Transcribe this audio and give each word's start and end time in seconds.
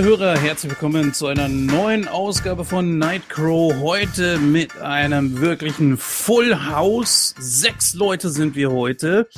Liebe 0.00 0.12
Hörer, 0.12 0.38
herzlich 0.38 0.72
willkommen 0.72 1.12
zu 1.12 1.26
einer 1.26 1.46
neuen 1.46 2.08
Ausgabe 2.08 2.64
von 2.64 2.96
Nightcrow. 2.96 3.74
Heute 3.82 4.38
mit 4.38 4.78
einem 4.78 5.42
wirklichen 5.42 5.98
Full 5.98 6.56
House. 6.70 7.34
Sechs 7.38 7.92
Leute 7.92 8.30
sind 8.30 8.56
wir 8.56 8.70
heute. 8.70 9.28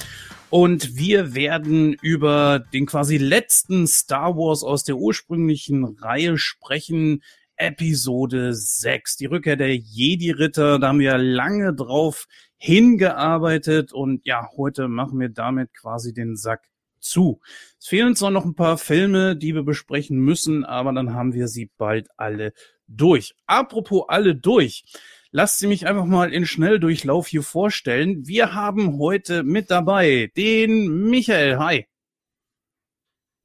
Und 0.51 0.95
wir 0.95 1.34
werden 1.34 1.95
über 1.95 2.61
den 2.61 2.87
quasi 2.87 3.17
letzten 3.17 3.89
Star 3.89 4.37
Wars 4.37 4.62
aus 4.62 4.84
der 4.84 4.98
ursprünglichen 4.98 5.84
Reihe 5.84 6.39
sprechen. 6.39 7.25
Episode 7.56 8.55
6, 8.55 9.17
die 9.17 9.27
Rückkehr 9.27 9.56
der 9.56 9.75
Jedi-Ritter. 9.75 10.79
Da 10.79 10.86
haben 10.86 11.01
wir 11.01 11.19
lange 11.19 11.75
drauf 11.75 12.29
hingearbeitet 12.56 13.92
und 13.92 14.25
ja, 14.25 14.48
heute 14.56 14.86
machen 14.86 15.19
wir 15.19 15.29
damit 15.29 15.75
quasi 15.75 16.14
den 16.14 16.36
Sack 16.36 16.62
zu. 17.03 17.41
Es 17.78 17.89
fehlen 17.89 18.08
uns 18.08 18.20
noch 18.20 18.45
ein 18.45 18.55
paar 18.55 18.78
Filme, 18.78 19.36
die 19.36 19.55
wir 19.55 19.62
besprechen 19.62 20.19
müssen, 20.19 20.64
aber 20.64 20.92
dann 20.92 21.14
haben 21.14 21.34
wir 21.34 21.48
sie 21.48 21.70
bald 21.77 22.08
alle 22.17 22.53
durch. 22.86 23.34
Apropos 23.47 24.05
alle 24.08 24.34
durch. 24.34 24.84
Lasst 25.30 25.58
sie 25.58 25.67
mich 25.67 25.86
einfach 25.86 26.05
mal 26.05 26.33
in 26.33 26.47
Schnelldurchlauf 26.47 27.27
hier 27.27 27.42
vorstellen. 27.42 28.27
Wir 28.27 28.55
haben 28.55 28.98
heute 28.98 29.42
mit 29.42 29.70
dabei 29.70 30.30
den 30.36 31.08
Michael. 31.08 31.58
Hi. 31.58 31.86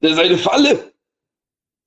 Das 0.02 0.12
ist 0.12 0.20
eine 0.20 0.38
Falle. 0.38 0.94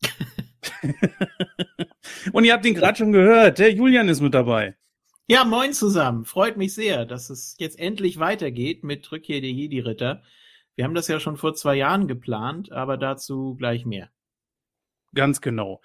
Und 2.33 2.45
ihr 2.45 2.53
habt 2.53 2.65
ihn 2.65 2.75
gerade 2.75 2.99
schon 2.99 3.13
gehört. 3.13 3.59
Der 3.59 3.73
Julian 3.73 4.09
ist 4.09 4.21
mit 4.21 4.35
dabei. 4.35 4.77
Ja, 5.27 5.45
moin 5.45 5.73
zusammen. 5.73 6.25
Freut 6.25 6.57
mich 6.57 6.75
sehr, 6.75 7.05
dass 7.05 7.31
es 7.31 7.55
jetzt 7.59 7.79
endlich 7.79 8.19
weitergeht 8.19 8.83
mit 8.83 9.11
Rückkehr 9.13 9.41
der 9.41 9.53
Jedi-Ritter. 9.53 10.23
Wir 10.81 10.85
haben 10.85 10.95
das 10.95 11.09
ja 11.09 11.21
schon 11.21 11.37
vor 11.37 11.53
zwei 11.53 11.75
Jahren 11.75 12.09
geplant, 12.09 12.73
aber 12.73 12.97
dazu 12.97 13.55
gleich 13.55 13.85
mehr. 13.85 14.09
Ganz 15.15 15.43
genau. 15.43 15.83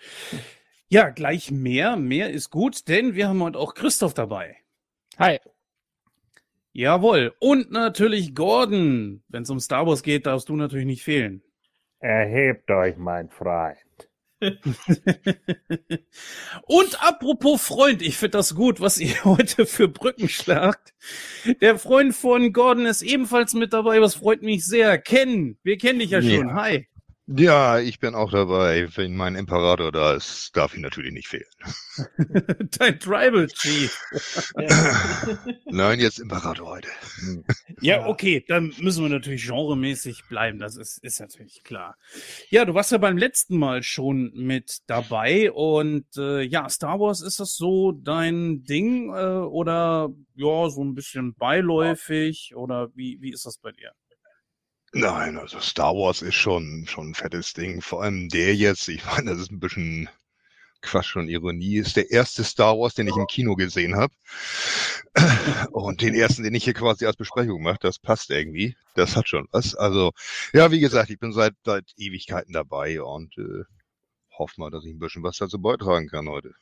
Ja, 0.87 1.09
gleich 1.09 1.51
mehr. 1.51 1.97
Mehr 1.97 2.29
ist 2.29 2.49
gut, 2.49 2.87
denn 2.87 3.13
wir 3.13 3.27
haben 3.27 3.43
heute 3.43 3.59
auch 3.59 3.73
Christoph 3.73 4.13
dabei. 4.13 4.55
Hi. 5.17 5.41
Jawohl. 6.71 7.35
Und 7.41 7.71
natürlich 7.71 8.35
Gordon. 8.35 9.21
Wenn 9.27 9.43
es 9.43 9.49
um 9.49 9.59
Star 9.59 9.85
Wars 9.85 10.01
geht, 10.01 10.27
darfst 10.27 10.47
du 10.47 10.55
natürlich 10.55 10.85
nicht 10.85 11.03
fehlen. 11.03 11.43
Erhebt 11.99 12.71
euch, 12.71 12.95
mein 12.95 13.29
Freund. 13.29 13.75
Und 16.67 17.03
apropos 17.03 17.61
Freund, 17.61 18.01
ich 18.01 18.17
finde 18.17 18.37
das 18.37 18.55
gut, 18.55 18.81
was 18.81 18.97
ihr 18.97 19.15
heute 19.23 19.65
für 19.65 19.87
Brücken 19.87 20.27
schlagt. 20.29 20.93
Der 21.61 21.77
Freund 21.79 22.15
von 22.15 22.51
Gordon 22.53 22.85
ist 22.85 23.01
ebenfalls 23.01 23.53
mit 23.53 23.73
dabei, 23.73 24.01
was 24.01 24.15
freut 24.15 24.41
mich 24.41 24.65
sehr. 24.65 24.97
Ken, 24.97 25.57
wir 25.63 25.77
kennen 25.77 25.99
dich 25.99 26.11
ja 26.11 26.21
schon. 26.21 26.49
Ja. 26.49 26.53
Hi. 26.55 26.87
Ja, 27.27 27.79
ich 27.79 27.99
bin 27.99 28.13
auch 28.13 28.29
dabei. 28.29 28.87
Wenn 28.95 29.15
mein 29.15 29.35
Imperator 29.35 29.91
da 29.91 30.13
ist, 30.13 30.55
darf 30.55 30.75
ich 30.75 30.79
natürlich 30.79 31.11
nicht 31.11 31.27
fehlen. 31.27 31.49
Dein 32.77 32.99
Tribal 32.99 33.47
Chief. 33.47 33.99
Nein, 35.65 35.99
jetzt 35.99 36.19
Imperator 36.19 36.67
heute. 36.67 36.87
Ja, 37.81 38.05
okay, 38.05 38.45
dann 38.47 38.73
müssen 38.79 39.01
wir 39.03 39.09
natürlich 39.09 39.47
genremäßig 39.47 40.25
bleiben. 40.29 40.59
Das 40.59 40.77
ist, 40.77 41.03
ist 41.03 41.19
natürlich 41.19 41.63
klar. 41.63 41.97
Ja, 42.49 42.63
du 42.63 42.75
warst 42.75 42.91
ja 42.91 42.99
beim 42.99 43.17
letzten 43.17 43.57
Mal 43.57 43.81
schon 43.81 44.31
mit 44.35 44.81
dabei 44.85 45.51
und 45.51 46.05
äh, 46.17 46.41
ja, 46.43 46.69
Star 46.69 46.99
Wars 46.99 47.21
ist 47.21 47.39
das 47.39 47.55
so 47.55 47.91
dein 47.91 48.63
Ding 48.65 49.09
äh, 49.09 49.39
oder 49.39 50.09
ja, 50.35 50.69
so 50.69 50.83
ein 50.83 50.93
bisschen 50.93 51.33
beiläufig 51.33 52.53
oder 52.55 52.89
wie, 52.93 53.17
wie 53.19 53.31
ist 53.31 53.47
das 53.47 53.57
bei 53.57 53.71
dir? 53.71 53.93
Nein, 54.97 55.37
also 55.37 55.59
Star 55.59 55.93
Wars 55.93 56.21
ist 56.21 56.35
schon, 56.35 56.85
schon 56.87 57.09
ein 57.09 57.15
fettes 57.15 57.51
Ding. 57.53 57.81
Vor 57.81 58.01
allem 58.01 58.29
der 58.29 58.55
jetzt, 58.55 58.87
ich 58.87 59.05
meine, 59.05 59.31
das 59.31 59.41
ist 59.41 59.51
ein 59.51 59.59
bisschen 59.59 60.07
Quatsch 60.81 61.17
und 61.17 61.27
Ironie, 61.27 61.79
ist 61.79 61.97
der 61.97 62.11
erste 62.11 62.45
Star 62.45 62.79
Wars, 62.79 62.93
den 62.93 63.07
ich 63.07 63.17
im 63.17 63.27
Kino 63.27 63.55
gesehen 63.55 63.97
habe. 63.97 64.13
Und 65.71 66.01
den 66.01 66.13
ersten, 66.13 66.43
den 66.43 66.55
ich 66.55 66.63
hier 66.63 66.73
quasi 66.73 67.05
als 67.05 67.17
Besprechung 67.17 67.61
mache, 67.61 67.79
das 67.81 67.99
passt 67.99 68.29
irgendwie. 68.29 68.77
Das 68.93 69.17
hat 69.17 69.27
schon 69.27 69.49
was. 69.51 69.75
Also, 69.75 70.13
ja, 70.53 70.71
wie 70.71 70.79
gesagt, 70.79 71.09
ich 71.09 71.19
bin 71.19 71.33
seit, 71.33 71.55
seit 71.65 71.91
Ewigkeiten 71.97 72.53
dabei 72.53 73.01
und 73.01 73.37
äh, 73.37 73.63
hoffe 74.37 74.53
mal, 74.61 74.71
dass 74.71 74.85
ich 74.85 74.93
ein 74.93 74.99
bisschen 74.99 75.23
was 75.23 75.35
dazu 75.35 75.59
beitragen 75.59 76.07
kann 76.07 76.29
heute. 76.29 76.53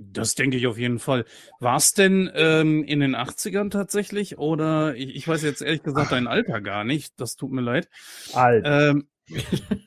Das 0.00 0.36
denke 0.36 0.56
ich 0.56 0.68
auf 0.68 0.78
jeden 0.78 1.00
Fall. 1.00 1.24
War 1.58 1.76
es 1.76 1.92
denn 1.92 2.30
ähm, 2.34 2.84
in 2.84 3.00
den 3.00 3.16
80ern 3.16 3.68
tatsächlich? 3.70 4.38
Oder 4.38 4.94
ich, 4.94 5.16
ich 5.16 5.26
weiß 5.26 5.42
jetzt 5.42 5.60
ehrlich 5.60 5.82
gesagt 5.82 6.12
dein 6.12 6.28
Alter 6.28 6.60
gar 6.60 6.84
nicht. 6.84 7.20
Das 7.20 7.34
tut 7.34 7.50
mir 7.50 7.62
leid. 7.62 7.88
Alt. 8.32 8.64
Ähm, 8.64 9.08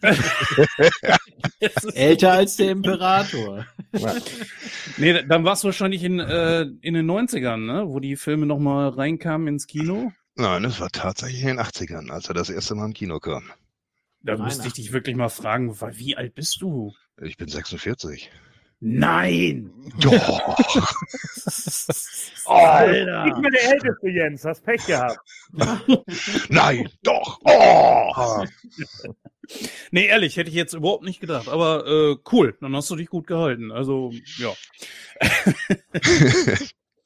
Älter 1.94 2.34
als 2.34 2.58
der 2.58 2.72
Imperator. 2.72 3.66
nee, 4.98 5.24
dann 5.24 5.46
war 5.46 5.54
es 5.54 5.64
wahrscheinlich 5.64 6.04
in, 6.04 6.20
äh, 6.20 6.64
in 6.82 6.94
den 6.94 7.10
90ern, 7.10 7.66
ne? 7.66 7.86
wo 7.88 8.02
die 8.02 8.18
Filme 8.18 8.46
nochmal 8.46 8.90
reinkamen 8.90 9.48
ins 9.48 9.66
Kino. 9.66 10.12
Nein, 10.36 10.66
es 10.66 10.82
war 10.82 10.90
tatsächlich 10.90 11.42
in 11.42 11.48
den 11.48 11.60
80ern, 11.60 12.10
als 12.12 12.28
er 12.28 12.34
das 12.34 12.50
erste 12.50 12.76
Mal 12.76 12.86
im 12.86 12.94
Kino 12.94 13.20
kam. 13.20 13.50
Da 14.24 14.38
müsste 14.38 14.68
ich 14.68 14.74
dich 14.74 14.92
wirklich 14.92 15.16
mal 15.16 15.30
fragen, 15.30 15.74
wie 15.80 16.18
alt 16.18 16.36
bist 16.36 16.62
du? 16.62 16.94
Ich 17.22 17.38
bin 17.38 17.48
46. 17.48 18.30
Nein! 18.84 19.72
Doch! 20.00 20.58
oh, 22.46 22.52
Alter! 22.52 23.28
Ich 23.28 23.34
bin 23.36 23.52
der 23.52 23.74
Älteste, 23.74 24.09
Jens. 24.09 24.44
Hast 24.44 24.66
Pech 24.66 24.84
gehabt. 24.88 25.19
Nein, 26.50 26.90
doch! 27.03 27.40
Oh! 27.44 28.44
nee, 29.92 30.08
ehrlich, 30.08 30.36
hätte 30.36 30.50
ich 30.50 30.56
jetzt 30.56 30.74
überhaupt 30.74 31.03
nicht 31.03 31.19
gedacht. 31.19 31.47
Aber 31.47 31.86
äh, 31.86 32.16
cool, 32.31 32.58
dann 32.59 32.75
hast 32.75 32.90
du 32.90 32.96
dich 32.96 33.08
gut 33.08 33.28
gehalten. 33.28 33.72
Also, 33.72 34.12
ja. 34.38 34.52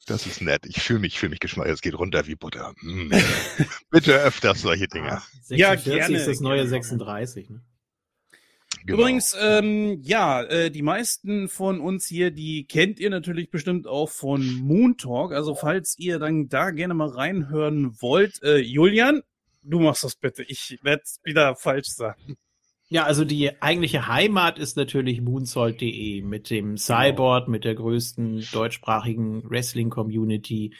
Das 0.06 0.26
ist 0.26 0.40
nett. 0.40 0.64
Ich 0.64 0.80
fühle 0.80 1.00
mich, 1.00 1.18
fühle 1.18 1.30
mich 1.30 1.40
geschmeidig. 1.40 1.74
Es 1.74 1.82
geht 1.82 1.98
runter 1.98 2.26
wie 2.26 2.36
Butter. 2.36 2.72
Mm. 2.80 3.12
Bitte 3.90 4.14
öfters 4.14 4.62
solche 4.62 4.88
Dinge. 4.88 5.20
46 5.42 5.58
ja, 5.58 5.74
gerne. 5.74 6.16
ist 6.16 6.26
das 6.26 6.40
neue 6.40 6.66
36. 6.66 7.50
Ne? 7.50 7.60
Genau. 8.86 9.00
Übrigens, 9.00 9.36
ähm, 9.40 9.98
ja, 10.02 10.42
äh, 10.44 10.70
die 10.70 10.82
meisten 10.82 11.48
von 11.48 11.80
uns 11.80 12.06
hier, 12.06 12.30
die 12.30 12.66
kennt 12.66 13.00
ihr 13.00 13.10
natürlich 13.10 13.50
bestimmt 13.50 13.88
auch 13.88 14.08
von 14.08 14.46
Moon 14.60 14.96
Talk. 14.96 15.32
Also 15.32 15.56
falls 15.56 15.98
ihr 15.98 16.20
dann 16.20 16.48
da 16.48 16.70
gerne 16.70 16.94
mal 16.94 17.08
reinhören 17.08 18.00
wollt, 18.00 18.40
äh, 18.44 18.58
Julian, 18.58 19.22
du 19.62 19.80
machst 19.80 20.04
das 20.04 20.14
bitte. 20.14 20.44
Ich 20.44 20.78
werde 20.82 21.02
es 21.04 21.18
wieder 21.24 21.56
falsch 21.56 21.88
sagen. 21.88 22.36
Ja, 22.88 23.02
also 23.02 23.24
die 23.24 23.60
eigentliche 23.60 24.06
Heimat 24.06 24.60
ist 24.60 24.76
natürlich 24.76 25.20
moonsault.de 25.20 26.22
mit 26.22 26.50
dem 26.50 26.78
Cyborg, 26.78 27.48
mit 27.48 27.64
der 27.64 27.74
größten 27.74 28.46
deutschsprachigen 28.52 29.50
Wrestling-Community. 29.50 30.72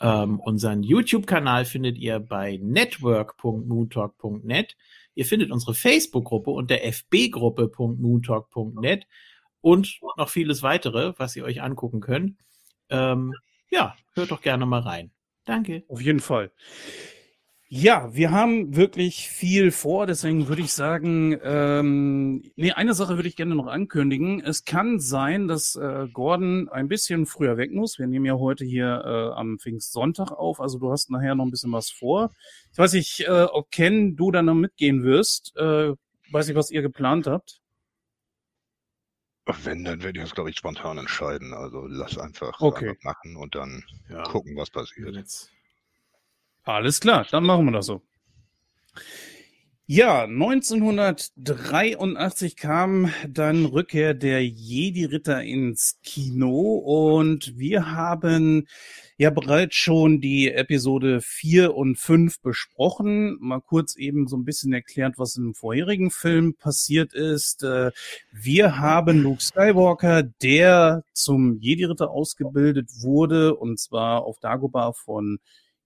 Ähm, 0.00 0.40
unseren 0.40 0.82
YouTube-Kanal 0.82 1.64
findet 1.64 1.96
ihr 1.96 2.20
bei 2.20 2.58
network.moontalk.net. 2.62 4.76
Ihr 5.18 5.26
findet 5.26 5.50
unsere 5.50 5.74
Facebook-Gruppe 5.74 6.52
unter 6.52 6.76
fbgruppe.moontalk.net 6.76 9.08
und 9.60 9.98
noch 10.16 10.28
vieles 10.28 10.62
weitere, 10.62 11.14
was 11.16 11.34
ihr 11.34 11.42
euch 11.42 11.60
angucken 11.60 11.98
könnt. 11.98 12.36
Ähm, 12.88 13.34
ja, 13.68 13.96
hört 14.14 14.30
doch 14.30 14.42
gerne 14.42 14.64
mal 14.64 14.78
rein. 14.78 15.10
Danke. 15.44 15.82
Auf 15.88 16.00
jeden 16.00 16.20
Fall. 16.20 16.52
Ja, 17.70 18.14
wir 18.14 18.30
haben 18.30 18.76
wirklich 18.76 19.28
viel 19.28 19.72
vor, 19.72 20.06
deswegen 20.06 20.48
würde 20.48 20.62
ich 20.62 20.72
sagen, 20.72 21.38
ähm, 21.42 22.50
nee, 22.56 22.72
eine 22.72 22.94
Sache 22.94 23.16
würde 23.16 23.28
ich 23.28 23.36
gerne 23.36 23.54
noch 23.54 23.66
ankündigen. 23.66 24.40
Es 24.40 24.64
kann 24.64 25.00
sein, 25.00 25.48
dass 25.48 25.76
äh, 25.76 26.08
Gordon 26.10 26.70
ein 26.70 26.88
bisschen 26.88 27.26
früher 27.26 27.58
weg 27.58 27.70
muss. 27.72 27.98
Wir 27.98 28.06
nehmen 28.06 28.24
ja 28.24 28.38
heute 28.38 28.64
hier 28.64 29.02
äh, 29.04 29.38
am 29.38 29.58
Pfingstsonntag 29.58 30.32
auf, 30.32 30.62
also 30.62 30.78
du 30.78 30.90
hast 30.90 31.10
nachher 31.10 31.34
noch 31.34 31.44
ein 31.44 31.50
bisschen 31.50 31.70
was 31.70 31.90
vor. 31.90 32.32
Ich 32.72 32.78
weiß 32.78 32.94
nicht, 32.94 33.20
äh, 33.28 33.46
ob 33.52 33.70
Ken, 33.70 34.16
du 34.16 34.30
dann 34.30 34.46
noch 34.46 34.54
mitgehen 34.54 35.02
wirst. 35.02 35.54
Äh, 35.56 35.92
weiß 36.30 36.48
ich, 36.48 36.56
was 36.56 36.70
ihr 36.70 36.80
geplant 36.80 37.26
habt. 37.26 37.60
Wenn, 39.44 39.84
dann 39.84 40.02
werde 40.02 40.18
ich 40.18 40.24
das, 40.24 40.34
glaube 40.34 40.48
ich, 40.48 40.56
spontan 40.56 40.96
entscheiden. 40.96 41.52
Also 41.52 41.86
lass 41.86 42.16
einfach, 42.16 42.62
okay. 42.62 42.88
einfach 42.88 43.02
machen 43.02 43.36
und 43.36 43.54
dann 43.54 43.84
ja. 44.08 44.22
gucken, 44.22 44.56
was 44.56 44.70
passiert. 44.70 45.14
Jetzt 45.14 45.52
alles 46.68 47.00
klar, 47.00 47.26
dann 47.30 47.44
machen 47.44 47.64
wir 47.64 47.72
das 47.72 47.86
so. 47.86 48.02
Ja, 49.90 50.24
1983 50.24 52.56
kam 52.56 53.10
dann 53.26 53.64
Rückkehr 53.64 54.12
der 54.12 54.46
Jedi-Ritter 54.46 55.42
ins 55.42 55.98
Kino 56.02 56.74
und 56.74 57.56
wir 57.56 57.90
haben 57.90 58.66
ja 59.16 59.30
bereits 59.30 59.76
schon 59.76 60.20
die 60.20 60.52
Episode 60.52 61.22
4 61.22 61.74
und 61.74 61.96
5 61.96 62.42
besprochen. 62.42 63.38
Mal 63.40 63.62
kurz 63.62 63.96
eben 63.96 64.28
so 64.28 64.36
ein 64.36 64.44
bisschen 64.44 64.74
erklärt, 64.74 65.14
was 65.16 65.36
im 65.36 65.54
vorherigen 65.54 66.10
Film 66.10 66.54
passiert 66.54 67.14
ist. 67.14 67.62
Äh, 67.62 67.90
wir 68.30 68.78
haben 68.78 69.22
Luke 69.22 69.42
Skywalker, 69.42 70.22
der 70.22 71.02
zum 71.14 71.56
Jedi-Ritter 71.60 72.10
ausgebildet 72.10 72.90
wurde 73.00 73.54
und 73.54 73.80
zwar 73.80 74.24
auf 74.24 74.38
Dagobah 74.38 74.92
von 74.92 75.38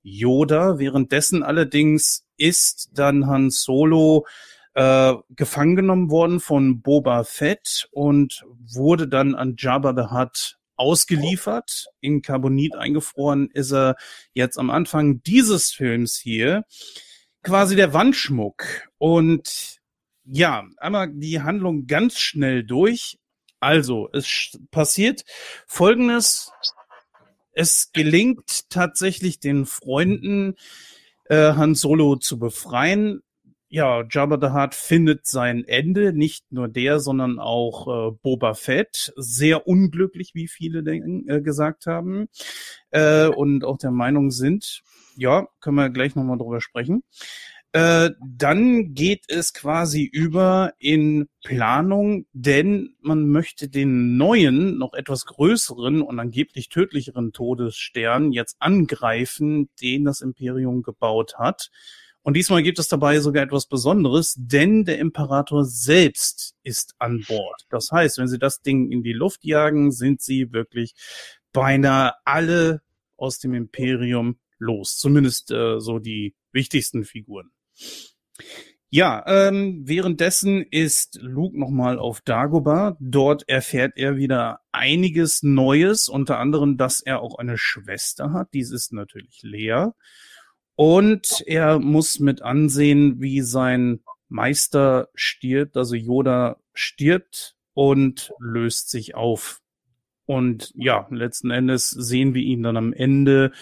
Yoda. 0.03 0.79
Währenddessen 0.79 1.43
allerdings 1.43 2.25
ist 2.37 2.91
dann 2.95 3.27
Han 3.27 3.51
Solo 3.51 4.27
äh, 4.75 5.15
gefangen 5.31 5.77
genommen 5.77 6.11
worden 6.11 6.41
von 6.41 6.81
Boba 6.81 7.25
Fett 7.25 7.89
und 7.93 8.45
wurde 8.75 9.09
dann 9.09 9.35
an 9.35 9.55
Jabba 9.59 9.95
the 9.95 10.15
Hutt 10.15 10.59
ausgeliefert. 10.77 11.87
In 12.01 12.23
Carbonit 12.23 12.75
eingefroren 12.75 13.49
ist 13.53 13.73
er 13.73 13.97
jetzt 14.33 14.59
am 14.59 14.71
Anfang 14.71 15.23
dieses 15.23 15.71
Films 15.71 16.17
hier 16.17 16.65
quasi 17.43 17.77
der 17.77 17.93
Wandschmuck. 17.93 18.89
Und 18.99 19.81
ja, 20.25 20.65
einmal 20.79 21.09
die 21.13 21.43
Handlung 21.43 21.87
ganz 21.87 22.19
schnell 22.19 22.65
durch. 22.65 23.19
Also, 23.61 24.09
es 24.13 24.59
passiert 24.71 25.25
Folgendes. 25.67 26.51
Es 27.53 27.91
gelingt 27.93 28.71
tatsächlich 28.71 29.41
den 29.41 29.67
Freunden, 29.67 30.55
äh, 31.27 31.53
Han 31.55 31.75
Solo 31.75 32.17
zu 32.17 32.39
befreien. 32.39 33.23
Ja, 33.69 34.05
Jabba 34.11 34.39
the 34.39 34.53
Hutt 34.53 34.75
findet 34.75 35.27
sein 35.27 35.65
Ende, 35.65 36.13
nicht 36.13 36.45
nur 36.53 36.69
der, 36.69 37.01
sondern 37.01 37.39
auch 37.39 38.11
äh, 38.11 38.17
Boba 38.23 38.53
Fett. 38.53 39.15
Sehr 39.17 39.67
unglücklich, 39.67 40.35
wie 40.35 40.47
viele 40.47 40.83
denken, 40.83 41.27
äh, 41.29 41.41
gesagt 41.41 41.87
haben 41.87 42.29
äh, 42.91 43.29
und 43.29 43.65
auch 43.65 43.79
der 43.79 43.91
Meinung 43.91 44.31
sind. 44.31 44.83
Ja, 45.17 45.49
können 45.61 45.77
wir 45.77 45.89
gleich 45.91 46.15
nochmal 46.15 46.37
drüber 46.37 46.61
sprechen. 46.61 47.03
Äh, 47.75 48.11
dann 48.21 48.93
geht 48.93 49.25
es 49.29 49.55
quasi 49.55 50.03
über 50.05 50.75
in 50.79 51.29
Planung, 51.43 52.27
denn 52.35 52.97
man 53.01 53.29
möchte 53.29 53.71
den 53.71 54.19
neuen, 54.19 54.77
noch 54.77 54.93
etwas 54.93 55.25
größeren 55.25 56.03
und 56.03 56.21
angeblich 56.21 56.69
tödlicheren 56.69 57.33
Todesstern 57.33 58.31
jetzt 58.31 58.57
angreifen, 58.59 59.71
den 59.81 60.05
das 60.05 60.21
Imperium 60.21 60.83
gebaut 60.83 61.39
hat. 61.39 61.71
Und 62.21 62.37
diesmal 62.37 62.63
gibt 62.63 62.79
es 62.79 62.89
dabei 62.89 63.21
sogar 63.21 63.43
etwas 63.43 63.67
Besonderes, 63.67 64.35
denn 64.37 64.85
der 64.85 64.99
Imperator 64.99 65.65
selbst 65.65 66.55
ist 66.63 66.95
an 66.99 67.25
Bord. 67.27 67.63
Das 67.71 67.91
heißt, 67.91 68.19
wenn 68.19 68.29
sie 68.29 68.39
das 68.39 68.61
Ding 68.61 68.93
in 68.93 69.03
die 69.03 69.15
Luft 69.15 69.45
jagen, 69.45 69.93
sind 69.93 70.21
sie 70.21 70.53
wirklich 70.53 70.95
beinahe 71.53 72.13
alle 72.27 72.83
aus 73.17 73.39
dem 73.39 73.55
Imperium 73.55 74.39
los. 74.59 74.99
Zumindest 74.99 75.51
äh, 75.51 75.81
so 75.81 75.99
die 75.99 76.35
wichtigsten 76.53 77.05
Figuren. 77.05 77.51
Ja, 78.95 79.25
ähm, 79.27 79.83
währenddessen 79.87 80.63
ist 80.63 81.19
Luke 81.23 81.59
nochmal 81.59 81.99
auf 81.99 82.21
Dagobah. 82.21 82.99
Dort 83.01 83.49
erfährt 83.49 83.93
er 83.97 84.17
wieder 84.17 84.61
einiges 84.71 85.43
Neues, 85.43 86.11
unter 86.11 86.39
anderem, 86.39 86.77
dass 86.77 87.01
er 87.01 87.23
auch 87.23 87.39
eine 87.39 87.57
Schwester 87.57 88.35
hat. 88.35 88.53
Dies 88.53 88.71
ist 88.71 88.93
natürlich 88.93 89.41
Lea. 89.43 89.87
Und 90.75 91.43
er 91.47 91.79
muss 91.79 92.19
mit 92.21 92.43
ansehen, 92.43 93.21
wie 93.21 93.41
sein 93.41 94.01
Meister 94.29 95.09
stirbt, 95.15 95.77
also 95.77 95.95
Yoda 95.95 96.57
stirbt 96.75 97.57
und 97.73 98.33
löst 98.41 98.91
sich 98.91 99.15
auf. 99.15 99.61
Und 100.27 100.73
ja, 100.75 101.07
letzten 101.11 101.51
Endes 101.51 101.91
sehen 101.91 102.35
wir 102.35 102.43
ihn 102.43 102.63
dann 102.63 102.77
am 102.77 102.93
Ende 102.93 103.53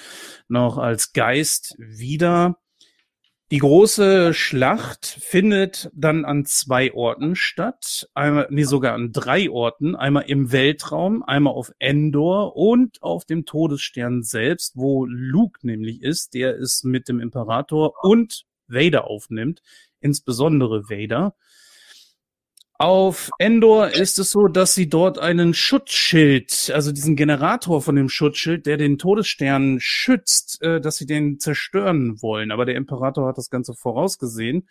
noch 0.49 0.79
als 0.79 1.13
Geist 1.13 1.77
wieder. 1.79 2.57
Die 3.53 3.59
große 3.59 4.33
Schlacht 4.33 5.07
findet 5.07 5.91
dann 5.93 6.25
an 6.25 6.45
zwei 6.45 6.95
Orten 6.95 7.35
statt, 7.35 8.09
einmal, 8.15 8.47
nee, 8.49 8.63
sogar 8.63 8.95
an 8.95 9.11
drei 9.11 9.51
Orten, 9.51 9.97
einmal 9.97 10.23
im 10.29 10.53
Weltraum, 10.53 11.25
einmal 11.25 11.55
auf 11.55 11.73
Endor 11.81 12.55
und 12.55 13.03
auf 13.03 13.25
dem 13.25 13.47
Todesstern 13.47 14.23
selbst, 14.23 14.77
wo 14.77 15.05
Luke 15.05 15.67
nämlich 15.67 16.01
ist, 16.01 16.35
der 16.35 16.61
es 16.61 16.85
mit 16.85 17.09
dem 17.09 17.19
Imperator 17.19 17.95
und 18.05 18.45
Vader 18.69 19.09
aufnimmt, 19.09 19.63
insbesondere 19.99 20.89
Vader. 20.89 21.35
Auf 22.81 23.29
Endor 23.39 23.91
ist 23.91 24.19
es 24.19 24.31
so, 24.31 24.49
dass 24.49 24.75
sie 24.75 24.89
dort 24.89 25.19
einen 25.19 25.53
Schutzschild, 25.53 26.73
also 26.75 26.93
diesen 26.93 27.15
Generator 27.15 27.83
von 27.83 27.95
dem 27.95 28.09
Schutzschild, 28.09 28.65
der 28.65 28.79
den 28.79 28.97
Todesstern 28.97 29.77
schützt, 29.81 30.63
äh, 30.63 30.81
dass 30.81 30.97
sie 30.97 31.05
den 31.05 31.39
zerstören 31.39 32.23
wollen. 32.23 32.51
Aber 32.51 32.65
der 32.65 32.77
Imperator 32.77 33.29
hat 33.29 33.37
das 33.37 33.51
Ganze 33.51 33.75
vorausgesehen, 33.75 34.67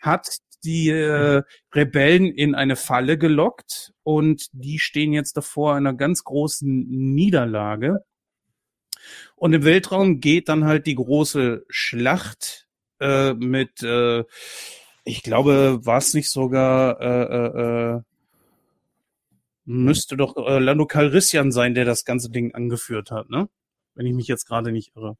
hat 0.00 0.38
die 0.62 0.90
äh, 0.90 1.42
Rebellen 1.74 2.26
in 2.26 2.54
eine 2.54 2.76
Falle 2.76 3.18
gelockt 3.18 3.92
und 4.04 4.46
die 4.52 4.78
stehen 4.78 5.12
jetzt 5.12 5.36
davor 5.36 5.74
einer 5.74 5.94
ganz 5.94 6.22
großen 6.22 6.86
Niederlage. 6.88 8.04
Und 9.34 9.52
im 9.52 9.64
Weltraum 9.64 10.20
geht 10.20 10.48
dann 10.48 10.64
halt 10.64 10.86
die 10.86 10.94
große 10.94 11.64
Schlacht 11.68 12.68
äh, 13.00 13.34
mit 13.34 13.82
äh, 13.82 14.22
ich 15.08 15.22
glaube, 15.22 15.80
war 15.84 15.98
es 15.98 16.12
nicht 16.12 16.30
sogar, 16.30 17.00
äh, 17.00 17.22
äh, 17.22 17.96
äh, 17.96 18.02
müsste 19.64 20.16
doch 20.16 20.36
äh, 20.36 20.58
Lando 20.58 20.86
Calrissian 20.86 21.50
sein, 21.50 21.74
der 21.74 21.86
das 21.86 22.04
ganze 22.04 22.30
Ding 22.30 22.54
angeführt 22.54 23.10
hat, 23.10 23.30
ne? 23.30 23.48
Wenn 23.94 24.06
ich 24.06 24.14
mich 24.14 24.28
jetzt 24.28 24.46
gerade 24.46 24.70
nicht 24.70 24.94
irre. 24.94 25.16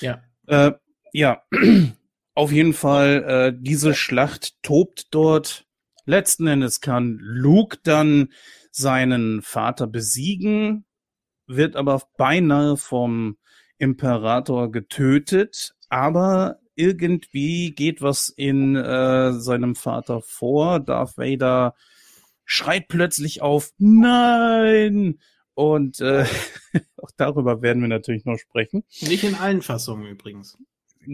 Ja. 0.00 0.22
Äh, 0.46 0.72
ja, 1.12 1.42
auf 2.34 2.52
jeden 2.52 2.74
Fall, 2.74 3.24
äh, 3.24 3.58
diese 3.58 3.94
Schlacht 3.94 4.62
tobt 4.62 5.08
dort. 5.10 5.66
Letzten 6.04 6.46
Endes 6.46 6.80
kann 6.80 7.18
Luke 7.20 7.78
dann 7.82 8.28
seinen 8.70 9.42
Vater 9.42 9.86
besiegen, 9.86 10.84
wird 11.46 11.76
aber 11.76 12.02
beinahe 12.16 12.76
vom 12.76 13.38
Imperator 13.78 14.70
getötet, 14.70 15.74
aber 15.88 16.60
irgendwie 16.80 17.72
geht 17.72 18.02
was 18.02 18.28
in 18.28 18.76
äh, 18.76 19.32
seinem 19.32 19.74
Vater 19.74 20.22
vor. 20.22 20.80
Darth 20.80 21.18
Vader 21.18 21.74
schreit 22.44 22.88
plötzlich 22.88 23.42
auf, 23.42 23.70
nein! 23.78 25.18
Und 25.54 26.00
äh, 26.00 26.24
auch 26.96 27.10
darüber 27.16 27.62
werden 27.62 27.82
wir 27.82 27.88
natürlich 27.88 28.24
noch 28.24 28.38
sprechen. 28.38 28.84
Nicht 29.00 29.24
in 29.24 29.34
allen 29.34 29.62
Fassungen 29.62 30.06
übrigens. 30.06 30.56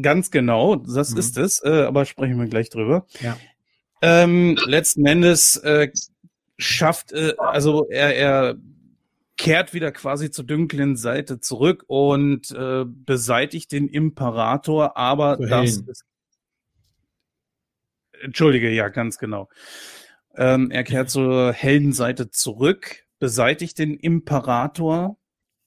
Ganz 0.02 0.30
genau, 0.30 0.76
das 0.76 1.12
mhm. 1.12 1.18
ist 1.18 1.38
es, 1.38 1.62
äh, 1.64 1.84
aber 1.86 2.04
sprechen 2.04 2.38
wir 2.38 2.46
gleich 2.46 2.70
drüber. 2.70 3.06
Ja. 3.20 3.36
Ähm, 4.02 4.58
letzten 4.66 5.06
Endes 5.06 5.56
äh, 5.58 5.90
schafft, 6.58 7.12
äh, 7.12 7.34
also 7.38 7.88
er, 7.88 8.16
er 8.16 8.56
kehrt 9.36 9.74
wieder 9.74 9.92
quasi 9.92 10.30
zur 10.30 10.44
dunklen 10.44 10.96
Seite 10.96 11.40
zurück 11.40 11.84
und 11.86 12.50
äh, 12.52 12.84
beseitigt 12.86 13.72
den 13.72 13.88
Imperator, 13.88 14.96
aber 14.96 15.36
so 15.36 15.46
das 15.46 15.76
ist. 15.78 16.04
Entschuldige, 18.22 18.70
ja, 18.70 18.88
ganz 18.88 19.18
genau. 19.18 19.48
Ähm, 20.36 20.70
er 20.70 20.84
kehrt 20.84 21.10
zur 21.10 21.52
hellen 21.52 21.92
Seite 21.92 22.30
zurück, 22.30 23.04
beseitigt 23.18 23.78
den 23.78 23.94
Imperator 23.94 25.18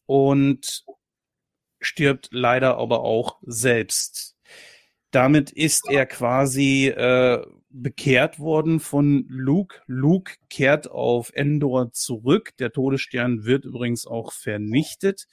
und 0.05 0.83
stirbt 1.79 2.29
leider 2.31 2.77
aber 2.77 3.01
auch 3.01 3.37
selbst. 3.41 4.35
Damit 5.11 5.51
ist 5.51 5.89
er 5.89 6.05
quasi 6.05 6.87
äh, 6.87 7.45
bekehrt 7.69 8.39
worden 8.39 8.79
von 8.79 9.25
Luke. 9.29 9.81
Luke 9.87 10.33
kehrt 10.49 10.89
auf 10.89 11.31
Endor 11.33 11.91
zurück. 11.91 12.51
Der 12.59 12.71
Todesstern 12.71 13.45
wird 13.45 13.65
übrigens 13.65 14.05
auch 14.05 14.31
vernichtet. 14.33 15.27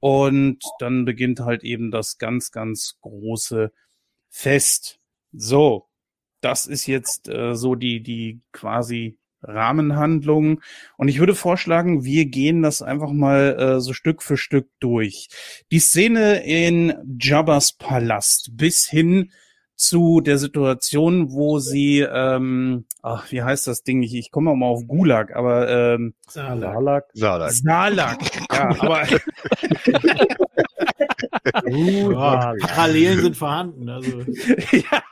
Und 0.00 0.58
dann 0.78 1.04
beginnt 1.04 1.40
halt 1.40 1.64
eben 1.64 1.90
das 1.90 2.18
ganz, 2.18 2.50
ganz 2.52 2.96
große 3.00 3.72
Fest. 4.28 5.00
So, 5.32 5.88
das 6.40 6.66
ist 6.66 6.86
jetzt 6.86 7.28
äh, 7.28 7.54
so 7.54 7.74
die, 7.74 8.02
die 8.02 8.40
quasi 8.52 9.18
Rahmenhandlung. 9.42 10.60
Und 10.96 11.08
ich 11.08 11.18
würde 11.18 11.34
vorschlagen, 11.34 12.04
wir 12.04 12.26
gehen 12.26 12.62
das 12.62 12.82
einfach 12.82 13.10
mal 13.10 13.56
äh, 13.58 13.80
so 13.80 13.92
Stück 13.92 14.22
für 14.22 14.36
Stück 14.36 14.68
durch. 14.80 15.28
Die 15.70 15.78
Szene 15.78 16.44
in 16.44 16.94
Jabba's 17.20 17.72
Palast 17.72 18.56
bis 18.56 18.88
hin 18.88 19.32
zu 19.78 20.20
der 20.20 20.38
Situation, 20.38 21.30
wo 21.30 21.60
sie, 21.60 22.00
ähm, 22.00 22.84
ach, 23.00 23.30
wie 23.30 23.42
heißt 23.42 23.68
das 23.68 23.84
Ding? 23.84 24.02
Ich, 24.02 24.12
ich 24.14 24.32
komme 24.32 24.54
mal 24.56 24.66
auf 24.66 24.88
Gulag, 24.88 25.34
aber 25.34 25.94
ähm, 25.94 26.14
Salak. 26.26 27.06
Salak. 27.14 27.52
Salak. 27.52 28.18
Ja, 28.52 28.70
aber 31.62 32.56
Parallelen 32.60 33.20
sind 33.20 33.36
vorhanden. 33.36 33.88
Also. 33.88 34.20
ja. 34.72 35.02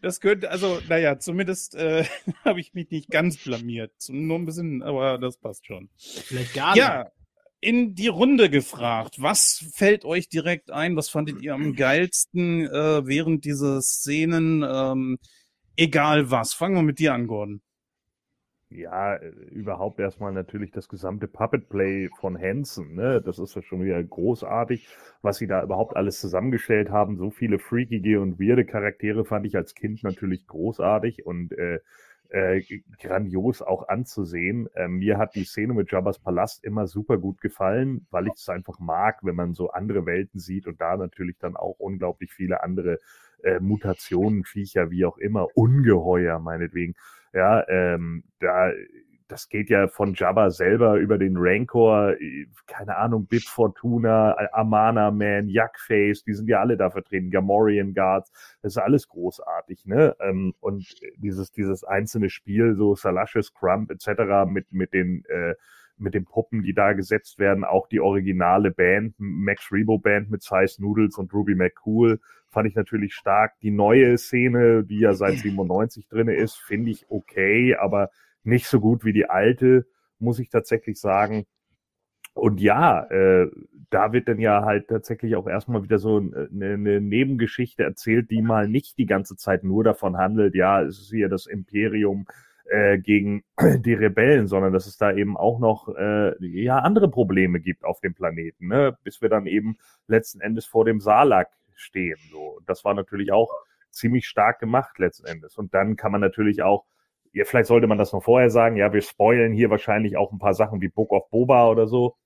Das 0.00 0.20
könnte, 0.20 0.50
also, 0.50 0.80
naja, 0.88 1.20
zumindest 1.20 1.76
äh, 1.76 2.04
habe 2.44 2.58
ich 2.58 2.74
mich 2.74 2.90
nicht 2.90 3.10
ganz 3.10 3.36
blamiert. 3.36 3.92
Nur 4.08 4.40
ein 4.40 4.44
bisschen, 4.44 4.82
aber 4.82 5.18
das 5.18 5.36
passt 5.36 5.66
schon. 5.66 5.88
Vielleicht 5.96 6.54
gar 6.54 6.74
nicht. 6.74 6.82
Ja, 6.82 7.12
in 7.62 7.94
die 7.94 8.08
Runde 8.08 8.50
gefragt. 8.50 9.22
Was 9.22 9.64
fällt 9.72 10.04
euch 10.04 10.28
direkt 10.28 10.70
ein? 10.70 10.96
Was 10.96 11.08
fandet 11.08 11.40
ihr 11.40 11.54
am 11.54 11.74
geilsten 11.74 12.66
äh, 12.66 13.06
während 13.06 13.44
dieser 13.44 13.80
Szenen? 13.80 14.64
Ähm, 14.68 15.18
egal 15.76 16.30
was. 16.30 16.52
Fangen 16.54 16.74
wir 16.74 16.82
mit 16.82 16.98
dir 16.98 17.14
an, 17.14 17.28
Gordon. 17.28 17.62
Ja, 18.68 19.14
äh, 19.14 19.28
überhaupt 19.50 20.00
erstmal 20.00 20.32
natürlich 20.32 20.72
das 20.72 20.88
gesamte 20.88 21.28
Puppet 21.28 21.68
Play 21.68 22.08
von 22.18 22.36
Hansen. 22.36 22.96
Ne? 22.96 23.22
Das 23.24 23.38
ist 23.38 23.54
ja 23.54 23.62
schon 23.62 23.84
wieder 23.84 24.02
großartig, 24.02 24.88
was 25.22 25.36
sie 25.36 25.46
da 25.46 25.62
überhaupt 25.62 25.94
alles 25.96 26.18
zusammengestellt 26.20 26.90
haben. 26.90 27.16
So 27.16 27.30
viele 27.30 27.60
freakige 27.60 28.20
und 28.20 28.40
weirde 28.40 28.64
Charaktere 28.64 29.24
fand 29.24 29.46
ich 29.46 29.54
als 29.54 29.76
Kind 29.76 30.02
natürlich 30.02 30.48
großartig 30.48 31.24
und 31.26 31.52
äh, 31.52 31.78
äh, 32.32 32.62
grandios 32.98 33.60
auch 33.60 33.88
anzusehen. 33.88 34.66
Äh, 34.74 34.88
mir 34.88 35.18
hat 35.18 35.34
die 35.34 35.44
Szene 35.44 35.74
mit 35.74 35.92
Jabba's 35.92 36.18
Palast 36.18 36.64
immer 36.64 36.86
super 36.86 37.18
gut 37.18 37.42
gefallen, 37.42 38.06
weil 38.10 38.26
ich 38.26 38.34
es 38.36 38.48
einfach 38.48 38.78
mag, 38.78 39.18
wenn 39.22 39.36
man 39.36 39.52
so 39.52 39.70
andere 39.70 40.06
Welten 40.06 40.40
sieht 40.40 40.66
und 40.66 40.80
da 40.80 40.96
natürlich 40.96 41.36
dann 41.38 41.56
auch 41.56 41.78
unglaublich 41.78 42.32
viele 42.32 42.62
andere 42.62 43.00
äh, 43.42 43.60
Mutationen, 43.60 44.44
Viecher, 44.44 44.90
wie 44.90 45.04
auch 45.04 45.18
immer, 45.18 45.46
Ungeheuer 45.54 46.38
meinetwegen. 46.38 46.94
Ja, 47.34 47.68
ähm, 47.68 48.24
da 48.40 48.72
das 49.32 49.48
geht 49.48 49.70
ja 49.70 49.88
von 49.88 50.12
Jabba 50.12 50.50
selber 50.50 50.96
über 50.96 51.16
den 51.16 51.36
Rancor, 51.38 52.14
keine 52.66 52.98
Ahnung, 52.98 53.26
Bib 53.26 53.44
Fortuna, 53.44 54.36
Amana 54.52 55.10
Man, 55.10 55.48
Yuckface, 55.48 56.22
die 56.22 56.34
sind 56.34 56.50
ja 56.50 56.60
alle 56.60 56.76
da 56.76 56.90
vertreten, 56.90 57.30
Gamorrean 57.30 57.94
Guards, 57.94 58.30
das 58.60 58.74
ist 58.74 58.82
alles 58.82 59.08
großartig, 59.08 59.86
ne? 59.86 60.14
Ähm, 60.20 60.52
und 60.60 60.86
dieses, 61.16 61.50
dieses 61.50 61.82
einzelne 61.82 62.28
Spiel, 62.28 62.74
so 62.74 62.94
Salashes 62.94 63.54
Crump 63.54 63.90
etc. 63.90 64.46
mit, 64.46 64.70
mit 64.70 64.92
den, 64.92 65.24
äh, 65.30 65.54
mit 65.96 66.12
den 66.12 66.26
Puppen, 66.26 66.62
die 66.62 66.74
da 66.74 66.92
gesetzt 66.92 67.38
werden, 67.38 67.64
auch 67.64 67.88
die 67.88 68.00
originale 68.00 68.70
Band, 68.70 69.14
Max 69.16 69.72
Rebo 69.72 69.96
Band 69.96 70.30
mit 70.30 70.42
Size 70.42 70.82
Noodles 70.82 71.16
und 71.16 71.32
Ruby 71.32 71.54
McCool, 71.54 72.20
fand 72.50 72.68
ich 72.68 72.74
natürlich 72.74 73.14
stark. 73.14 73.58
Die 73.62 73.70
neue 73.70 74.18
Szene, 74.18 74.84
die 74.84 74.98
ja 74.98 75.14
seit 75.14 75.38
97 75.38 76.06
drinne 76.08 76.34
ist, 76.34 76.56
finde 76.56 76.90
ich 76.90 77.06
okay, 77.08 77.76
aber 77.76 78.10
nicht 78.44 78.66
so 78.66 78.80
gut 78.80 79.04
wie 79.04 79.12
die 79.12 79.28
alte, 79.28 79.86
muss 80.18 80.38
ich 80.38 80.50
tatsächlich 80.50 81.00
sagen. 81.00 81.46
Und 82.34 82.60
ja, 82.60 83.04
äh, 83.10 83.50
da 83.90 84.12
wird 84.12 84.28
dann 84.28 84.38
ja 84.38 84.64
halt 84.64 84.88
tatsächlich 84.88 85.36
auch 85.36 85.46
erstmal 85.46 85.82
wieder 85.82 85.98
so 85.98 86.16
eine, 86.16 86.48
eine 86.50 87.00
Nebengeschichte 87.00 87.82
erzählt, 87.82 88.30
die 88.30 88.40
mal 88.40 88.68
nicht 88.68 88.96
die 88.96 89.06
ganze 89.06 89.36
Zeit 89.36 89.64
nur 89.64 89.84
davon 89.84 90.16
handelt, 90.16 90.54
ja, 90.54 90.82
es 90.82 90.98
ist 90.98 91.10
hier 91.10 91.28
das 91.28 91.46
Imperium 91.46 92.26
äh, 92.70 92.98
gegen 92.98 93.44
die 93.84 93.92
Rebellen, 93.92 94.46
sondern 94.46 94.72
dass 94.72 94.86
es 94.86 94.96
da 94.96 95.12
eben 95.12 95.36
auch 95.36 95.58
noch 95.58 95.88
äh, 95.94 96.32
ja 96.40 96.78
andere 96.78 97.10
Probleme 97.10 97.60
gibt 97.60 97.84
auf 97.84 98.00
dem 98.00 98.14
Planeten, 98.14 98.68
ne? 98.68 98.96
bis 99.04 99.20
wir 99.20 99.28
dann 99.28 99.46
eben 99.46 99.76
letzten 100.06 100.40
Endes 100.40 100.64
vor 100.64 100.86
dem 100.86 101.00
Salak 101.00 101.50
stehen. 101.74 102.18
So, 102.30 102.60
das 102.66 102.84
war 102.84 102.94
natürlich 102.94 103.30
auch 103.30 103.50
ziemlich 103.90 104.26
stark 104.26 104.58
gemacht 104.58 104.98
letzten 104.98 105.26
Endes. 105.26 105.58
Und 105.58 105.74
dann 105.74 105.96
kann 105.96 106.12
man 106.12 106.22
natürlich 106.22 106.62
auch 106.62 106.86
ja, 107.32 107.44
vielleicht 107.44 107.66
sollte 107.66 107.86
man 107.86 107.98
das 107.98 108.12
noch 108.12 108.22
vorher 108.22 108.50
sagen, 108.50 108.76
ja, 108.76 108.92
wir 108.92 109.00
spoilen 109.00 109.52
hier 109.52 109.70
wahrscheinlich 109.70 110.16
auch 110.16 110.32
ein 110.32 110.38
paar 110.38 110.54
Sachen 110.54 110.80
wie 110.80 110.88
Book 110.88 111.12
of 111.12 111.30
Boba 111.30 111.68
oder 111.68 111.86
so. 111.86 112.16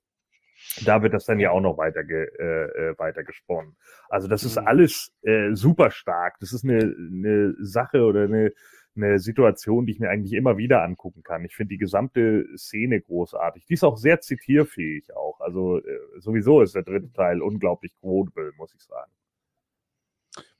Da 0.84 1.02
wird 1.02 1.14
das 1.14 1.26
dann 1.26 1.38
ja 1.38 1.50
auch 1.50 1.60
noch 1.60 1.78
weiter, 1.78 2.00
äh, 2.00 2.90
äh 2.90 2.98
weiter 2.98 3.22
gesponnen. 3.24 3.76
Also 4.08 4.26
das 4.26 4.42
ist 4.42 4.58
mhm. 4.58 4.66
alles 4.66 5.12
äh, 5.22 5.54
super 5.54 5.90
stark. 5.90 6.38
Das 6.40 6.52
ist 6.52 6.64
eine, 6.64 6.78
eine 6.78 7.54
Sache 7.60 8.02
oder 8.04 8.24
eine, 8.24 8.52
eine 8.96 9.18
Situation, 9.18 9.86
die 9.86 9.92
ich 9.92 10.00
mir 10.00 10.10
eigentlich 10.10 10.32
immer 10.32 10.56
wieder 10.56 10.82
angucken 10.82 11.22
kann. 11.22 11.44
Ich 11.44 11.54
finde 11.54 11.74
die 11.74 11.78
gesamte 11.78 12.46
Szene 12.56 13.00
großartig. 13.00 13.66
Die 13.66 13.74
ist 13.74 13.84
auch 13.84 13.96
sehr 13.96 14.20
zitierfähig 14.20 15.14
auch. 15.14 15.40
Also 15.40 15.78
äh, 15.78 15.98
sowieso 16.18 16.62
ist 16.62 16.74
der 16.74 16.82
dritte 16.82 17.12
Teil 17.12 17.42
unglaublich 17.42 17.94
quotable, 18.00 18.52
muss 18.56 18.74
ich 18.74 18.82
sagen. 18.82 19.12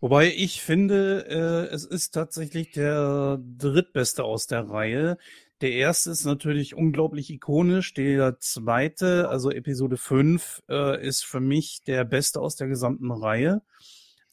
Wobei 0.01 0.33
ich 0.35 0.61
finde, 0.63 1.27
äh, 1.29 1.75
es 1.75 1.85
ist 1.85 2.11
tatsächlich 2.11 2.73
der 2.73 3.39
drittbeste 3.59 4.25
aus 4.25 4.47
der 4.47 4.69
Reihe. 4.69 5.17
Der 5.63 5.73
erste 5.73 6.11
ist 6.11 6.27
natürlich 6.27 6.75
unglaublich 6.75 7.31
ikonisch. 7.31 7.95
Der 7.95 8.39
zweite, 8.39 9.29
also 9.31 9.51
Episode 9.51 9.97
5, 9.97 10.63
äh, 10.69 11.07
ist 11.07 11.25
für 11.25 11.41
mich 11.41 11.83
der 11.87 12.05
beste 12.05 12.41
aus 12.41 12.57
der 12.57 12.69
gesamten 12.69 13.11
Reihe. 13.11 13.63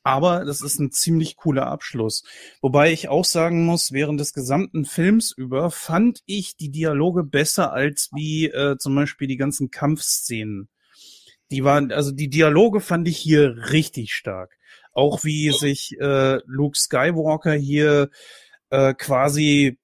Aber 0.03 0.43
das 0.43 0.62
ist 0.62 0.79
ein 0.79 0.91
ziemlich 0.91 1.38
cooler 1.38 1.67
Abschluss. 1.67 2.24
Wobei 2.62 2.91
ich 2.91 3.08
auch 3.08 3.24
sagen 3.24 3.65
muss, 3.65 3.93
während 3.93 4.20
des 4.20 4.34
gesamten 4.34 4.84
Films 4.84 5.32
über 5.32 5.72
fand 5.72 6.20
ich 6.25 6.58
die 6.58 6.72
Dialoge 6.72 7.24
besser 7.24 7.72
als 7.72 8.10
wie 8.13 8.48
äh, 8.48 8.77
zum 8.77 8.96
Beispiel 8.96 9.29
die 9.29 9.38
ganzen 9.38 9.72
Kampfszenen. 9.72 10.67
Die 11.51 11.63
waren, 11.63 11.93
also 11.93 12.12
die 12.12 12.29
Dialoge 12.29 12.82
fand 12.82 13.08
ich 13.08 13.17
hier 13.17 13.72
richtig 13.72 14.13
stark. 14.13 14.58
Auch 14.93 15.23
wie 15.23 15.51
sich 15.51 15.97
äh, 16.00 16.39
Luke 16.45 16.77
Skywalker 16.77 17.53
hier 17.53 18.09
äh, 18.69 18.93
quasi 18.93 19.77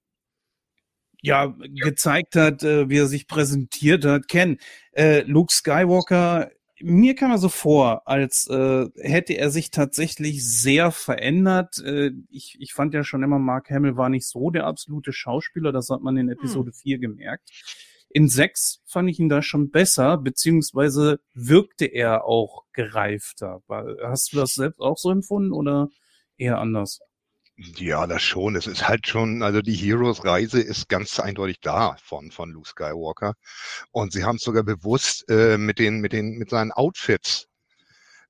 ja 1.22 1.54
gezeigt 1.84 2.36
hat, 2.36 2.64
äh, 2.64 2.90
wie 2.90 2.98
er 2.98 3.08
sich 3.08 3.28
präsentiert 3.28 4.06
hat. 4.06 4.28
Ken, 4.28 4.58
äh, 4.94 5.22
Luke 5.22 5.54
Skywalker, 5.54 6.52
mir 6.82 7.16
kam 7.16 7.32
er 7.32 7.38
so 7.38 7.50
vor, 7.50 8.08
als 8.08 8.48
äh, 8.48 8.86
hätte 9.02 9.34
er 9.34 9.50
sich 9.50 9.70
tatsächlich 9.72 10.46
sehr 10.46 10.92
verändert. 10.92 11.78
Äh, 11.84 12.12
ich, 12.30 12.58
ich 12.60 12.74
fand 12.74 12.94
ja 12.94 13.04
schon 13.04 13.24
immer, 13.24 13.40
Mark 13.40 13.70
Hamill 13.70 13.98
war 13.98 14.10
nicht 14.10 14.26
so 14.26 14.50
der 14.50 14.66
absolute 14.66 15.12
Schauspieler, 15.12 15.72
das 15.72 15.90
hat 15.90 16.02
man 16.02 16.18
in 16.18 16.30
Episode 16.30 16.72
hm. 16.72 16.74
4 16.74 17.00
gemerkt. 17.00 17.50
In 18.10 18.28
sechs 18.28 18.82
fand 18.86 19.10
ich 19.10 19.20
ihn 19.20 19.30
da 19.30 19.42
schon 19.42 19.70
besser, 19.70 20.18
beziehungsweise 20.18 21.20
wirkte 21.34 21.86
er 21.86 22.26
auch 22.26 22.64
gereifter. 22.74 23.62
Hast 24.04 24.34
du 24.34 24.38
das 24.38 24.54
selbst 24.54 24.80
auch 24.80 24.98
so 24.98 25.12
empfunden 25.12 25.54
oder 25.54 25.90
eher 26.38 26.58
anders? 26.58 27.00
Ja, 27.76 28.08
das 28.08 28.24
schon. 28.24 28.56
Es 28.56 28.68
ist 28.68 28.88
halt 28.88 29.06
schon, 29.06 29.44
also 29.44 29.62
die 29.62 29.76
Heroes-Reise 29.76 30.62
ist 30.62 30.88
ganz 30.88 31.20
eindeutig 31.20 31.60
da 31.60 31.98
von, 32.02 32.32
von 32.32 32.52
Luke 32.52 32.70
Skywalker. 32.70 33.34
Und 33.92 34.14
sie 34.14 34.24
haben 34.24 34.38
es 34.38 34.44
sogar 34.44 34.64
bewusst 34.64 35.30
äh, 35.30 35.58
mit 35.58 35.78
den, 35.78 36.00
mit 36.00 36.14
den, 36.14 36.38
mit 36.38 36.50
seinen 36.50 36.72
Outfits 36.72 37.49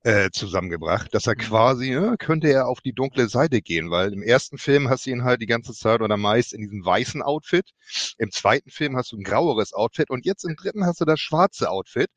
äh, 0.03 0.29
zusammengebracht, 0.31 1.13
dass 1.13 1.27
er 1.27 1.35
mhm. 1.35 1.39
quasi, 1.39 1.91
ja, 1.91 2.15
könnte 2.17 2.49
er 2.49 2.67
auf 2.67 2.81
die 2.81 2.93
dunkle 2.93 3.27
Seite 3.27 3.61
gehen, 3.61 3.91
weil 3.91 4.13
im 4.13 4.21
ersten 4.21 4.57
Film 4.57 4.89
hast 4.89 5.05
du 5.05 5.09
ihn 5.09 5.23
halt 5.23 5.41
die 5.41 5.45
ganze 5.45 5.73
Zeit 5.73 6.01
oder 6.01 6.17
meist 6.17 6.53
in 6.53 6.61
diesem 6.61 6.85
weißen 6.85 7.21
Outfit, 7.21 7.71
im 8.17 8.31
zweiten 8.31 8.69
Film 8.69 8.95
hast 8.95 9.11
du 9.11 9.17
ein 9.17 9.23
graueres 9.23 9.73
Outfit 9.73 10.09
und 10.09 10.25
jetzt 10.25 10.45
im 10.45 10.55
dritten 10.55 10.85
hast 10.85 11.01
du 11.01 11.05
das 11.05 11.19
schwarze 11.19 11.69
Outfit 11.69 12.09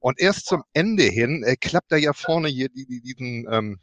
und 0.00 0.18
erst 0.18 0.46
zum 0.46 0.64
Ende 0.72 1.04
hin 1.04 1.44
äh, 1.44 1.56
klappt 1.56 1.92
er 1.92 1.98
ja 1.98 2.12
vorne 2.12 2.48
hier 2.48 2.68
die, 2.68 2.86
die, 2.86 3.00
diesen, 3.00 3.46
ähm, 3.50 3.78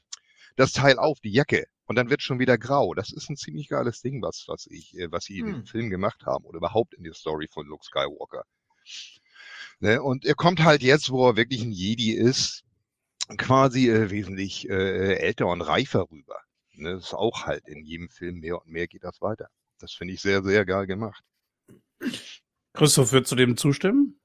das 0.58 0.74
Teil 0.74 0.98
auf, 1.00 1.20
die 1.22 1.32
Jacke 1.32 1.66
und 1.86 1.96
dann 1.96 2.10
wird 2.10 2.22
schon 2.22 2.40
wieder 2.40 2.58
grau. 2.58 2.94
Das 2.94 3.14
ist 3.14 3.30
ein 3.30 3.38
ziemlich 3.38 3.70
geiles 3.70 4.02
Ding, 4.02 4.22
was, 4.22 4.44
was 4.48 4.68
ich, 4.70 4.98
äh, 4.98 5.10
was 5.10 5.24
sie 5.24 5.40
hm. 5.40 5.48
in 5.48 5.54
dem 5.54 5.66
Film 5.66 5.90
gemacht 5.90 6.26
haben 6.26 6.44
oder 6.44 6.58
überhaupt 6.58 6.94
in 6.96 7.04
der 7.04 7.14
Story 7.14 7.48
von 7.50 7.66
Luke 7.66 7.86
Skywalker. 7.86 8.44
Ne? 9.80 10.02
Und 10.02 10.26
er 10.26 10.36
kommt 10.36 10.64
halt 10.64 10.82
jetzt, 10.82 11.12
wo 11.12 11.30
er 11.30 11.38
wirklich 11.38 11.62
ein 11.62 11.72
Jedi 11.72 12.12
ist, 12.12 12.64
quasi 13.36 13.90
äh, 13.90 14.10
wesentlich 14.10 14.70
äh, 14.70 15.16
älter 15.16 15.48
und 15.48 15.62
reifer 15.62 16.08
rüber. 16.10 16.40
Ne? 16.74 16.94
Das 16.94 17.06
ist 17.06 17.14
auch 17.14 17.46
halt 17.46 17.68
in 17.68 17.84
jedem 17.84 18.10
Film 18.10 18.40
mehr 18.40 18.62
und 18.62 18.68
mehr 18.68 18.88
geht 18.88 19.04
das 19.04 19.22
weiter. 19.22 19.50
Das 19.80 19.94
finde 19.94 20.14
ich 20.14 20.22
sehr, 20.22 20.44
sehr 20.44 20.66
geil 20.66 20.88
gemacht. 20.88 21.24
Christoph, 22.74 23.12
würdest 23.12 23.32
du 23.32 23.36
dem 23.36 23.58
zustimmen? 23.58 24.20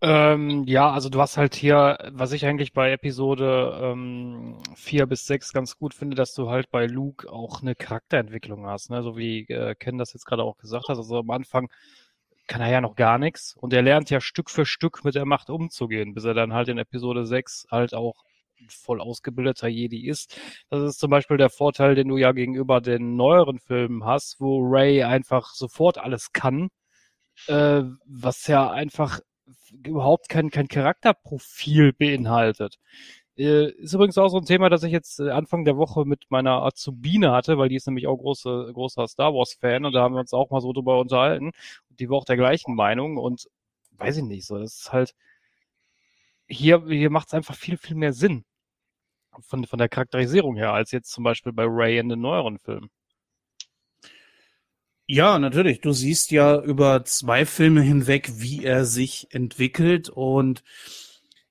Ähm, 0.00 0.62
ja, 0.66 0.92
also 0.92 1.08
du 1.08 1.20
hast 1.20 1.36
halt 1.36 1.56
hier, 1.56 1.98
was 2.12 2.30
ich 2.30 2.46
eigentlich 2.46 2.72
bei 2.72 2.92
Episode 2.92 3.80
ähm, 3.82 4.62
4 4.76 5.06
bis 5.06 5.26
6 5.26 5.52
ganz 5.52 5.76
gut 5.76 5.92
finde, 5.92 6.14
dass 6.14 6.34
du 6.34 6.48
halt 6.50 6.70
bei 6.70 6.86
Luke 6.86 7.28
auch 7.32 7.62
eine 7.62 7.74
Charakterentwicklung 7.74 8.66
hast, 8.66 8.90
ne? 8.90 9.02
so 9.02 9.16
wie 9.16 9.40
äh, 9.48 9.74
Ken 9.74 9.98
das 9.98 10.12
jetzt 10.12 10.24
gerade 10.24 10.44
auch 10.44 10.56
gesagt 10.56 10.88
hat. 10.88 10.98
Also 10.98 11.18
am 11.18 11.30
Anfang 11.30 11.68
kann 12.48 12.60
er 12.60 12.70
ja 12.70 12.80
noch 12.80 12.96
gar 12.96 13.18
nichts. 13.18 13.54
Und 13.56 13.72
er 13.72 13.82
lernt 13.82 14.10
ja 14.10 14.20
Stück 14.20 14.50
für 14.50 14.66
Stück 14.66 15.04
mit 15.04 15.14
der 15.14 15.26
Macht 15.26 15.50
umzugehen, 15.50 16.14
bis 16.14 16.24
er 16.24 16.34
dann 16.34 16.52
halt 16.52 16.68
in 16.68 16.78
Episode 16.78 17.26
6 17.26 17.68
halt 17.70 17.94
auch 17.94 18.24
voll 18.68 19.00
ausgebildeter 19.00 19.68
Jedi 19.68 20.08
ist. 20.08 20.38
Das 20.70 20.82
ist 20.82 20.98
zum 20.98 21.10
Beispiel 21.10 21.36
der 21.36 21.50
Vorteil, 21.50 21.94
den 21.94 22.08
du 22.08 22.16
ja 22.16 22.32
gegenüber 22.32 22.80
den 22.80 23.16
neueren 23.16 23.60
Filmen 23.60 24.04
hast, 24.04 24.40
wo 24.40 24.60
Ray 24.62 25.04
einfach 25.04 25.54
sofort 25.54 25.98
alles 25.98 26.32
kann, 26.32 26.68
äh, 27.48 27.82
was 28.06 28.46
ja 28.46 28.70
einfach 28.70 29.20
überhaupt 29.84 30.28
kein, 30.28 30.50
kein 30.50 30.68
Charakterprofil 30.68 31.92
beinhaltet. 31.92 32.78
Äh, 33.38 33.70
ist 33.72 33.94
übrigens 33.94 34.18
auch 34.18 34.28
so 34.30 34.38
ein 34.38 34.46
Thema, 34.46 34.68
das 34.68 34.82
ich 34.82 34.90
jetzt 34.92 35.20
äh, 35.20 35.30
Anfang 35.30 35.64
der 35.64 35.76
Woche 35.76 36.04
mit 36.04 36.24
meiner 36.28 36.62
Azubine 36.64 37.30
hatte, 37.30 37.56
weil 37.56 37.68
die 37.68 37.76
ist 37.76 37.86
nämlich 37.86 38.08
auch 38.08 38.16
große, 38.16 38.72
großer 38.74 39.06
Star 39.06 39.32
Wars-Fan 39.32 39.84
und 39.84 39.92
da 39.92 40.02
haben 40.02 40.14
wir 40.14 40.20
uns 40.20 40.32
auch 40.32 40.50
mal 40.50 40.60
so 40.60 40.72
drüber 40.72 40.98
unterhalten. 40.98 41.52
Die 42.00 42.08
war 42.08 42.18
auch 42.18 42.24
der 42.24 42.36
gleichen 42.36 42.74
Meinung 42.74 43.16
und 43.18 43.48
weiß 43.92 44.18
ich 44.18 44.24
nicht 44.24 44.46
so. 44.46 44.58
Das 44.58 44.76
ist 44.76 44.92
halt, 44.92 45.14
hier, 46.48 46.84
hier 46.88 47.10
macht 47.10 47.28
es 47.28 47.34
einfach 47.34 47.54
viel, 47.54 47.76
viel 47.76 47.96
mehr 47.96 48.12
Sinn 48.12 48.44
von, 49.40 49.64
von 49.66 49.78
der 49.78 49.88
Charakterisierung 49.88 50.56
her, 50.56 50.72
als 50.74 50.92
jetzt 50.92 51.10
zum 51.12 51.24
Beispiel 51.24 51.52
bei 51.52 51.64
Ray 51.66 51.98
in 51.98 52.08
den 52.10 52.20
neueren 52.20 52.58
Filmen. 52.58 52.90
Ja, 55.10 55.38
natürlich. 55.38 55.80
Du 55.80 55.92
siehst 55.92 56.30
ja 56.30 56.60
über 56.62 57.04
zwei 57.04 57.46
Filme 57.46 57.80
hinweg, 57.82 58.30
wie 58.36 58.64
er 58.64 58.84
sich 58.84 59.26
entwickelt 59.30 60.08
und 60.10 60.62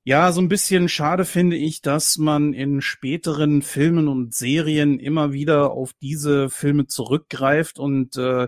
Ja, 0.03 0.31
so 0.31 0.39
ein 0.41 0.47
bisschen 0.47 0.87
schade 0.87 1.25
finde 1.25 1.57
ich, 1.57 1.81
dass 1.81 2.17
man 2.17 2.53
in 2.53 2.81
späteren 2.81 3.61
Filmen 3.61 4.07
und 4.07 4.33
Serien 4.33 4.99
immer 4.99 5.33
wieder 5.33 5.71
auf 5.71 5.91
diese 6.01 6.49
Filme 6.49 6.87
zurückgreift 6.87 7.77
und 7.77 8.15
äh, 8.17 8.47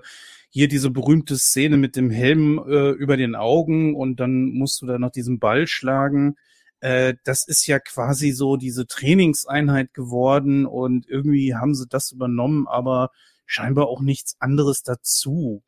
hier 0.49 0.67
diese 0.67 0.89
berühmte 0.89 1.37
Szene 1.37 1.77
mit 1.77 1.95
dem 1.95 2.09
Helm 2.09 2.59
äh, 2.59 2.91
über 2.91 3.17
den 3.17 3.35
Augen 3.35 3.95
und 3.95 4.19
dann 4.19 4.49
musst 4.49 4.81
du 4.81 4.87
da 4.87 4.97
noch 4.97 5.11
diesen 5.11 5.39
Ball 5.39 5.67
schlagen. 5.67 6.35
Äh, 6.79 7.15
das 7.23 7.47
ist 7.47 7.67
ja 7.67 7.79
quasi 7.79 8.31
so 8.31 8.55
diese 8.57 8.87
Trainingseinheit 8.87 9.93
geworden 9.93 10.65
und 10.65 11.07
irgendwie 11.07 11.55
haben 11.55 11.75
sie 11.75 11.87
das 11.87 12.11
übernommen, 12.11 12.67
aber 12.67 13.11
scheinbar 13.45 13.87
auch 13.87 14.01
nichts 14.01 14.35
anderes 14.39 14.83
dazu 14.83 15.63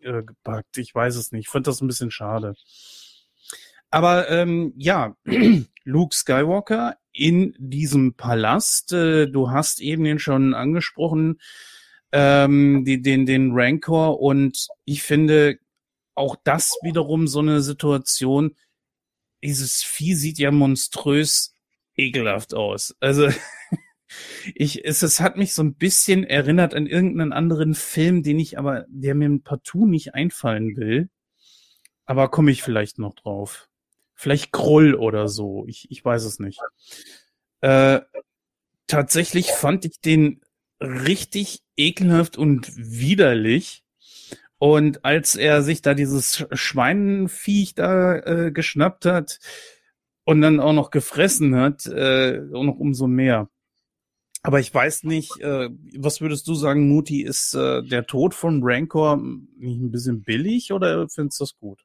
äh, 0.00 0.22
gepackt. 0.22 0.78
Ich 0.78 0.94
weiß 0.94 1.16
es 1.16 1.32
nicht. 1.32 1.46
Ich 1.46 1.48
fand 1.48 1.66
das 1.66 1.80
ein 1.80 1.88
bisschen 1.88 2.10
schade. 2.10 2.54
Aber 3.90 4.28
ähm, 4.28 4.72
ja, 4.76 5.16
Luke 5.84 6.14
Skywalker 6.14 6.96
in 7.12 7.54
diesem 7.58 8.14
Palast. 8.14 8.92
Äh, 8.92 9.26
du 9.26 9.50
hast 9.50 9.80
eben 9.80 10.04
den 10.04 10.18
schon 10.18 10.54
angesprochen, 10.54 11.38
ähm, 12.12 12.84
die, 12.84 13.02
den, 13.02 13.26
den 13.26 13.52
Rancor. 13.52 14.20
Und 14.20 14.68
ich 14.84 15.02
finde 15.02 15.58
auch 16.14 16.36
das 16.44 16.76
wiederum 16.82 17.28
so 17.28 17.40
eine 17.40 17.60
Situation. 17.60 18.56
Dieses 19.42 19.82
Vieh 19.82 20.14
sieht 20.14 20.38
ja 20.38 20.50
monströs 20.50 21.54
ekelhaft 21.96 22.54
aus. 22.54 22.96
Also 23.00 23.28
ich, 24.54 24.84
es, 24.84 25.02
es 25.02 25.20
hat 25.20 25.36
mich 25.36 25.52
so 25.52 25.62
ein 25.62 25.74
bisschen 25.74 26.24
erinnert 26.24 26.74
an 26.74 26.86
irgendeinen 26.86 27.32
anderen 27.32 27.74
Film, 27.74 28.22
den 28.22 28.38
ich 28.38 28.58
aber, 28.58 28.86
der 28.88 29.14
mir 29.14 29.38
partout 29.40 29.86
nicht 29.86 30.14
einfallen 30.14 30.76
will. 30.76 31.08
Aber 32.06 32.30
komme 32.30 32.50
ich 32.50 32.62
vielleicht 32.62 32.98
noch 32.98 33.14
drauf. 33.14 33.68
Vielleicht 34.14 34.50
Kroll 34.50 34.94
oder 34.94 35.28
so. 35.28 35.66
Ich, 35.68 35.90
ich 35.90 36.04
weiß 36.04 36.24
es 36.24 36.40
nicht. 36.40 36.60
Äh, 37.60 38.00
tatsächlich 38.86 39.50
fand 39.50 39.84
ich 39.84 40.00
den 40.00 40.40
richtig 40.80 41.62
ekelhaft 41.76 42.36
und 42.36 42.70
widerlich. 42.76 43.84
Und 44.58 45.04
als 45.04 45.36
er 45.36 45.62
sich 45.62 45.82
da 45.82 45.94
dieses 45.94 46.46
Schweinenviech 46.52 47.74
da 47.74 48.16
äh, 48.16 48.52
geschnappt 48.52 49.04
hat 49.04 49.38
und 50.24 50.40
dann 50.40 50.58
auch 50.58 50.72
noch 50.72 50.90
gefressen 50.90 51.54
hat, 51.54 51.86
äh, 51.86 52.40
auch 52.52 52.64
noch 52.64 52.78
umso 52.78 53.06
mehr. 53.06 53.48
Aber 54.42 54.60
ich 54.60 54.72
weiß 54.72 55.04
nicht, 55.04 55.40
äh, 55.40 55.68
was 55.96 56.20
würdest 56.20 56.46
du 56.48 56.54
sagen, 56.54 56.88
Muti, 56.88 57.22
ist 57.22 57.54
äh, 57.54 57.82
der 57.82 58.06
Tod 58.06 58.34
von 58.34 58.60
Rancor 58.62 59.16
nicht 59.16 59.80
ein 59.80 59.90
bisschen 59.90 60.22
billig 60.22 60.72
oder 60.72 61.08
findest 61.08 61.40
du 61.40 61.44
das 61.44 61.58
gut? 61.58 61.80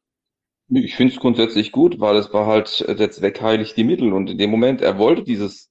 Ich 0.70 0.96
finde 0.96 1.14
es 1.14 1.20
grundsätzlich 1.20 1.72
gut, 1.72 2.00
weil 2.00 2.16
es 2.16 2.32
war 2.32 2.46
halt 2.46 2.82
äh, 2.82 2.96
der 2.96 3.12
Zweck 3.12 3.42
heiligt 3.42 3.76
die 3.76 3.84
Mittel. 3.84 4.14
Und 4.14 4.30
in 4.30 4.38
dem 4.38 4.50
Moment, 4.50 4.82
er 4.82 4.98
wollte 4.98 5.24
dieses 5.24 5.70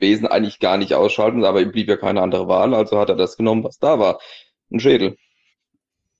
Wesen 0.00 0.26
eigentlich 0.26 0.58
gar 0.60 0.76
nicht 0.76 0.94
ausschalten, 0.94 1.44
aber 1.44 1.60
ihm 1.60 1.72
blieb 1.72 1.88
ja 1.88 1.96
keine 1.96 2.22
andere 2.22 2.48
Wahl, 2.48 2.74
also 2.74 2.98
hat 2.98 3.08
er 3.08 3.16
das 3.16 3.36
genommen, 3.36 3.64
was 3.64 3.78
da 3.78 3.98
war. 3.98 4.20
Ein 4.70 4.80
Schädel. 4.80 5.16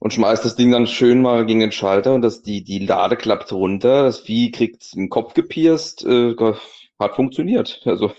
Und 0.01 0.13
schmeißt 0.13 0.45
das 0.45 0.55
Ding 0.55 0.71
dann 0.71 0.87
schön 0.87 1.23
mal 1.23 1.45
gegen 1.45 1.61
den 1.61 1.73
Schalter 1.73 2.15
und 2.15 2.23
das, 2.23 2.43
die, 2.43 2.63
die 2.63 2.79
Lade 2.79 3.17
klappt 3.17 3.53
runter, 3.53 4.05
das 4.05 4.21
Vieh 4.21 4.53
kriegt 4.53 4.95
den 4.95 5.09
Kopf 5.09 5.35
gepierst, 5.35 6.05
äh, 6.05 6.35
hat 6.99 7.17
funktioniert. 7.17 7.83
Also 7.85 8.13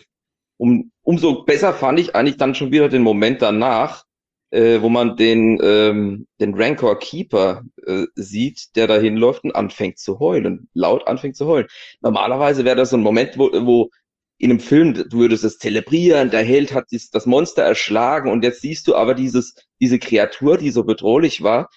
um, 0.57 0.91
umso 1.03 1.43
besser 1.43 1.73
fand 1.73 1.99
ich 1.99 2.15
eigentlich 2.15 2.37
dann 2.37 2.53
schon 2.53 2.71
wieder 2.71 2.89
den 2.89 3.01
Moment 3.01 3.41
danach, 3.41 4.03
äh, 4.51 4.81
wo 4.81 4.89
man 4.89 5.15
den, 5.15 5.59
ähm, 5.61 6.27
den 6.39 6.53
Rancor 6.55 6.99
Keeper 6.99 7.63
äh, 7.85 8.05
sieht, 8.15 8.75
der 8.75 8.87
da 8.87 8.97
hinläuft 8.97 9.43
und 9.43 9.55
anfängt 9.55 9.99
zu 9.99 10.19
heulen, 10.19 10.67
laut 10.73 11.07
anfängt 11.07 11.35
zu 11.35 11.45
heulen. 11.45 11.67
Normalerweise 12.01 12.65
wäre 12.65 12.75
das 12.75 12.89
so 12.89 12.97
ein 12.97 13.03
Moment, 13.03 13.37
wo, 13.37 13.51
wo 13.51 13.89
in 14.39 14.49
einem 14.49 14.59
Film, 14.59 14.93
du 14.93 15.19
würdest 15.19 15.43
es 15.43 15.59
zelebrieren, 15.59 16.31
der 16.31 16.43
Held 16.43 16.73
hat 16.73 16.85
dies, 16.91 17.11
das 17.11 17.25
Monster 17.25 17.61
erschlagen 17.61 18.31
und 18.31 18.43
jetzt 18.43 18.61
siehst 18.61 18.87
du 18.87 18.95
aber 18.95 19.13
dieses, 19.13 19.55
diese 19.79 19.99
Kreatur, 19.99 20.57
die 20.57 20.71
so 20.71 20.83
bedrohlich 20.83 21.43
war, 21.43 21.69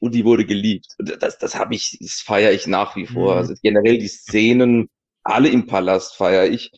und 0.00 0.16
die 0.16 0.24
wurde 0.24 0.44
geliebt. 0.44 0.96
Das, 0.98 1.38
das 1.38 1.54
habe 1.54 1.76
ich, 1.76 1.96
das 2.00 2.14
feiere 2.14 2.50
ich 2.50 2.66
nach 2.66 2.96
wie 2.96 3.06
vor. 3.06 3.34
Mhm. 3.34 3.38
Also 3.38 3.54
generell 3.62 3.98
die 3.98 4.08
Szenen, 4.08 4.88
alle 5.22 5.48
im 5.48 5.66
Palast 5.66 6.16
feiere 6.16 6.50
ich. 6.50 6.72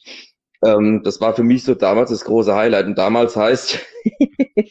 Ähm, 0.63 1.01
das 1.03 1.23
war 1.23 1.35
für 1.35 1.43
mich 1.43 1.65
so 1.65 1.75
damals 1.75 2.11
das 2.11 2.27
große 2.27 2.55
Highlight. 2.55 2.85
Und 2.85 2.99
damals 2.99 3.35
heißt, 3.35 3.79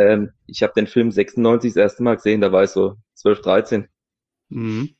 Ähm, 0.00 0.32
ich 0.46 0.62
habe 0.62 0.72
den 0.74 0.86
Film 0.86 1.10
96 1.10 1.74
das 1.74 1.76
erste 1.76 2.02
Mal 2.02 2.16
gesehen, 2.16 2.40
da 2.40 2.52
war 2.52 2.64
ich 2.64 2.70
so 2.70 2.96
12, 3.14 3.42
13. 3.42 3.88
Mhm. 4.48 4.94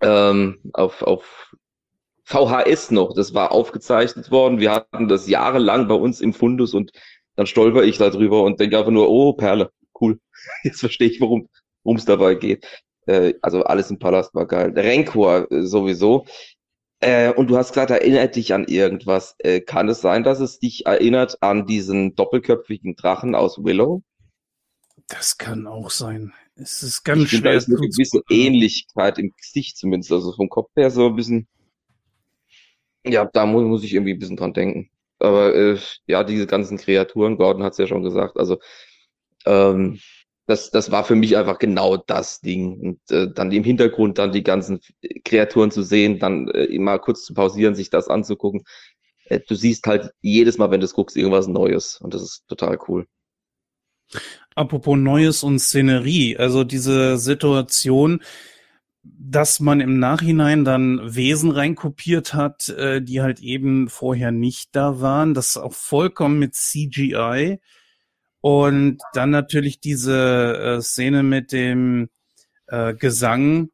Ähm, 0.00 0.60
auf, 0.72 1.02
auf 1.02 1.56
VHS 2.32 2.90
noch, 2.92 3.12
das 3.14 3.34
war 3.34 3.52
aufgezeichnet 3.52 4.30
worden. 4.30 4.58
Wir 4.58 4.72
hatten 4.72 5.08
das 5.08 5.28
jahrelang 5.28 5.86
bei 5.86 5.94
uns 5.94 6.20
im 6.20 6.32
Fundus 6.32 6.72
und 6.72 6.92
dann 7.36 7.46
stolper 7.46 7.84
ich 7.84 7.98
da 7.98 8.10
drüber 8.10 8.42
und 8.42 8.58
denke 8.58 8.78
einfach 8.78 8.90
nur, 8.90 9.08
oh, 9.10 9.34
Perle, 9.34 9.70
cool. 10.00 10.18
Jetzt 10.62 10.80
verstehe 10.80 11.08
ich, 11.08 11.20
worum 11.20 11.48
es 11.96 12.04
dabei 12.04 12.34
geht. 12.34 12.66
Äh, 13.06 13.34
also 13.42 13.64
alles 13.64 13.90
im 13.90 13.98
Palast 13.98 14.34
war 14.34 14.46
geil. 14.46 14.72
Renkor 14.74 15.50
äh, 15.50 15.62
sowieso. 15.62 16.26
Äh, 17.00 17.32
und 17.32 17.48
du 17.48 17.56
hast 17.56 17.70
gesagt, 17.70 17.90
erinnert 17.90 18.36
dich 18.36 18.54
an 18.54 18.64
irgendwas. 18.64 19.34
Äh, 19.38 19.60
kann 19.60 19.88
es 19.88 20.00
sein, 20.00 20.22
dass 20.22 20.40
es 20.40 20.58
dich 20.58 20.86
erinnert 20.86 21.42
an 21.42 21.66
diesen 21.66 22.14
doppelköpfigen 22.14 22.94
Drachen 22.96 23.34
aus 23.34 23.62
Willow? 23.62 24.02
Das 25.08 25.36
kann 25.36 25.66
auch 25.66 25.90
sein. 25.90 26.32
Es 26.54 26.82
ist 26.82 27.02
ganz 27.02 27.24
ich 27.24 27.30
schwer. 27.30 27.52
Da 27.52 27.58
ist 27.58 27.68
eine 27.68 27.76
gewisse 27.76 28.22
Ähnlichkeit 28.30 29.18
im 29.18 29.32
Gesicht 29.36 29.76
zumindest. 29.76 30.12
Also 30.12 30.32
vom 30.32 30.48
Kopf 30.48 30.70
her 30.76 30.90
so 30.90 31.08
ein 31.08 31.16
bisschen. 31.16 31.48
Ja, 33.04 33.24
da 33.24 33.46
muss, 33.46 33.64
muss 33.64 33.84
ich 33.84 33.94
irgendwie 33.94 34.12
ein 34.14 34.18
bisschen 34.18 34.36
dran 34.36 34.52
denken. 34.52 34.90
Aber 35.18 35.54
äh, 35.54 35.78
ja, 36.06 36.24
diese 36.24 36.46
ganzen 36.46 36.78
Kreaturen, 36.78 37.36
Gordon 37.36 37.62
hat 37.62 37.72
es 37.72 37.78
ja 37.78 37.86
schon 37.86 38.02
gesagt, 38.02 38.36
also 38.36 38.58
ähm, 39.44 39.98
das, 40.46 40.70
das 40.70 40.90
war 40.90 41.04
für 41.04 41.14
mich 41.14 41.36
einfach 41.36 41.58
genau 41.58 41.96
das 41.96 42.40
Ding. 42.40 42.80
Und 42.80 43.10
äh, 43.10 43.32
dann 43.32 43.52
im 43.52 43.64
Hintergrund 43.64 44.18
dann 44.18 44.32
die 44.32 44.42
ganzen 44.42 44.80
Kreaturen 45.24 45.70
zu 45.70 45.82
sehen, 45.82 46.18
dann 46.18 46.48
äh, 46.48 46.64
immer 46.64 46.98
kurz 46.98 47.24
zu 47.24 47.34
pausieren, 47.34 47.74
sich 47.74 47.90
das 47.90 48.08
anzugucken. 48.08 48.64
Äh, 49.24 49.40
du 49.46 49.54
siehst 49.54 49.86
halt 49.86 50.10
jedes 50.20 50.58
Mal, 50.58 50.70
wenn 50.70 50.80
du 50.80 50.86
es 50.86 50.94
guckst, 50.94 51.16
irgendwas 51.16 51.46
Neues. 51.46 52.00
Und 52.00 52.14
das 52.14 52.22
ist 52.22 52.44
total 52.48 52.78
cool. 52.88 53.06
Apropos 54.54 54.98
Neues 54.98 55.42
und 55.42 55.58
Szenerie, 55.58 56.36
also 56.36 56.64
diese 56.64 57.16
Situation, 57.16 58.22
dass 59.02 59.58
man 59.58 59.80
im 59.80 59.98
Nachhinein 59.98 60.64
dann 60.64 61.14
Wesen 61.14 61.50
reinkopiert 61.50 62.34
hat, 62.34 62.68
äh, 62.68 63.02
die 63.02 63.20
halt 63.20 63.40
eben 63.40 63.88
vorher 63.88 64.30
nicht 64.30 64.76
da 64.76 65.00
waren, 65.00 65.34
das 65.34 65.56
auch 65.56 65.74
vollkommen 65.74 66.38
mit 66.38 66.54
CGI. 66.54 67.60
Und 68.40 68.98
dann 69.12 69.30
natürlich 69.30 69.80
diese 69.80 70.56
äh, 70.56 70.82
Szene 70.82 71.22
mit 71.22 71.52
dem 71.52 72.10
äh, 72.66 72.94
Gesang 72.94 73.70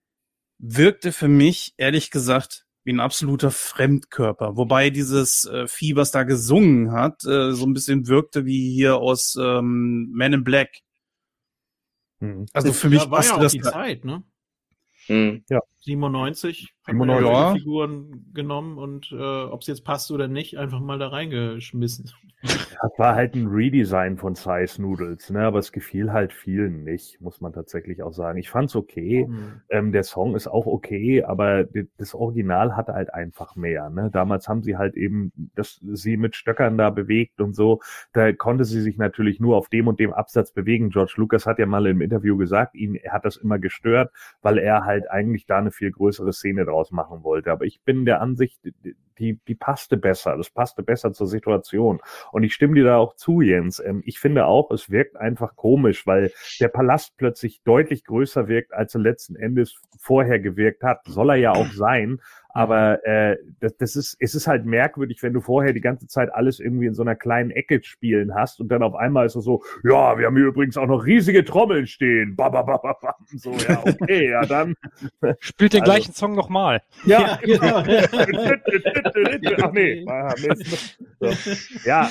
wirkte 0.59 1.13
für 1.13 1.29
mich, 1.29 1.75
ehrlich 1.77 2.11
gesagt, 2.11 2.67
wie 2.85 2.93
ein 2.93 3.01
absoluter 3.01 3.51
Fremdkörper. 3.51 4.57
Wobei 4.57 4.91
dieses 4.91 5.45
äh, 5.45 5.67
Vieh, 5.69 5.95
was 5.95 6.11
da 6.11 6.23
gesungen 6.23 6.93
hat, 6.93 7.25
äh, 7.25 7.53
so 7.53 7.67
ein 7.67 7.75
bisschen 7.75 8.09
wirkte 8.09 8.47
wie 8.47 8.73
hier 8.73 8.97
aus 8.97 9.37
ähm, 9.41 10.11
Men 10.13 10.33
in 10.33 10.45
Black. 10.45 10.71
Mhm. 12.21 12.47
Also 12.53 12.73
für 12.73 12.89
mich 12.89 13.11
war 13.11 13.25
ja 13.25 13.35
auch 13.35 13.41
das 13.41 13.53
die 13.53 13.61
Zeit, 13.61 14.05
ne? 14.05 14.23
Mhm. 15.09 15.45
Ja. 15.49 15.61
97 15.89 16.75
haben 16.87 16.99
wir 16.99 17.21
ja. 17.23 17.53
Figuren 17.55 18.31
genommen 18.33 18.79
und 18.79 19.11
äh, 19.13 19.17
ob 19.45 19.63
es 19.63 19.67
jetzt 19.67 19.85
passt 19.85 20.11
oder 20.11 20.29
nicht, 20.29 20.59
einfach 20.59 20.81
mal 20.81 20.99
da 20.99 21.09
reingeschmissen. 21.09 22.11
Das 22.41 22.93
war 22.99 23.17
halt 23.17 23.35
ein 23.35 23.49
Redesign 23.49 24.17
von 24.17 24.37
Size 24.37 24.81
Noodles, 24.81 25.31
ne? 25.31 25.41
aber 25.41 25.59
es 25.59 25.73
gefiel 25.73 26.13
halt 26.13 26.33
vielen 26.33 26.85
nicht, 26.85 27.21
muss 27.21 27.41
man 27.41 27.53
tatsächlich 27.53 28.03
auch 28.03 28.13
sagen. 28.13 28.39
Ich 28.39 28.49
fand's 28.49 28.77
okay, 28.77 29.27
mhm. 29.29 29.61
ähm, 29.69 29.93
der 29.93 30.05
Song 30.05 30.37
ist 30.37 30.47
auch 30.47 30.67
okay, 30.67 31.25
aber 31.25 31.65
das 31.97 32.15
Original 32.15 32.77
hatte 32.77 32.95
halt 32.95 33.13
einfach 33.13 33.57
mehr. 33.57 33.91
Ne? 33.91 34.11
Damals 34.13 34.49
haben 34.49 34.63
sie 34.63 34.77
halt 34.77 34.95
eben 34.95 35.33
das, 35.57 35.81
sie 35.83 36.17
mit 36.17 36.37
Stöckern 36.37 36.79
da 36.79 36.91
bewegt 36.91 37.41
und 37.41 37.55
so. 37.55 37.81
Da 38.13 38.33
konnte 38.33 38.65
sie 38.65 38.81
sich 38.81 38.99
natürlich 38.99 39.41
nur 39.41 39.57
auf 39.57 39.69
dem 39.69 39.89
und 39.89 39.99
dem 39.99 40.13
Absatz 40.13 40.53
bewegen. 40.53 40.91
George 40.91 41.15
Lucas 41.17 41.47
hat 41.47 41.59
ja 41.59 41.67
mal 41.67 41.87
im 41.87 42.01
Interview 42.01 42.37
gesagt, 42.37 42.77
ihn 42.77 42.95
er 42.95 43.13
hat 43.13 43.25
das 43.25 43.37
immer 43.37 43.59
gestört, 43.59 44.13
weil 44.43 44.59
er 44.59 44.85
halt 44.85 45.11
eigentlich 45.11 45.47
da 45.47 45.59
eine 45.59 45.73
viel 45.79 45.93
größere 45.93 46.33
Szene 46.33 46.65
draus 46.65 46.91
machen 46.91 47.23
wollte. 47.23 47.51
Aber 47.51 47.65
ich 47.65 47.81
bin 47.83 48.05
der 48.05 48.21
Ansicht, 48.21 48.61
die, 49.19 49.41
die 49.49 49.55
passte 49.55 49.97
besser. 49.97 50.37
Das 50.37 50.51
passte 50.51 50.83
besser 50.83 51.13
zur 51.13 51.27
Situation. 51.27 52.01
Und 52.33 52.43
ich 52.43 52.55
stimme 52.55 52.75
dir 52.75 52.85
da 52.85 52.97
auch 52.97 53.15
zu, 53.15 53.41
Jens. 53.41 53.81
Ähm, 53.85 54.03
ich 54.05 54.19
finde 54.19 54.47
auch, 54.47 54.71
es 54.71 54.91
wirkt 54.91 55.17
einfach 55.17 55.57
komisch, 55.57 56.07
weil 56.07 56.33
der 56.61 56.69
Palast 56.69 57.17
plötzlich 57.17 57.63
deutlich 57.65 58.05
größer 58.05 58.49
wirkt, 58.49 58.73
als 58.73 58.95
er 58.95 59.01
letzten 59.01 59.37
Endes 59.37 59.81
vorher 59.99 60.39
gewirkt 60.39 60.83
hat. 60.83 61.01
Soll 61.07 61.31
er 61.31 61.37
ja 61.37 61.53
auch 61.53 61.71
sein. 61.73 62.21
Aber 62.59 63.05
äh, 63.07 63.37
das, 63.61 63.77
das 63.77 63.95
ist, 63.95 64.17
es 64.19 64.35
ist 64.35 64.49
halt 64.49 64.65
merkwürdig, 64.65 65.23
wenn 65.23 65.33
du 65.33 65.41
vorher 65.41 65.73
die 65.73 65.81
ganze 65.81 66.09
Zeit 66.09 66.35
alles 66.35 66.59
irgendwie 66.59 66.87
in 66.87 66.95
so 66.95 67.03
einer 67.03 67.15
kleinen 67.15 67.53
Ecke 67.53 67.81
spielen 67.85 68.35
hast 68.35 68.61
und 68.61 68.69
dann 68.69 68.83
auf 68.83 68.97
einmal 68.97 69.27
ist 69.27 69.37
es 69.37 69.45
so, 69.45 69.63
ja, 69.85 70.19
wir 70.19 70.27
haben 70.27 70.37
hier 70.37 70.47
übrigens 70.47 70.77
auch 70.77 70.89
noch 70.89 71.05
riesige 71.05 71.45
Trommeln 71.45 71.87
stehen. 71.87 72.35
Ba, 72.35 72.49
ba, 72.49 72.63
ba, 72.63 72.79
ba, 72.79 72.95
ba. 73.01 73.15
So, 73.37 73.53
ja, 73.53 73.81
okay, 73.85 74.31
ja, 74.31 74.45
dann. 74.45 74.75
Spielt 75.39 75.73
den 75.73 75.83
also, 75.83 75.93
gleichen 75.93 76.15
Song 76.15 76.35
nochmal. 76.35 76.83
Ja, 77.05 77.39
genau. 77.43 77.83
Ach 79.63 79.73
nee. 79.73 80.05
So. 81.21 81.31
Ja, 81.85 82.09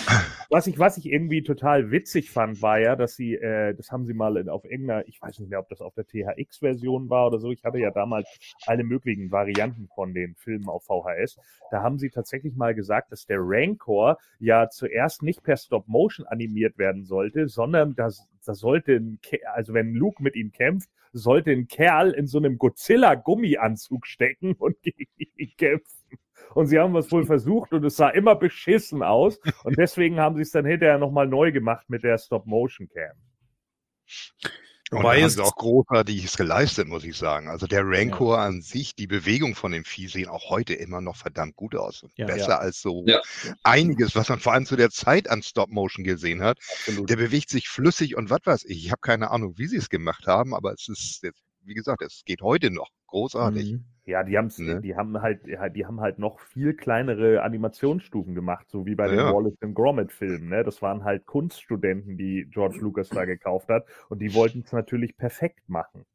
was 0.49 0.67
ich, 0.67 0.77
was 0.79 0.97
ich 0.97 1.05
irgendwie 1.05 1.41
total 1.41 1.91
witzig 1.91 2.29
fand, 2.29 2.61
war 2.61 2.77
ja, 2.77 2.97
dass 2.97 3.15
sie, 3.15 3.35
äh, 3.35 3.73
das 3.73 3.89
haben 3.89 4.05
sie 4.05 4.13
mal 4.13 4.35
in, 4.35 4.49
auf 4.49 4.65
irgendeiner, 4.65 5.07
ich 5.07 5.21
weiß 5.21 5.39
nicht 5.39 5.49
mehr, 5.49 5.59
ob 5.59 5.69
das 5.69 5.79
auf 5.79 5.93
der 5.93 6.05
THX-Version 6.05 7.09
war 7.09 7.27
oder 7.27 7.39
so. 7.39 7.51
Ich 7.51 7.63
hatte 7.63 7.77
ja 7.77 7.91
damals 7.91 8.27
alle 8.65 8.83
möglichen 8.83 9.31
Varianten 9.31 9.87
von 9.95 10.13
den 10.13 10.35
Filmen 10.35 10.67
auf 10.67 10.83
VHS. 10.83 11.37
Da 11.71 11.81
haben 11.81 11.97
sie 11.99 12.09
tatsächlich 12.09 12.57
mal 12.57 12.75
gesagt, 12.75 13.13
dass 13.13 13.25
der 13.25 13.39
Rancor 13.39 14.17
ja 14.39 14.69
zuerst 14.69 15.23
nicht 15.23 15.41
per 15.41 15.55
Stop 15.55 15.87
Motion 15.87 16.27
animiert 16.27 16.77
werden 16.77 17.05
sollte, 17.05 17.47
sondern 17.47 17.95
das, 17.95 18.27
das 18.45 18.59
sollte, 18.59 18.93
ein, 18.93 19.19
also 19.53 19.73
wenn 19.73 19.93
Luke 19.93 20.21
mit 20.21 20.35
ihm 20.35 20.51
kämpft, 20.51 20.89
sollte 21.13 21.51
ein 21.51 21.67
Kerl 21.67 22.11
in 22.11 22.27
so 22.27 22.37
einem 22.37 22.57
Godzilla-Gummianzug 22.57 24.05
stecken 24.05 24.53
und 24.53 24.81
gegen 24.81 25.05
ihn 25.17 25.53
kämpfen. 25.57 25.96
Und 26.53 26.67
sie 26.67 26.79
haben 26.79 26.95
es 26.95 27.11
wohl 27.11 27.25
versucht 27.25 27.73
und 27.73 27.83
es 27.85 27.97
sah 27.97 28.09
immer 28.09 28.35
beschissen 28.35 29.03
aus. 29.03 29.39
Und 29.63 29.77
deswegen 29.77 30.19
haben 30.19 30.35
sie 30.35 30.41
es 30.41 30.51
dann 30.51 30.65
hinterher 30.65 30.97
nochmal 30.97 31.27
neu 31.27 31.51
gemacht 31.51 31.89
mit 31.89 32.03
der 32.03 32.17
Stop-Motion-Cam. 32.17 33.15
Und 34.89 34.99
Wobei 34.99 35.17
da 35.17 35.23
haben 35.23 35.29
sie 35.29 35.43
auch 35.43 35.55
großartiges 35.55 36.37
geleistet, 36.37 36.87
muss 36.87 37.03
ich 37.03 37.17
sagen. 37.17 37.49
Also 37.49 37.67
der 37.67 37.81
Rancor 37.83 38.37
ja. 38.37 38.45
an 38.45 38.61
sich, 38.61 38.95
die 38.95 39.07
Bewegung 39.07 39.53
von 39.53 39.73
dem 39.73 39.83
Vieh 39.83 40.07
sehen 40.07 40.29
auch 40.29 40.49
heute 40.49 40.73
immer 40.75 41.01
noch 41.01 41.17
verdammt 41.17 41.57
gut 41.57 41.75
aus. 41.75 42.05
Ja, 42.15 42.25
Besser 42.25 42.49
ja. 42.49 42.57
als 42.59 42.81
so 42.81 43.05
einiges, 43.63 44.15
was 44.15 44.29
man 44.29 44.39
vor 44.39 44.53
allem 44.53 44.65
zu 44.65 44.77
der 44.77 44.89
Zeit 44.89 45.29
an 45.29 45.43
Stop-Motion 45.43 46.05
gesehen 46.05 46.41
hat. 46.41 46.59
Absolut. 46.87 47.09
Der 47.09 47.17
bewegt 47.17 47.49
sich 47.49 47.67
flüssig 47.67 48.15
und 48.15 48.29
was 48.29 48.39
weiß 48.45 48.63
ich. 48.63 48.85
Ich 48.85 48.91
habe 48.91 49.01
keine 49.01 49.29
Ahnung, 49.29 49.57
wie 49.57 49.67
sie 49.67 49.77
es 49.77 49.89
gemacht 49.89 50.25
haben, 50.25 50.55
aber 50.55 50.71
es 50.71 50.87
ist, 50.87 51.21
wie 51.67 51.73
gesagt, 51.73 52.01
es 52.01 52.23
geht 52.25 52.41
heute 52.41 52.71
noch. 52.71 52.89
Großartig. 53.07 53.73
Mhm. 53.73 53.85
Ja, 54.05 54.23
die 54.23 54.37
haben 54.37 54.49
ne? 54.57 54.81
die 54.81 54.95
haben 54.95 55.21
halt, 55.21 55.41
die 55.45 55.85
haben 55.85 55.99
halt 55.99 56.17
noch 56.17 56.39
viel 56.39 56.73
kleinere 56.73 57.43
Animationsstufen 57.43 58.35
gemacht, 58.35 58.69
so 58.69 58.85
wie 58.85 58.95
bei 58.95 59.07
den 59.07 59.19
ja. 59.19 59.33
Wallace 59.33 59.61
and 59.61 59.75
Gromit 59.75 60.11
Filmen. 60.11 60.49
Ne? 60.49 60.63
Das 60.63 60.81
waren 60.81 61.03
halt 61.03 61.25
Kunststudenten, 61.25 62.17
die 62.17 62.47
George 62.49 62.77
Lucas 62.79 63.09
da 63.09 63.25
gekauft 63.25 63.67
hat, 63.67 63.85
und 64.09 64.19
die 64.19 64.33
wollten 64.33 64.61
es 64.65 64.71
natürlich 64.71 65.17
perfekt 65.17 65.67
machen. 65.67 66.05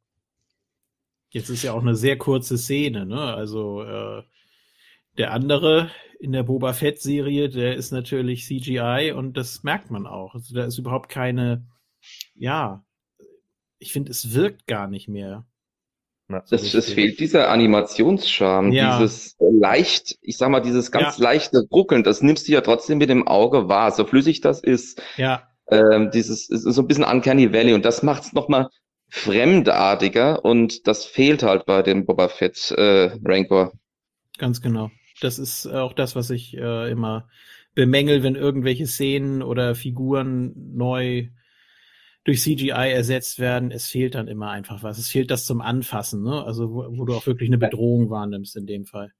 Jetzt 1.28 1.50
ist 1.50 1.62
ja 1.62 1.72
auch 1.72 1.82
eine 1.82 1.94
sehr 1.94 2.16
kurze 2.18 2.58
Szene, 2.58 3.06
ne? 3.06 3.34
Also 3.34 3.82
äh, 3.82 4.22
der 5.18 5.32
andere 5.32 5.90
in 6.18 6.32
der 6.32 6.44
Boba 6.44 6.72
Fett 6.72 7.00
Serie, 7.00 7.48
der 7.48 7.74
ist 7.76 7.90
natürlich 7.90 8.44
CGI 8.46 9.12
und 9.14 9.36
das 9.36 9.62
merkt 9.64 9.90
man 9.90 10.06
auch. 10.06 10.34
Also 10.34 10.54
da 10.54 10.64
ist 10.64 10.78
überhaupt 10.78 11.08
keine, 11.08 11.66
ja, 12.34 12.84
ich 13.82 13.92
finde, 13.92 14.10
es 14.10 14.32
wirkt 14.32 14.66
gar 14.66 14.88
nicht 14.88 15.08
mehr. 15.08 15.44
So 16.44 16.56
es, 16.56 16.72
es 16.72 16.92
fehlt 16.92 17.20
dieser 17.20 17.50
Animationscharme, 17.50 18.74
ja. 18.74 18.98
dieses 18.98 19.36
leicht, 19.38 20.16
ich 20.22 20.38
sag 20.38 20.48
mal, 20.50 20.60
dieses 20.60 20.90
ganz 20.90 21.18
ja. 21.18 21.24
leichte 21.24 21.66
Ruckeln, 21.70 22.04
das 22.04 22.22
nimmst 22.22 22.48
du 22.48 22.52
ja 22.52 22.62
trotzdem 22.62 22.98
mit 22.98 23.10
dem 23.10 23.26
Auge 23.26 23.68
wahr, 23.68 23.90
so 23.90 24.06
flüssig 24.06 24.40
das 24.40 24.60
ist. 24.60 25.02
Ja. 25.18 25.48
Ähm, 25.70 26.10
dieses 26.10 26.48
ist 26.48 26.62
so 26.62 26.80
ein 26.80 26.88
bisschen 26.88 27.04
Uncanny 27.04 27.52
Valley 27.52 27.74
und 27.74 27.84
das 27.84 28.02
macht 28.02 28.22
es 28.22 28.32
nochmal 28.32 28.68
fremdartiger 29.08 30.42
und 30.42 30.86
das 30.86 31.04
fehlt 31.04 31.42
halt 31.42 31.66
bei 31.66 31.82
dem 31.82 32.06
Boba 32.06 32.28
Fett 32.28 32.70
äh, 32.70 33.10
Rancor. 33.22 33.72
Ganz 34.38 34.62
genau. 34.62 34.90
Das 35.20 35.38
ist 35.38 35.66
auch 35.66 35.92
das, 35.92 36.16
was 36.16 36.30
ich 36.30 36.56
äh, 36.56 36.90
immer 36.90 37.28
bemängel, 37.74 38.22
wenn 38.22 38.36
irgendwelche 38.36 38.86
Szenen 38.86 39.42
oder 39.42 39.74
Figuren 39.74 40.52
neu 40.74 41.28
durch 42.24 42.42
CGI 42.42 42.92
ersetzt 42.92 43.38
werden. 43.38 43.70
Es 43.70 43.86
fehlt 43.86 44.14
dann 44.14 44.28
immer 44.28 44.50
einfach 44.50 44.82
was. 44.82 44.98
Es 44.98 45.08
fehlt 45.08 45.30
das 45.30 45.44
zum 45.44 45.60
Anfassen, 45.60 46.22
ne? 46.22 46.44
Also 46.44 46.70
wo, 46.70 46.86
wo 46.96 47.04
du 47.04 47.14
auch 47.14 47.26
wirklich 47.26 47.48
eine 47.48 47.58
Bedrohung 47.58 48.10
wahrnimmst 48.10 48.56
in 48.56 48.66
dem 48.66 48.84
Fall. 48.84 49.12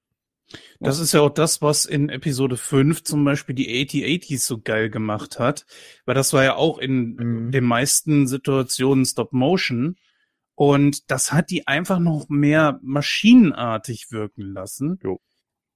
Das 0.80 0.98
ist 0.98 1.12
ja 1.12 1.20
auch 1.20 1.30
das, 1.30 1.62
was 1.62 1.86
in 1.86 2.08
Episode 2.08 2.56
5 2.56 3.04
zum 3.04 3.24
Beispiel 3.24 3.54
die 3.54 3.86
8080s 3.86 4.40
so 4.40 4.60
geil 4.60 4.90
gemacht 4.90 5.38
hat, 5.38 5.66
weil 6.04 6.14
das 6.14 6.32
war 6.32 6.44
ja 6.44 6.56
auch 6.56 6.78
in 6.78 7.14
mhm. 7.14 7.50
den 7.52 7.64
meisten 7.64 8.26
Situationen 8.26 9.06
Stop 9.06 9.32
Motion 9.32 9.96
und 10.54 11.10
das 11.10 11.32
hat 11.32 11.50
die 11.50 11.66
einfach 11.66 11.98
noch 11.98 12.28
mehr 12.28 12.78
maschinenartig 12.82 14.10
wirken 14.10 14.52
lassen. 14.52 14.98
Jo. 15.02 15.20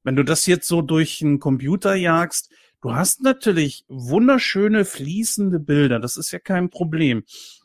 Wenn 0.03 0.17
du 0.17 0.25
das 0.25 0.47
jetzt 0.47 0.69
so 0.69 0.83
durch 0.83 1.23
einen 1.23 1.41
Computer 1.41 1.95
jagst, 1.95 2.53
Du 2.83 2.95
hast 2.95 3.23
natürlich 3.23 3.85
wunderschöne 3.89 4.85
fließende 4.85 5.59
Bilder, 5.59 5.99
das 5.99 6.17
ist 6.17 6.31
ja 6.31 6.39
kein 6.39 6.71
Problem. 6.71 7.25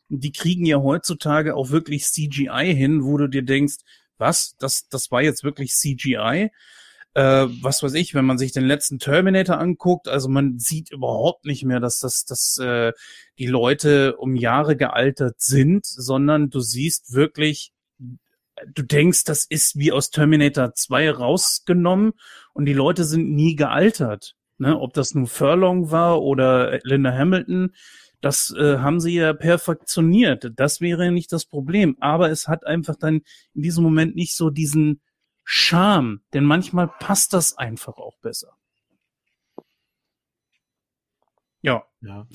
Die 0.10 0.32
kriegen 0.32 0.66
ja 0.66 0.78
heutzutage 0.78 1.56
auch 1.56 1.70
wirklich 1.70 2.06
CGI 2.06 2.74
hin, 2.76 3.04
wo 3.04 3.18
du 3.18 3.28
dir 3.28 3.44
denkst, 3.44 3.78
was, 4.18 4.56
das, 4.58 4.88
das 4.88 5.12
war 5.12 5.22
jetzt 5.22 5.44
wirklich 5.44 5.72
CGI? 5.74 6.52
Äh, 7.14 7.48
was 7.62 7.84
weiß 7.84 7.94
ich, 7.96 8.14
wenn 8.14 8.26
man 8.26 8.38
sich 8.38 8.54
den 8.54 8.66
letzten 8.66 9.00
Terminator 9.00 9.60
anguckt, 9.60 10.08
also 10.08 10.30
man 10.30 10.60
sieht 10.60 10.92
überhaupt 10.92 11.46
nicht 11.46 11.66
mehr, 11.66 11.82
dass 11.82 12.00
das, 12.00 12.24
dass 12.24 12.58
äh, 12.58 12.94
die 13.38 13.48
Leute 13.48 14.16
um 14.18 14.36
Jahre 14.36 14.78
gealtert 14.78 15.42
sind, 15.42 15.86
sondern 15.86 16.50
du 16.50 16.62
siehst 16.62 17.14
wirklich, 17.14 17.74
du 18.00 18.84
denkst, 18.84 19.26
das 19.26 19.46
ist 19.46 19.78
wie 19.78 19.92
aus 19.92 20.10
Terminator 20.10 20.74
2 20.74 21.12
rausgenommen 21.12 22.14
und 22.54 22.66
die 22.66 22.74
Leute 22.74 23.04
sind 23.04 23.30
nie 23.32 23.56
gealtert. 23.56 24.36
Ne, 24.62 24.80
ob 24.80 24.94
das 24.94 25.16
nun 25.16 25.26
Furlong 25.26 25.90
war 25.90 26.22
oder 26.22 26.82
Linda 26.84 27.12
Hamilton, 27.12 27.74
das 28.22 28.54
äh, 28.56 28.78
haben 28.78 29.00
sie 29.00 29.16
ja 29.16 29.34
perfektioniert. 29.34 30.52
Das 30.56 30.82
wäre 30.82 31.06
ja 31.06 31.12
nicht 31.12 31.32
das 31.32 31.46
Problem. 31.46 31.98
Aber 32.00 32.30
es 32.30 32.48
hat 32.48 32.68
einfach 32.68 32.96
dann 32.96 33.22
in 33.56 33.64
diesem 33.64 33.84
Moment 33.84 34.16
nicht 34.16 34.36
so 34.36 34.52
diesen 34.52 35.02
Charme, 35.44 36.22
denn 36.36 36.44
manchmal 36.44 36.90
passt 37.00 37.34
das 37.34 37.58
einfach 37.58 37.98
auch 37.98 38.20
besser. 38.20 38.56
Ja. 41.64 41.84
Ja, 42.02 42.28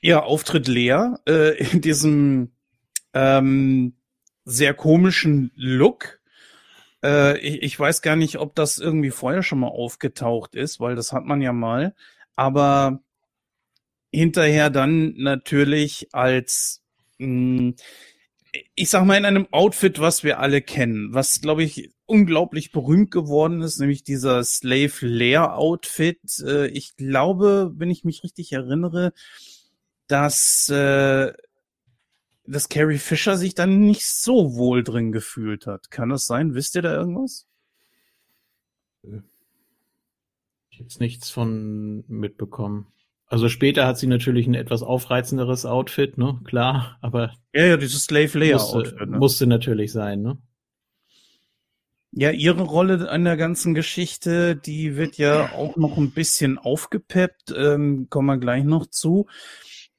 ja 0.00 0.22
Auftritt 0.22 0.68
leer 0.68 1.20
äh, 1.26 1.60
in 1.72 1.80
diesem 1.80 2.52
ähm, 3.12 3.96
sehr 4.44 4.72
komischen 4.72 5.50
Look 5.56 6.17
äh, 7.04 7.38
ich, 7.38 7.62
ich 7.62 7.78
weiß 7.80 8.02
gar 8.02 8.16
nicht, 8.16 8.38
ob 8.38 8.54
das 8.54 8.78
irgendwie 8.78 9.10
vorher 9.10 9.42
schon 9.42 9.60
mal 9.60 9.68
aufgetaucht 9.68 10.54
ist, 10.54 10.80
weil 10.80 10.96
das 10.96 11.12
hat 11.12 11.24
man 11.24 11.40
ja 11.42 11.52
mal. 11.52 11.94
Aber 12.36 13.00
hinterher 14.12 14.70
dann 14.70 15.14
natürlich 15.16 16.08
als, 16.12 16.82
mh, 17.18 17.26
hm, 17.26 17.74
ich 18.74 18.90
sag 18.90 19.04
mal, 19.04 19.16
in 19.16 19.26
einem 19.26 19.46
Outfit, 19.50 20.00
was 20.00 20.24
wir 20.24 20.40
alle 20.40 20.62
kennen, 20.62 21.12
was, 21.12 21.40
glaube 21.40 21.62
ich, 21.62 21.90
unglaublich 22.06 22.72
berühmt 22.72 23.10
geworden 23.10 23.60
ist, 23.60 23.78
nämlich 23.78 24.04
dieser 24.04 24.42
Slave 24.42 25.06
Lair 25.06 25.56
Outfit. 25.56 26.18
Äh, 26.44 26.68
ich 26.68 26.96
glaube, 26.96 27.72
wenn 27.76 27.90
ich 27.90 28.04
mich 28.04 28.22
richtig 28.24 28.52
erinnere, 28.52 29.12
dass 30.06 30.68
äh, 30.70 31.32
dass 32.48 32.68
Carrie 32.68 32.98
Fisher 32.98 33.36
sich 33.36 33.54
dann 33.54 33.80
nicht 33.80 34.04
so 34.04 34.56
wohl 34.56 34.82
drin 34.82 35.12
gefühlt 35.12 35.66
hat. 35.66 35.90
Kann 35.90 36.08
das 36.08 36.26
sein? 36.26 36.54
Wisst 36.54 36.74
ihr 36.74 36.82
da 36.82 36.94
irgendwas? 36.94 37.46
Jetzt 40.70 41.00
nichts 41.00 41.30
von 41.30 42.04
mitbekommen. 42.08 42.86
Also 43.26 43.48
später 43.48 43.86
hat 43.86 43.98
sie 43.98 44.06
natürlich 44.06 44.46
ein 44.46 44.54
etwas 44.54 44.82
aufreizenderes 44.82 45.66
Outfit, 45.66 46.16
ne? 46.16 46.40
Klar, 46.44 46.96
aber. 47.02 47.34
Ja, 47.52 47.66
ja, 47.66 47.76
dieses 47.76 48.04
Slave 48.04 48.38
Layer 48.38 48.54
musste, 48.54 48.78
Outfit. 48.78 49.10
Ne? 49.10 49.18
Musste 49.18 49.46
natürlich 49.46 49.92
sein, 49.92 50.22
ne? 50.22 50.38
Ja, 52.10 52.30
ihre 52.30 52.62
Rolle 52.62 53.10
an 53.10 53.24
der 53.24 53.36
ganzen 53.36 53.74
Geschichte, 53.74 54.56
die 54.56 54.96
wird 54.96 55.18
ja 55.18 55.52
auch 55.52 55.76
noch 55.76 55.98
ein 55.98 56.12
bisschen 56.12 56.56
aufgepeppt, 56.56 57.54
ähm, 57.54 58.06
kommen 58.08 58.26
wir 58.28 58.38
gleich 58.38 58.64
noch 58.64 58.86
zu. 58.86 59.26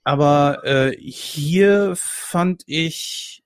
Aber 0.04 0.64
äh, 0.64 0.96
hier 0.98 1.94
fand 1.96 2.64
ich, 2.66 3.44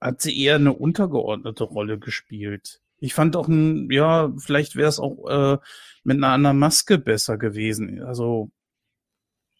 hat 0.00 0.20
sie 0.20 0.38
eher 0.40 0.56
eine 0.56 0.72
untergeordnete 0.72 1.64
Rolle 1.64 1.98
gespielt. 1.98 2.80
Ich 2.98 3.14
fand 3.14 3.36
auch, 3.36 3.48
ein, 3.48 3.90
ja, 3.90 4.32
vielleicht 4.38 4.76
wäre 4.76 4.88
es 4.88 4.98
auch 4.98 5.28
äh, 5.28 5.58
mit 6.04 6.16
einer 6.16 6.28
anderen 6.28 6.58
Maske 6.58 6.98
besser 6.98 7.38
gewesen. 7.38 8.02
Also 8.02 8.50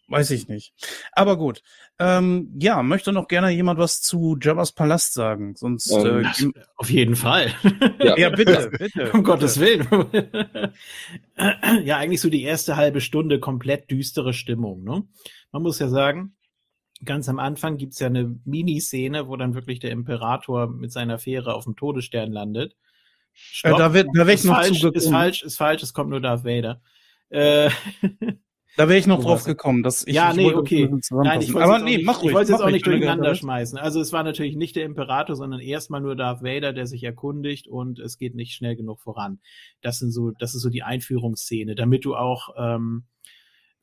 Weiß 0.09 0.31
ich 0.31 0.49
nicht. 0.49 0.75
Aber 1.13 1.39
gut. 1.39 1.63
Ähm, 1.99 2.55
ja, 2.59 2.83
möchte 2.83 3.13
noch 3.13 3.29
gerne 3.29 3.51
jemand 3.51 3.79
was 3.79 4.03
zu 4.03 4.37
Jabba's 4.41 4.73
Palast 4.73 5.15
sagen? 5.15 5.55
Sonst 5.57 5.91
Ähm, 5.91 6.27
äh, 6.55 6.61
Auf 6.77 6.91
jeden 6.91 7.17
Fall. 7.17 7.55
Ja. 8.03 8.19
ja, 8.19 8.31
bitte, 8.31 8.71
bitte. 8.77 9.13
um 9.13 9.23
Gottes 9.23 9.61
Willen. 9.61 9.87
ja, 11.85 11.97
eigentlich 11.99 12.21
so 12.21 12.29
die 12.29 12.43
erste 12.43 12.77
halbe 12.77 13.01
Stunde 13.01 13.39
komplett 13.39 13.91
düstere 13.91 14.33
Stimmung. 14.35 14.83
Ne? 14.83 15.05
Man 15.53 15.63
muss 15.63 15.79
ja 15.79 15.89
sagen, 15.89 16.35
ganz 17.05 17.29
am 17.29 17.39
Anfang 17.39 17.77
gibt's 17.77 18.01
ja 18.01 18.09
eine 18.09 18.35
Miniszene, 18.45 19.29
wo 19.29 19.37
dann 19.37 19.55
wirklich 19.55 19.79
der 19.79 19.93
Imperator 19.93 20.69
mit 20.69 20.93
seiner 20.93 21.19
Fähre 21.19 21.55
auf 21.55 21.65
dem 21.65 21.77
Todesstern 21.77 22.33
landet. 22.33 22.73
Äh, 22.73 22.77
Stopp. 23.35 23.79
da 23.79 23.95
wird, 23.95 24.09
da 24.13 24.27
wäre 24.27 24.33
ich 24.33 24.41
ist 24.41 24.45
noch 24.45 24.57
falsch, 24.57 24.83
ist 24.83 25.09
falsch, 25.09 25.43
ist 25.43 25.57
falsch, 25.57 25.83
es 25.83 25.95
kommt 25.95 26.11
nur 26.11 26.21
Darth 26.21 26.45
Vader. 26.45 26.81
Äh, 27.31 27.71
Da 28.77 28.89
wäre 28.89 28.99
ich 28.99 29.07
noch 29.07 29.23
drauf 29.23 29.45
gekommen, 29.45 29.83
dass 29.83 30.07
ich. 30.07 30.15
Ja, 30.15 30.31
ich 30.31 30.37
nee, 30.37 30.53
okay. 30.55 30.89
Nein, 31.11 31.43
ich 31.43 31.55
Aber 31.55 31.79
nee, 31.79 31.83
auch 31.83 31.85
nicht, 31.85 32.07
mach 32.07 32.19
ruhig. 32.23 32.31
ich 32.31 32.35
wollte 32.35 32.55
es 32.55 32.61
auch 32.61 32.71
nicht 32.71 32.87
durcheinander 32.87 33.35
schmeißen. 33.35 33.77
Also 33.79 34.01
es 34.01 34.13
war 34.13 34.23
natürlich 34.23 34.57
nicht 34.57 34.77
der 34.77 34.85
Imperator, 34.85 35.37
sondern 35.37 35.61
erstmal 35.61 36.01
nur 36.01 36.17
Darth 36.17 36.43
Vader, 36.43 36.73
der 36.73 36.87
sich 36.87 37.05
erkundigt 37.05 37.69
und 37.69 37.99
es 37.99 38.17
geht 38.17 38.35
nicht 38.35 38.55
schnell 38.55 38.75
genug 38.77 39.01
voran. 39.01 39.41
Das 39.83 39.99
sind 39.99 40.11
so, 40.11 40.31
das 40.31 40.55
ist 40.55 40.63
so 40.63 40.71
die 40.71 40.83
Einführungsszene, 40.83 41.75
damit 41.75 42.05
du 42.07 42.15
auch 42.17 42.49
ähm, 42.57 43.05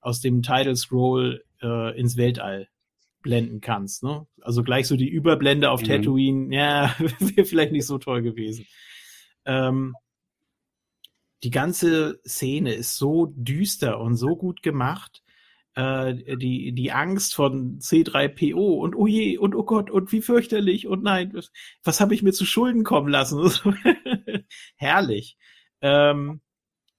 aus 0.01 0.21
dem 0.21 0.41
Title 0.41 0.75
Scroll 0.75 1.43
äh, 1.61 1.99
ins 1.99 2.17
Weltall 2.17 2.67
blenden 3.21 3.61
kannst. 3.61 4.01
Ne? 4.01 4.25
Also 4.41 4.63
gleich 4.63 4.87
so 4.87 4.95
die 4.95 5.09
Überblende 5.09 5.69
auf 5.69 5.81
Mhm. 5.81 5.85
Tatooine, 5.87 6.55
ja, 6.55 6.95
wäre 7.19 7.45
vielleicht 7.45 7.73
nicht 7.73 7.85
so 7.85 7.97
toll 7.99 8.21
gewesen. 8.21 8.65
Ähm, 9.45 9.93
die 11.43 11.51
ganze 11.51 12.19
Szene 12.27 12.73
ist 12.73 12.97
so 12.97 13.27
düster 13.35 13.99
und 13.99 14.15
so 14.15 14.35
gut 14.35 14.61
gemacht. 14.61 15.23
Äh, 15.75 16.37
die, 16.37 16.73
die 16.73 16.91
Angst 16.91 17.35
von 17.35 17.79
C3PO 17.79 18.79
und 18.79 18.95
oh 18.95 19.07
je 19.07 19.37
und 19.37 19.55
oh 19.55 19.63
Gott 19.63 19.89
und 19.89 20.11
wie 20.11 20.21
fürchterlich 20.21 20.87
und 20.87 21.03
nein, 21.03 21.31
was, 21.33 21.51
was 21.83 22.01
habe 22.01 22.13
ich 22.13 22.23
mir 22.23 22.33
zu 22.33 22.45
Schulden 22.45 22.83
kommen 22.83 23.07
lassen? 23.07 23.39
Herrlich. 24.75 25.37
Ähm, 25.81 26.41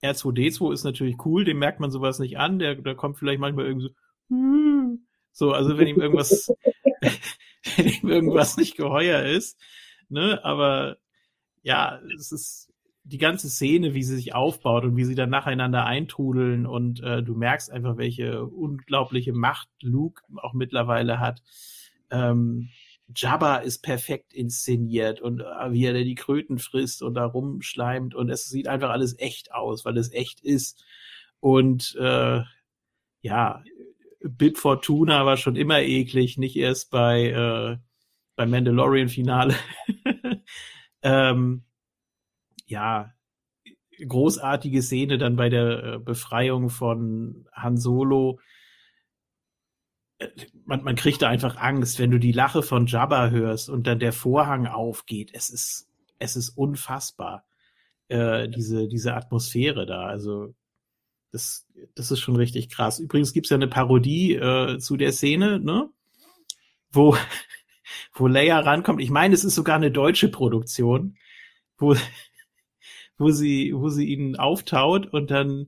R2D2 0.03 0.73
ist 0.73 0.85
natürlich 0.85 1.17
cool, 1.25 1.45
dem 1.45 1.59
merkt 1.59 1.81
man 1.81 1.91
sowas 1.91 2.19
nicht 2.19 2.39
an, 2.39 2.59
der, 2.59 2.77
der 2.77 2.95
kommt 2.95 3.19
vielleicht 3.19 3.41
manchmal 3.41 3.67
irgendwie 3.67 3.89
so, 3.89 3.95
"Hm." 4.35 5.07
so, 5.33 5.53
also 5.53 5.77
wenn 5.77 5.89
ihm 5.89 6.01
irgendwas, 6.01 6.51
wenn 7.77 7.89
ihm 7.89 8.09
irgendwas 8.09 8.57
nicht 8.57 8.77
geheuer 8.77 9.25
ist, 9.25 9.61
ne, 10.09 10.41
aber 10.45 10.97
ja, 11.63 12.01
es 12.17 12.33
ist 12.33 12.70
die 13.11 13.19
ganze 13.19 13.49
Szene, 13.49 13.95
wie 13.95 14.03
sie 14.03 14.15
sich 14.15 14.35
aufbaut 14.35 14.85
und 14.85 14.97
wie 14.97 15.05
sie 15.05 15.15
dann 15.15 15.31
nacheinander 15.31 15.85
eintrudeln 15.85 16.67
und 16.67 17.03
äh, 17.03 17.23
du 17.23 17.35
merkst 17.35 17.71
einfach, 17.71 17.97
welche 17.97 18.45
unglaubliche 18.45 19.33
Macht 19.33 19.69
Luke 19.83 20.23
auch 20.37 20.55
mittlerweile 20.55 21.19
hat. 21.19 21.43
Ähm, 22.11 22.69
Jabba 23.15 23.57
ist 23.57 23.83
perfekt 23.83 24.33
inszeniert 24.33 25.21
und 25.21 25.41
äh, 25.41 25.73
wie 25.73 25.85
er 25.85 25.93
die 25.93 26.15
Kröten 26.15 26.59
frisst 26.59 27.03
und 27.03 27.15
da 27.15 27.25
rumschleimt 27.25 28.15
und 28.15 28.31
es 28.31 28.45
sieht 28.45 28.69
einfach 28.69 28.91
alles 28.91 29.19
echt 29.19 29.53
aus, 29.53 29.85
weil 29.85 29.99
es 29.99 30.13
echt 30.13 30.41
ist. 30.41 30.85
Und 31.41 31.97
äh, 32.01 32.43
ja, 33.23 33.65
Bib 34.23 34.59
Fortuna 34.59 35.27
war 35.27 35.37
schon 35.37 35.57
immer 35.57 35.81
eklig, 35.81 36.39
nicht 36.39 36.57
erst 36.57 36.91
bei 36.91 37.31
äh, 37.31 37.79
beim 38.37 38.51
Mandalorian-Finale. 38.51 39.55
ähm, 41.03 41.65
ja, 42.71 43.13
großartige 44.07 44.83
Szene 44.83 45.19
dann 45.19 45.37
bei 45.37 45.49
der 45.49 45.85
äh, 45.85 45.99
Befreiung 45.99 46.71
von 46.71 47.47
Han 47.53 47.77
Solo. 47.77 48.41
Äh, 50.19 50.29
Man, 50.65 50.83
man 50.85 50.97
kriegt 50.97 51.23
da 51.23 51.29
einfach 51.29 51.57
Angst, 51.57 51.99
wenn 51.99 52.11
du 52.11 52.19
die 52.19 52.33
Lache 52.33 52.63
von 52.63 52.87
Jabba 52.87 53.31
hörst 53.31 53.69
und 53.69 53.87
dann 53.87 53.99
der 53.99 54.13
Vorhang 54.13 54.67
aufgeht. 54.67 55.31
Es 55.35 55.51
ist, 55.51 55.89
es 56.19 56.37
ist 56.37 56.51
unfassbar, 56.51 57.45
äh, 58.09 58.49
diese, 58.49 58.89
diese 58.89 59.15
Atmosphäre 59.15 59.87
da. 59.87 60.07
Also, 60.07 60.55
das, 61.33 61.67
das 61.95 62.11
ist 62.11 62.21
schon 62.21 62.37
richtig 62.37 62.71
krass. 62.71 62.99
Übrigens 63.01 63.33
gibt's 63.33 63.51
ja 63.51 63.57
eine 63.57 63.69
Parodie 63.69 64.35
äh, 64.35 64.79
zu 64.79 64.97
der 64.97 65.13
Szene, 65.13 65.61
ne? 65.61 65.91
Wo, 66.93 67.17
wo 68.15 68.27
Leia 68.27 68.61
rankommt. 68.61 69.01
Ich 69.01 69.11
meine, 69.11 69.35
es 69.35 69.45
ist 69.45 69.55
sogar 69.55 69.77
eine 69.77 69.91
deutsche 69.91 70.29
Produktion, 70.29 71.17
wo, 71.79 71.95
wo 73.21 73.31
sie, 73.31 73.73
wo 73.75 73.91
sie 73.91 74.07
ihn 74.07 74.37
auftaut 74.37 75.07
und 75.13 75.31
dann, 75.31 75.67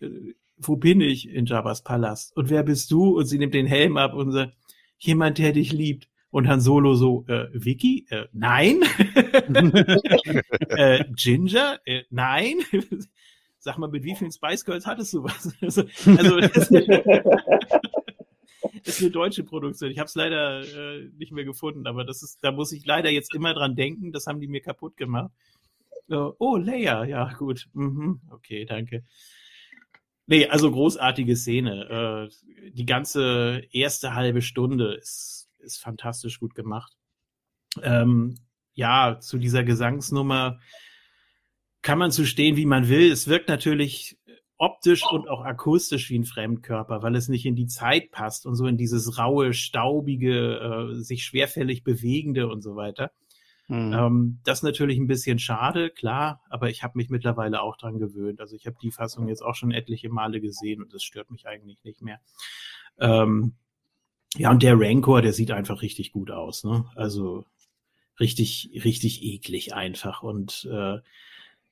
äh, 0.00 0.08
wo 0.56 0.76
bin 0.76 1.00
ich 1.00 1.28
in 1.28 1.46
Jabba's 1.46 1.82
Palast? 1.84 2.36
Und 2.36 2.50
wer 2.50 2.64
bist 2.64 2.90
du? 2.90 3.16
Und 3.16 3.26
sie 3.26 3.38
nimmt 3.38 3.54
den 3.54 3.66
Helm 3.66 3.96
ab 3.96 4.12
und 4.12 4.32
sagt, 4.32 4.54
jemand, 4.98 5.38
der 5.38 5.52
dich 5.52 5.72
liebt. 5.72 6.08
Und 6.32 6.46
Han 6.48 6.60
Solo 6.60 6.94
so, 6.94 7.24
äh, 7.28 7.46
Vicky? 7.52 8.06
Äh, 8.10 8.26
nein. 8.32 8.82
äh, 10.68 11.04
Ginger? 11.16 11.80
Äh, 11.84 12.02
nein. 12.10 12.58
Sag 13.58 13.78
mal, 13.78 13.88
mit 13.88 14.04
wie 14.04 14.16
vielen 14.16 14.32
Spice 14.32 14.64
Girls 14.64 14.86
hattest 14.86 15.12
du 15.14 15.24
was? 15.24 15.56
Also, 15.62 15.82
also 16.06 16.40
das 16.40 16.70
ist 18.86 19.02
eine 19.02 19.10
deutsche 19.10 19.44
Produktion. 19.44 19.90
Ich 19.90 19.98
habe 19.98 20.06
es 20.06 20.14
leider 20.14 20.60
äh, 20.62 21.08
nicht 21.18 21.32
mehr 21.32 21.44
gefunden, 21.44 21.86
aber 21.86 22.04
das 22.04 22.22
ist, 22.22 22.38
da 22.42 22.52
muss 22.52 22.72
ich 22.72 22.84
leider 22.86 23.10
jetzt 23.10 23.34
immer 23.34 23.54
dran 23.54 23.76
denken. 23.76 24.12
Das 24.12 24.26
haben 24.26 24.40
die 24.40 24.48
mir 24.48 24.60
kaputt 24.60 24.96
gemacht. 24.96 25.30
Oh, 26.10 26.56
Leia, 26.56 27.04
ja, 27.04 27.32
gut. 27.34 27.68
Mhm, 27.72 28.20
okay, 28.30 28.64
danke. 28.64 29.04
Nee, 30.26 30.46
also 30.46 30.70
großartige 30.70 31.36
Szene. 31.36 32.28
Äh, 32.30 32.70
die 32.72 32.86
ganze 32.86 33.62
erste 33.72 34.14
halbe 34.14 34.42
Stunde 34.42 34.94
ist, 34.94 35.48
ist 35.58 35.78
fantastisch 35.78 36.40
gut 36.40 36.54
gemacht. 36.54 36.96
Ähm, 37.82 38.36
ja, 38.74 39.18
zu 39.20 39.38
dieser 39.38 39.64
Gesangsnummer 39.64 40.60
kann 41.82 41.98
man 41.98 42.12
zu 42.12 42.26
stehen, 42.26 42.56
wie 42.56 42.66
man 42.66 42.88
will. 42.88 43.10
Es 43.10 43.28
wirkt 43.28 43.48
natürlich 43.48 44.18
optisch 44.56 45.02
und 45.10 45.28
auch 45.28 45.42
akustisch 45.42 46.10
wie 46.10 46.18
ein 46.18 46.24
Fremdkörper, 46.24 47.02
weil 47.02 47.16
es 47.16 47.28
nicht 47.28 47.46
in 47.46 47.56
die 47.56 47.66
Zeit 47.66 48.10
passt 48.10 48.46
und 48.46 48.54
so 48.56 48.66
in 48.66 48.76
dieses 48.76 49.18
raue, 49.18 49.54
staubige, 49.54 50.58
äh, 50.92 51.02
sich 51.02 51.24
schwerfällig 51.24 51.82
bewegende 51.82 52.46
und 52.48 52.62
so 52.62 52.76
weiter. 52.76 53.10
Mhm. 53.70 53.92
Ähm, 53.92 54.40
das 54.42 54.58
ist 54.58 54.62
natürlich 54.64 54.98
ein 54.98 55.06
bisschen 55.06 55.38
schade, 55.38 55.90
klar, 55.90 56.42
aber 56.50 56.70
ich 56.70 56.82
habe 56.82 56.98
mich 56.98 57.08
mittlerweile 57.08 57.62
auch 57.62 57.76
dran 57.76 58.00
gewöhnt. 58.00 58.40
Also 58.40 58.56
ich 58.56 58.66
habe 58.66 58.76
die 58.82 58.90
Fassung 58.90 59.28
jetzt 59.28 59.42
auch 59.42 59.54
schon 59.54 59.70
etliche 59.70 60.08
Male 60.08 60.40
gesehen 60.40 60.82
und 60.82 60.92
das 60.92 61.04
stört 61.04 61.30
mich 61.30 61.46
eigentlich 61.46 61.84
nicht 61.84 62.02
mehr. 62.02 62.18
Ähm, 62.98 63.54
ja, 64.34 64.50
und 64.50 64.64
der 64.64 64.74
Rancor, 64.76 65.22
der 65.22 65.32
sieht 65.32 65.52
einfach 65.52 65.82
richtig 65.82 66.10
gut 66.10 66.32
aus, 66.32 66.64
ne? 66.64 66.84
Also 66.96 67.44
richtig, 68.18 68.72
richtig 68.84 69.22
eklig 69.22 69.72
einfach. 69.72 70.24
Und 70.24 70.68
äh, 70.68 70.98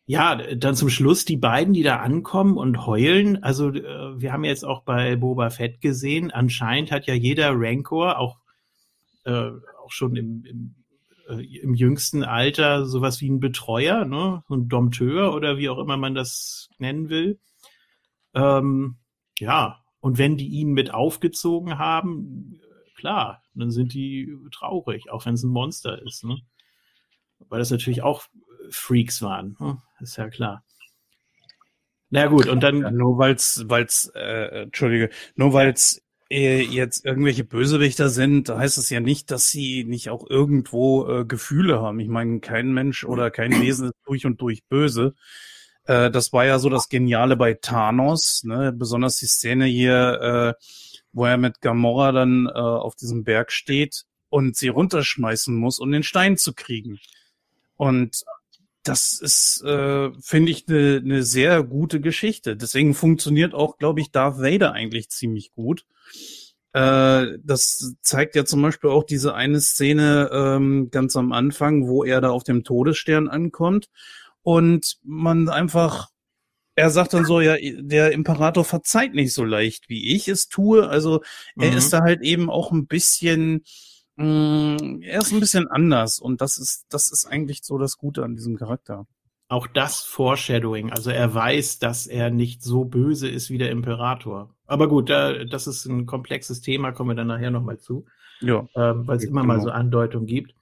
ja, 0.07 0.37
dann 0.55 0.77
zum 0.77 0.91
Schluss 0.91 1.25
die 1.25 1.37
beiden, 1.37 1.75
die 1.75 1.83
da 1.83 1.97
ankommen 1.97 2.59
und 2.59 2.87
heulen. 2.87 3.43
Also 3.43 3.71
äh, 3.71 4.21
wir 4.21 4.33
haben 4.33 4.45
jetzt 4.45 4.65
auch 4.65 4.83
bei 4.85 5.17
Boba 5.17 5.51
Fett 5.51 5.81
gesehen, 5.81 6.31
anscheinend 6.31 6.93
hat 6.93 7.07
ja 7.07 7.15
jeder 7.15 7.51
Rancor, 7.55 8.19
auch, 8.19 8.39
äh, 9.25 9.51
auch 9.83 9.91
schon 9.91 10.15
im, 10.15 10.45
im 10.45 10.75
äh, 11.29 11.43
im 11.59 11.75
jüngsten 11.75 12.25
Alter 12.25 12.87
sowas 12.87 13.21
wie 13.21 13.31
ein 13.31 13.41
Betreuer, 13.41 14.05
ne? 14.05 14.43
so 14.49 14.55
ein 14.55 14.69
Dompteur 14.69 15.35
oder 15.35 15.59
wie 15.59 15.69
auch 15.69 15.79
immer 15.79 15.97
man 15.97 16.15
das 16.15 16.71
nennen 16.79 17.09
will. 17.09 17.39
Ähm, 18.35 18.97
ja, 19.39 19.85
und 20.01 20.19
wenn 20.19 20.37
die 20.37 20.49
ihn 20.49 20.73
mit 20.73 20.93
aufgezogen 20.93 21.79
haben, 21.79 22.61
klar, 22.97 23.43
dann 23.55 23.71
sind 23.71 23.95
die 23.95 24.35
traurig, 24.53 25.11
auch 25.11 25.27
wenn 25.27 25.35
es 25.35 25.43
ein 25.43 25.51
Monster 25.51 26.01
ist. 26.03 26.25
Ne? 26.25 26.39
Weil 27.39 27.59
das 27.59 27.71
natürlich 27.71 28.03
auch 28.03 28.25
Freaks 28.71 29.23
waren, 29.23 29.57
ne? 29.61 29.83
ist 30.01 30.17
ja 30.17 30.29
klar. 30.29 30.65
Na 32.11 32.27
gut, 32.27 32.49
und 32.49 32.63
dann 32.63 32.81
Ja, 32.81 32.91
nur 32.91 33.19
weil's, 33.19 33.65
weil's, 33.67 34.11
äh, 34.15 34.63
Entschuldige, 34.63 35.11
nur 35.35 35.53
weil's 35.53 35.99
äh, 35.99 36.01
jetzt 36.31 37.05
irgendwelche 37.07 37.45
Bösewichter 37.45 38.11
sind, 38.11 38.51
heißt 38.51 38.77
es 38.79 38.91
ja 38.91 39.01
nicht, 39.01 39.31
dass 39.31 39.49
sie 39.49 39.85
nicht 39.85 40.11
auch 40.11 40.29
irgendwo 40.29 41.09
äh, 41.09 41.25
Gefühle 41.25 41.81
haben. 41.81 42.01
Ich 42.01 42.09
meine, 42.09 42.41
kein 42.41 42.73
Mensch 42.73 43.05
oder 43.05 43.31
kein 43.31 43.63
Wesen 43.63 43.89
ist 43.89 43.97
durch 44.05 44.27
und 44.27 44.41
durch 44.41 44.65
böse. 44.69 45.15
Äh, 45.85 46.11
das 46.11 46.33
war 46.33 46.45
ja 46.45 46.59
so 46.59 46.69
das 46.69 46.89
Geniale 46.89 47.37
bei 47.37 47.55
Thanos, 47.55 48.43
ne? 48.45 48.73
besonders 48.73 49.17
die 49.17 49.27
Szene 49.27 49.65
hier, 49.65 50.55
äh, 50.59 50.63
wo 51.13 51.25
er 51.25 51.39
mit 51.39 51.61
Gamora 51.63 52.13
dann 52.13 52.47
äh, 52.47 52.51
auf 52.51 52.95
diesem 52.95 53.25
Berg 53.25 53.51
steht 53.51 54.05
und 54.29 54.55
sie 54.57 54.69
runterschmeißen 54.69 55.57
muss, 55.57 55.79
um 55.79 55.91
den 55.91 56.03
Stein 56.03 56.37
zu 56.37 56.53
kriegen. 56.53 56.99
Und 57.77 58.25
das 58.83 59.21
ist, 59.21 59.63
äh, 59.65 60.11
finde 60.21 60.51
ich, 60.53 60.67
eine 60.69 61.01
ne 61.03 61.23
sehr 61.23 61.63
gute 61.63 62.01
Geschichte. 62.01 62.57
Deswegen 62.57 62.95
funktioniert 62.95 63.55
auch, 63.55 63.79
glaube 63.79 64.01
ich, 64.01 64.11
Darth 64.11 64.39
Vader 64.39 64.73
eigentlich 64.73 65.11
ziemlich 65.11 65.53
gut. 65.53 65.85
Äh, 66.73 67.39
das 67.43 67.95
zeigt 68.03 68.35
ja 68.37 68.45
zum 68.45 68.63
Beispiel 68.63 68.91
auch 68.91 69.05
diese 69.05 69.35
eine 69.35 69.61
Szene 69.61 70.31
ähm, 70.33 70.91
ganz 70.91 71.17
am 71.17 71.33
Anfang, 71.33 71.89
wo 71.89 72.05
er 72.05 72.21
da 72.21 72.31
auf 72.31 72.45
dem 72.45 72.65
Todesstern 72.65 73.29
ankommt 73.29 73.89
und 74.43 74.99
man 75.03 75.49
einfach 75.49 76.09
er 76.77 76.91
sagt 76.91 77.13
dann 77.13 77.25
so, 77.25 77.41
ja, 77.41 77.57
der 77.61 78.13
Imperator 78.13 78.65
verzeiht 78.65 79.13
nicht 79.13 79.35
so 79.35 79.45
leicht, 79.45 79.89
wie 79.89 80.15
ich 80.15 80.29
es 80.29 80.49
tue. 80.49 80.89
Also 80.89 81.23
er 81.59 81.73
Mhm. 81.73 81.77
ist 81.77 81.93
da 81.93 82.03
halt 82.03 82.23
eben 82.23 82.51
auch 82.51 82.71
ein 82.71 82.87
bisschen, 82.87 83.65
mh, 84.19 84.99
er 85.07 85.21
ist 85.21 85.33
ein 85.33 85.41
bisschen 85.41 85.69
anders 85.69 86.19
und 86.19 86.41
das 86.41 86.59
ist, 86.59 86.87
das 86.91 87.11
ist 87.11 87.27
eigentlich 87.27 87.61
so 87.63 87.79
das 87.79 87.97
Gute 87.99 88.23
an 88.25 88.35
diesem 88.35 88.57
Charakter. 88.57 89.07
Auch 89.51 89.67
das 89.67 90.03
Foreshadowing, 90.03 90.91
also 90.91 91.11
er 91.11 91.33
weiß, 91.35 91.79
dass 91.79 92.07
er 92.07 92.29
nicht 92.31 92.63
so 92.63 92.85
böse 92.85 93.29
ist 93.29 93.49
wie 93.49 93.57
der 93.57 93.71
Imperator. 93.71 94.55
Aber 94.67 94.89
gut, 94.89 95.09
da, 95.09 95.45
das 95.45 95.67
ist 95.67 95.87
ein 95.87 96.05
komplexes 96.05 96.61
Thema, 96.61 96.93
kommen 96.93 97.11
wir 97.11 97.15
dann 97.15 97.29
nachher 97.29 97.51
nochmal 97.51 97.79
zu, 97.79 98.05
Ja. 98.41 98.69
ähm, 98.77 99.07
weil 99.07 99.17
es 99.17 99.25
immer 99.25 99.43
mal 99.45 99.55
Genau. 99.55 99.65
so 99.69 99.71
Andeutungen 99.71 100.27
gibt. 100.27 100.55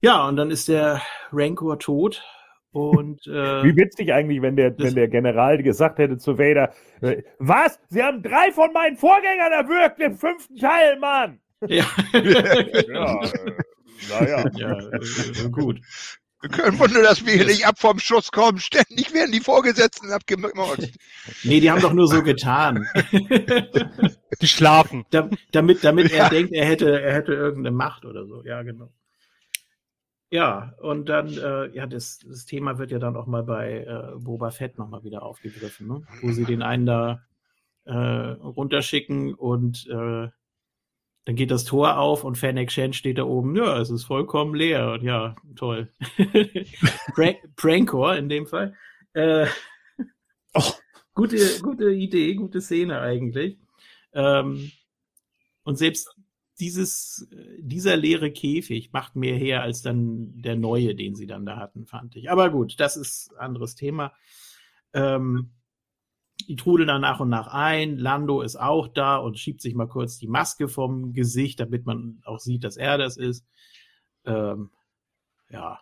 Ja, 0.00 0.26
und 0.26 0.36
dann 0.36 0.50
ist 0.50 0.68
der 0.68 1.02
Rancor 1.30 1.78
tot 1.78 2.22
und 2.72 3.26
äh, 3.26 3.64
Wie 3.64 3.76
witzig 3.76 4.12
eigentlich, 4.14 4.40
wenn 4.40 4.56
der, 4.56 4.78
wenn 4.78 4.94
der 4.94 5.08
General 5.08 5.62
gesagt 5.62 5.98
hätte 5.98 6.16
zu 6.16 6.38
Vader, 6.38 6.72
äh, 7.02 7.22
was? 7.38 7.78
Sie 7.90 8.02
haben 8.02 8.22
drei 8.22 8.50
von 8.52 8.72
meinen 8.72 8.96
Vorgängern 8.96 9.52
erwürgt 9.52 10.00
im 10.00 10.16
fünften 10.16 10.56
Teil, 10.56 10.98
Mann! 10.98 11.40
ja, 11.68 11.86
Ja, 12.12 13.22
äh, 13.22 13.52
naja. 14.08 14.44
ja 14.56 14.78
äh, 14.90 15.50
gut. 15.50 15.80
Kein 16.52 16.78
Wunder, 16.78 17.02
dass 17.02 17.24
wir 17.24 17.32
hier 17.32 17.46
nicht 17.46 17.66
ab 17.66 17.78
vom 17.78 17.98
Schuss 17.98 18.30
kommen. 18.30 18.58
Ständig 18.58 19.12
werden 19.12 19.32
die 19.32 19.40
Vorgesetzten 19.40 20.12
abgemurkst. 20.12 20.92
Nee, 21.44 21.60
die 21.60 21.70
haben 21.70 21.80
doch 21.80 21.94
nur 21.94 22.06
so 22.06 22.22
getan. 22.22 22.86
Die 24.42 24.46
schlafen. 24.46 25.06
Da, 25.10 25.30
damit, 25.52 25.82
damit 25.82 26.12
er 26.12 26.28
denkt, 26.28 26.52
er 26.52 26.66
hätte, 26.66 27.00
er 27.00 27.14
hätte 27.14 27.32
irgendeine 27.32 27.74
Macht 27.74 28.04
oder 28.04 28.26
so. 28.26 28.44
Ja, 28.44 28.62
genau. 28.62 28.92
Ja, 30.28 30.74
und 30.80 31.08
dann, 31.08 31.28
äh, 31.38 31.74
ja, 31.74 31.86
das, 31.86 32.18
das 32.18 32.44
Thema 32.44 32.78
wird 32.78 32.90
ja 32.90 32.98
dann 32.98 33.16
auch 33.16 33.26
mal 33.26 33.44
bei 33.44 33.84
äh, 33.84 34.18
Boba 34.18 34.50
Fett 34.50 34.76
nochmal 34.76 35.04
wieder 35.04 35.22
aufgegriffen, 35.22 35.86
ne? 35.86 36.02
wo 36.20 36.32
sie 36.32 36.44
den 36.44 36.62
einen 36.62 36.84
da 36.84 37.22
äh, 37.84 37.92
runterschicken 37.94 39.34
und 39.34 39.86
äh, 39.86 40.28
dann 41.26 41.36
geht 41.36 41.50
das 41.50 41.64
Tor 41.64 41.98
auf 41.98 42.24
und 42.24 42.38
Fennec 42.38 42.72
Shen 42.72 42.94
steht 42.94 43.18
da 43.18 43.24
oben. 43.24 43.54
Ja, 43.54 43.78
es 43.78 43.90
ist 43.90 44.04
vollkommen 44.04 44.54
leer. 44.54 44.92
Und 44.92 45.02
ja, 45.02 45.36
toll. 45.56 45.92
Prank 47.14 47.36
Prankor 47.56 48.16
in 48.16 48.30
dem 48.30 48.46
Fall. 48.46 48.74
Äh, 49.12 49.46
Oh. 50.56 50.72
gute, 51.14 51.60
gute 51.60 51.90
Idee, 51.92 52.34
gute 52.34 52.60
Szene 52.62 53.00
eigentlich. 53.00 53.58
Ähm, 54.14 54.70
und 55.64 55.76
selbst 55.76 56.14
dieses, 56.58 57.28
dieser 57.58 57.96
leere 57.96 58.30
Käfig 58.30 58.92
macht 58.92 59.16
mehr 59.16 59.36
her 59.36 59.62
als 59.62 59.82
dann 59.82 60.40
der 60.40 60.56
neue, 60.56 60.94
den 60.94 61.14
sie 61.14 61.26
dann 61.26 61.44
da 61.44 61.56
hatten, 61.58 61.86
fand 61.86 62.16
ich. 62.16 62.30
Aber 62.30 62.48
gut, 62.48 62.80
das 62.80 62.96
ist 62.96 63.32
ein 63.34 63.46
anderes 63.46 63.74
Thema. 63.74 64.14
Ähm, 64.94 65.50
die 66.46 66.56
trudeln 66.56 66.88
dann 66.88 67.00
nach 67.00 67.20
und 67.20 67.28
nach 67.28 67.48
ein. 67.48 67.98
Lando 67.98 68.40
ist 68.42 68.56
auch 68.56 68.88
da 68.88 69.16
und 69.16 69.38
schiebt 69.38 69.60
sich 69.60 69.74
mal 69.74 69.88
kurz 69.88 70.18
die 70.18 70.28
Maske 70.28 70.68
vom 70.68 71.12
Gesicht, 71.12 71.60
damit 71.60 71.86
man 71.86 72.20
auch 72.24 72.38
sieht, 72.38 72.64
dass 72.64 72.76
er 72.76 72.98
das 72.98 73.16
ist. 73.16 73.44
Ähm, 74.24 74.70
ja. 75.50 75.80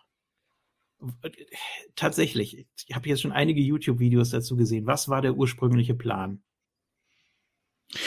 Tatsächlich, 1.95 2.65
ich 2.87 2.95
habe 2.95 3.09
jetzt 3.09 3.21
schon 3.21 3.31
einige 3.31 3.61
YouTube-Videos 3.61 4.29
dazu 4.31 4.55
gesehen. 4.55 4.87
Was 4.87 5.09
war 5.09 5.21
der 5.21 5.35
ursprüngliche 5.35 5.93
Plan? 5.93 6.41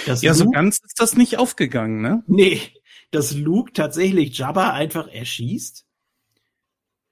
Dass 0.07 0.23
Ja, 0.23 0.35
so 0.35 0.45
Luke- 0.45 0.55
ganz 0.57 0.79
ist 0.85 1.01
das 1.01 1.17
nicht 1.17 1.39
aufgegangen, 1.39 2.01
ne? 2.03 2.25
Nee, 2.27 2.61
dass 3.11 3.35
Luke 3.35 3.73
tatsächlich 3.73 4.37
Jabba 4.37 4.73
einfach 4.73 5.09
erschießt 5.09 5.87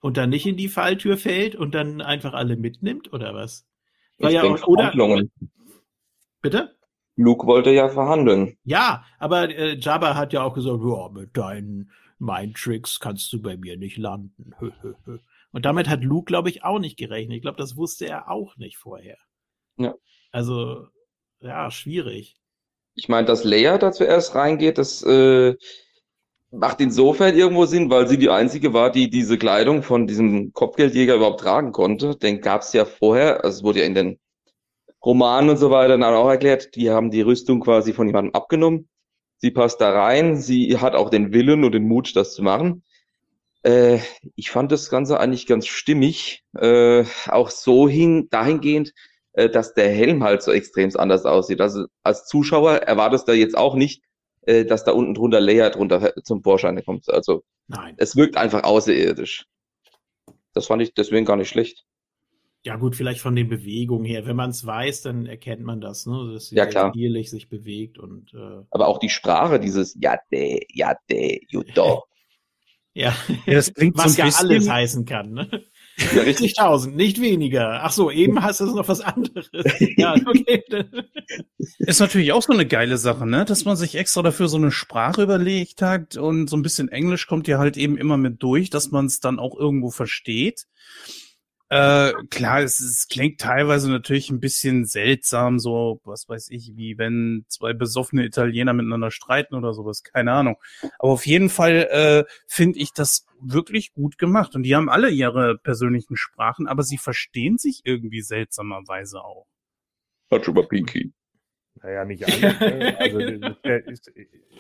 und 0.01 0.17
dann 0.17 0.31
nicht 0.31 0.47
in 0.47 0.57
die 0.57 0.69
Falltür 0.69 1.17
fällt 1.17 1.55
und 1.55 1.75
dann 1.75 2.01
einfach 2.01 2.33
alle 2.35 2.57
mitnimmt 2.57 3.13
oder 3.13 3.35
was? 3.35 3.65
War 4.19 4.31
Ich 4.31 4.35
ja 4.35 4.43
denke, 4.43 4.65
oder? 4.67 4.83
Verhandlungen. 4.85 5.31
Bitte? 6.43 6.77
Luke 7.17 7.47
wollte 7.47 7.71
ja 7.71 7.89
verhandeln. 7.89 8.59
Ja, 8.65 9.05
aber 9.19 9.49
äh, 9.49 9.79
Jabba 9.79 10.15
hat 10.15 10.33
ja 10.33 10.43
auch 10.43 10.55
gesagt, 10.55 10.81
ja, 10.85 11.09
mit 11.09 11.37
deinen 11.37 11.91
Mindtricks 12.19 13.01
kannst 13.01 13.33
du 13.33 13.41
bei 13.41 13.57
mir 13.57 13.77
nicht 13.77 13.97
landen. 13.97 14.53
Und 15.53 15.65
damit 15.65 15.89
hat 15.89 16.05
Luke, 16.05 16.27
glaube 16.27 16.51
ich, 16.51 16.63
auch 16.63 16.79
nicht 16.79 16.99
gerechnet. 16.99 17.37
Ich 17.37 17.43
glaube, 17.43 17.59
das 17.59 17.77
wusste 17.77 18.07
er 18.07 18.31
auch 18.31 18.57
nicht 18.57 18.77
vorher. 18.77 19.17
Ja. 19.79 19.95
Also, 20.31 20.89
ja, 21.41 21.71
schwierig. 21.71 22.37
Ich 22.95 23.09
meine, 23.09 23.27
dass 23.27 23.45
Leia 23.45 23.79
da 23.79 23.93
zuerst 23.93 24.35
reingeht, 24.35 24.79
das 24.79 25.03
äh, 25.03 25.55
macht 26.51 26.81
insofern 26.81 27.37
irgendwo 27.37 27.67
Sinn, 27.67 27.91
weil 27.91 28.09
sie 28.09 28.19
die 28.19 28.31
einzige 28.31 28.73
war, 28.73 28.91
die 28.91 29.11
diese 29.11 29.39
Kleidung 29.39 29.83
von 29.83 30.07
diesem 30.07 30.53
Kopfgeldjäger 30.53 31.17
überhaupt 31.17 31.41
tragen 31.41 31.73
konnte. 31.73 32.17
Den 32.17 32.41
gab 32.41 32.63
es 32.63 32.73
ja 32.73 32.85
vorher, 32.85 33.45
also 33.45 33.59
es 33.59 33.65
wurde 33.65 33.81
ja 33.81 33.87
in 33.87 33.95
den 33.95 34.19
Romanen 35.05 35.51
und 35.51 35.57
so 35.57 35.71
weiter 35.71 35.99
dann 35.99 36.15
auch 36.15 36.29
erklärt, 36.29 36.75
die 36.75 36.91
haben 36.91 37.11
die 37.11 37.21
Rüstung 37.21 37.61
quasi 37.61 37.93
von 37.93 38.07
jemandem 38.07 38.35
abgenommen. 38.35 38.89
Sie 39.39 39.51
passt 39.51 39.81
da 39.81 39.91
rein, 39.91 40.37
sie 40.37 40.79
hat 40.79 40.95
auch 40.95 41.11
den 41.11 41.33
Willen 41.33 41.63
und 41.63 41.73
den 41.73 41.87
Mut, 41.87 42.17
das 42.17 42.35
zu 42.35 42.43
machen. 42.43 42.83
Äh, 43.63 43.99
ich 44.35 44.51
fand 44.51 44.73
das 44.73 44.89
Ganze 44.91 45.21
eigentlich 45.21 45.47
ganz 45.47 45.67
stimmig, 45.67 46.43
äh, 46.57 47.05
auch 47.29 47.51
so 47.51 47.89
hin, 47.89 48.29
dahingehend, 48.31 48.95
äh, 49.35 49.51
dass 49.51 49.75
der 49.75 49.91
Helm 49.91 50.25
halt 50.25 50.43
so 50.43 50.53
extrem 50.53 50.91
anders 50.97 51.27
aussieht. 51.27 51.61
Also 51.61 51.87
als 52.03 52.27
Zuschauer 52.27 52.77
erwartest 52.77 53.29
du 53.29 53.33
jetzt 53.33 53.57
auch 53.57 53.75
nicht, 53.75 54.03
äh, 54.47 54.65
dass 54.65 54.85
da 54.85 54.93
unten 54.93 55.15
drunter 55.15 55.41
Layer 55.41 55.71
drunter 55.71 56.15
zum 56.25 56.43
Vorschein 56.43 56.83
kommt. 56.85 57.09
Also 57.11 57.45
Nein. 57.69 57.95
es 57.99 58.17
wirkt 58.17 58.37
einfach 58.37 58.65
außerirdisch. 58.65 59.47
Das 60.55 60.67
fand 60.67 60.83
ich 60.83 60.95
deswegen 60.95 61.27
gar 61.27 61.37
nicht 61.37 61.49
schlecht. 61.51 61.85
Ja, 62.65 62.77
gut, 62.77 62.97
vielleicht 62.97 63.21
von 63.21 63.37
den 63.37 63.49
Bewegungen 63.49 64.05
her. 64.05 64.27
Wenn 64.27 64.35
man 64.35 64.51
es 64.51 64.67
weiß, 64.67 65.03
dann 65.03 65.27
erkennt 65.27 65.63
man 65.63 65.81
das, 65.81 66.07
ne? 66.07 66.33
dass 66.33 66.49
sie 66.49 66.57
Ja, 66.57 66.67
klar. 66.67 66.93
zierlich 66.93 67.31
sich 67.31 67.49
bewegt 67.49 67.99
und 67.99 68.35
äh, 68.35 68.65
Aber 68.71 68.89
auch 68.89 68.99
die 68.99 69.09
Sprache, 69.09 69.61
dieses 69.61 69.97
Jade, 70.01 70.61
Jade, 70.73 71.39
Judo. 71.49 72.05
ja, 72.95 73.15
Ja, 73.47 73.55
das 73.55 73.73
klingt 73.73 73.97
was 73.97 74.15
so 74.17 74.23
ein 74.23 74.29
ja 74.29 74.35
alles 74.35 74.49
bisschen, 74.57 74.73
heißen 74.73 75.05
kann, 75.05 75.33
ne? 75.33 75.49
Ja, 75.97 76.23
richtig. 76.23 76.59
50.000, 76.59 76.91
nicht 76.91 77.21
weniger. 77.21 77.81
Ach 77.83 77.93
so, 77.93 78.11
eben 78.11 78.43
hast 78.43 78.61
du 78.61 78.67
noch 78.67 78.89
was 78.89 79.01
anderes. 79.01 79.49
Ja, 79.97 80.15
okay. 80.15 80.63
ist 81.79 82.01
natürlich 82.01 82.33
auch 82.33 82.43
so 82.43 82.53
eine 82.53 82.67
geile 82.67 82.99
Sache, 82.99 83.27
ne? 83.27 83.45
Dass 83.45 83.65
man 83.65 83.77
sich 83.77 83.95
extra 83.95 84.23
dafür 84.23 84.49
so 84.49 84.59
eine 84.59 84.71
Sprache 84.71 85.23
überlegt 85.23 85.81
hat 85.81 86.17
und 86.17 86.49
so 86.49 86.57
ein 86.57 86.63
bisschen 86.63 86.89
Englisch 86.89 87.27
kommt 87.27 87.49
ja 87.49 87.59
halt 87.59 87.77
eben 87.77 87.97
immer 87.97 88.19
mit 88.19 88.43
durch, 88.43 88.69
dass 88.69 88.91
man 88.91 89.07
es 89.07 89.21
dann 89.21 89.39
auch 89.39 89.57
irgendwo 89.59 89.91
versteht. 89.91 90.67
Äh, 91.69 92.13
klar, 92.31 92.61
es, 92.63 92.79
es 92.79 93.09
klingt 93.09 93.41
teilweise 93.41 93.91
natürlich 93.91 94.31
ein 94.31 94.39
bisschen 94.39 94.85
seltsam, 94.85 95.59
so, 95.59 96.01
was 96.05 96.29
weiß 96.29 96.51
ich, 96.51 96.77
wie 96.77 96.97
wenn 96.97 97.45
zwei 97.49 97.73
besoffene 97.73 98.25
Italiener 98.25 98.73
miteinander 98.73 99.11
streiten 99.11 99.57
oder 99.57 99.75
sowas, 99.75 100.05
keine 100.05 100.33
Ahnung. 100.33 100.57
Aber 100.99 101.13
auf 101.13 101.27
jeden 101.27 101.49
Fall 101.49 101.89
äh, 101.91 102.25
finde 102.47 102.79
ich 102.79 102.93
das 102.93 103.27
wirklich 103.41 103.93
gut 103.95 104.17
gemacht. 104.17 104.55
Und 104.55 104.63
die 104.63 104.77
haben 104.77 104.89
alle 104.89 105.11
ihre 105.11 105.59
persönlichen 105.59 106.17
Sprachen, 106.17 106.69
aber 106.69 106.85
sie 106.85 106.99
verstehen 106.99 107.59
sich 107.59 107.83
irgendwie 107.85 108.23
seltsamerweise 108.23 109.23
auch. 109.25 109.47
Hat 110.31 110.45
schon 110.45 110.55
mal 110.55 110.67
Pinky. 110.67 111.13
Naja, 111.83 112.05
nicht 112.05 112.25
alle. 112.25 112.41
ne? 112.79 112.99
Also 112.99 113.19
ist, 113.91 114.13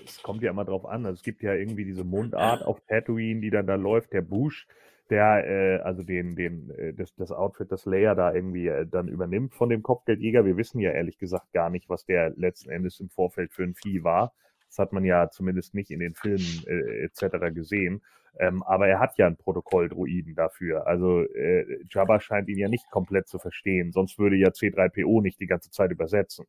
es 0.05 0.23
kommt 0.23 0.43
ja 0.43 0.51
immer 0.51 0.65
drauf 0.65 0.85
an. 0.85 1.07
Also 1.07 1.19
es 1.19 1.23
gibt 1.23 1.43
ja 1.43 1.55
irgendwie 1.55 1.85
diese 1.85 2.05
Mundart 2.05 2.63
auf 2.63 2.81
Tatooine, 2.89 3.41
die 3.41 3.51
dann 3.51 3.67
da 3.67 3.77
läuft, 3.77 4.13
der 4.13 4.23
Bush, 4.23 4.67
der 5.11 5.47
äh, 5.47 5.83
also 5.83 6.03
den, 6.03 6.37
den, 6.37 6.71
äh, 6.71 6.95
das, 6.95 7.15
das 7.15 7.33
Outfit, 7.33 7.71
das 7.71 7.87
Leia 7.87 8.15
da 8.15 8.35
irgendwie 8.35 8.69
äh, 8.69 8.87
dann 8.87 9.09
übernimmt 9.09 9.55
von 9.55 9.69
dem 9.69 9.83
Kopfgeldjäger. 9.83 10.45
Wir 10.45 10.57
wissen 10.57 10.81
ja 10.81 10.91
ehrlich 10.91 11.19
gesagt 11.19 11.53
gar 11.53 11.71
nicht, 11.71 11.89
was 11.89 12.05
der 12.05 12.31
letzten 12.37 12.71
Endes 12.71 13.01
im 13.01 13.09
Vorfeld 13.09 13.53
für 13.53 13.65
ein 13.65 13.75
Vieh 13.75 14.05
war. 14.05 14.33
Das 14.69 14.79
hat 14.79 14.93
man 14.93 15.05
ja 15.05 15.31
zumindest 15.31 15.75
nicht 15.75 15.91
in 15.91 16.01
den 16.01 16.15
Filmen 16.15 16.65
äh, 16.67 17.05
etc. 17.05 17.55
gesehen. 17.55 18.03
Ähm, 18.39 18.63
aber 18.65 18.89
er 18.89 19.01
hat 19.01 19.17
ja 19.17 19.27
einen 19.27 19.37
Protokolldruiden 19.37 20.35
dafür. 20.35 20.87
Also 20.87 21.23
äh, 21.23 21.83
Jabba 21.91 22.21
scheint 22.21 22.49
ihn 22.49 22.59
ja 22.59 22.69
nicht 22.69 22.91
komplett 22.91 23.29
zu 23.29 23.39
verstehen, 23.39 23.93
sonst 23.93 24.19
würde 24.19 24.37
ja 24.37 24.49
C3PO 24.49 25.23
nicht 25.23 25.41
die 25.41 25.47
ganze 25.47 25.71
Zeit 25.71 25.91
übersetzen. 25.91 26.45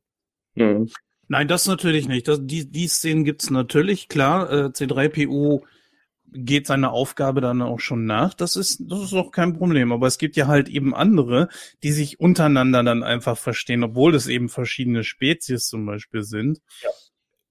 Mhm. 0.56 0.90
Nein, 1.30 1.48
das 1.48 1.68
natürlich 1.68 2.08
nicht. 2.08 2.28
Das, 2.28 2.40
die, 2.42 2.70
die 2.70 2.88
Szenen 2.88 3.24
gibt's 3.24 3.50
natürlich, 3.50 4.08
klar. 4.10 4.52
Äh, 4.52 4.66
C3PO 4.68 5.64
geht 6.32 6.68
seine 6.68 6.92
Aufgabe 6.92 7.42
dann 7.42 7.62
auch 7.62 7.80
schon 7.80 8.06
nach. 8.06 8.34
Das 8.34 8.56
ist, 8.56 8.82
das 8.92 9.02
ist 9.04 9.14
auch 9.14 9.32
kein 9.32 9.54
Problem. 9.58 9.92
Aber 9.92 10.08
es 10.08 10.18
gibt 10.18 10.36
ja 10.36 10.48
halt 10.48 10.70
eben 10.70 10.94
andere, 10.94 11.50
die 11.84 11.92
sich 11.92 12.20
untereinander 12.20 12.84
dann 12.84 13.04
einfach 13.04 13.38
verstehen, 13.38 13.84
obwohl 13.84 14.14
es 14.16 14.28
eben 14.28 14.50
verschiedene 14.50 15.04
Spezies 15.04 15.68
zum 15.68 15.86
Beispiel 15.86 16.24
sind. 16.24 16.60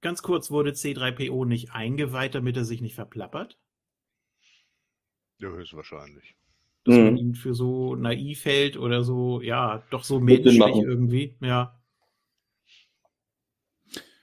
Ganz 0.03 0.23
kurz, 0.23 0.51
wurde 0.51 0.73
C3PO 0.73 1.45
nicht 1.47 1.73
eingeweiht, 1.73 2.35
damit 2.35 2.57
er 2.57 2.65
sich 2.65 2.81
nicht 2.81 2.95
verplappert? 2.95 3.59
Ja, 5.39 5.49
höchstwahrscheinlich. 5.49 6.35
Dass 6.85 6.97
man 6.97 7.15
Mhm. 7.15 7.19
ihn 7.19 7.35
für 7.35 7.55
so 7.55 7.97
naiv 7.97 8.45
hält 8.45 8.77
oder 8.77 9.03
so, 9.03 9.41
ja, 9.41 9.83
doch 9.91 10.05
so 10.05 10.21
menschlich 10.21 10.61
irgendwie, 10.77 11.37
ja. 11.41 11.79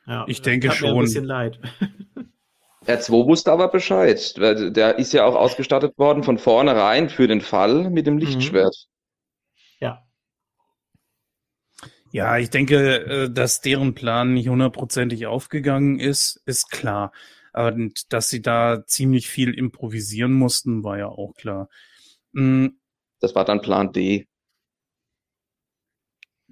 ja 0.07 0.25
Ich 0.27 0.39
das 0.39 0.45
denke 0.45 0.67
tat 0.67 0.81
Mir 0.81 0.87
schon. 0.89 0.97
ein 0.97 0.99
bisschen 0.99 1.25
leid. 1.25 1.59
R2 2.85 3.27
wusste 3.27 3.51
aber 3.51 3.67
Bescheid. 3.69 4.33
weil 4.37 4.71
Der 4.71 4.97
ist 4.99 5.13
ja 5.13 5.25
auch 5.25 5.35
ausgestattet 5.35 5.97
worden 5.97 6.23
von 6.23 6.37
vornherein 6.37 7.09
für 7.09 7.27
den 7.27 7.41
Fall 7.41 7.89
mit 7.89 8.07
dem 8.07 8.17
Lichtschwert. 8.17 8.75
ja. 9.79 10.03
Ja, 12.11 12.37
ich 12.37 12.51
denke, 12.51 13.05
äh, 13.05 13.29
dass 13.31 13.61
deren 13.61 13.95
Plan 13.95 14.33
nicht 14.35 14.47
hundertprozentig 14.47 15.25
aufgegangen 15.25 15.99
ist, 15.99 16.41
ist 16.45 16.69
klar. 16.69 17.11
Und 17.53 18.13
dass 18.13 18.29
sie 18.29 18.41
da 18.41 18.85
ziemlich 18.85 19.27
viel 19.27 19.53
improvisieren 19.53 20.33
mussten, 20.33 20.83
war 20.83 20.97
ja 20.97 21.07
auch 21.07 21.33
klar. 21.33 21.69
Mhm. 22.31 22.79
Das 23.19 23.35
war 23.35 23.45
dann 23.45 23.61
Plan 23.61 23.91
D. 23.93 24.27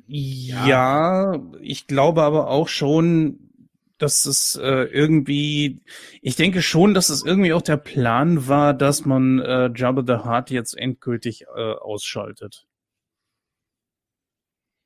Ja, 0.08 0.68
ja, 0.68 1.42
ich 1.62 1.88
glaube 1.88 2.24
aber 2.24 2.50
auch 2.50 2.68
schon, 2.68 3.51
dass 4.02 4.26
es 4.26 4.56
äh, 4.56 4.86
irgendwie, 4.86 5.82
ich 6.22 6.36
denke 6.36 6.62
schon, 6.62 6.94
dass 6.94 7.10
es 7.10 7.24
irgendwie 7.24 7.54
auch 7.54 7.62
der 7.62 7.78
Plan 7.78 8.48
war, 8.48 8.74
dass 8.74 9.06
man 9.06 9.40
äh, 9.40 9.70
Jabba 9.76 10.04
the 10.06 10.28
Hutt 10.28 10.50
jetzt 10.50 10.78
endgültig 10.78 11.44
äh, 11.56 11.74
ausschaltet. 11.74 12.66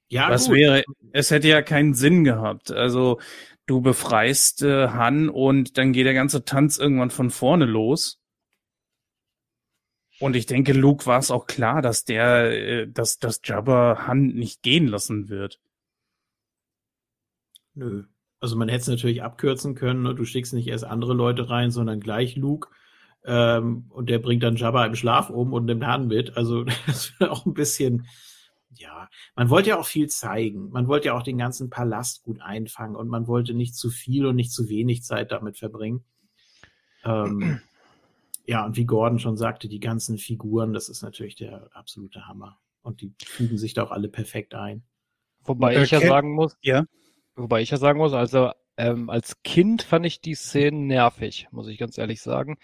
Ja, 0.09 0.29
Was 0.29 0.47
gut. 0.47 0.57
wäre, 0.57 0.83
es 1.13 1.31
hätte 1.31 1.47
ja 1.47 1.61
keinen 1.61 1.93
Sinn 1.93 2.23
gehabt. 2.23 2.71
Also 2.71 3.19
du 3.65 3.81
befreist 3.81 4.61
äh, 4.61 4.89
Han 4.89 5.29
und 5.29 5.77
dann 5.77 5.93
geht 5.93 6.05
der 6.05 6.13
ganze 6.13 6.45
Tanz 6.45 6.77
irgendwann 6.77 7.09
von 7.09 7.31
vorne 7.31 7.65
los. 7.65 8.19
Und 10.19 10.35
ich 10.35 10.45
denke, 10.45 10.71
Luke 10.73 11.05
war 11.05 11.19
es 11.19 11.31
auch 11.31 11.45
klar, 11.45 11.81
dass 11.81 12.05
der, 12.05 12.51
äh, 12.51 12.87
dass, 12.87 13.19
dass 13.19 13.41
Jabba 13.43 14.05
Han 14.07 14.27
nicht 14.27 14.61
gehen 14.61 14.87
lassen 14.87 15.29
wird. 15.29 15.59
Nö. 17.73 18.05
Also 18.45 18.57
man 18.57 18.69
hätte 18.69 18.81
es 18.81 18.87
natürlich 18.87 19.23
abkürzen 19.23 19.73
können, 19.73 20.03
ne? 20.03 20.13
du 20.13 20.23
schickst 20.23 20.53
nicht 20.53 20.67
erst 20.67 20.83
andere 20.83 21.15
Leute 21.15 21.49
rein, 21.49 21.71
sondern 21.71 21.99
gleich 21.99 22.35
Luke. 22.35 22.69
Ähm, 23.25 23.85
und 23.89 24.07
der 24.07 24.19
bringt 24.19 24.43
dann 24.43 24.55
Jabba 24.55 24.85
im 24.85 24.93
Schlaf 24.93 25.31
um 25.31 25.51
und 25.51 25.65
nimmt 25.65 25.83
Han 25.83 26.05
mit. 26.05 26.37
Also 26.37 26.63
das 26.85 27.19
wäre 27.19 27.31
auch 27.31 27.47
ein 27.47 27.55
bisschen, 27.55 28.05
ja, 28.75 29.09
man 29.35 29.49
wollte 29.49 29.69
ja 29.69 29.79
auch 29.79 29.87
viel 29.87 30.09
zeigen. 30.09 30.69
Man 30.69 30.87
wollte 30.87 31.07
ja 31.07 31.17
auch 31.17 31.23
den 31.23 31.39
ganzen 31.39 31.71
Palast 31.71 32.21
gut 32.21 32.39
einfangen 32.39 32.95
und 32.95 33.07
man 33.07 33.25
wollte 33.25 33.55
nicht 33.55 33.75
zu 33.75 33.89
viel 33.89 34.27
und 34.27 34.35
nicht 34.35 34.51
zu 34.51 34.69
wenig 34.69 35.01
Zeit 35.01 35.31
damit 35.31 35.57
verbringen. 35.57 36.03
Ähm, 37.03 37.61
ja, 38.45 38.63
und 38.63 38.77
wie 38.77 38.85
Gordon 38.85 39.17
schon 39.17 39.37
sagte, 39.37 39.67
die 39.67 39.79
ganzen 39.79 40.19
Figuren, 40.19 40.71
das 40.71 40.87
ist 40.87 41.01
natürlich 41.01 41.33
der 41.33 41.71
absolute 41.73 42.27
Hammer. 42.27 42.59
Und 42.83 43.01
die 43.01 43.11
fügen 43.25 43.57
sich 43.57 43.73
da 43.73 43.81
auch 43.81 43.91
alle 43.91 44.07
perfekt 44.07 44.53
ein. 44.53 44.83
Wobei 45.45 45.71
okay. 45.71 45.83
ich 45.85 45.89
ja 45.89 45.99
sagen 45.99 46.35
muss, 46.35 46.55
ja. 46.61 46.85
Wobei 47.35 47.61
ich 47.61 47.71
ja 47.71 47.77
sagen 47.77 47.99
muss, 47.99 48.13
also 48.13 48.51
ähm, 48.77 49.09
als 49.09 49.41
Kind 49.43 49.83
fand 49.83 50.05
ich 50.05 50.21
die 50.21 50.35
Szenen 50.35 50.87
nervig, 50.87 51.47
muss 51.51 51.67
ich 51.67 51.77
ganz 51.77 51.97
ehrlich 51.97 52.21
sagen 52.21 52.57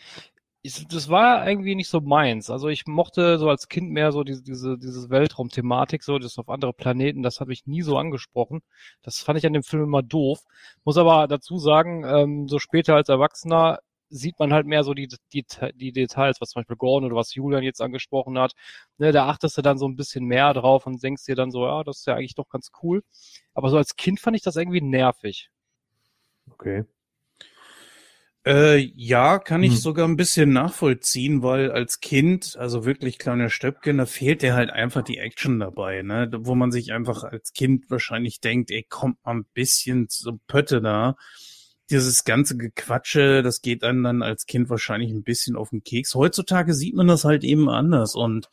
ich, 0.63 0.87
das 0.87 1.09
war 1.09 1.47
irgendwie 1.47 1.75
nicht 1.75 1.89
so 1.89 2.01
meins. 2.01 2.49
Also 2.49 2.69
ich 2.69 2.85
mochte 2.85 3.37
so 3.39 3.49
als 3.49 3.67
Kind 3.67 3.89
mehr 3.91 4.11
so 4.11 4.23
diese, 4.23 4.43
diese, 4.43 4.77
diese 4.77 5.09
Weltraumthematik, 5.09 6.03
so 6.03 6.19
das 6.19 6.37
auf 6.37 6.49
andere 6.49 6.73
Planeten, 6.73 7.23
das 7.23 7.39
hat 7.39 7.47
mich 7.47 7.65
nie 7.65 7.81
so 7.81 7.97
angesprochen. 7.97 8.61
Das 9.01 9.19
fand 9.19 9.39
ich 9.39 9.45
an 9.45 9.53
dem 9.53 9.63
Film 9.63 9.83
immer 9.83 10.03
doof. 10.03 10.39
Muss 10.83 10.97
aber 10.97 11.27
dazu 11.27 11.57
sagen, 11.57 12.03
ähm, 12.05 12.47
so 12.47 12.59
später 12.59 12.95
als 12.95 13.09
Erwachsener 13.09 13.79
sieht 14.11 14.37
man 14.39 14.53
halt 14.53 14.67
mehr 14.67 14.83
so 14.83 14.93
die, 14.93 15.07
die, 15.33 15.45
die 15.75 15.91
Details, 15.91 16.39
was 16.41 16.49
zum 16.49 16.61
Beispiel 16.61 16.75
Gordon 16.75 17.07
oder 17.07 17.19
was 17.19 17.33
Julian 17.33 17.63
jetzt 17.63 17.81
angesprochen 17.81 18.37
hat. 18.37 18.53
Ne, 18.97 19.11
da 19.11 19.27
achtest 19.27 19.57
du 19.57 19.61
dann 19.61 19.77
so 19.77 19.87
ein 19.87 19.95
bisschen 19.95 20.25
mehr 20.25 20.53
drauf 20.53 20.85
und 20.85 21.01
denkst 21.01 21.25
dir 21.25 21.35
dann 21.35 21.51
so, 21.51 21.65
ja, 21.65 21.83
das 21.83 21.99
ist 21.99 22.07
ja 22.07 22.15
eigentlich 22.15 22.35
doch 22.35 22.49
ganz 22.49 22.71
cool. 22.83 23.03
Aber 23.53 23.69
so 23.69 23.77
als 23.77 23.95
Kind 23.95 24.19
fand 24.19 24.35
ich 24.35 24.43
das 24.43 24.55
irgendwie 24.55 24.81
nervig. 24.81 25.49
Okay. 26.51 26.85
Äh, 28.43 28.77
ja, 28.95 29.37
kann 29.37 29.61
ich 29.61 29.73
hm. 29.73 29.77
sogar 29.77 30.07
ein 30.07 30.17
bisschen 30.17 30.51
nachvollziehen, 30.51 31.43
weil 31.43 31.71
als 31.71 31.99
Kind, 31.99 32.55
also 32.57 32.85
wirklich 32.85 33.19
kleiner 33.19 33.51
Stöpken, 33.51 33.99
da 33.99 34.07
fehlt 34.07 34.41
dir 34.41 34.55
halt 34.55 34.71
einfach 34.71 35.03
die 35.03 35.19
Action 35.19 35.59
dabei, 35.59 36.01
ne? 36.01 36.27
Wo 36.39 36.55
man 36.55 36.71
sich 36.71 36.91
einfach 36.91 37.23
als 37.23 37.53
Kind 37.53 37.91
wahrscheinlich 37.91 38.41
denkt, 38.41 38.71
ey, 38.71 38.83
kommt 38.89 39.23
mal 39.23 39.35
ein 39.35 39.45
bisschen 39.53 40.07
so 40.09 40.39
Pötte 40.47 40.81
da. 40.81 41.17
Dieses 41.91 42.23
ganze 42.23 42.57
Gequatsche, 42.57 43.43
das 43.43 43.61
geht 43.61 43.83
einem 43.83 44.03
dann 44.03 44.23
als 44.23 44.45
Kind 44.45 44.69
wahrscheinlich 44.69 45.11
ein 45.11 45.23
bisschen 45.23 45.55
auf 45.55 45.69
den 45.69 45.83
Keks. 45.83 46.15
Heutzutage 46.15 46.73
sieht 46.73 46.95
man 46.95 47.07
das 47.07 47.25
halt 47.25 47.43
eben 47.43 47.69
anders 47.69 48.15
und 48.15 48.49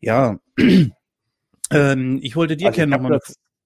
ja, 0.00 0.38
ähm, 1.70 2.18
ich 2.22 2.36
wollte 2.36 2.56
dir 2.56 2.68
also 2.68 2.76
gerne 2.76 2.96
nochmal 2.96 3.20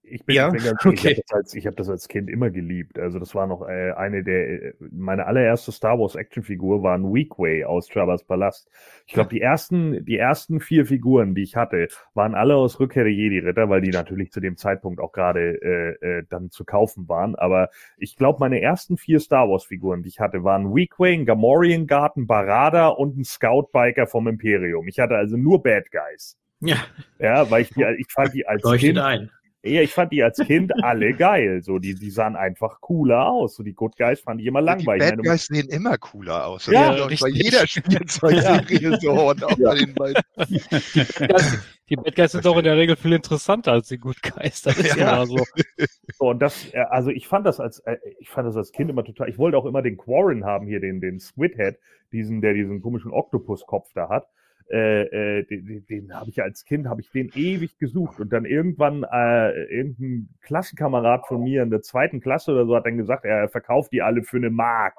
ich 0.06 0.24
bin, 0.24 0.36
ja? 0.36 0.50
ganz, 0.50 0.84
okay. 0.84 0.94
ich 0.94 1.04
habe 1.06 1.22
das, 1.42 1.54
als, 1.54 1.66
hab 1.66 1.76
das 1.76 1.88
als 1.88 2.08
Kind 2.08 2.28
immer 2.28 2.50
geliebt. 2.50 2.98
Also 2.98 3.18
das 3.18 3.34
war 3.34 3.46
noch 3.46 3.66
äh, 3.66 3.92
eine 3.92 4.22
der, 4.22 4.74
meine 4.78 5.26
allererste 5.26 5.72
Star 5.72 5.98
Wars 5.98 6.14
Actionfigur 6.14 6.82
war 6.82 6.96
ein 6.96 7.12
Weequay 7.12 7.64
aus 7.64 7.92
Jabba's 7.92 8.24
Palast. 8.24 8.68
Ich 9.06 9.14
glaube, 9.14 9.30
die 9.30 9.40
ersten, 9.40 10.04
die 10.04 10.18
ersten 10.18 10.60
vier 10.60 10.86
Figuren, 10.86 11.34
die 11.34 11.42
ich 11.42 11.56
hatte, 11.56 11.88
waren 12.14 12.34
alle 12.34 12.56
aus 12.56 12.78
Rückkehr 12.80 13.04
der 13.04 13.12
Jedi-Ritter, 13.12 13.68
weil 13.68 13.80
die 13.80 13.90
natürlich 13.90 14.30
zu 14.30 14.40
dem 14.40 14.56
Zeitpunkt 14.56 15.00
auch 15.00 15.12
gerade 15.12 15.60
äh, 15.62 16.18
äh, 16.18 16.24
dann 16.28 16.50
zu 16.50 16.64
kaufen 16.64 17.08
waren. 17.08 17.34
Aber 17.34 17.70
ich 17.96 18.16
glaube, 18.16 18.40
meine 18.40 18.60
ersten 18.60 18.96
vier 18.96 19.20
Star 19.20 19.48
Wars-Figuren, 19.48 20.02
die 20.02 20.08
ich 20.10 20.20
hatte, 20.20 20.44
waren 20.44 20.74
Weequay, 20.74 21.14
ein 21.14 21.26
Gamorrean 21.26 21.86
Garten, 21.86 22.26
Barada 22.26 22.88
und 22.88 23.16
ein 23.18 23.24
Scout-Biker 23.24 24.06
vom 24.06 24.28
Imperium. 24.28 24.86
Ich 24.88 24.98
hatte 24.98 25.16
also 25.16 25.36
nur 25.36 25.62
Bad 25.62 25.90
Guys. 25.90 26.36
Ja. 26.60 26.76
Ja, 27.18 27.50
weil 27.50 27.62
ich 27.62 27.70
die, 27.70 27.84
ich 27.98 28.10
fand 28.10 28.32
die 28.34 28.46
als 28.46 28.62
Leuchtet 28.62 28.94
Kind, 28.94 28.98
ein. 28.98 29.30
Ja, 29.66 29.80
ich 29.80 29.92
fand 29.92 30.12
die 30.12 30.22
als 30.22 30.38
Kind 30.38 30.72
alle 30.84 31.14
geil. 31.14 31.62
So, 31.62 31.78
die, 31.78 31.94
die 31.94 32.10
sahen 32.10 32.36
einfach 32.36 32.82
cooler 32.82 33.26
aus. 33.26 33.54
So, 33.54 33.62
die 33.62 33.72
Good 33.72 33.96
Guys 33.96 34.20
fand 34.20 34.40
ich 34.42 34.46
immer 34.46 34.60
langweilig. 34.60 35.08
Die 35.08 35.16
Bad 35.16 35.24
Guys 35.24 35.46
sehen 35.46 35.68
immer 35.70 35.96
cooler 35.96 36.46
aus. 36.46 36.66
Ja, 36.66 36.94
ja 36.94 37.06
bei 37.06 37.28
jeder 37.28 37.66
Spielzeugserie 37.66 38.98
so 39.00 39.12
und 39.30 39.42
auch 39.42 39.58
ja. 39.58 39.70
bei 39.70 39.76
den 39.76 39.94
beiden. 39.94 40.22
Die 41.88 41.96
Bad 41.96 42.14
Guys 42.14 42.32
sind 42.32 42.44
doch 42.44 42.58
in 42.58 42.64
der 42.64 42.76
Regel 42.76 42.96
viel 42.96 43.14
interessanter 43.14 43.72
als 43.72 43.88
die 43.88 43.98
Good 43.98 44.22
Guys. 44.22 44.60
Das 44.62 44.78
ist 44.78 44.96
ja, 44.96 45.18
ja 45.18 45.26
so. 45.26 45.38
so. 46.18 46.28
Und 46.28 46.40
das, 46.40 46.72
äh, 46.74 46.80
also 46.90 47.08
ich 47.08 47.26
fand 47.26 47.46
das 47.46 47.58
als, 47.58 47.78
äh, 47.80 47.96
ich 48.18 48.28
fand 48.28 48.46
das 48.46 48.56
als 48.56 48.70
Kind 48.70 48.90
immer 48.90 49.04
total, 49.04 49.30
ich 49.30 49.38
wollte 49.38 49.56
auch 49.56 49.64
immer 49.64 49.80
den 49.80 49.96
Quarren 49.96 50.44
haben 50.44 50.66
hier, 50.66 50.80
den, 50.80 51.00
den 51.00 51.20
Squidhead, 51.20 51.78
diesen, 52.12 52.42
der 52.42 52.52
diesen 52.52 52.82
komischen 52.82 53.12
Oktopuskopf 53.12 53.92
da 53.94 54.10
hat 54.10 54.26
äh, 54.70 55.38
äh, 55.38 55.44
den, 55.44 55.84
den 55.86 56.14
habe 56.14 56.30
ich 56.30 56.42
als 56.42 56.64
Kind, 56.64 56.88
habe 56.88 57.00
ich 57.02 57.10
den 57.10 57.30
ewig 57.34 57.78
gesucht 57.78 58.18
und 58.18 58.32
dann 58.32 58.46
irgendwann 58.46 59.04
äh, 59.04 59.64
irgendein 59.64 60.30
Klassenkamerad 60.40 61.26
von 61.26 61.42
mir 61.42 61.62
in 61.62 61.70
der 61.70 61.82
zweiten 61.82 62.20
Klasse 62.20 62.52
oder 62.52 62.66
so 62.66 62.74
hat 62.74 62.86
dann 62.86 62.96
gesagt, 62.96 63.24
er 63.24 63.48
verkauft 63.48 63.92
die 63.92 64.00
alle 64.00 64.22
für 64.22 64.38
eine 64.38 64.50
Mark 64.50 64.94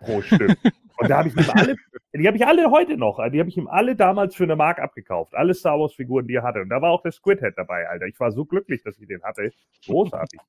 pro 0.00 0.20
Stück. 0.20 0.56
und 0.98 1.08
da 1.08 1.18
habe 1.18 1.28
ich 1.28 1.36
ihm 1.36 1.50
alle, 1.54 1.76
die 2.12 2.26
habe 2.26 2.36
ich 2.36 2.46
alle 2.46 2.70
heute 2.70 2.98
noch, 2.98 3.18
die 3.30 3.40
habe 3.40 3.48
ich 3.48 3.56
ihm 3.56 3.66
alle 3.66 3.96
damals 3.96 4.36
für 4.36 4.44
eine 4.44 4.56
Mark 4.56 4.78
abgekauft, 4.78 5.34
alle 5.34 5.54
Star 5.54 5.80
Wars 5.80 5.94
Figuren, 5.94 6.26
die 6.26 6.34
er 6.34 6.42
hatte 6.42 6.60
und 6.60 6.68
da 6.68 6.82
war 6.82 6.90
auch 6.90 7.02
der 7.02 7.12
Squidhead 7.12 7.54
dabei, 7.56 7.88
Alter. 7.88 8.06
Ich 8.06 8.20
war 8.20 8.30
so 8.30 8.44
glücklich, 8.44 8.82
dass 8.82 8.98
ich 8.98 9.08
den 9.08 9.22
hatte, 9.22 9.52
großartig. 9.86 10.40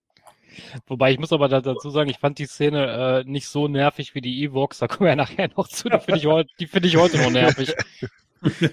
Wobei 0.87 1.11
ich 1.11 1.19
muss 1.19 1.31
aber 1.31 1.47
dazu 1.47 1.89
sagen, 1.89 2.09
ich 2.09 2.17
fand 2.17 2.39
die 2.39 2.45
Szene 2.45 3.23
äh, 3.25 3.29
nicht 3.29 3.47
so 3.47 3.67
nervig 3.67 4.15
wie 4.15 4.21
die 4.21 4.43
Evox. 4.43 4.79
Da 4.79 4.87
kommen 4.87 5.05
wir 5.05 5.09
ja 5.09 5.15
nachher 5.15 5.47
noch 5.55 5.67
zu. 5.67 5.89
Die 5.89 5.99
finde 5.99 6.19
ich, 6.19 6.55
die 6.55 6.67
find 6.67 6.85
ich 6.85 6.97
heute 6.97 7.17
noch 7.19 7.29
nervig. 7.29 7.73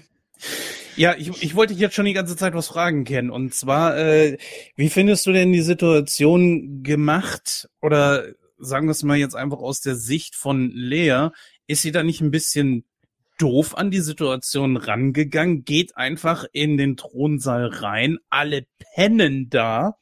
Ja, 0.97 1.15
ich, 1.15 1.43
ich 1.43 1.53
wollte 1.53 1.73
dich 1.73 1.81
jetzt 1.81 1.93
schon 1.93 2.05
die 2.05 2.13
ganze 2.13 2.35
Zeit 2.35 2.55
was 2.55 2.69
fragen, 2.69 3.03
Ken. 3.03 3.29
Und 3.29 3.53
zwar, 3.53 3.95
äh, 3.99 4.39
wie 4.75 4.89
findest 4.89 5.27
du 5.27 5.31
denn 5.31 5.53
die 5.53 5.61
Situation 5.61 6.81
gemacht? 6.81 7.69
Oder 7.81 8.25
sagen 8.57 8.87
wir 8.87 8.91
es 8.91 9.03
mal 9.03 9.15
jetzt 9.15 9.35
einfach 9.35 9.59
aus 9.59 9.79
der 9.81 9.95
Sicht 9.95 10.35
von 10.35 10.71
Lea. 10.71 11.29
Ist 11.67 11.83
sie 11.83 11.91
da 11.91 12.01
nicht 12.01 12.21
ein 12.21 12.31
bisschen 12.31 12.83
doof 13.37 13.77
an 13.77 13.91
die 13.91 13.99
Situation 13.99 14.75
rangegangen? 14.75 15.65
Geht 15.65 15.95
einfach 15.95 16.45
in 16.51 16.77
den 16.77 16.97
Thronsaal 16.97 17.67
rein, 17.67 18.17
alle 18.31 18.65
pennen 18.95 19.51
da. 19.51 19.97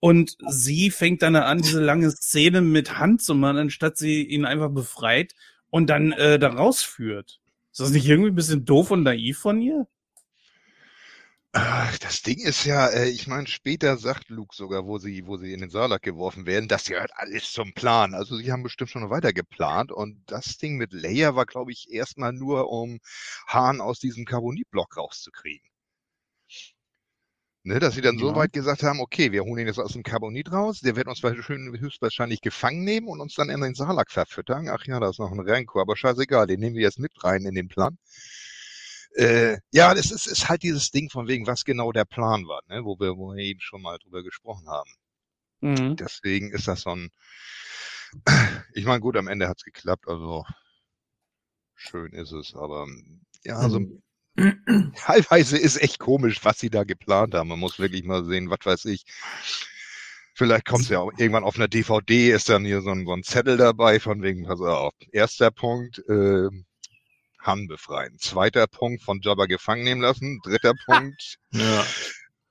Und 0.00 0.38
sie 0.48 0.90
fängt 0.90 1.20
dann 1.20 1.36
an, 1.36 1.60
diese 1.60 1.82
lange 1.82 2.10
Szene 2.10 2.62
mit 2.62 2.98
Hand 2.98 3.20
zu 3.20 3.34
machen, 3.34 3.58
anstatt 3.58 3.98
sie 3.98 4.22
ihn 4.22 4.46
einfach 4.46 4.70
befreit 4.70 5.34
und 5.68 5.90
dann 5.90 6.12
äh, 6.12 6.38
da 6.38 6.48
rausführt. 6.48 7.40
Ist 7.76 7.80
das 7.80 7.90
nicht 7.90 8.06
irgendwie 8.06 8.30
ein 8.30 8.34
bisschen 8.34 8.64
doof 8.64 8.90
und 8.90 9.02
naiv 9.02 9.38
von 9.38 9.60
ihr? 9.60 9.86
Das 11.52 12.22
Ding 12.22 12.38
ist 12.40 12.64
ja, 12.64 12.88
äh, 12.88 13.10
ich 13.10 13.26
meine, 13.26 13.46
später 13.46 13.98
sagt 13.98 14.30
Luke 14.30 14.56
sogar, 14.56 14.86
wo 14.86 14.96
sie, 14.96 15.26
wo 15.26 15.36
sie 15.36 15.52
in 15.52 15.60
den 15.60 15.68
Sarlacc 15.68 16.02
geworfen 16.02 16.46
werden, 16.46 16.68
das 16.68 16.86
gehört 16.86 17.10
alles 17.16 17.52
zum 17.52 17.74
Plan. 17.74 18.14
Also 18.14 18.38
sie 18.38 18.50
haben 18.50 18.62
bestimmt 18.62 18.88
schon 18.88 19.10
weiter 19.10 19.34
geplant 19.34 19.92
und 19.92 20.22
das 20.24 20.56
Ding 20.56 20.78
mit 20.78 20.94
Leia 20.94 21.36
war, 21.36 21.44
glaube 21.44 21.70
ich, 21.70 21.90
erstmal 21.90 22.32
nur, 22.32 22.70
um 22.70 22.98
Hahn 23.46 23.82
aus 23.82 23.98
diesem 23.98 24.24
Carbonitblock 24.24 24.96
rauszukriegen. 24.96 25.68
Ne, 27.66 27.80
dass 27.80 27.94
sie 27.96 28.00
dann 28.00 28.16
ja. 28.16 28.20
so 28.20 28.36
weit 28.36 28.52
gesagt 28.52 28.84
haben, 28.84 29.00
okay, 29.00 29.32
wir 29.32 29.42
holen 29.42 29.58
ihn 29.58 29.66
jetzt 29.66 29.80
aus 29.80 29.92
dem 29.92 30.04
Carbonit 30.04 30.52
raus, 30.52 30.78
der 30.82 30.94
wird 30.94 31.08
uns 31.08 31.20
höchstwahrscheinlich 31.24 32.40
gefangen 32.40 32.84
nehmen 32.84 33.08
und 33.08 33.20
uns 33.20 33.34
dann 33.34 33.50
in 33.50 33.60
den 33.60 33.74
Salak 33.74 34.12
verfüttern. 34.12 34.68
Ach 34.68 34.86
ja, 34.86 35.00
da 35.00 35.10
ist 35.10 35.18
noch 35.18 35.32
ein 35.32 35.40
Renko, 35.40 35.80
aber 35.80 35.96
scheißegal, 35.96 36.46
den 36.46 36.60
nehmen 36.60 36.76
wir 36.76 36.82
jetzt 36.82 37.00
mit 37.00 37.10
rein 37.24 37.44
in 37.44 37.56
den 37.56 37.66
Plan. 37.66 37.98
Äh, 39.16 39.58
ja, 39.72 39.92
das 39.94 40.12
ist, 40.12 40.28
ist 40.28 40.48
halt 40.48 40.62
dieses 40.62 40.92
Ding 40.92 41.10
von 41.10 41.26
wegen, 41.26 41.48
was 41.48 41.64
genau 41.64 41.90
der 41.90 42.04
Plan 42.04 42.46
war, 42.46 42.62
ne, 42.68 42.84
wo 42.84 43.00
wir, 43.00 43.16
wo 43.16 43.34
wir 43.34 43.42
eben 43.42 43.60
schon 43.60 43.82
mal 43.82 43.98
drüber 43.98 44.22
gesprochen 44.22 44.68
haben. 44.68 44.90
Mhm. 45.60 45.96
Deswegen 45.96 46.52
ist 46.52 46.68
das 46.68 46.82
so 46.82 46.90
ein, 46.90 47.10
ich 48.74 48.84
meine, 48.84 49.00
gut, 49.00 49.16
am 49.16 49.26
Ende 49.26 49.48
hat's 49.48 49.64
geklappt, 49.64 50.06
also 50.06 50.44
schön 51.74 52.12
ist 52.12 52.30
es, 52.30 52.54
aber 52.54 52.86
ja, 53.42 53.68
so, 53.68 53.80
mhm 53.80 54.02
Teilweise 54.96 55.56
ist 55.58 55.80
echt 55.82 55.98
komisch, 55.98 56.44
was 56.44 56.58
sie 56.58 56.70
da 56.70 56.84
geplant 56.84 57.34
haben. 57.34 57.48
Man 57.48 57.58
muss 57.58 57.78
wirklich 57.78 58.04
mal 58.04 58.24
sehen, 58.24 58.50
was 58.50 58.58
weiß 58.64 58.84
ich. 58.86 59.04
Vielleicht 60.34 60.66
kommt 60.66 60.82
es 60.84 60.90
ja 60.90 60.98
auch 60.98 61.12
irgendwann 61.16 61.44
auf 61.44 61.56
einer 61.56 61.68
DVD, 61.68 62.32
ist 62.32 62.50
dann 62.50 62.64
hier 62.64 62.82
so 62.82 62.90
ein, 62.90 63.06
so 63.06 63.12
ein 63.14 63.22
Zettel 63.22 63.56
dabei, 63.56 64.00
von 64.00 64.22
wegen, 64.22 64.44
pass 64.44 64.60
auf. 64.60 64.92
Erster 65.10 65.50
Punkt, 65.50 65.98
äh, 66.10 66.48
Han 67.38 67.66
befreien. 67.68 68.18
Zweiter 68.18 68.66
Punkt, 68.66 69.02
von 69.02 69.20
Jabba 69.22 69.46
gefangen 69.46 69.84
nehmen 69.84 70.02
lassen. 70.02 70.40
Dritter 70.44 70.74
Punkt, 70.84 71.38
Ja. 71.52 71.86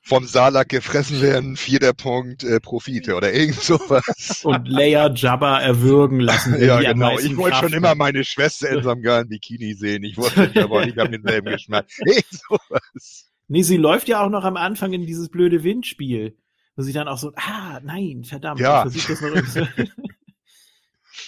Vom 0.06 0.28
Salak 0.28 0.70
gefressen 0.70 1.20
werden. 1.20 1.58
Vierter 1.58 1.94
Punkt, 1.94 2.44
äh, 2.44 2.60
Profite 2.60 3.16
oder 3.16 3.34
irgend 3.34 3.60
sowas. 3.60 4.42
Und 4.44 4.68
Leia 4.68 5.12
Jabba 5.12 5.60
erwürgen 5.60 6.20
lassen. 6.20 6.62
Ja, 6.64 6.80
genau. 6.80 7.18
Ich 7.18 7.36
wollte 7.36 7.58
schon 7.58 7.74
immer 7.74 7.96
meine 7.96 8.24
Schwester 8.24 8.70
in 8.70 8.84
so 8.84 8.92
einem 8.92 9.02
geilen 9.02 9.28
Bikini 9.28 9.74
sehen. 9.74 10.04
Ich 10.04 10.16
wusste 10.16 10.42
nicht, 10.42 10.58
aber 10.60 10.86
ich 10.86 10.96
habe 10.96 11.10
denselben 11.10 11.52
Geschmack. 11.52 11.88
Irgend 12.06 12.26
sowas. 12.30 13.26
Nee, 13.48 13.64
sie 13.64 13.78
läuft 13.78 14.08
ja 14.08 14.24
auch 14.24 14.30
noch 14.30 14.44
am 14.44 14.58
Anfang 14.58 14.94
in 14.94 15.08
dieses 15.08 15.30
blöde 15.30 15.64
Windspiel. 15.64 16.38
Wo 16.76 16.84
sie 16.84 16.94
dann 16.94 17.08
auch 17.08 17.18
so, 17.18 17.32
ah, 17.36 17.80
nein, 17.84 18.24
verdammt. 18.26 18.60
Ja. 18.60 18.86
ich 18.86 19.08
das 19.08 19.22
noch 19.22 19.30
irgendwie. 19.30 19.90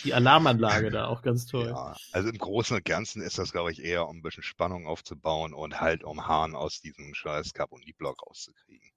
Die 0.07 0.13
Alarmanlage 0.13 0.89
da 0.89 1.07
auch 1.07 1.21
ganz 1.21 1.47
toll. 1.47 1.67
Ja, 1.67 1.93
also 2.13 2.29
im 2.29 2.37
Großen 2.37 2.77
und 2.77 2.85
Ganzen 2.85 3.21
ist 3.21 3.37
das, 3.37 3.51
glaube 3.51 3.73
ich, 3.73 3.83
eher 3.83 4.07
um 4.07 4.17
ein 4.17 4.21
bisschen 4.21 4.41
Spannung 4.41 4.87
aufzubauen 4.87 5.53
und 5.53 5.81
halt 5.81 6.05
um 6.05 6.25
Hahn 6.27 6.55
aus 6.55 6.79
diesem 6.79 7.13
scheiß 7.13 7.53
Carbon-Block 7.53 8.25
rauszukriegen. 8.25 8.89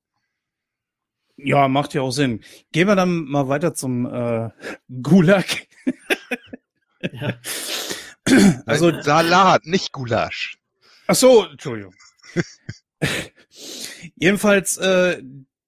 Ja, 1.37 1.67
macht 1.67 1.95
ja 1.95 2.03
auch 2.03 2.13
Sinn. 2.13 2.45
Gehen 2.71 2.87
wir 2.87 2.95
dann 2.95 3.25
mal 3.25 3.49
weiter 3.49 3.75
zum 3.75 4.07
äh, 4.07 4.51
Gulag. 5.03 5.47
Ja. 7.13 7.39
Also, 8.67 8.89
Ein 8.89 9.03
Salat, 9.03 9.67
nicht 9.67 9.91
Gulasch. 9.91 10.57
ach 11.09 11.17
so, 11.17 11.47
Entschuldigung. 11.47 11.93
Jedenfalls, 14.15 14.77
äh, 14.77 15.21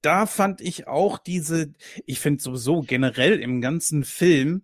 da 0.02 0.26
fand 0.26 0.60
ich 0.60 0.86
auch 0.86 1.18
diese, 1.18 1.72
ich 2.06 2.20
finde 2.20 2.40
sowieso 2.40 2.82
generell 2.82 3.40
im 3.40 3.60
ganzen 3.60 4.04
Film, 4.04 4.62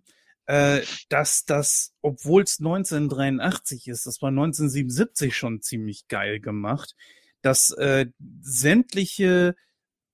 äh, 0.49 0.81
dass 1.09 1.45
das, 1.45 1.93
obwohl 2.01 2.41
es 2.41 2.57
1983 2.57 3.87
ist, 3.87 4.07
das 4.07 4.19
war 4.23 4.29
1977 4.29 5.37
schon 5.37 5.61
ziemlich 5.61 6.07
geil 6.07 6.39
gemacht, 6.39 6.95
dass 7.43 7.69
äh, 7.77 8.07
sämtliche 8.41 9.55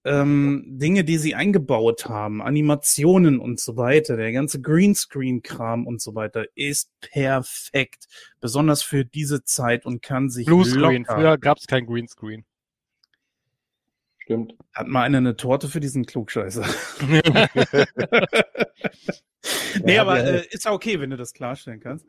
ähm, 0.04 0.66
Dinge, 0.68 1.06
die 1.06 1.20
sie 1.20 1.36
eingebaut 1.36 2.10
haben, 2.10 2.42
Animationen 2.42 3.40
und 3.40 3.62
so 3.62 3.78
weiter, 3.78 4.18
der 4.18 4.34
ganze 4.34 4.60
Greenscreen-Kram 4.60 5.88
und 5.88 6.02
so 6.02 6.16
weiter, 6.16 6.44
ist 6.54 6.92
perfekt. 7.00 8.06
Besonders 8.42 8.84
für 8.84 9.06
diese 9.06 9.46
Zeit 9.46 9.86
und 9.86 10.02
kann 10.02 10.30
sich 10.30 10.48
Bluescreen. 10.48 11.04
locker- 11.06 11.16
Früher 11.16 11.38
gab 11.38 11.60
es 11.60 11.68
kein 11.68 11.86
Greenscreen. 11.86 12.44
Stimmt. 14.18 14.54
Hat 14.74 14.88
mal 14.88 15.04
einer 15.04 15.20
eine 15.20 15.38
Torte 15.38 15.70
für 15.70 15.80
diesen 15.80 16.06
Klugscheißer? 16.06 16.66
nee, 19.84 19.96
Ja, 19.96 20.02
aber 20.02 20.16
wir- 20.16 20.26
äh, 20.26 20.48
ist 20.50 20.66
ja 20.66 20.72
okay, 20.72 21.00
wenn 21.00 21.10
du 21.10 21.18
das 21.18 21.34
klarstellen 21.34 21.80
kannst. 21.80 22.06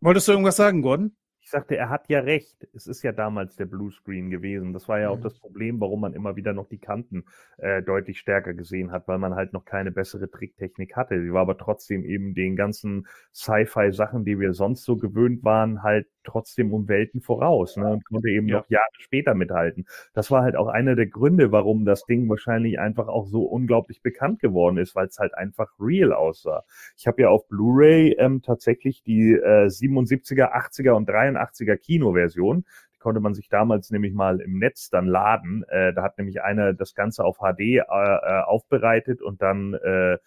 Wolltest 0.00 0.28
du 0.28 0.32
irgendwas 0.32 0.56
sagen, 0.56 0.82
Gordon? 0.82 1.16
Ich 1.40 1.50
sagte, 1.50 1.76
er 1.76 1.90
hat 1.90 2.08
ja 2.08 2.18
recht. 2.20 2.66
Es 2.74 2.88
ist 2.88 3.02
ja 3.04 3.12
damals 3.12 3.54
der 3.54 3.66
Bluescreen 3.66 4.30
gewesen. 4.30 4.72
Das 4.72 4.88
war 4.88 4.98
ja 4.98 5.10
auch 5.10 5.18
Mhm. 5.18 5.22
das 5.22 5.38
Problem, 5.38 5.80
warum 5.80 6.00
man 6.00 6.12
immer 6.12 6.34
wieder 6.34 6.52
noch 6.52 6.68
die 6.68 6.78
Kanten 6.78 7.24
äh, 7.58 7.82
deutlich 7.84 8.18
stärker 8.18 8.52
gesehen 8.52 8.90
hat, 8.90 9.06
weil 9.06 9.18
man 9.18 9.36
halt 9.36 9.52
noch 9.52 9.64
keine 9.64 9.92
bessere 9.92 10.28
Tricktechnik 10.28 10.96
hatte. 10.96 11.22
Sie 11.22 11.32
war 11.32 11.42
aber 11.42 11.56
trotzdem 11.56 12.04
eben 12.04 12.34
den 12.34 12.56
ganzen 12.56 13.06
Sci-Fi-Sachen, 13.32 14.24
die 14.24 14.40
wir 14.40 14.54
sonst 14.54 14.82
so 14.84 14.96
gewöhnt 14.96 15.44
waren, 15.44 15.84
halt 15.84 16.08
trotzdem 16.26 16.72
um 16.74 16.88
Welten 16.88 17.20
voraus 17.20 17.76
ne? 17.76 17.86
und 17.88 18.04
konnte 18.04 18.28
eben 18.28 18.48
Ja. 18.48 18.58
noch 18.58 18.68
Jahre 18.68 18.84
später 18.98 19.34
mithalten. 19.34 19.86
Das 20.12 20.30
war 20.30 20.42
halt 20.42 20.56
auch 20.56 20.68
einer 20.68 20.94
der 20.96 21.06
Gründe, 21.06 21.52
warum 21.52 21.84
das 21.84 22.04
Ding 22.04 22.28
wahrscheinlich 22.28 22.78
einfach 22.78 23.08
auch 23.08 23.26
so 23.26 23.42
unglaublich 23.44 24.02
bekannt 24.02 24.40
geworden 24.40 24.76
ist, 24.78 24.94
weil 24.94 25.06
es 25.06 25.18
halt 25.18 25.34
einfach 25.34 25.72
real 25.80 26.12
aussah. 26.12 26.64
Ich 26.96 27.06
habe 27.06 27.22
ja 27.22 27.28
auf 27.30 27.48
Blu-ray 27.48 28.16
ähm, 28.18 28.42
tatsächlich 28.42 29.02
die 29.02 29.32
äh, 29.32 29.68
77er, 29.68 30.52
80er 30.54 30.90
und 30.92 31.08
83er 31.08 31.76
Kinoversion. 31.76 32.64
Die 32.94 32.98
konnte 32.98 33.20
man 33.20 33.34
sich 33.34 33.48
damals 33.48 33.90
nämlich 33.90 34.14
mal 34.14 34.40
im 34.40 34.58
Netz 34.58 34.90
dann 34.90 35.06
laden. 35.06 35.64
Äh, 35.68 35.92
da 35.94 36.02
hat 36.02 36.18
nämlich 36.18 36.42
einer 36.42 36.72
das 36.74 36.94
Ganze 36.94 37.24
auf 37.24 37.38
HD 37.38 37.60
äh, 37.60 37.78
äh, 37.78 38.40
aufbereitet 38.42 39.22
und 39.22 39.42
dann 39.42 39.74
äh, 39.74 40.18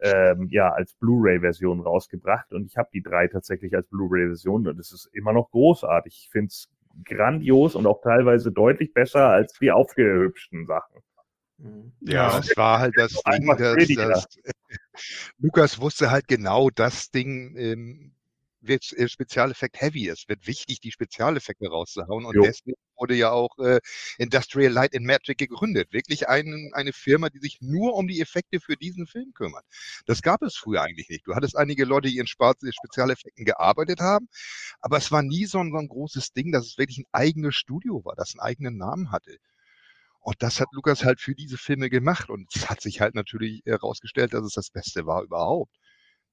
ähm, 0.00 0.48
ja 0.50 0.70
als 0.72 0.94
Blu-ray-Version 0.94 1.80
rausgebracht. 1.80 2.52
Und 2.52 2.66
ich 2.66 2.76
habe 2.76 2.88
die 2.92 3.02
drei 3.02 3.28
tatsächlich 3.28 3.74
als 3.74 3.88
Blu-ray-Version 3.88 4.66
und 4.68 4.78
es 4.78 4.92
ist 4.92 5.08
immer 5.12 5.32
noch 5.32 5.50
großartig. 5.50 6.14
Ich 6.24 6.30
finde 6.30 6.48
es 6.48 6.68
grandios 7.04 7.74
und 7.74 7.86
auch 7.86 8.00
teilweise 8.02 8.52
deutlich 8.52 8.92
besser 8.94 9.28
als 9.28 9.54
die 9.60 9.70
aufgehübschten 9.70 10.66
Sachen. 10.66 11.02
Mhm. 11.58 11.92
Ja, 12.00 12.38
es 12.38 12.56
war 12.56 12.78
halt 12.78 12.94
das 12.96 13.20
Ding, 13.22 13.46
dass, 13.56 13.86
dass 13.86 14.28
Lukas 15.38 15.80
wusste 15.80 16.10
halt 16.10 16.28
genau, 16.28 16.70
das 16.70 17.10
Ding 17.10 17.56
ähm, 17.56 18.15
wird 18.68 18.92
äh, 18.92 19.08
Spezialeffekt 19.08 19.80
heavy. 19.80 20.08
Es 20.08 20.28
wird 20.28 20.46
wichtig, 20.46 20.80
die 20.80 20.92
Spezialeffekte 20.92 21.68
rauszuhauen. 21.68 22.24
Und 22.24 22.34
Jo. 22.34 22.42
deswegen 22.42 22.76
wurde 22.96 23.14
ja 23.14 23.30
auch 23.30 23.56
äh, 23.58 23.80
Industrial 24.18 24.72
Light 24.72 24.94
and 24.96 25.04
Magic 25.04 25.38
gegründet. 25.38 25.92
Wirklich 25.92 26.28
ein, 26.28 26.70
eine 26.74 26.92
Firma, 26.92 27.28
die 27.28 27.38
sich 27.38 27.58
nur 27.60 27.94
um 27.94 28.08
die 28.08 28.20
Effekte 28.20 28.60
für 28.60 28.76
diesen 28.76 29.06
Film 29.06 29.32
kümmert. 29.34 29.64
Das 30.06 30.22
gab 30.22 30.42
es 30.42 30.56
früher 30.56 30.82
eigentlich 30.82 31.08
nicht. 31.08 31.26
Du 31.26 31.34
hattest 31.34 31.56
einige 31.56 31.84
Leute, 31.84 32.08
die 32.08 32.18
in 32.18 32.26
Spa- 32.26 32.54
Spezialeffekten 32.54 33.44
gearbeitet 33.44 34.00
haben, 34.00 34.28
aber 34.80 34.96
es 34.96 35.12
war 35.12 35.22
nie 35.22 35.46
so 35.46 35.58
ein, 35.58 35.70
so 35.70 35.78
ein 35.78 35.88
großes 35.88 36.32
Ding, 36.32 36.52
dass 36.52 36.66
es 36.66 36.78
wirklich 36.78 36.98
ein 36.98 37.06
eigenes 37.12 37.54
Studio 37.54 38.04
war, 38.04 38.14
das 38.16 38.34
einen 38.34 38.40
eigenen 38.40 38.76
Namen 38.76 39.10
hatte. 39.12 39.36
Und 40.20 40.42
das 40.42 40.60
hat 40.60 40.66
Lukas 40.72 41.04
halt 41.04 41.20
für 41.20 41.36
diese 41.36 41.56
Filme 41.56 41.88
gemacht. 41.88 42.30
Und 42.30 42.48
es 42.52 42.68
hat 42.68 42.80
sich 42.80 43.00
halt 43.00 43.14
natürlich 43.14 43.62
herausgestellt, 43.64 44.34
dass 44.34 44.44
es 44.44 44.54
das 44.54 44.70
Beste 44.70 45.06
war 45.06 45.22
überhaupt. 45.22 45.72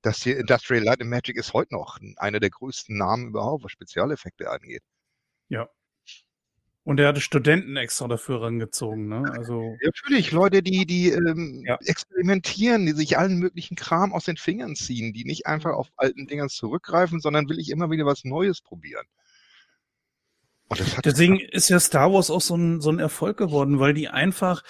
Das 0.03 0.21
hier 0.21 0.37
Industrial 0.37 0.83
Light 0.83 1.01
and 1.01 1.09
Magic 1.09 1.37
ist 1.37 1.53
heute 1.53 1.73
noch 1.73 1.97
einer 2.17 2.41
der 2.41 2.49
größten 2.49 2.95
Namen 2.95 3.29
überhaupt, 3.29 3.63
was 3.63 3.71
Spezialeffekte 3.71 4.51
angeht. 4.51 4.83
Ja. 5.47 5.69
Und 6.83 6.99
er 6.99 7.07
hatte 7.07 7.21
Studenten 7.21 7.77
extra 7.77 8.09
dafür 8.09 8.41
rangezogen, 8.41 9.07
ne? 9.07 9.23
Also, 9.37 9.77
Natürlich, 9.81 10.33
Leute, 10.33 10.61
die, 10.61 10.85
die 10.85 11.11
ähm, 11.11 11.63
Ja. 11.65 11.77
experimentieren, 11.85 12.85
die 12.85 12.91
sich 12.91 13.17
allen 13.17 13.37
möglichen 13.37 13.77
Kram 13.77 14.11
aus 14.11 14.25
den 14.25 14.35
Fingern 14.35 14.75
ziehen, 14.75 15.13
die 15.13 15.23
nicht 15.23 15.47
einfach 15.47 15.71
auf 15.71 15.87
alten 15.95 16.27
Dingern 16.27 16.49
zurückgreifen, 16.49 17.21
sondern 17.21 17.47
will 17.47 17.57
ich 17.57 17.69
immer 17.69 17.89
wieder 17.89 18.05
was 18.05 18.25
Neues 18.25 18.59
probieren. 18.59 19.05
Hat 20.69 21.05
Deswegen 21.05 21.39
ist 21.39 21.69
ja 21.69 21.79
Star 21.79 22.11
Wars 22.13 22.31
auch 22.31 22.41
so 22.41 22.55
ein, 22.55 22.81
so 22.81 22.89
ein 22.89 22.99
Erfolg 22.99 23.37
geworden, 23.37 23.79
weil 23.79 23.93
die 23.93 24.07
einfach 24.09 24.63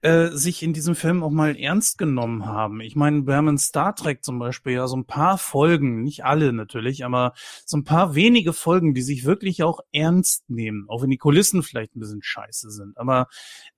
äh, 0.00 0.28
sich 0.28 0.62
in 0.62 0.72
diesem 0.72 0.94
Film 0.94 1.22
auch 1.22 1.30
mal 1.30 1.56
ernst 1.56 1.98
genommen 1.98 2.46
haben. 2.46 2.80
Ich 2.80 2.96
meine, 2.96 3.26
wir 3.26 3.34
haben 3.34 3.48
in 3.48 3.58
Star 3.58 3.94
Trek 3.94 4.24
zum 4.24 4.38
Beispiel 4.38 4.74
ja 4.74 4.86
so 4.86 4.96
ein 4.96 5.04
paar 5.04 5.38
Folgen, 5.38 6.02
nicht 6.02 6.24
alle 6.24 6.52
natürlich, 6.52 7.04
aber 7.04 7.34
so 7.66 7.76
ein 7.76 7.84
paar 7.84 8.14
wenige 8.14 8.52
Folgen, 8.52 8.94
die 8.94 9.02
sich 9.02 9.24
wirklich 9.24 9.62
auch 9.62 9.80
ernst 9.92 10.48
nehmen, 10.48 10.86
auch 10.88 11.02
wenn 11.02 11.10
die 11.10 11.18
Kulissen 11.18 11.62
vielleicht 11.62 11.94
ein 11.94 12.00
bisschen 12.00 12.22
scheiße 12.22 12.70
sind. 12.70 12.96
Aber 12.96 13.26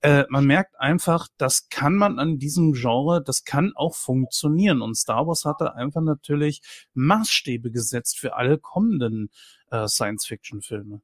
äh, 0.01 0.23
man 0.29 0.45
merkt 0.45 0.79
einfach, 0.79 1.27
das 1.37 1.69
kann 1.69 1.95
man 1.95 2.19
an 2.19 2.37
diesem 2.39 2.73
Genre, 2.73 3.21
das 3.21 3.43
kann 3.43 3.73
auch 3.75 3.95
funktionieren. 3.95 4.81
Und 4.81 4.95
Star 4.95 5.27
Wars 5.27 5.43
hatte 5.43 5.75
einfach 5.75 6.01
natürlich 6.01 6.61
Maßstäbe 6.93 7.71
gesetzt 7.71 8.19
für 8.19 8.35
alle 8.35 8.57
kommenden 8.57 9.29
äh, 9.71 9.87
Science-Fiction-Filme. 9.87 11.01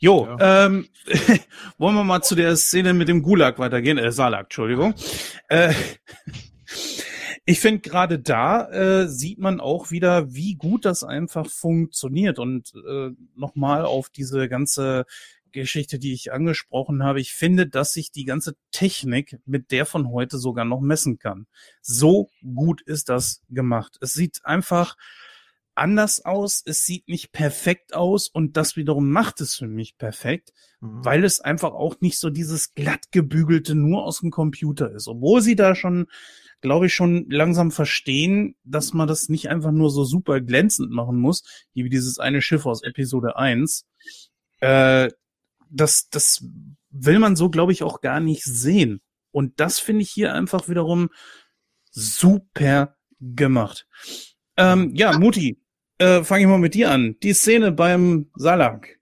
Jo, 0.00 0.36
ähm, 0.38 0.86
wollen 1.78 1.96
wir 1.96 2.04
mal 2.04 2.22
zu 2.22 2.36
der 2.36 2.56
Szene 2.56 2.94
mit 2.94 3.08
dem 3.08 3.20
Gulag 3.20 3.58
weitergehen, 3.58 3.98
äh, 3.98 4.12
Salak, 4.12 4.44
Entschuldigung. 4.44 4.94
Äh, 5.48 5.74
ich 7.44 7.58
finde 7.58 7.80
gerade 7.80 8.20
da 8.20 8.68
äh, 8.68 9.08
sieht 9.08 9.40
man 9.40 9.58
auch 9.58 9.90
wieder, 9.90 10.32
wie 10.32 10.54
gut 10.54 10.84
das 10.84 11.02
einfach 11.02 11.50
funktioniert 11.50 12.38
und 12.38 12.72
äh, 12.88 13.10
nochmal 13.34 13.84
auf 13.84 14.08
diese 14.08 14.48
ganze 14.48 15.04
Geschichte, 15.50 15.98
die 15.98 16.12
ich 16.12 16.32
angesprochen 16.32 17.02
habe. 17.02 17.20
Ich 17.20 17.32
finde, 17.32 17.66
dass 17.66 17.92
sich 17.92 18.12
die 18.12 18.24
ganze 18.24 18.54
Technik 18.70 19.40
mit 19.46 19.72
der 19.72 19.84
von 19.84 20.12
heute 20.12 20.38
sogar 20.38 20.64
noch 20.64 20.80
messen 20.80 21.18
kann. 21.18 21.48
So 21.82 22.30
gut 22.54 22.82
ist 22.82 23.08
das 23.08 23.42
gemacht. 23.48 23.96
Es 24.00 24.12
sieht 24.12 24.44
einfach 24.44 24.96
anders 25.78 26.24
aus, 26.24 26.62
es 26.64 26.84
sieht 26.84 27.08
nicht 27.08 27.32
perfekt 27.32 27.94
aus 27.94 28.28
und 28.28 28.56
das 28.56 28.76
wiederum 28.76 29.10
macht 29.10 29.40
es 29.40 29.54
für 29.54 29.68
mich 29.68 29.96
perfekt, 29.96 30.52
Mhm. 30.80 31.04
weil 31.04 31.24
es 31.24 31.40
einfach 31.40 31.72
auch 31.72 32.00
nicht 32.00 32.18
so 32.18 32.30
dieses 32.30 32.74
glatt 32.74 33.10
gebügelte 33.10 33.74
nur 33.74 34.04
aus 34.04 34.20
dem 34.20 34.30
Computer 34.30 34.92
ist. 34.92 35.08
Obwohl 35.08 35.40
sie 35.40 35.56
da 35.56 35.74
schon, 35.74 36.06
glaube 36.60 36.86
ich, 36.86 36.94
schon 36.94 37.28
langsam 37.30 37.70
verstehen, 37.72 38.54
dass 38.64 38.92
man 38.92 39.08
das 39.08 39.28
nicht 39.28 39.48
einfach 39.48 39.72
nur 39.72 39.90
so 39.90 40.04
super 40.04 40.40
glänzend 40.40 40.90
machen 40.90 41.18
muss, 41.18 41.42
wie 41.74 41.88
dieses 41.88 42.18
eine 42.18 42.42
Schiff 42.42 42.64
aus 42.66 42.82
Episode 42.84 43.36
1. 43.36 43.86
Äh, 44.60 45.10
das, 45.70 46.08
das 46.10 46.44
will 46.90 47.18
man 47.18 47.36
so, 47.36 47.50
glaube 47.50 47.72
ich, 47.72 47.82
auch 47.82 48.00
gar 48.00 48.20
nicht 48.20 48.44
sehen. 48.44 49.00
Und 49.30 49.60
das 49.60 49.78
finde 49.78 50.02
ich 50.02 50.10
hier 50.10 50.32
einfach 50.32 50.68
wiederum 50.68 51.10
super 51.90 52.96
gemacht. 53.20 53.86
Ähm, 54.56 54.94
ja, 54.94 55.18
Muti, 55.18 55.60
äh, 55.98 56.22
fange 56.24 56.42
ich 56.42 56.48
mal 56.48 56.58
mit 56.58 56.74
dir 56.74 56.90
an. 56.90 57.16
Die 57.22 57.32
Szene 57.32 57.72
beim 57.72 58.30
Salak. 58.34 58.98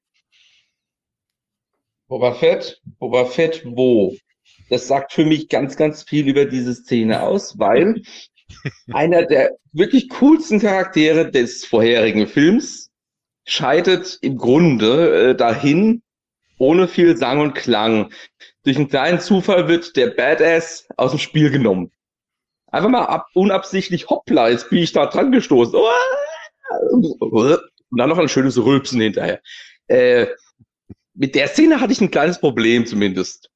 Boba 2.08 2.34
Fett, 2.34 2.80
Boba 2.98 3.24
Fett 3.24 3.62
wo? 3.64 4.14
Das 4.70 4.86
sagt 4.86 5.12
für 5.12 5.24
mich 5.24 5.48
ganz, 5.48 5.76
ganz 5.76 6.02
viel 6.02 6.28
über 6.28 6.44
diese 6.44 6.74
Szene 6.74 7.22
aus, 7.22 7.58
weil 7.58 8.02
einer 8.92 9.24
der 9.24 9.56
wirklich 9.72 10.08
coolsten 10.08 10.60
Charaktere 10.60 11.30
des 11.30 11.64
vorherigen 11.64 12.26
Films 12.26 12.90
scheidet 13.44 14.18
im 14.22 14.36
Grunde 14.36 15.30
äh, 15.30 15.34
dahin, 15.36 16.02
ohne 16.58 16.88
viel 16.88 17.16
Sang 17.16 17.40
und 17.40 17.54
Klang. 17.54 18.12
Durch 18.64 18.76
einen 18.76 18.88
kleinen 18.88 19.20
Zufall 19.20 19.68
wird 19.68 19.96
der 19.96 20.08
Badass 20.08 20.88
aus 20.96 21.10
dem 21.10 21.20
Spiel 21.20 21.50
genommen. 21.50 21.92
Einfach 22.66 22.88
mal 22.88 23.04
ab, 23.04 23.28
unabsichtlich, 23.34 24.08
hoppla, 24.08 24.48
jetzt 24.48 24.70
bin 24.70 24.80
ich 24.80 24.92
da 24.92 25.06
dran 25.06 25.30
gestoßen. 25.30 25.78
Und 26.90 27.60
dann 27.90 28.08
noch 28.08 28.18
ein 28.18 28.28
schönes 28.28 28.56
Rülpsen 28.58 29.00
hinterher. 29.00 29.40
Äh, 29.88 30.26
mit 31.14 31.34
der 31.34 31.48
Szene 31.48 31.80
hatte 31.80 31.92
ich 31.92 32.00
ein 32.00 32.10
kleines 32.10 32.40
Problem 32.40 32.86
zumindest. 32.86 33.50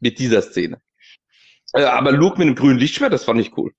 Mit 0.00 0.18
dieser 0.18 0.42
Szene. 0.42 0.80
Äh, 1.74 1.82
aber 1.84 2.12
Luke 2.12 2.38
mit 2.38 2.46
einem 2.46 2.56
grünen 2.56 2.78
Lichtschwert, 2.78 3.12
das 3.12 3.24
fand 3.24 3.40
ich 3.40 3.56
cool. 3.56 3.72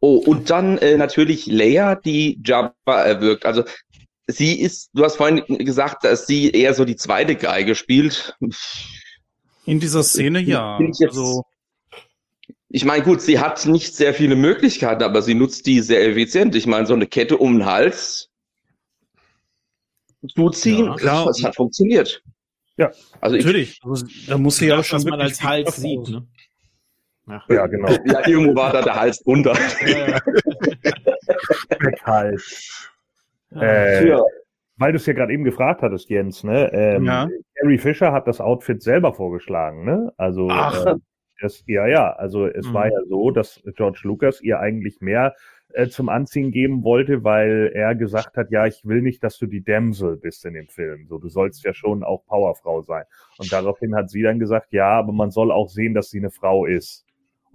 Oh, 0.00 0.16
und 0.16 0.50
dann 0.50 0.78
äh, 0.78 0.96
natürlich 0.96 1.46
Leia, 1.46 1.96
die 1.96 2.40
Jabba 2.44 3.02
erwirkt. 3.02 3.44
Also 3.44 3.64
sie 4.28 4.60
ist, 4.60 4.90
du 4.94 5.02
hast 5.04 5.16
vorhin 5.16 5.42
gesagt, 5.64 6.04
dass 6.04 6.26
sie 6.26 6.50
eher 6.50 6.74
so 6.74 6.84
die 6.84 6.96
zweite 6.96 7.34
Geige 7.34 7.74
spielt. 7.74 8.36
In 9.64 9.80
dieser 9.80 10.02
Szene 10.04 10.40
ja. 10.40 10.78
Bin 10.78 10.90
ich 10.90 10.98
jetzt- 11.00 11.10
Also, 11.16 11.44
Ich 12.70 12.84
meine, 12.84 13.02
gut, 13.02 13.22
sie 13.22 13.38
hat 13.38 13.64
nicht 13.66 13.94
sehr 13.96 14.12
viele 14.12 14.36
Möglichkeiten, 14.36 15.02
aber 15.02 15.22
sie 15.22 15.34
nutzt 15.34 15.66
die 15.66 15.80
sehr 15.80 16.06
effizient. 16.06 16.54
Ich 16.54 16.66
meine, 16.66 16.86
so 16.86 16.94
eine 16.94 17.06
Kette 17.06 17.38
um 17.38 17.58
den 17.58 17.66
Hals 17.66 18.30
zuziehen, 20.34 20.86
Ja, 20.86 20.94
klar. 20.96 21.26
das 21.26 21.42
hat 21.42 21.56
funktioniert. 21.56 22.22
Ja. 22.76 22.90
Also 23.20 23.36
ich, 23.36 23.44
natürlich. 23.44 23.80
Also, 23.82 24.06
da 24.26 24.36
muss 24.38 24.56
sie 24.58 24.66
ja 24.66 24.82
schon 24.82 24.98
man 25.04 25.12
wirklich 25.20 25.30
als 25.30 25.42
Hals 25.42 25.76
sieht. 25.76 26.08
Ne? 26.08 26.26
Ach, 27.26 27.48
Ja, 27.48 27.66
genau. 27.66 27.88
ja, 27.90 28.26
irgendwo 28.26 28.54
war 28.54 28.72
da 28.72 28.82
der 28.82 28.94
Hals 28.96 29.20
drunter. 29.22 29.54
Speck 31.72 32.02
halt. 32.04 32.42
Äh, 33.54 34.08
Ja. 34.08 34.20
Weil 34.80 34.92
du 34.92 34.96
es 34.98 35.06
ja 35.06 35.12
gerade 35.12 35.32
eben 35.32 35.42
gefragt 35.42 35.82
hattest, 35.82 36.08
Jens, 36.08 36.44
ne? 36.44 36.70
Ähm, 36.72 37.04
Ja. 37.04 37.28
Carrie 37.56 37.78
Fisher 37.78 38.12
hat 38.12 38.28
das 38.28 38.40
Outfit 38.40 38.80
selber 38.82 39.12
vorgeschlagen, 39.12 39.84
ne? 39.84 40.12
Also 40.16 40.48
Ach. 40.50 40.86
äh, 40.86 40.94
das, 41.40 41.64
ja, 41.66 41.86
ja, 41.86 42.12
also 42.12 42.46
es 42.46 42.66
Mhm. 42.68 42.74
war 42.74 42.86
ja 42.86 43.00
so, 43.08 43.30
dass 43.30 43.62
George 43.76 44.00
Lucas 44.04 44.40
ihr 44.40 44.58
eigentlich 44.60 45.00
mehr 45.00 45.34
äh, 45.74 45.88
zum 45.88 46.08
Anziehen 46.08 46.50
geben 46.50 46.82
wollte, 46.82 47.24
weil 47.24 47.70
er 47.74 47.94
gesagt 47.94 48.36
hat, 48.36 48.50
ja, 48.50 48.66
ich 48.66 48.84
will 48.84 49.02
nicht, 49.02 49.22
dass 49.22 49.38
du 49.38 49.46
die 49.46 49.62
Damsel 49.62 50.16
bist 50.16 50.44
in 50.46 50.54
dem 50.54 50.68
Film. 50.68 51.06
So, 51.08 51.18
du 51.18 51.28
sollst 51.28 51.62
ja 51.64 51.74
schon 51.74 52.02
auch 52.02 52.24
Powerfrau 52.26 52.82
sein. 52.82 53.04
Und 53.36 53.52
daraufhin 53.52 53.94
hat 53.94 54.10
sie 54.10 54.22
dann 54.22 54.38
gesagt, 54.38 54.72
ja, 54.72 54.88
aber 54.98 55.12
man 55.12 55.30
soll 55.30 55.52
auch 55.52 55.68
sehen, 55.68 55.94
dass 55.94 56.10
sie 56.10 56.18
eine 56.18 56.30
Frau 56.30 56.64
ist. 56.64 57.04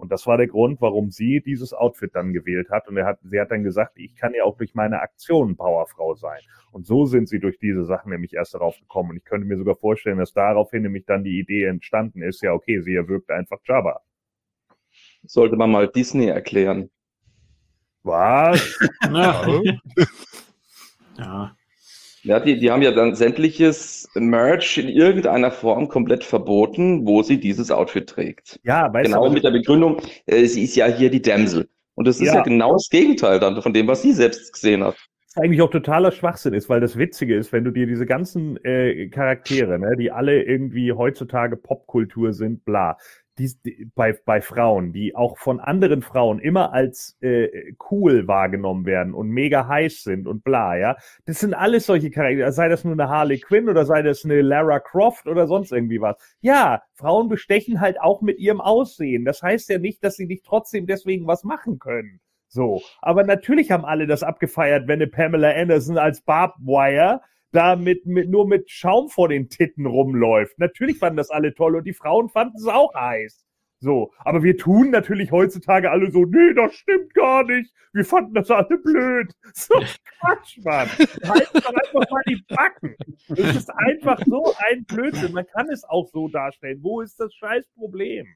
Und 0.04 0.12
das 0.12 0.26
war 0.26 0.36
der 0.36 0.48
Grund, 0.48 0.82
warum 0.82 1.10
sie 1.10 1.40
dieses 1.40 1.72
Outfit 1.72 2.14
dann 2.14 2.34
gewählt 2.34 2.68
hat. 2.68 2.88
Und 2.88 2.98
er 2.98 3.06
hat, 3.06 3.20
sie 3.22 3.40
hat 3.40 3.50
dann 3.50 3.62
gesagt, 3.62 3.92
ich 3.96 4.14
kann 4.14 4.34
ja 4.34 4.44
auch 4.44 4.58
durch 4.58 4.74
meine 4.74 5.00
Aktionen 5.00 5.56
Powerfrau 5.56 6.14
sein. 6.14 6.42
Und 6.72 6.84
so 6.84 7.06
sind 7.06 7.26
sie 7.26 7.40
durch 7.40 7.58
diese 7.58 7.86
Sachen 7.86 8.10
nämlich 8.10 8.34
erst 8.34 8.52
darauf 8.52 8.78
gekommen. 8.78 9.12
Und 9.12 9.16
ich 9.16 9.24
könnte 9.24 9.46
mir 9.46 9.56
sogar 9.56 9.76
vorstellen, 9.76 10.18
dass 10.18 10.34
daraufhin 10.34 10.82
nämlich 10.82 11.06
dann 11.06 11.24
die 11.24 11.38
Idee 11.38 11.64
entstanden 11.64 12.20
ist, 12.20 12.42
ja, 12.42 12.52
okay, 12.52 12.82
sie 12.82 12.94
erwirkt 12.94 13.30
einfach 13.30 13.56
Jabba. 13.64 14.02
Sollte 15.22 15.56
man 15.56 15.70
mal 15.70 15.88
Disney 15.88 16.26
erklären. 16.26 16.90
Was? 18.02 18.78
Ja. 19.10 19.46
ja. 21.16 21.56
Ja, 22.24 22.40
die, 22.40 22.58
die 22.58 22.70
haben 22.70 22.80
ja 22.80 22.90
dann 22.90 23.14
sämtliches 23.14 24.08
Merch 24.14 24.78
in 24.78 24.88
irgendeiner 24.88 25.50
Form 25.50 25.88
komplett 25.88 26.24
verboten, 26.24 27.06
wo 27.06 27.22
sie 27.22 27.38
dieses 27.38 27.70
Outfit 27.70 28.08
trägt. 28.08 28.58
Ja, 28.64 28.90
weißt 28.92 29.06
genau 29.06 29.28
du, 29.28 29.34
mit 29.34 29.44
der 29.44 29.50
Begründung, 29.50 29.98
äh, 30.26 30.46
sie 30.46 30.64
ist 30.64 30.74
ja 30.74 30.86
hier 30.86 31.10
die 31.10 31.20
Damsel. 31.20 31.68
Und 31.94 32.06
das 32.06 32.20
ist 32.20 32.28
ja. 32.28 32.36
Ja. 32.36 32.42
genau 32.42 32.72
das 32.72 32.88
Gegenteil 32.88 33.38
dann 33.40 33.60
von 33.60 33.74
dem, 33.74 33.86
was 33.86 34.00
sie 34.00 34.12
selbst 34.12 34.54
gesehen 34.54 34.82
hat. 34.82 34.96
was 35.34 35.42
eigentlich 35.42 35.60
auch 35.60 35.70
totaler 35.70 36.12
Schwachsinn 36.12 36.54
ist, 36.54 36.70
weil 36.70 36.80
das 36.80 36.96
Witzige 36.96 37.36
ist, 37.36 37.52
wenn 37.52 37.64
du 37.64 37.70
dir 37.70 37.86
diese 37.86 38.06
ganzen 38.06 38.56
äh, 38.64 39.08
Charaktere, 39.08 39.78
ne, 39.78 39.94
die 39.98 40.10
alle 40.10 40.42
irgendwie 40.42 40.92
heutzutage 40.92 41.56
Popkultur 41.58 42.32
sind, 42.32 42.64
bla, 42.64 42.96
die, 43.38 43.52
die 43.64 43.90
bei, 43.94 44.12
bei 44.24 44.40
Frauen, 44.40 44.92
die 44.92 45.16
auch 45.16 45.38
von 45.38 45.60
anderen 45.60 46.02
Frauen 46.02 46.38
immer 46.38 46.72
als 46.72 47.16
äh, 47.20 47.74
cool 47.90 48.28
wahrgenommen 48.28 48.86
werden 48.86 49.14
und 49.14 49.28
mega 49.28 49.66
heiß 49.66 50.02
sind 50.02 50.26
und 50.26 50.44
bla, 50.44 50.76
ja, 50.76 50.96
das 51.26 51.40
sind 51.40 51.54
alles 51.54 51.86
solche 51.86 52.10
Charaktere, 52.10 52.52
sei 52.52 52.68
das 52.68 52.84
nur 52.84 52.92
eine 52.92 53.08
Harley 53.08 53.40
Quinn 53.40 53.68
oder 53.68 53.84
sei 53.84 54.02
das 54.02 54.24
eine 54.24 54.40
Lara 54.42 54.78
Croft 54.80 55.26
oder 55.26 55.46
sonst 55.46 55.72
irgendwie 55.72 56.00
was. 56.00 56.16
Ja, 56.40 56.82
Frauen 56.94 57.28
bestechen 57.28 57.80
halt 57.80 58.00
auch 58.00 58.22
mit 58.22 58.38
ihrem 58.38 58.60
Aussehen. 58.60 59.24
Das 59.24 59.42
heißt 59.42 59.68
ja 59.68 59.78
nicht, 59.78 60.04
dass 60.04 60.16
sie 60.16 60.26
nicht 60.26 60.44
trotzdem 60.44 60.86
deswegen 60.86 61.26
was 61.26 61.44
machen 61.44 61.78
können. 61.78 62.20
So, 62.48 62.82
aber 63.02 63.24
natürlich 63.24 63.72
haben 63.72 63.84
alle 63.84 64.06
das 64.06 64.22
abgefeiert, 64.22 64.86
wenn 64.86 65.02
eine 65.02 65.08
Pamela 65.08 65.50
Anderson 65.50 65.98
als 65.98 66.20
Barbwire 66.20 67.20
da 67.54 67.76
mit, 67.76 68.04
mit, 68.06 68.28
nur 68.28 68.46
mit 68.46 68.70
Schaum 68.70 69.08
vor 69.08 69.28
den 69.28 69.48
Titten 69.48 69.86
rumläuft. 69.86 70.58
Natürlich 70.58 70.98
fanden 70.98 71.16
das 71.16 71.30
alle 71.30 71.54
toll 71.54 71.76
und 71.76 71.84
die 71.84 71.94
Frauen 71.94 72.28
fanden 72.28 72.56
es 72.56 72.66
auch 72.66 72.94
heiß. 72.94 73.44
So, 73.80 74.12
aber 74.18 74.42
wir 74.42 74.56
tun 74.56 74.90
natürlich 74.90 75.30
heutzutage 75.30 75.90
alle 75.90 76.10
so, 76.10 76.24
nee, 76.24 76.54
das 76.54 76.74
stimmt 76.74 77.12
gar 77.12 77.44
nicht. 77.44 77.70
Wir 77.92 78.04
fanden 78.04 78.34
das 78.34 78.50
alle 78.50 78.78
blöd. 78.78 79.32
So, 79.54 79.74
Quatsch, 80.20 80.58
Mann. 80.64 80.88
Halt 80.88 81.48
doch 81.52 81.66
einfach 81.66 82.10
mal 82.10 82.22
die 82.26 82.42
Backen. 82.48 82.96
Es 83.28 83.56
ist 83.56 83.70
einfach 83.70 84.18
so 84.26 84.52
ein 84.70 84.84
Blödsinn. 84.84 85.32
Man 85.32 85.46
kann 85.46 85.68
es 85.70 85.84
auch 85.84 86.08
so 86.08 86.28
darstellen. 86.28 86.80
Wo 86.82 87.02
ist 87.02 87.20
das 87.20 87.32
scheiß 87.34 87.68
Problem? 87.76 88.26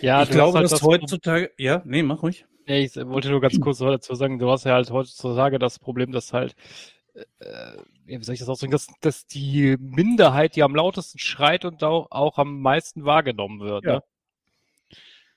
Ja, 0.00 0.22
ich 0.22 0.28
du 0.28 0.34
glaube, 0.34 0.48
hast 0.48 0.54
halt 0.56 0.64
dass 0.64 0.70
das 0.72 0.82
heutzutage. 0.82 1.50
Ja, 1.58 1.82
nee, 1.84 2.02
mach 2.02 2.22
ruhig. 2.22 2.44
Nee, 2.66 2.84
ich 2.84 2.96
wollte 2.96 3.30
nur 3.30 3.40
ganz 3.40 3.58
kurz 3.60 3.78
dazu 3.78 4.14
sagen, 4.14 4.38
du 4.38 4.50
hast 4.50 4.64
ja 4.64 4.74
halt 4.74 4.90
heutzutage 4.90 5.58
das 5.58 5.78
Problem, 5.78 6.12
dass 6.12 6.32
halt, 6.32 6.54
äh, 7.14 7.24
wie 8.04 8.22
soll 8.22 8.34
ich 8.34 8.40
das 8.40 8.48
ausdrücken, 8.48 8.72
dass, 8.72 8.86
dass 9.00 9.26
die 9.26 9.76
Minderheit, 9.80 10.54
die 10.56 10.62
am 10.62 10.74
lautesten 10.74 11.18
schreit 11.18 11.64
und 11.64 11.82
auch, 11.82 12.06
auch 12.10 12.38
am 12.38 12.60
meisten 12.60 13.04
wahrgenommen 13.04 13.60
wird. 13.60 13.84
Ja. 13.84 13.92
Ne? 13.94 14.02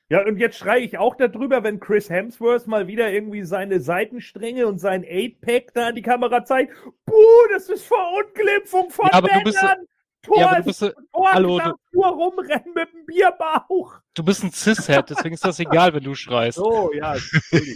Ja, 0.08 0.24
und 0.24 0.38
jetzt 0.38 0.58
schreie 0.60 0.82
ich 0.82 1.00
auch 1.00 1.16
darüber, 1.16 1.64
wenn 1.64 1.80
Chris 1.80 2.12
Hemsworth 2.12 2.68
mal 2.68 2.86
wieder 2.86 3.12
irgendwie 3.12 3.44
seine 3.44 3.80
Seitenstränge 3.80 4.68
und 4.68 4.78
sein 4.78 5.04
8-Pack 5.04 5.74
da 5.74 5.88
an 5.88 5.96
die 5.96 6.04
Kamera 6.04 6.46
zeigt. 6.46 6.76
Buh, 7.08 7.14
das 7.52 7.70
ist 7.70 7.86
Verunglimpfung 7.88 8.92
von 8.92 9.08
Ja, 9.08 9.14
aber 9.14 9.30
du 9.30 9.34
Männern. 9.38 9.44
bist- 9.46 9.90
Thor, 10.26 10.40
Ja, 10.40 10.48
aber 10.52 10.62
du 10.62 10.70
ist- 10.70 10.80
bist, 10.80 10.96
Thor 11.14 11.32
hallo, 11.32 11.58
darf 11.60 11.74
nur 11.94 12.08
rumrennen 12.08 12.74
mit 12.74 12.90
dem 12.94 13.06
Bierbauch. 13.06 13.94
du 14.14 14.24
bist 14.24 14.44
ein 14.44 14.52
Cis-Head, 14.52 15.10
deswegen 15.10 15.34
ist 15.36 15.46
das 15.46 15.60
egal, 15.60 15.94
wenn 15.94 16.04
du 16.04 16.16
schreist. 16.16 16.58
So, 16.58 16.92
ja. 16.94 17.16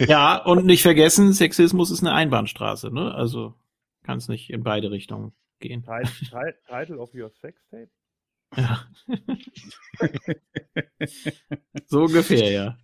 Ja, 0.00 0.36
und 0.36 0.66
nicht 0.66 0.82
vergessen, 0.82 1.32
Sexismus 1.32 1.90
ist 1.90 2.00
eine 2.00 2.12
Einbahnstraße, 2.12 2.92
ne? 2.92 3.14
Also 3.14 3.54
kann 4.04 4.18
es 4.18 4.28
nicht 4.28 4.50
in 4.50 4.62
beide 4.62 4.90
Richtungen 4.90 5.32
gehen. 5.60 5.82
Title, 5.84 6.54
Title- 6.68 6.98
of 6.98 7.14
your 7.14 7.30
sex 7.40 7.60
tape? 7.70 7.88
Ja. 8.56 8.84
so 11.86 12.00
ungefähr, 12.04 12.50
ja. 12.50 12.78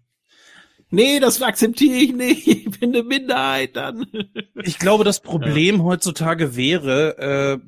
Nee, 0.90 1.18
das 1.18 1.42
akzeptiere 1.42 1.96
ich 1.96 2.12
nicht. 2.14 2.46
Ich 2.46 2.78
bin 2.80 2.94
eine 2.94 3.02
Minderheit 3.02 3.74
dann. 3.76 4.06
Ich 4.62 4.78
glaube, 4.78 5.02
das 5.02 5.20
Problem 5.20 5.82
heutzutage 5.82 6.54
wäre, 6.54 7.18
äh, 7.18 7.58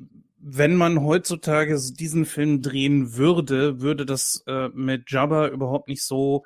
wenn 0.41 0.75
man 0.75 1.03
heutzutage 1.03 1.77
diesen 1.91 2.25
Film 2.25 2.61
drehen 2.61 3.15
würde, 3.15 3.81
würde 3.81 4.05
das 4.05 4.43
äh, 4.47 4.69
mit 4.69 5.11
Jabba 5.11 5.47
überhaupt 5.47 5.87
nicht 5.87 6.03
so 6.03 6.43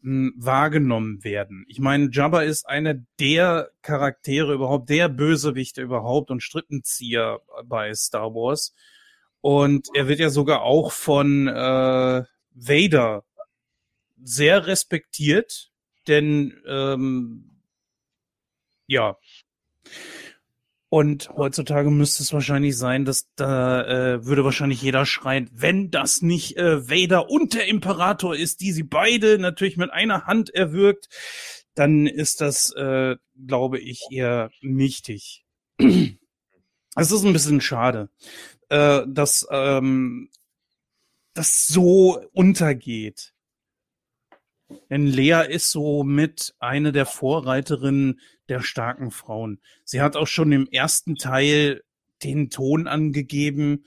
mh, 0.00 0.32
wahrgenommen 0.36 1.22
werden. 1.24 1.64
Ich 1.68 1.78
meine, 1.78 2.10
Jabba 2.10 2.42
ist 2.42 2.68
einer 2.68 2.94
der 3.20 3.70
Charaktere 3.82 4.54
überhaupt, 4.54 4.90
der 4.90 5.08
Bösewichte 5.08 5.82
überhaupt 5.82 6.30
und 6.30 6.42
Strippenzieher 6.42 7.40
bei 7.64 7.94
Star 7.94 8.34
Wars. 8.34 8.74
Und 9.40 9.88
er 9.94 10.08
wird 10.08 10.18
ja 10.18 10.30
sogar 10.30 10.62
auch 10.62 10.90
von 10.92 11.46
äh, 11.46 12.24
Vader 12.54 13.24
sehr 14.20 14.66
respektiert, 14.66 15.70
denn 16.08 16.60
ähm, 16.66 17.62
ja. 18.86 19.16
Und 20.90 21.28
heutzutage 21.36 21.90
müsste 21.90 22.22
es 22.22 22.32
wahrscheinlich 22.32 22.76
sein, 22.76 23.04
dass 23.04 23.28
da 23.36 23.84
äh, 24.14 24.24
würde 24.24 24.44
wahrscheinlich 24.44 24.80
jeder 24.80 25.04
schreien, 25.04 25.50
wenn 25.52 25.90
das 25.90 26.22
nicht 26.22 26.56
äh, 26.56 26.88
Vader 26.88 27.30
und 27.30 27.52
der 27.52 27.68
Imperator 27.68 28.34
ist, 28.34 28.60
die 28.60 28.72
sie 28.72 28.84
beide 28.84 29.38
natürlich 29.38 29.76
mit 29.76 29.90
einer 29.92 30.24
Hand 30.24 30.48
erwürgt, 30.54 31.08
dann 31.74 32.06
ist 32.06 32.40
das, 32.40 32.72
äh, 32.74 33.16
glaube 33.46 33.78
ich, 33.78 34.06
eher 34.10 34.50
nichtig. 34.60 35.44
Es 36.96 37.12
ist 37.12 37.24
ein 37.24 37.32
bisschen 37.32 37.60
schade, 37.60 38.10
äh, 38.70 39.02
dass 39.06 39.46
ähm, 39.52 40.30
das 41.32 41.68
so 41.68 42.20
untergeht. 42.32 43.34
Denn 44.90 45.06
Lea 45.06 45.44
ist 45.48 45.70
so 45.70 46.02
mit 46.02 46.56
eine 46.58 46.90
der 46.90 47.06
Vorreiterinnen 47.06 48.20
der 48.48 48.62
starken 48.62 49.10
Frauen. 49.10 49.60
Sie 49.84 50.00
hat 50.00 50.16
auch 50.16 50.26
schon 50.26 50.52
im 50.52 50.66
ersten 50.68 51.16
Teil 51.16 51.82
den 52.22 52.50
Ton 52.50 52.86
angegeben. 52.86 53.84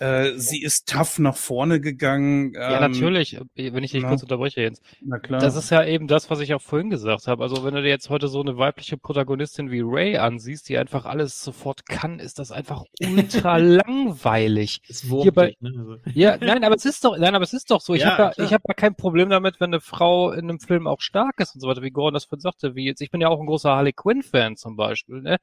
Äh, 0.00 0.32
sie 0.36 0.62
ist 0.62 0.88
tough 0.88 1.18
nach 1.18 1.36
vorne 1.36 1.80
gegangen. 1.80 2.52
Ja, 2.54 2.84
ähm, 2.84 2.90
natürlich, 2.92 3.38
wenn 3.54 3.84
ich 3.84 3.92
dich 3.92 4.02
na. 4.02 4.08
kurz 4.08 4.22
unterbreche, 4.22 4.60
Jens. 4.62 4.80
Na 5.00 5.18
klar. 5.18 5.40
Das 5.40 5.54
ist 5.56 5.70
ja 5.70 5.84
eben 5.84 6.08
das, 6.08 6.30
was 6.30 6.40
ich 6.40 6.52
auch 6.54 6.62
vorhin 6.62 6.90
gesagt 6.90 7.26
habe. 7.28 7.42
Also 7.42 7.64
wenn 7.64 7.74
du 7.74 7.82
dir 7.82 7.88
jetzt 7.90 8.10
heute 8.10 8.28
so 8.28 8.40
eine 8.40 8.56
weibliche 8.58 8.96
Protagonistin 8.96 9.70
wie 9.70 9.82
Ray 9.84 10.16
ansiehst, 10.16 10.68
die 10.68 10.78
einfach 10.78 11.04
alles 11.04 11.42
sofort 11.42 11.86
kann, 11.86 12.18
ist 12.18 12.38
das 12.38 12.50
einfach 12.50 12.84
ultra 13.00 13.56
langweilig. 13.58 14.82
Es 14.88 15.08
wurmt 15.08 15.22
Hier 15.22 15.32
bei- 15.32 15.46
dich, 15.48 15.60
ne? 15.60 15.72
Also, 15.78 15.96
Ja, 16.12 16.36
nein, 16.38 16.64
aber 16.64 16.74
es 16.74 16.84
ist 16.84 17.04
doch, 17.04 17.16
nein, 17.16 17.34
aber 17.34 17.44
es 17.44 17.52
ist 17.52 17.70
doch 17.70 17.80
so. 17.80 17.94
Ich 17.94 18.02
Ja, 18.02 18.18
habe 18.18 18.34
ja, 18.36 18.44
ich 18.44 18.52
habe 18.52 18.64
ja 18.66 18.74
kein 18.74 18.94
Problem 18.96 19.30
damit, 19.30 19.60
wenn 19.60 19.70
eine 19.70 19.80
Frau 19.80 20.32
in 20.32 20.48
einem 20.50 20.60
Film 20.60 20.86
auch 20.86 21.00
stark 21.00 21.38
ist 21.40 21.54
und 21.54 21.60
so 21.60 21.68
weiter, 21.68 21.82
wie 21.82 21.90
Gordon 21.90 22.14
das 22.14 22.24
vorhin 22.24 22.40
sagte. 22.40 22.74
Wie 22.74 22.84
jetzt, 22.84 23.00
ich 23.00 23.10
bin 23.10 23.20
ja 23.20 23.28
auch 23.28 23.40
ein 23.40 23.46
großer 23.46 23.70
Harley 23.70 23.92
Quinn 23.92 24.22
Fan 24.22 24.56
zum 24.56 24.76
Beispiel, 24.76 25.22
ne? 25.22 25.36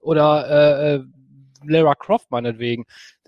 Oder 0.00 0.48
äh, 0.48 0.94
äh, 0.96 1.04
Lara 1.64 1.94
Croft 1.94 2.30
meinetwegen. 2.30 2.84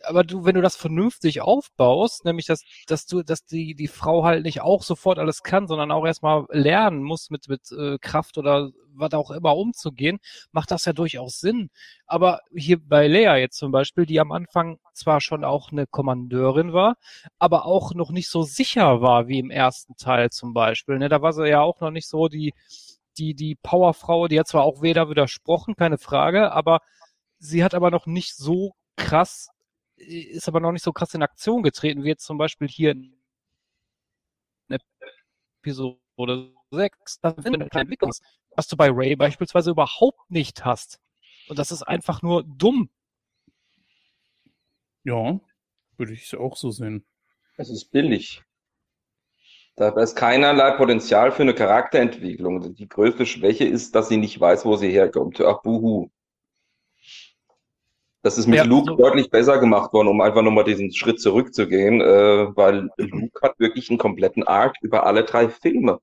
Aber 0.07 0.25
du, 0.25 0.45
wenn 0.45 0.55
du 0.55 0.63
das 0.63 0.77
vernünftig 0.77 1.41
aufbaust, 1.41 2.25
nämlich 2.25 2.47
dass, 2.47 2.63
dass 2.87 3.07
du, 3.07 3.23
dass 3.23 3.45
die 3.45 3.75
die 3.75 3.89
Frau 3.89 4.25
halt 4.25 4.45
nicht 4.45 4.61
auch 4.61 4.83
sofort 4.83 5.19
alles 5.19 5.43
kann, 5.43 5.67
sondern 5.67 5.91
auch 5.91 6.07
erstmal 6.07 6.47
lernen 6.51 7.03
muss 7.03 7.31
mit 7.31 7.49
mit 7.49 7.71
äh, 7.73 7.99
Kraft 7.99 8.39
oder 8.39 8.71
was 8.97 9.13
auch 9.13 9.31
immer 9.31 9.57
umzugehen, 9.57 10.19
macht 10.53 10.71
das 10.71 10.85
ja 10.85 10.93
durchaus 10.93 11.41
Sinn. 11.41 11.71
Aber 12.07 12.41
hier 12.55 12.79
bei 12.81 13.09
Lea 13.09 13.41
jetzt 13.41 13.59
zum 13.59 13.73
Beispiel, 13.73 14.07
die 14.07 14.21
am 14.21 14.33
Anfang 14.33 14.79
zwar 14.93 15.21
schon 15.21 15.45
auch 15.45 15.73
eine 15.73 15.87
Kommandeurin 15.87 16.73
war, 16.73 16.97
aber 17.39 17.67
auch 17.67 17.95
noch 17.95 18.11
nicht 18.11 18.29
so 18.29 18.43
sicher 18.43 19.01
war 19.01 19.29
wie 19.29 19.39
im 19.39 19.51
ersten 19.51 19.97
Teil 19.97 20.31
zum 20.31 20.55
Beispiel. 20.55 20.99
Ne? 20.99 21.09
Da 21.09 21.23
war 21.23 21.33
sie 21.33 21.49
ja 21.49 21.61
auch 21.61 21.81
noch 21.81 21.91
nicht 21.91 22.09
so 22.09 22.29
die, 22.29 22.55
die, 23.19 23.35
die 23.35 23.57
Powerfrau, 23.57 24.29
die 24.29 24.39
hat 24.39 24.49
zwar 24.49 24.65
auch 24.65 24.83
weder 24.83 25.09
widersprochen, 25.09 25.75
keine 25.77 25.99
Frage, 25.99 26.53
aber 26.53 26.81
sie 27.39 27.65
hat 27.65 27.75
aber 27.75 27.91
noch 27.91 28.07
nicht 28.07 28.37
so 28.37 28.73
krass, 28.97 29.49
ist 30.07 30.49
aber 30.49 30.61
noch 30.61 30.73
nicht 30.73 30.85
so 30.85 30.93
krass 30.93 31.15
in 31.15 31.23
Aktion 31.23 31.63
getreten, 31.63 32.05
wie 32.05 32.09
jetzt 32.09 32.25
zum 32.25 32.39
Beispiel 32.39 32.69
hier 32.69 32.93
in 32.93 33.17
Episode 35.63 36.53
6. 36.71 37.21
Das 37.21 37.35
kleine 37.37 37.69
Entwicklung, 37.71 38.13
was 38.57 38.69
du 38.69 38.77
bei 38.77 38.91
Ray 38.91 39.17
beispielsweise 39.17 39.71
überhaupt 39.71 40.31
nicht 40.31 40.65
hast. 40.65 41.01
Und 41.49 41.59
das 41.59 41.71
ist 41.71 41.83
einfach 41.83 42.23
nur 42.23 42.45
dumm. 42.45 42.91
ja, 45.05 45.41
würde 45.97 46.13
ich 46.13 46.37
auch 46.37 46.57
so 46.57 46.71
sehen. 46.71 47.05
Es 47.57 47.71
ist 47.71 47.91
billig. 47.91 48.43
Da 49.77 49.89
ist 50.01 50.15
keinerlei 50.17 50.73
Potenzial 50.73 51.33
für 51.33 51.43
eine 51.43 51.55
Charakterentwicklung. 51.55 52.75
Die 52.75 52.89
größte 52.89 53.27
Schwäche 53.27 53.65
ist, 53.65 53.95
dass 53.95 54.09
sie 54.09 54.17
nicht 54.17 54.39
weiß, 54.39 54.65
wo 54.65 54.77
sie 54.77 54.91
herkommt. 54.91 55.41
Ach, 55.41 55.63
buhu. 55.63 56.11
Das 58.25 58.39
ist 58.39 58.47
mit 58.47 58.57
Ja, 58.57 58.65
Luke 58.65 58.87
so- 58.87 58.97
deutlich 58.97 59.31
besser 59.31 59.59
gemacht 59.59 59.93
worden, 59.93 60.09
um 60.09 60.21
einfach 60.23 60.41
nochmal 60.41 60.65
diesen 60.65 60.91
Schritt 60.95 61.21
zurückzugehen, 61.21 62.01
äh, 62.01 62.57
weil 62.57 62.89
Luke 62.97 63.39
hat 63.43 63.61
wirklich 63.61 63.91
einen 63.91 63.99
kompletten 63.99 64.43
Arc 64.45 64.77
über 64.81 65.05
alle 65.07 65.25
drei 65.25 65.51
Filme. 65.51 65.99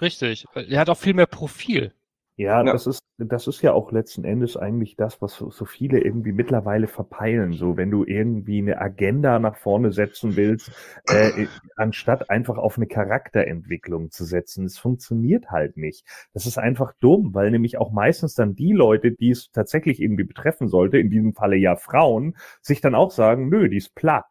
Richtig. 0.00 0.44
Er 0.54 0.78
hat 0.78 0.90
auch 0.90 0.98
viel 0.98 1.14
mehr 1.14 1.24
Profil. 1.26 1.92
Ja, 2.36 2.64
Ja. 2.64 2.72
das 2.72 2.86
ist, 2.88 3.00
das 3.18 3.46
ist 3.46 3.62
ja 3.62 3.72
auch 3.72 3.92
letzten 3.92 4.24
Endes 4.24 4.56
eigentlich 4.56 4.96
das, 4.96 5.22
was 5.22 5.34
so, 5.34 5.50
so 5.50 5.64
viele 5.66 6.00
irgendwie 6.00 6.32
mittlerweile 6.32 6.88
verpeilen. 6.88 7.52
So, 7.54 7.76
wenn 7.76 7.92
du 7.92 8.04
irgendwie 8.04 8.58
eine 8.58 8.80
Agenda 8.80 9.38
nach 9.38 9.56
vorne 9.56 9.92
setzen 9.92 10.34
willst, 10.34 10.72
äh, 11.06 11.46
anstatt 11.76 12.30
einfach 12.30 12.58
auf 12.58 12.76
eine 12.76 12.88
Charakterentwicklung 12.88 14.10
zu 14.10 14.24
setzen, 14.24 14.64
es 14.64 14.78
funktioniert 14.78 15.50
halt 15.50 15.76
nicht. 15.76 16.04
Das 16.32 16.46
ist 16.46 16.58
einfach 16.58 16.92
dumm, 16.98 17.34
weil 17.34 17.52
nämlich 17.52 17.78
auch 17.78 17.92
meistens 17.92 18.34
dann 18.34 18.56
die 18.56 18.72
Leute, 18.72 19.12
die 19.12 19.30
es 19.30 19.50
tatsächlich 19.52 20.00
irgendwie 20.02 20.24
betreffen 20.24 20.66
sollte, 20.66 20.98
in 20.98 21.10
diesem 21.10 21.34
Falle 21.34 21.56
ja 21.56 21.76
Frauen, 21.76 22.36
sich 22.62 22.80
dann 22.80 22.96
auch 22.96 23.12
sagen, 23.12 23.48
nö, 23.48 23.68
die 23.68 23.76
ist 23.76 23.94
platt. 23.94 24.24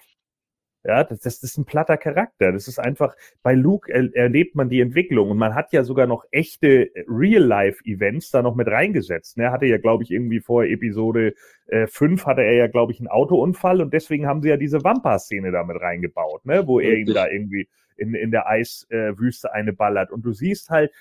Ja, 0.86 1.05
das, 1.05 1.19
das 1.19 1.41
ist 1.43 1.57
ein 1.57 1.63
platter 1.63 1.95
Charakter. 1.95 2.51
Das 2.51 2.67
ist 2.67 2.77
einfach, 2.77 3.15
bei 3.41 3.53
Luke 3.53 3.91
er, 3.91 4.13
erlebt 4.15 4.55
man 4.55 4.67
die 4.67 4.81
Entwicklung 4.81 5.31
und 5.31 5.38
man 5.38 5.55
hat 5.55 5.71
ja 5.71 5.84
sogar 5.84 6.07
noch 6.07 6.25
echte 6.31 6.89
Real-Life-Events 7.07 8.31
da 8.31 8.41
noch 8.41 8.55
mit 8.55 8.67
reingesetzt. 8.67 9.38
Er 9.38 9.51
hatte 9.51 9.65
ja, 9.65 9.77
glaube 9.77 10.03
ich, 10.03 10.11
irgendwie 10.11 10.41
vor 10.41 10.65
Episode 10.65 11.36
äh, 11.67 11.88
5 11.88 12.25
hatte 12.25 12.41
er 12.41 12.53
ja, 12.53 12.67
glaube 12.67 12.91
ich, 12.91 12.99
einen 12.99 13.07
Autounfall 13.07 13.81
und 13.81 13.93
deswegen 13.93 14.27
haben 14.27 14.41
sie 14.41 14.49
ja 14.49 14.57
diese 14.57 14.84
Wampa-Szene 14.84 15.51
da 15.51 15.63
mit 15.63 15.79
reingebaut, 15.79 16.45
ne, 16.45 16.67
wo 16.67 16.81
er 16.81 16.95
ihn 16.95 17.13
da 17.13 17.29
irgendwie 17.29 17.69
in, 17.95 18.13
in 18.13 18.31
der 18.31 18.47
Eiswüste 18.47 19.53
eine 19.53 19.71
ballert. 19.71 20.11
Und 20.11 20.25
du 20.25 20.34
siehst 20.34 20.69
halt, 20.69 20.91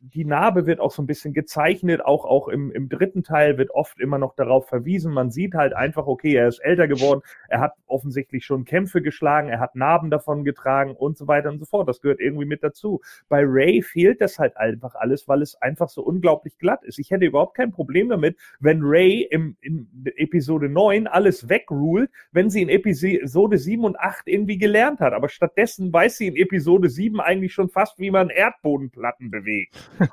die 0.00 0.24
Narbe 0.24 0.66
wird 0.66 0.80
auch 0.80 0.90
so 0.90 1.02
ein 1.02 1.06
bisschen 1.06 1.32
gezeichnet, 1.32 2.04
auch, 2.04 2.24
auch 2.24 2.48
im, 2.48 2.70
im 2.72 2.88
dritten 2.88 3.22
Teil 3.22 3.58
wird 3.58 3.70
oft 3.70 4.00
immer 4.00 4.18
noch 4.18 4.34
darauf 4.34 4.68
verwiesen. 4.68 5.12
Man 5.12 5.30
sieht 5.30 5.54
halt 5.54 5.74
einfach, 5.74 6.06
okay, 6.06 6.34
er 6.34 6.48
ist 6.48 6.58
älter 6.58 6.88
geworden, 6.88 7.22
er 7.48 7.60
hat 7.60 7.74
offensichtlich 7.86 8.44
schon 8.44 8.64
Kämpfe 8.64 9.02
geschlagen, 9.02 9.48
er 9.48 9.60
hat 9.60 9.76
Narben 9.76 10.10
davon 10.10 10.44
getragen 10.44 10.96
und 10.96 11.16
so 11.16 11.28
weiter 11.28 11.50
und 11.50 11.58
so 11.58 11.64
fort. 11.64 11.88
Das 11.88 12.00
gehört 12.00 12.20
irgendwie 12.20 12.46
mit 12.46 12.62
dazu. 12.62 13.00
Bei 13.28 13.42
Ray 13.44 13.82
fehlt 13.82 14.20
das 14.20 14.38
halt 14.38 14.56
einfach 14.56 14.94
alles, 14.94 15.28
weil 15.28 15.42
es 15.42 15.54
einfach 15.60 15.88
so 15.88 16.02
unglaublich 16.02 16.58
glatt 16.58 16.84
ist. 16.84 16.98
Ich 16.98 17.10
hätte 17.10 17.26
überhaupt 17.26 17.56
kein 17.56 17.70
Problem 17.70 18.08
damit, 18.08 18.36
wenn 18.60 18.80
Ray 18.82 19.22
im, 19.30 19.56
in 19.60 19.88
Episode 20.16 20.68
9 20.68 21.06
alles 21.06 21.48
wegruled, 21.48 22.10
wenn 22.32 22.50
sie 22.50 22.62
in 22.62 22.68
Episode 22.68 23.58
7 23.58 23.84
und 23.84 23.98
8 23.98 24.26
irgendwie 24.26 24.58
gelernt 24.58 25.00
hat. 25.00 25.12
Aber 25.12 25.28
stattdessen 25.28 25.92
weiß 25.92 26.16
sie 26.16 26.28
in 26.28 26.36
Episode 26.36 26.88
7 26.88 27.20
eigentlich 27.20 27.52
schon 27.52 27.68
fast, 27.68 27.98
wie 27.98 28.10
man 28.10 28.30
Erdbodenplatten 28.30 29.30
bewegt. 29.30 29.41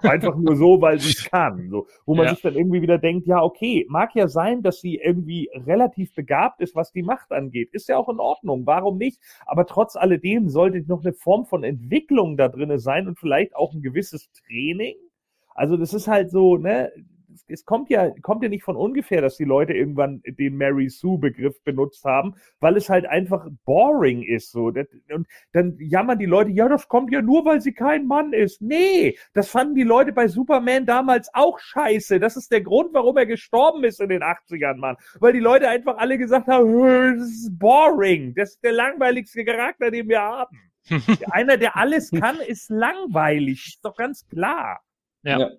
Einfach 0.02 0.36
nur 0.36 0.56
so, 0.56 0.82
weil 0.82 1.00
sie 1.00 1.12
es 1.12 1.24
kann. 1.30 1.70
So, 1.70 1.88
wo 2.06 2.16
man 2.16 2.26
Ja. 2.26 2.34
sich 2.34 2.42
dann 2.42 2.56
irgendwie 2.56 2.82
wieder 2.82 2.98
denkt, 2.98 3.28
ja, 3.28 3.42
okay, 3.42 3.86
mag 3.90 4.16
ja 4.16 4.28
sein, 4.28 4.62
dass 4.62 4.82
sie 4.82 4.96
irgendwie 4.98 5.50
relativ 5.54 6.14
begabt 6.14 6.62
ist, 6.62 6.76
was 6.76 6.92
die 6.92 7.04
Macht 7.04 7.32
angeht. 7.32 7.70
Ist 7.72 7.90
ja 7.90 7.98
auch 7.98 8.10
in 8.10 8.20
Ordnung. 8.20 8.66
Warum 8.66 8.98
nicht? 8.98 9.20
Aber 9.46 9.66
trotz 9.66 9.96
alledem 9.96 10.50
sollte 10.50 10.82
noch 10.88 11.04
eine 11.04 11.14
Form 11.14 11.46
von 11.46 11.64
Entwicklung 11.64 12.38
da 12.38 12.48
drinne 12.48 12.80
sein 12.80 13.08
und 13.08 13.20
vielleicht 13.20 13.56
auch 13.56 13.74
ein 13.74 13.82
gewisses 13.82 14.30
Training. 14.32 14.96
Also 15.56 15.78
das 15.78 15.94
ist 15.94 16.08
halt 16.08 16.32
so, 16.32 16.58
ne, 16.58 16.92
es 17.48 17.66
kommt 17.66 17.90
ja, 17.90 18.10
kommt 18.22 18.44
ja 18.44 18.50
nicht 18.50 18.64
von 18.64 18.76
ungefähr, 18.76 19.22
dass 19.22 19.38
die 19.38 19.46
Leute 19.46 19.74
irgendwann 19.74 20.22
den 20.26 20.58
Mary 20.58 20.90
Sue 20.90 21.18
Begriff 21.18 21.62
benutzt 21.64 22.04
haben, 22.06 22.36
weil 22.60 22.78
es 22.78 22.90
halt 22.90 23.06
einfach 23.06 23.48
boring 23.66 24.24
ist, 24.24 24.52
so. 24.52 24.66
Und 24.66 25.28
dann 25.52 25.78
jammern 25.80 26.20
die 26.20 26.26
Leute, 26.26 26.52
ja, 26.52 26.68
das 26.68 26.88
kommt 26.88 27.12
ja 27.12 27.22
nur, 27.22 27.46
weil 27.46 27.62
sie 27.62 27.74
kein 27.74 28.08
Mann 28.08 28.34
ist. 28.34 28.62
Nee, 28.62 29.18
das 29.34 29.50
fanden 29.50 29.76
die 29.76 29.84
Leute 29.84 30.12
bei 30.12 30.28
Superman 30.28 30.86
damals 30.86 31.30
auch 31.34 31.60
scheiße. 31.60 32.20
Das 32.20 32.36
ist 32.38 32.52
der 32.52 32.62
Grund, 32.62 32.94
warum 32.94 33.18
er 33.18 33.26
gestorben 33.26 33.84
ist 33.84 34.02
in 34.02 34.10
den 34.10 34.24
80ern, 34.24 34.78
Mann. 34.78 34.98
Weil 35.20 35.34
die 35.34 35.40
Leute 35.40 35.70
einfach 35.70 35.98
alle 35.98 36.18
gesagt 36.18 36.48
haben, 36.48 36.70
"Hö, 36.70 37.16
das 37.18 37.30
ist 37.30 37.58
boring. 37.60 38.34
Das 38.36 38.52
ist 38.52 38.64
der 38.64 38.74
langweiligste 38.74 39.44
Charakter, 39.46 39.92
den 39.92 40.10
wir 40.10 40.22
haben. 40.22 40.72
Einer, 41.32 41.58
der 41.58 41.78
alles 41.78 42.12
kann, 42.12 42.38
ist 42.40 42.70
langweilig. 42.70 43.68
Ist 43.68 43.86
doch 43.86 43.96
ganz 43.96 44.28
klar. 44.28 44.82
Ja. 45.24 45.40
Ja. 45.40 45.50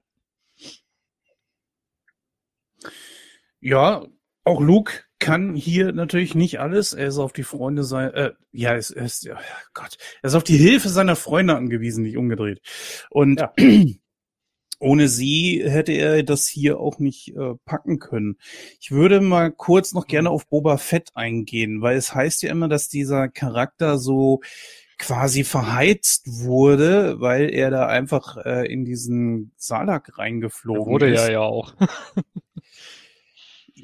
Ja, 3.60 4.06
auch 4.44 4.60
Luke 4.60 5.04
kann 5.18 5.54
hier 5.54 5.92
natürlich 5.92 6.34
nicht 6.34 6.60
alles. 6.60 6.92
Er 6.94 7.08
ist 7.08 7.18
auf 7.18 7.32
die 7.32 7.42
Freunde 7.42 7.84
sein, 7.84 8.12
äh, 8.14 8.32
ja, 8.52 8.70
er 8.70 8.78
ist, 8.78 8.90
ist, 8.90 9.24
ja, 9.24 9.38
Gott, 9.74 9.98
er 10.22 10.28
ist 10.28 10.34
auf 10.34 10.44
die 10.44 10.56
Hilfe 10.56 10.88
seiner 10.88 11.14
Freunde 11.14 11.56
angewiesen, 11.56 12.04
nicht 12.04 12.16
umgedreht. 12.16 12.60
Und 13.10 13.40
Ja. 13.40 13.52
ohne 14.80 15.08
sie 15.08 15.62
hätte 15.62 15.92
er 15.92 16.22
das 16.22 16.46
hier 16.46 16.80
auch 16.80 16.98
nicht 16.98 17.36
äh, 17.36 17.54
packen 17.66 17.98
können. 17.98 18.38
Ich 18.80 18.90
würde 18.90 19.20
mal 19.20 19.52
kurz 19.52 19.92
noch 19.92 20.06
gerne 20.06 20.30
auf 20.30 20.48
Boba 20.48 20.78
Fett 20.78 21.10
eingehen, 21.14 21.82
weil 21.82 21.98
es 21.98 22.14
heißt 22.14 22.42
ja 22.42 22.50
immer, 22.50 22.66
dass 22.66 22.88
dieser 22.88 23.28
Charakter 23.28 23.98
so 23.98 24.40
quasi 25.00 25.44
verheizt 25.44 26.26
wurde, 26.26 27.20
weil 27.20 27.50
er 27.50 27.70
da 27.70 27.86
einfach 27.86 28.36
äh, 28.38 28.72
in 28.72 28.84
diesen 28.84 29.52
Salak 29.56 30.18
reingeflogen 30.18 30.84
Wurde 30.86 31.08
ist. 31.10 31.26
ja 31.26 31.32
ja 31.32 31.40
auch. 31.40 31.74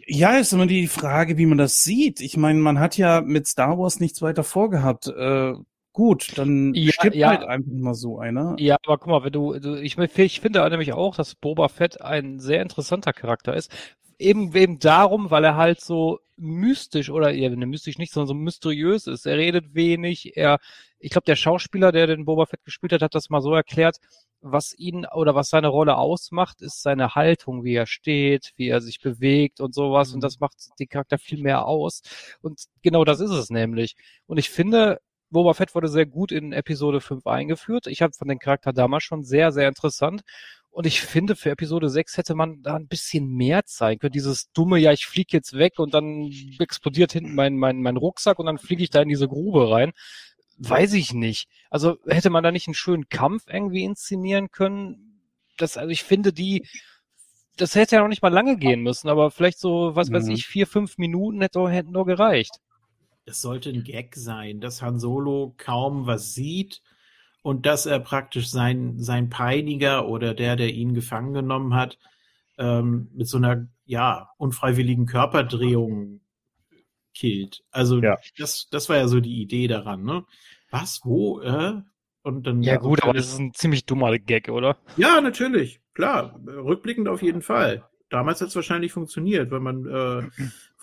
Ja, 0.09 0.39
ist 0.39 0.53
immer 0.53 0.67
die 0.67 0.87
Frage, 0.87 1.37
wie 1.39 1.47
man 1.47 1.59
das 1.59 1.83
sieht. 1.83 2.21
Ich 2.21 2.37
meine, 2.37 2.61
man 2.61 2.79
hat 2.79 2.97
ja 2.97 3.21
mit 3.23 3.47
Star 3.47 3.79
Wars 3.79 3.99
nichts 3.99 4.23
weiter 4.23 4.45
vorgehabt. 4.45 5.09
Äh, 5.09 5.55
gut, 5.93 6.33
dann 6.37 6.75
Ja, 6.75 6.93
stirbt 6.93 7.17
ja. 7.17 7.29
halt 7.29 7.43
einfach 7.45 7.73
mal 7.73 7.95
so 7.95 8.19
einer. 8.19 8.57
Ja, 8.59 8.77
aber 8.85 8.99
guck 8.99 9.09
mal, 9.09 9.25
wenn 9.25 9.33
du, 9.33 9.59
du 9.59 9.81
ich, 9.81 9.97
ich 9.99 10.41
finde 10.41 10.69
nämlich 10.69 10.93
auch, 10.93 11.17
dass 11.17 11.35
Boba 11.35 11.69
Fett 11.69 12.01
ein 12.03 12.39
sehr 12.39 12.63
interessanter 12.63 13.13
Charakter 13.13 13.55
ist. 13.55 13.71
Eben, 14.19 14.55
eben 14.55 14.79
darum, 14.79 15.31
weil 15.31 15.45
er 15.45 15.57
halt 15.57 15.81
so 15.81 16.21
mystisch 16.37 17.11
oder 17.11 17.31
ja, 17.31 17.51
ne, 17.51 17.67
mystisch 17.67 17.99
nicht, 17.99 18.13
sondern 18.13 18.29
so 18.29 18.35
mysteriös 18.35 19.07
ist. 19.07 19.27
Er 19.27 19.37
redet 19.37 19.75
wenig, 19.75 20.37
er, 20.37 20.59
ich 20.99 21.11
glaube, 21.11 21.25
der 21.27 21.37
Schauspieler, 21.37 21.93
der 21.93 22.07
den 22.07 22.25
Boba 22.25 22.47
Fett 22.47 22.65
gespielt 22.65 22.93
hat, 22.93 23.03
hat 23.03 23.15
das 23.15 23.31
mal 23.31 23.41
so 23.43 23.55
erklärt, 23.55 23.99
was 24.41 24.75
ihn 24.79 25.07
oder 25.07 25.35
was 25.35 25.51
seine 25.51 25.69
Rolle 25.69 25.97
ausmacht, 25.97 26.63
ist 26.63 26.83
seine 26.83 27.15
Haltung, 27.15 27.65
wie 27.65 27.75
er 27.75 27.87
steht, 27.87 28.53
wie 28.57 28.69
er 28.69 28.81
sich 28.81 29.01
bewegt 29.01 29.61
und 29.61 29.75
sowas. 29.75 30.13
Und 30.13 30.23
das 30.23 30.41
macht 30.41 30.57
den 30.79 30.89
Charakter 30.89 31.19
viel 31.19 31.43
mehr 31.43 31.67
aus. 31.67 32.03
Und 32.43 32.65
genau 32.83 33.05
das 33.05 33.21
ist 33.21 33.31
es 33.31 33.51
nämlich. 33.51 33.97
Und 34.27 34.39
ich 34.39 34.51
finde, 34.51 35.01
Boba 35.31 35.55
Fett 35.55 35.75
wurde 35.75 35.89
sehr 35.89 36.07
gut 36.07 36.33
in 36.33 36.53
Episode 36.53 37.01
5 37.01 37.27
eingeführt. 37.27 37.87
Ich 37.89 38.03
habe 38.03 38.13
von 38.13 38.29
den 38.29 38.39
Charakter 38.39 38.73
damals 38.73 39.05
schon 39.05 39.25
sehr, 39.25 39.53
sehr 39.53 39.69
interessant. 39.69 40.23
Und 40.77 40.87
ich 40.87 41.01
finde, 41.01 41.37
für 41.37 41.49
Episode 41.49 41.89
6 41.89 42.19
hätte 42.19 42.35
man 42.35 42.61
da 42.61 42.77
ein 42.77 42.87
bisschen 42.87 43.29
mehr 43.29 43.65
zeigen 43.65 43.99
können. 43.99 44.13
Dieses 44.13 44.53
dumme, 44.53 44.77
ja, 44.77 44.93
ich 44.93 45.07
fliege 45.07 45.35
jetzt 45.35 45.55
weg 45.55 45.79
und 45.79 45.95
dann 45.95 46.31
explodiert 46.59 47.13
hinten 47.13 47.35
mein, 47.35 47.57
mein, 47.57 47.81
mein 47.81 47.97
Rucksack 47.97 48.39
und 48.39 48.45
dann 48.45 48.59
fliege 48.59 48.83
ich 48.83 48.91
da 48.91 49.01
in 49.01 49.09
diese 49.09 49.27
Grube 49.27 49.71
rein. 49.71 49.93
Weiß 50.59 50.93
ich 50.93 51.15
nicht. 51.15 51.49
Also 51.71 51.97
hätte 52.07 52.29
man 52.29 52.45
da 52.45 52.53
nicht 52.53 52.69
einen 52.69 52.75
schönen 52.75 53.09
Kampf 53.09 53.45
irgendwie 53.47 53.85
inszenieren 53.85 54.51
können? 54.51 55.23
Das, 55.57 55.79
also 55.79 55.89
ich 55.89 56.03
finde, 56.03 56.35
die, 56.35 56.67
das 57.57 57.75
hätte 57.75 57.97
ja 57.97 58.03
noch 58.03 58.09
nicht 58.09 58.21
mal 58.21 58.29
lange 58.29 58.59
gehen 58.59 58.83
müssen, 58.83 59.09
aber 59.09 59.31
vielleicht 59.31 59.59
so, 59.59 59.97
was 59.97 60.11
mhm. 60.11 60.17
weiß 60.17 60.29
ich, 60.29 60.45
vier, 60.45 60.67
fünf 60.67 60.99
Minuten 60.99 61.41
hätte, 61.41 61.67
hätten 61.71 61.93
nur 61.93 62.05
gereicht. 62.05 62.53
Es 63.25 63.41
sollte 63.41 63.71
ein 63.71 63.83
Gag 63.83 64.15
sein, 64.15 64.61
dass 64.61 64.83
Han 64.83 64.99
Solo 64.99 65.55
kaum 65.57 66.07
was 66.07 66.35
sieht 66.35 66.83
und 67.47 67.65
dass 67.65 67.87
er 67.87 68.01
praktisch 68.01 68.49
sein, 68.51 68.99
sein 68.99 69.31
Peiniger 69.31 70.09
oder 70.09 70.35
der, 70.35 70.57
der 70.57 70.75
ihn 70.75 70.95
gefangen 70.95 71.33
genommen 71.33 71.75
hat, 71.75 71.97
ähm, 72.59 73.09
mit 73.15 73.29
so 73.29 73.37
einer, 73.37 73.69
ja, 73.85 74.31
unfreiwilligen 74.37 75.07
Körperdrehung 75.07 76.23
killt. 77.15 77.63
Also 77.71 78.03
ja. 78.03 78.17
das, 78.37 78.67
das 78.73 78.89
war 78.89 78.97
ja 78.97 79.07
so 79.07 79.21
die 79.21 79.41
Idee 79.41 79.69
daran, 79.69 80.03
ne? 80.03 80.25
Was, 80.73 81.03
wo, 81.05 81.41
äh? 81.41 81.75
Und 82.23 82.49
dann, 82.49 82.65
ja 82.65 82.79
gut, 82.79 83.05
aber 83.05 83.13
das 83.13 83.29
ist 83.29 83.39
ein 83.39 83.55
ziemlich 83.55 83.87
dummer 83.87 84.19
Gag, 84.19 84.49
oder? 84.49 84.77
Ja, 84.97 85.21
natürlich. 85.21 85.81
Klar, 85.95 86.41
rückblickend 86.45 87.07
auf 87.07 87.23
jeden 87.23 87.43
Fall. 87.43 87.85
Damals 88.11 88.41
hat 88.41 88.49
es 88.49 88.57
wahrscheinlich 88.57 88.91
funktioniert, 88.91 89.53
weil 89.53 89.61
man 89.61 89.87
äh, 89.87 90.29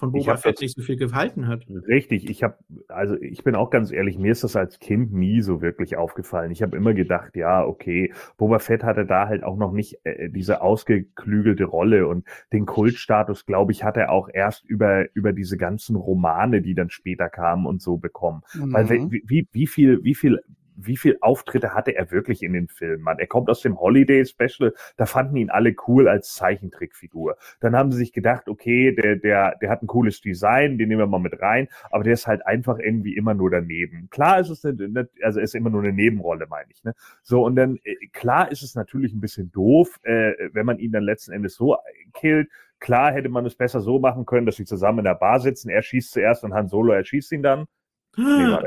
von 0.03 0.11
Boba 0.11 0.35
Fett 0.35 0.59
nicht 0.59 0.75
so 0.75 0.81
viel 0.81 0.97
gehalten 0.97 1.47
hat. 1.47 1.65
Richtig, 1.87 2.29
ich 2.29 2.43
habe, 2.43 2.57
also 2.89 3.15
ich 3.21 3.43
bin 3.43 3.55
auch 3.55 3.69
ganz 3.69 3.91
ehrlich, 3.91 4.17
mir 4.17 4.33
ist 4.33 4.43
das 4.43 4.57
als 4.57 4.79
Kind 4.79 5.13
nie 5.13 5.41
so 5.41 5.61
wirklich 5.61 5.95
aufgefallen. 5.95 6.51
Ich 6.51 6.61
habe 6.61 6.75
immer 6.75 6.93
gedacht, 6.93 7.37
ja, 7.37 7.65
okay, 7.65 8.13
Boba 8.37 8.59
Fett 8.59 8.83
hatte 8.83 9.05
da 9.05 9.27
halt 9.27 9.43
auch 9.43 9.55
noch 9.55 9.71
nicht 9.71 9.99
äh, 10.03 10.29
diese 10.29 10.61
ausgeklügelte 10.61 11.63
Rolle 11.63 12.07
und 12.07 12.25
den 12.51 12.65
Kultstatus, 12.65 13.45
glaube 13.45 13.71
ich, 13.71 13.85
hat 13.85 13.95
er 13.95 14.11
auch 14.11 14.27
erst 14.31 14.65
über, 14.65 15.05
über 15.13 15.31
diese 15.31 15.55
ganzen 15.55 15.95
Romane, 15.95 16.61
die 16.61 16.75
dann 16.75 16.89
später 16.89 17.29
kamen 17.29 17.65
und 17.65 17.81
so 17.81 17.97
bekommen. 17.97 18.41
Mhm. 18.53 18.73
Weil 18.73 18.89
wie, 18.89 19.23
wie, 19.25 19.47
wie 19.53 19.67
viel, 19.67 20.03
wie 20.03 20.15
viel 20.15 20.41
wie 20.75 20.97
viel 20.97 21.17
Auftritte 21.21 21.73
hatte 21.73 21.95
er 21.95 22.11
wirklich 22.11 22.43
in 22.43 22.53
den 22.53 22.67
Filmen? 22.67 23.03
Man, 23.03 23.19
er 23.19 23.27
kommt 23.27 23.49
aus 23.49 23.61
dem 23.61 23.79
Holiday 23.79 24.25
Special, 24.25 24.73
da 24.97 25.05
fanden 25.05 25.37
ihn 25.37 25.49
alle 25.49 25.75
cool 25.87 26.07
als 26.07 26.33
Zeichentrickfigur. 26.33 27.37
Dann 27.59 27.75
haben 27.75 27.91
sie 27.91 27.97
sich 27.97 28.13
gedacht, 28.13 28.47
okay, 28.47 28.93
der, 28.95 29.15
der, 29.15 29.55
der 29.61 29.69
hat 29.69 29.83
ein 29.83 29.87
cooles 29.87 30.21
Design, 30.21 30.77
den 30.77 30.89
nehmen 30.89 30.99
wir 30.99 31.07
mal 31.07 31.19
mit 31.19 31.41
rein, 31.41 31.67
aber 31.91 32.03
der 32.03 32.13
ist 32.13 32.27
halt 32.27 32.45
einfach 32.45 32.79
irgendwie 32.79 33.15
immer 33.15 33.33
nur 33.33 33.49
daneben. 33.49 34.09
Klar 34.09 34.39
ist 34.39 34.49
es 34.49 34.65
eine, 34.65 35.09
also 35.21 35.39
ist 35.39 35.55
immer 35.55 35.69
nur 35.69 35.83
eine 35.83 35.93
Nebenrolle, 35.93 36.47
meine 36.47 36.71
ich. 36.71 36.83
Ne? 36.83 36.93
So, 37.21 37.43
und 37.43 37.55
dann, 37.55 37.77
äh, 37.83 37.95
klar 38.11 38.51
ist 38.51 38.63
es 38.63 38.75
natürlich 38.75 39.13
ein 39.13 39.21
bisschen 39.21 39.51
doof, 39.51 39.99
äh, 40.03 40.33
wenn 40.53 40.65
man 40.65 40.79
ihn 40.79 40.91
dann 40.91 41.03
letzten 41.03 41.31
Endes 41.31 41.55
so 41.55 41.77
killt. 42.13 42.49
Klar 42.79 43.13
hätte 43.13 43.29
man 43.29 43.45
es 43.45 43.55
besser 43.55 43.79
so 43.79 43.99
machen 43.99 44.25
können, 44.25 44.45
dass 44.45 44.57
sie 44.57 44.65
zusammen 44.65 44.99
in 44.99 45.05
der 45.05 45.15
Bar 45.15 45.39
sitzen, 45.39 45.69
er 45.69 45.81
schießt 45.81 46.11
zuerst 46.11 46.43
und 46.43 46.53
Han 46.53 46.67
Solo 46.67 46.93
erschießt 46.93 47.31
ihn 47.31 47.43
dann. 47.43 47.65
Nee. 48.17 48.57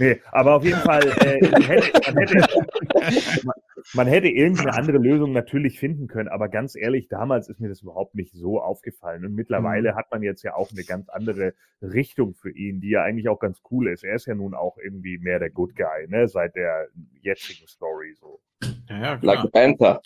Nee, 0.00 0.20
aber 0.30 0.54
auf 0.54 0.64
jeden 0.64 0.78
Fall, 0.78 1.02
äh, 1.02 1.44
hätte, 1.66 2.12
man, 2.14 2.16
hätte, 2.16 3.46
man, 3.46 3.54
man 3.94 4.06
hätte 4.06 4.28
irgendeine 4.28 4.74
andere 4.74 4.98
Lösung 4.98 5.32
natürlich 5.32 5.80
finden 5.80 6.06
können, 6.06 6.28
aber 6.28 6.48
ganz 6.48 6.76
ehrlich, 6.76 7.08
damals 7.08 7.48
ist 7.48 7.58
mir 7.58 7.68
das 7.68 7.82
überhaupt 7.82 8.14
nicht 8.14 8.32
so 8.32 8.60
aufgefallen. 8.60 9.24
Und 9.24 9.34
mittlerweile 9.34 9.92
mhm. 9.92 9.96
hat 9.96 10.10
man 10.12 10.22
jetzt 10.22 10.44
ja 10.44 10.54
auch 10.54 10.70
eine 10.70 10.84
ganz 10.84 11.08
andere 11.08 11.54
Richtung 11.82 12.34
für 12.34 12.50
ihn, 12.50 12.80
die 12.80 12.90
ja 12.90 13.02
eigentlich 13.02 13.28
auch 13.28 13.40
ganz 13.40 13.60
cool 13.72 13.88
ist. 13.88 14.04
Er 14.04 14.14
ist 14.14 14.26
ja 14.26 14.36
nun 14.36 14.54
auch 14.54 14.78
irgendwie 14.78 15.18
mehr 15.18 15.40
der 15.40 15.50
Good 15.50 15.74
Guy, 15.74 16.06
ne, 16.06 16.28
seit 16.28 16.54
der 16.54 16.86
jetzigen 17.20 17.66
Story 17.66 18.14
so. 18.14 18.40
Ja, 18.88 19.00
ja, 19.00 19.16
klar. 19.16 19.34
Like 19.42 19.52
Panther. 19.52 20.00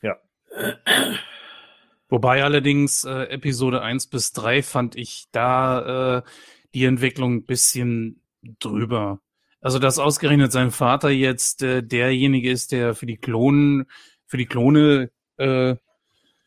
Ja. 0.00 0.16
Wobei 2.08 2.42
allerdings 2.42 3.04
äh, 3.04 3.24
Episode 3.24 3.82
1 3.82 4.06
bis 4.06 4.32
3 4.32 4.62
fand 4.62 4.96
ich 4.96 5.26
da 5.32 6.18
äh, 6.18 6.22
die 6.72 6.86
Entwicklung 6.86 7.34
ein 7.34 7.44
bisschen 7.44 8.20
drüber. 8.60 9.20
Also, 9.60 9.78
dass 9.78 9.98
ausgerechnet 9.98 10.52
sein 10.52 10.70
Vater 10.70 11.10
jetzt 11.10 11.62
äh, 11.62 11.82
derjenige 11.82 12.50
ist, 12.50 12.72
der 12.72 12.94
für 12.94 13.06
die 13.06 13.16
Klonen, 13.16 13.86
für 14.26 14.36
die 14.36 14.46
Klone 14.46 15.10
äh, 15.36 15.76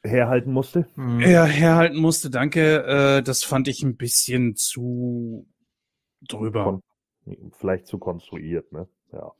herhalten 0.03 0.51
musste. 0.51 0.87
Mhm. 0.95 1.21
Ja, 1.21 1.45
herhalten 1.45 1.97
musste, 1.97 2.29
danke. 2.29 2.83
Äh, 2.85 3.23
das 3.23 3.43
fand 3.43 3.67
ich 3.67 3.83
ein 3.83 3.97
bisschen 3.97 4.55
zu 4.55 5.47
drüber. 6.27 6.63
Kon 6.63 6.83
vielleicht 7.57 7.87
zu 7.87 7.97
konstruiert, 7.97 8.71
ne? 8.71 8.87
Ja. 9.11 9.31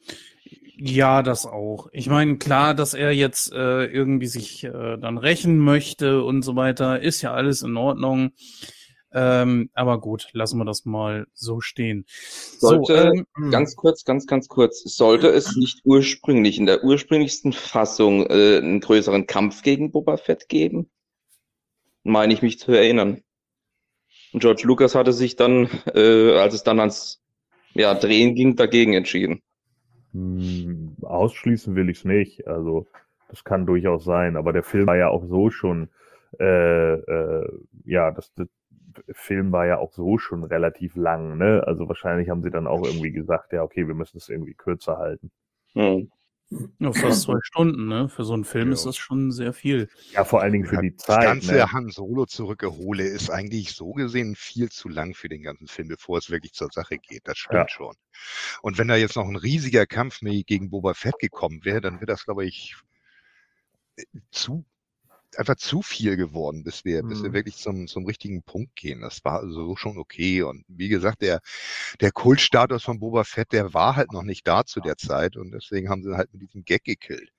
Ja, 0.80 1.24
das 1.24 1.46
auch. 1.46 1.88
Ich 1.92 2.08
meine, 2.08 2.38
klar, 2.38 2.76
dass 2.76 2.94
er 2.94 3.12
jetzt 3.12 3.52
äh, 3.52 3.86
irgendwie 3.86 4.28
sich 4.28 4.64
äh, 4.64 4.98
dann 4.98 5.18
rächen 5.18 5.58
möchte 5.58 6.24
und 6.24 6.44
so 6.44 6.56
weiter, 6.56 7.02
ist 7.02 7.22
ja 7.22 7.34
alles 7.34 7.64
in 7.64 7.78
Ordnung. 7.78 8.32
Ähm, 9.14 9.70
aber 9.74 10.00
gut, 10.00 10.28
lassen 10.34 10.58
wir 10.58 10.66
das 10.66 10.86
mal 10.86 11.28
so 11.34 11.62
stehen. 11.62 12.06
Sollte, 12.08 12.94
so, 12.94 13.08
ähm, 13.14 13.26
hm. 13.36 13.52
ganz 13.52 13.76
kurz, 13.76 14.04
ganz, 14.04 14.28
ganz 14.28 14.48
kurz, 14.48 14.84
sollte 14.84 15.30
es 15.30 15.56
nicht 15.56 15.82
ursprünglich 15.86 16.58
in 16.58 16.66
der 16.66 16.84
ursprünglichsten 16.84 17.54
Fassung 17.54 18.26
äh, 18.28 18.58
einen 18.58 18.82
größeren 18.82 19.26
Kampf 19.26 19.62
gegen 19.62 19.92
Boba 19.92 20.18
Fett 20.18 20.50
geben? 20.50 20.90
Meine 22.04 22.34
ich 22.34 22.42
mich 22.42 22.60
zu 22.60 22.72
erinnern. 22.72 23.22
Und 24.34 24.42
George 24.42 24.64
Lucas 24.66 24.94
hatte 24.94 25.14
sich 25.14 25.36
dann, 25.36 25.70
äh, 25.94 26.38
als 26.38 26.54
es 26.54 26.64
dann 26.64 26.80
ans 26.80 27.22
ja, 27.74 27.94
Drehen 27.94 28.36
ging, 28.36 28.56
dagegen 28.56 28.94
entschieden. 28.94 29.42
Hm, 30.12 30.98
ausschließen 31.02 31.76
will 31.76 31.90
ich 31.90 32.00
es 32.00 32.06
nicht. 32.06 32.48
Also 32.48 32.88
das 33.30 33.44
kann 33.44 33.66
durchaus 33.66 34.04
sein. 34.04 34.36
Aber 34.36 34.52
der 34.52 34.64
Film 34.64 34.88
war 34.88 34.98
ja 34.98 35.10
auch 35.10 35.26
so 35.26 35.50
schon, 35.50 35.90
äh, 36.40 36.94
äh, 36.94 37.48
ja, 37.86 38.12
das, 38.12 38.34
das 38.34 38.48
Film 39.12 39.52
war 39.52 39.66
ja 39.66 39.78
auch 39.78 39.94
so 39.94 40.18
schon 40.18 40.44
relativ 40.44 40.96
lang, 40.96 41.38
ne? 41.38 41.64
Also 41.66 41.88
wahrscheinlich 41.88 42.30
haben 42.30 42.44
sie 42.44 42.52
dann 42.52 42.68
auch 42.68 42.84
irgendwie 42.84 43.12
gesagt, 43.12 43.54
ja, 43.54 43.64
okay, 43.64 43.88
wir 43.88 43.96
müssen 43.96 44.18
es 44.18 44.30
irgendwie 44.30 44.54
kürzer 44.54 44.98
halten. 44.98 45.32
Mhm. 45.74 46.12
Ja, 46.80 46.94
fast 46.94 47.24
zwei 47.24 47.40
Stunden, 47.42 47.88
ne? 47.90 48.08
Für 48.08 48.24
so 48.24 48.34
einen 48.34 48.46
Film 48.46 48.70
ja. 48.70 48.74
ist 48.74 48.86
das 48.86 48.96
schon 48.96 49.34
sehr 49.34 49.52
viel. 49.52 49.90
Ja, 50.14 50.24
vor 50.24 50.42
allen 50.42 50.54
Dingen 50.54 50.66
für 50.66 50.76
ja, 50.76 50.82
die 50.82 50.96
Zeit. 50.96 51.18
Das 51.18 51.26
ganze 51.26 51.54
ne? 51.54 51.72
Han 51.74 51.90
Solo 51.90 52.26
zurückgehole 52.26 53.04
ist 53.04 53.30
eigentlich 53.30 53.76
so 53.76 53.92
gesehen 53.92 54.34
viel 54.36 54.70
zu 54.70 54.88
lang 54.88 55.14
für 55.14 55.28
den 55.28 55.44
ganzen 55.44 55.68
Film, 55.68 55.90
bevor 55.90 56.20
es 56.20 56.30
wirklich 56.30 56.54
zur 56.54 56.70
Sache 56.72 57.00
geht. 57.00 57.28
Das 57.28 57.38
stimmt 57.38 57.54
ja. 57.54 57.70
schon. 57.70 57.96
Und 58.62 58.78
wenn 58.78 58.88
da 58.88 58.96
jetzt 58.96 59.18
noch 59.18 59.28
ein 59.28 59.36
riesiger 59.36 59.86
Kampf 59.86 60.20
gegen 60.22 60.70
Boba 60.70 60.94
Fett 60.94 61.20
gekommen 61.20 61.66
wäre, 61.66 61.82
dann 61.82 61.96
wäre 61.96 62.06
das, 62.06 62.24
glaube 62.24 62.46
ich, 62.46 62.78
zu 64.32 64.64
einfach 65.36 65.56
zu 65.56 65.82
viel 65.82 66.16
geworden, 66.16 66.64
bis 66.64 66.86
wir, 66.86 67.04
mhm. 67.04 67.10
bis 67.10 67.24
wir 67.24 67.30
mhm. 67.30 67.34
wirklich 67.34 67.58
zum, 67.58 67.88
zum 67.88 68.06
richtigen 68.06 68.44
Punkt 68.44 68.76
gehen. 68.76 69.02
Das 69.02 69.24
war 69.24 69.40
also 69.40 69.76
schon 69.76 69.98
okay. 69.98 70.44
Und 70.44 70.64
wie 70.68 70.90
gesagt, 70.90 71.22
der, 71.22 71.42
der 72.00 72.12
Kultstatus 72.12 72.84
von 72.84 73.00
Boba 73.00 73.24
Fett, 73.24 73.52
der 73.52 73.74
war 73.74 73.96
halt 73.96 74.12
noch 74.12 74.24
nicht 74.24 74.48
da 74.48 74.66
zu 74.66 74.80
der 74.80 74.98
Zeit 74.98 75.36
und 75.38 75.52
deswegen 75.52 75.90
haben 75.90 76.04
sie 76.04 76.16
halt 76.16 76.34
mit 76.34 76.42
diesem 76.42 76.64
Gag 76.64 76.84
gekillt. 76.84 77.32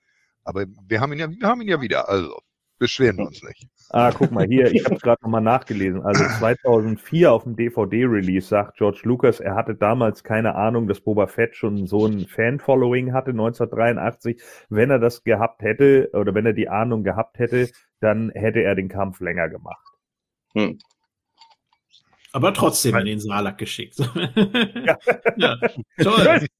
Aber 0.43 0.65
wir 0.87 1.01
haben 1.01 1.13
ihn 1.13 1.19
ja, 1.19 1.29
wir 1.29 1.47
haben 1.47 1.61
ihn 1.61 1.67
ja 1.67 1.81
wieder. 1.81 2.09
Also 2.09 2.39
beschweren 2.79 3.17
wir 3.17 3.27
uns 3.27 3.43
nicht. 3.43 3.67
Ah, 3.91 4.11
guck 4.11 4.31
mal 4.31 4.45
hier, 4.45 4.71
ich 4.71 4.85
habe 4.85 4.95
es 4.95 5.01
gerade 5.01 5.21
nochmal 5.23 5.41
nachgelesen. 5.41 6.01
Also 6.03 6.23
2004 6.23 7.31
auf 7.31 7.43
dem 7.43 7.55
DVD-Release 7.55 8.47
sagt 8.47 8.77
George 8.77 9.01
Lucas, 9.03 9.39
er 9.39 9.55
hatte 9.55 9.75
damals 9.75 10.23
keine 10.23 10.55
Ahnung, 10.55 10.87
dass 10.87 11.01
Boba 11.01 11.27
Fett 11.27 11.55
schon 11.55 11.87
so 11.87 12.05
ein 12.05 12.27
Fan-Following 12.27 13.13
hatte, 13.13 13.31
1983. 13.31 14.41
Wenn 14.69 14.89
er 14.89 14.99
das 14.99 15.23
gehabt 15.23 15.61
hätte 15.61 16.09
oder 16.13 16.33
wenn 16.33 16.45
er 16.45 16.53
die 16.53 16.69
Ahnung 16.69 17.03
gehabt 17.03 17.39
hätte, 17.39 17.69
dann 17.99 18.31
hätte 18.31 18.61
er 18.61 18.75
den 18.75 18.89
Kampf 18.89 19.19
länger 19.19 19.49
gemacht. 19.49 19.85
Hm. 20.53 20.79
Aber 22.31 22.53
trotzdem 22.53 22.95
in 22.95 23.05
den 23.05 23.19
Salak 23.19 23.57
geschickt. 23.57 23.97
ja. 24.75 24.97
ja. 25.35 25.57
Toll. 26.01 26.47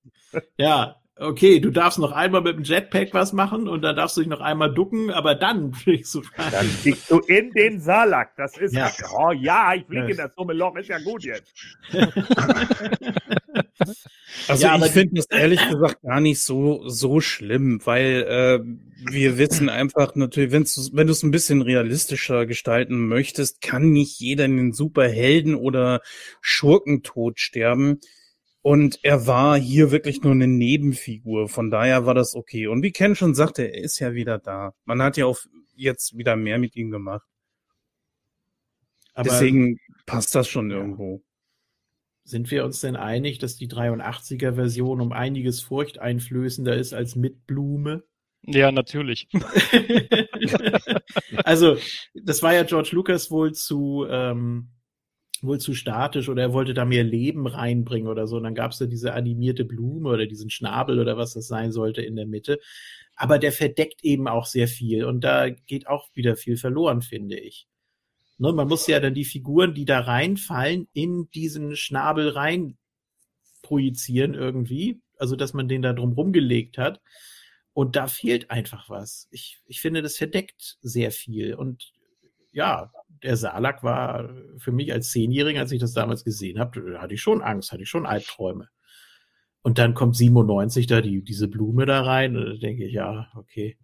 Ja, 0.58 0.99
okay, 1.20 1.60
du 1.60 1.70
darfst 1.70 2.00
noch 2.00 2.12
einmal 2.12 2.42
mit 2.42 2.56
dem 2.56 2.64
Jetpack 2.64 3.14
was 3.14 3.34
machen 3.34 3.68
und 3.68 3.82
dann 3.82 3.96
darfst 3.96 4.18
du 4.18 4.22
dich 4.22 4.30
noch 4.30 4.40
einmal 4.42 4.74
ducken, 4.74 5.12
aber 5.12 5.36
dann 5.36 5.74
fliegst 5.76 6.16
du 6.16 6.20
rein. 6.38 6.52
Dann 6.52 6.66
fliegst 6.66 7.12
du 7.12 7.20
in 7.20 7.52
den 7.52 7.80
Salak. 7.82 8.36
Das 8.38 8.58
ist, 8.58 8.74
ja. 8.74 8.92
oh 9.18 9.32
ja, 9.32 9.74
ich 9.76 9.86
fliege 9.86 10.12
in 10.12 10.18
das 10.18 10.34
dumme 10.36 10.54
Loch, 10.54 10.76
ist 10.76 10.90
ja 10.90 11.00
gut 11.00 11.24
jetzt. 11.24 11.54
also 14.48 14.66
ja, 14.66 14.78
ich 14.78 14.92
finde 14.92 15.16
das 15.16 15.26
ehrlich 15.28 15.68
gesagt 15.70 16.02
gar 16.02 16.22
nicht 16.22 16.42
so, 16.42 16.88
so 16.88 17.20
schlimm, 17.22 17.82
weil 17.86 18.24
äh, 18.24 18.60
wir 19.12 19.38
wissen 19.38 19.70
einfach 19.70 20.16
natürlich, 20.16 20.52
wenn's, 20.52 20.92
wenn 20.94 21.08
du 21.08 21.14
es 21.14 21.24
ein 21.24 21.32
bisschen 21.32 21.62
realistischer 21.62 22.46
gestalten 22.46 23.08
möchtest, 23.08 23.62
kann 23.62 23.92
nicht 23.92 24.20
jeder 24.20 24.46
in 24.46 24.58
den 24.58 24.74
Superhelden 24.74 25.56
oder 25.56 26.02
Schurkentod 26.42 27.40
sterben. 27.40 28.00
Und 28.62 29.00
er 29.04 29.26
war 29.26 29.58
hier 29.58 29.92
wirklich 29.92 30.22
nur 30.22 30.34
eine 30.34 30.48
Nebenfigur. 30.48 31.48
Von 31.48 31.72
daher 31.72 32.06
war 32.06 32.14
das 32.14 32.36
okay. 32.36 32.68
Und 32.68 32.84
wie 32.84 32.92
Ken 32.92 33.16
schon 33.16 33.34
sagte, 33.34 33.64
er 33.64 33.84
ist 33.84 34.00
ja 34.00 34.14
wieder 34.14 34.38
da. 34.38 34.74
Man 34.86 35.02
hat 35.02 35.18
ja 35.18 35.26
auch 35.26 35.40
jetzt 35.76 36.18
wieder 36.18 36.36
mehr 36.36 36.60
mit 36.60 36.76
ihm 36.76 36.92
gemacht. 36.92 37.26
Aber 39.14 39.30
Deswegen 39.30 39.80
passt 40.06 40.36
das 40.36 40.48
schon 40.48 40.72
irgendwo. 40.72 41.24
sind 42.24 42.52
wir 42.52 42.64
uns 42.64 42.82
denn 42.82 42.96
einig, 42.96 43.40
dass 43.40 43.56
die 43.56 43.68
83er 43.68 44.54
Version 44.54 45.02
um 45.02 45.14
einiges 45.14 45.62
furchteinflößender 45.62 46.76
ist 46.76 46.94
als 46.94 47.16
mit 47.16 47.48
Blume? 47.48 48.04
Ja, 48.44 48.72
natürlich. 48.72 49.28
also, 51.44 51.78
das 52.14 52.42
war 52.42 52.54
ja 52.54 52.64
George 52.64 52.92
Lucas 52.94 53.32
wohl 53.32 53.54
zu, 53.54 54.06
ähm, 54.10 54.70
wohl 55.44 55.60
zu 55.60 55.74
statisch 55.74 56.30
oder 56.30 56.44
er 56.44 56.54
wollte 56.54 56.74
da 56.74 56.86
mehr 56.86 57.04
Leben 57.04 57.48
reinbringen 57.48 58.10
oder 58.10 58.28
so. 58.28 58.38
Und 58.38 58.44
dann 58.44 58.56
gab 58.56 58.72
es 58.72 58.80
da 58.80 58.86
diese 58.86 59.14
animierte 59.14 59.66
Blume 59.66 60.10
oder 60.10 60.26
diesen 60.26 60.50
Schnabel 60.50 61.00
oder 61.00 61.18
was 61.18 61.34
das 61.34 61.48
sein 61.48 61.72
sollte 61.72 62.02
in 62.02 62.16
der 62.16 62.26
Mitte. 62.26 62.60
Aber 63.16 63.40
der 63.40 63.52
verdeckt 63.52 64.04
eben 64.04 64.28
auch 64.28 64.46
sehr 64.46 64.68
viel 64.68 65.06
und 65.06 65.22
da 65.24 65.50
geht 65.50 65.88
auch 65.88 66.10
wieder 66.14 66.36
viel 66.36 66.58
verloren, 66.58 67.02
finde 67.02 67.38
ich. 67.38 67.68
Ne, 68.38 68.54
man 68.54 68.70
muss 68.70 68.88
ja 68.88 69.02
dann 69.02 69.14
die 69.14 69.26
Figuren, 69.26 69.74
die 69.74 69.84
da 69.84 70.00
reinfallen, 70.00 70.88
in 70.94 71.30
diesen 71.32 71.76
Schnabel 71.76 72.30
rein 72.30 72.78
projizieren 73.62 74.34
irgendwie. 74.34 75.02
Also, 75.18 75.36
dass 75.36 75.54
man 75.54 75.68
den 75.68 75.82
da 75.82 75.92
drum 75.92 76.14
rumgelegt 76.14 76.78
hat. 76.78 77.02
Und 77.74 77.96
da 77.98 78.08
fehlt 78.08 78.50
einfach 78.50 78.90
was. 78.90 79.28
Ich, 79.32 79.60
ich 79.66 79.82
finde, 79.82 80.02
das 80.02 80.18
verdeckt 80.18 80.78
sehr 80.82 81.12
viel. 81.12 81.54
Und 81.54 81.92
ja, 82.52 82.92
der 83.24 83.38
Salak 83.38 83.84
war 83.84 84.30
für 84.58 84.72
mich 84.72 84.94
als 84.94 85.12
Zehnjähriger, 85.12 85.60
als 85.60 85.72
ich 85.72 85.80
das 85.80 85.94
damals 85.94 86.24
gesehen 86.24 86.60
habe, 86.60 87.00
hatte 87.00 87.14
ich 87.14 87.22
schon 87.22 87.42
Angst, 87.42 87.72
hatte 87.72 87.84
ich 87.84 87.90
schon 87.90 88.06
Albträume. 88.06 88.70
Und 89.62 89.78
dann 89.78 89.94
kommt 89.94 90.16
97 90.16 90.88
da 90.88 91.02
die, 91.02 91.22
diese 91.22 91.48
Blume 91.48 91.86
da 91.86 92.02
rein 92.02 92.38
und 92.38 92.46
da 92.46 92.54
denke 92.54 92.86
ich, 92.86 92.94
ja, 92.94 93.28
okay. 93.36 93.78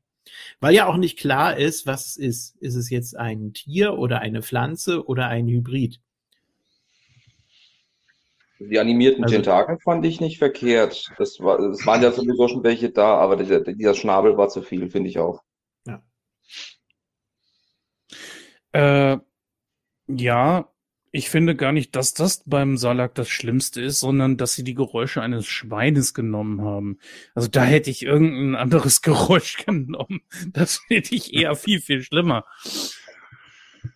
Weil 0.59 0.73
ja 0.73 0.87
auch 0.87 0.97
nicht 0.97 1.19
klar 1.19 1.57
ist, 1.57 1.85
was 1.85 2.07
es 2.07 2.17
ist. 2.17 2.55
Ist 2.57 2.75
es 2.75 2.89
jetzt 2.89 3.15
ein 3.15 3.53
Tier 3.53 3.97
oder 3.97 4.19
eine 4.19 4.41
Pflanze 4.41 5.05
oder 5.05 5.27
ein 5.27 5.47
Hybrid? 5.47 5.99
Die 8.59 8.79
animierten 8.79 9.23
also, 9.23 9.35
Tentakel 9.35 9.77
fand 9.79 10.05
ich 10.05 10.21
nicht 10.21 10.37
verkehrt. 10.37 11.11
Das, 11.17 11.39
war, 11.39 11.57
das 11.57 11.85
waren 11.85 12.01
ja 12.01 12.11
sowieso 12.11 12.47
schon 12.47 12.63
welche 12.63 12.89
da, 12.89 13.17
aber 13.17 13.35
dieser, 13.35 13.59
dieser 13.59 13.93
Schnabel 13.93 14.37
war 14.37 14.47
zu 14.49 14.61
viel, 14.61 14.89
finde 14.89 15.09
ich 15.09 15.19
auch. 15.19 15.43
Ja. 15.85 16.01
Äh, 18.75 19.19
ja, 20.07 20.69
ich 21.11 21.29
finde 21.29 21.55
gar 21.55 21.71
nicht, 21.71 21.95
dass 21.95 22.13
das 22.13 22.43
beim 22.45 22.75
Salak 22.75 23.15
das 23.15 23.29
Schlimmste 23.29 23.81
ist, 23.81 24.01
sondern 24.01 24.35
dass 24.35 24.53
sie 24.53 24.65
die 24.65 24.73
Geräusche 24.73 25.21
eines 25.21 25.47
Schweines 25.47 26.13
genommen 26.13 26.61
haben. 26.61 26.99
Also 27.33 27.47
da 27.47 27.63
hätte 27.63 27.89
ich 27.89 28.03
irgendein 28.03 28.59
anderes 28.59 29.01
Geräusch 29.01 29.65
genommen. 29.65 30.23
Das 30.51 30.79
finde 30.89 31.15
ich 31.15 31.33
eher 31.33 31.55
viel, 31.55 31.79
viel 31.79 32.01
schlimmer. 32.01 32.43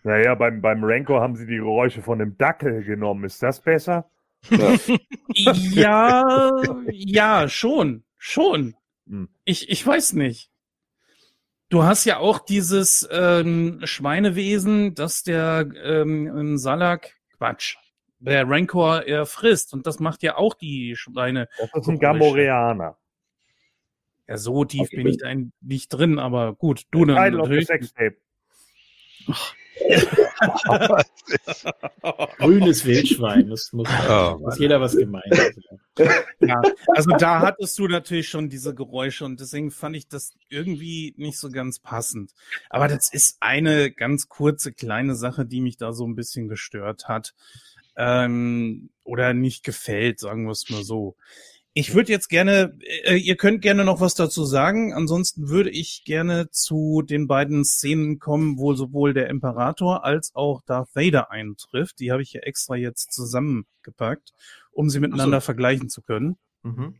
Naja, 0.02 0.34
beim, 0.34 0.62
beim 0.62 0.82
Rancor 0.82 1.20
haben 1.20 1.36
sie 1.36 1.46
die 1.46 1.56
Geräusche 1.56 2.00
von 2.00 2.18
einem 2.18 2.38
Dackel 2.38 2.82
genommen. 2.82 3.24
Ist 3.24 3.42
das 3.42 3.60
besser? 3.60 4.10
ja, 5.34 6.62
ja, 6.90 7.48
schon, 7.50 8.04
schon. 8.16 8.74
Hm. 9.06 9.28
Ich, 9.44 9.68
ich 9.68 9.86
weiß 9.86 10.14
nicht. 10.14 10.50
Du 11.70 11.84
hast 11.84 12.04
ja 12.04 12.18
auch 12.18 12.40
dieses 12.40 13.08
ähm, 13.12 13.80
Schweinewesen, 13.84 14.96
das 14.96 15.22
der 15.22 15.68
ähm, 15.82 16.58
Salak, 16.58 17.16
Quatsch, 17.38 17.76
der 18.18 18.48
Rancor 18.48 19.04
er 19.04 19.24
frisst. 19.24 19.72
Und 19.72 19.86
das 19.86 20.00
macht 20.00 20.24
ja 20.24 20.36
auch 20.36 20.54
die 20.54 20.96
Schweine. 20.96 21.48
Das 21.58 21.70
ist 21.72 21.88
ein 21.88 22.00
Gamoreaner. 22.00 22.98
Ja, 24.26 24.36
so 24.36 24.64
tief 24.64 24.82
okay. 24.82 24.96
bin 24.96 25.06
ich 25.06 25.18
da 25.18 25.28
nicht 25.60 25.88
drin, 25.88 26.18
aber 26.18 26.54
gut, 26.54 26.82
du 26.90 27.04
dann 27.04 27.34
natürlich. 27.34 27.68
Ach, 27.70 28.10
Grünes 32.38 32.84
Wildschwein, 32.84 33.48
das 33.48 33.72
muss, 33.72 33.88
oh, 34.08 34.36
muss 34.38 34.58
jeder 34.58 34.80
was 34.80 34.96
gemeint 34.96 35.24
Ja, 36.40 36.60
also 36.94 37.10
da 37.10 37.40
hattest 37.40 37.78
du 37.78 37.88
natürlich 37.88 38.28
schon 38.28 38.48
diese 38.48 38.74
Geräusche 38.74 39.24
und 39.24 39.40
deswegen 39.40 39.70
fand 39.70 39.96
ich 39.96 40.08
das 40.08 40.34
irgendwie 40.48 41.14
nicht 41.16 41.38
so 41.38 41.50
ganz 41.50 41.78
passend. 41.78 42.32
Aber 42.68 42.88
das 42.88 43.12
ist 43.12 43.36
eine 43.40 43.90
ganz 43.90 44.28
kurze 44.28 44.72
kleine 44.72 45.14
Sache, 45.14 45.46
die 45.46 45.60
mich 45.60 45.76
da 45.76 45.92
so 45.92 46.06
ein 46.06 46.16
bisschen 46.16 46.48
gestört 46.48 47.08
hat. 47.08 47.34
Ähm, 47.96 48.90
oder 49.04 49.34
nicht 49.34 49.64
gefällt, 49.64 50.20
sagen 50.20 50.44
wir 50.44 50.52
es 50.52 50.70
mal 50.70 50.84
so. 50.84 51.16
Ich 51.72 51.94
würde 51.94 52.10
jetzt 52.10 52.28
gerne, 52.28 52.76
äh, 53.04 53.14
ihr 53.14 53.36
könnt 53.36 53.62
gerne 53.62 53.84
noch 53.84 54.00
was 54.00 54.14
dazu 54.14 54.44
sagen. 54.44 54.92
Ansonsten 54.92 55.48
würde 55.48 55.70
ich 55.70 56.02
gerne 56.04 56.50
zu 56.50 57.02
den 57.02 57.28
beiden 57.28 57.64
Szenen 57.64 58.18
kommen, 58.18 58.58
wo 58.58 58.74
sowohl 58.74 59.14
der 59.14 59.28
Imperator 59.28 60.04
als 60.04 60.34
auch 60.34 60.62
Darth 60.66 60.94
Vader 60.94 61.30
eintrifft. 61.30 62.00
Die 62.00 62.10
habe 62.10 62.22
ich 62.22 62.32
ja 62.32 62.40
extra 62.40 62.74
jetzt 62.74 63.12
zusammengepackt, 63.12 64.32
um 64.72 64.90
sie 64.90 64.98
miteinander 64.98 65.40
so. 65.40 65.44
vergleichen 65.44 65.88
zu 65.88 66.02
können. 66.02 66.36
Mhm. 66.62 66.96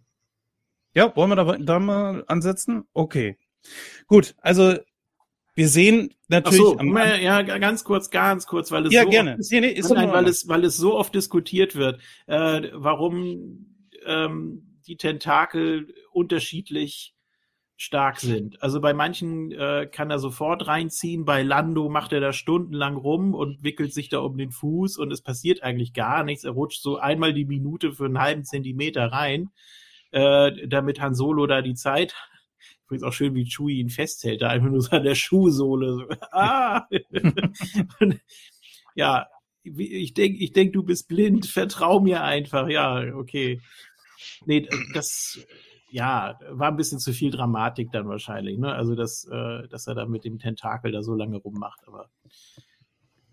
Ja, 0.94 1.14
wollen 1.16 1.30
wir 1.30 1.36
da, 1.36 1.56
da 1.58 1.78
mal 1.80 2.24
ansetzen? 2.28 2.84
Okay. 2.92 3.36
Gut, 4.06 4.34
also 4.40 4.76
wir 5.54 5.68
sehen 5.68 6.14
natürlich. 6.28 6.60
Ach 6.60 6.64
so, 6.64 6.78
am, 6.78 6.96
ja, 6.96 7.42
ganz 7.42 7.82
kurz, 7.84 8.10
ganz 8.10 8.46
kurz, 8.46 8.70
weil 8.70 8.86
es 8.86 8.92
ja, 8.92 9.02
so 9.02 9.10
gerne. 9.10 9.36
Oft, 9.38 9.50
nee, 9.50 9.60
nee, 9.60 9.82
nein, 9.94 10.12
weil 10.12 10.28
es, 10.28 10.48
weil 10.48 10.64
es 10.64 10.76
so 10.76 10.94
oft 10.94 11.14
diskutiert 11.14 11.74
wird, 11.74 12.00
äh, 12.26 12.70
warum 12.72 13.69
ähm, 14.06 14.78
die 14.86 14.96
Tentakel 14.96 15.94
unterschiedlich 16.12 17.14
stark 17.80 18.20
sind. 18.20 18.62
Also 18.62 18.78
bei 18.82 18.92
manchen 18.92 19.52
äh, 19.52 19.88
kann 19.90 20.10
er 20.10 20.18
sofort 20.18 20.66
reinziehen, 20.66 21.24
bei 21.24 21.42
Lando 21.42 21.88
macht 21.88 22.12
er 22.12 22.20
da 22.20 22.34
stundenlang 22.34 22.96
rum 22.96 23.32
und 23.34 23.64
wickelt 23.64 23.94
sich 23.94 24.10
da 24.10 24.18
um 24.18 24.36
den 24.36 24.50
Fuß 24.50 24.98
und 24.98 25.10
es 25.10 25.22
passiert 25.22 25.62
eigentlich 25.62 25.94
gar 25.94 26.22
nichts. 26.22 26.44
Er 26.44 26.50
rutscht 26.50 26.82
so 26.82 26.98
einmal 26.98 27.32
die 27.32 27.46
Minute 27.46 27.92
für 27.92 28.04
einen 28.04 28.18
halben 28.18 28.44
Zentimeter 28.44 29.06
rein, 29.06 29.48
äh, 30.10 30.68
damit 30.68 31.00
Han 31.00 31.14
Solo 31.14 31.46
da 31.46 31.62
die 31.62 31.72
Zeit. 31.72 32.14
Ich 32.60 32.88
finde 32.88 32.96
es 32.96 33.02
auch 33.02 33.14
schön, 33.14 33.34
wie 33.34 33.48
Chewie 33.48 33.80
ihn 33.80 33.88
festhält, 33.88 34.42
da 34.42 34.48
einfach 34.48 34.68
nur 34.68 34.82
so 34.82 34.90
an 34.90 35.04
der 35.04 35.14
Schuhsohle. 35.14 35.94
So. 35.94 36.04
Ah! 36.32 36.86
und, 38.00 38.20
ja, 38.94 39.26
ich 39.62 40.12
denke, 40.12 40.38
ich 40.38 40.52
denk, 40.52 40.74
du 40.74 40.82
bist 40.82 41.08
blind, 41.08 41.46
vertrau 41.46 42.00
mir 42.00 42.24
einfach. 42.24 42.68
Ja, 42.68 43.14
okay. 43.14 43.60
Nee, 44.46 44.68
das, 44.94 45.38
ja, 45.90 46.38
war 46.48 46.70
ein 46.70 46.76
bisschen 46.76 46.98
zu 46.98 47.12
viel 47.12 47.30
Dramatik 47.30 47.90
dann 47.92 48.08
wahrscheinlich, 48.08 48.58
ne? 48.58 48.72
Also, 48.72 48.94
dass, 48.94 49.24
äh, 49.30 49.68
dass 49.68 49.86
er 49.86 49.94
da 49.94 50.06
mit 50.06 50.24
dem 50.24 50.38
Tentakel 50.38 50.92
da 50.92 51.02
so 51.02 51.14
lange 51.14 51.36
rummacht, 51.38 51.80
aber. 51.86 52.08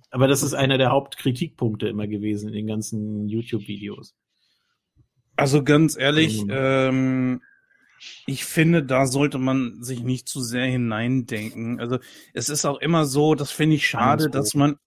Aber 0.09 0.27
das 0.27 0.41
ist 0.41 0.53
einer 0.53 0.77
der 0.77 0.91
Hauptkritikpunkte 0.91 1.89
immer 1.89 2.07
gewesen 2.07 2.47
in 2.47 2.53
den 2.53 2.67
ganzen 2.67 3.27
YouTube-Videos. 3.27 4.15
Also 5.35 5.63
ganz 5.63 5.97
ehrlich, 5.97 6.43
mhm. 6.45 6.51
ähm, 6.51 7.41
ich 8.25 8.45
finde, 8.45 8.83
da 8.83 9.05
sollte 9.05 9.37
man 9.37 9.83
sich 9.83 10.03
nicht 10.03 10.27
zu 10.27 10.41
sehr 10.41 10.65
hineindenken. 10.65 11.79
Also 11.79 11.99
es 12.33 12.49
ist 12.49 12.65
auch 12.65 12.79
immer 12.79 13.05
so, 13.05 13.35
das 13.35 13.51
finde 13.51 13.75
ich 13.75 13.87
schade, 13.87 14.29
dass 14.29 14.53
man 14.53 14.77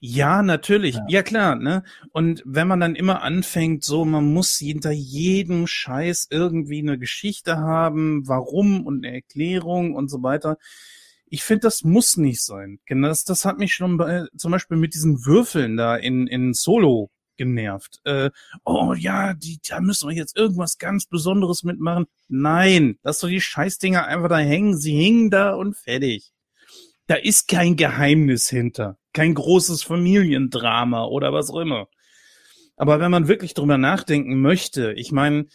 ja, 0.00 0.42
natürlich. 0.42 0.96
Ja. 0.96 1.04
ja. 1.08 1.22
klar, 1.22 1.56
ne? 1.56 1.82
Und 2.12 2.42
wenn 2.46 2.66
man 2.66 2.80
dann 2.80 2.94
immer 2.94 3.22
anfängt, 3.22 3.84
so, 3.84 4.06
man 4.06 4.32
muss 4.32 4.56
hinter 4.56 4.90
jedem 4.90 5.66
Scheiß 5.66 6.28
irgendwie 6.30 6.78
eine 6.80 6.98
Geschichte 6.98 7.58
haben, 7.58 8.26
warum 8.26 8.86
und 8.86 9.04
eine 9.04 9.14
Erklärung 9.14 9.94
und 9.94 10.08
so 10.08 10.22
weiter. 10.22 10.56
Ich 11.26 11.44
finde, 11.44 11.60
das 11.60 11.84
muss 11.84 12.16
nicht 12.16 12.42
sein. 12.42 12.80
Das, 12.88 13.24
das 13.24 13.44
hat 13.44 13.58
mich 13.58 13.74
schon 13.74 13.98
bei, 13.98 14.24
zum 14.36 14.50
Beispiel 14.50 14.78
mit 14.78 14.94
diesen 14.94 15.24
Würfeln 15.26 15.76
da 15.76 15.96
in, 15.96 16.26
in 16.26 16.54
Solo 16.54 17.10
genervt. 17.36 18.00
Äh, 18.04 18.30
oh 18.64 18.94
ja, 18.94 19.34
die, 19.34 19.60
da 19.66 19.80
müssen 19.80 20.08
wir 20.08 20.16
jetzt 20.16 20.36
irgendwas 20.36 20.78
ganz 20.78 21.06
Besonderes 21.06 21.62
mitmachen. 21.62 22.06
Nein, 22.28 22.98
lass 23.02 23.20
doch 23.20 23.28
die 23.28 23.40
Scheißdinger 23.40 24.06
einfach 24.06 24.28
da 24.28 24.38
hängen. 24.38 24.76
Sie 24.76 24.92
hingen 24.92 25.30
da 25.30 25.54
und 25.54 25.76
fertig. 25.76 26.32
Da 27.10 27.16
ist 27.16 27.48
kein 27.48 27.74
Geheimnis 27.74 28.48
hinter 28.48 29.00
kein 29.12 29.34
großes 29.34 29.82
Familiendrama 29.82 31.04
oder 31.04 31.32
was 31.32 31.50
auch 31.50 31.60
immer. 31.60 31.88
Aber 32.76 33.00
wenn 33.00 33.10
man 33.10 33.28
wirklich 33.28 33.54
drüber 33.54 33.78
nachdenken 33.78 34.40
möchte, 34.40 34.92
ich 34.92 35.12
meine, 35.12 35.46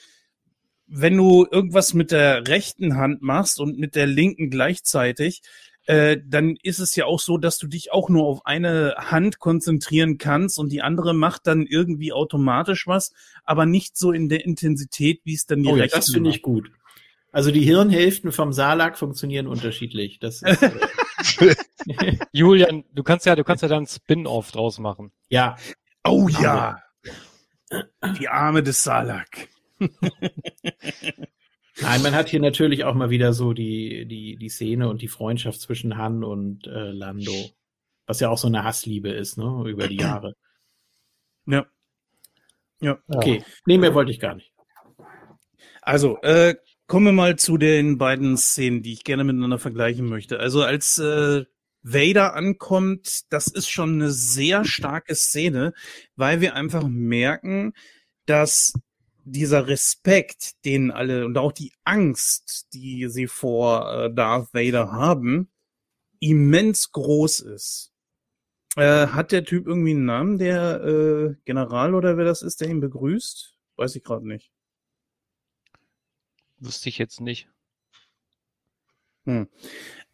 wenn 0.88 1.18
du 1.18 1.48
irgendwas 1.50 1.94
mit 1.94 2.12
der 2.12 2.48
rechten 2.48 2.96
Hand 2.96 3.22
machst 3.22 3.60
und 3.60 3.80
mit 3.80 3.96
der 3.96 4.06
linken 4.06 4.52
gleichzeitig, 4.52 5.42
äh, 5.88 6.18
dann 6.24 6.56
ist 6.62 6.80
es 6.80 6.96
ja 6.96 7.06
auch 7.06 7.20
so, 7.20 7.38
dass 7.38 7.58
du 7.58 7.68
dich 7.68 7.92
auch 7.92 8.10
nur 8.10 8.26
auf 8.26 8.46
eine 8.46 8.96
Hand 8.98 9.40
konzentrieren 9.40 10.18
kannst 10.18 10.60
und 10.60 10.72
die 10.72 10.82
andere 10.82 11.14
macht 11.14 11.48
dann 11.48 11.66
irgendwie 11.66 12.12
automatisch 12.12 12.86
was, 12.86 13.14
aber 13.44 13.66
nicht 13.66 13.98
so 13.98 14.12
in 14.12 14.30
der 14.30 14.46
Intensität, 14.46 15.22
wie 15.24 15.34
es 15.34 15.46
dann 15.46 15.64
die 15.64 15.70
oh, 15.70 15.78
ja, 15.78 15.88
Das 15.88 16.12
finde 16.12 16.30
ich 16.30 16.42
gut. 16.42 16.70
Also 17.32 17.52
die 17.52 17.62
Hirnhälften 17.62 18.32
vom 18.32 18.54
Salak 18.54 18.98
funktionieren 18.98 19.48
unterschiedlich. 19.48 20.20
Das 20.20 20.42
ist, 20.42 20.62
äh, 20.64 20.72
Julian, 22.32 22.84
du 22.94 23.04
kannst 23.04 23.26
ja, 23.26 23.36
du 23.36 23.44
kannst 23.44 23.64
ja 23.64 23.70
dann 23.70 23.86
Spin-off 23.86 24.52
draus 24.52 24.80
machen. 24.80 25.12
Ja. 25.30 25.58
Oh 26.04 26.28
ja. 26.28 26.82
Die 28.20 28.28
Arme 28.28 28.64
des 28.64 28.84
Salak. 28.84 29.50
Nein, 31.82 32.02
man 32.02 32.16
hat 32.16 32.30
hier 32.30 32.40
natürlich 32.40 32.86
auch 32.86 32.94
mal 32.94 33.10
wieder 33.10 33.34
so 33.34 33.54
die, 33.54 34.06
die, 34.06 34.38
die 34.38 34.50
Szene 34.50 34.88
und 34.88 35.02
die 35.02 35.08
Freundschaft 35.08 35.60
zwischen 35.60 35.98
Han 35.98 36.24
und 36.24 36.68
äh, 36.68 36.92
Lando. 36.92 37.34
Was 38.08 38.20
ja 38.20 38.30
auch 38.30 38.38
so 38.38 38.48
eine 38.48 38.64
Hassliebe 38.64 39.10
ist, 39.10 39.38
ne, 39.38 39.64
über 39.68 39.88
die 39.88 39.98
Jahre. 39.98 40.36
Ja. 41.48 41.68
Ja. 42.82 42.98
Okay. 43.08 43.44
Nee, 43.68 43.78
mehr 43.78 43.94
wollte 43.94 44.10
ich 44.10 44.20
gar 44.20 44.34
nicht. 44.34 44.52
Also, 45.84 46.18
äh, 46.24 46.56
kommen 46.88 47.06
wir 47.08 47.14
mal 47.14 47.36
zu 47.38 47.58
den 47.58 47.98
beiden 47.98 48.38
Szenen, 48.38 48.82
die 48.84 48.94
ich 48.94 49.04
gerne 49.04 49.24
miteinander 49.24 49.60
vergleichen 49.60 50.08
möchte. 50.08 50.40
Also, 50.40 50.64
als 50.64 50.98
äh, 50.98 51.46
Vader 51.82 52.34
ankommt, 52.34 53.32
das 53.32 53.48
ist 53.48 53.70
schon 53.70 53.94
eine 53.94 54.12
sehr 54.12 54.66
starke 54.66 55.16
Szene, 55.16 55.74
weil 56.16 56.42
wir 56.42 56.56
einfach 56.56 56.88
merken, 56.88 57.74
dass 58.26 58.74
dieser 59.24 59.68
Respekt, 59.68 60.66
den 60.66 60.92
alle 60.92 61.26
und 61.26 61.38
auch 61.38 61.52
die 61.52 61.74
Angst, 61.84 62.68
die 62.74 63.08
sie 63.10 63.28
vor 63.28 63.92
äh, 63.92 64.14
Darth 64.14 64.54
Vader 64.54 64.92
haben, 64.92 65.50
immens 66.20 66.92
groß 66.92 67.42
ist. 67.42 67.92
Äh, 68.76 69.08
hat 69.08 69.32
der 69.32 69.46
Typ 69.46 69.68
irgendwie 69.68 69.92
einen 69.92 70.06
Namen, 70.06 70.38
der 70.38 70.84
äh, 70.84 71.36
General 71.46 71.96
oder 71.96 72.18
wer 72.18 72.26
das 72.26 72.42
ist, 72.42 72.62
der 72.62 72.70
ihn 72.70 72.82
begrüßt? 72.82 73.58
Weiß 73.78 73.96
ich 73.96 74.04
gerade 74.04 74.28
nicht. 74.28 74.55
Wüsste 76.66 76.90
ich 76.90 76.98
jetzt 76.98 77.22
nicht. 77.22 77.48
Hm. 79.26 79.48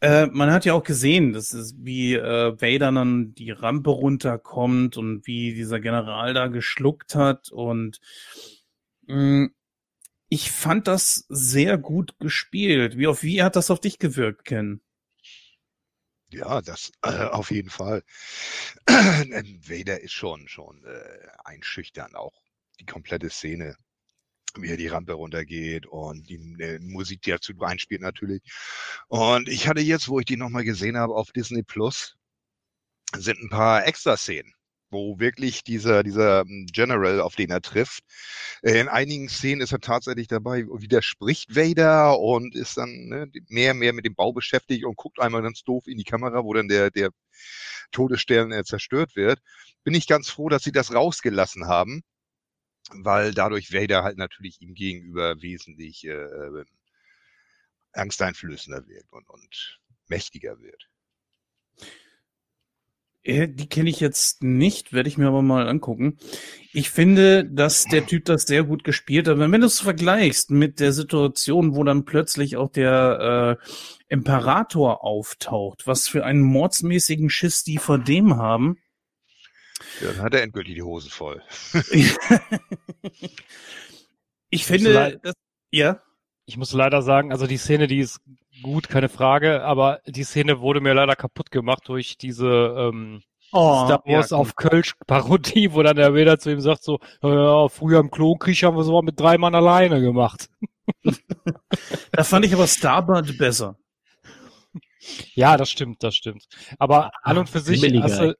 Äh, 0.00 0.26
man 0.26 0.50
hat 0.50 0.64
ja 0.64 0.74
auch 0.74 0.82
gesehen, 0.82 1.32
das 1.32 1.52
ist 1.52 1.76
wie 1.78 2.14
äh, 2.14 2.60
Vader 2.60 2.90
dann 2.92 3.34
die 3.34 3.50
Rampe 3.50 3.90
runterkommt 3.90 4.96
und 4.96 5.26
wie 5.26 5.54
dieser 5.54 5.80
General 5.80 6.34
da 6.34 6.48
geschluckt 6.48 7.14
hat 7.14 7.50
und 7.50 8.00
mh, 9.06 9.14
hm, 9.14 9.54
ich 10.28 10.50
fand 10.50 10.88
das 10.88 11.26
sehr 11.28 11.76
gut 11.76 12.18
gespielt. 12.18 12.96
Wie 12.96 13.06
auf 13.06 13.22
wie 13.22 13.42
hat 13.42 13.54
das 13.54 13.70
auf 13.70 13.80
dich 13.80 13.98
gewirkt, 13.98 14.46
Ken? 14.46 14.80
Ja, 16.30 16.62
das 16.62 16.90
äh, 17.02 17.26
auf 17.26 17.50
jeden 17.50 17.68
Fall. 17.68 18.02
Vader 18.86 20.00
ist 20.00 20.12
schon 20.12 20.48
schon 20.48 20.82
äh, 20.84 21.28
einschüchtern, 21.44 22.14
auch 22.14 22.40
die 22.80 22.86
komplette 22.86 23.28
Szene 23.28 23.76
wie 24.58 24.68
er 24.68 24.76
die 24.76 24.88
Rampe 24.88 25.14
runtergeht 25.14 25.86
und 25.86 26.28
die 26.28 26.36
äh, 26.60 26.78
Musik, 26.80 27.22
die 27.22 27.30
dazu 27.30 27.52
einspielt 27.60 28.00
natürlich. 28.02 28.42
Und 29.08 29.48
ich 29.48 29.68
hatte 29.68 29.80
jetzt, 29.80 30.08
wo 30.08 30.18
ich 30.18 30.26
die 30.26 30.36
nochmal 30.36 30.64
gesehen 30.64 30.96
habe 30.96 31.14
auf 31.14 31.32
Disney 31.32 31.62
Plus, 31.62 32.16
sind 33.16 33.38
ein 33.42 33.50
paar 33.50 33.86
Extra-Szenen, 33.86 34.52
wo 34.90 35.18
wirklich 35.18 35.64
dieser, 35.64 36.02
dieser 36.02 36.42
hm, 36.42 36.66
General, 36.72 37.20
auf 37.20 37.36
den 37.36 37.50
er 37.50 37.60
trifft, 37.60 38.02
äh, 38.62 38.80
in 38.80 38.88
einigen 38.88 39.28
Szenen 39.28 39.60
ist 39.60 39.72
er 39.72 39.80
tatsächlich 39.80 40.28
dabei, 40.28 40.64
widerspricht 40.66 41.54
Vader 41.54 42.18
und 42.18 42.54
ist 42.54 42.76
dann 42.76 42.90
ne, 43.08 43.30
mehr, 43.48 43.74
mehr 43.74 43.92
mit 43.92 44.06
dem 44.06 44.14
Bau 44.14 44.32
beschäftigt 44.32 44.84
und 44.84 44.96
guckt 44.96 45.20
einmal 45.20 45.42
ganz 45.42 45.62
doof 45.62 45.86
in 45.86 45.98
die 45.98 46.04
Kamera, 46.04 46.44
wo 46.44 46.52
dann 46.54 46.68
der, 46.68 46.90
der 46.90 47.10
Todesstern 47.92 48.52
äh, 48.52 48.64
zerstört 48.64 49.16
wird. 49.16 49.40
Bin 49.84 49.94
ich 49.94 50.06
ganz 50.06 50.30
froh, 50.30 50.48
dass 50.48 50.62
sie 50.62 50.72
das 50.72 50.94
rausgelassen 50.94 51.66
haben 51.66 52.02
weil 52.90 53.32
dadurch 53.32 53.72
Vader 53.72 54.02
halt 54.02 54.18
natürlich 54.18 54.60
ihm 54.60 54.74
gegenüber 54.74 55.40
wesentlich 55.40 56.04
äh, 56.04 56.12
ähm, 56.12 56.66
angsteinflößender 57.92 58.86
wird 58.86 59.04
und, 59.10 59.28
und 59.28 59.80
mächtiger 60.08 60.60
wird. 60.60 60.88
Äh, 63.24 63.48
die 63.48 63.68
kenne 63.68 63.90
ich 63.90 64.00
jetzt 64.00 64.42
nicht, 64.42 64.92
werde 64.92 65.08
ich 65.08 65.16
mir 65.16 65.28
aber 65.28 65.42
mal 65.42 65.68
angucken. 65.68 66.18
Ich 66.72 66.90
finde, 66.90 67.44
dass 67.44 67.84
der 67.84 68.06
Typ 68.06 68.24
das 68.24 68.42
sehr 68.42 68.64
gut 68.64 68.82
gespielt 68.84 69.28
hat. 69.28 69.38
Wenn 69.38 69.60
du 69.60 69.66
es 69.66 69.80
vergleichst 69.80 70.50
mit 70.50 70.80
der 70.80 70.92
Situation, 70.92 71.76
wo 71.76 71.84
dann 71.84 72.04
plötzlich 72.04 72.56
auch 72.56 72.70
der 72.70 73.58
äh, 73.60 73.64
Imperator 74.08 75.04
auftaucht, 75.04 75.86
was 75.86 76.08
für 76.08 76.24
einen 76.24 76.42
mordsmäßigen 76.42 77.30
Schiss 77.30 77.62
die 77.62 77.78
vor 77.78 77.98
dem 77.98 78.36
haben, 78.36 78.78
ja, 80.00 80.12
dann 80.12 80.22
hat 80.22 80.34
er 80.34 80.42
endgültig 80.42 80.74
die 80.74 80.82
Hosen 80.82 81.10
voll. 81.10 81.42
ich 84.50 84.64
finde, 84.64 85.18
das, 85.22 85.34
ja. 85.70 86.00
Ich 86.44 86.56
muss 86.56 86.72
leider 86.72 87.02
sagen, 87.02 87.32
also 87.32 87.46
die 87.46 87.56
Szene, 87.56 87.86
die 87.86 88.00
ist 88.00 88.20
gut, 88.62 88.88
keine 88.88 89.08
Frage, 89.08 89.62
aber 89.62 90.00
die 90.06 90.24
Szene 90.24 90.60
wurde 90.60 90.80
mir 90.80 90.94
leider 90.94 91.16
kaputt 91.16 91.50
gemacht 91.50 91.84
durch 91.88 92.16
diese 92.18 92.46
ähm, 92.46 93.22
oh, 93.52 93.84
Star 93.86 94.02
Wars 94.04 94.30
ja, 94.30 94.36
auf 94.36 94.56
Kölsch 94.56 94.94
Parodie, 95.06 95.72
wo 95.72 95.82
dann 95.82 95.96
der 95.96 96.14
Vader 96.14 96.38
zu 96.38 96.50
ihm 96.50 96.60
sagt 96.60 96.82
so, 96.82 96.98
ja, 97.22 97.68
früher 97.68 98.00
im 98.00 98.10
Klonkrieg 98.10 98.62
haben 98.62 98.76
wir 98.76 98.84
so 98.84 99.00
mit 99.02 99.18
drei 99.18 99.38
Mann 99.38 99.54
alleine 99.54 100.00
gemacht. 100.00 100.48
da 102.12 102.24
fand 102.24 102.44
ich 102.44 102.54
aber 102.54 102.66
Starbird 102.66 103.38
besser. 103.38 103.76
Ja, 105.34 105.56
das 105.56 105.70
stimmt, 105.70 106.02
das 106.02 106.14
stimmt. 106.14 106.46
Aber 106.78 107.10
an 107.22 107.38
und 107.38 107.48
für 107.48 107.60
sich, 107.60 107.82
also, 108.02 108.34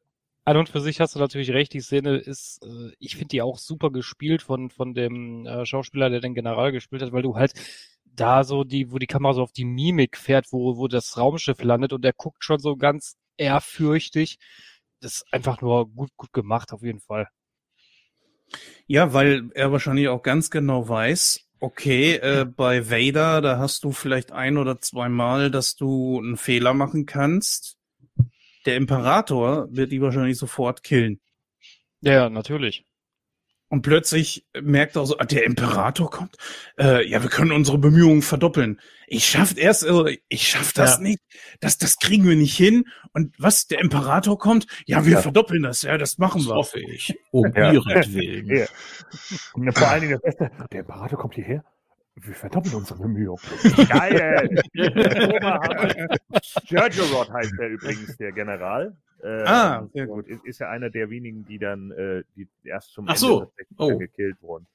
an 0.45 0.57
und 0.57 0.69
für 0.69 0.81
sich 0.81 1.01
hast 1.01 1.15
du 1.15 1.19
natürlich 1.19 1.51
recht, 1.51 1.73
die 1.73 1.81
Szene 1.81 2.17
ist, 2.17 2.61
äh, 2.65 2.93
ich 2.99 3.17
finde 3.17 3.29
die 3.29 3.43
auch 3.43 3.59
super 3.59 3.91
gespielt 3.91 4.43
von, 4.43 4.71
von 4.71 4.95
dem 4.95 5.47
äh, 5.47 5.65
Schauspieler, 5.65 6.11
der 6.11 6.21
den 6.21 6.35
General 6.35 6.73
gespielt 6.73 7.03
hat, 7.03 7.13
weil 7.13 7.23
du 7.23 7.37
halt 7.37 7.55
da 8.05 8.45
so 8.45 8.65
die, 8.65 8.91
wo 8.91 8.99
die 8.99 9.07
Kamera 9.07 9.35
so 9.35 9.43
auf 9.43 9.53
die 9.53 9.65
Mimik 9.65 10.17
fährt, 10.17 10.47
wo, 10.51 10.77
wo 10.77 10.89
das 10.89 11.17
Raumschiff 11.17 11.63
landet 11.63 11.93
und 11.93 12.03
der 12.03 12.13
guckt 12.13 12.45
schon 12.45 12.59
so 12.59 12.77
ganz 12.77 13.17
ehrfürchtig. 13.37 14.39
Das 15.01 15.17
ist 15.17 15.33
einfach 15.33 15.61
nur 15.61 15.89
gut, 15.89 16.11
gut 16.17 16.33
gemacht, 16.33 16.73
auf 16.73 16.83
jeden 16.83 17.01
Fall. 17.01 17.29
Ja, 18.87 19.15
weil 19.15 19.51
er 19.55 19.73
wahrscheinlich 19.73 20.09
auch 20.09 20.23
ganz 20.23 20.51
genau 20.51 20.89
weiß, 20.89 21.49
okay, 21.61 22.17
äh, 22.17 22.45
bei 22.45 22.91
Vader, 22.91 23.41
da 23.41 23.59
hast 23.59 23.85
du 23.85 23.93
vielleicht 23.93 24.33
ein 24.33 24.59
oder 24.59 24.81
zwei 24.81 25.09
Mal, 25.09 25.51
dass 25.51 25.77
du 25.77 26.19
einen 26.19 26.37
Fehler 26.37 26.75
machen 26.75 27.07
kannst 27.07 27.79
der 28.67 28.77
Imperator 28.77 29.69
wird 29.71 29.93
die 29.93 30.01
wahrscheinlich 30.01 30.39
sofort 30.39 30.83
killen. 30.83 31.21
Ja, 32.01 32.29
natürlich. 32.29 32.85
Und 33.73 33.81
plötzlich 33.81 34.45
merkt 34.61 34.97
er 34.97 35.07
so, 35.07 35.17
ah, 35.17 35.25
der 35.25 35.45
Imperator 35.45 36.11
kommt. 36.11 36.37
Äh, 36.79 37.09
ja, 37.09 37.23
wir 37.23 37.31
können 37.31 37.53
unsere 37.53 37.79
Bemühungen 37.79 38.21
verdoppeln. 38.21 38.79
Ich 39.07 39.25
schaff 39.25 39.57
erst, 39.57 39.87
also 39.87 40.07
ich 40.29 40.47
schaff 40.47 40.75
das 40.75 40.97
ja. 40.97 41.01
nicht. 41.01 41.21
Das, 41.61 41.79
das 41.79 41.97
kriegen 41.97 42.29
wir 42.29 42.37
nicht 42.37 42.55
hin. 42.55 42.85
Und 43.15 43.35
was? 43.39 43.69
Der 43.69 43.81
Imperator 43.81 44.39
kommt? 44.39 44.67
Ja, 44.85 45.07
wir 45.07 45.13
ja. 45.13 45.23
verdoppeln 45.23 45.63
das. 45.63 45.81
Ja, 45.81 45.97
das 45.97 46.19
machen 46.19 46.41
das 46.41 46.49
wir. 46.49 46.55
Hoffe 46.55 46.81
ich. 46.81 47.15
Um 47.31 47.51
ja. 47.57 47.73
ihretwillen. 47.73 48.47
Ja. 49.57 49.73
Vor 49.73 49.89
allen 49.89 50.01
Dingen 50.03 50.13
das 50.13 50.23
Beste. 50.23 50.51
Der 50.71 50.81
Imperator 50.81 51.19
kommt 51.19 51.35
hierher. 51.35 51.65
Wir 52.15 52.35
verdoppeln 52.35 52.75
unsere 52.75 53.01
Bemühungen. 53.01 53.41
Geil! 53.89 54.63
Rod 57.15 57.31
heißt 57.31 57.55
der 57.59 57.71
übrigens, 57.71 58.17
der 58.19 58.33
General. 58.33 58.95
Äh, 59.23 59.43
ah, 59.45 59.89
sehr 59.95 60.07
gut. 60.07 60.27
Ist, 60.27 60.45
ist, 60.45 60.61
ja 60.61 60.69
einer 60.69 60.91
der 60.91 61.09
wenigen, 61.09 61.47
die 61.47 61.59
dann 61.59 61.91
äh, 61.93 62.23
die 62.37 62.47
erst 62.65 62.93
zum 62.93 63.07
Ach 63.09 63.17
so. 63.17 63.53
Ende 63.57 63.95
oh. 63.95 63.99
gekillt 63.99 64.37
wurden. 64.43 64.67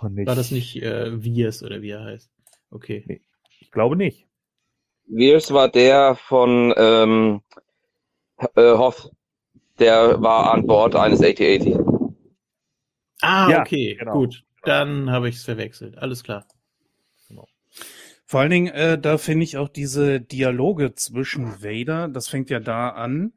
War 0.00 0.36
das 0.36 0.50
nicht 0.50 0.80
äh, 0.82 1.18
Viers 1.18 1.62
oder 1.62 1.82
wie 1.82 1.90
er 1.90 2.04
heißt? 2.04 2.30
Okay. 2.70 3.04
Nee, 3.06 3.20
ich 3.58 3.70
glaube 3.70 3.96
nicht. 3.96 4.26
Viers 5.06 5.52
war 5.52 5.68
der 5.68 6.14
von 6.14 6.72
ähm, 6.76 7.42
äh, 8.54 8.76
Hoth. 8.76 9.10
Der 9.78 10.22
war 10.22 10.52
an 10.52 10.66
Bord 10.66 10.94
eines 10.94 11.20
AT-80. 11.20 12.14
Ah, 13.22 13.50
ja, 13.50 13.60
okay, 13.62 13.96
genau. 13.98 14.12
gut. 14.12 14.44
Dann 14.64 15.10
habe 15.10 15.28
ich 15.28 15.36
es 15.36 15.44
verwechselt. 15.44 15.98
Alles 15.98 16.22
klar. 16.22 16.46
Genau. 17.28 17.46
Vor 18.26 18.40
allen 18.40 18.50
Dingen, 18.50 18.72
äh, 18.72 18.98
da 18.98 19.18
finde 19.18 19.44
ich 19.44 19.58
auch 19.58 19.68
diese 19.68 20.20
Dialoge 20.20 20.94
zwischen 20.94 21.62
Vader, 21.62 22.08
das 22.08 22.28
fängt 22.28 22.50
ja 22.50 22.60
da 22.60 22.88
an. 22.88 23.34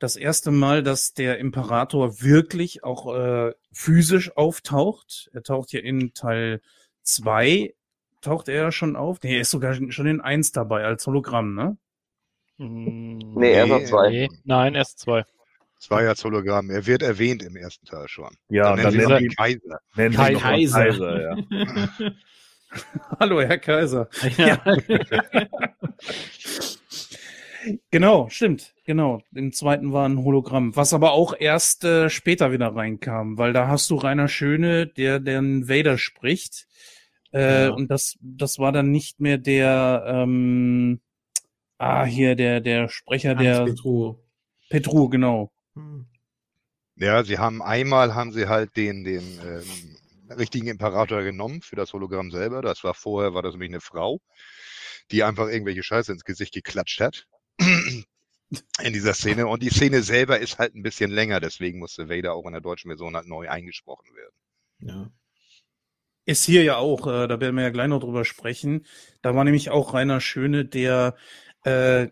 Das 0.00 0.16
erste 0.16 0.50
Mal, 0.50 0.82
dass 0.82 1.14
der 1.14 1.38
Imperator 1.38 2.20
wirklich 2.20 2.82
auch 2.82 3.14
äh, 3.14 3.52
physisch 3.72 4.36
auftaucht. 4.36 5.30
Er 5.32 5.42
taucht 5.42 5.72
ja 5.72 5.80
in 5.80 6.12
Teil 6.14 6.60
2, 7.02 7.74
taucht 8.20 8.48
er 8.48 8.72
schon 8.72 8.96
auf. 8.96 9.22
Nee, 9.22 9.36
er 9.36 9.40
ist 9.42 9.50
sogar 9.50 9.74
schon 9.90 10.06
in 10.06 10.20
1 10.20 10.52
dabei 10.52 10.84
als 10.84 11.06
Hologramm, 11.06 11.54
ne? 11.54 11.76
Hm, 12.58 13.18
nee, 13.36 13.52
er 13.52 13.66
ist 13.66 13.70
auf 13.70 13.84
2. 13.84 14.10
Nee, 14.10 14.28
nein, 14.44 14.74
erst 14.74 14.98
2. 15.00 15.24
Zwei 15.84 16.08
als 16.08 16.24
Hologramm. 16.24 16.70
Er 16.70 16.86
wird 16.86 17.02
erwähnt 17.02 17.42
im 17.42 17.56
ersten 17.56 17.84
Teil 17.84 18.08
schon. 18.08 18.30
Ja, 18.48 18.74
dann, 18.74 18.84
dann 18.84 18.96
nennen 18.96 19.24
ihn 19.24 19.30
Kaiser. 19.36 19.80
Nennen 19.94 20.14
Kaiser. 20.14 20.40
Kaiser 20.40 21.20
ja. 21.20 22.12
Hallo, 23.20 23.42
Herr 23.42 23.58
Kaiser. 23.58 24.08
Ja. 24.38 24.64
genau, 27.90 28.30
stimmt. 28.30 28.72
Genau. 28.86 29.20
Im 29.34 29.52
zweiten 29.52 29.92
war 29.92 30.08
ein 30.08 30.24
Hologramm, 30.24 30.74
was 30.74 30.94
aber 30.94 31.12
auch 31.12 31.34
erst 31.38 31.84
äh, 31.84 32.08
später 32.08 32.50
wieder 32.50 32.74
reinkam, 32.74 33.36
weil 33.36 33.52
da 33.52 33.68
hast 33.68 33.90
du 33.90 33.96
Rainer 33.96 34.28
Schöne, 34.28 34.86
der 34.86 35.20
den 35.20 35.68
Vader 35.68 35.98
spricht. 35.98 36.66
Äh, 37.32 37.64
ja. 37.66 37.70
Und 37.70 37.90
das, 37.90 38.16
das 38.22 38.58
war 38.58 38.72
dann 38.72 38.90
nicht 38.90 39.20
mehr 39.20 39.36
der, 39.36 40.04
ähm, 40.06 41.00
ah, 41.76 42.06
hier, 42.06 42.36
der, 42.36 42.60
der 42.60 42.88
Sprecher 42.88 43.36
Hans 43.36 43.42
der. 43.42 43.64
Petru. 43.66 44.16
Petru, 44.70 45.08
genau. 45.10 45.53
Hm. 45.74 46.06
Ja, 46.96 47.24
sie 47.24 47.38
haben 47.38 47.62
einmal 47.62 48.14
haben 48.14 48.32
sie 48.32 48.48
halt 48.48 48.76
den, 48.76 49.04
den 49.04 49.40
ähm, 49.44 49.96
richtigen 50.36 50.68
Imperator 50.68 51.22
genommen 51.22 51.60
für 51.60 51.76
das 51.76 51.92
Hologramm 51.92 52.30
selber. 52.30 52.62
Das 52.62 52.84
war 52.84 52.94
vorher, 52.94 53.34
war 53.34 53.42
das 53.42 53.54
nämlich 53.54 53.70
eine 53.70 53.80
Frau, 53.80 54.20
die 55.10 55.24
einfach 55.24 55.48
irgendwelche 55.48 55.82
Scheiße 55.82 56.12
ins 56.12 56.24
Gesicht 56.24 56.54
geklatscht 56.54 57.00
hat. 57.00 57.26
in 58.82 58.92
dieser 58.92 59.14
Szene. 59.14 59.46
Und 59.46 59.62
die 59.62 59.70
Szene 59.70 60.02
selber 60.02 60.38
ist 60.38 60.58
halt 60.58 60.74
ein 60.74 60.82
bisschen 60.82 61.10
länger, 61.10 61.40
deswegen 61.40 61.78
musste 61.78 62.08
Vader 62.08 62.34
auch 62.34 62.46
in 62.46 62.52
der 62.52 62.60
deutschen 62.60 62.88
Version 62.88 63.16
halt 63.16 63.26
neu 63.26 63.48
eingesprochen 63.48 64.14
werden. 64.14 64.34
Ja. 64.78 65.10
Ist 66.26 66.44
hier 66.44 66.62
ja 66.62 66.76
auch, 66.76 67.06
äh, 67.06 67.28
da 67.28 67.40
werden 67.40 67.56
wir 67.56 67.64
ja 67.64 67.70
gleich 67.70 67.88
noch 67.88 68.00
drüber 68.00 68.24
sprechen. 68.24 68.86
Da 69.22 69.34
war 69.34 69.44
nämlich 69.44 69.70
auch 69.70 69.92
Rainer 69.92 70.20
Schöne, 70.20 70.64
der 70.64 71.16
äh, 71.64 72.08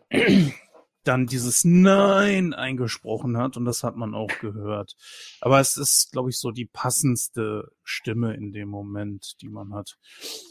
dann 1.05 1.27
dieses 1.27 1.65
Nein 1.65 2.55
eingesprochen 2.55 3.37
hat 3.37 3.57
und 3.57 3.65
das 3.65 3.83
hat 3.83 3.97
man 3.97 4.15
auch 4.15 4.31
gehört. 4.41 4.95
Aber 5.41 5.61
es 5.61 5.77
ist, 5.77 6.13
glaube 6.13 6.31
ich, 6.31 6.39
so 6.39 6.51
die 6.51 6.67
passendste 6.67 7.73
Stimme 7.83 8.35
in 8.35 8.53
dem 8.53 8.69
Moment, 8.69 9.41
die 9.41 9.49
man 9.49 9.75
hat. 9.75 9.97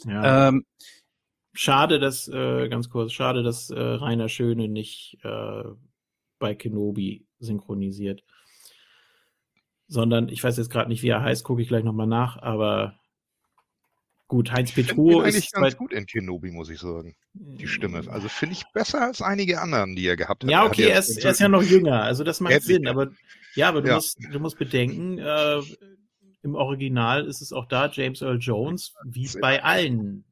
ja. 0.06 0.48
Ähm, 0.48 0.64
schade, 1.52 1.98
dass, 1.98 2.28
äh, 2.28 2.68
ganz 2.68 2.88
kurz, 2.88 3.12
schade, 3.12 3.42
dass 3.42 3.70
äh, 3.70 3.80
Rainer 3.80 4.28
Schöne 4.28 4.68
nicht 4.68 5.18
äh, 5.22 5.64
bei 6.38 6.54
Kenobi 6.54 7.26
synchronisiert. 7.38 8.24
Sondern, 9.88 10.28
ich 10.28 10.42
weiß 10.42 10.56
jetzt 10.56 10.70
gerade 10.70 10.88
nicht, 10.88 11.02
wie 11.02 11.08
er 11.08 11.22
heißt, 11.22 11.44
gucke 11.44 11.60
ich 11.60 11.68
gleich 11.68 11.84
nochmal 11.84 12.06
nach, 12.06 12.38
aber 12.38 12.98
Gut, 14.32 14.50
Heinz 14.50 14.72
Petruo 14.72 15.20
ist 15.20 15.34
eigentlich 15.34 15.52
ganz 15.52 15.76
gut 15.76 15.92
in 15.92 16.06
Kenobi, 16.06 16.52
muss 16.52 16.70
ich 16.70 16.80
sagen. 16.80 17.14
Die 17.34 17.68
Stimme. 17.68 18.02
Also 18.08 18.30
finde 18.30 18.54
ich 18.54 18.64
besser 18.72 19.02
als 19.02 19.20
einige 19.20 19.60
anderen, 19.60 19.94
die 19.94 20.06
er 20.06 20.16
gehabt 20.16 20.42
hat. 20.42 20.50
Ja, 20.50 20.64
okay, 20.64 20.88
er, 20.88 21.00
ist, 21.00 21.22
er 21.22 21.32
ist 21.32 21.40
ja 21.40 21.50
noch 21.50 21.62
jünger, 21.62 22.02
also 22.02 22.24
das 22.24 22.40
macht 22.40 22.62
Sinn. 22.62 22.88
Aber 22.88 23.10
ja, 23.56 23.68
aber 23.68 23.82
du, 23.82 23.88
ja. 23.88 23.96
Musst, 23.96 24.16
du 24.32 24.40
musst 24.40 24.58
bedenken, 24.58 25.18
äh, 25.18 25.60
im 26.42 26.54
Original 26.54 27.26
ist 27.26 27.42
es 27.42 27.52
auch 27.52 27.66
da 27.66 27.90
James 27.90 28.22
Earl 28.22 28.38
Jones, 28.38 28.94
wie 29.04 29.28
bei 29.38 29.62
allen 29.62 30.24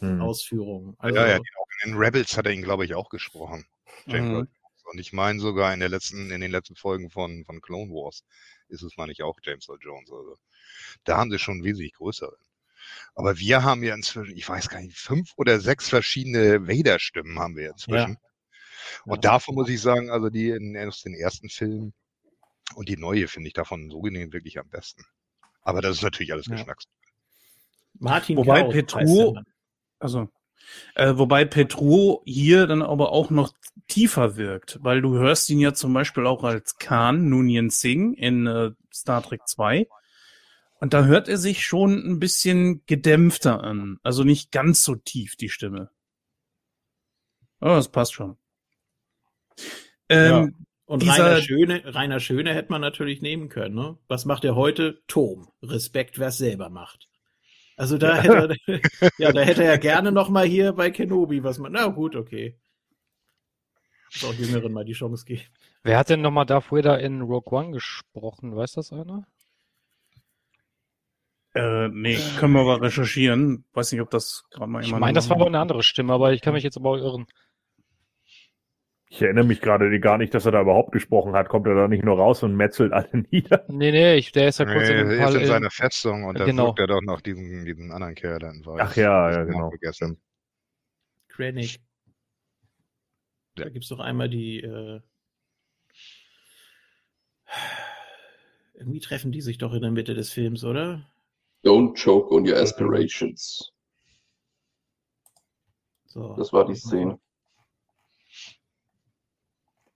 hm. 0.00 0.20
Ausführungen. 0.20 0.96
Also, 0.98 1.16
ja, 1.16 1.28
ja, 1.28 1.38
in 1.84 1.94
Rebels 1.94 2.36
hat 2.36 2.46
er 2.46 2.52
ihn, 2.52 2.62
glaube 2.62 2.84
ich, 2.84 2.96
auch 2.96 3.10
gesprochen. 3.10 3.64
James 4.06 4.28
mhm. 4.28 4.34
Earl 4.34 4.48
Jones. 4.48 4.84
Und 4.86 4.98
ich 4.98 5.12
meine 5.12 5.38
sogar 5.38 5.72
in 5.72 5.78
der 5.78 5.88
letzten, 5.88 6.32
in 6.32 6.40
den 6.40 6.50
letzten 6.50 6.74
Folgen 6.74 7.10
von, 7.10 7.44
von 7.44 7.60
Clone 7.60 7.92
Wars 7.92 8.24
ist 8.66 8.82
es, 8.82 8.96
meine 8.96 9.12
ich, 9.12 9.22
auch 9.22 9.38
James 9.40 9.68
Earl 9.68 9.78
Jones. 9.80 10.10
Also 10.10 10.34
da 11.04 11.18
haben 11.18 11.30
sie 11.30 11.38
schon 11.38 11.62
wesentlich 11.62 11.92
größere. 11.92 12.36
Aber 13.14 13.38
wir 13.38 13.62
haben 13.62 13.82
ja 13.82 13.94
inzwischen, 13.94 14.36
ich 14.36 14.48
weiß 14.48 14.68
gar 14.68 14.80
nicht, 14.80 14.96
fünf 14.96 15.32
oder 15.36 15.60
sechs 15.60 15.88
verschiedene 15.88 16.66
Vader-Stimmen 16.66 17.38
haben 17.38 17.56
wir 17.56 17.70
inzwischen. 17.70 18.12
Ja. 18.12 18.30
Und 19.04 19.24
ja. 19.24 19.30
davon 19.32 19.54
muss 19.54 19.68
ich 19.68 19.80
sagen, 19.80 20.10
also 20.10 20.30
die 20.30 20.50
in, 20.50 20.76
aus 20.76 21.02
den 21.02 21.14
ersten 21.14 21.48
Filmen 21.48 21.92
und 22.74 22.88
die 22.88 22.96
neue 22.96 23.28
finde 23.28 23.48
ich 23.48 23.54
davon 23.54 23.90
so 23.90 24.00
gesehen 24.00 24.32
wirklich 24.32 24.58
am 24.58 24.68
besten. 24.68 25.04
Aber 25.62 25.82
das 25.82 25.96
ist 25.96 26.02
natürlich 26.02 26.32
alles 26.32 26.46
ja. 26.46 26.56
Geschmacks. 26.56 26.86
Martin 27.94 28.36
Wobei 28.36 28.62
Kaut 28.62 28.72
Petru, 28.72 29.36
also 29.98 30.28
äh, 30.94 31.12
wobei 31.16 31.44
Petru 31.44 32.22
hier 32.24 32.66
dann 32.66 32.82
aber 32.82 33.12
auch 33.12 33.30
noch 33.30 33.52
tiefer 33.88 34.36
wirkt, 34.36 34.78
weil 34.82 35.02
du 35.02 35.14
hörst 35.14 35.50
ihn 35.50 35.58
ja 35.58 35.74
zum 35.74 35.92
Beispiel 35.92 36.26
auch 36.26 36.44
als 36.44 36.78
Khan 36.78 37.28
Nunien 37.28 37.70
Singh 37.70 38.16
in 38.16 38.46
äh, 38.46 38.70
Star 38.92 39.22
Trek 39.22 39.46
2 39.46 39.86
und 40.80 40.94
da 40.94 41.04
hört 41.04 41.28
er 41.28 41.36
sich 41.36 41.64
schon 41.64 41.92
ein 41.98 42.18
bisschen 42.18 42.84
gedämpfter 42.86 43.62
an. 43.62 43.98
Also 44.02 44.24
nicht 44.24 44.50
ganz 44.50 44.82
so 44.82 44.96
tief, 44.96 45.36
die 45.36 45.50
Stimme. 45.50 45.90
Aber 47.60 47.76
das 47.76 47.92
passt 47.92 48.14
schon. 48.14 48.38
Ähm, 50.08 50.30
ja. 50.30 50.48
Und 50.86 51.02
dieser, 51.02 51.24
Rainer 51.24 51.42
Schöne, 51.42 51.94
Rainer 51.94 52.20
Schöne 52.20 52.54
hätte 52.54 52.72
man 52.72 52.80
natürlich 52.80 53.20
nehmen 53.20 53.50
können. 53.50 53.74
Ne? 53.74 53.98
Was 54.08 54.24
macht 54.24 54.44
er 54.44 54.56
heute? 54.56 55.02
Tom. 55.06 55.52
Respekt, 55.62 56.18
wer 56.18 56.28
es 56.28 56.38
selber 56.38 56.70
macht. 56.70 57.08
Also 57.76 57.98
da 57.98 58.16
ja. 58.16 58.22
hätte 58.22 58.56
er, 58.66 58.80
ja, 59.18 59.32
da 59.32 59.40
hätte 59.42 59.64
er 59.64 59.78
gerne 59.78 60.12
noch 60.12 60.30
mal 60.30 60.46
hier 60.46 60.72
bei 60.72 60.90
Kenobi 60.90 61.44
was 61.44 61.58
man. 61.58 61.72
Na 61.72 61.86
gut, 61.88 62.16
okay. 62.16 62.58
Muss 64.12 64.24
auch 64.24 64.34
Jüngeren 64.34 64.72
mal 64.72 64.84
die 64.84 64.94
Chance 64.94 65.24
geben. 65.24 65.42
Wer 65.82 65.98
hat 65.98 66.08
denn 66.08 66.22
noch 66.22 66.32
mal 66.32 66.44
Darth 66.46 66.72
Vader 66.72 66.98
in 66.98 67.20
Rogue 67.20 67.56
One 67.56 67.70
gesprochen? 67.70 68.56
Weiß 68.56 68.72
das 68.72 68.92
einer? 68.92 69.26
Äh, 71.54 71.88
nee, 71.88 72.18
können 72.38 72.52
wir 72.54 72.60
aber 72.60 72.80
recherchieren. 72.80 73.64
Weiß 73.72 73.90
nicht, 73.90 74.00
ob 74.00 74.10
das 74.10 74.44
gerade 74.50 74.70
mal 74.70 74.82
jemand. 74.82 74.98
Ich 74.98 75.00
meine, 75.00 75.12
das 75.14 75.28
war 75.28 75.36
aber 75.36 75.46
eine 75.46 75.58
andere 75.58 75.82
Stimme, 75.82 76.12
aber 76.12 76.32
ich 76.32 76.42
kann 76.42 76.54
mich 76.54 76.62
jetzt 76.62 76.76
aber 76.76 76.90
auch 76.90 76.96
irren. 76.96 77.26
Ich 79.12 79.20
erinnere 79.20 79.44
mich 79.44 79.60
gerade 79.60 79.98
gar 79.98 80.18
nicht, 80.18 80.32
dass 80.34 80.46
er 80.46 80.52
da 80.52 80.60
überhaupt 80.60 80.92
gesprochen 80.92 81.32
hat. 81.32 81.48
Kommt 81.48 81.66
er 81.66 81.74
da 81.74 81.88
nicht 81.88 82.04
nur 82.04 82.16
raus 82.16 82.44
und 82.44 82.54
metzelt 82.54 82.92
alle 82.92 83.08
nieder? 83.32 83.64
Nee, 83.66 83.90
nee, 83.90 84.14
ich, 84.14 84.30
der 84.30 84.48
ist 84.48 84.60
ja 84.60 84.66
kurz 84.66 84.88
nee, 84.88 85.00
in, 85.00 85.10
er 85.10 85.28
ist 85.28 85.34
in 85.34 85.46
seiner 85.46 85.70
Festung 85.70 86.24
und 86.24 86.34
genau. 86.34 86.46
dann 86.46 86.66
sucht 86.66 86.78
er 86.78 86.86
doch 86.86 87.02
noch 87.02 87.20
diesen, 87.20 87.64
diesen 87.64 87.90
anderen 87.90 88.14
Kerl 88.14 88.38
dann. 88.38 88.62
Ach 88.78 88.94
ja, 88.94 89.32
ja, 89.32 89.42
genau. 89.42 89.70
Vergessen. 89.70 90.20
Krennic. 91.26 91.80
Ja. 93.58 93.64
Da 93.64 93.70
gibt's 93.70 93.88
doch 93.88 93.98
einmal 93.98 94.28
die, 94.28 94.60
äh... 94.60 95.00
irgendwie 98.74 99.00
treffen 99.00 99.32
die 99.32 99.40
sich 99.40 99.58
doch 99.58 99.74
in 99.74 99.82
der 99.82 99.90
Mitte 99.90 100.14
des 100.14 100.30
Films, 100.30 100.62
oder? 100.62 101.10
Don't 101.62 101.96
choke 101.96 102.32
on 102.32 102.46
your 102.46 102.56
aspirations. 102.56 103.72
So. 106.06 106.34
Das 106.36 106.52
war 106.52 106.64
die 106.64 106.74
Szene. 106.74 107.20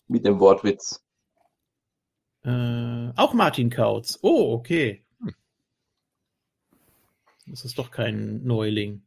Mit 0.06 0.24
dem 0.24 0.38
Wortwitz. 0.38 1.02
Äh, 2.44 3.12
auch 3.16 3.32
Martin 3.32 3.70
Kautz. 3.70 4.18
Oh, 4.22 4.52
okay. 4.52 5.04
Hm. 5.20 5.34
Das 7.46 7.64
ist 7.64 7.78
doch 7.78 7.90
kein 7.90 8.44
Neuling. 8.44 9.02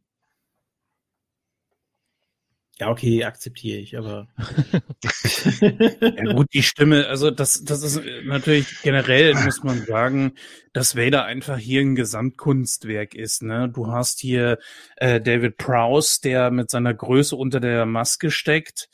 Ja, 2.79 2.89
okay, 2.91 3.23
akzeptiere 3.23 3.79
ich, 3.79 3.97
aber. 3.97 4.27
ja, 5.61 6.33
gut, 6.33 6.53
die 6.53 6.61
Stimme, 6.61 7.07
also 7.07 7.31
das, 7.31 7.63
das 7.63 7.81
ist 7.81 8.01
natürlich 8.25 8.67
generell, 8.83 9.33
muss 9.33 9.63
man 9.63 9.83
sagen, 9.85 10.33
dass 10.73 10.95
Vader 10.95 11.25
einfach 11.25 11.57
hier 11.57 11.81
ein 11.81 11.95
Gesamtkunstwerk 11.95 13.15
ist. 13.15 13.41
Ne? 13.41 13.67
Du 13.73 13.87
hast 13.87 14.19
hier 14.19 14.59
äh, 14.97 15.19
David 15.19 15.57
Prowse, 15.57 16.21
der 16.21 16.51
mit 16.51 16.69
seiner 16.69 16.93
Größe 16.93 17.35
unter 17.35 17.59
der 17.59 17.87
Maske 17.87 18.29
steckt. 18.29 18.89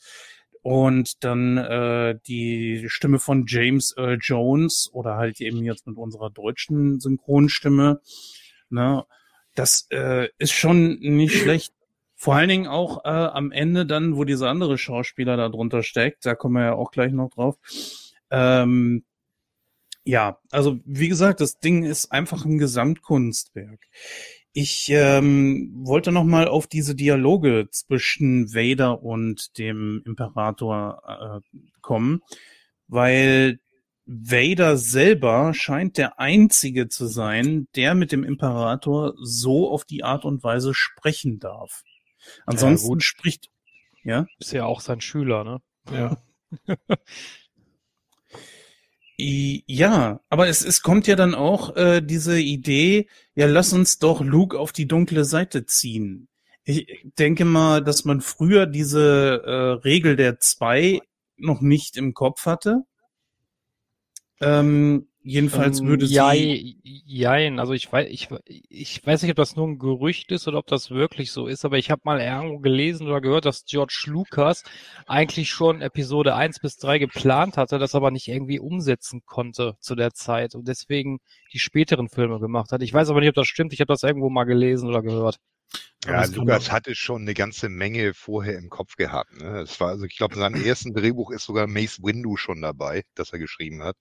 Und 0.62 1.22
dann 1.22 1.58
äh, 1.58 2.18
die 2.26 2.86
Stimme 2.88 3.18
von 3.18 3.44
James 3.46 3.92
Earl 3.98 4.16
Jones 4.18 4.88
oder 4.94 5.16
halt 5.16 5.42
eben 5.42 5.62
jetzt 5.62 5.86
mit 5.86 5.98
unserer 5.98 6.30
deutschen 6.30 7.00
Synchronstimme. 7.00 8.00
Ne? 8.70 9.04
Das 9.54 9.86
äh, 9.90 10.30
ist 10.38 10.54
schon 10.54 11.00
nicht 11.00 11.34
schlecht. 11.34 11.74
Vor 12.16 12.34
allen 12.34 12.48
Dingen 12.48 12.66
auch 12.66 13.04
äh, 13.04 13.08
am 13.08 13.52
Ende 13.52 13.86
dann, 13.86 14.16
wo 14.16 14.24
dieser 14.24 14.48
andere 14.48 14.78
Schauspieler 14.78 15.36
da 15.36 15.48
drunter 15.48 15.82
steckt, 15.82 16.24
da 16.26 16.34
kommen 16.34 16.54
wir 16.54 16.64
ja 16.64 16.74
auch 16.74 16.90
gleich 16.90 17.12
noch 17.12 17.30
drauf. 17.30 17.56
Ähm, 18.30 19.04
ja, 20.04 20.38
also 20.50 20.80
wie 20.84 21.08
gesagt, 21.08 21.40
das 21.40 21.58
Ding 21.58 21.84
ist 21.84 22.12
einfach 22.12 22.44
ein 22.44 22.58
Gesamtkunstwerk. 22.58 23.80
Ich 24.52 24.88
ähm, 24.90 25.72
wollte 25.82 26.12
noch 26.12 26.24
mal 26.24 26.46
auf 26.46 26.66
diese 26.66 26.94
Dialoge 26.94 27.68
zwischen 27.70 28.54
Vader 28.54 29.02
und 29.02 29.58
dem 29.58 30.02
Imperator 30.06 31.42
äh, 31.44 31.58
kommen, 31.80 32.22
weil 32.86 33.58
Vader 34.06 34.76
selber 34.76 35.54
scheint 35.54 35.96
der 35.96 36.20
einzige 36.20 36.88
zu 36.88 37.06
sein, 37.06 37.66
der 37.74 37.94
mit 37.94 38.12
dem 38.12 38.22
Imperator 38.22 39.14
so 39.20 39.70
auf 39.70 39.84
die 39.84 40.04
Art 40.04 40.24
und 40.24 40.44
Weise 40.44 40.74
sprechen 40.74 41.40
darf. 41.40 41.82
Ansonsten 42.46 42.94
ja, 42.94 43.00
spricht, 43.00 43.50
ja? 44.02 44.26
Ist 44.38 44.52
ja 44.52 44.64
auch 44.64 44.80
sein 44.80 45.00
Schüler, 45.00 45.44
ne? 45.44 45.60
Ja. 45.92 46.16
ja, 49.16 50.20
aber 50.28 50.48
es, 50.48 50.64
es 50.64 50.82
kommt 50.82 51.06
ja 51.06 51.16
dann 51.16 51.34
auch 51.34 51.76
äh, 51.76 52.00
diese 52.02 52.40
Idee, 52.40 53.08
ja, 53.34 53.46
lass 53.46 53.72
uns 53.72 53.98
doch 53.98 54.20
Luke 54.20 54.58
auf 54.58 54.72
die 54.72 54.86
dunkle 54.86 55.24
Seite 55.24 55.66
ziehen. 55.66 56.28
Ich 56.64 57.04
denke 57.18 57.44
mal, 57.44 57.82
dass 57.84 58.04
man 58.04 58.20
früher 58.20 58.66
diese 58.66 59.42
äh, 59.44 59.82
Regel 59.84 60.16
der 60.16 60.40
zwei 60.40 61.00
noch 61.36 61.60
nicht 61.60 61.96
im 61.96 62.14
Kopf 62.14 62.46
hatte. 62.46 62.84
Ähm, 64.40 65.08
Jedenfalls 65.26 65.80
ähm, 65.80 65.86
würde 65.86 66.06
sie. 66.06 66.76
Jein, 66.84 67.58
also 67.58 67.72
ich 67.72 67.90
weiß, 67.90 68.08
ich, 68.10 68.28
ich 68.68 69.06
weiß 69.06 69.22
nicht, 69.22 69.30
ob 69.30 69.36
das 69.36 69.56
nur 69.56 69.66
ein 69.66 69.78
Gerücht 69.78 70.30
ist 70.30 70.46
oder 70.46 70.58
ob 70.58 70.66
das 70.66 70.90
wirklich 70.90 71.32
so 71.32 71.46
ist, 71.46 71.64
aber 71.64 71.78
ich 71.78 71.90
habe 71.90 72.02
mal 72.04 72.20
irgendwo 72.20 72.58
gelesen 72.58 73.06
oder 73.06 73.22
gehört, 73.22 73.46
dass 73.46 73.64
George 73.64 74.04
Lucas 74.06 74.64
eigentlich 75.06 75.48
schon 75.48 75.80
Episode 75.80 76.34
1 76.34 76.60
bis 76.60 76.76
3 76.76 76.98
geplant 76.98 77.56
hatte, 77.56 77.78
das 77.78 77.94
aber 77.94 78.10
nicht 78.10 78.28
irgendwie 78.28 78.60
umsetzen 78.60 79.22
konnte 79.24 79.76
zu 79.80 79.94
der 79.94 80.12
Zeit 80.12 80.54
und 80.54 80.68
deswegen 80.68 81.20
die 81.54 81.58
späteren 81.58 82.10
Filme 82.10 82.38
gemacht 82.38 82.70
hat. 82.70 82.82
Ich 82.82 82.92
weiß 82.92 83.08
aber 83.08 83.20
nicht, 83.20 83.30
ob 83.30 83.34
das 83.34 83.46
stimmt, 83.46 83.72
ich 83.72 83.80
habe 83.80 83.92
das 83.92 84.02
irgendwo 84.02 84.28
mal 84.28 84.44
gelesen 84.44 84.90
oder 84.90 85.00
gehört. 85.00 85.38
Ja, 86.06 86.24
Lukas 86.26 86.70
hatte 86.70 86.94
schon 86.94 87.22
eine 87.22 87.32
ganze 87.32 87.70
Menge 87.70 88.12
vorher 88.12 88.58
im 88.58 88.68
Kopf 88.68 88.96
gehabt. 88.96 89.32
Ne? 89.40 89.60
Es 89.62 89.80
war, 89.80 89.88
also 89.88 90.04
ich 90.04 90.16
glaube, 90.18 90.34
in 90.34 90.40
seinem 90.40 90.62
ersten 90.62 90.92
Drehbuch 90.92 91.30
ist 91.30 91.44
sogar 91.44 91.66
Mace 91.66 92.02
Windu 92.02 92.36
schon 92.36 92.60
dabei, 92.60 93.04
das 93.14 93.32
er 93.32 93.38
geschrieben 93.38 93.82
hat. 93.82 93.96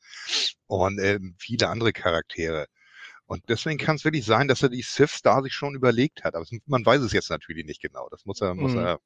Und 0.68 1.00
äh, 1.00 1.20
viele 1.38 1.70
andere 1.70 1.94
Charaktere. 1.94 2.68
Und 3.26 3.42
deswegen 3.48 3.78
kann 3.78 3.96
es 3.96 4.04
wirklich 4.04 4.26
sein, 4.26 4.50
dass 4.50 4.64
er 4.64 4.70
die 4.70 4.82
Siths 4.82 5.22
da 5.22 5.42
sich 5.42 5.54
schon 5.54 5.76
überlegt 5.76 6.26
hat. 6.26 6.36
Aber 6.36 6.46
man 6.66 6.86
weiß 6.86 7.02
es 7.02 7.14
jetzt 7.14 7.30
natürlich 7.30 7.66
nicht 7.66 7.82
genau. 7.82 8.10
Das 8.12 8.26
muss 8.26 8.42
er, 8.42 8.54
muss 8.54 8.74
Mhm. 8.74 8.80
er 8.80 9.00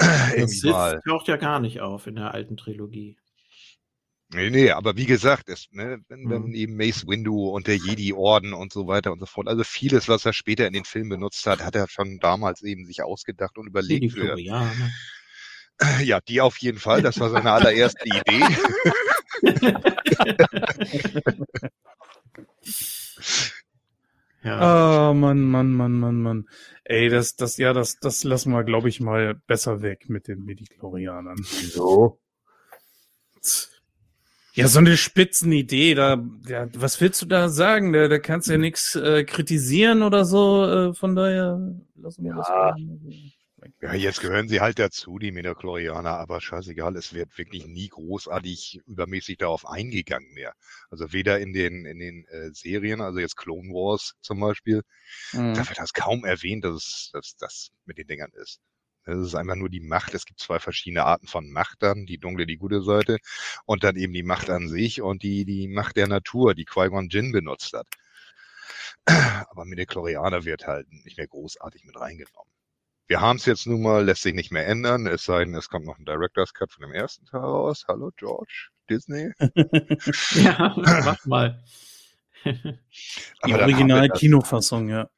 Der 0.00 0.38
irgendwie 0.38 0.54
Sith 0.56 0.70
mal. 0.72 1.00
taucht 1.06 1.28
ja 1.28 1.36
gar 1.36 1.60
nicht 1.60 1.80
auf 1.80 2.06
in 2.06 2.16
der 2.16 2.32
alten 2.32 2.56
Trilogie. 2.56 3.18
Nee, 4.32 4.50
nee, 4.50 4.70
aber 4.70 4.96
wie 4.96 5.06
gesagt, 5.06 5.48
es, 5.48 5.66
ne, 5.72 6.00
wenn, 6.08 6.30
wenn 6.30 6.42
Mhm. 6.44 6.54
eben 6.54 6.76
Mace 6.76 7.06
Windu 7.06 7.48
und 7.48 7.66
der 7.66 7.76
Jedi-Orden 7.76 8.52
und 8.52 8.72
so 8.72 8.86
weiter 8.86 9.10
und 9.10 9.18
so 9.18 9.26
fort, 9.26 9.48
also 9.48 9.64
vieles, 9.64 10.08
was 10.08 10.24
er 10.24 10.32
später 10.32 10.66
in 10.68 10.72
den 10.72 10.84
Filmen 10.84 11.10
benutzt 11.10 11.44
hat, 11.46 11.64
hat 11.64 11.74
er 11.74 11.88
schon 11.88 12.18
damals 12.20 12.62
eben 12.62 12.86
sich 12.86 13.02
ausgedacht 13.02 13.58
und 13.58 13.64
Die 13.64 13.70
überlegt. 13.70 14.12
Für, 14.12 14.26
Florianer. 14.26 14.90
ja, 16.04 16.20
die 16.20 16.40
auf 16.40 16.58
jeden 16.58 16.78
Fall, 16.78 17.02
das 17.02 17.18
war 17.18 17.30
seine 17.30 17.50
allererste 17.52 18.04
Idee. 18.06 18.44
Ja. 24.42 24.58
Ah, 25.10 25.12
Mann, 25.12 25.42
Mann, 25.42 25.74
Mann, 25.74 25.98
Mann, 25.98 26.22
Mann. 26.22 26.48
Ey, 26.84 27.08
das, 27.10 27.36
das, 27.36 27.58
ja, 27.58 27.72
das, 27.74 27.98
das 28.00 28.24
lassen 28.24 28.52
wir, 28.52 28.64
glaube 28.64 28.88
ich, 28.88 29.00
mal 29.00 29.34
besser 29.46 29.82
weg 29.82 30.08
mit 30.08 30.28
den 30.28 30.44
Mediklorianern. 30.44 31.36
Wieso? 31.38 32.18
Ja, 34.54 34.66
so 34.68 34.78
eine 34.80 34.96
Spitzenidee, 34.96 35.94
da, 35.94 36.22
ja, 36.46 36.66
was 36.74 37.00
willst 37.00 37.22
du 37.22 37.26
da 37.26 37.48
sagen? 37.48 37.92
Da, 37.92 38.08
da 38.08 38.18
kannst 38.18 38.48
du 38.48 38.52
ja 38.52 38.58
nichts 38.58 38.96
äh, 38.96 39.24
kritisieren 39.24 40.02
oder 40.02 40.24
so, 40.24 40.64
äh, 40.66 40.94
von 40.94 41.14
daher 41.14 41.60
lassen 41.94 42.24
wir 42.24 42.34
das 42.34 42.48
Ja. 42.48 42.74
mal. 42.74 43.70
Ja, 43.82 43.92
jetzt 43.94 44.20
gehören 44.22 44.48
sie 44.48 44.60
halt 44.60 44.78
dazu, 44.78 45.18
die 45.18 45.32
Metachlorianer, 45.32 46.16
aber 46.18 46.40
scheißegal, 46.40 46.96
es 46.96 47.12
wird 47.12 47.36
wirklich 47.36 47.66
nie 47.66 47.88
großartig 47.88 48.80
übermäßig 48.86 49.36
darauf 49.38 49.66
eingegangen 49.66 50.32
mehr. 50.32 50.54
Also 50.90 51.12
weder 51.12 51.38
in 51.40 51.52
den, 51.52 51.84
in 51.84 51.98
den 51.98 52.24
äh, 52.28 52.50
Serien, 52.52 53.00
also 53.02 53.18
jetzt 53.18 53.36
Clone 53.36 53.68
Wars 53.68 54.14
zum 54.22 54.40
Beispiel, 54.40 54.82
Mhm. 55.34 55.54
da 55.54 55.68
wird 55.68 55.78
das 55.78 55.92
kaum 55.92 56.24
erwähnt, 56.24 56.64
dass 56.64 56.74
es 56.76 57.10
dass 57.12 57.36
das 57.38 57.68
mit 57.84 57.98
den 57.98 58.06
Dingern 58.06 58.30
ist. 58.34 58.60
Es 59.10 59.26
ist 59.26 59.34
einfach 59.34 59.56
nur 59.56 59.68
die 59.68 59.80
Macht. 59.80 60.14
Es 60.14 60.24
gibt 60.24 60.40
zwei 60.40 60.58
verschiedene 60.58 61.04
Arten 61.04 61.26
von 61.26 61.50
Macht 61.50 61.82
dann, 61.82 62.06
die 62.06 62.18
dunkle, 62.18 62.46
die 62.46 62.56
gute 62.56 62.82
Seite 62.82 63.18
und 63.66 63.84
dann 63.84 63.96
eben 63.96 64.12
die 64.12 64.22
Macht 64.22 64.50
an 64.50 64.68
sich 64.68 65.02
und 65.02 65.22
die, 65.22 65.44
die 65.44 65.68
Macht 65.68 65.96
der 65.96 66.08
Natur, 66.08 66.54
die 66.54 66.64
Qui-Gon 66.64 67.08
Jinn 67.08 67.32
benutzt 67.32 67.72
hat. 67.72 67.86
Aber 69.50 69.64
mit 69.64 69.78
der 69.78 69.86
Chlorianer 69.86 70.44
wird 70.44 70.66
halt 70.66 70.90
nicht 71.04 71.16
mehr 71.16 71.26
großartig 71.26 71.84
mit 71.84 71.98
reingenommen. 71.98 72.52
Wir 73.06 73.20
haben 73.20 73.38
es 73.38 73.46
jetzt 73.46 73.66
nun 73.66 73.82
mal, 73.82 74.04
lässt 74.04 74.22
sich 74.22 74.34
nicht 74.34 74.52
mehr 74.52 74.68
ändern, 74.68 75.08
es 75.08 75.24
sei 75.24 75.44
denn, 75.44 75.54
es 75.56 75.68
kommt 75.68 75.84
noch 75.84 75.98
ein 75.98 76.04
Director's 76.04 76.54
Cut 76.54 76.70
von 76.70 76.82
dem 76.82 76.92
ersten 76.92 77.26
Teil 77.26 77.40
raus. 77.40 77.86
Hallo 77.88 78.12
George, 78.16 78.68
Disney. 78.88 79.32
ja, 80.44 80.74
mach 80.76 81.26
mal. 81.26 81.60
Die 82.44 83.52
Original-Kinofassung, 83.52 84.88
ja. 84.88 85.08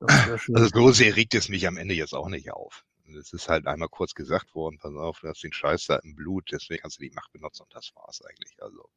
Das. 0.00 0.48
Also 0.52 0.68
so 0.74 0.90
sehr 0.90 1.16
regt 1.16 1.34
es 1.34 1.48
mich 1.48 1.66
am 1.66 1.76
Ende 1.76 1.94
jetzt 1.94 2.14
auch 2.14 2.28
nicht 2.28 2.50
auf. 2.50 2.84
Es 3.14 3.32
ist 3.32 3.48
halt 3.48 3.66
einmal 3.66 3.88
kurz 3.88 4.14
gesagt 4.14 4.54
worden, 4.54 4.78
pass 4.78 4.94
auf, 4.94 5.20
du 5.20 5.28
hast 5.28 5.42
den 5.42 5.52
Scheiß 5.52 5.86
da 5.86 5.96
im 5.96 6.14
Blut, 6.14 6.48
deswegen 6.52 6.82
kannst 6.82 6.98
du 6.98 7.02
die 7.04 7.10
Macht 7.10 7.32
benutzen 7.32 7.62
und 7.62 7.74
das 7.74 7.92
war's 7.94 8.22
eigentlich. 8.22 8.54
Also, 8.60 8.88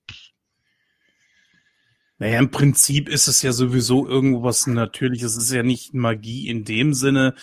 Naja, 2.18 2.40
im 2.40 2.52
Prinzip 2.52 3.08
ist 3.10 3.28
es 3.28 3.42
ja 3.42 3.52
sowieso 3.54 4.08
irgendwo 4.08 4.44
was 4.44 4.68
Natürliches. 4.68 5.38
Es 5.38 5.46
ist 5.46 5.54
ja 5.54 5.64
nicht 5.64 5.94
Magie 5.94 6.50
in 6.50 6.66
dem 6.66 6.94
Sinne, 6.94 7.36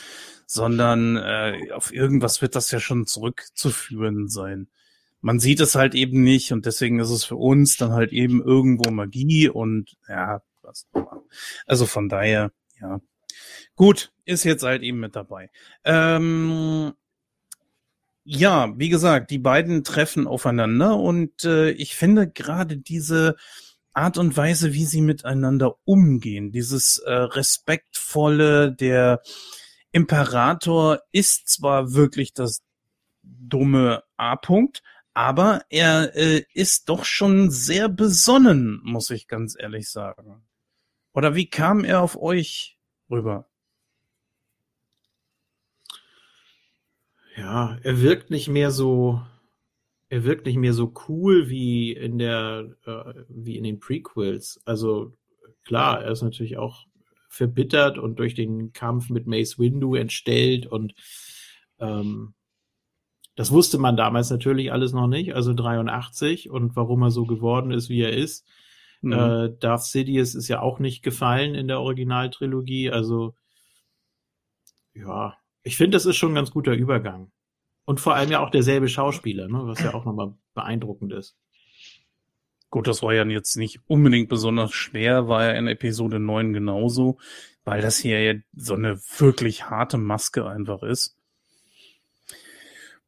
sondern 0.47 1.17
äh, 1.17 1.73
auf 1.73 1.93
irgendwas 1.93 2.43
wird 2.43 2.55
das 2.55 2.71
ja 2.71 2.81
schon 2.81 3.07
zurückzuführen 3.07 4.29
sein. 4.29 4.69
Man 5.21 5.41
sieht 5.41 5.61
es 5.61 5.75
halt 5.75 5.95
eben 5.95 6.23
nicht 6.23 6.53
und 6.53 6.67
deswegen 6.67 7.01
ist 7.01 7.11
es 7.11 7.25
für 7.25 7.37
uns 7.37 7.77
dann 7.77 7.93
halt 7.93 8.13
eben 8.13 8.43
irgendwo 8.43 8.91
Magie 8.91 9.49
und 9.49 9.97
ja, 10.09 10.43
was. 10.63 10.87
Also 11.67 11.87
von 11.87 12.09
daher, 12.09 12.53
ja. 12.81 13.01
Gut, 13.77 14.11
ist 14.25 14.45
jetzt 14.45 14.63
halt 14.63 14.83
eben 14.83 15.01
mit 15.01 15.15
dabei. 15.15 15.51
Ähm, 15.85 16.95
ja, 18.25 18.73
wie 18.77 18.89
gesagt, 18.89 19.31
die 19.31 19.39
beiden 19.39 19.85
treffen 19.85 20.27
aufeinander 20.27 20.97
und 20.97 21.45
äh, 21.45 21.71
ich 21.71 21.95
finde 21.95 22.29
gerade 22.29 22.79
diese 22.79 23.37
Art 23.93 24.19
und 24.19 24.37
Weise, 24.37 24.73
wie 24.73 24.85
sie 24.85 25.03
miteinander 25.03 25.77
umgehen, 25.85 26.51
dieses 26.51 26.99
äh, 26.99 27.13
respektvolle, 27.13 28.73
der 28.73 29.23
Imperator 29.93 31.01
ist 31.13 31.49
zwar 31.49 31.93
wirklich 31.95 32.33
das 32.33 32.63
dumme 33.23 34.03
A-Punkt, 34.17 34.83
aber 35.15 35.63
er 35.71 36.17
äh, 36.17 36.45
ist 36.53 36.89
doch 36.89 37.05
schon 37.05 37.51
sehr 37.51 37.89
besonnen, 37.89 38.81
muss 38.85 39.11
ich 39.11 39.29
ganz 39.29 39.57
ehrlich 39.59 39.89
sagen. 39.91 40.43
Oder 41.13 41.35
wie 41.35 41.49
kam 41.49 41.85
er 41.85 42.03
auf 42.03 42.21
euch 42.21 42.79
rüber? 43.11 43.49
Ja, 47.37 47.79
er 47.83 48.01
wirkt 48.01 48.31
nicht 48.31 48.49
mehr 48.49 48.71
so, 48.71 49.21
er 50.09 50.25
wirkt 50.25 50.47
nicht 50.47 50.57
mehr 50.57 50.73
so 50.73 50.93
cool 51.09 51.49
wie 51.49 51.93
in 51.93 52.19
der, 52.19 52.77
äh, 52.87 53.25
wie 53.29 53.57
in 53.57 53.65
den 53.65 53.79
Prequels. 53.79 54.61
Also 54.65 55.13
klar, 55.65 56.03
er 56.03 56.13
ist 56.13 56.23
natürlich 56.23 56.57
auch 56.57 56.87
verbittert 57.29 57.99
und 57.99 58.19
durch 58.19 58.35
den 58.35 58.73
Kampf 58.73 59.11
mit 59.11 59.27
Mace 59.27 59.59
Windu 59.59 59.95
entstellt 59.95 60.67
und 60.67 60.95
ähm, 61.79 62.35
das 63.35 63.51
wusste 63.51 63.77
man 63.77 63.99
damals 63.99 64.31
natürlich 64.31 64.73
alles 64.73 64.95
noch 64.95 65.09
nicht, 65.09 65.35
also 65.35 65.53
83 65.53 66.49
und 66.49 66.75
warum 66.75 67.03
er 67.03 67.11
so 67.11 67.27
geworden 67.27 67.71
ist, 67.71 67.91
wie 67.91 68.01
er 68.01 68.15
ist. 68.15 68.47
Mhm. 69.03 69.13
Äh, 69.13 69.51
Darth 69.61 69.85
Sidious 69.85 70.35
ist 70.35 70.49
ja 70.49 70.61
auch 70.61 70.79
nicht 70.79 71.03
gefallen 71.03 71.55
in 71.55 71.69
der 71.69 71.81
Originaltrilogie, 71.81 72.91
also 72.91 73.35
ja, 74.95 75.37
ich 75.67 75.77
finde, 75.77 75.97
das 75.97 76.07
ist 76.07 76.17
schon 76.17 76.33
ein 76.33 76.37
ganz 76.37 76.53
guter 76.53 76.73
Übergang. 76.73 77.33
Und 77.85 78.01
vor 78.01 78.15
allem 78.15 78.31
ja 78.31 78.41
auch 78.41 78.51
derselbe 78.51 78.89
Schauspieler, 78.89 79.49
ne, 79.49 79.61
was 79.63 79.83
ja 79.83 79.95
auch 79.95 80.05
nochmal 80.05 80.35
beeindruckend 80.55 81.13
ist. 81.13 81.37
Gut, 82.71 82.87
das 82.87 83.03
war 83.03 83.15
ja 83.15 83.25
jetzt 83.25 83.57
nicht 83.57 83.81
unbedingt 83.87 84.29
besonders 84.29 84.73
schwer, 84.73 85.29
war 85.29 85.45
ja 85.45 85.53
in 85.53 85.67
Episode 85.67 86.21
9 86.21 86.53
genauso, 86.53 87.19
weil 87.65 87.81
das 87.81 87.99
hier 87.99 88.23
ja 88.23 88.39
so 88.55 88.75
eine 88.75 88.99
wirklich 89.19 89.69
harte 89.69 89.99
Maske 89.99 90.47
einfach 90.47 90.83
ist. 90.83 91.17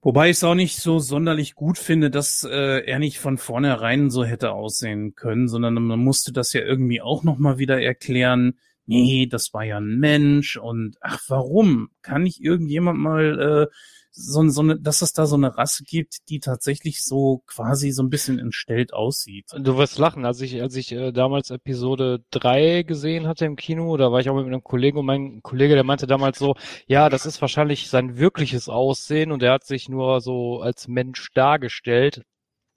Wobei 0.00 0.30
ich 0.30 0.36
es 0.36 0.44
auch 0.44 0.54
nicht 0.54 0.78
so 0.78 1.00
sonderlich 1.00 1.54
gut 1.54 1.76
finde, 1.78 2.10
dass 2.10 2.44
äh, 2.44 2.84
er 2.84 2.98
nicht 2.98 3.18
von 3.18 3.36
vornherein 3.36 4.10
so 4.10 4.24
hätte 4.24 4.52
aussehen 4.52 5.14
können, 5.14 5.48
sondern 5.48 5.74
man 5.74 5.98
musste 5.98 6.32
das 6.32 6.52
ja 6.52 6.60
irgendwie 6.60 7.00
auch 7.00 7.24
nochmal 7.24 7.58
wieder 7.58 7.80
erklären. 7.80 8.58
Nee, 8.88 9.26
das 9.26 9.52
war 9.52 9.64
ja 9.64 9.76
ein 9.76 9.98
Mensch 9.98 10.56
und 10.56 10.96
ach, 11.02 11.20
warum? 11.28 11.90
Kann 12.00 12.22
nicht 12.22 12.40
irgendjemand 12.40 12.98
mal 12.98 13.68
äh, 13.68 13.74
so, 14.10 14.48
so 14.48 14.62
eine, 14.62 14.80
dass 14.80 15.02
es 15.02 15.12
da 15.12 15.26
so 15.26 15.36
eine 15.36 15.58
Rasse 15.58 15.84
gibt, 15.84 16.30
die 16.30 16.40
tatsächlich 16.40 17.04
so 17.04 17.42
quasi 17.46 17.90
so 17.90 18.02
ein 18.02 18.08
bisschen 18.08 18.38
entstellt 18.38 18.94
aussieht. 18.94 19.44
Du 19.58 19.76
wirst 19.76 19.98
lachen, 19.98 20.24
als 20.24 20.40
ich, 20.40 20.62
als 20.62 20.74
ich 20.74 20.92
äh, 20.92 21.12
damals 21.12 21.50
Episode 21.50 22.24
3 22.30 22.82
gesehen 22.84 23.26
hatte 23.26 23.44
im 23.44 23.56
Kino, 23.56 23.94
da 23.98 24.10
war 24.10 24.20
ich 24.20 24.30
auch 24.30 24.36
mit 24.36 24.46
einem 24.46 24.64
Kollegen 24.64 24.96
und 24.96 25.06
mein 25.06 25.42
Kollege, 25.42 25.74
der 25.74 25.84
meinte 25.84 26.06
damals 26.06 26.38
so, 26.38 26.54
ja, 26.86 27.10
das 27.10 27.26
ist 27.26 27.42
wahrscheinlich 27.42 27.90
sein 27.90 28.16
wirkliches 28.16 28.70
Aussehen 28.70 29.32
und 29.32 29.42
er 29.42 29.52
hat 29.52 29.66
sich 29.66 29.90
nur 29.90 30.22
so 30.22 30.62
als 30.62 30.88
Mensch 30.88 31.28
dargestellt, 31.34 32.22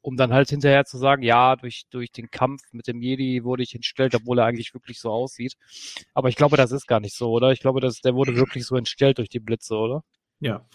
um 0.02 0.18
dann 0.18 0.34
halt 0.34 0.50
hinterher 0.50 0.86
zu 0.86 0.98
sagen, 0.98 1.24
ja, 1.24 1.56
durch, 1.56 1.84
durch 1.90 2.12
den 2.12 2.30
Kampf 2.32 2.62
mit 2.72 2.88
dem 2.88 3.02
Jedi 3.02 3.44
wurde 3.44 3.64
ich 3.64 3.76
entstellt, 3.76 4.16
obwohl 4.16 4.40
er 4.40 4.46
eigentlich 4.46 4.74
wirklich 4.74 5.00
so 5.00 5.10
aussieht. 5.12 5.56
Aber 6.14 6.30
ich 6.30 6.36
glaube, 6.36 6.58
das 6.58 6.72
ist 6.72 6.88
gar 6.88 7.00
nicht 7.00 7.16
so, 7.16 7.32
oder? 7.32 7.52
Ich 7.52 7.60
glaube, 7.60 7.82
dass 7.82 8.02
der 8.02 8.16
wurde 8.16 8.36
wirklich 8.36 8.66
so 8.66 8.76
entstellt 8.76 9.20
durch 9.20 9.30
die 9.30 9.40
Blitze, 9.40 9.76
oder? 9.76 10.04
Ja. 10.40 10.66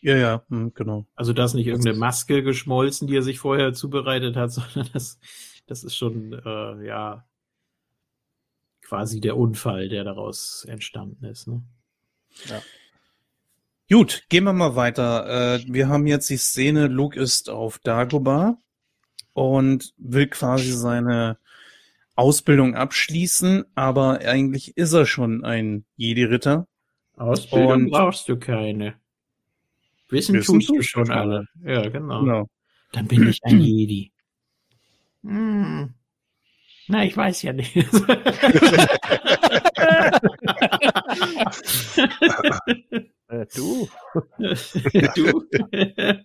Ja, 0.00 0.16
ja, 0.16 0.44
hm, 0.48 0.72
genau. 0.74 1.06
Also 1.16 1.32
da 1.32 1.44
ist 1.44 1.54
nicht 1.54 1.66
irgendeine 1.66 1.98
Maske 1.98 2.44
geschmolzen, 2.44 3.08
die 3.08 3.16
er 3.16 3.22
sich 3.22 3.40
vorher 3.40 3.72
zubereitet 3.72 4.36
hat, 4.36 4.52
sondern 4.52 4.88
das, 4.92 5.18
das 5.66 5.82
ist 5.82 5.96
schon, 5.96 6.32
äh, 6.32 6.86
ja, 6.86 7.24
quasi 8.82 9.20
der 9.20 9.36
Unfall, 9.36 9.88
der 9.88 10.04
daraus 10.04 10.64
entstanden 10.66 11.24
ist. 11.24 11.48
Ne? 11.48 11.62
Gut, 13.90 14.24
gehen 14.28 14.44
wir 14.44 14.52
mal 14.52 14.76
weiter. 14.76 15.56
Äh, 15.56 15.64
wir 15.66 15.88
haben 15.88 16.06
jetzt 16.06 16.30
die 16.30 16.36
Szene, 16.36 16.86
Luke 16.86 17.18
ist 17.18 17.50
auf 17.50 17.78
Dagobah 17.80 18.56
und 19.38 19.94
will 19.98 20.26
quasi 20.26 20.72
seine 20.72 21.38
Ausbildung 22.16 22.74
abschließen, 22.74 23.64
aber 23.76 24.18
eigentlich 24.20 24.76
ist 24.76 24.92
er 24.92 25.06
schon 25.06 25.44
ein 25.44 25.84
Jedi-Ritter. 25.96 26.66
Ausbildung 27.16 27.84
Und- 27.84 27.90
brauchst 27.90 28.28
du 28.28 28.36
keine. 28.36 28.94
Wissen, 30.08 30.34
Wissen 30.34 30.58
tust 30.60 30.70
du 30.70 30.82
schon 30.82 31.04
du 31.04 31.12
alle. 31.14 31.46
Ja, 31.64 31.88
genau. 31.88 32.20
Genau. 32.20 32.48
Dann 32.92 33.06
bin 33.06 33.28
ich 33.28 33.38
ein 33.44 33.60
Jedi. 33.60 34.10
Hm. 35.22 35.94
Na, 36.88 37.04
ich 37.04 37.16
weiß 37.16 37.42
ja 37.42 37.52
nicht. 37.52 37.76
Äh, 43.30 43.44
du? 43.54 43.88
du? 45.14 45.44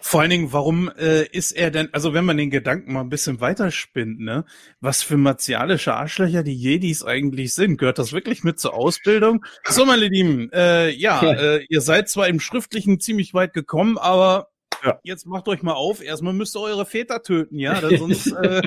Vor 0.00 0.20
allen 0.20 0.30
Dingen, 0.30 0.52
warum 0.52 0.90
äh, 0.98 1.24
ist 1.26 1.52
er 1.52 1.70
denn, 1.70 1.88
also 1.92 2.14
wenn 2.14 2.24
man 2.24 2.36
den 2.36 2.50
Gedanken 2.50 2.92
mal 2.92 3.00
ein 3.00 3.08
bisschen 3.08 3.40
weiterspinnt, 3.40 4.20
ne, 4.20 4.44
was 4.80 5.02
für 5.02 5.16
martialische 5.16 5.94
Arschlöcher 5.94 6.42
die 6.42 6.54
Jedis 6.54 7.02
eigentlich 7.04 7.54
sind, 7.54 7.76
gehört 7.78 7.98
das 7.98 8.12
wirklich 8.12 8.44
mit 8.44 8.60
zur 8.60 8.74
Ausbildung? 8.74 9.44
So, 9.64 9.84
meine 9.84 10.06
Lieben, 10.06 10.50
äh, 10.52 10.90
ja, 10.90 11.22
äh, 11.32 11.64
ihr 11.68 11.80
seid 11.80 12.08
zwar 12.08 12.28
im 12.28 12.40
Schriftlichen 12.40 13.00
ziemlich 13.00 13.34
weit 13.34 13.52
gekommen, 13.52 13.98
aber 13.98 14.48
Ja. 14.84 15.00
jetzt 15.02 15.26
macht 15.26 15.48
euch 15.48 15.62
mal 15.62 15.72
auf, 15.74 16.02
erstmal 16.04 16.34
müsst 16.34 16.54
ihr 16.54 16.60
eure 16.60 16.86
Väter 16.86 17.22
töten, 17.22 17.58
ja, 17.58 17.80
denn 17.80 17.98
sonst 17.98 18.26
äh, 18.32 18.62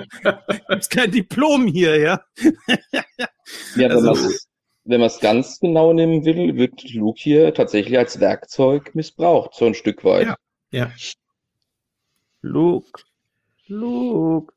gibt's 0.68 0.90
kein 0.90 1.12
Diplom 1.12 1.68
hier, 1.68 1.98
ja. 2.00 2.22
Ja, 2.38 3.28
wenn 3.76 3.92
Also- 3.92 4.14
man 4.14 4.26
es 4.26 4.48
wenn 4.84 5.00
man 5.00 5.08
es 5.08 5.20
ganz 5.20 5.60
genau 5.60 5.94
nehmen 5.94 6.26
will, 6.26 6.56
wird 6.58 6.84
Luke 6.96 7.20
hier 7.22 7.54
tatsächlich 7.54 8.00
als 8.00 8.20
Werkzeug 8.20 8.96
missbraucht, 8.96 9.54
so 9.54 9.66
ein 9.68 9.76
Stück 9.76 10.04
weit. 10.04 10.26
Ja. 10.28 10.36
Ja. 10.72 10.92
Luke, 12.42 13.04
Luke, 13.68 14.54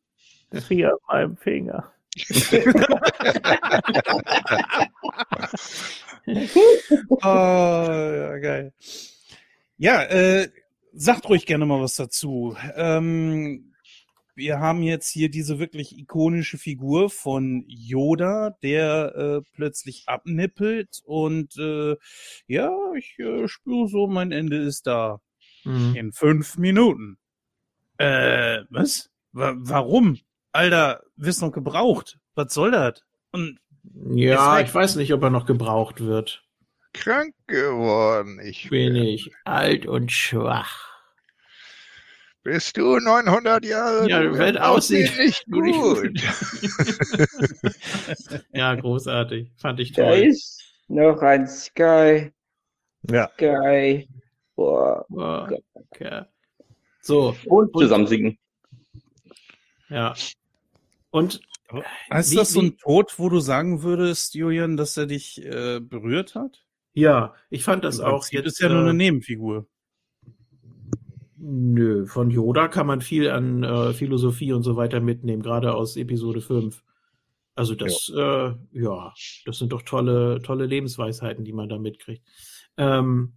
zieh 0.67 0.87
an 0.87 0.97
meinem 1.09 1.37
Finger. 1.37 1.93
Ah, 7.21 7.89
ja, 8.17 8.39
geil. 8.39 8.73
Ja, 9.77 10.03
äh, 10.05 10.49
sagt 10.93 11.29
ruhig 11.29 11.47
gerne 11.47 11.67
mal 11.67 11.81
was 11.83 11.97
dazu. 11.97 12.57
Ähm, 12.77 13.75
wir 14.37 14.61
haben 14.61 14.83
jetzt 14.83 15.11
hier 15.11 15.31
diese 15.31 15.59
wirklich 15.59 15.99
ikonische 15.99 16.59
Figur 16.59 17.11
von 17.11 17.65
Yoda, 17.69 18.57
der 18.63 19.15
äh, 19.17 19.51
plötzlich 19.53 20.05
abnippelt 20.07 21.03
und 21.05 21.57
äh, 21.59 21.97
ja, 22.47 22.71
ich 22.97 23.19
äh, 23.19 23.49
spüre 23.49 23.89
so, 23.89 24.07
mein 24.07 24.33
Ende 24.33 24.57
ist 24.59 24.87
da. 24.87 25.21
Mhm. 25.65 25.95
In 25.97 26.13
fünf 26.13 26.57
Minuten. 26.59 27.19
Äh, 27.99 28.61
was? 28.71 29.11
Wa 29.33 29.55
warum? 29.57 30.19
Alter, 30.53 31.03
wirst 31.17 31.43
noch 31.43 31.53
gebraucht. 31.53 32.19
Was 32.35 32.55
soll 32.55 32.71
das? 32.71 33.03
Und 33.33 33.59
Ja, 34.15 34.57
weg. 34.57 34.67
ich 34.67 34.75
weiß 34.75 34.97
nicht, 34.97 35.13
ob 35.13 35.23
er 35.23 35.31
noch 35.31 35.47
gebraucht 35.47 36.01
wird. 36.01 36.43
Krank 36.93 37.35
geworden. 37.49 38.39
Ich 38.43 38.69
Bin 38.71 38.95
ich 38.95 39.33
alt 39.45 39.87
und 39.87 40.13
schwach. 40.13 40.91
Bist 42.45 42.77
du 42.77 42.99
900 42.99 43.65
Jahre? 43.65 44.09
Ja, 44.09 44.23
Du 44.23 44.39
wenn 44.39 44.57
aussieht. 44.59 45.17
nicht 45.19 45.45
gut. 45.51 46.21
ja, 48.53 48.75
großartig. 48.75 49.51
Fand 49.57 49.81
ich 49.81 49.93
Da 49.93 50.05
toll. 50.09 50.19
ist 50.19 50.63
noch 50.89 51.21
ein 51.23 51.47
Sky. 51.47 52.33
Ja. 53.11 53.31
Sky. 53.35 54.09
Boah. 54.57 55.05
Boah, 55.09 55.51
okay. 55.75 56.23
So, 57.01 57.37
Und 57.47 57.77
zusammensiegen. 57.77 58.39
ja. 59.91 60.15
Und 61.11 61.41
ist 62.17 62.31
Wie- 62.33 62.37
das 62.37 62.51
so 62.53 62.61
ein 62.61 62.77
Tod, 62.79 63.19
wo 63.19 63.29
du 63.29 63.41
sagen 63.41 63.83
würdest, 63.83 64.35
Julian, 64.35 64.77
dass 64.77 64.97
er 64.97 65.07
dich 65.07 65.45
äh, 65.45 65.81
berührt 65.81 66.35
hat? 66.35 66.65
ja, 66.97 67.35
ich 67.51 67.65
fand 67.65 67.83
das 67.85 67.99
Im 67.99 68.05
auch 68.05 68.21
Prinzip 68.21 68.45
jetzt. 68.45 68.47
ist 68.47 68.61
ja 68.61 68.69
nur 68.69 68.79
äh, 68.79 68.83
eine 68.83 68.95
Nebenfigur. 68.95 69.67
Nö, 71.37 72.07
von 72.07 72.31
Yoda 72.31 72.69
kann 72.69 72.87
man 72.87 73.01
viel 73.01 73.29
an 73.31 73.65
äh, 73.65 73.93
Philosophie 73.93 74.53
und 74.53 74.63
so 74.63 74.77
weiter 74.77 75.01
mitnehmen, 75.01 75.43
gerade 75.43 75.75
aus 75.75 75.97
Episode 75.97 76.41
5. 76.41 76.83
Also 77.57 77.75
das, 77.75 78.11
ja. 78.15 78.49
Äh, 78.49 78.55
ja, 78.73 79.13
das 79.45 79.59
sind 79.59 79.73
doch 79.73 79.83
tolle, 79.83 80.41
tolle 80.43 80.67
Lebensweisheiten, 80.67 81.45
die 81.45 81.53
man 81.53 81.69
da 81.69 81.79
mitkriegt. 81.79 82.25
Ähm, 82.77 83.35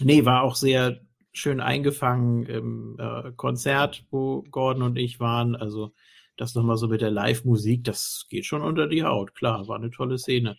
nee, 0.00 0.24
war 0.24 0.42
auch 0.42 0.54
sehr 0.54 1.00
schön 1.32 1.60
eingefangen 1.60 2.46
im 2.46 2.96
äh, 2.98 3.32
Konzert, 3.32 4.04
wo 4.10 4.42
Gordon 4.42 4.82
und 4.82 4.96
ich 4.96 5.20
waren. 5.20 5.54
Also 5.54 5.92
das 6.36 6.54
nochmal 6.54 6.76
so 6.76 6.88
mit 6.88 7.00
der 7.00 7.10
Live-Musik, 7.10 7.84
das 7.84 8.26
geht 8.28 8.46
schon 8.46 8.62
unter 8.62 8.88
die 8.88 9.04
Haut. 9.04 9.34
Klar, 9.34 9.68
war 9.68 9.76
eine 9.76 9.90
tolle 9.90 10.18
Szene. 10.18 10.58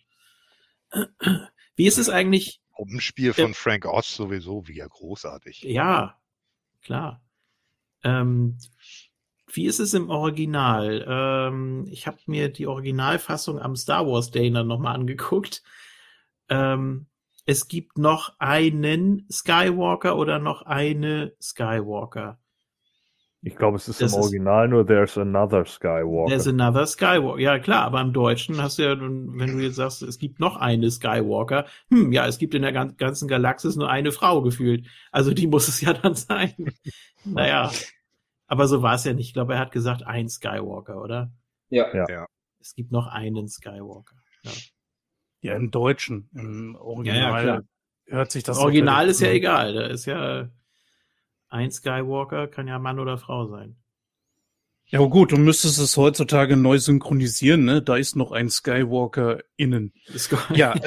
Wie 1.76 1.86
ist 1.86 1.98
es 1.98 2.08
eigentlich? 2.08 2.60
Puppenspiel 2.74 3.32
von 3.32 3.54
Frank 3.54 3.86
Oz 3.86 4.14
sowieso 4.14 4.68
wieder 4.68 4.88
großartig. 4.88 5.62
Ja, 5.62 6.16
klar. 6.80 7.20
Ähm, 8.04 8.58
wie 9.52 9.66
ist 9.66 9.80
es 9.80 9.94
im 9.94 10.10
Original? 10.10 11.04
Ähm, 11.08 11.88
ich 11.90 12.06
habe 12.06 12.18
mir 12.26 12.50
die 12.50 12.68
Originalfassung 12.68 13.58
am 13.58 13.74
Star 13.74 14.06
Wars 14.06 14.30
Day 14.30 14.50
dann 14.52 14.68
nochmal 14.68 14.94
angeguckt. 14.94 15.62
Ähm, 16.48 17.07
es 17.48 17.66
gibt 17.66 17.96
noch 17.96 18.34
einen 18.38 19.26
Skywalker 19.32 20.16
oder 20.18 20.38
noch 20.38 20.62
eine 20.62 21.32
Skywalker. 21.40 22.38
Ich 23.40 23.56
glaube, 23.56 23.76
es 23.76 23.88
ist 23.88 24.02
Das 24.02 24.12
im 24.12 24.18
ist- 24.18 24.24
Original 24.24 24.68
nur 24.68 24.84
There's 24.86 25.16
Another 25.16 25.64
Skywalker. 25.64 26.28
There's 26.28 26.46
another 26.48 26.86
Skywalker. 26.86 27.38
Ja, 27.40 27.58
klar, 27.58 27.84
aber 27.84 28.00
im 28.00 28.12
Deutschen 28.12 28.60
hast 28.60 28.78
du 28.78 28.82
ja, 28.82 29.00
wenn 29.00 29.56
du 29.56 29.62
jetzt 29.62 29.76
sagst, 29.76 30.02
es 30.02 30.18
gibt 30.18 30.40
noch 30.40 30.56
eine 30.56 30.90
Skywalker, 30.90 31.64
hm, 31.88 32.12
ja, 32.12 32.26
es 32.26 32.38
gibt 32.38 32.54
in 32.54 32.62
der 32.62 32.72
gan- 32.72 32.96
ganzen 32.96 33.28
Galaxis 33.28 33.76
nur 33.76 33.88
eine 33.88 34.12
Frau 34.12 34.42
gefühlt. 34.42 34.86
Also 35.12 35.32
die 35.32 35.46
muss 35.46 35.68
es 35.68 35.80
ja 35.80 35.92
dann 35.94 36.14
sein. 36.16 36.52
naja. 37.24 37.70
Aber 38.46 38.66
so 38.66 38.82
war 38.82 38.94
es 38.94 39.04
ja 39.04 39.12
nicht. 39.14 39.28
Ich 39.28 39.34
glaube, 39.34 39.54
er 39.54 39.60
hat 39.60 39.72
gesagt, 39.72 40.02
ein 40.06 40.28
Skywalker, 40.28 41.00
oder? 41.00 41.32
Ja. 41.70 41.94
Ja. 41.94 42.26
Es 42.60 42.74
gibt 42.74 42.90
noch 42.92 43.06
einen 43.06 43.48
Skywalker. 43.48 44.16
Ja. 44.42 44.50
Ja, 45.40 45.54
im 45.54 45.70
Deutschen. 45.70 46.28
Im 46.34 46.76
Original 46.76 47.42
klar. 47.42 47.62
hört 48.06 48.32
sich 48.32 48.42
das 48.42 48.56
Das 48.56 48.64
Original 48.64 49.08
ist 49.08 49.20
ja 49.20 49.28
egal. 49.28 49.74
Da 49.74 49.86
ist 49.86 50.06
ja 50.06 50.50
ein 51.48 51.70
Skywalker, 51.70 52.48
kann 52.48 52.66
ja 52.66 52.78
Mann 52.78 52.98
oder 52.98 53.18
Frau 53.18 53.46
sein. 53.46 53.76
Ja, 54.90 55.00
gut, 55.00 55.32
du 55.32 55.36
müsstest 55.36 55.78
es 55.78 55.98
heutzutage 55.98 56.56
neu 56.56 56.78
synchronisieren, 56.78 57.66
ne? 57.66 57.82
Da 57.82 57.96
ist 57.96 58.16
noch 58.16 58.32
ein 58.32 58.48
Skywalker 58.48 59.40
innen. 59.56 59.92
Sky 60.16 60.36
Ja. 60.54 60.72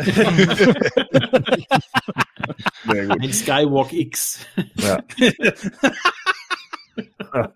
Ein 2.88 3.32
Skywalk 3.32 3.94
X. 3.94 4.44
Ja. 4.76 5.03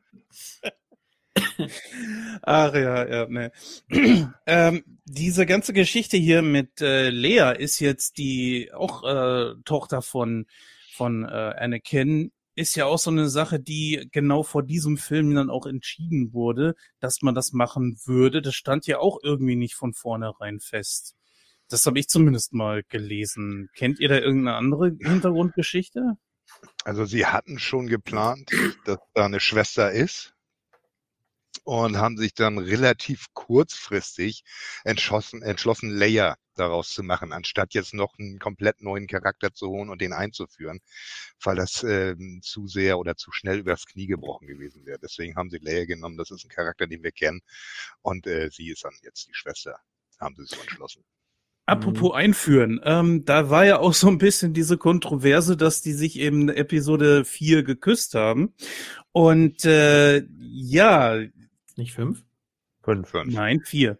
Ach 2.43 2.73
ja, 2.73 3.07
ja, 3.07 3.27
ne. 3.27 3.51
ähm, 4.45 4.94
diese 5.05 5.45
ganze 5.45 5.71
Geschichte 5.71 6.17
hier 6.17 6.41
mit 6.41 6.81
äh, 6.81 7.09
Lea 7.09 7.53
ist 7.57 7.79
jetzt 7.79 8.17
die 8.17 8.71
auch 8.73 9.03
äh, 9.03 9.53
Tochter 9.63 10.01
von 10.01 10.47
von 10.93 11.23
äh, 11.25 11.27
Anakin 11.27 12.31
ist 12.55 12.75
ja 12.75 12.85
auch 12.85 12.97
so 12.97 13.11
eine 13.11 13.27
Sache, 13.27 13.59
die 13.59 14.07
genau 14.11 14.41
vor 14.41 14.63
diesem 14.63 14.97
Film 14.97 15.35
dann 15.35 15.49
auch 15.49 15.65
entschieden 15.65 16.31
wurde, 16.31 16.75
dass 17.01 17.21
man 17.21 17.35
das 17.35 17.51
machen 17.51 17.97
würde. 18.05 18.41
Das 18.41 18.55
stand 18.55 18.87
ja 18.87 18.99
auch 18.99 19.19
irgendwie 19.21 19.57
nicht 19.57 19.75
von 19.75 19.93
vornherein 19.93 20.61
fest. 20.61 21.15
Das 21.67 21.85
habe 21.85 21.99
ich 21.99 22.07
zumindest 22.07 22.53
mal 22.53 22.83
gelesen. 22.87 23.67
Kennt 23.75 23.99
ihr 23.99 24.07
da 24.07 24.19
irgendeine 24.19 24.55
andere 24.55 24.95
Hintergrundgeschichte? 24.97 26.13
Also 26.85 27.03
sie 27.03 27.25
hatten 27.25 27.59
schon 27.59 27.87
geplant, 27.87 28.49
dass 28.85 28.99
da 29.13 29.25
eine 29.25 29.41
Schwester 29.41 29.91
ist 29.91 30.34
und 31.63 31.97
haben 31.97 32.17
sich 32.17 32.33
dann 32.33 32.57
relativ 32.57 33.27
kurzfristig 33.33 34.43
entschlossen, 34.83 35.41
entschlossen 35.41 35.89
Leia 35.89 36.35
daraus 36.55 36.89
zu 36.89 37.03
machen, 37.03 37.33
anstatt 37.33 37.73
jetzt 37.73 37.93
noch 37.93 38.17
einen 38.17 38.39
komplett 38.39 38.81
neuen 38.81 39.07
Charakter 39.07 39.53
zu 39.53 39.67
holen 39.69 39.89
und 39.89 40.01
den 40.01 40.13
einzuführen, 40.13 40.79
weil 41.43 41.55
das 41.55 41.83
ähm, 41.83 42.39
zu 42.41 42.67
sehr 42.67 42.97
oder 42.97 43.15
zu 43.15 43.31
schnell 43.31 43.59
übers 43.59 43.85
Knie 43.85 44.07
gebrochen 44.07 44.47
gewesen 44.47 44.85
wäre. 44.85 44.99
Deswegen 44.99 45.35
haben 45.35 45.49
sie 45.49 45.59
Leia 45.59 45.85
genommen, 45.85 46.17
das 46.17 46.31
ist 46.31 46.45
ein 46.45 46.49
Charakter, 46.49 46.87
den 46.87 47.03
wir 47.03 47.11
kennen 47.11 47.41
und 48.01 48.27
äh, 48.27 48.49
sie 48.51 48.69
ist 48.69 48.83
dann 48.83 48.93
jetzt 49.03 49.27
die 49.27 49.33
Schwester, 49.33 49.77
haben 50.19 50.35
sie 50.35 50.45
so 50.45 50.59
entschlossen. 50.61 51.03
Apropos 51.67 52.13
einführen, 52.13 52.79
ähm, 52.83 53.25
da 53.25 53.49
war 53.49 53.65
ja 53.65 53.79
auch 53.79 53.95
so 53.95 54.07
ein 54.07 54.19
bisschen 54.19 54.53
diese 54.53 54.77
Kontroverse, 54.77 55.57
dass 55.57 55.81
die 55.81 55.93
sich 55.93 56.19
eben 56.19 56.43
in 56.43 56.55
Episode 56.55 57.25
4 57.25 57.63
geküsst 57.63 58.13
haben. 58.13 58.53
Und 59.11 59.65
äh, 59.65 60.23
ja, 60.37 61.17
Nicht 61.75 61.93
fünf? 61.93 62.23
Fünf. 62.83 63.09
Fünf. 63.09 63.33
nein, 63.33 63.61
vier. 63.65 63.97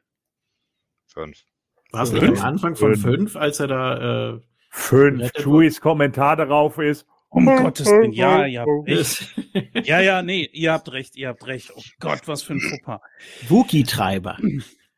Fünf. 1.07 1.43
War 1.91 2.03
es 2.03 2.11
nicht 2.11 2.23
Fünf? 2.23 2.39
am 2.39 2.45
Anfang 2.45 2.75
von 2.75 2.95
Fünf. 2.95 3.03
fünf, 3.17 3.35
als 3.35 3.59
er 3.59 3.67
da 3.67 4.35
äh, 4.35 4.41
Fünf. 4.69 5.31
Chewies 5.33 5.79
Kommentar 5.81 6.35
darauf 6.35 6.77
ist. 6.77 7.05
Um 7.29 7.45
Gottes 7.45 7.87
Willen, 7.87 8.13
ja, 8.13 8.45
ihr 8.45 8.61
habt 8.61 8.69
recht. 8.87 8.99
ist? 8.99 9.35
Ja, 9.85 9.99
ja, 9.99 10.21
nee, 10.21 10.49
ihr 10.53 10.71
habt 10.71 10.91
recht, 10.91 11.15
ihr 11.15 11.29
habt 11.29 11.45
recht. 11.47 11.71
Oh 11.75 11.81
Gott, 11.99 12.27
was 12.27 12.43
für 12.43 12.53
ein 12.53 12.61
Fauxpas. 12.61 13.01
Wookie-Treiber. 13.49 14.37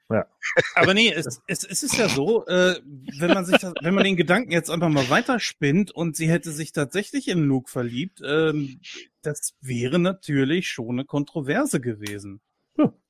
Aber 0.76 0.94
nee, 0.94 1.12
es, 1.12 1.41
es, 1.48 1.64
es 1.64 1.84
ist 1.84 1.98
ja 1.98 2.08
so, 2.10 2.45
äh, 2.45 2.76
wenn 3.20 3.34
man 3.34 3.45
sich 3.45 3.58
das, 3.58 3.74
wenn 3.82 3.94
man 3.94 4.04
den 4.04 4.16
Gedanken 4.16 4.52
jetzt 4.52 4.70
einfach 4.70 4.90
mal 4.90 5.10
weiterspinnt 5.10 5.91
und 5.91 6.16
sie 6.16 6.30
hätte 6.30 6.52
sich 6.52 6.72
tatsächlich 6.72 7.28
in 7.28 7.44
Luke 7.44 7.70
verliebt, 7.70 8.22
ähm, 8.26 8.80
das 9.22 9.56
wäre 9.62 9.99
natürlich 9.99 10.70
schon 10.70 10.91
eine 10.91 11.06
Kontroverse 11.06 11.82
gewesen. 11.82 12.40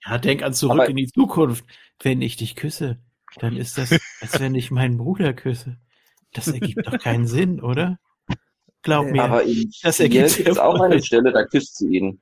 Ja, 0.06 0.18
denk 0.18 0.42
an 0.44 0.54
zurück 0.54 0.80
Aber- 0.82 0.90
in 0.90 0.96
die 0.96 1.08
Zukunft. 1.08 1.66
Wenn 2.02 2.22
ich 2.22 2.36
dich 2.38 2.56
küsse, 2.56 3.00
dann 3.38 3.58
ist 3.58 3.78
das, 3.78 3.92
als 4.22 4.40
wenn 4.40 4.56
ich 4.56 4.72
meinen 4.72 4.98
Bruder 4.98 5.34
küsse. 5.34 5.78
Das 6.34 6.48
ergibt 6.48 6.86
doch 6.86 6.98
keinen 7.00 7.28
Sinn, 7.28 7.60
oder? 7.62 8.00
Glaub 8.84 9.08
mir. 9.08 9.24
Aber 9.24 9.44
Das 9.82 10.00
ergibt 10.00 10.36
gibt 10.36 10.48
es 10.50 10.56
sehr 10.56 10.66
auch 10.66 10.80
eine 10.80 11.02
Stelle, 11.04 11.32
da 11.32 11.44
küsst 11.46 11.78
sie 11.78 11.98
ihn. 11.98 12.22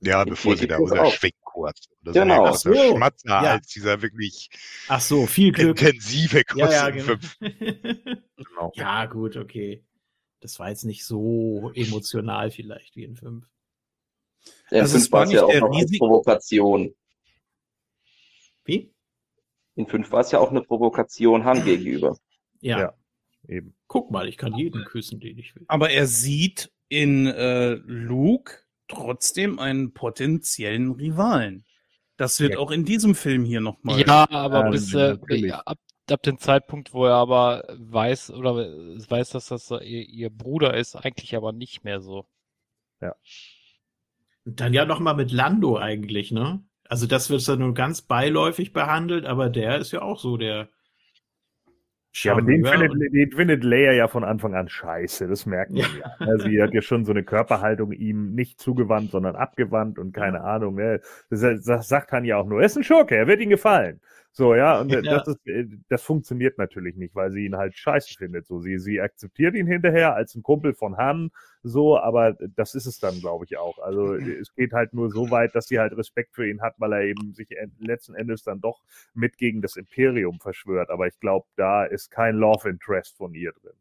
Ja, 0.00 0.24
bevor 0.24 0.56
sie 0.56 0.66
da 0.66 0.76
geht 0.78 0.86
das 0.86 0.92
auch. 0.92 0.98
unterschwingt 1.04 1.34
kurz. 1.42 1.88
Oder 2.02 2.12
so. 2.12 2.20
Genau. 2.20 2.44
So. 2.52 2.70
außer 2.70 2.88
Schmatzer 2.94 3.28
Ja. 3.28 3.40
als 3.52 3.66
dieser 3.68 4.02
wirklich 4.02 4.50
Ach 4.88 5.00
so, 5.00 5.26
viel 5.26 5.50
Glück. 5.52 5.80
intensive 5.80 6.44
Kuss 6.44 6.60
Ja, 6.60 6.70
ja, 6.70 6.90
genau. 6.90 7.04
fünf. 7.06 7.36
Genau. 8.36 8.72
ja, 8.74 9.06
gut, 9.06 9.36
okay. 9.36 9.84
Das 10.40 10.58
war 10.58 10.68
jetzt 10.68 10.84
nicht 10.84 11.04
so 11.04 11.72
emotional 11.74 12.50
vielleicht 12.50 12.96
wie 12.96 13.04
in 13.04 13.16
5. 13.16 13.46
In 14.70 14.80
Also 14.80 14.96
es 14.96 15.04
fünf 15.04 15.12
war 15.12 15.20
war 15.20 15.26
es 15.26 15.32
ja 15.32 15.44
auch 15.44 15.50
der 15.50 15.60
noch 15.60 15.72
eine 15.76 15.86
Provokation. 15.98 16.94
Wie? 18.64 18.92
In 19.76 19.86
fünf 19.86 20.10
war 20.12 20.20
es 20.20 20.30
ja 20.30 20.38
auch 20.38 20.50
eine 20.50 20.62
Provokation 20.62 21.44
Han 21.44 21.64
gegenüber. 21.64 22.16
Ja. 22.60 22.80
Ja. 22.80 22.94
Eben. 23.48 23.76
Guck 23.88 24.10
mal, 24.10 24.28
ich 24.28 24.38
kann 24.38 24.56
jeden 24.56 24.84
küssen, 24.84 25.20
den 25.20 25.38
ich 25.38 25.54
will. 25.54 25.64
Aber 25.68 25.90
er 25.90 26.06
sieht 26.06 26.72
in 26.88 27.26
äh, 27.26 27.74
Luke 27.74 28.60
trotzdem 28.88 29.58
einen 29.58 29.92
potenziellen 29.92 30.92
Rivalen. 30.92 31.64
Das 32.16 32.40
wird 32.40 32.52
Ja. 32.52 32.58
auch 32.58 32.70
in 32.70 32.84
diesem 32.84 33.14
Film 33.14 33.44
hier 33.44 33.60
nochmal. 33.60 34.00
Ja, 34.00 34.26
aber 34.30 34.66
Ähm, 34.66 34.70
bis 34.70 34.94
äh, 34.94 35.16
ab, 35.50 35.78
ab 36.08 36.22
dem 36.22 36.38
Zeitpunkt, 36.38 36.94
wo 36.94 37.04
er 37.06 37.14
aber 37.14 37.64
weiß 37.76 38.30
oder 38.30 38.54
weiß, 38.56 39.30
dass 39.30 39.48
das 39.48 39.70
ihr, 39.70 40.08
ihr 40.08 40.30
Bruder 40.30 40.74
ist, 40.74 40.94
eigentlich 40.96 41.34
aber 41.36 41.52
nicht 41.52 41.84
mehr 41.84 42.00
so. 42.00 42.26
Und 44.44 44.60
dann 44.60 44.72
ja 44.74 44.84
noch 44.84 45.00
mal 45.00 45.14
mit 45.14 45.32
Lando 45.32 45.78
eigentlich, 45.78 46.32
ne? 46.32 46.62
Also 46.88 47.06
das 47.06 47.30
wird 47.30 47.46
dann 47.48 47.60
nur 47.60 47.74
ganz 47.74 48.02
beiläufig 48.02 48.72
behandelt, 48.72 49.24
aber 49.24 49.48
der 49.48 49.78
ist 49.78 49.92
ja 49.92 50.02
auch 50.02 50.20
so 50.20 50.36
der 50.36 50.68
Ja, 52.12 52.32
aber 52.32 52.42
den 52.42 52.64
findet, 52.64 52.92
den 53.12 53.32
findet 53.32 53.64
Leia 53.64 53.92
ja 53.92 54.06
von 54.06 54.22
Anfang 54.22 54.54
an 54.54 54.68
scheiße, 54.68 55.26
das 55.26 55.46
merkt 55.46 55.72
man 55.72 55.82
ja. 55.82 55.86
Also 56.18 56.46
sie 56.46 56.62
hat 56.62 56.74
ja 56.74 56.82
schon 56.82 57.04
so 57.04 57.12
eine 57.12 57.24
Körperhaltung 57.24 57.92
ihm 57.92 58.34
nicht 58.34 58.60
zugewandt, 58.60 59.10
sondern 59.10 59.34
abgewandt 59.34 59.98
und 59.98 60.12
keine 60.12 60.42
Ahnung. 60.42 60.76
Ne? 60.76 61.00
Das, 61.30 61.40
das 61.40 61.88
sagt 61.88 62.12
Han 62.12 62.24
ja 62.24 62.36
auch 62.36 62.46
nur, 62.46 62.60
er 62.60 62.66
ist 62.66 62.76
ein 62.76 62.84
Schurke, 62.84 63.16
er 63.16 63.26
wird 63.26 63.40
ihm 63.40 63.50
gefallen. 63.50 64.00
So, 64.36 64.56
ja, 64.56 64.80
und 64.80 64.90
Ja. 64.90 65.00
das 65.02 65.28
ist, 65.28 65.46
äh, 65.46 65.64
das 65.88 66.02
funktioniert 66.02 66.58
natürlich 66.58 66.96
nicht, 66.96 67.14
weil 67.14 67.30
sie 67.30 67.44
ihn 67.46 67.56
halt 67.56 67.76
scheiße 67.76 68.14
findet. 68.14 68.46
So, 68.46 68.58
sie, 68.60 68.78
sie 68.80 69.00
akzeptiert 69.00 69.54
ihn 69.54 69.68
hinterher 69.68 70.14
als 70.16 70.34
ein 70.34 70.42
Kumpel 70.42 70.74
von 70.74 70.96
Han, 70.96 71.30
so, 71.62 71.96
aber 71.98 72.32
das 72.56 72.74
ist 72.74 72.86
es 72.86 72.98
dann, 72.98 73.20
glaube 73.20 73.44
ich, 73.44 73.56
auch. 73.58 73.78
Also 73.78 74.14
es 74.14 74.52
geht 74.56 74.72
halt 74.72 74.92
nur 74.92 75.10
so 75.12 75.30
weit, 75.30 75.54
dass 75.54 75.68
sie 75.68 75.78
halt 75.78 75.96
Respekt 75.96 76.34
für 76.34 76.48
ihn 76.48 76.62
hat, 76.62 76.74
weil 76.78 76.92
er 76.94 77.02
eben 77.02 77.32
sich 77.32 77.50
en- 77.52 77.76
letzten 77.78 78.14
Endes 78.16 78.42
dann 78.42 78.60
doch 78.60 78.82
mit 79.14 79.38
gegen 79.38 79.62
das 79.62 79.76
Imperium 79.76 80.40
verschwört. 80.40 80.90
Aber 80.90 81.06
ich 81.06 81.18
glaube, 81.20 81.46
da 81.56 81.84
ist 81.84 82.10
kein 82.10 82.34
Love 82.36 82.68
Interest 82.68 83.16
von 83.16 83.34
ihr 83.34 83.52
drin. 83.52 83.76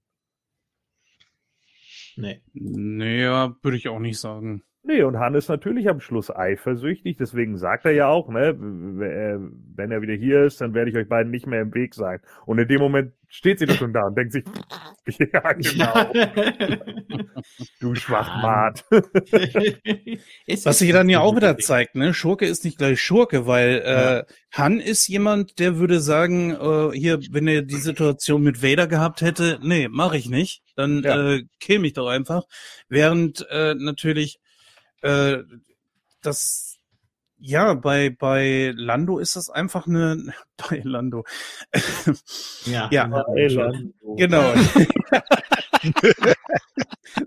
Nee. 2.15 2.41
Naja, 2.53 3.55
würde 3.61 3.77
ich 3.77 3.87
auch 3.87 3.99
nicht 3.99 4.19
sagen. 4.19 4.63
Nee, 4.85 5.01
und 5.03 5.17
Han 5.17 5.33
ist 5.33 5.47
natürlich 5.47 5.87
am 5.89 6.01
Schluss 6.01 6.29
eifersüchtig, 6.29 7.15
deswegen 7.17 7.57
sagt 7.57 7.85
er 7.85 7.91
ja 7.93 8.07
auch, 8.09 8.27
ne, 8.27 8.49
äh, 8.49 9.39
wenn 9.77 9.91
er 9.91 10.01
wieder 10.01 10.13
hier 10.13 10.43
ist, 10.43 10.59
dann 10.59 10.73
werde 10.73 10.91
ich 10.91 10.97
euch 10.97 11.07
beiden 11.07 11.31
nicht 11.31 11.47
mehr 11.47 11.61
im 11.61 11.73
Weg 11.73 11.95
sein. 11.95 12.19
Und 12.45 12.59
in 12.59 12.67
dem 12.67 12.81
Moment 12.81 13.13
steht 13.29 13.59
sie 13.59 13.65
doch 13.65 13.77
schon 13.77 13.93
da 13.93 14.01
und 14.07 14.17
denkt 14.17 14.33
sich, 14.33 14.43
ja, 15.33 15.53
genau, 15.53 16.11
du 17.79 17.95
Schwachmat. 17.95 18.83
Es 20.45 20.65
Was 20.65 20.79
sich 20.79 20.91
dann 20.91 21.09
ja 21.09 21.21
auch 21.21 21.35
wieder 21.35 21.57
zeigt, 21.57 21.95
ne? 21.95 22.13
Schurke 22.13 22.45
ist 22.45 22.65
nicht 22.65 22.77
gleich 22.77 23.01
Schurke, 23.01 23.47
weil 23.47 23.81
Ja. 23.85 24.17
äh, 24.19 24.23
Han 24.53 24.79
ist 24.81 25.07
jemand, 25.07 25.59
der 25.59 25.77
würde 25.77 25.99
sagen, 26.01 26.51
äh, 26.51 26.91
hier, 26.97 27.19
wenn 27.31 27.47
er 27.47 27.61
die 27.61 27.75
Situation 27.77 28.43
mit 28.43 28.61
Vader 28.61 28.87
gehabt 28.87 29.21
hätte, 29.21 29.59
nee, 29.63 29.87
mache 29.89 30.17
ich 30.17 30.29
nicht, 30.29 30.61
dann 30.75 31.01
Ja. 31.03 31.35
äh, 31.35 31.43
kill 31.59 31.79
mich 31.79 31.93
doch 31.93 32.07
einfach. 32.07 32.43
Während 32.89 33.47
äh, 33.49 33.75
natürlich 33.75 34.39
äh, 35.03 35.43
das 36.21 36.77
ja 37.37 37.73
bei 37.73 38.09
bei 38.09 38.71
Lando 38.75 39.19
ist 39.19 39.35
das 39.35 39.49
einfach 39.49 39.85
eine 39.87 40.33
bei 40.57 40.81
Lando 40.83 41.23
Ja, 42.65 42.89
Ja. 42.91 43.23
genau. 44.17 44.53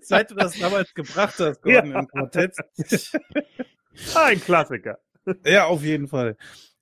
Seit 0.02 0.30
du 0.30 0.34
das 0.34 0.58
damals 0.58 0.94
gebracht 0.94 1.34
hast, 1.38 1.60
Gordon, 1.62 1.90
Ja. 1.92 2.00
im 2.00 2.08
Quartett. 2.08 2.56
Ein 4.14 4.40
Klassiker. 4.40 4.98
Ja, 5.44 5.66
auf 5.66 5.82
jeden 5.82 6.08
Fall. 6.08 6.36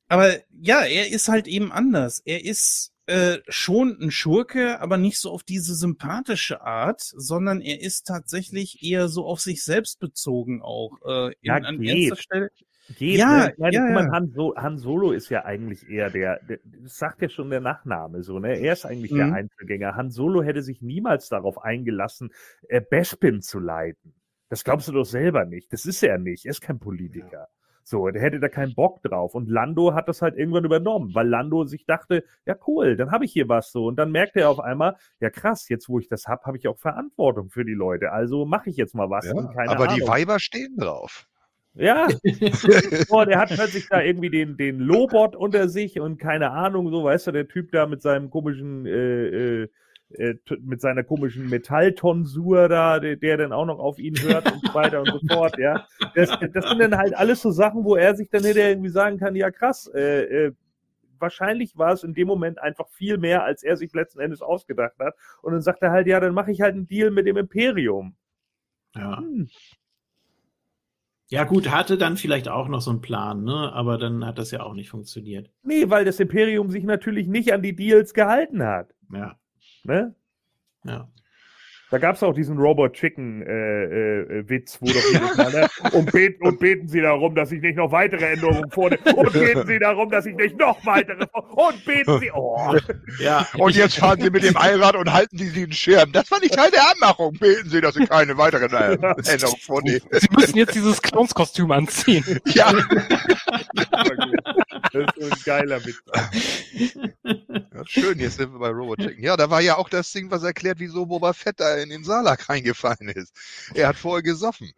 Aber 0.09 0.33
ja, 0.51 0.83
er 0.83 1.09
ist 1.11 1.29
halt 1.29 1.47
eben 1.49 1.73
anders. 1.73 2.21
Er 2.25 2.45
ist 2.45 2.93
äh, 3.07 3.39
schon 3.49 3.99
ein 4.01 4.11
Schurke, 4.11 4.81
aber 4.81 4.97
nicht 4.97 5.19
so 5.19 5.31
auf 5.31 5.43
diese 5.43 5.75
sympathische 5.75 6.63
Art, 6.63 7.01
sondern 7.03 7.61
er 7.61 7.81
ist 7.81 8.07
tatsächlich 8.07 8.83
eher 8.83 9.09
so 9.09 9.27
auf 9.27 9.41
sich 9.41 9.63
selbst 9.65 10.01
bezogen 10.01 10.63
auch. 10.63 10.99
Äh, 11.07 11.29
in, 11.29 11.35
Ja, 11.43 11.55
an 11.57 11.79
geht. 11.81 12.11
erster 12.11 12.17
Stelle. 12.23 12.51
Geht, 12.97 13.19
Ja, 13.19 13.47
ne? 13.47 13.53
Ich 13.53 13.59
meine, 13.59 13.75
ja, 13.75 13.85
guck 13.87 13.95
mal, 13.95 14.05
ja. 14.05 14.13
Han, 14.13 14.33
so 14.35 14.55
Han 14.57 14.79
Solo 14.79 15.13
ist 15.13 15.31
ja 15.31 15.45
eigentlich 15.45 15.89
eher 15.89 16.11
der, 16.11 16.39
der, 16.49 16.59
das 16.65 16.99
sagt 16.99 17.23
ja 17.23 17.29
schon 17.31 17.49
der 17.51 17.61
Nachname 17.63 18.23
so, 18.23 18.39
ne? 18.39 18.59
Er 18.59 18.75
ist 18.75 18.85
eigentlich 18.85 19.11
der 19.13 19.27
Mhm. 19.29 19.33
Einzelgänger. 19.35 19.95
Han 19.97 20.11
Solo 20.11 20.43
hätte 20.43 20.63
sich 20.63 20.83
niemals 20.83 21.29
darauf 21.31 21.63
eingelassen, 21.63 22.31
äh, 22.69 22.83
Bespin 22.83 23.41
zu 23.41 23.59
leiten. 23.59 24.15
Das 24.51 24.65
glaubst 24.65 24.89
du 24.89 24.93
doch 24.93 25.07
selber 25.07 25.47
nicht. 25.47 25.73
Das 25.73 25.87
ist 25.87 26.03
er 26.03 26.19
nicht. 26.19 26.45
Er 26.45 26.51
ist 26.51 26.61
kein 26.61 26.79
Politiker. 26.79 27.49
So, 27.87 28.09
der 28.09 28.23
hätte 28.23 28.41
da 28.41 28.49
keinen 28.49 28.75
Bock 28.75 29.03
drauf. 29.03 29.35
Und 29.35 29.49
Lando 29.51 29.93
hat 29.95 30.09
das 30.09 30.23
halt 30.23 30.37
irgendwann 30.37 30.65
übernommen, 30.65 31.15
weil 31.15 31.29
Lando 31.29 31.65
sich 31.65 31.85
dachte, 31.85 32.25
ja 32.47 32.57
cool, 32.67 32.97
dann 32.97 33.11
habe 33.11 33.27
ich 33.27 33.33
hier 33.33 33.49
was 33.49 33.73
so. 33.73 33.87
Und 33.87 33.97
dann 33.97 34.11
merkte 34.11 34.41
er 34.41 34.51
auf 34.51 34.59
einmal, 34.59 34.97
ja 35.21 35.29
krass, 35.29 35.69
jetzt 35.69 35.89
wo 35.91 35.99
ich 35.99 36.09
das 36.09 36.27
hab, 36.27 36.47
habe 36.47 36.57
ich 36.57 36.67
auch 36.67 36.79
Verantwortung 36.79 37.51
für 37.51 37.65
die 37.65 37.75
Leute. 37.75 38.11
Also 38.11 38.47
mache 38.47 38.71
ich 38.71 38.77
jetzt 38.77 38.95
mal 38.95 39.11
was. 39.11 39.27
Ja, 39.27 39.35
aber 39.35 39.85
Ahnung. 39.85 39.97
die 39.97 40.09
Weiber 40.09 40.39
stehen 40.39 40.77
drauf. 40.79 41.29
Ja. 41.75 42.09
Boah, 43.09 43.27
der 43.27 43.39
hat 43.39 43.51
plötzlich 43.51 43.89
da 43.89 44.01
irgendwie 44.01 44.31
den, 44.31 44.57
den 44.57 44.79
Lobot 44.79 45.37
unter 45.37 45.69
sich 45.69 46.01
und 46.01 46.19
keine 46.19 46.51
Ahnung, 46.53 46.91
so, 46.91 47.05
weißt 47.05 47.27
du, 47.27 47.33
der 47.33 47.49
Typ 47.49 47.73
da 47.73 47.87
mit 47.87 48.01
seinem 48.01 48.31
komischen, 48.31 48.87
äh, 48.87 49.63
äh, 49.63 49.69
äh, 50.11 50.35
mit 50.61 50.81
seiner 50.81 51.03
komischen 51.03 51.49
Metalltonsur 51.49 52.69
da, 52.69 53.01
der, 53.01 53.17
der 53.17 53.37
dann 53.37 53.53
auch 53.53 53.65
noch 53.65 53.79
auf 53.79 53.99
ihn 53.99 54.15
hört 54.21 54.51
und 54.51 54.65
so 54.65 54.75
weiter 54.75 55.01
und 55.01 55.11
so 55.11 55.19
fort, 55.35 55.59
ja. 55.59 55.87
Das, 56.15 56.31
das 56.53 56.69
sind 56.69 56.79
dann 56.79 56.97
halt 56.97 57.15
alles 57.15 57.43
so 57.43 57.51
Sachen, 57.51 57.85
wo 57.85 57.97
er 57.97 58.15
sich 58.15 58.29
dann 58.29 58.45
hinterher 58.45 58.71
irgendwie 58.71 58.91
sagen 58.91 59.19
kann, 59.19 59.35
ja 59.35 59.51
krass, 59.51 59.91
äh, 59.95 60.47
äh, 60.47 60.53
wahrscheinlich 61.19 61.77
war 61.77 61.93
es 61.93 62.05
in 62.05 62.15
dem 62.15 62.29
Moment 62.29 62.59
einfach 62.61 62.89
viel 62.89 63.19
mehr, 63.19 63.45
als 63.45 63.63
er 63.63 63.77
sich 63.77 63.93
letzten 63.93 64.21
Endes 64.21 64.43
ausgedacht 64.43 64.99
hat. 64.99 65.15
Und 65.43 65.53
dann 65.53 65.63
sagt 65.63 65.83
er 65.83 65.91
halt, 65.91 66.07
ja, 66.07 66.21
dann 66.21 66.35
mache 66.35 66.53
ich 66.53 66.61
halt 66.61 66.75
einen 66.75 66.87
Deal 66.87 67.11
mit 67.11 67.27
dem 67.27 67.37
Imperium. 67.37 68.15
Ja. 68.95 69.19
Hm. 69.19 69.49
ja, 71.29 71.45
gut, 71.45 71.71
hatte 71.71 71.99
dann 71.99 72.17
vielleicht 72.17 72.49
auch 72.49 72.69
noch 72.69 72.81
so 72.81 72.91
einen 72.91 73.01
Plan, 73.01 73.43
ne? 73.43 73.73
Aber 73.73 73.99
dann 73.99 74.25
hat 74.25 74.39
das 74.39 74.53
ja 74.53 74.63
auch 74.63 74.75
nicht 74.75 74.91
funktioniert. 74.91 75.51
Nee, 75.65 75.91
weil 75.91 76.05
das 76.05 76.21
Imperium 76.21 76.71
sich 76.71 76.85
natürlich 76.85 77.27
nicht 77.27 77.53
an 77.53 77.63
die 77.63 77.75
Deals 77.75 78.15
gehalten 78.15 78.63
hat. 78.63 78.95
Ja, 79.13 79.37
Ne? 79.85 80.15
ja. 80.85 81.09
Da 81.91 81.99
gab 81.99 82.17
es 82.17 82.23
auch 82.23 82.35
diesen 82.35 82.59
Robot 82.59 82.95
Chicken 82.95 83.43
äh, 83.43 83.53
äh, 83.53 84.49
Witz, 84.49 84.79
wo 84.81 84.87
doch 84.87 84.95
jedes 85.13 85.37
Mal, 85.37 85.53
ne? 85.53 85.69
und, 85.93 86.11
beten, 86.11 86.45
und 86.45 86.59
beten 86.59 86.89
Sie 86.89 87.01
darum, 87.01 87.35
dass 87.35 87.53
ich 87.53 87.61
nicht 87.61 87.77
noch 87.77 87.93
weitere 87.93 88.33
Änderungen 88.33 88.71
vornehme. 88.71 89.03
Und 89.15 89.33
beten 89.33 89.67
Sie 89.67 89.79
darum, 89.79 90.11
dass 90.11 90.27
ich 90.27 90.35
nicht 90.35 90.59
noch 90.59 90.85
weitere 90.87 91.25
Und 91.33 91.85
beten 91.85 92.19
Sie. 92.21 92.31
Oh. 92.33 92.75
Ja, 93.21 93.47
Und 93.59 93.77
jetzt 93.77 93.99
fahren 93.99 94.21
Sie 94.21 94.31
mit 94.31 94.43
dem 94.43 94.57
Einrad 94.57 94.97
und 94.97 95.13
halten 95.13 95.39
Sie 95.39 95.51
den 95.51 95.73
Schirm. 95.73 96.11
Das 96.13 96.31
war 96.31 96.41
nicht 96.41 96.55
Teil 96.55 96.71
der 96.71 96.91
Anmachung. 96.93 97.33
Beten 97.39 97.69
Sie, 97.69 97.81
dass 97.81 97.95
Sie 97.95 98.07
keine 98.07 98.37
weiteren 98.39 98.73
äh, 98.73 98.95
Änderungen 99.31 99.61
vornehmen. 99.61 100.01
Sie 100.11 100.29
müssen 100.37 100.57
jetzt 100.57 100.75
dieses 100.75 101.01
Clownskostüm 101.03 101.71
anziehen. 101.71 102.25
Ja, 102.47 102.73
Das 104.93 105.03
ist 105.03 105.15
so 105.17 105.27
ein 105.27 105.39
geiler 105.45 105.85
Witz. 105.85 106.03
Ja, 107.25 107.85
schön, 107.87 108.19
jetzt 108.19 108.37
sind 108.37 108.53
wir 108.53 108.59
bei 108.59 108.69
Robot 108.69 108.99
Chicken. 108.99 109.23
Ja, 109.23 109.37
da 109.37 109.51
war 109.51 109.61
ja 109.61 109.77
auch 109.77 109.89
das 109.89 110.11
Ding, 110.13 110.31
was 110.31 110.43
erklärt, 110.43 110.79
wieso 110.79 111.07
Boba 111.07 111.33
Fett 111.33 111.61
da 111.61 111.84
in 111.85 111.91
den 111.91 112.05
Salak 112.05 112.49
reingefallen 112.49 113.09
ist. 113.11 113.33
Er 113.75 113.89
hat 113.89 113.97
vorher 113.97 114.23
gesoffen. 114.23 114.73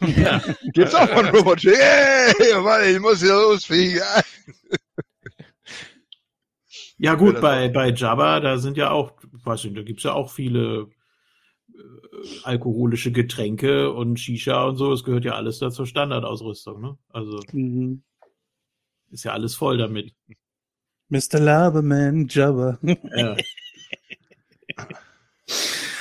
ja. 0.00 0.40
Gibt's 0.72 0.94
auch 0.94 1.08
von 1.08 1.26
Robot 1.26 1.58
Chicken. 1.58 1.78
Hey, 1.80 2.60
Mann, 2.60 2.84
ich 2.88 2.98
muss 3.00 3.20
hier 3.20 3.34
losfliegen. 3.34 4.00
ja 6.98 7.14
gut, 7.14 7.40
bei, 7.40 7.68
bei 7.68 7.90
Jabba, 7.90 8.40
da 8.40 8.58
sind 8.58 8.76
ja 8.76 8.90
auch, 8.90 9.12
weiß 9.44 9.64
nicht, 9.64 9.76
da 9.76 9.82
gibt's 9.82 10.02
ja 10.04 10.12
auch 10.12 10.32
viele 10.32 10.88
äh, 11.72 11.78
alkoholische 12.44 13.12
Getränke 13.12 13.92
und 13.92 14.18
Shisha 14.18 14.64
und 14.64 14.76
so. 14.76 14.92
Es 14.92 15.04
gehört 15.04 15.24
ja 15.24 15.34
alles 15.34 15.58
da 15.58 15.70
zur 15.70 15.86
Standardausrüstung, 15.86 16.80
ne? 16.80 16.98
Also 17.10 17.40
Mhm. 17.52 18.02
ist 19.10 19.24
ja 19.24 19.32
alles 19.32 19.54
voll 19.54 19.78
damit. 19.78 20.12
Mr. 21.08 21.38
Laberman 21.38 22.26
Jabba. 22.28 22.78
Ja. 22.82 23.36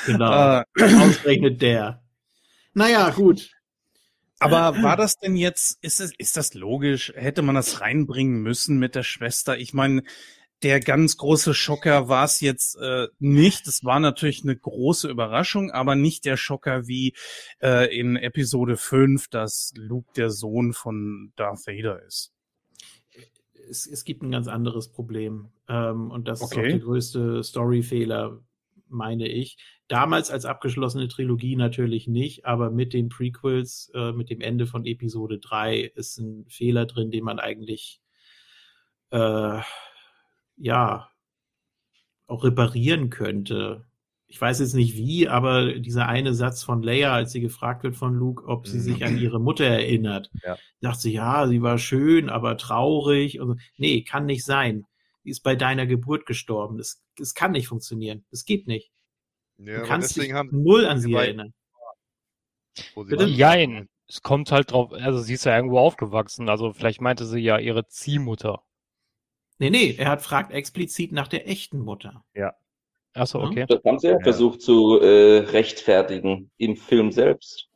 genau. 0.06 0.32
Ah, 0.32 0.66
Ausgerechnet 0.80 1.62
der. 1.62 2.04
Naja, 2.74 3.10
gut. 3.12 3.52
aber 4.40 4.82
war 4.82 4.98
das 4.98 5.18
denn 5.18 5.36
jetzt, 5.36 5.78
ist 5.84 6.00
es, 6.00 6.12
ist 6.18 6.38
das 6.38 6.54
logisch? 6.54 7.14
Hätte 7.16 7.42
man 7.44 7.56
das 7.56 7.82
reinbringen 7.82 8.42
müssen 8.42 8.78
mit 8.80 8.96
der 8.96 9.04
Schwester? 9.04 9.58
Ich 9.58 9.74
meine, 9.74 10.04
der 10.64 10.80
ganz 10.80 11.18
große 11.18 11.54
Schocker 11.54 12.08
war 12.08 12.24
es 12.24 12.40
jetzt 12.40 12.78
äh, 12.78 13.08
nicht. 13.20 13.68
Es 13.68 13.84
war 13.84 14.00
natürlich 14.00 14.44
eine 14.44 14.56
große 14.56 15.10
Überraschung, 15.10 15.72
aber 15.72 15.96
nicht 15.96 16.26
der 16.26 16.38
Schocker 16.38 16.88
wie 16.88 17.14
äh, 17.62 17.94
in 17.98 18.16
Episode 18.16 18.78
5, 18.78 19.28
dass 19.28 19.74
Luke 19.76 20.10
der 20.16 20.30
Sohn 20.30 20.74
von 20.74 21.34
Darth 21.36 21.68
Vader 21.68 22.02
ist. 22.04 22.32
Es, 23.70 23.86
es 23.88 24.04
gibt 24.04 24.24
ein 24.24 24.32
ganz 24.32 24.48
anderes 24.48 24.90
Problem. 24.90 25.50
Ähm, 25.68 26.12
und 26.12 26.28
das 26.28 26.40
ist 26.42 26.46
Okay. 26.52 26.60
auch 26.60 26.70
der 26.70 26.80
größte 26.80 27.44
Storyfehler, 27.44 28.40
meine 28.94 29.28
ich. 29.28 29.58
Damals 29.88 30.32
als 30.32 30.46
abgeschlossene 30.46 31.08
Trilogie 31.08 31.56
natürlich 31.56 32.08
nicht, 32.08 32.46
aber 32.46 32.70
mit 32.72 32.94
den 32.94 33.10
Prequels, 33.10 33.92
äh, 33.94 34.12
mit 34.14 34.30
dem 34.30 34.42
Ende 34.42 34.66
von 34.68 34.86
Episode 34.86 35.40
3 35.40 35.80
ist 35.96 36.18
ein 36.20 36.46
Fehler 36.48 36.86
drin, 36.86 37.12
den 37.12 37.24
man 37.24 37.40
eigentlich 37.40 38.00
äh, 39.12 39.60
ja 40.58 41.10
auch 42.28 42.44
reparieren 42.44 43.10
könnte. 43.10 43.86
Ich 44.28 44.42
weiß 44.42 44.60
jetzt 44.62 44.74
nicht 44.74 44.96
wie, 44.96 45.28
aber 45.28 45.74
dieser 45.74 46.08
eine 46.08 46.34
Satz 46.34 46.64
von 46.64 46.82
Leia, 46.82 47.14
als 47.14 47.32
sie 47.34 47.42
gefragt 47.42 47.84
wird 47.84 47.96
von 47.96 48.16
Luke, 48.16 48.46
ob 48.48 48.66
sie 48.68 48.78
Mhm. 48.78 48.82
sich 48.82 49.06
an 49.06 49.18
ihre 49.20 49.40
Mutter 49.40 49.66
erinnert, 49.66 50.32
Ja. 50.44 50.58
sagt 50.82 51.02
sie, 51.02 51.14
ja, 51.14 51.48
sie 51.48 51.62
war 51.62 51.78
schön, 51.78 52.30
aber 52.30 52.58
traurig. 52.58 53.40
Und. 53.40 53.62
Nee, 53.78 54.02
kann 54.04 54.26
nicht 54.26 54.44
sein. 54.46 54.86
Sie 55.24 55.30
ist 55.30 55.42
bei 55.42 55.56
deiner 55.56 55.86
Geburt 55.86 56.26
gestorben. 56.26 56.78
Das, 56.78 57.02
das 57.18 57.34
kann 57.34 57.52
nicht 57.54 57.68
funktionieren. 57.68 58.26
Das 58.30 58.46
geht 58.46 58.68
nicht. 58.68 58.92
Ja, 59.58 59.82
Du 59.82 59.88
kannst 59.88 60.16
dich 60.18 60.34
null 60.52 60.86
an 60.86 61.00
sie 61.00 61.10
die 61.10 61.14
erinnern. 61.16 61.54
wo 62.96 63.04
sie 63.04 63.12
Bitte? 63.12 63.26
Jein. 63.26 63.88
Es 64.08 64.22
kommt 64.22 64.52
halt 64.52 64.72
drauf, 64.72 64.92
also 64.92 65.20
sie 65.22 65.34
ist 65.34 65.46
ja 65.46 65.56
irgendwo 65.56 65.80
aufgewachsen, 65.80 66.50
also 66.50 66.74
vielleicht 66.74 67.00
meinte 67.02 67.26
sie 67.26 67.40
ja 67.40 67.58
ihre 67.58 67.88
Ziehmutter. 67.88 68.62
Nee, 69.60 69.70
nee, 69.70 69.96
er 69.98 70.10
hat 70.10 70.22
fragt 70.22 70.52
explizit 70.52 71.14
nach 71.14 71.30
der 71.30 71.48
echten 71.48 71.80
Mutter. 71.80 72.24
Achso, 73.14 73.40
Ja. 73.40 73.48
okay. 73.48 73.66
Das 73.68 73.80
haben 73.86 74.00
sie 74.00 74.08
ja 74.08 74.14
Ja. 74.14 74.20
versucht 74.20 74.62
zu 74.62 75.00
äh, 75.00 75.38
rechtfertigen 75.52 76.52
im 76.58 76.76
Film 76.76 77.12
selbst. 77.12 77.70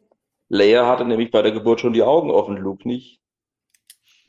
Leia 0.50 0.86
hatte 0.86 1.06
nämlich 1.06 1.32
bei 1.32 1.42
der 1.42 1.54
Geburt 1.54 1.80
schon 1.80 1.94
die 1.94 2.04
Augen 2.04 2.30
offen, 2.30 2.58
Luke 2.58 2.86
nicht. 2.88 3.22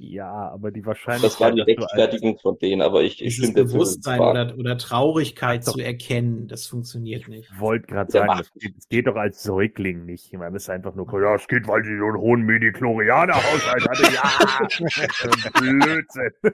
Ja, 0.01 0.31
aber 0.51 0.71
die 0.71 0.87
Wahrscheinlichkeit. 0.87 1.31
Das 1.33 1.41
war 1.41 1.51
die 1.51 1.61
Rechtfertigung 1.61 2.39
von 2.39 2.57
denen, 2.57 2.83
aber 2.83 3.03
ich, 3.03 3.21
ich 3.21 3.35
stimme. 3.35 3.65
Bewusstsein 3.65 4.21
oder, 4.21 4.57
oder 4.57 4.79
Traurigkeit 4.79 5.67
Doch. 5.67 5.73
zu 5.73 5.81
erkennen, 5.81 6.47
das 6.47 6.69
funktioniert 6.69 7.27
nicht. 7.27 7.51
Ich 7.53 7.61
wollte 7.61 7.89
gerade 7.89 8.13
sagen, 8.13 8.33
das 8.39 8.53
geht, 8.55 8.77
das 8.77 8.89
geht 8.89 9.07
doch 9.09 9.17
als 9.17 9.43
Säugling 9.43 10.05
nicht. 10.05 10.33
Ich 10.33 10.39
meine, 10.39 10.53
das 10.53 10.63
ist 10.63 10.71
einfach 10.71 10.95
nur, 10.95 11.13
ja, 11.21 11.35
es 11.35 11.49
geht, 11.49 11.67
weil 11.67 11.83
sie 11.83 11.99
so 11.99 12.05
einen 12.05 12.19
hohen 12.19 12.43
Midi-Chlorianer-Haushalt 12.43 13.89
hatte. 13.89 14.15
Ja, 14.15 15.61
Blödsinn. 15.61 16.33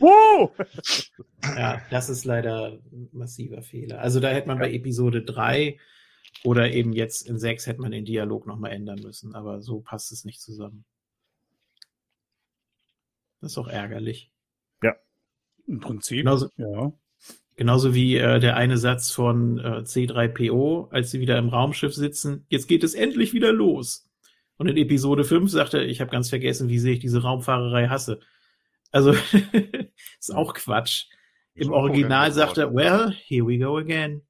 Wow! 0.00 0.52
Ja, 1.56 1.82
das 1.90 2.08
ist 2.08 2.24
leider 2.24 2.78
ein 2.92 3.08
massiver 3.10 3.62
Fehler. 3.62 4.00
Also 4.00 4.20
da 4.20 4.28
hätte 4.28 4.46
man 4.46 4.60
bei 4.60 4.72
Episode 4.72 5.22
3 5.22 5.76
oder 6.44 6.70
eben 6.70 6.92
jetzt 6.92 7.28
in 7.28 7.36
6 7.36 7.66
hätte 7.66 7.80
man 7.80 7.90
den 7.90 8.04
Dialog 8.04 8.46
nochmal 8.46 8.70
ändern 8.70 9.00
müssen, 9.02 9.34
aber 9.34 9.60
so 9.60 9.80
passt 9.80 10.12
es 10.12 10.24
nicht 10.24 10.40
zusammen. 10.40 10.84
Das 13.40 13.52
ist 13.52 13.58
auch 13.58 13.68
ärgerlich. 13.68 14.30
Im 15.66 15.80
Prinzip. 15.80 16.18
Genauso, 16.18 16.48
Ja. 16.56 16.92
genauso 17.54 17.94
wie 17.94 18.16
äh, 18.16 18.40
der 18.40 18.56
eine 18.56 18.78
Satz 18.78 19.10
von 19.10 19.58
äh, 19.58 19.82
C3PO, 19.82 20.90
als 20.90 21.10
sie 21.10 21.20
wieder 21.20 21.36
im 21.36 21.50
Raumschiff 21.50 21.94
sitzen, 21.94 22.46
jetzt 22.48 22.68
geht 22.68 22.82
es 22.84 22.94
endlich 22.94 23.34
wieder 23.34 23.52
los. 23.52 24.08
Und 24.56 24.66
in 24.68 24.78
Episode 24.78 25.24
5 25.24 25.50
sagt 25.50 25.74
er, 25.74 25.84
ich 25.84 26.00
habe 26.00 26.10
ganz 26.10 26.30
vergessen, 26.30 26.70
wie 26.70 26.78
sehr 26.78 26.94
ich 26.94 27.00
diese 27.00 27.20
Raumfahrerei 27.22 27.88
hasse. 27.88 28.20
Also 28.92 29.12
ist 30.18 30.34
auch 30.34 30.54
Quatsch. 30.54 31.04
Im 31.54 31.70
Original 31.70 32.32
sagt 32.32 32.56
er, 32.56 32.74
well, 32.74 33.12
here 33.12 33.46
we 33.46 33.58
go 33.58 33.76
again. 33.76 34.22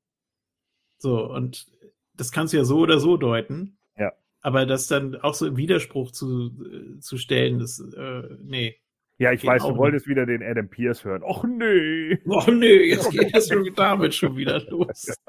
So, 0.98 1.24
und 1.24 1.66
das 2.14 2.32
kannst 2.32 2.52
du 2.52 2.56
ja 2.56 2.64
so 2.64 2.78
oder 2.78 2.98
so 2.98 3.16
deuten. 3.16 3.78
Ja. 3.96 4.12
Aber 4.40 4.66
das 4.66 4.88
dann 4.88 5.14
auch 5.14 5.34
so 5.34 5.46
im 5.46 5.56
Widerspruch 5.56 6.10
zu, 6.10 6.50
äh, 6.64 6.98
zu 6.98 7.16
stellen, 7.16 7.60
das, 7.60 7.78
äh, 7.78 8.22
nee. 8.40 8.76
Ja, 9.18 9.32
ich 9.32 9.40
Geht 9.40 9.50
weiß, 9.50 9.62
du 9.64 9.76
wolltest 9.76 10.06
wieder 10.06 10.26
den 10.26 10.42
Adam 10.42 10.68
Pierce 10.68 11.04
hören. 11.04 11.22
Och 11.24 11.42
nee, 11.44 12.18
Oh 12.26 12.50
nee, 12.50 12.88
jetzt 12.90 13.10
geht 13.10 13.34
das 13.34 13.48
schon 13.48 13.68
damit 13.74 14.14
schon 14.14 14.36
wieder 14.36 14.60
los. 14.70 15.06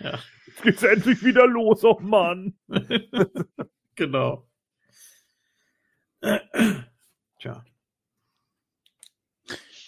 Ja, 0.00 0.16
jetzt 0.46 0.62
geht's 0.62 0.82
endlich 0.84 1.24
wieder 1.24 1.44
los, 1.48 1.82
oh 1.84 1.98
Mann. 2.00 2.54
genau. 3.96 4.46
Tja. 7.40 7.64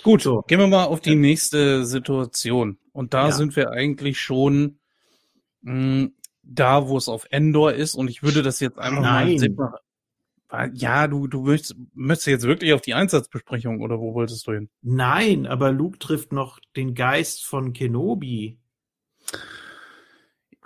Gut, 0.02 0.22
So. 0.22 0.42
gehen 0.42 0.58
wir 0.58 0.66
mal 0.66 0.84
auf 0.86 1.00
die 1.00 1.14
nächste 1.14 1.84
Situation. 1.84 2.76
Und 2.92 3.14
da 3.14 3.26
Ja. 3.26 3.32
sind 3.32 3.54
wir 3.54 3.70
eigentlich 3.70 4.20
schon 4.20 4.80
mh, 5.62 6.08
da, 6.42 6.88
wo 6.88 6.96
es 6.96 7.08
auf 7.08 7.26
Endor 7.30 7.72
ist. 7.72 7.94
Und 7.94 8.08
ich 8.10 8.24
würde 8.24 8.42
das 8.42 8.58
jetzt 8.58 8.78
einfach 8.80 9.02
Nein. 9.02 9.36
mal 9.54 9.78
Ja, 10.74 11.06
du, 11.06 11.26
du 11.28 11.42
möchtest, 11.42 11.76
möchtest 11.94 12.26
jetzt 12.26 12.42
wirklich 12.46 12.72
auf 12.72 12.80
die 12.80 12.94
Einsatzbesprechung 12.94 13.80
oder 13.80 13.98
wo 14.00 14.14
wolltest 14.14 14.46
du 14.46 14.52
hin? 14.52 14.68
Nein, 14.82 15.46
aber 15.46 15.70
Luke 15.72 15.98
trifft 15.98 16.32
noch 16.32 16.58
den 16.76 16.94
Geist 16.94 17.44
von 17.46 17.72
Kenobi. 17.72 18.58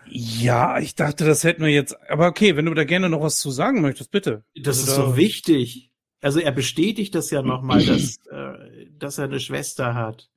Ja, 0.07 0.79
ich 0.79 0.95
dachte, 0.95 1.25
das 1.25 1.45
hätten 1.45 1.63
wir 1.63 1.71
jetzt. 1.71 1.97
Aber 2.11 2.27
okay, 2.29 2.57
wenn 2.57 2.67
du 2.67 2.75
da 2.75 2.85
gerne 2.85 3.09
noch 3.09 3.23
was 3.23 3.39
zu 3.39 3.51
sagen 3.51 3.81
möchtest, 3.81 4.11
bitte. 4.11 4.45
Das 4.55 4.79
Also 4.79 4.91
ist 4.91 4.99
da- 4.99 5.07
so 5.11 5.17
wichtig. 5.17 5.91
Also 6.21 6.41
er 6.41 6.53
bestätigt 6.53 7.15
das 7.15 7.31
ja 7.31 7.43
nochmal, 7.43 7.85
dass, 7.85 8.17
äh, 8.31 8.87
dass 8.99 9.19
er 9.19 9.25
eine 9.25 9.41
Schwester 9.41 9.95
hat. 9.95 10.31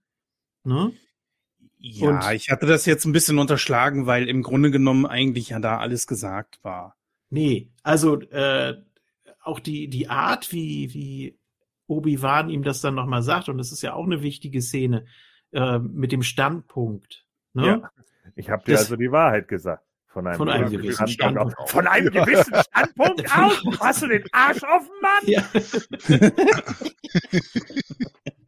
Ne? 0.64 0.94
Ja, 1.80 2.10
Und- 2.10 2.36
ich 2.36 2.50
hatte 2.50 2.66
das 2.66 2.86
jetzt 2.86 3.06
ein 3.06 3.12
bisschen 3.14 3.40
unterschlagen, 3.40 4.06
weil 4.06 4.28
im 4.28 4.42
Grunde 4.42 4.72
genommen 4.72 5.06
eigentlich 5.06 5.50
ja 5.50 5.60
da 5.60 5.78
alles 5.78 6.08
gesagt 6.08 6.60
war. 6.64 6.96
Nee, 7.30 7.72
also 7.84 8.20
äh, 8.22 8.82
auch 9.48 9.60
die, 9.60 9.88
die 9.88 10.10
Art, 10.10 10.52
wie, 10.52 10.94
wie 10.94 11.38
Obi-Wan 11.88 12.50
ihm 12.50 12.64
das 12.64 12.82
dann 12.82 12.96
nochmal 12.96 13.22
sagt, 13.24 13.50
und 13.50 13.58
das 13.58 13.72
ist 13.72 13.82
ja 13.82 13.94
auch 13.94 14.06
eine 14.06 14.22
wichtige 14.22 14.62
Szene, 14.62 15.06
äh, 15.54 15.80
mit 15.80 16.12
dem 16.12 16.22
Standpunkt. 16.24 17.26
Ne? 17.54 17.66
Ja. 17.82 17.92
Ich 18.36 18.50
habe 18.50 18.64
dir 18.66 18.74
Das- 18.74 18.82
also 18.82 18.96
die 18.98 19.12
Wahrheit 19.12 19.48
gesagt. 19.48 19.84
Von 20.10 20.26
einem, 20.26 20.38
Von 20.38 20.50
einem 20.50 20.72
gewissen 20.72 21.08
Standpunkt 21.08 21.54
Standpunkt. 21.54 21.58
aus. 21.60 21.72
Von 21.72 21.88
einem 21.88 22.12
gewissen 22.12 22.56
Standpunkt 22.56 23.26
aus? 23.38 23.80
Hast 23.80 24.02
du 24.02 24.08
den 24.08 24.24
Arsch 24.32 24.64
offen, 24.64 24.90
Mann? 25.02 25.24
Ja. 25.26 25.44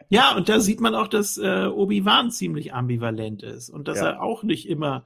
ja, 0.09 0.35
und 0.35 0.49
da 0.49 0.59
sieht 0.59 0.81
man 0.81 0.95
auch, 0.95 1.07
dass 1.07 1.37
äh, 1.37 1.65
Obi-Wan 1.67 2.31
ziemlich 2.31 2.73
ambivalent 2.73 3.43
ist 3.43 3.69
und 3.69 3.87
dass 3.87 3.99
Ja. 3.99 4.09
er 4.11 4.21
auch 4.23 4.41
nicht 4.43 4.67
immer 4.67 5.05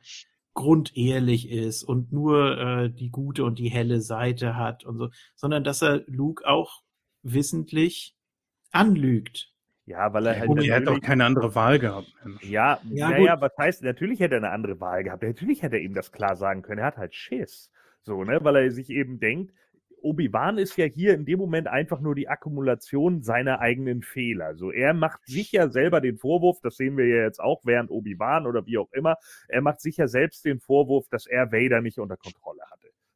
grundehrlich 0.54 1.50
ist 1.50 1.84
und 1.84 2.12
nur 2.12 2.58
äh, 2.58 2.90
die 2.90 3.10
gute 3.10 3.44
und 3.44 3.60
die 3.60 3.70
helle 3.70 4.02
Seite 4.02 4.56
hat 4.56 4.84
und 4.84 4.98
so, 4.98 5.10
sondern 5.36 5.64
dass 5.64 5.82
er 5.82 6.04
Luke 6.08 6.48
auch 6.48 6.82
wissentlich 7.24 8.16
anlügt. 8.72 9.50
Ja, 9.86 10.14
weil 10.14 10.26
er 10.28 10.40
halt. 10.40 10.50
Und 10.50 10.64
er 10.64 10.76
hätte 10.80 10.92
auch 10.92 11.02
keine 11.02 11.26
andere 11.26 11.56
Wahl 11.56 11.78
gehabt. 11.78 12.08
Ja, 12.42 12.80
Ja, 12.90 13.10
naja, 13.10 13.34
gut. 13.36 13.42
was 13.42 13.58
heißt, 13.58 13.84
natürlich 13.84 14.20
hätte 14.22 14.36
er 14.36 14.38
eine 14.38 14.52
andere 14.52 14.80
Wahl 14.80 15.04
gehabt. 15.04 15.24
Natürlich 15.24 15.62
hätte 15.62 15.76
er 15.76 15.82
ihm 15.82 15.94
das 15.94 16.12
klar 16.12 16.38
sagen 16.38 16.62
können. 16.62 16.80
Er 16.80 16.88
hat 16.88 16.98
halt 16.98 17.14
Schiss. 17.16 17.70
So, 18.02 18.24
ne, 18.24 18.40
weil 18.44 18.56
er 18.56 18.72
sich 18.72 18.90
eben 18.90 19.20
denkt, 19.20 19.54
Obi-Wan 20.04 20.58
ist 20.58 20.78
ja 20.78 20.86
hier 20.86 21.14
in 21.14 21.26
dem 21.26 21.40
Moment 21.40 21.68
einfach 21.68 22.00
nur 22.02 22.16
die 22.16 22.28
Akkumulation 22.28 23.24
seiner 23.24 23.60
eigenen 23.60 24.02
Fehler. 24.02 24.56
So, 24.56 24.72
er 24.72 24.94
macht 24.94 25.26
sich 25.26 25.52
ja 25.52 25.70
selber 25.70 26.02
den 26.02 26.18
Vorwurf, 26.18 26.60
das 26.62 26.78
sehen 26.78 26.98
wir 26.98 27.08
ja 27.08 27.24
jetzt 27.24 27.40
auch 27.40 27.62
während 27.66 27.90
Obi-Wan 27.90 28.46
oder 28.48 28.66
wie 28.66 28.78
auch 28.78 28.92
immer, 28.92 29.18
er 29.48 29.62
macht 29.62 29.82
sich 29.82 29.98
ja 29.98 30.08
selbst 30.08 30.46
den 30.46 30.60
Vorwurf, 30.60 31.08
dass 31.10 31.26
er 31.26 31.52
Vader 31.52 31.82
nicht 31.82 32.00
unter 32.00 32.18
Kontrolle 32.18 32.62
hatte. 32.70 32.73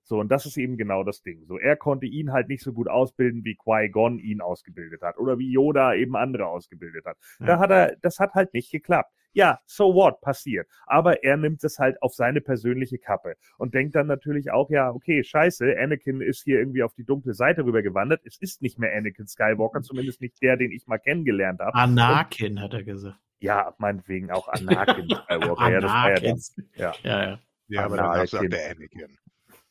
So, 0.08 0.20
und 0.20 0.30
das 0.32 0.46
ist 0.46 0.56
eben 0.56 0.78
genau 0.78 1.04
das 1.04 1.22
Ding. 1.22 1.44
So, 1.46 1.58
er 1.60 1.76
konnte 1.76 2.06
ihn 2.06 2.32
halt 2.32 2.48
nicht 2.48 2.64
so 2.64 2.72
gut 2.72 2.88
ausbilden, 2.88 3.44
wie 3.44 3.56
Qui-Gon 3.56 4.20
ihn 4.20 4.40
ausgebildet 4.40 5.02
hat 5.02 5.18
oder 5.18 5.38
wie 5.38 5.52
Yoda 5.52 5.94
eben 5.96 6.16
andere 6.16 6.48
ausgebildet 6.48 7.06
hat. 7.06 7.18
Da 7.40 7.60
hat 7.60 7.72
er, 7.72 7.98
das 8.02 8.18
hat 8.20 8.34
halt 8.34 8.54
nicht 8.54 8.72
geklappt. 8.72 9.12
Ja, 9.34 9.60
so 9.66 9.94
what, 9.94 10.22
passiert. 10.22 10.68
Aber 10.86 11.24
er 11.26 11.36
nimmt 11.36 11.62
es 11.66 11.78
halt 11.78 12.02
auf 12.02 12.14
seine 12.14 12.40
persönliche 12.40 12.98
Kappe 12.98 13.36
und 13.58 13.74
denkt 13.74 13.96
dann 13.96 14.08
natürlich 14.08 14.50
auch, 14.50 14.70
ja, 14.70 14.90
okay, 14.92 15.26
scheiße, 15.26 15.76
Anakin 15.78 16.22
ist 16.22 16.44
hier 16.44 16.58
irgendwie 16.58 16.84
auf 16.84 16.94
die 16.94 17.04
dunkle 17.04 17.34
Seite 17.34 17.66
rübergewandert. 17.66 18.22
Es 18.24 18.38
ist 18.38 18.62
nicht 18.62 18.80
mehr 18.80 18.96
Anakin 18.96 19.28
Skywalker, 19.28 19.82
zumindest 19.82 20.22
nicht 20.22 20.42
der, 20.42 20.56
den 20.56 20.72
ich 20.72 20.88
mal 20.88 21.00
kennengelernt 21.00 21.60
habe. 21.60 21.76
Anakin, 21.76 22.62
hat 22.62 22.74
er 22.74 22.84
gesagt. 22.84 23.20
Ja, 23.40 23.76
meinetwegen 23.78 24.32
auch 24.32 24.48
Anakin 24.48 25.10
Skywalker. 25.26 25.70
ja, 25.70 25.82
das 25.82 25.92
war 25.92 26.10
ja 26.10 26.16
Anakin. 26.16 26.32
das. 26.36 26.56
Ja. 26.76 26.94
Ja, 27.04 27.24
ja. 27.24 27.40
Ja, 27.68 27.86
Aber 27.86 27.98
danach 27.98 28.26
sagt 28.28 28.54
der 28.54 28.72
Anakin. 28.72 29.18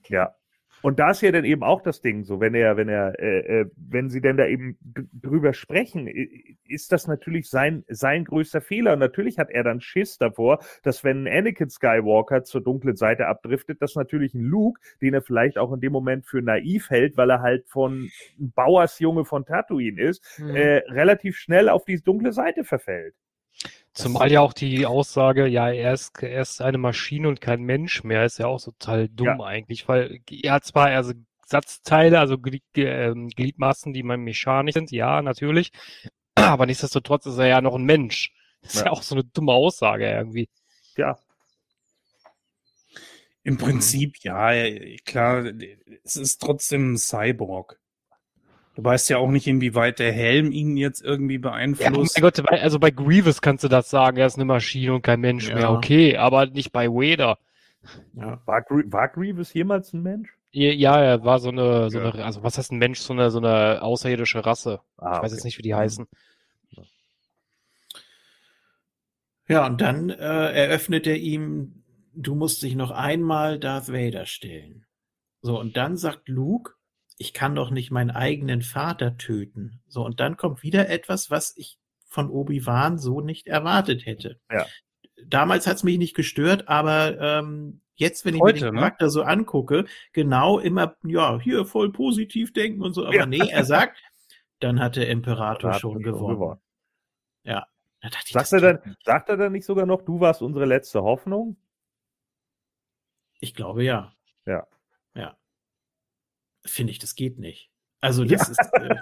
Ja. 0.09 0.35
Und 0.83 0.99
da 0.99 1.11
ist 1.11 1.23
ja 1.23 1.33
dann 1.33 1.47
eben 1.47 1.63
auch 1.65 1.81
das 1.81 2.01
Ding, 2.03 2.23
so 2.23 2.39
wenn 2.39 2.55
er, 2.55 2.77
wenn 2.77 2.89
er, 2.89 3.19
äh, 3.19 3.63
äh, 3.63 3.71
wenn 3.77 4.11
sie 4.11 4.21
denn 4.21 4.37
da 4.37 4.47
eben 4.47 4.79
drüber 5.13 5.55
sprechen, 5.55 6.07
ist 6.69 6.93
das 6.93 7.07
natürlich 7.09 7.49
sein 7.49 7.83
sein 7.89 8.25
größter 8.25 8.61
Fehler. 8.61 8.93
Und 8.93 8.99
natürlich 8.99 9.39
hat 9.39 9.51
er 9.51 9.65
dann 9.65 9.81
Schiss 9.81 10.19
davor, 10.19 10.59
dass 10.83 11.03
wenn 11.03 11.27
Anakin 11.27 11.71
Skywalker 11.71 12.45
zur 12.45 12.63
dunklen 12.63 12.95
Seite 12.95 13.27
abdriftet, 13.27 13.81
dass 13.81 13.95
natürlich 13.97 14.35
ein 14.35 14.45
Luke, 14.45 14.81
den 15.01 15.15
er 15.15 15.23
vielleicht 15.23 15.57
auch 15.59 15.73
in 15.73 15.81
dem 15.81 15.93
Moment 15.93 16.27
für 16.27 16.43
naiv 16.43 16.91
hält, 16.91 17.17
weil 17.17 17.31
er 17.31 17.41
halt 17.41 17.67
von 17.69 18.11
Bauersjunge 18.39 19.25
von 19.25 19.47
Tatooine 19.47 20.01
ist, 20.01 20.23
Mhm. 20.39 20.55
äh, 20.57 20.77
relativ 20.89 21.37
schnell 21.39 21.69
auf 21.71 21.85
die 21.85 22.01
dunkle 22.03 22.33
Seite 22.33 22.65
verfällt. 22.65 23.15
Zumal 23.97 24.31
ja 24.31 24.43
auch 24.43 24.53
die 24.53 24.85
Aussage, 24.85 25.47
ja, 25.47 25.71
er 25.71 25.95
ist, 25.95 26.23
er 26.23 26.43
ist 26.43 26.61
eine 26.61 26.77
Maschine 26.79 27.29
und 27.29 27.41
kein 27.41 27.63
Mensch 27.63 28.05
mehr, 28.05 28.25
ist 28.27 28.39
ja 28.39 28.47
auch 28.47 28.63
total 28.63 29.09
dumm 29.09 29.41
eigentlich, 29.41 29.89
weil 29.89 30.21
er 30.31 30.53
hat 30.53 30.65
zwar 30.65 30.89
also 30.89 31.15
Satzteile, 31.47 32.19
also 32.21 32.37
Glied, 32.39 32.63
ähm, 32.77 33.29
Gliedmaßen, 33.29 33.95
die 33.95 34.03
man 34.03 34.21
mechanisch 34.21 34.75
sind, 34.75 34.91
ja, 34.91 35.23
natürlich, 35.23 35.73
aber 36.35 36.67
nichtsdestotrotz 36.67 37.25
ist 37.27 37.39
er 37.39 37.47
ja 37.47 37.61
noch 37.63 37.75
ein 37.75 37.85
Mensch. 37.85 38.33
Das 38.61 38.75
ist 38.75 38.81
ja, 38.81 38.87
Ja. 38.87 38.93
auch 38.93 39.03
so 39.03 39.15
eine 39.15 39.25
dumme 39.25 39.53
Aussage 39.53 40.07
irgendwie. 40.11 40.49
Ja, 40.97 41.19
Im 43.45 43.59
Prinzip, 43.59 44.19
ja, 44.25 44.51
klar, 45.05 45.45
es 46.05 46.17
ist 46.17 46.43
trotzdem 46.43 46.93
ein 46.95 46.99
Cyborg. 46.99 47.79
Du 48.77 48.85
weißt 48.85 49.09
ja 49.09 49.17
auch 49.17 49.31
nicht, 49.31 49.47
inwieweit 49.47 49.99
der 49.99 50.13
Helm 50.13 50.53
ihn 50.53 50.77
jetzt 50.77 51.01
irgendwie 51.03 51.37
Ja, 51.37 51.41
oh 51.41 51.51
beeinflusst. 51.51 52.17
mein 52.17 52.23
Gott, 52.23 52.49
also 52.51 52.79
bei 52.79 52.91
Grievous 52.91 53.41
kannst 53.41 53.65
du 53.65 53.69
das 53.69 53.89
sagen, 53.89 54.19
er 54.19 54.27
ist 54.27 54.37
eine 54.37 54.45
Maschine 54.45 54.95
und 54.95 55.03
kein 55.03 55.21
Mensch 55.21 55.49
Ja. 55.49 55.55
mehr, 55.55 55.71
okay, 55.73 56.17
aber 56.19 56.45
nicht 56.47 56.73
bei 56.73 56.87
Vader. 56.89 57.39
Ja. 58.13 58.43
war, 58.45 58.63
war 58.69 59.09
Grievous 59.09 59.55
jemals 59.55 59.93
ein 59.95 60.03
Mensch? 60.03 60.29
Ja, 60.53 61.01
er 61.01 61.25
war 61.25 61.39
so 61.39 61.49
eine, 61.49 61.91
so 61.91 61.99
Ja. 61.99 62.11
eine, 62.11 62.25
also 62.25 62.43
was 62.43 62.59
heißt 62.59 62.71
ein 62.73 62.79
Mensch, 62.79 63.01
so 63.01 63.15
eine, 63.15 63.31
so 63.31 63.39
eine 63.39 63.81
außerirdische 63.83 64.45
Rasse. 64.45 64.81
Ah, 64.99 65.17
ich 65.17 65.23
weiß 65.23 65.25
okay. 65.25 65.33
jetzt 65.33 65.45
nicht, 65.45 65.59
wie 65.59 65.63
die 65.63 65.75
heißen. 65.75 66.07
Ja, 69.49 69.67
und 69.67 69.81
dann 69.81 70.11
äh, 70.11 70.15
eröffnet 70.53 71.07
er 71.07 71.17
ihm, 71.17 71.83
du 72.15 72.35
musst 72.35 72.63
dich 72.63 72.75
noch 72.75 72.91
einmal 72.91 73.59
Darth 73.59 73.89
Vader 73.93 74.27
stellen. 74.27 74.85
So, 75.41 75.59
und 75.61 75.77
dann 75.77 75.97
sagt 75.97 76.29
Luke, 76.29 76.73
ich 77.19 77.33
kann 77.33 77.55
doch 77.55 77.71
nicht 77.71 77.91
meinen 77.91 78.11
eigenen 78.11 78.63
Vater 78.63 79.17
töten. 79.17 79.81
So, 79.89 80.05
und 80.05 80.21
dann 80.21 80.37
kommt 80.37 80.63
wieder 80.63 80.89
etwas, 80.89 81.31
was 81.31 81.57
ich 81.57 81.79
von 82.07 82.31
Obi-Wan 82.31 82.99
so 82.99 83.21
nicht 83.21 83.47
erwartet 83.47 84.07
hätte. 84.07 84.39
Ja. 84.51 84.67
Damals 85.27 85.67
hat's 85.67 85.83
mich 85.83 85.99
nicht 85.99 86.15
gestört, 86.15 86.69
aber 86.69 87.19
ähm, 87.21 87.81
jetzt, 87.95 88.25
wenn 88.25 88.35
ich 88.35 88.41
Heute, 88.41 88.61
mir 88.61 88.67
den 88.67 88.75
ne? 88.75 88.81
Charakter 88.81 89.11
so 89.11 89.23
angucke, 89.23 89.87
genau 90.13 90.59
immer, 90.59 90.97
ja, 91.05 91.41
hier 91.41 91.65
voll 91.65 91.91
positiv 91.93 92.53
denken 92.53 92.83
und 92.83 92.93
so, 92.93 93.05
aber 93.07 93.15
Ja. 93.15 93.27
nee, 93.27 93.49
er 93.49 93.65
sagt, 93.65 93.99
dann 94.61 94.81
hat 94.81 94.97
der 94.97 95.09
Imperator 95.09 95.73
Hat 95.73 95.81
schon 95.81 96.03
gewonnen. 96.03 96.35
gewonnen. 96.35 96.61
Ja. 97.45 97.67
Da 98.03 98.09
ich, 98.25 98.33
Sagt 98.33 98.53
er, 98.53 98.61
dann, 98.61 98.81
nicht. 98.85 99.05
sagt 99.05 99.29
er 99.31 99.37
dann 99.37 99.53
nicht 99.53 99.65
sogar 99.65 99.87
noch, 99.87 100.03
du 100.03 100.21
warst 100.21 100.43
unsere 100.43 100.67
letzte 100.67 101.03
Hoffnung? 101.03 101.57
Ich 103.41 103.55
glaube. 103.55 103.83
Ja. 103.85 104.13
Ja. 104.47 104.67
Finde 106.67 106.91
ich, 106.93 106.99
das 106.99 107.15
geht 107.15 107.39
nicht. 107.39 107.71
Also 108.01 108.25
das 108.25 108.49
ist, 108.49 108.61
äh, 108.75 108.95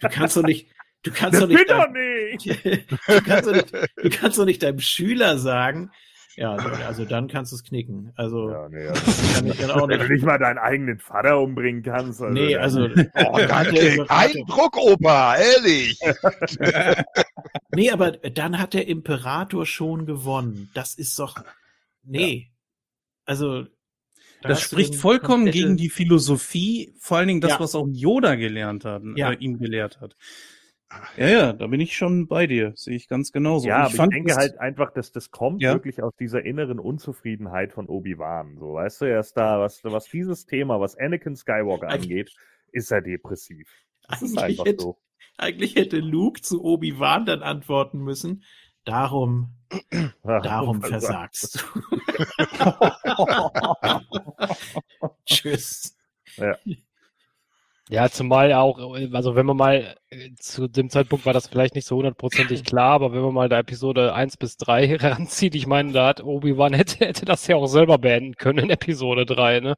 du 0.00 0.08
kannst 0.08 0.36
doch 0.36 0.42
nicht, 0.42 0.68
du 1.02 1.10
kannst 1.10 1.40
doch 1.40 1.48
nicht, 1.48 1.68
dein, 1.68 1.92
nicht! 1.92 2.46
du 3.08 3.22
kannst 3.22 3.48
doch 3.48 3.52
nicht, 3.52 3.72
du 3.72 4.10
kannst 4.10 4.38
doch 4.38 4.44
nicht 4.44 4.62
deinem 4.62 4.78
Schüler 4.78 5.38
sagen, 5.38 5.90
ja, 6.36 6.52
also, 6.52 6.68
also 6.68 7.04
dann 7.04 7.26
kannst 7.26 7.50
du 7.50 7.56
es 7.56 7.64
knicken. 7.64 8.12
Also 8.14 8.48
Ja, 8.48 8.68
nee, 8.68 8.86
also, 8.86 9.34
kann 9.34 9.46
ich 9.48 9.58
dann 9.58 9.70
auch 9.72 9.88
wenn 9.88 9.98
du 9.98 10.04
nicht. 10.04 10.10
nicht 10.12 10.24
mal 10.24 10.38
deinen 10.38 10.58
eigenen 10.58 11.00
Vater 11.00 11.40
umbringen 11.40 11.82
kannst. 11.82 12.22
Also, 12.22 12.32
Nee, 12.32 12.52
dann- 12.54 12.62
also, 12.62 12.82
Oh, 12.86 13.36
der, 13.38 14.06
Kein 14.06 14.46
Druck, 14.46 14.76
Opa, 14.76 15.36
ehrlich. 15.36 15.98
nee, 17.74 17.90
aber 17.90 18.12
dann 18.12 18.58
hat 18.60 18.72
der 18.74 18.86
Imperator 18.86 19.66
schon 19.66 20.06
gewonnen. 20.06 20.70
Das 20.74 20.94
ist 20.94 21.18
doch, 21.18 21.36
nee. 22.04 22.52
Also, 23.24 23.66
da 24.42 24.50
Das 24.50 24.62
spricht 24.62 24.94
vollkommen 24.94 25.46
gegen 25.50 25.76
die 25.76 25.90
Philosophie, 25.90 26.92
vor 26.98 27.18
allen 27.18 27.28
Dingen 27.28 27.40
das, 27.40 27.52
Ja. 27.52 27.60
was 27.60 27.74
auch 27.74 27.86
Yoda 27.90 28.34
gelernt 28.36 28.84
hat, 28.84 29.02
Ja. 29.16 29.32
äh, 29.32 29.36
ihm 29.38 29.58
gelehrt 29.58 30.00
hat. 30.00 30.16
Ja, 31.18 31.28
ja, 31.28 31.52
da 31.52 31.66
bin 31.66 31.80
ich 31.80 31.94
schon 31.96 32.28
bei 32.28 32.46
dir, 32.46 32.72
sehe 32.74 32.96
ich 32.96 33.08
ganz 33.08 33.30
genauso. 33.30 33.68
Ja, 33.68 33.86
Und 33.86 33.94
aber 34.00 34.04
ich 34.04 34.10
denke 34.10 34.36
halt 34.36 34.58
einfach, 34.58 34.90
dass 34.92 35.12
das 35.12 35.30
kommt 35.30 35.60
Ja. 35.60 35.74
wirklich 35.74 36.02
aus 36.02 36.14
dieser 36.16 36.44
inneren 36.46 36.78
Unzufriedenheit 36.78 37.74
von 37.74 37.88
Obi-Wan. 37.88 38.56
So, 38.58 38.72
weißt 38.74 39.02
du, 39.02 39.04
er 39.04 39.20
ist 39.20 39.34
da, 39.36 39.60
was, 39.60 39.84
was 39.84 40.06
dieses 40.06 40.46
Thema, 40.46 40.80
was 40.80 40.96
Anakin 40.96 41.36
Skywalker 41.36 41.88
angeht, 41.88 42.32
ist 42.72 42.90
er 42.90 43.02
depressiv. 43.02 43.68
Das 44.08 44.22
ist 44.22 44.38
Eigentlich 44.38 44.60
einfach 44.60 44.64
hätte, 44.72 44.82
so. 44.82 44.98
eigentlich 45.36 45.76
hätte 45.76 45.98
Luke 45.98 46.40
zu 46.40 46.64
Obi-Wan 46.64 47.26
dann 47.26 47.42
antworten 47.42 47.98
müssen. 47.98 48.42
Darum, 48.84 49.57
darum 50.22 50.82
versagst 50.82 51.62
du. 51.62 51.90
Tschüss. 55.26 55.96
Ja, 57.90 58.10
zumal 58.10 58.52
auch, 58.52 58.78
also 59.14 59.34
wenn 59.34 59.46
man 59.46 59.56
mal, 59.56 59.96
äh, 60.10 60.34
zu 60.36 60.68
dem 60.68 60.90
Zeitpunkt 60.90 61.24
war 61.24 61.32
das 61.32 61.48
vielleicht 61.48 61.74
nicht 61.74 61.86
so 61.86 61.96
hundertprozentig 61.96 62.62
klar, 62.64 62.90
aber 62.92 63.12
wenn 63.14 63.22
man 63.22 63.32
mal 63.32 63.48
da 63.48 63.58
Episode 63.60 64.12
1 64.12 64.36
bis 64.36 64.58
3 64.58 64.96
ranzieht, 65.00 65.54
ich 65.54 65.66
meine, 65.66 65.92
da 65.92 66.08
hat 66.08 66.22
Obi-Wan 66.22 66.74
hätte, 66.74 67.06
hätte 67.06 67.24
das 67.24 67.46
ja 67.46 67.56
auch 67.56 67.66
selber 67.66 67.96
beenden 67.96 68.34
können 68.34 68.58
in 68.58 68.70
Episode 68.70 69.24
3, 69.24 69.60
ne? 69.60 69.76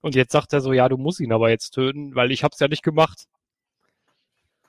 Und 0.00 0.14
jetzt 0.14 0.32
sagt 0.32 0.54
er 0.54 0.62
so, 0.62 0.72
ja, 0.72 0.88
du 0.88 0.96
musst 0.96 1.20
ihn 1.20 1.32
aber 1.32 1.50
jetzt 1.50 1.72
töten, 1.72 2.14
weil 2.14 2.32
ich 2.32 2.42
hab's 2.42 2.58
ja 2.58 2.68
nicht 2.68 2.82
gemacht. 2.82 3.24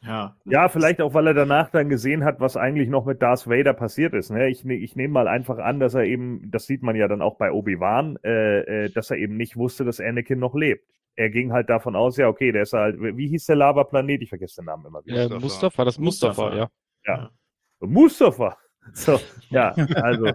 Ja. 0.06 0.36
Ja, 0.46 0.68
vielleicht 0.70 1.02
auch, 1.02 1.14
weil 1.14 1.28
er 1.28 1.34
danach 1.34 1.70
dann 1.70 1.88
gesehen 1.90 2.24
hat, 2.26 2.40
was 2.40 2.58
eigentlich 2.58 2.90
noch 2.90 3.06
mit 3.06 3.22
Darth 3.22 3.48
Vader 3.48 3.74
passiert 3.74 4.14
ist. 4.14 4.32
Ne? 4.32 4.50
Ich, 4.50 4.64
ne- 4.66 4.76
ich 4.76 4.96
nehme 4.96 5.14
mal 5.14 5.28
einfach 5.28 5.60
an, 5.60 5.80
dass 5.80 5.94
er 5.94 6.04
eben, 6.04 6.52
das 6.52 6.66
sieht 6.66 6.84
man 6.84 6.96
ja 6.96 7.08
dann 7.08 7.22
auch 7.22 7.38
bei 7.38 7.52
Obi-Wan, 7.52 8.18
äh, 8.24 8.86
äh, 8.86 8.90
dass 8.92 9.12
er 9.12 9.18
eben 9.18 9.38
nicht 9.38 9.56
wusste, 9.56 9.86
dass 9.86 10.00
Anakin 10.02 10.40
noch 10.40 10.56
lebt. 10.56 10.86
Er 11.16 11.30
ging 11.30 11.54
halt 11.54 11.70
davon 11.70 11.96
aus, 11.96 12.18
ja, 12.18 12.28
okay, 12.28 12.52
der 12.52 12.64
ist 12.64 12.74
halt, 12.74 12.98
wie 13.00 13.28
hieß 13.28 13.46
der 13.46 13.56
Lava-Planet? 13.56 14.22
Ich 14.24 14.30
vergesse 14.30 14.62
den 14.62 14.66
Namen 14.66 14.86
immer 14.88 15.06
wieder. 15.06 15.16
Äh, 15.26 15.30
Mustafa. 15.30 15.40
Mustafa, 15.40 15.86
das 15.86 16.00
Mustafa, 16.00 16.42
Mustafa. 16.50 16.70
ja. 17.06 17.30
Mustafa! 17.80 18.58
So, 18.96 19.20
ja, 19.50 19.72
also. 19.72 20.28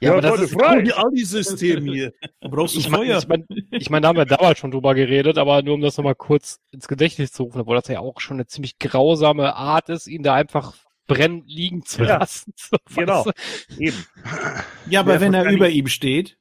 Ja, 0.00 0.12
aber 0.12 0.22
das 0.22 0.40
ist 0.40 0.52
frei! 0.54 0.92
Aldi-System 0.94 1.84
hier. 1.84 2.12
Du 2.40 2.48
brauchst 2.48 2.76
Ich 2.76 2.86
ein 2.86 2.92
meine, 2.92 3.04
Feuer. 3.06 3.18
ich 3.18 3.28
mein, 3.28 3.46
ich 3.70 3.90
mein, 3.90 4.02
da 4.02 4.08
haben 4.08 4.16
wir 4.16 4.24
damals 4.24 4.58
schon 4.58 4.70
drüber 4.70 4.94
geredet, 4.94 5.36
aber 5.36 5.62
nur 5.62 5.74
um 5.74 5.80
das 5.82 5.96
nochmal 5.98 6.14
kurz 6.14 6.60
ins 6.70 6.88
Gedächtnis 6.88 7.32
zu 7.32 7.42
rufen, 7.42 7.60
obwohl 7.60 7.76
das 7.76 7.88
ja 7.88 8.00
auch 8.00 8.20
schon 8.20 8.36
eine 8.36 8.46
ziemlich 8.46 8.78
grausame 8.78 9.54
Art 9.56 9.88
ist, 9.90 10.06
ihn 10.06 10.22
da 10.22 10.34
einfach 10.34 10.74
brennen 11.06 11.42
liegen 11.46 11.84
zu 11.84 12.04
Ja, 12.04 12.18
lassen. 12.18 12.52
So, 12.56 12.76
genau. 12.94 13.24
du? 13.24 13.32
Eben, 13.78 14.04
ja, 14.88 15.00
aber 15.00 15.14
Ja, 15.14 15.20
wenn 15.20 15.34
er 15.34 15.50
über 15.50 15.68
ihm 15.68 15.88
steht. 15.88 16.38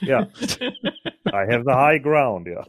Ja. 0.00 0.22
I 1.26 1.46
have 1.46 1.64
the 1.64 1.72
high 1.72 2.02
ground, 2.02 2.46
ja. 2.46 2.64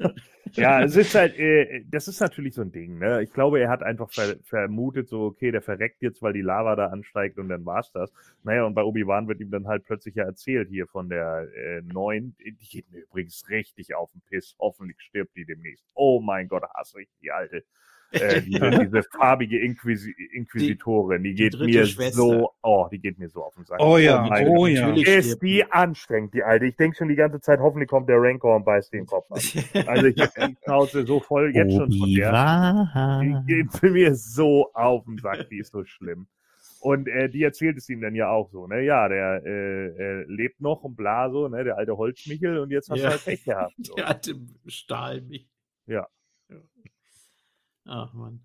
Ja, 0.54 0.82
es 0.82 0.96
ist 0.96 1.14
halt, 1.16 1.38
äh, 1.38 1.84
das 1.90 2.08
ist 2.08 2.20
natürlich 2.20 2.56
so 2.56 2.62
ein 2.62 2.72
Ding, 2.72 2.98
ne? 2.98 3.22
Ich 3.22 3.32
glaube, 3.32 3.60
er 3.60 3.70
hat 3.70 3.84
einfach 3.84 4.10
ver 4.12 4.36
vermutet, 4.44 5.08
so, 5.08 5.26
okay, 5.26 5.52
der 5.52 5.62
verreckt 5.62 6.02
jetzt, 6.02 6.22
weil 6.22 6.34
die 6.34 6.42
Lava 6.42 6.76
da 6.76 6.88
ansteigt 6.88 7.38
und 7.38 7.50
dann 7.50 7.66
war's 7.66 7.92
das. 7.92 8.12
Naja, 8.44 8.66
und 8.66 8.74
bei 8.74 8.84
Obi-Wan 8.84 9.28
wird 9.28 9.42
ihm 9.42 9.52
dann 9.52 9.68
halt 9.68 9.84
plötzlich 9.86 10.16
ja 10.16 10.26
erzählt 10.26 10.70
hier 10.70 10.88
von 10.88 11.10
der 11.10 11.48
äh, 11.56 11.82
neuen, 11.82 12.36
die 12.40 12.68
geht 12.68 12.92
mir 12.92 13.02
übrigens 13.02 13.48
richtig 13.50 13.96
auf 13.96 14.12
den 14.12 14.22
Piss. 14.30 14.56
Hoffentlich 14.60 15.00
stirbt 15.02 15.36
die 15.36 15.46
demnächst. 15.46 15.86
Oh 15.94 16.20
mein 16.20 16.48
Gott, 16.48 16.64
hasse 16.74 17.02
ich 17.02 17.10
die 17.22 17.32
alte. 17.32 17.64
Äh, 18.12 18.42
diese, 18.46 18.70
diese 18.72 19.04
farbige 19.04 19.60
Inquisi 19.60 20.12
Inquisitorin, 20.34 21.24
die, 21.24 21.36
die 21.36 21.50
geht 21.50 21.60
mir 21.60 21.86
Schwester. 21.86 22.16
so, 22.18 22.52
oh, 22.64 22.88
die 22.92 23.00
geht 23.00 23.20
mir 23.20 23.30
so 23.30 23.44
auf 23.44 23.54
den 23.56 23.66
Sack. 23.66 23.80
Oh 23.80 23.98
ja, 23.98 24.26
oh 24.26 24.30
Gott. 24.30 24.70
ja. 24.72 24.88
Natürlich 24.88 25.08
Ist 25.08 25.42
die 25.42 25.64
anstrengend, 25.72 26.34
die 26.34 26.44
alte. 26.44 26.66
Ich 26.66 26.76
denke 26.76 26.98
schon 26.98 27.08
die 27.10 27.16
ganze 27.16 27.40
Zeit, 27.42 27.60
hoffentlich 27.60 27.90
kommt 27.90 28.10
der 28.10 28.18
Rancor 28.22 28.56
und 28.56 28.66
beißt 28.66 28.92
den 28.94 29.06
Kopf 29.06 29.32
ab. 29.32 29.40
Also 29.88 30.08
ich 30.08 30.20
habe 30.20 30.32
die 30.50 30.56
Schnauze 30.64 31.06
so 31.06 31.20
voll 31.20 31.52
jetzt 31.56 31.74
schon 31.76 31.92
von 31.92 32.14
der. 32.14 33.22
Die 33.22 33.46
geht 33.48 33.84
mir 33.84 34.16
so 34.16 34.72
auf 34.74 35.06
den 35.06 35.18
Sack, 35.20 35.48
die 35.50 35.60
ist 35.60 35.72
so 35.72 35.84
schlimm. 35.86 36.28
Und 36.82 37.10
äh, 37.10 37.30
die 37.30 37.44
erzählt 37.44 37.78
es 37.78 37.90
ihm 37.90 38.00
dann 38.00 38.16
ja 38.16 38.30
auch 38.30 38.50
so, 38.52 38.66
ne? 38.66 38.82
Ja, 38.84 39.10
der 39.10 39.42
äh, 39.46 39.88
äh, 39.88 40.24
lebt 40.30 40.62
noch 40.62 40.84
und 40.84 40.96
bla 40.96 41.30
so, 41.30 41.50
ne? 41.50 41.66
Der 41.66 41.78
alte 41.78 41.98
Holzmichel 41.98 42.58
und 42.60 42.72
jetzt 42.72 42.90
hast 42.90 43.00
Ja. 43.00 43.08
du 43.08 43.12
halt 43.12 43.26
Pech 43.26 43.44
gehabt. 43.44 43.74
So. 43.80 43.94
Der 43.98 44.08
alte 44.08 44.36
Stahl 44.68 45.22
mich. 45.22 45.50
Ja. 45.88 46.08
Ach 47.92 48.14
man. 48.14 48.40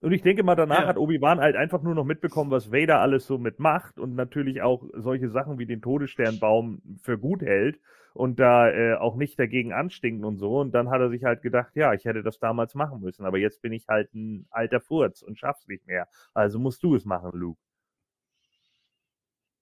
Und 0.00 0.12
ich 0.12 0.22
denke 0.22 0.42
mal, 0.42 0.54
danach 0.54 0.82
Ja. 0.82 0.86
hat 0.88 0.96
Obi-Wan 0.96 1.40
halt 1.40 1.56
einfach 1.56 1.82
nur 1.82 1.94
noch 1.94 2.04
mitbekommen, 2.04 2.50
was 2.50 2.70
Vader 2.72 3.00
alles 3.00 3.26
so 3.26 3.38
mitmacht 3.38 3.98
und 3.98 4.14
natürlich 4.14 4.60
auch 4.62 4.84
solche 4.94 5.28
Sachen 5.28 5.58
wie 5.58 5.66
den 5.66 5.80
Todessternbaum 5.82 6.82
für 7.02 7.18
gut 7.18 7.42
hält 7.42 7.80
und 8.14 8.38
da 8.38 8.70
äh, 8.70 8.94
auch 8.94 9.16
nicht 9.16 9.38
dagegen 9.38 9.72
anstinken 9.72 10.24
und 10.24 10.36
so. 10.38 10.58
Und 10.60 10.72
dann 10.72 10.90
hat 10.90 11.00
er 11.00 11.10
sich 11.10 11.24
halt 11.24 11.42
gedacht, 11.42 11.74
ja, 11.74 11.94
ich 11.94 12.04
hätte 12.04 12.22
das 12.22 12.38
damals 12.38 12.74
machen 12.74 13.00
müssen, 13.00 13.24
aber 13.24 13.38
jetzt 13.38 13.60
bin 13.62 13.72
ich 13.72 13.86
halt 13.88 14.12
ein 14.14 14.46
alter 14.50 14.80
Furz 14.80 15.22
und 15.22 15.38
schaff's 15.38 15.66
nicht 15.68 15.86
mehr. 15.86 16.06
Also 16.34 16.58
musst 16.58 16.82
du 16.82 16.94
es 16.94 17.04
machen, 17.04 17.30
Luke. 17.34 17.60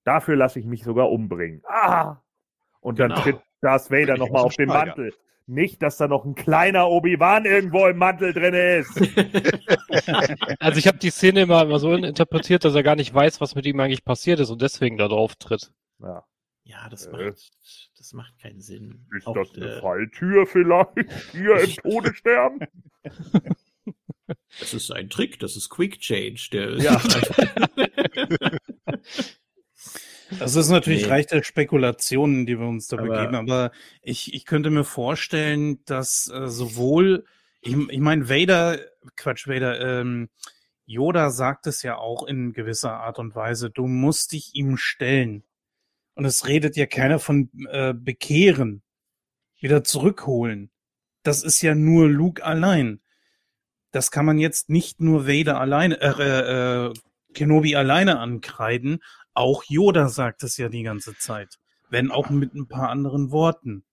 Dafür 0.05 0.37
lasse 0.37 0.61
ich 0.61 0.67
mich 0.67 0.83
sogar 0.83 1.11
umbringen. 1.11 1.63
Ah! 1.67 2.17
Und 2.81 2.99
dann 3.01 3.11
Genau. 3.11 3.21
tritt 3.23 3.41
Darth 3.63 3.91
Vader 3.91 4.17
nochmal 4.19 4.43
auf 4.45 4.55
den. 4.55 4.69
Mantel. 4.69 5.13
Nicht, 5.49 5.81
dass 5.81 5.97
da 5.97 6.09
noch 6.09 6.25
ein 6.25 6.35
kleiner 6.35 6.89
Obi-Wan 6.89 7.45
irgendwo 7.45 7.87
im 7.87 7.99
Mantel 7.99 8.33
drin 8.33 8.55
ist. 8.55 8.91
Also 10.61 10.79
ich 10.79 10.87
habe 10.89 10.99
die 10.99 11.11
Szene 11.11 11.43
immer, 11.43 11.63
immer 11.63 11.79
so 11.79 11.93
interpretiert, 11.95 12.65
dass 12.65 12.75
er 12.75 12.83
gar 12.83 12.97
nicht 12.97 13.13
weiß, 13.15 13.41
was 13.41 13.55
mit 13.55 13.65
ihm 13.67 13.79
eigentlich 13.81 14.05
passiert 14.05 14.41
ist 14.41 14.51
und 14.51 14.61
deswegen 14.63 14.97
da 14.99 15.07
drauf 15.09 15.37
tritt. 15.37 15.73
Ja. 16.01 16.25
Ja, 16.65 16.89
das 16.89 17.07
Äh. 17.07 17.11
macht, 17.13 17.51
das 17.97 18.13
macht 18.13 18.39
keinen 18.41 18.61
Sinn. 18.61 19.07
Ist 19.17 19.27
Auch, 19.27 19.35
das 19.35 19.55
eine 19.55 19.77
äh, 19.77 19.81
Falltür 19.81 20.47
vielleicht? 20.47 20.91
Hier 21.33 21.57
im 21.61 21.71
Todesstern? 21.83 22.59
das 24.59 24.75
ist 24.75 24.91
ein 24.91 25.09
Trick, 25.09 25.39
das 25.39 25.55
ist 25.57 25.69
Quick 25.69 26.01
Change. 26.01 26.49
Der 26.53 26.69
ist 26.71 26.83
Ja. 26.83 27.01
Das 30.39 30.57
ist 30.57 30.69
natürlich 30.71 31.05
Nee. 31.05 31.09
reich 31.11 31.27
der 31.27 31.43
Spekulationen, 31.43 32.47
die 32.47 32.59
wir 32.59 32.67
uns 32.67 32.89
da 32.89 32.99
Aber- 32.99 33.09
begeben, 33.09 33.35
aber 33.37 33.71
ich, 34.03 34.35
ich 34.35 34.45
könnte 34.45 34.71
mir 34.71 34.85
vorstellen, 34.85 35.85
dass 35.85 36.29
äh, 36.29 36.49
sowohl, 36.49 37.25
ich, 37.61 37.77
ich 37.77 38.01
meine, 38.01 38.29
Vader, 38.29 38.79
Quatsch, 39.17 39.47
Vader, 39.47 40.01
ähm, 40.01 40.29
Yoda 40.85 41.31
sagt 41.31 41.67
es 41.67 41.83
ja 41.83 41.97
auch 41.99 42.27
in 42.27 42.53
gewisser 42.53 42.93
Art 42.95 43.19
und 43.19 43.35
Weise, 43.35 43.71
du 43.71 43.87
musst 43.87 44.33
dich 44.33 44.55
ihm 44.55 44.77
stellen. 44.77 45.43
Und 46.15 46.25
es 46.25 46.47
redet 46.47 46.77
ja 46.77 46.87
keiner 46.87 47.19
von 47.19 47.51
äh, 47.71 47.93
bekehren, 47.93 48.83
wieder 49.61 49.85
zurückholen. 49.85 50.71
Das 51.23 51.43
ist 51.43 51.61
ja 51.61 51.75
nur 51.75 52.09
Luke 52.09 52.45
allein. 52.45 53.01
Das 53.91 54.11
kann 54.11 54.27
man 54.27 54.39
jetzt 54.39 54.69
nicht 54.71 55.01
nur 55.01 55.27
Vader 55.27 55.61
alleine, 55.61 56.01
äh, 56.01 56.87
äh, 56.91 56.95
Kenobi 57.35 57.77
alleine 57.77 58.19
ankreiden. 58.19 59.03
Auch 59.37 59.65
Yoda 59.65 60.09
sagt 60.09 60.43
es 60.43 60.57
ja 60.57 60.69
die 60.69 60.83
ganze 60.83 61.17
Zeit. 61.17 61.59
Wenn 61.91 62.11
auch 62.11 62.31
mit 62.31 62.55
ein 62.55 62.69
paar 62.69 62.91
anderen 62.91 63.31
Worten. 63.31 63.85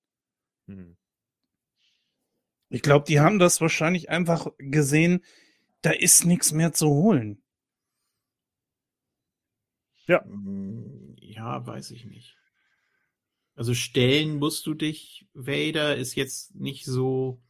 Hm. 0.67 0.95
Ich 2.69 2.81
glaube, 2.81 3.05
die 3.05 3.19
haben 3.19 3.37
das 3.37 3.61
wahrscheinlich 3.61 4.09
einfach 4.09 4.47
gesehen, 4.57 5.23
da 5.81 5.91
ist 5.91 6.25
nichts 6.25 6.53
mehr 6.53 6.73
zu 6.73 6.87
holen. 6.87 7.43
Mm, 10.25 11.15
Ja, 11.19 11.65
weiß 11.67 11.91
ich 11.91 12.05
nicht. 12.05 12.37
Also 13.55 13.73
stellen 13.73 14.37
musst 14.37 14.65
du 14.65 14.73
dich, 14.73 15.27
Vader 15.33 15.95
ist 15.95 16.15
jetzt 16.15 16.55
nicht 16.55 16.85
so 16.85 17.41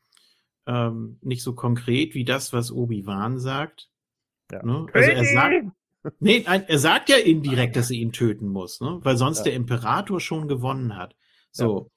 ähm, 0.65 1.19
nicht 1.21 1.43
so 1.43 1.53
konkret 1.53 2.15
wie 2.15 2.25
das, 2.25 2.53
was 2.53 2.71
Obi-Wan 2.71 3.39
sagt. 3.39 3.89
Ja. 4.51 4.63
Ne? 4.63 4.87
Also 4.93 5.11
er 5.11 5.25
sagt, 5.25 5.65
nee, 6.19 6.43
nein, 6.45 6.65
er 6.67 6.79
sagt 6.79 7.09
ja 7.09 7.17
indirekt, 7.17 7.75
dass 7.75 7.89
er 7.91 7.97
ihn 7.97 8.11
töten 8.11 8.47
muss, 8.47 8.81
ne? 8.81 8.99
weil 9.03 9.17
sonst 9.17 9.39
Ja. 9.39 9.43
der 9.45 9.53
Imperator 9.53 10.19
schon 10.19 10.47
gewonnen 10.47 10.95
hat. 10.97 11.15
So. 11.51 11.89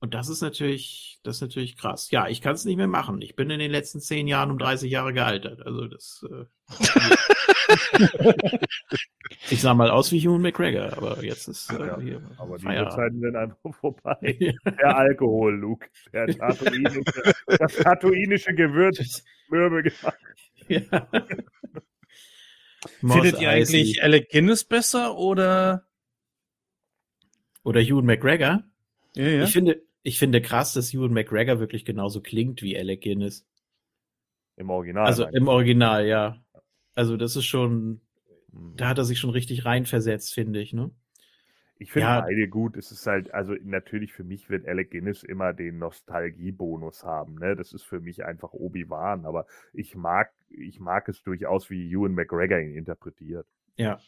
Und 0.00 0.12
das 0.12 0.28
ist 0.28 0.42
natürlich, 0.42 1.18
das 1.22 1.36
ist 1.36 1.40
natürlich 1.40 1.78
krass. 1.78 2.10
Ja, 2.10 2.28
ich 2.28 2.42
kann 2.42 2.54
es 2.54 2.66
nicht 2.66 2.76
mehr 2.76 2.86
machen. 2.88 3.22
Ich 3.22 3.36
bin 3.36 3.48
in 3.48 3.58
den 3.58 3.70
letzten 3.70 4.00
zehn 4.00 4.26
Jahren 4.26 4.50
um 4.50 4.58
30 4.58 4.90
Jahre 4.90 5.14
gealtert. 5.14 5.62
Also 5.64 5.86
das. 5.88 6.22
Äh, 6.30 6.44
ich 9.50 9.62
sah 9.62 9.72
mal 9.72 9.90
aus 9.90 10.12
wie 10.12 10.20
Hugh 10.20 10.38
McGregor, 10.38 10.92
aber 10.96 11.24
jetzt 11.24 11.48
ist 11.48 11.70
äh, 11.72 11.86
Ja, 11.86 11.98
hier 11.98 12.20
Aber 12.36 12.56
diese 12.56 12.66
Feierabend. 12.66 12.92
Zeiten 12.92 13.20
sind 13.20 13.36
einfach 13.36 13.74
vorbei. 13.80 14.54
Der 14.66 14.96
Alkohol, 14.96 15.54
Luke. 15.54 15.86
Der 16.12 16.26
tatooinische, 16.26 17.00
das 17.58 17.74
tatooinische 17.76 18.54
Gewürz 18.54 19.24
mürbe 19.48 19.82
gemacht. 19.84 20.18
ja. 20.68 21.08
Findet 23.00 23.34
Mos 23.34 23.42
ihr 23.42 23.50
eigentlich 23.50 23.98
Eisley 23.98 24.00
Alec 24.00 24.30
Guinness 24.30 24.64
besser 24.64 25.16
oder? 25.16 25.86
oder 27.64 27.80
Hugh 27.82 28.02
McGregor? 28.02 28.62
Ja, 29.16 29.24
ja. 29.24 29.44
Ich 29.44 29.52
finde, 29.52 29.82
ich 30.02 30.18
finde 30.18 30.40
krass, 30.40 30.74
dass 30.74 30.92
Hugh 30.92 31.08
McGregor 31.08 31.58
wirklich 31.58 31.84
genauso 31.84 32.20
klingt 32.20 32.62
wie 32.62 32.78
Alec 32.78 33.02
Guinness. 33.02 33.46
Im 34.56 34.70
Original. 34.70 35.06
Also 35.06 35.24
meine 35.24 35.36
im 35.38 35.48
Original, 35.48 36.06
ja. 36.06 36.40
Also 36.94 37.16
das 37.16 37.34
ist 37.34 37.46
schon. 37.46 38.00
Hm. 38.52 38.76
da 38.76 38.88
hat 38.88 38.98
er 38.98 39.04
sich 39.04 39.18
schon 39.18 39.30
richtig 39.30 39.64
reinversetzt, 39.64 40.32
finde 40.32 40.60
ich, 40.60 40.72
ne? 40.72 40.90
Ich 41.84 41.92
finde 41.92 42.08
Ja. 42.08 42.20
beide 42.22 42.48
gut. 42.48 42.78
Es 42.78 42.90
ist 42.90 43.06
halt, 43.06 43.34
also 43.34 43.54
natürlich 43.62 44.14
für 44.14 44.24
mich 44.24 44.48
wird 44.48 44.66
Alec 44.66 44.90
Guinness 44.90 45.22
immer 45.22 45.52
den 45.52 45.76
Nostalgiebonus 45.78 47.04
haben. 47.04 47.34
Ne? 47.34 47.56
Das 47.56 47.74
ist 47.74 47.82
für 47.82 48.00
mich 48.00 48.24
einfach 48.24 48.54
Obi-Wan, 48.54 49.26
aber 49.26 49.44
ich 49.74 49.94
mag, 49.94 50.30
ich 50.48 50.80
mag 50.80 51.10
es 51.10 51.22
durchaus, 51.22 51.68
wie 51.68 51.92
Ewan 51.92 52.14
McGregor 52.14 52.58
ihn 52.58 52.74
interpretiert. 52.74 53.46
Ja. 53.76 53.98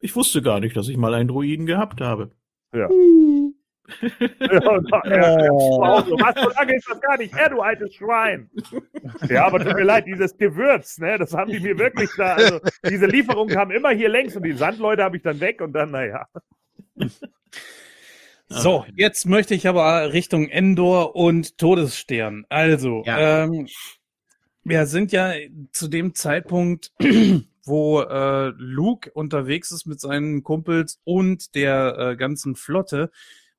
Ich 0.00 0.16
wusste 0.16 0.40
gar 0.40 0.58
nicht, 0.60 0.74
dass 0.74 0.88
ich 0.88 0.96
mal 0.96 1.12
einen 1.12 1.28
Druiden 1.28 1.66
gehabt 1.66 2.00
habe. 2.00 2.30
Ja. 2.72 2.88
ja, 4.00 4.46
er 4.48 4.64
war 5.50 5.92
auch 5.98 6.06
so, 6.06 6.12
was, 6.12 6.34
so 6.42 6.48
lange 6.48 6.76
ist 6.76 6.88
das 6.88 6.98
gar 7.02 7.18
nicht 7.18 7.36
her, 7.36 7.50
du 7.50 7.60
altes 7.60 7.94
Schwein. 7.94 8.48
Ja, 9.28 9.44
aber 9.44 9.62
tut 9.62 9.74
mir 9.74 9.84
leid, 9.84 10.06
dieses 10.06 10.34
Gewürz, 10.38 10.98
ne, 10.98 11.18
das 11.18 11.34
haben 11.34 11.50
die 11.50 11.60
mir 11.60 11.78
wirklich 11.78 12.08
da, 12.16 12.36
also 12.36 12.58
diese 12.88 13.04
Lieferung 13.04 13.48
kam 13.48 13.70
immer 13.70 13.90
hier 13.90 14.08
längs 14.08 14.34
und 14.34 14.44
die 14.44 14.52
Sandleute 14.52 15.04
habe 15.04 15.18
ich 15.18 15.22
dann 15.22 15.40
weg 15.40 15.60
und 15.60 15.74
dann, 15.74 15.90
naja. 15.90 16.26
So, 18.54 18.84
jetzt 18.96 19.24
möchte 19.24 19.54
ich 19.54 19.66
aber 19.66 20.12
Richtung 20.12 20.48
Endor 20.50 21.16
und 21.16 21.56
Todesstern. 21.56 22.44
Also, 22.50 23.02
Ja. 23.06 23.44
ähm, 23.44 23.66
wir 24.62 24.86
sind 24.86 25.10
ja 25.10 25.32
zu 25.72 25.88
dem 25.88 26.14
Zeitpunkt, 26.14 26.92
wo 27.64 28.00
äh, 28.02 28.52
Luke 28.58 29.10
unterwegs 29.12 29.70
ist 29.70 29.86
mit 29.86 30.00
seinen 30.00 30.42
Kumpels 30.42 31.00
und 31.04 31.54
der 31.54 31.96
äh, 31.98 32.16
ganzen 32.16 32.54
Flotte, 32.54 33.10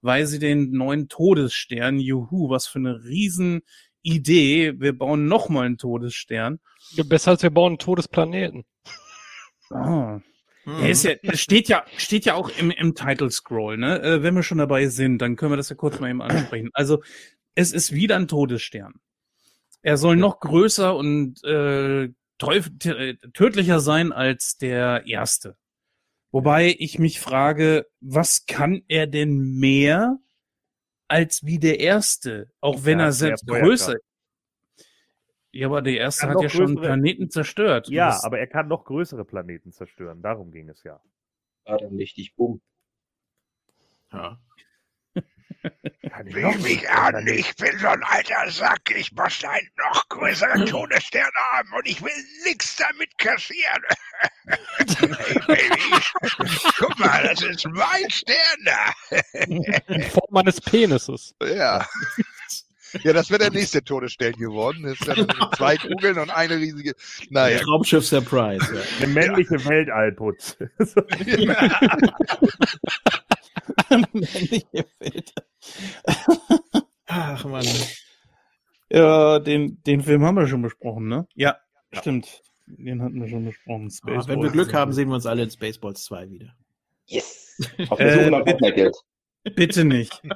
weil 0.01 0.27
sie 0.27 0.37
den 0.37 0.71
neuen 0.71 1.07
Todesstern, 1.09 1.97
juhu, 1.99 2.49
was 2.51 2.67
für 2.67 2.79
eine 2.79 3.03
riesen 3.03 3.61
Idee, 4.03 4.73
wir 4.79 4.95
bauen 4.95 5.27
nochmal 5.27 5.65
einen 5.65 5.77
Todesstern. 5.77 6.59
Ja, 6.91 7.03
Besser 7.03 7.31
als 7.31 7.41
wir 7.41 7.49
bauen 7.49 7.71
einen 7.71 7.79
Todesplaneten. 7.79 8.63
Ah. 9.71 10.19
Hm. 10.63 10.79
Ja, 10.79 10.87
ist 10.87 11.03
ja, 11.03 11.15
das 11.21 11.39
steht 11.39 11.67
ja, 11.67 11.85
steht 11.97 12.25
ja 12.25 12.35
auch 12.35 12.49
im, 12.57 12.71
im 12.71 12.95
Title 12.95 13.29
Scroll, 13.29 13.77
ne? 13.77 14.01
Äh, 14.01 14.23
wenn 14.23 14.35
wir 14.35 14.43
schon 14.43 14.57
dabei 14.57 14.87
sind, 14.87 15.19
dann 15.19 15.35
können 15.35 15.51
wir 15.51 15.57
das 15.57 15.69
ja 15.69 15.75
kurz 15.75 15.99
mal 15.99 16.09
eben 16.09 16.21
ansprechen. 16.21 16.69
Also, 16.73 17.01
es 17.55 17.71
ist 17.71 17.91
wieder 17.91 18.15
ein 18.15 18.27
Todesstern. 18.27 18.93
Er 19.81 19.97
soll 19.97 20.15
noch 20.15 20.39
größer 20.39 20.95
und 20.95 21.43
äh, 21.43 22.05
äh, 22.05 23.15
tödlicher 23.33 23.79
sein 23.79 24.11
als 24.11 24.57
der 24.57 25.05
erste. 25.05 25.57
Wobei 26.31 26.75
ich 26.79 26.97
mich 26.97 27.19
frage, 27.19 27.85
was 27.99 28.45
kann 28.47 28.81
er 28.87 29.05
denn 29.05 29.37
mehr 29.59 30.17
als 31.07 31.45
wie 31.45 31.59
der 31.59 31.79
erste? 31.79 32.49
Auch 32.59 32.85
wenn 32.85 32.99
Er 32.99 33.07
er 33.07 33.11
selbst 33.11 33.45
größer. 33.45 33.95
Ja, 35.53 35.67
aber 35.67 35.81
der 35.83 35.97
erste 35.97 36.27
hat 36.27 36.41
ja 36.41 36.49
schon 36.49 36.75
größere- 36.77 36.81
Planeten 36.81 37.29
zerstört. 37.29 37.87
Ja, 37.87 38.07
Das- 38.07 38.23
aber 38.23 38.39
er 38.39 38.47
kann 38.47 38.67
noch 38.67 38.85
größere 38.85 39.23
Planeten 39.23 39.71
zerstören, 39.71 40.21
darum 40.21 40.51
ging 40.51 40.67
es 40.69 40.83
ja. 40.83 40.99
Ja, 41.67 41.77
dann 41.77 41.95
richtig 41.95 42.35
bumm. 42.35 42.59
Ja. 44.11 44.39
Kann 46.09 46.27
ich 46.27 46.35
Will 46.35 46.57
mich 46.57 46.89
an, 46.89 47.25
ich 47.27 47.55
bin 47.55 47.77
so 47.77 47.87
ein 47.87 48.03
alter 48.03 48.49
Sack, 48.51 48.81
ich 48.97 49.11
muss 49.13 49.43
einen 49.45 49.69
noch 49.77 50.09
größeren 50.09 50.65
Todesstern 50.65 51.29
haben 51.51 51.69
und 51.73 51.87
ich 51.87 52.01
will 52.01 52.11
nix 52.45 52.75
damit 52.75 53.17
kassieren. 53.17 53.81
hey, 54.45 55.39
Baby, 55.47 56.03
guck 56.79 56.99
mal, 56.99 57.23
das 57.23 57.41
ist 57.43 57.65
mein 57.69 58.09
Stern 58.09 58.35
da. 58.65 58.93
In 59.87 60.01
Form 60.03 60.27
meines 60.31 60.59
Penises. 60.59 61.33
Ja. 61.41 61.87
Ja, 63.03 63.13
das 63.13 63.29
wäre 63.29 63.39
der 63.39 63.51
nächste 63.51 63.83
Todesstern 63.83 64.33
geworden. 64.33 64.83
Das 64.83 64.93
ist 64.99 65.07
dann 65.07 65.27
zwei 65.55 65.77
Kugeln 65.77 66.19
und 66.19 66.29
eine 66.29 66.57
riesige. 66.57 66.93
Naja. 67.29 67.59
Traumschiff 67.59 68.05
Surprise. 68.05 68.65
Ja. 68.73 68.81
Eine 68.99 69.07
männliche 69.13 69.65
Weltallputz. 69.65 70.57
Männliche 73.89 74.85
Filter. 74.99 75.43
Ach 77.07 77.45
man. 77.45 77.65
Ja, 78.89 79.39
den, 79.39 79.81
den 79.83 80.01
Film 80.03 80.23
haben 80.23 80.35
wir 80.35 80.47
schon 80.47 80.61
besprochen, 80.61 81.07
ne? 81.07 81.27
Ja, 81.35 81.57
stimmt. 81.91 82.41
Den 82.65 83.01
hatten 83.01 83.19
wir 83.21 83.27
schon 83.27 83.45
besprochen. 83.45 83.91
Ah, 84.03 84.23
wenn 84.27 84.41
wir. 84.41 84.51
Glück 84.51 84.73
haben, 84.73 84.93
sehen 84.93 85.09
wir 85.09 85.15
uns 85.15 85.25
alle 85.25 85.43
in 85.43 85.49
Spaceballs 85.49 86.03
2 86.05 86.29
wieder. 86.29 86.55
Yes. 87.07 87.57
Auf 87.89 87.97
der 87.97 88.07
Äh, 88.07 88.19
Suche 88.19 88.31
nach 88.31 88.39
bitte. 88.45 88.57
Fortnite-Geld. 88.59 88.95
Bitte 89.55 89.85
nicht. 89.85 90.21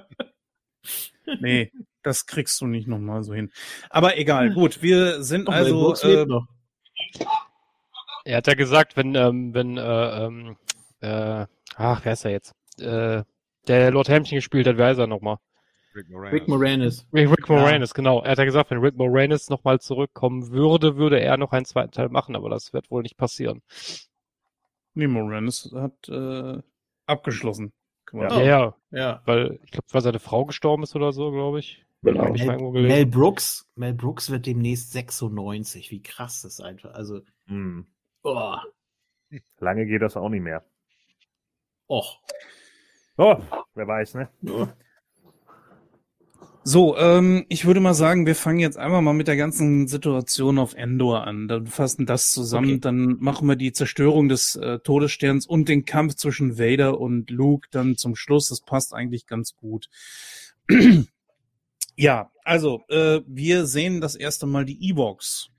Nee, 1.41 1.69
das 2.07 2.25
kriegst 2.25 2.59
du 2.61 2.67
nicht 2.67 2.87
nochmal 2.87 3.23
so 3.23 3.33
hin. 3.33 3.51
Aber 3.89 4.17
egal, 4.17 4.53
gut, 4.53 4.81
wir 4.81 5.21
sind 5.23 5.47
Doch, 5.47 5.53
also. 5.53 5.93
Äh. 5.95 6.25
Er 8.25 8.37
hat 8.37 8.47
ja 8.47 8.53
gesagt, 8.55 8.97
wenn, 8.97 9.15
ähm, 9.15 9.53
wenn, 9.53 9.77
äh, 9.77 10.25
ähm, 10.25 10.57
äh, 11.01 11.45
ach, 11.75 12.01
wer 12.03 12.13
ist 12.13 12.25
er 12.25 12.31
jetzt? 12.31 12.53
Äh, 12.79 13.23
der 13.67 13.91
Lord 13.91 14.09
Helmchen 14.09 14.37
gespielt 14.37 14.67
hat, 14.67 14.77
wer 14.77 14.91
ist 14.91 14.97
er 14.97 15.07
nochmal? 15.07 15.37
Rick 15.95 16.09
Moranis. 16.09 16.33
Rick 16.33 16.47
Moranis. 16.47 17.07
Rick, 17.13 17.29
Rick 17.31 17.49
Ja. 17.49 17.55
Moranis, 17.55 17.93
genau. 17.93 18.21
Er 18.21 18.31
hat 18.31 18.37
ja 18.37 18.45
gesagt, 18.45 18.69
wenn 18.71 18.79
Rick 18.79 18.95
Moranis 18.95 19.49
nochmal 19.49 19.79
zurückkommen 19.79 20.51
würde, 20.51 20.95
würde 20.97 21.19
er 21.19 21.37
noch 21.37 21.51
einen 21.53 21.65
zweiten 21.65 21.91
Teil 21.91 22.09
machen, 22.09 22.35
aber 22.35 22.49
das 22.49 22.71
wird 22.73 22.91
wohl 22.91 23.01
nicht 23.01 23.17
passieren. 23.17 23.61
nee, 24.93 25.07
Moranis 25.07 25.71
hat 25.75 26.07
äh, 26.09 26.61
abgeschlossen. 27.05 27.73
Ja, 28.13 28.41
ja, 28.41 28.75
Ja. 28.91 29.21
weil 29.25 29.59
ich 29.65 29.71
glaube, 29.71 29.87
weil 29.91 30.01
seine 30.01 30.19
Frau 30.19 30.45
gestorben 30.45 30.83
ist 30.83 30.95
oder 30.95 31.11
so, 31.11 31.31
glaube 31.31 31.59
ich. 31.59 31.83
Genau. 32.13 32.31
Mel. 32.71 32.87
Mel 32.87 33.05
Brooks, 33.05 33.69
Mel 33.75 33.93
Brooks 33.93 34.29
wird 34.29 34.45
demnächst 34.45 34.91
96. 34.91 35.91
Wie 35.91 36.01
krass 36.01 36.41
das 36.41 36.59
einfach. 36.61 36.93
Also, 36.93 37.21
Hm. 37.47 37.85
oh, 38.23 38.55
Lange 39.59 39.85
geht 39.85 40.01
das 40.01 40.15
auch 40.15 40.29
nicht 40.29 40.41
mehr. 40.43 40.65
och. 41.89 42.19
Oh, 43.17 43.35
wer 43.75 43.87
weiß, 43.87 44.13
ne? 44.15 44.29
So, 46.63 46.97
ähm, 46.97 47.45
ich 47.49 47.65
würde 47.65 47.79
mal 47.79 47.93
sagen, 47.93 48.25
wir 48.25 48.35
fangen 48.35 48.59
jetzt 48.59 48.77
einmal 48.77 49.01
mal 49.01 49.13
mit 49.13 49.27
der 49.27 49.37
ganzen 49.37 49.87
Situation 49.87 50.59
auf 50.59 50.73
Endor 50.75 51.25
an. 51.25 51.47
Dann 51.47 51.65
fassen 51.67 52.05
das 52.05 52.31
zusammen, 52.31 52.71
Okay. 52.71 52.79
dann 52.81 53.17
machen 53.19 53.47
wir 53.47 53.55
die 53.55 53.71
Zerstörung 53.71 54.27
des 54.29 54.55
äh, 54.57 54.79
Todessterns 54.79 55.47
und 55.47 55.69
den 55.69 55.85
Kampf 55.85 56.15
zwischen 56.15 56.59
Vader 56.59 56.99
und 56.99 57.29
Luke 57.31 57.67
dann 57.71 57.95
zum 57.95 58.15
Schluss. 58.15 58.49
Das 58.49 58.61
passt 58.61 58.93
eigentlich 58.93 59.27
ganz 59.27 59.55
gut. 59.55 59.89
Ja, 61.97 62.31
also, 62.43 62.83
äh, 62.89 63.21
wir 63.27 63.65
sehen 63.65 63.99
das 63.99 64.15
erste 64.15 64.45
Mal 64.45 64.65
die 64.65 64.89
Evox. 64.89 65.49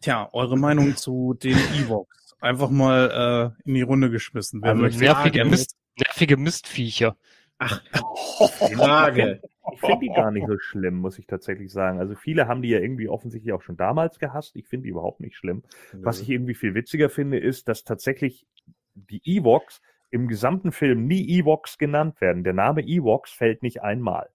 Tja, 0.00 0.28
eure 0.32 0.56
Meinung 0.56 0.94
zu 0.96 1.34
den 1.34 1.56
Evox? 1.82 2.36
Einfach 2.40 2.70
mal 2.70 3.54
äh, 3.66 3.68
in 3.68 3.74
die 3.74 3.82
Runde 3.82 4.10
geschmissen. 4.10 4.62
Wer 4.62 4.76
Also 4.76 4.98
nervige? 5.00 5.44
Mist, 5.44 5.76
nervige 5.98 6.36
Mistviecher. 6.36 7.16
Ach, 7.58 7.82
Frage. 8.76 9.40
Ich 9.72 9.80
finde 9.80 9.98
die 10.00 10.08
gar 10.14 10.30
nicht 10.30 10.46
so 10.46 10.58
schlimm, 10.58 10.94
muss 10.94 11.18
ich 11.18 11.26
tatsächlich 11.26 11.72
sagen. 11.72 11.98
Also 11.98 12.14
viele 12.14 12.46
haben 12.46 12.62
die 12.62 12.68
ja 12.68 12.78
irgendwie 12.78 13.08
offensichtlich 13.08 13.52
auch 13.52 13.62
schon 13.62 13.76
damals 13.76 14.18
gehasst. 14.18 14.56
Ich 14.56 14.66
finde 14.66 14.84
die 14.84 14.90
überhaupt 14.90 15.20
nicht 15.20 15.36
schlimm. 15.36 15.62
Was 15.92 16.20
ich 16.20 16.30
irgendwie 16.30 16.54
viel 16.54 16.74
witziger 16.74 17.10
finde, 17.10 17.38
ist, 17.38 17.68
dass 17.68 17.84
tatsächlich 17.84 18.46
die 18.94 19.20
Ewoks 19.24 19.80
im 20.10 20.28
gesamten 20.28 20.72
Film 20.72 21.06
nie 21.06 21.28
Ewoks 21.28 21.78
genannt 21.78 22.20
werden. 22.20 22.44
Der 22.44 22.54
Name 22.54 22.82
Ewoks 22.82 23.30
fällt 23.32 23.62
nicht 23.62 23.82
einmal. 23.82 24.28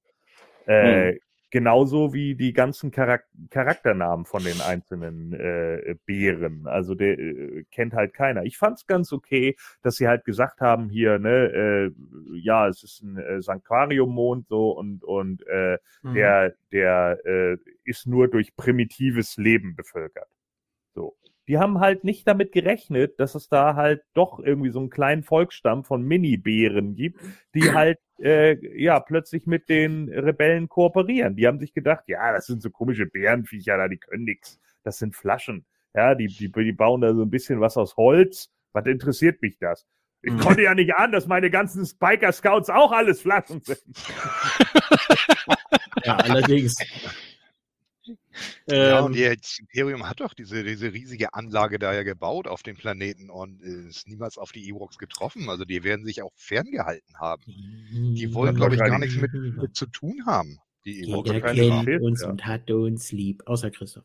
Äh, 0.68 1.18
Genauso 1.54 2.16
wie 2.16 2.34
die 2.34 2.52
ganzen 2.52 2.92
Charak 2.92 3.28
Charakternamen 3.52 4.26
von 4.26 4.44
den 4.44 4.60
einzelnen 4.60 5.34
äh, 5.34 5.96
Bären. 6.04 6.66
Also 6.66 6.96
der 6.96 7.20
äh, 7.20 7.64
kennt 7.70 7.94
halt 7.94 8.16
keiner. 8.16 8.42
Ich 8.44 8.58
fand's 8.58 8.88
ganz 8.88 9.14
okay, 9.14 9.56
dass 9.84 9.98
sie 9.98 10.08
halt 10.08 10.26
gesagt 10.26 10.62
haben 10.62 10.90
hier, 10.90 11.20
ne, 11.20 11.30
äh, 11.30 11.92
ja, 12.40 12.68
es 12.68 12.82
ist 12.82 13.04
ein 13.04 13.18
äh, 13.18 13.40
Sanktuarium-Mond 13.40 14.48
so 14.48 14.72
und 14.72 15.04
und 15.04 15.46
äh, 15.46 15.78
Mhm. 16.02 16.14
der, 16.16 16.56
der 16.72 17.20
äh, 17.24 17.58
ist 17.84 18.08
nur 18.08 18.30
durch 18.30 18.56
primitives 18.56 19.38
Leben 19.38 19.76
bevölkert. 19.76 20.30
So. 20.96 21.16
Die 21.48 21.58
haben 21.58 21.80
halt 21.80 22.04
nicht 22.04 22.28
damit 22.28 22.52
gerechnet, 22.52 23.20
dass 23.20 23.36
es 23.36 23.50
da 23.50 23.76
halt 23.76 24.02
doch 24.14 24.40
irgendwie 24.40 24.70
so 24.70 24.80
einen 24.80 24.90
kleinen 24.90 25.24
Volksstamm 25.24 25.84
von 25.84 26.04
Mini-Bären 26.04 26.96
gibt, 26.96 27.20
die 27.54 27.62
halt 27.74 28.00
äh, 28.20 28.56
ja 28.82 29.00
plötzlich 29.00 29.46
mit 29.46 29.68
den 29.70 30.10
Rebellen 30.10 30.70
kooperieren. 30.70 31.36
Die 31.36 31.48
haben 31.48 31.60
sich 31.60 31.74
gedacht, 31.74 32.06
ja, 32.08 32.32
das 32.32 32.46
sind 32.46 32.62
so 32.62 32.70
komische 32.70 33.06
Bärenviecher 33.06 33.78
da, 33.78 33.88
die 33.88 33.98
können 33.98 34.24
nix. 34.24 34.60
Das 34.84 34.98
sind 34.98 35.16
Flaschen. 35.16 35.66
Ja, 35.94 36.16
die, 36.16 36.28
die, 36.28 36.52
die 36.52 36.72
bauen 36.74 37.02
da 37.02 37.14
so 37.14 37.22
ein 37.22 37.30
bisschen 37.30 37.60
was 37.60 37.78
aus 37.78 37.98
Holz. 37.98 38.50
Was 38.72 38.86
interessiert 38.88 39.42
mich 39.42 39.58
das? 39.60 39.86
Ich 40.22 40.34
Mhm. 40.34 40.40
konnte 40.40 40.62
ja 40.64 40.74
nicht 40.74 40.96
an, 40.96 41.12
dass 41.12 41.28
meine 41.28 41.50
ganzen 41.52 41.86
Spiker 41.86 42.32
Scouts 42.32 42.70
auch 42.70 42.92
alles 42.94 43.22
Flaschen 43.22 43.62
sind. 43.62 43.82
Ja, 46.06 46.18
allerdings. 46.18 46.76
Ja, 48.68 49.00
Ähm, 49.00 49.06
und 49.06 49.16
die- 49.16 49.36
das 49.36 49.60
Imperium 49.60 50.08
hat 50.08 50.20
doch 50.20 50.34
diese, 50.34 50.64
diese 50.64 50.92
riesige 50.94 51.34
Anlage 51.34 51.80
da 51.80 51.94
ja 51.94 52.04
gebaut 52.04 52.48
auf 52.48 52.64
dem 52.64 52.76
Planeten 52.78 53.30
und 53.30 53.62
ist 53.62 54.08
niemals 54.08 54.38
auf 54.38 54.52
die 54.52 54.68
Ewoks 54.70 54.98
getroffen. 54.98 55.50
Also 55.50 55.66
die 55.66 55.84
werden 55.84 56.06
sich 56.06 56.22
auch 56.22 56.32
ferngehalten 56.36 57.16
haben. 57.20 57.44
Die 57.46 58.34
wollen, 58.34 58.56
glaube 58.56 58.76
ich, 58.76 58.82
gar 58.82 59.00
nichts 59.00 59.16
mit, 59.20 59.32
mit 59.34 59.76
zu 59.76 59.86
tun 59.88 60.26
haben. 60.26 60.58
Die 60.86 61.04
Ewoks. 61.04 61.30
Jeder 61.30 61.42
kennt 61.54 61.86
Schild, 61.86 62.02
uns 62.02 62.22
ja. 62.22 62.30
und 62.30 62.46
hat 62.46 62.70
uns 62.72 63.12
lieb, 63.12 63.44
außer 63.46 63.72
Christoph. 63.72 64.04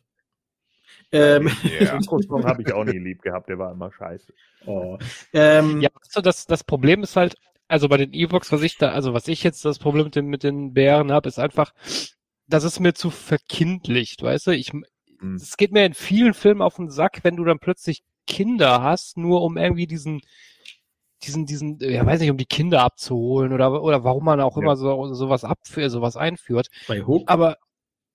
Ähm, 1.13 1.51
Ja. 1.81 1.99
Habe 2.45 2.63
ich 2.63 2.73
auch 2.73 2.85
nie 2.85 2.99
lieb 2.99 3.23
gehabt, 3.23 3.49
der 3.49 3.59
war 3.59 3.73
immer 3.73 3.93
scheiße. 3.93 4.33
oh. 4.67 4.99
ähm, 5.33 5.81
Ja, 5.81 5.91
weißt 5.93 6.17
du, 6.17 6.21
das, 6.21 6.47
das 6.47 6.65
Problem 6.65 7.03
ist 7.03 7.17
halt, 7.17 7.37
also 7.67 7.89
bei 7.89 7.97
den 7.99 8.13
Evox, 8.15 8.51
was 8.53 8.63
ich 8.63 8.79
da, 8.79 8.91
also 8.93 9.13
was 9.13 9.29
ich 9.29 9.43
jetzt 9.43 9.65
das 9.65 9.79
Problem 9.79 10.05
mit 10.05 10.17
den, 10.17 10.27
mit 10.27 10.43
den 10.43 10.73
Bären 10.73 11.13
habe, 11.13 11.29
ist 11.29 11.39
einfach, 11.39 11.73
das 12.49 12.65
ist 12.65 12.81
mir 12.81 12.95
zu 12.95 13.11
verkindlicht, 13.11 14.23
weißt 14.23 14.49
du? 14.49 14.51
Ich, 14.53 14.73
Hm. 15.21 15.37
es 15.37 15.57
geht 15.57 15.73
mir 15.73 15.85
in 15.85 15.95
vielen 15.95 16.35
Filmen 16.35 16.63
auf 16.63 16.77
den 16.77 16.91
Sack, 16.91 17.21
wenn 17.23 17.37
du 17.37 17.45
dann 17.45 17.59
plötzlich 17.59 18.03
Kinder 18.27 18.83
hast, 18.83 19.17
nur 19.17 19.43
um 19.43 19.57
irgendwie 19.57 19.87
diesen, 19.87 20.21
diesen, 21.23 21.47
diesen, 21.47 21.79
ja, 21.81 22.05
weiß 22.07 22.21
nicht, 22.21 22.31
um 22.31 22.37
die 22.37 22.47
Kinder 22.47 22.83
abzuholen 22.83 23.53
oder, 23.53 23.83
oder 23.83 24.05
warum 24.05 24.25
man 24.25 24.41
auch 24.41 24.57
Ja. 24.57 24.63
immer 24.63 24.77
so, 24.77 25.13
sowas 25.15 25.45
abführt, 25.45 25.91
sowas 25.91 26.17
einführt. 26.17 26.69
bei 26.87 27.03
Hook. 27.03 27.25
Aber, 27.27 27.57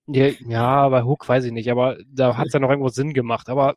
ja, 0.06 0.28
ja, 0.46 0.88
bei 0.88 1.02
Hook 1.02 1.28
weiß 1.28 1.44
ich 1.44 1.52
nicht, 1.52 1.70
aber 1.70 1.98
da 2.06 2.36
hat 2.36 2.48
es 2.48 2.52
ja 2.54 2.60
noch 2.60 2.70
irgendwo 2.70 2.88
Sinn 2.88 3.12
gemacht, 3.12 3.48
aber, 3.48 3.74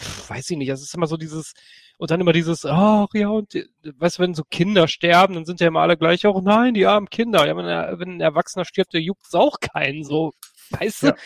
pff, 0.00 0.30
weiß 0.30 0.50
ich 0.50 0.56
nicht, 0.58 0.68
es 0.68 0.82
ist 0.82 0.94
immer 0.94 1.06
so 1.06 1.16
dieses, 1.16 1.54
und 1.98 2.10
dann 2.10 2.20
immer 2.20 2.32
dieses, 2.32 2.64
ach 2.64 3.08
ja, 3.12 3.28
und 3.28 3.52
weißt 3.82 4.18
du, 4.18 4.22
wenn 4.22 4.34
so 4.34 4.44
Kinder 4.44 4.88
sterben, 4.88 5.34
dann 5.34 5.44
sind 5.44 5.60
ja 5.60 5.68
immer 5.68 5.80
alle 5.80 5.96
gleich, 5.96 6.24
oh 6.26 6.40
nein, 6.40 6.74
die 6.74 6.86
armen 6.86 7.10
Kinder. 7.10 7.46
Ja, 7.46 7.56
wenn, 7.56 7.66
wenn 7.98 8.16
ein 8.16 8.20
Erwachsener 8.20 8.64
stirbt, 8.64 8.94
der 8.94 9.02
juckt 9.02 9.34
auch 9.34 9.60
keinen, 9.60 10.04
so, 10.04 10.32
weißt 10.70 11.02
du? 11.02 11.06
Ja. 11.08 11.16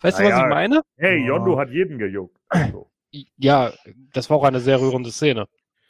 Weißt 0.00 0.18
du, 0.18 0.22
was 0.24 0.30
ja. 0.30 0.42
ich 0.42 0.48
meine? 0.48 0.82
Hey. 0.96 1.26
Yondo 1.26 1.58
hat 1.58 1.70
jeden 1.70 1.98
gejuckt. 1.98 2.38
So. 2.72 2.90
Ja, 3.36 3.72
das 4.12 4.30
war 4.30 4.38
auch 4.38 4.44
eine 4.44 4.60
sehr 4.60 4.80
rührende 4.80 5.10
Szene. 5.10 5.46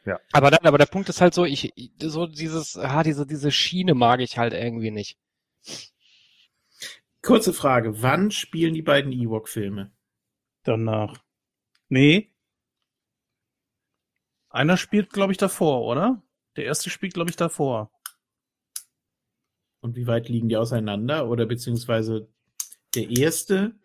Ja. 0.07 0.19
Aber 0.33 0.51
dann, 0.51 0.65
aber 0.65 0.79
der 0.79 0.87
Punkt 0.87 1.09
ist 1.11 1.21
halt 1.21 1.35
so, 1.35 1.45
ich, 1.45 1.73
ich- 1.77 1.93
so 1.99 2.27
dieses, 2.27 2.77
ah, 2.79 3.03
diese, 3.03 3.27
diese 3.27 3.53
Schiene 3.53 3.95
mag 3.95 4.21
ich 4.21 4.39
halt 4.39 4.55
irgendwie 4.55 4.91
nicht. 4.91 5.19
Kurze 7.23 7.53
Frage, 7.53 8.03
wann 8.03 8.31
spielen 8.31 8.73
die 8.73 8.83
beiden 8.83 9.13
Ewok-Filme? 9.13 9.93
Danach. 10.65 11.23
Nee. 11.89 12.31
Einer 14.51 14.77
spielt, 14.77 15.11
glaube 15.11 15.33
ich, 15.33 15.39
davor, 15.39 15.85
oder? 15.85 16.23
Der 16.57 16.65
erste 16.65 16.91
spielt, 16.91 17.15
glaube 17.15 17.31
ich, 17.31 17.37
davor. 17.37 17.93
Und 19.81 19.97
wie 19.97 20.07
weit 20.07 20.29
liegen 20.29 20.49
die 20.49 20.57
auseinander? 20.57 21.29
Oder 21.29 21.47
beziehungsweise 21.47 22.29
der 22.95 23.09
erste? 23.11 23.77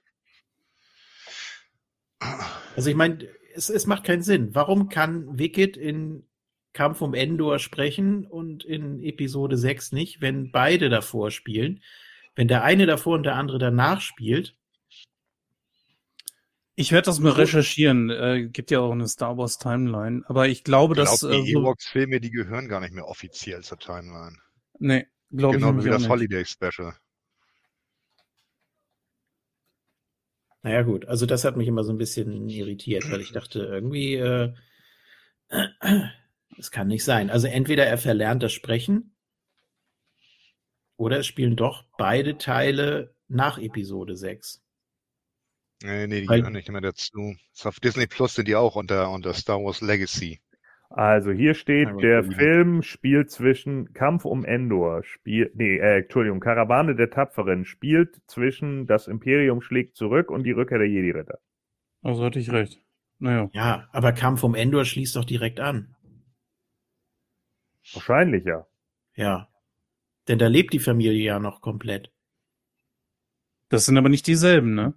Also 2.76 2.90
ich 2.90 2.96
meine, 2.96 3.28
es, 3.54 3.70
es 3.70 3.86
macht 3.86 4.04
keinen 4.04 4.24
Sinn. 4.24 4.54
Warum 4.56 4.90
kann 4.90 5.38
Wicked 5.38 5.78
in 5.78 6.28
Kampf 6.74 7.02
um 7.02 7.14
Endor 7.14 7.60
sprechen 7.60 8.26
und 8.26 8.66
in 8.66 9.02
Episode 9.02 9.58
6 9.58 9.94
nicht, 9.94 10.20
wenn 10.20 10.52
beide 10.52 10.90
davor 10.90 11.32
spielen? 11.32 11.82
Wenn 12.36 12.48
der 12.48 12.64
eine 12.64 12.88
davor 12.88 13.14
und 13.16 13.24
der 13.24 13.36
andere 13.36 13.60
danach 13.60 14.02
spielt? 14.02 14.58
Ich 16.76 16.92
werde 16.92 17.06
das 17.06 17.20
mal 17.20 17.32
recherchieren. 17.32 18.10
Äh, 18.10 18.48
gibt 18.50 18.72
ja 18.72 18.80
auch 18.80 18.92
eine 18.92 19.08
Star 19.08 19.38
Wars 19.38 19.58
Timeline. 19.58 20.24
Aber 20.28 20.48
ich 20.48 20.64
glaube, 20.64 20.94
Ich 20.94 20.98
dass. 20.98 21.20
glaube, 21.20 21.36
die 21.36 21.52
äh, 21.52 21.54
Ewoks-Filme, 21.54 22.20
die 22.20 22.32
gehören 22.32 22.68
gar 22.68 22.80
nicht 22.82 22.94
mehr 22.94 23.08
offiziell 23.08 23.64
zur 23.64 23.78
Timeline. 23.80 24.38
nee, 24.80 25.06
glaube 25.32 25.58
Genau 25.58 25.72
ich 25.72 25.86
wie 25.86 25.90
nämlich 25.90 25.92
auch 25.92 25.98
das 25.98 26.02
nicht. 26.02 26.10
Holiday 26.10 26.46
Special. 26.46 26.96
Naja 30.64 30.82
gut, 30.82 31.06
also 31.06 31.26
das 31.26 31.44
hat 31.46 31.58
mich 31.58 31.68
immer 31.68 31.84
so 31.84 31.94
ein 31.94 31.98
bisschen 31.98 32.50
irritiert, 32.50 33.10
weil 33.12 33.22
ich 33.22 33.32
dachte, 33.32 33.60
irgendwie, 33.60 34.16
äh, 34.16 34.54
das 36.58 36.72
kann 36.72 36.88
nicht 36.88 37.04
sein. 37.04 37.30
Also 37.30 37.48
entweder 37.48 37.86
er 37.86 37.98
verlernt 37.98 38.42
das 38.44 38.52
Sprechen 38.54 39.16
oder 40.98 41.20
es 41.20 41.28
spielen 41.28 41.56
doch 41.56 41.86
beide 41.98 42.38
Teile 42.38 43.16
nach 43.28 43.60
Episode 43.60 44.16
6. 44.16 44.65
Nee, 45.84 46.08
nee, 46.08 46.22
die 46.22 46.28
Weil- 46.30 46.40
gehören 46.40 46.54
nicht 46.54 46.70
mehr 46.70 46.82
dazu. 46.82 47.36
Ist 47.54 47.66
auf 47.66 47.80
Disney 47.80 48.08
Plus 48.08 48.36
sind 48.36 48.48
die 48.48 48.56
auch 48.56 48.76
unter, 48.76 49.12
unter 49.12 49.34
Star 49.34 49.58
Wars 49.60 49.82
Legacy. 49.82 50.42
Also 50.90 51.32
hier 51.32 51.56
steht, 51.56 51.90
Aber 51.90 52.02
der. 52.02 52.24
Film 52.24 52.82
spielt 52.82 53.30
zwischen 53.32 53.92
Kampf 53.94 54.24
um 54.24 54.46
Endor, 54.46 55.04
spielt, 55.04 55.56
nee, 55.56 55.78
äh, 55.78 56.02
Entschuldigung, 56.04 56.40
Karawane 56.40 56.96
der 56.96 57.10
Tapferen 57.10 57.66
spielt 57.66 58.22
zwischen 58.28 58.86
Das 58.88 59.08
Imperium 59.08 59.62
schlägt 59.62 59.96
zurück 59.98 60.30
und 60.32 60.44
die 60.44 60.52
Rückkehr 60.52 60.78
der 60.78 60.88
Jedi-Ritter. 60.88 61.40
Also 62.04 62.24
hatte 62.24 62.40
ich 62.40 62.52
recht. 62.52 62.80
Naja. 63.18 63.50
Ja, 63.54 63.90
aber 63.92 64.14
Kampf 64.14 64.44
um 64.44 64.56
Endor 64.56 64.86
schließt 64.86 65.16
doch 65.16 65.26
direkt 65.26 65.60
an. 65.60 65.96
Wahrscheinlich 67.94 68.46
ja. 68.46 68.66
Ja. 69.16 69.50
Denn 70.28 70.40
da 70.40 70.48
lebt 70.48 70.74
die 70.74 70.80
Familie 70.80 71.24
ja 71.24 71.40
noch 71.40 71.62
komplett. 71.62 72.12
Das 73.70 73.86
sind 73.86 73.98
aber 73.98 74.10
nicht 74.10 74.28
dieselben, 74.28 74.76
ne? 74.76 74.94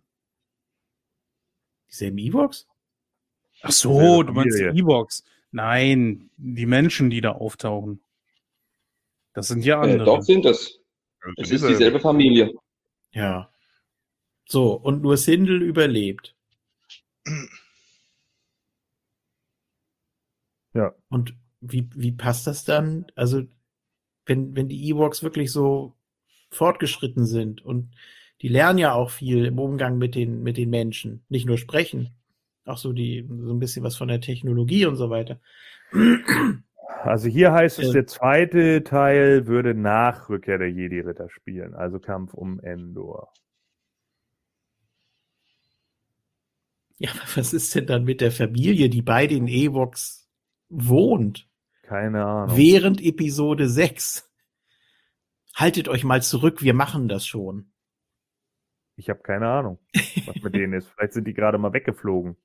Dieselben 1.91 2.19
Evox? 2.19 2.67
Ach 3.63 3.73
so, 3.73 4.23
du 4.23 4.33
meinst 4.33 4.59
die. 4.59 4.65
E-Box. 4.65 5.25
Nein, 5.51 6.31
die 6.37 6.67
Menschen, 6.67 7.11
die 7.11 7.21
da 7.21 7.33
auftauchen. 7.33 8.03
Das 9.33 9.49
sind 9.49 9.65
ja 9.65 9.81
Äh, 9.85 9.93
andere. 9.93 10.05
doch 10.05 10.23
sind 10.23 10.45
es. 10.47 10.81
Es 11.37 11.51
ist 11.51 11.51
diese- 11.51 11.69
dieselbe 11.69 12.01
Familie. 12.01 12.53
Ja. 13.13 13.51
So, 14.47 14.73
und 14.75 15.03
nur 15.03 15.17
Sindel 15.17 15.63
überlebt. 15.63 16.35
Ja. 20.75 20.95
Und 21.09 21.35
wie, 21.61 21.89
wie 21.95 22.13
passt 22.13 22.47
das 22.47 22.65
dann? 22.65 23.07
Also, 23.15 23.43
wenn, 24.27 24.55
wenn 24.55 24.69
die 24.69 24.89
Ewoks 24.89 25.23
wirklich 25.23 25.51
so 25.51 25.97
fortgeschritten 26.51 27.27
sind 27.27 27.65
und 27.65 27.91
die 28.43 28.49
lernen 28.49 28.79
ja 28.79 28.93
auch 28.93 29.11
viel 29.11 29.47
im 29.47 29.59
Umgang 29.59 29.99
mit 29.99 30.15
den, 30.15 30.43
mit 30.43 30.57
den 30.57 30.71
Menschen. 30.71 31.25
Nicht 31.29 31.47
nur 31.47 31.59
sprechen, 31.59 32.11
auch 32.65 32.79
so 32.79 32.93
die, 32.93 33.29
so 33.29 33.53
ein 33.53 33.59
bisschen 33.59 33.83
was 33.83 33.97
von 33.97 34.09
der 34.09 34.21
Technologie 34.21 34.87
und 34.87 34.97
so 34.97 35.11
weiter. 35.11 35.41
Also 37.03 37.29
hier 37.29 37.53
heißt 37.53 37.79
es, 37.79 37.93
der 37.93 38.07
zweite 38.07 38.83
Teil 38.85 39.47
würde 39.47 39.75
nach 39.75 40.29
Rückkehr 40.29 40.59
der 40.59 40.71
Jedi-Ritter 40.71 41.31
spielen, 41.31 41.75
also 41.75 41.99
Kampf 41.99 42.35
um 42.35 42.61
Endor. 42.61 43.33
Ja, 46.99 47.11
aber 47.11 47.37
was 47.37 47.53
ist 47.53 47.75
denn 47.75 47.87
dann 47.87 48.05
mit 48.05 48.21
der 48.21 48.33
Familie, 48.33 48.89
die 48.89 49.03
bei 49.03 49.27
den 49.27 49.47
Ewoks 49.47 50.29
wohnt? 50.69 51.49
Keine 51.83 52.25
Ahnung. 52.25 52.57
Während 52.57 53.01
Episode 53.01 53.69
6. 53.69 54.29
Haltet 55.55 55.89
euch 55.89 56.05
mal 56.05 56.23
zurück, 56.23 56.63
wir 56.63 56.75
machen 56.75 57.09
das 57.09 57.27
schon. 57.27 57.71
Ich 58.99 59.09
habe 59.09 59.21
keine 59.23 59.49
Ahnung, 59.49 59.79
was 60.27 60.43
mit 60.43 60.55
denen 60.55 60.73
ist. 60.73 60.89
Vielleicht 60.91 61.13
sind 61.13 61.25
die 61.27 61.33
gerade 61.35 61.57
mal 61.57 61.73
weggeflogen. 61.73 62.37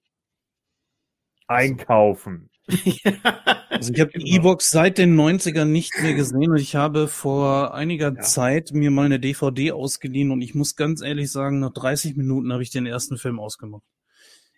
Einkaufen. 1.47 2.49
Also 3.69 3.91
ich 3.91 3.99
habe 3.99 4.11
die 4.11 4.19
Genau. 4.19 4.35
E-Box 4.37 4.69
seit 4.69 4.97
den 4.99 5.15
90ern 5.19 5.65
nicht 5.65 5.91
mehr 6.01 6.13
gesehen 6.13 6.51
und 6.51 6.57
ich 6.57 6.75
habe 6.75 7.07
vor 7.07 7.73
einiger 7.73 8.13
Ja. 8.13 8.21
Zeit 8.21 8.71
mir 8.71 8.91
mal 8.91 9.05
eine 9.07 9.19
DVD 9.19 9.71
ausgeliehen 9.71 10.29
und 10.31 10.41
ich 10.43 10.53
muss 10.55 10.75
ganz 10.75 11.01
ehrlich 11.01 11.31
sagen, 11.31 11.59
nach 11.59 11.73
30 11.73 12.15
Minuten 12.15 12.53
habe 12.53 12.61
ich 12.63 12.69
den 12.69 12.85
ersten 12.85 13.17
Film 13.17 13.39
ausgemacht. 13.39 13.83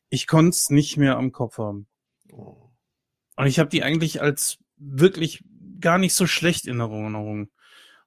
Ich 0.09 0.27
konnte 0.27 0.49
es 0.49 0.69
nicht 0.69 0.97
mehr 0.97 1.17
am 1.17 1.31
Kopf 1.31 1.57
haben. 1.57 1.87
Und 2.29 3.47
ich 3.47 3.57
habe 3.57 3.69
die 3.69 3.83
eigentlich 3.83 4.21
als 4.21 4.57
wirklich 4.77 5.43
gar 5.79 5.97
nicht 5.97 6.13
so 6.13 6.27
schlecht 6.27 6.67
in 6.67 6.81
Erinnerung. 6.81 7.49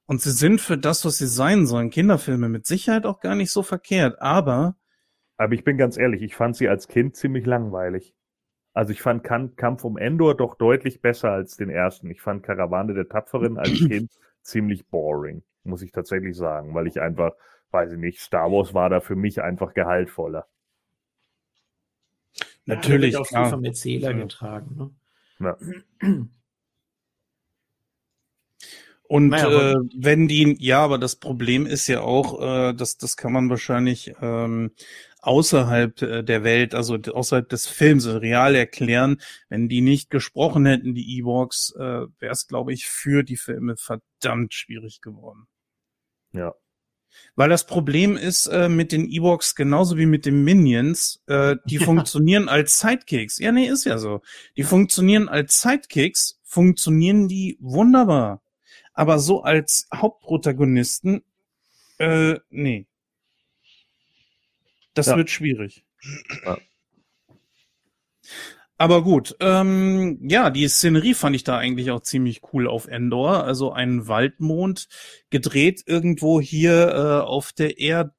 Und 0.09 0.23
sie 0.23 0.33
sind 0.33 0.61
für 0.61 0.79
das, 0.79 1.05
was 1.05 1.19
sie 1.19 1.29
sein 1.29 1.67
sollen, 1.67 1.91
Kinderfilme 1.91 2.49
mit 2.49 2.67
Sicherheit 2.67 3.07
auch 3.07 3.21
gar 3.21 3.37
nicht 3.37 3.53
so 3.53 3.63
verkehrt. 3.63 4.21
Aber 4.21 4.75
Aber 5.37 5.55
ich 5.55 5.65
bin 5.65 5.79
ganz 5.79 5.97
ehrlich, 5.97 6.23
ich 6.23 6.35
fand 6.35 6.57
sie 6.57 6.69
als 6.69 6.89
Kind 6.89 7.17
ziemlich 7.17 7.47
langweilig. 7.47 8.15
Also 8.75 8.93
ich 8.93 9.03
fand 9.03 9.25
Kampf 9.25 9.85
um 9.85 9.99
Endor 9.99 10.37
doch 10.37 10.57
deutlich 10.57 11.01
besser 11.03 11.33
als 11.33 11.57
den 11.57 11.71
ersten. 11.71 12.11
Ich 12.11 12.23
fand 12.23 12.43
Karawane 12.43 12.95
der 12.95 13.09
Tapferen 13.09 13.59
als 13.59 13.73
Kind 13.89 14.11
ziemlich 14.43 14.87
boring, 14.89 15.43
muss 15.65 15.83
ich 15.83 15.93
tatsächlich 15.93 16.37
sagen, 16.37 16.75
weil 16.75 16.87
ich 16.87 17.01
einfach, 17.01 17.33
weiß 17.71 17.93
ich 17.93 17.99
nicht, 17.99 18.21
Star 18.21 18.51
Wars 18.51 18.75
war 18.75 18.91
da 18.91 19.01
für 19.01 19.17
mich 19.17 19.43
einfach 19.43 19.75
gehaltvoller. 19.75 20.47
natürlich, 22.67 23.15
Ja, 23.15 23.21
auch 23.21 23.27
viel 23.27 23.45
vom 23.47 23.65
Erzähler 23.65 24.13
Ja. 24.13 24.25
getragen. 24.25 24.77
Ne? 24.77 24.91
Ja. 25.41 25.57
Und 29.09 29.29
Naja, 29.29 29.73
äh, 29.73 29.77
wenn 29.97 30.29
die, 30.29 30.57
ja, 30.61 30.81
aber 30.85 30.99
das 30.99 31.17
Problem 31.17 31.65
ist 31.67 31.87
ja 31.87 32.03
auch, 32.03 32.43
äh, 32.43 32.75
dass 32.75 32.99
das 32.99 33.17
kann 33.17 33.33
man 33.33 33.49
wahrscheinlich 33.49 34.13
ähm, 34.21 34.71
außerhalb 35.23 36.03
äh, 36.03 36.23
der 36.23 36.45
Welt, 36.45 36.75
also 36.75 36.97
außerhalb 36.97 37.49
des 37.49 37.67
Films 37.67 38.07
real 38.07 38.55
erklären. 38.55 39.21
Wenn 39.49 39.69
die 39.71 39.81
nicht 39.81 40.11
gesprochen 40.11 40.67
hätten, 40.67 40.95
die 40.95 41.19
Ewoks, 41.19 41.75
äh, 41.77 41.81
wäre 42.19 42.33
es, 42.33 42.47
glaube 42.47 42.75
ich, 42.75 42.87
für 42.87 43.23
die 43.23 43.39
Filme 43.39 43.77
verdammt 43.79 44.53
schwierig 44.53 45.01
geworden. 45.01 45.47
Ja. 46.33 46.55
Weil 47.35 47.49
das 47.49 47.65
Problem 47.67 48.17
ist 48.19 48.47
äh, 48.49 48.69
mit 48.69 48.93
den 48.93 49.09
Ewoks 49.09 49.55
genauso 49.55 49.97
wie 49.97 50.05
mit 50.07 50.27
den 50.27 50.45
Minions, 50.45 51.23
äh, 51.27 51.57
die 51.65 51.77
Ja. 51.81 51.87
funktionieren 51.87 52.51
als 52.51 52.79
Sidekicks. 52.81 53.39
Ja, 53.39 53.53
nee, 53.53 53.69
ist 53.69 53.87
ja 53.87 53.97
so. 53.97 54.21
Die 54.59 54.65
funktionieren 54.65 55.31
als 55.31 55.63
Sidekicks, 55.63 56.39
funktionieren 56.45 57.27
die 57.27 57.57
wunderbar. 57.61 58.43
Aber 58.99 59.21
so 59.21 59.43
als 59.45 59.87
Hauptprotagonisten, 59.95 61.23
äh, 61.99 62.35
nee. 62.51 62.89
Das 64.93 65.07
Ja. 65.07 65.17
wird 65.17 65.31
schwierig. 65.31 65.85
Ja. 66.45 66.59
Aber 68.77 69.05
gut, 69.05 69.37
ähm, 69.39 70.19
ja, 70.29 70.51
die 70.51 70.67
Szenerie 70.67 71.15
fand 71.15 71.37
ich 71.37 71.45
da 71.45 71.57
eigentlich 71.57 71.93
auch 71.93 72.01
ziemlich 72.01 72.41
cool 72.53 72.67
auf 72.67 72.89
Endor. 72.89 73.45
Also 73.45 73.71
ein 73.71 74.09
Waldmond 74.09 74.89
gedreht 75.31 75.85
irgendwo 75.87 76.41
hier 76.41 76.89
äh, 76.89 77.25
auf 77.25 77.53
der 77.53 77.79
Erde, 77.79 78.13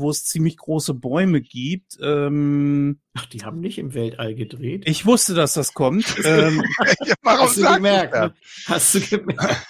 wo 0.00 0.10
es 0.10 0.24
ziemlich 0.24 0.56
große 0.56 0.94
Bäume 0.94 1.40
gibt. 1.40 1.96
Ähm, 2.02 2.98
Ach, 3.14 3.26
die 3.26 3.44
haben 3.44 3.60
nicht 3.60 3.78
im 3.78 3.94
Weltall 3.94 4.34
gedreht. 4.34 4.82
ich 4.88 5.06
wusste, 5.06 5.34
dass 5.34 5.54
das 5.54 5.74
kommt. 5.74 6.12
ähm, 6.24 6.62
ja, 7.04 7.14
warum 7.22 7.46
Hast 7.46 7.56
du 7.56 7.62
gemerkt? 7.74 8.14
Ne? 8.14 8.34
Hast 8.66 8.94
du 8.96 9.00
gemerkt? 9.00 9.66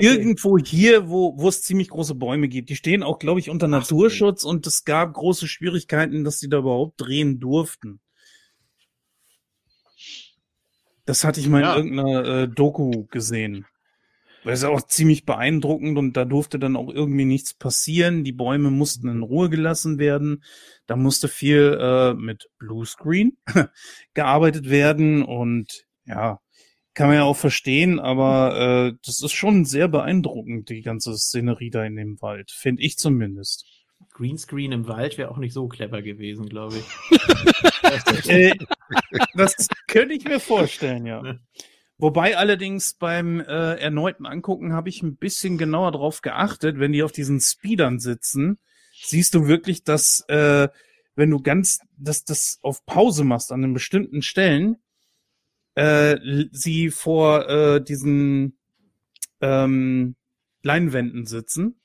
Irgendwo 0.00 0.58
hier, 0.58 1.08
wo, 1.08 1.34
wo 1.38 1.48
es 1.48 1.62
ziemlich 1.62 1.88
große 1.90 2.14
Bäume 2.14 2.48
gibt. 2.48 2.70
Die 2.70 2.76
stehen 2.76 3.02
auch, 3.02 3.18
glaube 3.18 3.40
ich, 3.40 3.50
unter 3.50 3.66
Ach. 3.66 3.70
Naturschutz 3.70 4.44
und 4.44 4.66
es 4.66 4.84
gab 4.84 5.14
große 5.14 5.46
Schwierigkeiten, 5.46 6.24
dass 6.24 6.38
sie 6.40 6.48
da 6.48 6.58
überhaupt 6.58 7.00
drehen 7.00 7.38
durften. 7.40 8.00
Das 11.04 11.24
hatte 11.24 11.40
ich 11.40 11.48
mal 11.48 11.62
Ja. 11.62 11.74
in 11.76 11.88
irgendeiner 11.96 12.24
äh, 12.42 12.48
Doku 12.48 13.06
gesehen. 13.10 13.66
Das 14.44 14.60
ist 14.60 14.64
auch 14.64 14.82
ziemlich 14.82 15.26
beeindruckend 15.26 15.98
und 15.98 16.16
da 16.16 16.24
durfte 16.24 16.58
dann 16.58 16.76
auch 16.76 16.88
irgendwie 16.88 17.24
nichts 17.24 17.54
passieren. 17.54 18.24
Die 18.24 18.32
Bäume 18.32 18.70
mussten 18.70 19.08
in 19.08 19.22
Ruhe 19.22 19.50
gelassen 19.50 19.98
werden. 19.98 20.44
Da 20.86 20.96
musste 20.96 21.28
viel 21.28 21.76
äh, 21.80 22.14
mit 22.14 22.48
Bluescreen 22.58 23.36
gearbeitet 24.14 24.70
werden 24.70 25.22
und 25.22 25.84
ja, 26.06 26.40
kann 26.98 27.06
man 27.06 27.16
ja 27.16 27.22
auch 27.22 27.36
verstehen, 27.36 28.00
aber 28.00 28.88
äh, 28.88 28.98
das 29.06 29.22
ist 29.22 29.30
schon 29.30 29.64
sehr 29.64 29.86
beeindruckend, 29.86 30.68
die 30.68 30.82
ganze 30.82 31.16
Szenerie 31.16 31.70
da 31.70 31.84
in 31.84 31.94
dem 31.94 32.20
Wald, 32.20 32.50
finde 32.50 32.82
ich 32.82 32.98
zumindest. 32.98 33.64
Greenscreen 34.14 34.72
im 34.72 34.88
Wald 34.88 35.16
wäre 35.16 35.30
auch 35.30 35.36
nicht 35.36 35.52
so 35.52 35.68
clever 35.68 36.02
gewesen, 36.02 36.48
glaube 36.48 36.78
ich. 36.78 38.28
äh, 38.28 38.52
das 39.34 39.68
könnte 39.86 40.12
ich 40.12 40.24
mir 40.24 40.40
vorstellen, 40.40 41.06
ja. 41.06 41.22
Wobei 41.98 42.36
allerdings 42.36 42.94
beim 42.94 43.38
äh, 43.38 43.74
erneuten 43.76 44.26
Angucken 44.26 44.72
habe 44.72 44.88
ich 44.88 45.00
ein 45.00 45.18
bisschen 45.18 45.56
genauer 45.56 45.92
drauf 45.92 46.20
geachtet, 46.20 46.80
wenn 46.80 46.90
die 46.90 47.04
auf 47.04 47.12
diesen 47.12 47.40
Speedern 47.40 48.00
sitzen, 48.00 48.58
siehst 49.04 49.36
du 49.36 49.46
wirklich, 49.46 49.84
dass 49.84 50.24
äh, 50.26 50.66
wenn 51.14 51.30
du 51.30 51.40
ganz, 51.40 51.78
dass 51.96 52.24
das 52.24 52.58
auf 52.62 52.84
Pause 52.86 53.22
machst 53.22 53.52
an 53.52 53.62
den 53.62 53.72
bestimmten 53.72 54.20
Stellen, 54.20 54.78
äh, 55.78 56.48
sie 56.50 56.90
vor 56.90 57.48
äh, 57.48 57.80
diesen 57.82 58.58
ähm, 59.40 60.16
Leinwänden 60.62 61.24
sitzen 61.26 61.80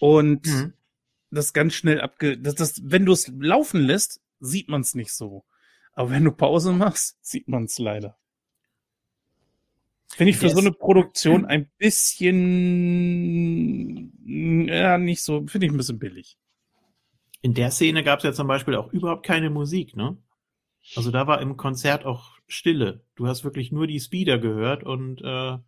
und 0.00 0.44
Mhm. 0.46 0.72
das 1.30 1.52
ganz 1.52 1.74
schnell 1.74 2.00
abge, 2.00 2.36
das, 2.36 2.56
das, 2.56 2.80
wenn 2.84 3.06
du 3.06 3.12
es 3.12 3.28
laufen 3.38 3.80
lässt, 3.80 4.20
sieht 4.40 4.68
man 4.68 4.80
es 4.80 4.96
nicht 4.96 5.12
so. 5.12 5.44
Aber 5.92 6.10
wenn 6.10 6.24
du 6.24 6.32
Pause 6.32 6.72
machst, 6.72 7.16
sieht 7.24 7.46
man 7.46 7.64
es 7.66 7.78
leider. 7.78 8.18
Finde 10.08 10.30
ich 10.30 10.36
für 10.36 10.46
Der 10.46 10.54
so 10.54 10.60
eine 10.60 10.72
Produktion 10.72 11.44
ein 11.44 11.70
bisschen, 11.78 12.26
ja, 14.68 14.98
nicht 14.98 15.22
so, 15.22 15.46
finde 15.46 15.66
ich 15.66 15.72
ein 15.72 15.76
bisschen 15.76 15.98
billig. 16.00 16.38
In 17.40 17.54
der 17.54 17.70
Szene 17.70 18.02
gab 18.02 18.18
es 18.18 18.24
ja 18.24 18.32
zum 18.32 18.48
Beispiel 18.48 18.74
auch 18.74 18.92
überhaupt 18.92 19.24
keine 19.24 19.50
Musik, 19.50 19.94
ne? 19.94 20.16
Also 20.96 21.10
da 21.12 21.26
war 21.26 21.40
im 21.40 21.56
Konzert 21.56 22.04
auch 22.04 22.35
Stille. 22.46 23.00
Du 23.14 23.26
hast 23.26 23.44
wirklich 23.44 23.72
nur 23.72 23.86
die 23.86 24.00
Speeder 24.00 24.38
gehört 24.38 24.84
und 24.84 25.22
äh, 25.22 25.58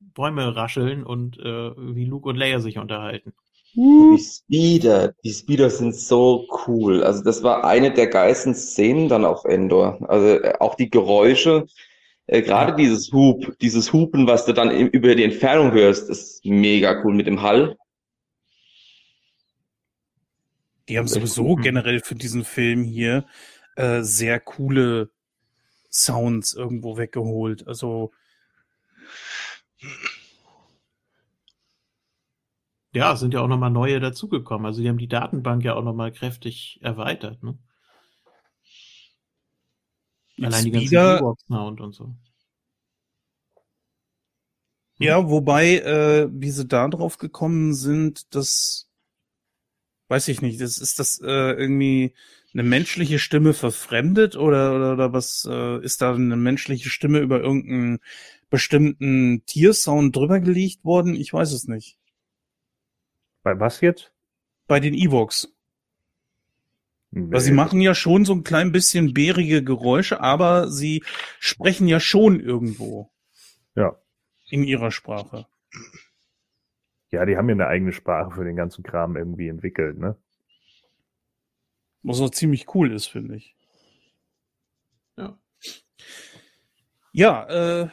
Bäume 0.00 0.54
rascheln 0.54 1.04
und 1.04 1.38
äh, 1.38 1.72
wie 1.94 2.04
Luke 2.04 2.28
und 2.28 2.36
Leia 2.36 2.60
sich 2.60 2.78
unterhalten. 2.78 3.32
Die 3.74 4.18
Speeder, 4.20 5.14
die 5.24 5.32
Speeder 5.32 5.68
sind 5.68 5.96
so 5.96 6.46
cool. 6.66 7.02
Also 7.02 7.24
das 7.24 7.42
war 7.42 7.64
eine 7.64 7.92
der 7.92 8.06
geilsten 8.06 8.54
Szenen 8.54 9.08
dann 9.08 9.24
auf 9.24 9.44
Endor. 9.44 9.98
Also 10.08 10.26
äh, 10.26 10.54
auch 10.60 10.76
die 10.76 10.90
Geräusche, 10.90 11.66
äh, 12.26 12.42
gerade 12.42 12.76
dieses 12.76 13.12
Hub, 13.12 13.58
dieses 13.60 13.92
Hupen, 13.92 14.26
was 14.26 14.46
du 14.46 14.52
dann 14.52 14.70
im, 14.70 14.88
über 14.88 15.14
die 15.14 15.24
Entfernung 15.24 15.72
hörst, 15.72 16.08
ist 16.08 16.44
mega 16.44 17.02
cool 17.02 17.14
mit 17.14 17.26
dem 17.26 17.42
Hall. 17.42 17.76
Die 20.88 20.98
haben 20.98 21.08
sowieso 21.08 21.56
generell 21.56 22.00
für 22.00 22.14
diesen 22.14 22.44
Film 22.44 22.84
hier 22.84 23.24
äh, 23.74 24.02
sehr 24.02 24.38
coole 24.38 25.10
Sounds 25.94 26.52
irgendwo 26.54 26.96
weggeholt. 26.98 27.66
Also 27.68 28.12
Ja, 32.94 33.12
es 33.12 33.20
sind 33.20 33.34
ja 33.34 33.40
auch 33.40 33.48
nochmal 33.48 33.70
neue 33.70 34.00
dazugekommen. 34.00 34.64
Also 34.66 34.80
die 34.80 34.88
haben 34.88 34.96
die 34.98 35.08
Datenbank 35.08 35.62
ja 35.64 35.74
auch 35.74 35.82
nochmal 35.82 36.12
kräftig 36.12 36.78
erweitert, 36.82 37.42
ne? 37.42 37.58
Allein 40.40 40.64
die 40.64 40.70
ganzen 40.70 40.88
Speeder, 40.90 41.18
Ewok-Sound 41.18 41.80
und 41.80 41.92
so. 41.92 42.14
ja, 44.98 45.28
wobei, 45.28 45.76
äh, 45.78 46.28
wie 46.32 46.50
sie 46.50 46.66
da 46.66 46.88
drauf 46.88 47.18
gekommen 47.18 47.74
sind, 47.74 48.34
das 48.34 48.88
weiß 50.08 50.28
ich 50.28 50.42
nicht. 50.42 50.60
Das 50.60 50.78
ist 50.78 50.98
das 50.98 51.20
äh, 51.20 51.26
irgendwie 51.52 52.14
eine 52.54 52.62
menschliche 52.62 53.18
Stimme 53.18 53.52
verfremdet 53.52 54.36
oder 54.36 54.74
oder, 54.76 54.92
oder 54.92 55.12
was 55.12 55.46
äh, 55.50 55.84
ist 55.84 56.00
da 56.00 56.14
eine 56.14 56.36
menschliche 56.36 56.88
Stimme 56.88 57.18
über 57.18 57.40
irgendeinen 57.40 57.98
bestimmten 58.48 59.44
Tiersound 59.46 60.14
drüber 60.14 60.40
gelegt 60.40 60.84
worden? 60.84 61.14
Ich 61.14 61.32
weiß 61.32 61.52
es 61.52 61.66
nicht. 61.66 61.98
Bei 63.42 63.58
was 63.58 63.80
jetzt? 63.80 64.12
Bei 64.66 64.80
den 64.80 64.94
Evox. 64.94 65.48
Weil 67.16 67.40
sie 67.40 67.52
machen 67.52 67.80
ja 67.80 67.94
schon 67.94 68.24
so 68.24 68.32
ein 68.32 68.42
klein 68.42 68.72
bisschen 68.72 69.14
bärige 69.14 69.62
Geräusche, 69.62 70.20
aber 70.20 70.68
sie 70.68 71.04
sprechen 71.38 71.86
ja 71.86 72.00
schon 72.00 72.40
irgendwo. 72.40 73.12
Ja. 73.76 73.96
In 74.48 74.64
ihrer 74.64 74.90
Sprache. 74.90 75.46
Ja, 77.12 77.24
die 77.24 77.36
haben 77.36 77.48
ja 77.48 77.54
eine 77.54 77.68
eigene 77.68 77.92
Sprache 77.92 78.32
für 78.32 78.44
den 78.44 78.56
ganzen 78.56 78.82
Kram 78.82 79.16
irgendwie 79.16 79.46
entwickelt, 79.46 79.96
ne? 79.98 80.16
Was 82.04 82.20
auch 82.20 82.30
ziemlich 82.30 82.72
cool 82.74 82.92
ist, 82.92 83.06
finde 83.06 83.36
ich. 83.36 83.56
Ja. 85.16 85.38
Ja, 87.12 87.46
äh, 87.82 87.88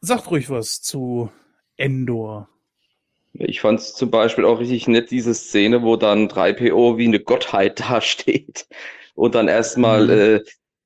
sagt 0.00 0.30
ruhig 0.30 0.50
was 0.50 0.80
zu 0.82 1.30
Endor. 1.76 2.48
Ich 3.34 3.60
fand 3.60 3.80
es 3.80 3.94
zum 3.94 4.10
Beispiel 4.10 4.44
auch 4.44 4.60
richtig 4.60 4.86
nett, 4.86 5.10
diese 5.10 5.34
Szene, 5.34 5.82
wo 5.82 5.96
dann 5.96 6.28
3PO 6.28 6.96
wie 6.98 7.06
eine 7.06 7.20
Gottheit 7.20 7.80
dasteht 7.90 8.66
und 9.14 9.34
dann 9.34 9.48
erstmal 9.48 10.04
Mhm. 10.04 10.10
äh, 10.10 10.40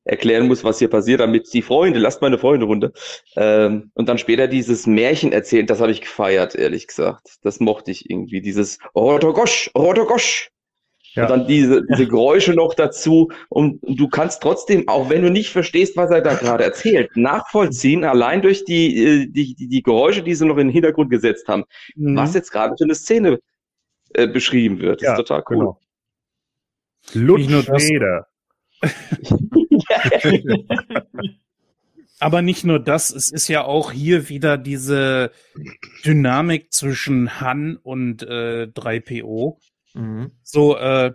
erklären 0.04 0.46
muss, 0.48 0.64
was 0.64 0.78
hier 0.78 0.88
passiert, 0.88 1.20
damit 1.20 1.52
die 1.52 1.60
Freunde, 1.60 1.98
lasst 1.98 2.22
meine 2.22 2.38
Freunde 2.38 2.64
runter. 2.64 2.92
Ähm, 3.36 3.90
und 3.94 4.08
dann 4.08 4.16
später 4.16 4.48
dieses 4.48 4.86
Märchen 4.86 5.32
erzählen, 5.32 5.66
das 5.66 5.80
habe 5.80 5.92
ich 5.92 6.00
gefeiert, 6.00 6.54
ehrlich 6.54 6.86
gesagt. 6.86 7.36
Das 7.42 7.60
mochte 7.60 7.90
ich 7.90 8.08
irgendwie, 8.08 8.40
dieses 8.40 8.78
Rotogosch, 8.94 9.70
Rotogosch. 9.76 10.50
Ja. 11.18 11.24
Und 11.24 11.30
dann 11.30 11.46
diese, 11.46 11.84
diese 11.84 12.06
Geräusche 12.06 12.54
noch 12.54 12.74
dazu. 12.74 13.30
Und 13.48 13.80
du 13.82 14.08
kannst 14.08 14.42
trotzdem, 14.42 14.88
auch 14.88 15.10
wenn 15.10 15.22
du 15.22 15.30
nicht 15.30 15.50
verstehst, 15.50 15.96
was 15.96 16.10
er 16.10 16.20
da 16.22 16.34
gerade 16.34 16.64
erzählt, 16.64 17.10
nachvollziehen, 17.16 18.04
allein 18.04 18.40
durch 18.42 18.64
die, 18.64 18.96
äh, 19.04 19.26
die, 19.26 19.54
die, 19.54 19.68
die 19.68 19.82
Geräusche, 19.82 20.22
die 20.22 20.34
sie 20.34 20.46
noch 20.46 20.56
in 20.58 20.68
den 20.68 20.72
Hintergrund 20.72 21.10
gesetzt 21.10 21.48
haben, 21.48 21.64
Mhm. 21.96 22.16
was 22.16 22.34
jetzt 22.34 22.50
gerade 22.52 22.74
für 22.78 22.84
eine 22.84 22.94
Szene 22.94 23.40
äh, 24.14 24.26
beschrieben 24.28 24.78
wird. 24.80 25.00
Das 25.02 25.06
Ja, 25.06 25.12
ist 25.14 25.18
total 25.26 25.42
cool. 25.50 25.56
Genau. 25.58 25.80
Lutsch 27.14 27.38
Nicht 27.40 27.50
nur 27.50 27.62
das- 27.62 27.82
Rede. 27.82 28.24
Aber 32.20 32.42
nicht 32.42 32.64
nur 32.64 32.80
das, 32.80 33.10
es 33.10 33.28
ist 33.30 33.46
ja 33.48 33.64
auch 33.64 33.92
hier 33.92 34.28
wieder 34.28 34.58
diese 34.58 35.30
Dynamik 36.04 36.72
zwischen 36.72 37.40
Han 37.40 37.76
und 37.76 38.22
äh, 38.24 38.64
3PO. 38.74 39.58
Mhm. 39.94 40.32
So, 40.42 40.76
äh, 40.76 41.12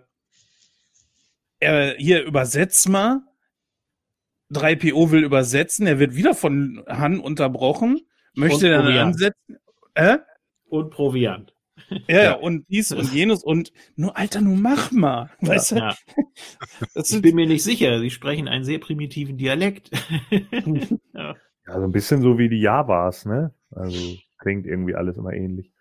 er, 1.60 1.96
hier 1.98 2.24
übersetz 2.24 2.88
mal. 2.88 3.22
3PO 4.52 5.10
will 5.12 5.24
übersetzen, 5.24 5.88
er 5.88 5.98
wird 5.98 6.16
wieder 6.16 6.36
von 6.36 6.84
Han 6.88 7.20
unterbrochen, 7.20 8.02
möchte 8.36 8.70
dann 8.70 8.86
ansetzen. 8.86 9.58
Äh? 9.96 10.20
Und 10.66 10.92
Proviant. 10.92 11.56
Ja, 11.90 11.98
ja, 12.08 12.24
Ja. 12.24 12.34
und 12.34 12.66
dies 12.70 12.92
und 12.92 13.12
jenes 13.14 13.44
und 13.44 13.72
nur, 13.96 14.16
Alter, 14.16 14.42
nun 14.42 14.62
mach 14.62 14.92
mal. 14.92 15.32
Weißt 15.42 15.72
du? 15.72 15.76
Ja. 15.78 15.96
Das 16.94 17.12
Ich 17.12 17.22
bin 17.22 17.36
mir 17.36 17.48
nicht 17.48 17.64
sicher. 17.64 18.00
Sie 18.00 18.12
sprechen 18.12 18.48
einen 18.48 18.64
sehr 18.64 18.80
primitiven 18.80 19.38
Dialekt. 19.38 19.90
ja. 21.14 21.36
Ja, 21.66 21.74
so 21.80 21.84
ein 21.84 21.92
bisschen 21.92 22.22
so 22.22 22.38
wie 22.38 22.50
die 22.50 22.60
Javas, 22.60 23.26
ne? 23.26 23.54
Also 23.72 24.18
klingt 24.38 24.66
irgendwie 24.68 24.96
alles 24.96 25.18
immer 25.18 25.34
ähnlich. 25.34 25.73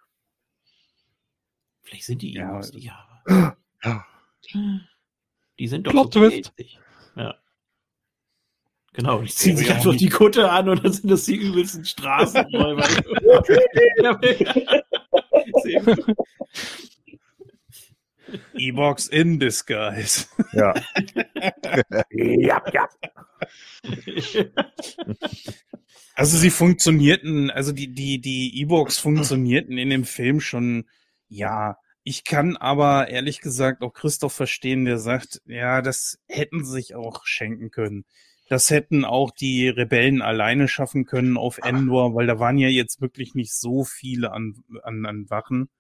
Vielleicht 1.83 2.05
sind 2.05 2.23
die 2.23 2.35
Ja. 2.35 2.51
Ewoks 2.51 2.71
die 2.71 2.81
Java. 2.81 3.57
Ja. 3.85 4.07
Die 5.59 5.69
sind 5.69 5.87
doch 5.87 5.93
Plot 5.93 6.15
so 6.15 6.21
pelzig. 6.21 6.79
Ja. 7.17 7.35
Genau, 8.95 9.23
die 9.23 9.31
ziehen 9.31 9.57
sich 9.57 9.73
einfach 9.73 9.97
die 9.97 10.11
Kutte 10.11 10.51
an 10.51 10.69
und 10.69 10.85
dann 10.85 10.93
sind 10.93 11.11
das 11.11 11.25
die 11.25 11.37
übelsten 11.37 11.85
Straßenräuber. 11.85 12.87
E-Box 18.55 19.09
in 19.09 19.39
Disguise. 19.39 20.27
Ja. 20.53 20.75
ja, 22.11 22.63
ja. 22.73 22.89
Also 26.15 26.37
sie 26.37 26.51
funktionierten, 26.51 27.51
also 27.51 27.73
die, 27.73 27.89
die, 27.89 28.21
die 28.21 28.61
E-Box 28.61 28.99
funktionierten 28.99 29.79
in 29.79 29.91
dem 29.91 30.05
Film 30.05 30.41
schon, 30.41 30.85
ja. 31.33 31.79
Ich 32.05 32.25
kann 32.25 32.57
aber 32.57 33.09
ehrlich 33.09 33.41
gesagt 33.41 33.83
auch 33.83 33.93
Christoph 33.93 34.33
verstehen, 34.33 34.85
der 34.85 34.99
sagt, 34.99 35.41
ja, 35.47 35.83
das 35.83 36.19
hätten 36.29 36.65
sie 36.65 36.73
sich 36.73 36.95
auch 36.95 37.25
schenken 37.25 37.71
können. 37.71 38.05
Das 38.49 38.71
hätten 38.71 39.05
auch 39.05 39.31
die 39.31 39.69
Rebellen 39.69 40.21
alleine 40.21 40.69
schaffen 40.69 41.07
können 41.07 41.37
auf 41.37 41.59
Endor, 41.59 42.15
weil 42.15 42.27
da 42.27 42.39
waren 42.39 42.59
ja 42.59 42.69
jetzt 42.69 43.01
wirklich 43.01 43.35
nicht 43.35 43.55
so 43.55 43.85
viele 43.85 44.33
an, 44.33 44.57
an, 44.83 45.07
an 45.07 45.31
Wachen. 45.31 45.71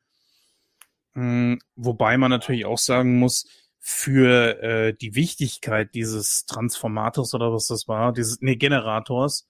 Mm, 1.14 1.56
Wobei 1.76 2.16
man 2.16 2.30
natürlich 2.30 2.64
auch 2.64 2.78
sagen 2.78 3.18
muss, 3.18 3.46
für 3.78 4.62
äh, 4.62 4.94
die 4.94 5.14
Wichtigkeit 5.16 5.94
dieses 5.94 6.46
Transformators 6.46 7.34
oder 7.34 7.52
was 7.52 7.66
das 7.66 7.88
war, 7.88 8.12
dieses, 8.12 8.40
nee, 8.40 8.56
Generators, 8.56 9.48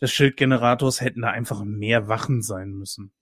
des 0.00 0.12
Schildgenerators 0.12 1.00
hätten 1.00 1.22
da 1.22 1.30
einfach 1.30 1.62
mehr 1.64 2.08
Wachen 2.08 2.42
sein 2.42 2.70
müssen. 2.70 3.12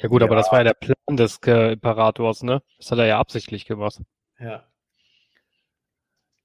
Ja 0.00 0.08
gut, 0.08 0.22
aber 0.22 0.34
das 0.36 0.50
war 0.50 0.58
ja 0.58 0.64
der 0.64 0.74
Plan 0.74 1.16
des 1.16 1.38
äh, 1.46 1.72
Imperators, 1.72 2.42
ne? 2.42 2.62
Das 2.78 2.90
hat 2.90 2.98
er 2.98 3.06
ja 3.06 3.18
absichtlich 3.18 3.66
gemacht. 3.66 4.00
ja. 4.38 4.64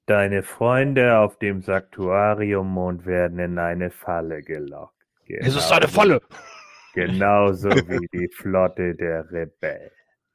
Deine 0.06 0.42
Freunde 0.42 1.18
auf 1.18 1.38
dem 1.38 1.62
Sanctuariummond 1.62 3.06
werden 3.06 3.38
in 3.38 3.58
eine 3.60 3.92
Falle 3.92 4.42
gelockt. 4.42 4.96
Es 5.28 5.54
ist 5.54 5.70
eine 5.70 5.86
Falle! 5.86 6.20
Genauso 6.94 7.68
wie 7.68 8.08
die 8.12 8.28
Flotte 8.34 8.96
der 8.96 9.30
Rebellen. 9.30 9.90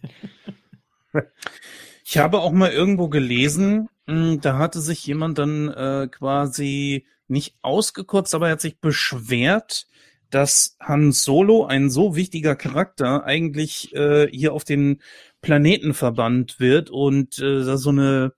Ich 2.05 2.17
habe 2.17 2.39
auch 2.39 2.51
mal 2.51 2.71
irgendwo 2.71 3.07
gelesen, 3.07 3.87
mh, 4.07 4.37
da 4.41 4.57
hatte 4.57 4.81
sich 4.81 5.05
jemand 5.05 5.37
dann 5.37 5.69
äh, 5.69 6.07
quasi 6.11 7.05
nicht 7.27 7.55
ausgekotzt, 7.61 8.35
aber 8.35 8.47
er 8.47 8.53
hat 8.53 8.61
sich 8.61 8.79
beschwert, 8.79 9.87
dass 10.33 10.75
Han 10.79 11.11
Solo, 11.11 11.65
ein 11.65 11.89
so 11.89 12.15
wichtiger 12.15 12.55
Charakter, 12.55 13.23
eigentlich 13.23 13.93
äh, 13.95 14.27
hier 14.31 14.53
auf 14.53 14.63
den 14.63 15.01
Planeten 15.41 15.93
verbannt 15.93 16.59
wird 16.59 16.89
und 16.89 17.37
äh, 17.37 17.63
da 17.63 17.77
so 17.77 17.89
eine 17.89 18.33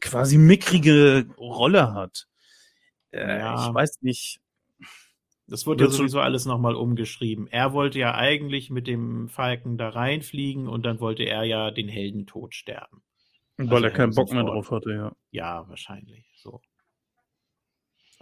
quasi 0.00 0.36
mickrige 0.36 1.26
Rolle 1.38 1.94
hat. 1.94 2.26
Äh, 3.12 3.38
Ja. 3.38 3.68
Ich 3.68 3.74
weiß 3.74 4.02
nicht. 4.02 4.40
Das 5.46 5.66
wurde 5.66 5.84
ja 5.84 5.90
sowieso 5.90 6.20
alles 6.20 6.44
nochmal 6.44 6.76
umgeschrieben. 6.76 7.48
Er 7.48 7.72
wollte 7.72 7.98
ja 7.98 8.14
eigentlich 8.14 8.70
mit 8.70 8.86
dem 8.86 9.28
Falken 9.28 9.78
da 9.78 9.88
reinfliegen 9.88 10.68
und 10.68 10.84
dann 10.84 11.00
wollte 11.00 11.24
er 11.24 11.42
ja 11.44 11.70
den 11.70 11.88
Heldentod 11.88 12.54
sterben. 12.54 13.02
Weil 13.56 13.68
Also 13.68 13.84
er 13.86 13.90
keinen 13.90 14.14
Bock 14.14 14.32
mehr 14.32 14.44
drauf 14.44 14.70
hatte, 14.70 14.92
ja. 14.92 15.12
Ja, 15.32 15.68
wahrscheinlich. 15.68 16.24
So. 16.36 16.60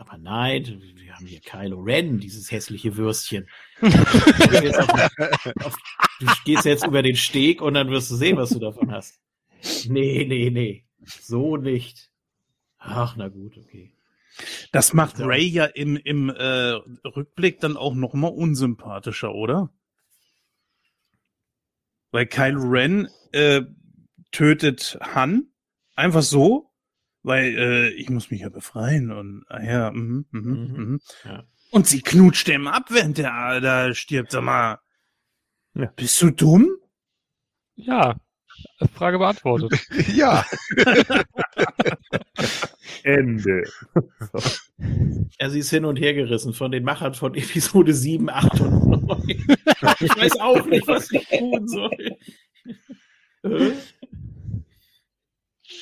Aber 0.01 0.17
nein, 0.17 0.81
wir 0.95 1.15
haben 1.17 1.27
hier 1.27 1.41
Kylo 1.41 1.81
Ren, 1.81 2.21
dieses 2.21 2.53
hässliche 2.53 2.97
Würstchen. 2.97 3.49
Du 3.81 3.89
gehst 3.91 4.63
jetzt 4.63 4.79
auf- 4.79 5.11
auf- 5.65 5.77
du 6.21 6.27
gehst 6.45 6.65
jetzt 6.65 6.87
über 6.87 7.03
den 7.03 7.17
Steg 7.17 7.61
und 7.61 7.75
dann 7.75 7.91
wirst 7.91 8.09
du 8.13 8.15
sehen, 8.15 8.37
was 8.37 8.51
du 8.51 8.61
davon 8.61 8.93
hast. 8.93 9.21
Nee, 9.89 10.25
nee, 10.29 10.51
nee. 10.51 10.85
So 11.05 11.57
nicht. 11.57 12.11
Ach, 12.79 13.17
na 13.17 13.27
gut, 13.29 13.59
okay. 13.59 13.93
Das 14.71 14.93
macht 14.93 15.19
Ja. 15.19 15.27
Ray 15.27 15.45
ja 15.49 15.65
im, 15.65 15.97
im 15.97 16.31
äh, 16.31 16.75
Rückblick 17.05 17.59
dann 17.59 17.77
auch 17.77 17.95
noch 17.97 18.15
mal 18.15 18.29
unsympathischer, 18.29 19.35
oder? 19.35 19.69
Weil 22.13 22.27
Kylo 22.27 22.61
Ren 22.69 23.09
äh, 23.33 23.63
tötet 24.31 24.97
Han 25.01 25.49
einfach 25.97 26.23
so, 26.23 26.71
weil 27.23 27.57
äh, 27.59 27.89
ich 27.91 28.09
muss 28.11 28.31
mich 28.31 28.41
ja 28.43 28.49
befreien 28.49 29.11
und 29.13 29.45
ah 29.49 29.63
ja, 29.63 29.91
mhm, 29.91 30.27
mhm, 30.31 30.51
Mhm. 30.51 30.77
mhm. 30.77 31.01
Ja. 31.25 31.45
und 31.71 31.87
sie 31.87 32.01
knutscht 32.03 32.49
ihm 32.49 32.67
ab, 32.67 32.87
während 32.91 33.19
der 33.19 33.61
da 33.61 33.95
stirbt. 33.95 34.33
Sag 34.33 34.43
mal, 34.45 34.79
Ja. 35.75 35.87
bist 35.97 36.21
du 36.23 36.31
dumm? 36.31 36.69
Ja, 37.77 38.17
Frage 38.95 39.19
beantwortet. 39.19 39.73
Ja, 40.15 40.45
Ende. 43.03 43.65
Ja, 45.41 45.51
sie 45.51 45.59
ist 45.59 45.71
hin 45.71 45.85
und 45.85 45.97
her 45.99 46.15
gerissen 46.15 46.55
von 46.55 46.71
den 46.71 46.85
Machern 46.85 47.13
von 47.15 47.35
Episode 47.35 47.93
7, 47.93 48.31
8 48.31 48.61
und 48.61 49.03
9. 49.07 49.29
Ich 50.01 50.17
weiß 50.17 50.39
auch 50.41 50.65
nicht, 50.67 50.87
was 50.87 51.11
ich 51.11 51.27
tun 51.29 51.67
soll. 51.67 52.17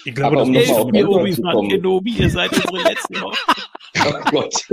Ich 0.07 0.15
glaube, 0.15 0.41
Aber 0.41 0.53
das 0.53 0.71
um 0.71 0.91
mir, 0.93 1.09
Obi-Wan. 1.09 1.69
Kenobi, 1.69 2.13
ihr 2.13 2.31
seid 2.31 2.53
unsere 2.53 2.89
letzten 2.89 3.21
Hoffnung. 3.21 3.57
Oh 3.99 4.31
Gott. 4.31 4.69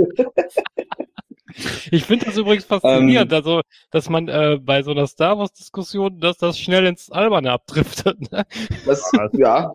Ich 1.90 2.04
finde 2.04 2.26
das 2.26 2.36
übrigens 2.36 2.66
faszinierend, 2.66 3.32
also, 3.32 3.62
dass 3.90 4.10
man 4.10 4.28
äh, 4.28 4.58
bei 4.60 4.82
so 4.82 4.90
einer 4.90 5.06
Star 5.06 5.38
Wars-Diskussion, 5.38 6.20
dass 6.20 6.36
das 6.36 6.58
schnell 6.58 6.84
ins 6.84 7.10
Alberne 7.10 7.50
abdriftet. 7.50 8.30
Ne? 8.30 8.44
Das, 8.84 9.10
ja, 9.32 9.72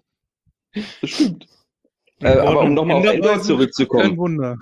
das 0.74 1.10
stimmt. 1.10 1.48
Äh, 2.22 2.38
aber 2.38 2.62
um 2.62 2.74
nochmal 2.74 2.98
auf 2.98 3.06
Endor 3.06 3.32
Kein 3.32 3.42
zurückzukommen. 3.42 4.18
Wunder. 4.18 4.58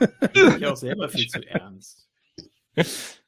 Ich 0.00 0.32
bin 0.32 0.64
auch 0.64 0.76
selber 0.76 1.08
viel 1.08 1.28
zu 1.28 1.46
ernst. 1.46 2.08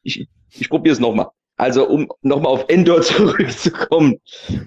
Ich, 0.03 0.29
ich 0.51 0.69
probiere 0.69 0.93
es 0.95 1.01
nochmal. 1.01 1.29
Also, 1.57 1.89
um 1.89 2.09
nochmal 2.23 2.53
auf 2.53 2.65
Endor 2.69 3.01
zurückzukommen. 3.03 4.21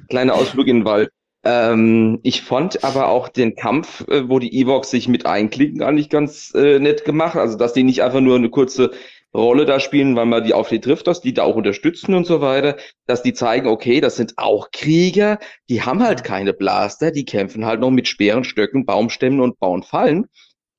Kleiner 0.09 0.35
Ausflug 0.35 0.67
in 0.67 0.77
den 0.77 0.85
Wald. 0.85 1.11
Ähm, 1.43 2.19
ich 2.23 2.41
fand 2.41 2.83
aber 2.83 3.07
auch 3.07 3.29
den 3.29 3.55
Kampf, 3.55 4.05
äh, 4.09 4.27
wo 4.27 4.39
die 4.39 4.59
Evox 4.59 4.89
sich 4.91 5.07
mit 5.07 5.25
einklicken, 5.25 5.81
eigentlich 5.81 6.09
ganz 6.09 6.53
äh, 6.53 6.79
nett 6.79 7.05
gemacht. 7.05 7.35
Also, 7.37 7.57
dass 7.57 7.73
die 7.73 7.83
nicht 7.83 8.03
einfach 8.03 8.19
nur 8.19 8.35
eine 8.35 8.49
kurze 8.49 8.91
Rolle 9.33 9.65
da 9.65 9.79
spielen, 9.79 10.15
weil 10.15 10.25
man 10.25 10.43
die 10.43 10.53
auf 10.53 10.69
die 10.69 10.81
trifft, 10.81 11.07
dass 11.07 11.21
die 11.21 11.33
da 11.33 11.43
auch 11.43 11.55
unterstützen 11.55 12.13
und 12.15 12.25
so 12.25 12.41
weiter, 12.41 12.77
dass 13.05 13.21
die 13.23 13.33
zeigen, 13.33 13.67
okay, 13.67 14.01
das 14.01 14.15
sind 14.15 14.33
auch 14.37 14.71
Krieger, 14.71 15.39
die 15.69 15.81
haben 15.83 16.03
halt 16.03 16.23
keine 16.23 16.51
Blaster, 16.51 17.11
die 17.11 17.25
kämpfen 17.25 17.65
halt 17.65 17.79
noch 17.79 17.91
mit 17.91 18.07
Speeren, 18.07 18.43
Stöcken, 18.43 18.85
Baumstämmen 18.85 19.39
und 19.39 19.59
bauen 19.59 19.83
Fallen. 19.83 20.25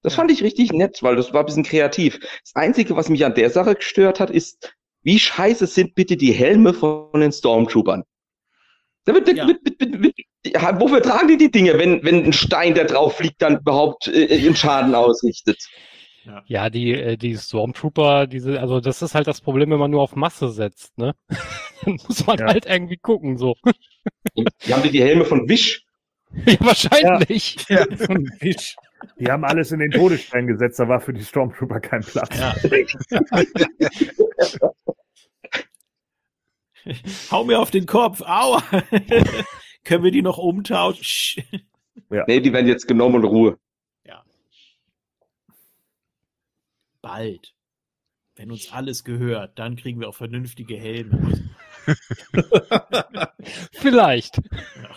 Das 0.03 0.15
fand 0.15 0.31
ich 0.31 0.43
richtig 0.43 0.73
nett, 0.73 1.03
weil 1.03 1.15
das 1.17 1.33
war 1.33 1.41
ein 1.41 1.47
bisschen 1.47 1.63
kreativ. 1.63 2.19
Das 2.21 2.55
Einzige, 2.55 2.97
was 2.97 3.09
mich 3.09 3.25
an 3.25 3.35
der 3.35 3.51
Sache 3.51 3.75
gestört 3.77 4.19
hat, 4.19 4.31
ist, 4.31 4.75
wie 5.03 5.19
scheiße 5.19 5.67
sind 5.67 5.95
bitte 5.95 6.17
die 6.17 6.33
Helme 6.33 6.75
von 6.75 7.21
den 7.21 7.33
Stormtroopern? 7.33 8.05
Da 9.05 9.15
wird, 9.15 9.29
Ja. 9.35 9.47
wird, 9.47 9.61
wird, 9.65 10.03
wird, 10.03 10.15
ja, 10.47 10.81
wofür 10.81 11.03
tragen 11.03 11.29
die 11.29 11.37
die 11.37 11.51
Dinge, 11.51 11.79
wenn, 11.79 12.03
wenn 12.03 12.25
ein 12.25 12.33
Stein, 12.33 12.75
der 12.75 12.85
drauf 12.87 13.17
fliegt, 13.17 13.43
dann 13.43 13.59
überhaupt 13.59 14.09
äh, 14.09 14.27
einen 14.39 14.57
Schaden 14.57 14.95
ausrichtet? 14.95 15.59
Ja, 16.47 16.69
die, 16.71 16.93
äh, 16.93 17.17
die 17.17 17.37
Stormtrooper, 17.37 18.27
diese, 18.27 18.61
also 18.61 18.81
das 18.81 19.01
ist 19.03 19.15
halt 19.15 19.27
das 19.27 19.41
Problem, 19.41 19.71
wenn 19.71 19.79
man 19.79 19.91
nur 19.91 20.03
auf 20.03 20.15
Masse 20.17 20.51
setzt, 20.51 20.97
ne? 20.99 21.15
Dann 21.85 21.99
muss 22.07 22.27
man 22.27 22.39
Ja. 22.39 22.47
halt 22.47 22.67
irgendwie 22.67 22.99
gucken, 22.99 23.39
so. 23.39 23.55
Die 24.37 24.73
haben 24.73 24.83
die, 24.83 24.91
die 24.91 25.03
Helme 25.03 25.25
von 25.25 25.49
Wish. 25.49 25.83
ja, 26.47 26.55
wahrscheinlich. 26.61 27.57
Ja, 27.69 27.85
von 27.97 28.27
Fisch. 28.39 28.77
Die 29.19 29.31
haben 29.31 29.45
alles 29.45 29.73
in 29.73 29.81
den 29.81 29.91
Todesstern 29.91 30.47
gesetzt, 30.47 30.79
da 30.79 30.89
war 30.89 31.01
für 31.01 31.13
die 31.13 31.25
Stormtrooper 31.25 31.81
kein 31.81 32.03
Platz. 32.03 32.39
Ja. 32.39 32.55
Hau 37.31 37.45
mir 37.45 37.59
auf 37.61 37.71
den 37.71 37.87
Kopf, 37.87 38.23
aua! 38.23 38.63
Können 39.85 40.05
wir 40.05 40.11
die 40.11 40.23
noch 40.23 40.39
umtauschen? 40.39 41.03
Sch- 41.05 41.63
Nee, 42.27 42.41
die 42.41 42.53
werden 42.53 42.67
jetzt 42.67 42.89
genommen 42.89 43.17
und 43.17 43.25
Ruhe. 43.25 43.59
Bald. 47.03 47.55
Wenn 48.37 48.51
uns 48.51 48.71
alles 48.73 49.05
gehört, 49.05 49.59
dann 49.59 49.77
kriegen 49.77 50.01
wir 50.01 50.09
auch 50.09 50.15
vernünftige 50.15 50.77
Helme. 50.77 51.51
Vielleicht. 53.73 54.37
Ja. 54.37 54.97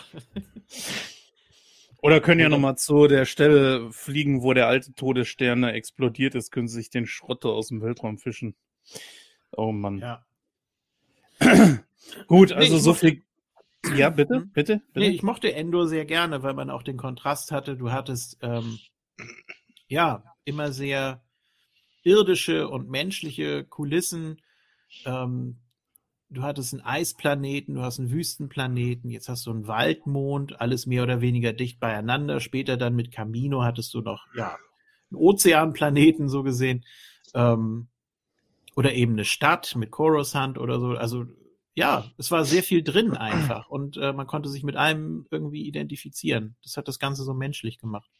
Oder 2.02 2.20
können 2.20 2.40
ja 2.40 2.48
nochmal 2.50 2.76
zu 2.76 3.06
der 3.06 3.24
Stelle 3.24 3.90
fliegen, 3.90 4.42
wo 4.42 4.52
der 4.52 4.66
alte 4.66 4.92
Todesstern 4.92 5.62
da 5.62 5.70
explodiert 5.70 6.34
ist, 6.34 6.50
können 6.50 6.68
sie 6.68 6.76
sich 6.76 6.90
den 6.90 7.06
Schrott 7.06 7.44
aus 7.46 7.68
dem 7.68 7.80
Weltraum 7.80 8.18
fischen. 8.18 8.54
Oh 9.52 9.72
Mann. 9.72 9.98
Ja. 10.00 10.26
Gut, 12.26 12.50
Nee, 12.50 12.54
also 12.56 12.76
ich 12.76 12.82
so 12.82 12.92
viel. 12.92 13.22
Ja, 13.96 14.10
bitte, 14.10 14.34
Hm? 14.34 14.50
bitte, 14.52 14.82
bitte. 14.92 15.00
Nee, 15.00 15.08
ich 15.10 15.22
mochte 15.22 15.52
Endor 15.52 15.88
sehr 15.88 16.04
gerne, 16.04 16.42
weil 16.42 16.54
man 16.54 16.70
auch 16.70 16.82
den 16.82 16.96
Kontrast 16.96 17.52
hatte. 17.52 17.76
Du 17.76 17.92
hattest 17.92 18.38
ähm, 18.42 18.78
ja 19.88 20.22
immer 20.44 20.72
sehr 20.72 21.22
irdische 22.02 22.68
und 22.68 22.88
menschliche 22.88 23.64
Kulissen. 23.64 24.40
Ähm, 25.04 25.56
du 26.30 26.42
hattest 26.42 26.74
einen 26.74 26.82
Eisplaneten, 26.82 27.74
du 27.74 27.82
hast 27.82 27.98
einen 27.98 28.10
Wüstenplaneten, 28.10 29.10
jetzt 29.10 29.28
hast 29.28 29.46
du 29.46 29.50
einen 29.50 29.66
Waldmond, 29.66 30.60
alles 30.60 30.86
mehr 30.86 31.02
oder 31.02 31.20
weniger 31.20 31.52
dicht 31.52 31.80
beieinander. 31.80 32.40
Später 32.40 32.76
dann 32.76 32.94
mit 32.94 33.10
Camino 33.10 33.62
hattest 33.62 33.94
du 33.94 34.00
noch 34.00 34.26
ja 34.34 34.56
einen 35.10 35.20
Ozeanplaneten 35.20 36.28
so 36.28 36.42
gesehen. 36.42 36.84
Ähm, 37.34 37.88
oder 38.76 38.92
eben 38.92 39.12
eine 39.12 39.24
Stadt 39.24 39.76
mit 39.76 39.90
Coruscant 39.90 40.58
oder 40.58 40.80
so. 40.80 40.90
Also 40.90 41.26
ja, 41.74 42.10
es 42.18 42.30
war 42.30 42.44
sehr 42.44 42.62
viel 42.62 42.82
drin 42.82 43.16
einfach 43.16 43.68
und 43.68 43.96
äh, 43.96 44.12
man 44.12 44.26
konnte 44.26 44.48
sich 44.48 44.62
mit 44.62 44.76
allem 44.76 45.26
irgendwie 45.30 45.66
identifizieren. 45.66 46.56
Das 46.62 46.76
hat 46.76 46.88
das 46.88 46.98
Ganze 46.98 47.24
so 47.24 47.34
menschlich 47.34 47.78
gemacht. 47.78 48.10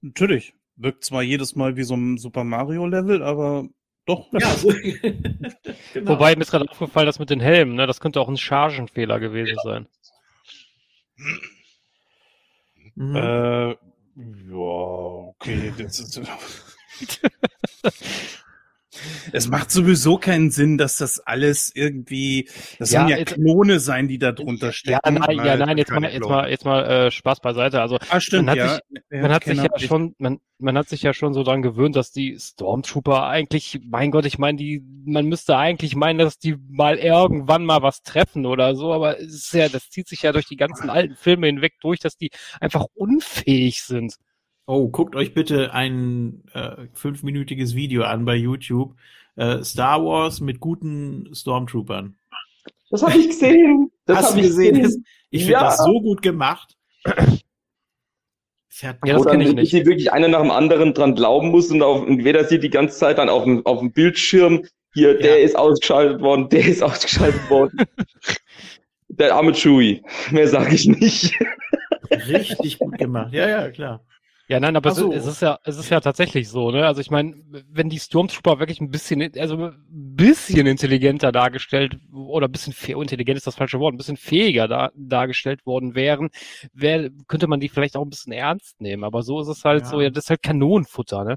Natürlich. 0.00 0.54
Wirkt 0.76 1.04
zwar 1.04 1.22
jedes 1.22 1.56
Mal 1.56 1.76
wie 1.76 1.84
so 1.84 1.94
ein 1.94 2.18
Super 2.18 2.44
Mario 2.44 2.86
Level, 2.86 3.22
aber 3.22 3.68
doch. 4.06 4.32
Ja, 4.32 4.50
so, 4.56 4.68
genau. 5.92 6.12
Wobei 6.12 6.34
mir 6.34 6.42
ist 6.42 6.50
gerade 6.50 6.70
aufgefallen, 6.70 7.06
das 7.06 7.18
mit 7.18 7.30
den 7.30 7.40
Helmen, 7.40 7.74
ne? 7.74 7.86
Das 7.86 8.00
könnte 8.00 8.20
auch 8.20 8.28
ein 8.28 8.36
Chargenfehler 8.36 9.20
gewesen 9.20 9.56
sein. 9.62 9.88
Mhm. 12.94 13.16
Äh, 13.16 13.70
ja, 13.70 13.76
okay. 14.54 15.72
Das 15.76 15.98
ist, 15.98 16.18
es 19.32 19.48
macht 19.48 19.70
sowieso 19.70 20.18
keinen 20.18 20.50
Sinn, 20.50 20.78
dass 20.78 20.98
das 20.98 21.20
alles 21.20 21.70
irgendwie. 21.74 22.48
Das 22.78 22.90
Ja, 22.90 23.00
sollen 23.00 23.10
ja 23.10 23.16
jetzt- 23.18 23.34
Klone 23.34 23.80
sein, 23.80 24.08
die 24.08 24.18
da 24.18 24.32
drunter 24.32 24.68
Ja, 24.68 24.72
stecken. 24.72 25.14
nein, 25.14 25.36
ja, 25.44 25.56
nein, 25.56 25.78
jetzt 25.78 25.90
mal, 25.90 26.02
jetzt 26.10 26.20
mal, 26.28 26.50
jetzt 26.50 26.64
mal 26.64 26.84
äh, 27.06 27.10
Spaß 27.10 27.40
beiseite. 27.40 27.80
Also 27.80 27.98
Ah, 28.10 28.20
stimmt, 28.20 28.46
man 28.46 28.50
hat 28.52 28.58
ja. 28.58 28.68
sich- 28.74 28.82
Ja, 29.10 29.22
man 29.22 29.32
hat 29.32 29.44
sich 29.44 29.56
Kenner- 29.58 29.70
ja 29.80 29.86
schon, 29.86 30.14
man, 30.18 30.38
man 30.58 30.78
hat 30.78 30.88
sich 30.88 31.02
ja 31.02 31.12
schon 31.12 31.34
so 31.34 31.42
dran 31.42 31.62
gewöhnt, 31.62 31.96
dass 31.96 32.12
die 32.12 32.38
Stormtrooper 32.38 33.26
eigentlich, 33.26 33.80
mein 33.84 34.10
Gott, 34.10 34.24
ich 34.26 34.38
meine, 34.38 34.56
die, 34.58 34.82
man 35.04 35.26
müsste 35.26 35.56
eigentlich 35.56 35.94
meinen, 35.96 36.18
dass 36.18 36.38
die 36.38 36.56
mal 36.68 36.96
irgendwann 36.96 37.64
mal 37.64 37.82
was 37.82 38.02
treffen 38.02 38.46
oder 38.46 38.74
so, 38.74 38.92
aber 38.92 39.18
es 39.20 39.34
ist 39.34 39.52
ja, 39.54 39.68
das 39.68 39.90
zieht 39.90 40.08
sich 40.08 40.22
ja 40.22 40.32
durch 40.32 40.46
die 40.46 40.56
ganzen 40.56 40.88
alten 40.90 41.14
Filme 41.16 41.46
hinweg 41.46 41.74
durch, 41.82 41.98
dass 42.00 42.16
die 42.16 42.30
einfach 42.60 42.86
unfähig 42.94 43.82
sind. 43.82 44.14
Oh, 44.66 44.88
guckt 44.88 45.14
euch 45.14 45.32
bitte 45.32 45.72
ein 45.72 46.42
äh, 46.52 46.86
fünfminütiges 46.92 47.74
Video 47.76 48.02
an 48.02 48.24
bei 48.24 48.34
YouTube. 48.34 48.94
Äh, 49.36 49.62
Star 49.62 50.04
Wars 50.04 50.40
mit 50.40 50.58
guten 50.60 51.28
Stormtroopern. 51.32 52.16
Das 52.90 53.02
habe 53.02 53.16
ich 53.18 53.28
gesehen. 53.28 53.90
Das 54.06 54.18
Hast 54.18 54.34
du 54.36 54.38
ich 54.38 54.46
gesehen? 54.46 54.80
Das, 54.84 54.96
ich 55.30 55.40
finde 55.42 55.52
Ja. 55.54 55.64
das 55.64 55.78
so 55.78 56.00
gut 56.00 56.22
gemacht. 56.22 56.76
Fährt 58.68 58.98
Ja, 59.04 59.14
das 59.14 59.24
kenn 59.26 59.40
ich 59.40 59.48
wirklich, 59.48 59.54
nicht. 59.54 59.70
sie 59.72 59.84
wirklich 59.84 60.12
einer 60.12 60.28
nach 60.28 60.42
dem 60.42 60.52
anderen 60.52 60.94
dran 60.94 61.16
glauben 61.16 61.50
muss 61.50 61.72
und 61.72 61.82
auf, 61.82 62.06
entweder 62.06 62.44
sie 62.44 62.60
die 62.60 62.70
ganze 62.70 62.96
Zeit 62.96 63.18
dann 63.18 63.28
auf 63.28 63.42
dem, 63.42 63.66
auf 63.66 63.80
dem 63.80 63.90
Bildschirm, 63.90 64.64
hier, 64.94 65.18
der 65.18 65.40
ist 65.40 65.56
ausgeschaltet 65.56 66.20
worden, 66.20 66.48
der 66.50 66.66
ist 66.66 66.82
ausgeschaltet 66.84 67.50
worden. 67.50 67.80
der 69.08 69.34
arme 69.34 69.52
Chewie. 69.54 70.04
Mehr 70.30 70.46
sage 70.46 70.76
ich 70.76 70.86
nicht. 70.86 71.34
richtig 72.28 72.78
gut 72.78 72.96
gemacht. 72.98 73.32
Ja, 73.32 73.48
ja, 73.48 73.70
klar. 73.70 74.04
Ja, 74.48 74.60
nein, 74.60 74.76
aber 74.76 74.92
so. 74.94 75.12
es, 75.12 75.26
ist- 75.26 75.42
ja, 75.42 75.58
es 75.64 75.76
ist 75.76 75.90
ja 75.90 75.98
tatsächlich 76.00 76.48
so, 76.48 76.70
ne? 76.70 76.86
Also 76.86 77.00
ich 77.00 77.10
meine, 77.10 77.34
wenn 77.68 77.88
die 77.88 77.98
Stormtrooper 77.98 78.60
wirklich 78.60 78.80
ein 78.80 78.90
bisschen, 78.90 79.20
also 79.38 79.56
ein 79.56 79.74
bisschen 79.88 80.66
intelligenter 80.68 81.32
dargestellt 81.32 81.96
oder 82.12 82.46
ein 82.46 82.52
bisschen 82.52 82.72
fäh- 82.72 83.00
intelligent 83.00 83.36
ist 83.38 83.46
das 83.48 83.56
falsche 83.56 83.80
Wort, 83.80 83.94
ein 83.94 83.96
bisschen 83.96 84.16
fähiger 84.16 84.68
da, 84.68 84.92
dargestellt 84.94 85.66
worden 85.66 85.96
wären, 85.96 86.30
wär, 86.72 87.10
könnte 87.26 87.48
man 87.48 87.58
die 87.58 87.68
vielleicht 87.68 87.96
auch 87.96 88.02
ein 88.04 88.10
bisschen 88.10 88.32
ernst 88.32 88.80
nehmen. 88.80 89.02
Aber 89.02 89.22
so 89.22 89.40
ist 89.40 89.48
es 89.48 89.64
halt 89.64 89.82
Ja. 89.82 89.90
so, 89.90 90.00
ja, 90.00 90.10
das 90.10 90.24
ist 90.24 90.30
halt 90.30 90.42
Kanonenfutter, 90.42 91.24
ne? 91.24 91.36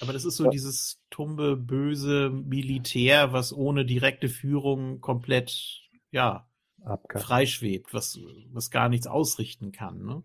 Aber 0.00 0.12
das 0.14 0.24
ist 0.24 0.36
so 0.36 0.48
dieses 0.48 1.02
tumbe, 1.10 1.56
böse 1.56 2.30
Militär, 2.30 3.32
was 3.32 3.52
ohne 3.52 3.84
direkte 3.84 4.28
Führung 4.30 5.00
komplett, 5.00 5.82
ja, 6.10 6.48
Abkackt. 6.84 7.24
freischwebt, 7.24 7.92
was, 7.92 8.18
was 8.50 8.70
gar 8.70 8.88
nichts 8.88 9.06
ausrichten 9.06 9.72
kann. 9.72 10.02
Ne? 10.04 10.22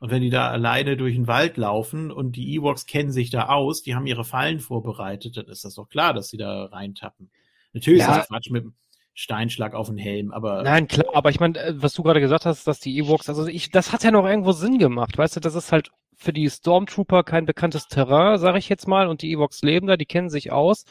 Und 0.00 0.10
wenn 0.10 0.22
die 0.22 0.30
da 0.30 0.48
alleine 0.50 0.96
durch 0.96 1.14
den 1.14 1.26
Wald 1.26 1.56
laufen 1.56 2.10
und 2.10 2.36
die 2.36 2.54
Ewoks 2.54 2.86
kennen 2.86 3.10
sich 3.10 3.30
da 3.30 3.48
aus, 3.48 3.82
die 3.82 3.94
haben 3.94 4.06
ihre 4.06 4.24
Fallen 4.24 4.60
vorbereitet, 4.60 5.36
dann 5.36 5.46
ist 5.46 5.64
das 5.64 5.74
doch 5.74 5.88
klar, 5.88 6.14
dass 6.14 6.28
sie 6.28 6.36
da 6.36 6.66
reintappen. 6.66 7.30
Natürlich 7.72 8.00
Ja. 8.00 8.10
ist 8.10 8.16
das 8.18 8.28
Quatsch 8.28 8.50
mit 8.50 8.64
dem 8.64 8.74
Steinschlag 9.14 9.74
auf 9.74 9.88
den 9.88 9.98
Helm, 9.98 10.30
aber 10.30 10.62
Nein, 10.62 10.86
klar, 10.86 11.06
aber 11.14 11.30
ich 11.30 11.40
meine, 11.40 11.58
äh, 11.58 11.74
was 11.76 11.94
du 11.94 12.04
gerade 12.04 12.20
gesagt 12.20 12.46
hast, 12.46 12.66
dass 12.68 12.78
die 12.78 12.96
Ewoks, 12.98 13.28
also 13.28 13.46
ich, 13.48 13.70
das 13.70 13.92
hat 13.92 14.04
ja 14.04 14.12
noch 14.12 14.24
irgendwo 14.24 14.52
Sinn 14.52 14.78
gemacht, 14.78 15.18
weißt 15.18 15.36
du, 15.36 15.40
das 15.40 15.56
ist 15.56 15.72
halt 15.72 15.90
für 16.14 16.32
die 16.32 16.48
Stormtrooper 16.48 17.24
kein 17.24 17.44
bekanntes 17.44 17.88
Terrain, 17.88 18.38
sage 18.38 18.58
ich 18.58 18.68
jetzt 18.68 18.86
mal, 18.86 19.08
und 19.08 19.22
die 19.22 19.32
Ewoks 19.32 19.62
leben 19.62 19.88
da, 19.88 19.96
die 19.96 20.06
kennen 20.06 20.30
sich 20.30 20.52
aus, 20.52 20.84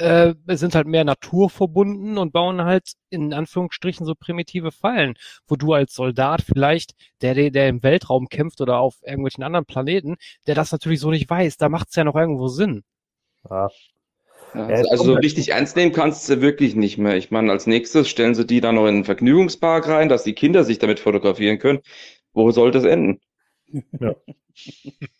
äh, 0.00 0.34
sind 0.56 0.74
halt 0.74 0.86
mehr 0.86 1.04
naturverbunden 1.04 2.18
und 2.18 2.32
bauen 2.32 2.62
halt 2.62 2.92
in 3.10 3.32
Anführungsstrichen 3.32 4.06
so 4.06 4.14
primitive 4.14 4.72
Fallen, 4.72 5.14
wo 5.46 5.56
du 5.56 5.72
als 5.72 5.94
Soldat 5.94 6.42
vielleicht, 6.42 6.94
der, 7.22 7.34
der, 7.34 7.50
der 7.50 7.68
im 7.68 7.82
Weltraum 7.82 8.28
kämpft 8.28 8.60
oder 8.60 8.78
auf 8.78 8.96
irgendwelchen 9.02 9.44
anderen 9.44 9.66
Planeten, 9.66 10.16
der 10.46 10.54
das 10.54 10.72
natürlich 10.72 11.00
so 11.00 11.10
nicht 11.10 11.28
weiß, 11.28 11.56
da 11.56 11.68
macht's 11.68 11.96
ja 11.96 12.04
noch 12.04 12.16
irgendwo 12.16 12.48
Sinn. 12.48 12.82
Ja. 13.48 13.68
Ja, 14.54 14.68
es 14.68 14.90
also 14.90 15.04
so 15.04 15.14
halt- 15.14 15.24
richtig 15.24 15.50
ernst 15.50 15.76
nehmen 15.76 15.92
kannst 15.92 16.28
du 16.28 16.40
wirklich 16.40 16.74
nicht 16.74 16.98
mehr. 16.98 17.16
Ich 17.16 17.30
meine, 17.30 17.52
als 17.52 17.66
nächstes 17.66 18.08
stellen 18.08 18.34
sie 18.34 18.46
die 18.46 18.60
dann 18.60 18.74
noch 18.74 18.86
in 18.86 18.96
einen 18.96 19.04
Vergnügungspark 19.04 19.86
rein, 19.86 20.08
dass 20.08 20.24
die 20.24 20.34
Kinder 20.34 20.64
sich 20.64 20.78
damit 20.78 20.98
fotografieren 20.98 21.58
können. 21.58 21.80
Wo 22.32 22.50
soll 22.50 22.72
das 22.72 22.84
enden? 22.84 23.20
Ja, 24.00 24.14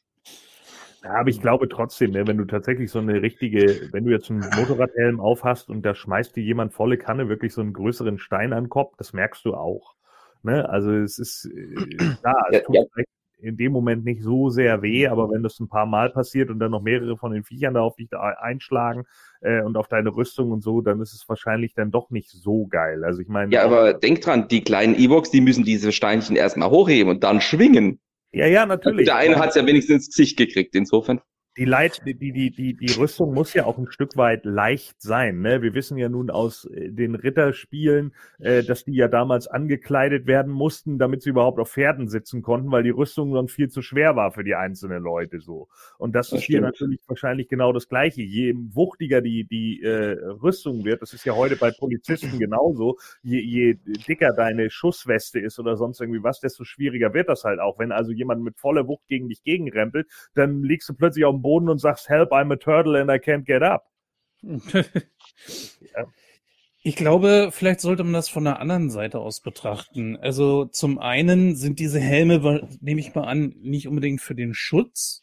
aber 1.03 1.29
ich 1.29 1.41
glaube 1.41 1.69
trotzdem, 1.69 2.11
ne, 2.13 2.27
wenn 2.27 2.37
du 2.37 2.45
tatsächlich 2.45 2.91
so 2.91 2.99
eine 2.99 3.23
richtige, 3.23 3.89
wenn 3.93 4.05
du 4.05 4.11
jetzt 4.11 4.31
einen 4.31 4.41
Motorradhelm 4.57 5.21
aufhast 5.21 5.71
und 5.71 5.83
da 5.83 5.95
schmeißt 5.95 6.37
dir 6.37 6.43
jemand 6.43 6.75
volle 6.75 6.99
Kanne 6.99 7.29
wirklich 7.29 7.55
so 7.55 7.61
einen 7.61 7.73
größeren 7.73 8.19
Stein 8.19 8.53
an 8.53 8.65
den 8.65 8.71
Kopf, 8.71 8.97
das 8.97 9.13
merkst 9.13 9.45
du 9.45 9.55
auch. 9.55 9.95
Ne? 10.43 10.69
Also 10.69 10.93
es 10.93 11.19
ist 11.19 11.47
äh, 11.47 11.97
klar, 11.97 12.47
es 12.51 12.59
Ja, 12.59 12.61
tut 12.61 12.75
ja. 12.75 12.83
vielleicht 12.93 13.09
in 13.43 13.57
dem 13.57 13.73
Moment 13.73 14.05
nicht 14.05 14.23
so 14.23 14.51
sehr 14.51 14.83
weh, 14.83 15.07
aber 15.07 15.31
wenn 15.31 15.43
das 15.43 15.59
ein 15.61 15.69
paar 15.69 15.87
Mal 15.87 16.11
passiert 16.11 16.51
und 16.51 16.59
dann 16.59 16.71
noch 16.71 16.83
mehrere 16.83 17.17
von 17.17 17.33
den 17.33 17.45
Viechern 17.45 17.75
da 17.75 17.81
auf 17.81 17.97
dich 17.97 18.09
da 18.11 18.21
einschlagen 18.21 19.05
äh, 19.41 19.63
und 19.63 19.77
auf 19.77 19.89
deine 19.89 20.15
Rüstung 20.15 20.53
und 20.53 20.63
so, 20.63 20.81
dann 20.81 21.01
ist 21.01 21.15
es 21.15 21.29
wahrscheinlich 21.29 21.75
dann 21.75 21.91
doch 21.91 22.11
nicht 22.11 22.31
so 22.31 22.67
geil. 22.67 23.05
Also 23.05 23.21
ich 23.21 23.29
meine. 23.29 23.53
Ja, 23.53 23.65
aber 23.65 23.95
denk 23.95 24.21
dran, 24.21 24.49
die 24.49 24.63
kleinen 24.63 24.95
Ewoks, 24.95 25.31
die 25.31 25.41
müssen 25.41 25.65
diese 25.65 25.93
Steinchen 25.93 26.37
erstmal 26.37 26.71
hochheben 26.71 27.11
und 27.11 27.25
dann 27.25 27.41
schwingen. 27.41 28.01
Ja, 28.33 28.47
ja, 28.47 28.65
natürlich. 28.67 29.07
Der 29.07 29.17
eine 29.17 29.37
hat 29.37 29.51
es 29.51 29.55
ja 29.57 29.67
wenigstens 29.67 30.07
ins 30.07 30.09
Gesicht 30.09 30.37
gekriegt, 30.37 30.75
insofern 30.75 31.21
die, 31.57 31.65
Leit, 31.65 32.03
die, 32.07 32.15
die, 32.15 32.51
die, 32.51 32.75
die 32.75 32.93
Rüstung 32.93 33.35
muss 33.35 33.55
ja 33.55 33.65
auch 33.67 33.77
ein 33.77 33.91
Stück 33.91 34.17
weit 34.17 34.45
leicht 34.45 35.03
sein. 35.03 35.41
Ne? 35.41 35.63
Wir 35.63 35.75
wissen 35.75 35.99
ja 35.99 36.09
nun 36.09 36.31
aus 36.31 36.65
äh, 36.67 36.91
den 36.91 37.17
Ritterspielen, 37.17 38.15
äh, 38.39 38.63
dass 38.63 38.85
die 38.85 38.95
ja 38.95 39.09
damals 39.09 39.49
angekleidet 39.49 40.27
werden 40.27 40.53
mussten, 40.53 40.99
damit 40.99 41.23
sie 41.23 41.31
überhaupt 41.31 41.59
auf 41.59 41.73
Pferden 41.73 42.09
sitzen 42.09 42.43
konnten, 42.43 42.71
weil 42.71 42.85
die 42.85 42.91
Rüstung 42.91 43.35
dann 43.35 43.49
viel 43.49 43.69
zu 43.69 43.83
schwer 43.83 44.15
war 44.15 44.31
für 44.31 44.45
die 44.45 44.55
einzelnen 44.55 45.03
Leute 45.03 45.41
so. 45.41 45.69
Und 45.99 46.15
das, 46.15 46.31
das 46.31 46.39
ist 46.39 46.45
stimmt. 46.45 46.55
hier 46.55 46.61
natürlich 46.61 47.01
wahrscheinlich 47.09 47.49
genau 47.49 47.73
das 47.73 47.89
Gleiche. 47.89 48.23
Je 48.23 48.55
wuchtiger 48.57 49.21
die, 49.21 49.45
die 49.45 49.83
äh, 49.83 50.19
Rüstung 50.43 50.85
wird, 50.85 51.03
das 51.03 51.13
ist 51.15 51.25
ja 51.25 51.35
heute 51.35 51.57
bei 51.57 51.73
Polizisten 51.73 52.39
genauso, 52.39 52.97
je, 53.23 53.41
je 53.41 53.75
dicker 54.09 54.33
deine 54.33 54.71
Schussweste 54.71 55.41
ist 55.41 55.59
oder 55.59 55.77
sonst 55.77 56.01
irgendwie 56.01 56.23
was, 56.23 56.41
desto 56.41 56.63
schwieriger 56.63 57.13
wird 57.13 57.29
das 57.29 57.43
halt 57.43 57.59
auch. 57.59 57.79
Wenn 57.79 57.91
also 57.91 58.13
jemand 58.13 58.45
mit 58.45 58.57
voller 58.57 58.87
Wucht 58.87 59.09
gegen 59.09 59.29
dich 59.29 59.43
gegenrempelt, 59.43 60.07
dann 60.35 60.63
liegst 60.63 60.89
du 60.89 60.95
plötzlich 60.95 61.25
auf 61.25 61.35
dem 61.35 61.40
Boden 61.43 61.69
und 61.69 61.79
sagst, 61.79 62.09
help, 62.09 62.33
I'm 62.33 62.53
a 62.53 62.57
turtle 62.57 63.01
and 63.01 63.11
I 63.11 63.15
can't 63.15 63.45
get 63.45 63.63
up. 63.63 63.85
ja. 64.43 66.07
Ich 66.83 66.97
glaube, 66.97 67.51
vielleicht 67.53 67.81
sollte 67.81 68.05
man 68.05 68.15
das 68.15 68.31
von 68.31 68.45
der 68.45 68.59
anderen 68.59 68.89
Seite 68.89 69.19
aus 69.19 69.41
betrachten. 69.41 70.17
Also 70.17 70.65
zum 70.65 70.99
einen 70.99 71.55
sind 71.55 71.79
diese 71.79 72.01
Helme, 72.01 72.67
nehme 72.81 73.01
ich 73.01 73.15
mal 73.15 73.25
an, 73.25 73.55
nicht 73.61 73.87
unbedingt 73.87 74.23
für 74.23 74.35
den 74.35 74.55
Schutz, 74.55 75.23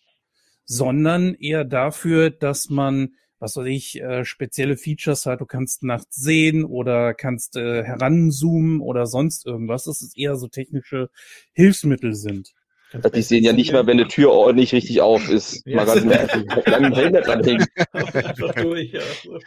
sondern 0.66 1.34
eher 1.34 1.64
dafür, 1.64 2.30
dass 2.30 2.70
man, 2.70 3.16
was 3.40 3.56
weiß 3.56 3.66
ich, 3.66 4.00
äh, 4.00 4.24
spezielle 4.24 4.78
Features 4.78 5.26
hat. 5.26 5.42
Du 5.42 5.48
kannst 5.48 5.82
nachts 5.82 6.18
sehen 6.18 6.64
oder 6.64 7.16
kannst 7.16 7.56
äh, 7.56 7.84
heranzoomen 7.84 8.80
oder 8.80 9.08
sonst 9.08 9.48
irgendwas. 9.48 9.86
Dass 9.86 10.02
es 10.02 10.16
eher 10.16 10.36
so 10.36 10.48
technische 10.48 11.10
Hilfsmittel 11.54 12.14
sind. 12.14 12.54
Also 12.94 13.10
die 13.10 13.22
sehen 13.22 13.44
ja 13.44 13.54
nicht 13.54 13.74
mal, 13.74 13.86
wenn 13.86 14.00
eine 14.00 14.08
Tür 14.08 14.32
ordentlich 14.32 14.74
richtig 14.74 15.02
auf 15.02 15.30
ist. 15.30 15.68
Mal 15.68 15.86
ganz 15.86 16.04
langen 16.66 16.94
Helm 16.94 17.14
dran 17.14 17.44
hängen. 17.44 17.68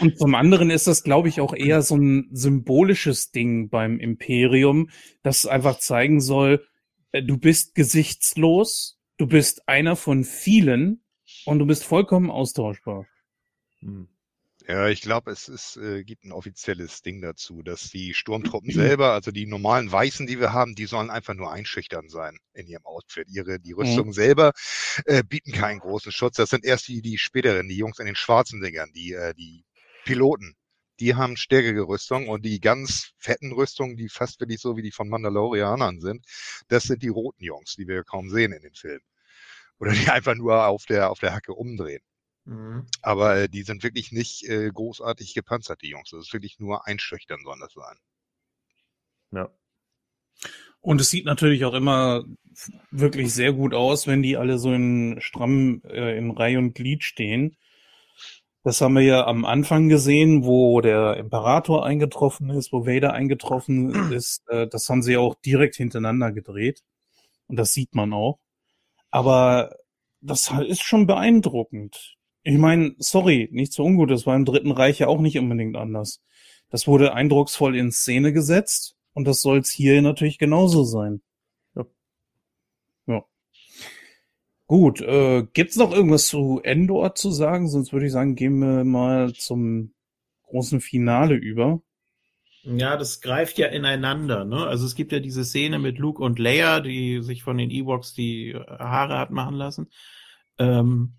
Und 0.00 0.18
zum 0.18 0.34
anderen 0.34 0.70
ist 0.70 0.86
das, 0.86 1.02
glaube 1.02 1.28
ich, 1.28 1.40
auch 1.40 1.54
eher 1.54 1.82
so 1.82 1.96
ein 1.96 2.28
symbolisches 2.32 3.30
Ding 3.30 3.68
beim 3.68 3.98
Imperium, 3.98 4.90
das 5.22 5.46
einfach 5.46 5.78
zeigen 5.78 6.20
soll, 6.20 6.66
äh, 7.12 7.22
du 7.22 7.38
bist 7.38 7.74
gesichtslos, 7.74 8.98
du 9.18 9.26
bist 9.26 9.68
einer 9.68 9.96
von 9.96 10.24
vielen 10.24 11.02
und 11.44 11.58
du 11.58 11.66
bist 11.66 11.84
vollkommen 11.84 12.30
austauschbar. 12.30 13.06
Hm. 13.80 14.08
Ja, 14.66 14.88
ich 14.88 15.02
glaube, 15.02 15.30
es 15.30 15.48
ist, 15.48 15.76
äh, 15.76 16.04
gibt 16.04 16.24
ein 16.24 16.32
offizielles 16.32 17.02
Ding 17.02 17.20
dazu, 17.20 17.62
dass 17.62 17.90
die 17.90 18.14
Sturmtruppen 18.14 18.70
selber, 18.98 19.12
also 19.12 19.30
die 19.30 19.46
normalen 19.46 19.92
Weißen, 19.92 20.26
die 20.26 20.40
wir 20.40 20.54
haben, 20.54 20.74
die 20.74 20.86
sollen 20.86 21.10
einfach 21.10 21.34
nur 21.34 21.52
einschüchtern 21.52 22.08
sein 22.08 22.38
in 22.54 22.66
ihrem 22.66 22.86
Outfit. 22.86 23.28
Ihre, 23.28 23.60
die 23.60 23.72
Rüstung 23.72 24.08
mhm. 24.08 24.12
selber 24.14 24.52
äh, 25.04 25.22
bieten 25.22 25.52
keinen 25.52 25.80
großen 25.80 26.12
Schutz. 26.12 26.36
Das 26.36 26.48
sind 26.48 26.64
erst 26.64 26.88
die, 26.88 27.02
die 27.02 27.18
späteren, 27.18 27.68
die 27.68 27.76
Jungs 27.76 27.98
in 27.98 28.06
den 28.06 28.16
schwarzen 28.16 28.62
Dingern, 28.62 28.90
die, 28.94 29.12
äh, 29.12 29.34
die 29.34 29.64
Piloten. 30.04 30.54
Die 31.00 31.14
haben 31.14 31.36
stärkere 31.36 31.86
Rüstung 31.86 32.28
und 32.28 32.44
die 32.44 32.60
ganz 32.60 33.10
fetten 33.18 33.52
Rüstungen, 33.52 33.96
die 33.96 34.08
fast 34.08 34.40
wirklich 34.40 34.60
so 34.60 34.76
wie 34.76 34.82
die 34.82 34.92
von 34.92 35.08
Mandalorianern 35.08 36.00
sind, 36.00 36.24
das 36.68 36.84
sind 36.84 37.02
die 37.02 37.08
roten 37.08 37.42
Jungs, 37.42 37.74
die 37.74 37.88
wir 37.88 38.04
kaum 38.04 38.30
sehen 38.30 38.52
in 38.52 38.62
den 38.62 38.74
Filmen. 38.74 39.04
Oder 39.78 39.92
die 39.92 40.08
einfach 40.08 40.36
nur 40.36 40.66
auf 40.66 40.86
der, 40.86 41.10
auf 41.10 41.18
der 41.18 41.34
Hacke 41.34 41.52
umdrehen. 41.52 42.00
Mhm. 42.44 42.86
Aber 43.02 43.36
äh, 43.36 43.48
die 43.48 43.62
sind 43.62 43.82
wirklich 43.82 44.12
nicht 44.12 44.44
äh, 44.48 44.70
großartig 44.70 45.34
gepanzert, 45.34 45.82
die 45.82 45.90
Jungs. 45.90 46.10
Das 46.10 46.26
ist 46.26 46.32
wirklich 46.32 46.58
nur 46.58 46.86
einschüchtern 46.86 47.40
sollen 47.44 47.60
das 47.60 47.72
sein. 47.72 47.96
Ja. 49.32 49.50
Und 50.80 51.00
es 51.00 51.10
sieht 51.10 51.24
natürlich 51.24 51.64
auch 51.64 51.72
immer 51.72 52.24
wirklich 52.90 53.32
sehr 53.32 53.52
gut 53.54 53.72
aus, 53.72 54.06
wenn 54.06 54.22
die 54.22 54.36
alle 54.36 54.58
so 54.58 54.72
in 54.72 55.16
stramm 55.20 55.80
äh, 55.84 56.16
in 56.18 56.30
Reihe 56.30 56.58
und 56.58 56.74
Glied 56.74 57.02
stehen. 57.04 57.56
Das 58.62 58.80
haben 58.80 58.94
wir 58.94 59.02
ja 59.02 59.26
am 59.26 59.44
Anfang 59.44 59.88
gesehen, 59.88 60.44
wo 60.44 60.80
der 60.80 61.16
Imperator 61.16 61.84
eingetroffen 61.84 62.50
ist, 62.50 62.72
wo 62.72 62.86
Vader 62.86 63.12
eingetroffen 63.12 63.94
ist. 64.12 64.42
Äh, 64.48 64.68
das 64.68 64.88
haben 64.88 65.02
sie 65.02 65.16
auch 65.16 65.34
direkt 65.36 65.76
hintereinander 65.76 66.32
gedreht. 66.32 66.82
Und 67.46 67.56
das 67.56 67.72
sieht 67.72 67.94
man 67.94 68.12
auch. 68.12 68.38
Aber 69.10 69.76
das 70.20 70.50
ist 70.66 70.82
schon 70.82 71.06
beeindruckend. 71.06 72.13
Ich 72.44 72.58
meine, 72.58 72.94
sorry, 72.98 73.48
nicht 73.52 73.72
so 73.72 73.84
ungut, 73.84 74.10
das 74.10 74.26
war 74.26 74.36
im 74.36 74.44
Dritten 74.44 74.70
Reich 74.70 74.98
ja 74.98 75.08
auch 75.08 75.20
nicht 75.20 75.38
unbedingt 75.38 75.76
anders. 75.76 76.22
Das 76.68 76.86
wurde 76.86 77.14
eindrucksvoll 77.14 77.74
in 77.74 77.90
Szene 77.90 78.34
gesetzt 78.34 78.96
und 79.14 79.26
das 79.26 79.40
soll 79.40 79.58
es 79.58 79.70
hier 79.70 80.00
natürlich 80.02 80.38
genauso 80.38 80.84
sein. 80.84 81.22
Ja. 81.74 81.86
ja. 83.06 83.24
Gut, 84.66 85.00
äh, 85.00 85.46
gibt's 85.54 85.76
noch 85.76 85.92
irgendwas 85.92 86.26
zu 86.26 86.60
Endor 86.62 87.14
zu 87.14 87.30
sagen? 87.30 87.68
Sonst 87.68 87.94
würde 87.94 88.06
ich 88.06 88.12
sagen, 88.12 88.34
gehen 88.34 88.58
wir 88.58 88.84
mal 88.84 89.32
zum 89.32 89.94
großen 90.48 90.82
Finale 90.82 91.34
über. 91.36 91.80
Ja, 92.64 92.96
das 92.96 93.22
greift 93.22 93.56
ja 93.58 93.68
ineinander. 93.68 94.44
Ne? 94.44 94.66
Also 94.66 94.84
es 94.84 94.94
gibt 94.94 95.12
ja 95.12 95.20
diese 95.20 95.44
Szene 95.44 95.78
mit 95.78 95.98
Luke 95.98 96.22
und 96.22 96.38
Leia, 96.38 96.80
die 96.80 97.22
sich 97.22 97.42
von 97.42 97.56
den 97.56 97.70
Ewoks 97.70 98.12
die 98.12 98.54
Haare 98.54 99.18
hat 99.18 99.30
machen 99.30 99.54
lassen. 99.54 99.90
Ähm, 100.58 101.14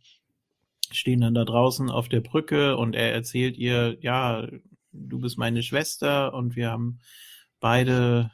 stehen 0.94 1.22
dann 1.22 1.34
da 1.34 1.46
draußen 1.46 1.90
auf 1.90 2.10
der 2.10 2.22
Brücke 2.22 2.78
und 2.78 2.96
er 2.96 3.14
erzählt 3.14 3.58
ihr, 3.58 3.98
ja, 4.02 4.48
du 4.92 5.20
bist 5.20 5.38
meine 5.38 5.64
Schwester 5.64 6.34
und 6.34 6.56
wir 6.56 6.72
haben 6.72 7.00
beide 7.60 8.32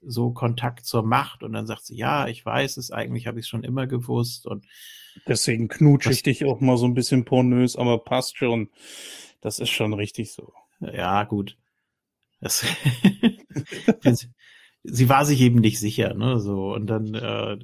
so 0.00 0.32
Kontakt 0.32 0.84
zur 0.84 1.02
Macht 1.02 1.42
und 1.42 1.52
dann 1.52 1.66
sagt 1.66 1.84
sie, 1.84 1.96
ja, 1.96 2.26
ich 2.26 2.44
weiß 2.44 2.76
es, 2.76 2.90
eigentlich 2.90 3.26
habe 3.26 3.38
ich 3.38 3.44
es 3.46 3.48
schon 3.48 3.64
immer 3.64 3.86
gewusst 3.86 4.46
und 4.46 4.66
deswegen 5.26 5.68
knutsche 5.68 6.12
ich 6.12 6.22
dich 6.22 6.44
auch 6.44 6.60
mal 6.60 6.76
so 6.76 6.86
ein 6.86 6.94
bisschen 6.94 7.24
pornös, 7.24 7.76
aber 7.76 7.98
passt 7.98 8.36
schon. 8.36 8.70
Das 9.40 9.58
ist 9.58 9.70
schon 9.70 9.92
richtig 9.92 10.32
so. 10.32 10.52
Ja, 10.80 11.24
gut. 11.24 11.56
Das 12.40 12.64
sie 14.84 15.08
war 15.08 15.24
sich 15.24 15.40
eben 15.40 15.60
nicht 15.60 15.78
sicher, 15.78 16.14
ne, 16.14 16.40
so 16.40 16.72
und 16.74 16.86
dann 16.86 17.14
äh, 17.14 17.58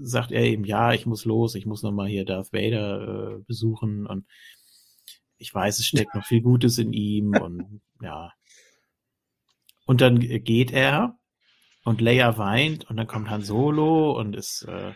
sagt 0.00 0.32
er 0.32 0.42
eben, 0.42 0.64
ja, 0.64 0.92
ich 0.92 1.06
muss 1.06 1.24
los, 1.24 1.54
ich 1.54 1.66
muss 1.66 1.82
noch 1.82 1.92
mal 1.92 2.08
hier 2.08 2.24
Darth 2.24 2.52
Vader 2.52 3.36
äh, 3.38 3.42
besuchen 3.46 4.06
und 4.06 4.26
ich 5.38 5.54
weiß, 5.54 5.78
es 5.78 5.86
steckt 5.86 6.14
noch 6.14 6.24
viel 6.24 6.40
Gutes 6.40 6.78
in 6.78 6.92
ihm 6.92 7.34
und 7.42 7.80
ja. 8.00 8.32
Und 9.86 10.00
dann 10.00 10.18
geht 10.18 10.72
er 10.72 11.18
und 11.84 12.00
Leia 12.00 12.38
weint 12.38 12.88
und 12.88 12.96
dann 12.96 13.06
kommt 13.06 13.28
Han 13.28 13.42
Solo 13.42 14.18
und 14.18 14.34
ist, 14.34 14.62
äh, 14.62 14.94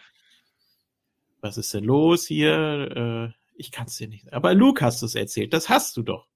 was 1.41 1.59
ist 1.59 1.75
denn 1.75 1.85
los 1.85 2.27
hier? 2.27 3.35
Äh, 3.35 3.39
ich 3.55 3.71
kann 3.71 3.87
es 3.87 3.97
dir 3.97 4.09
nicht. 4.09 4.33
Aber 4.33 4.55
Luke 4.55 4.85
hast 4.85 5.03
du 5.03 5.07
es 5.07 5.15
erzählt, 5.15 5.53
das 5.53 5.69
hast 5.69 5.97
du 5.97 6.03
doch. 6.03 6.27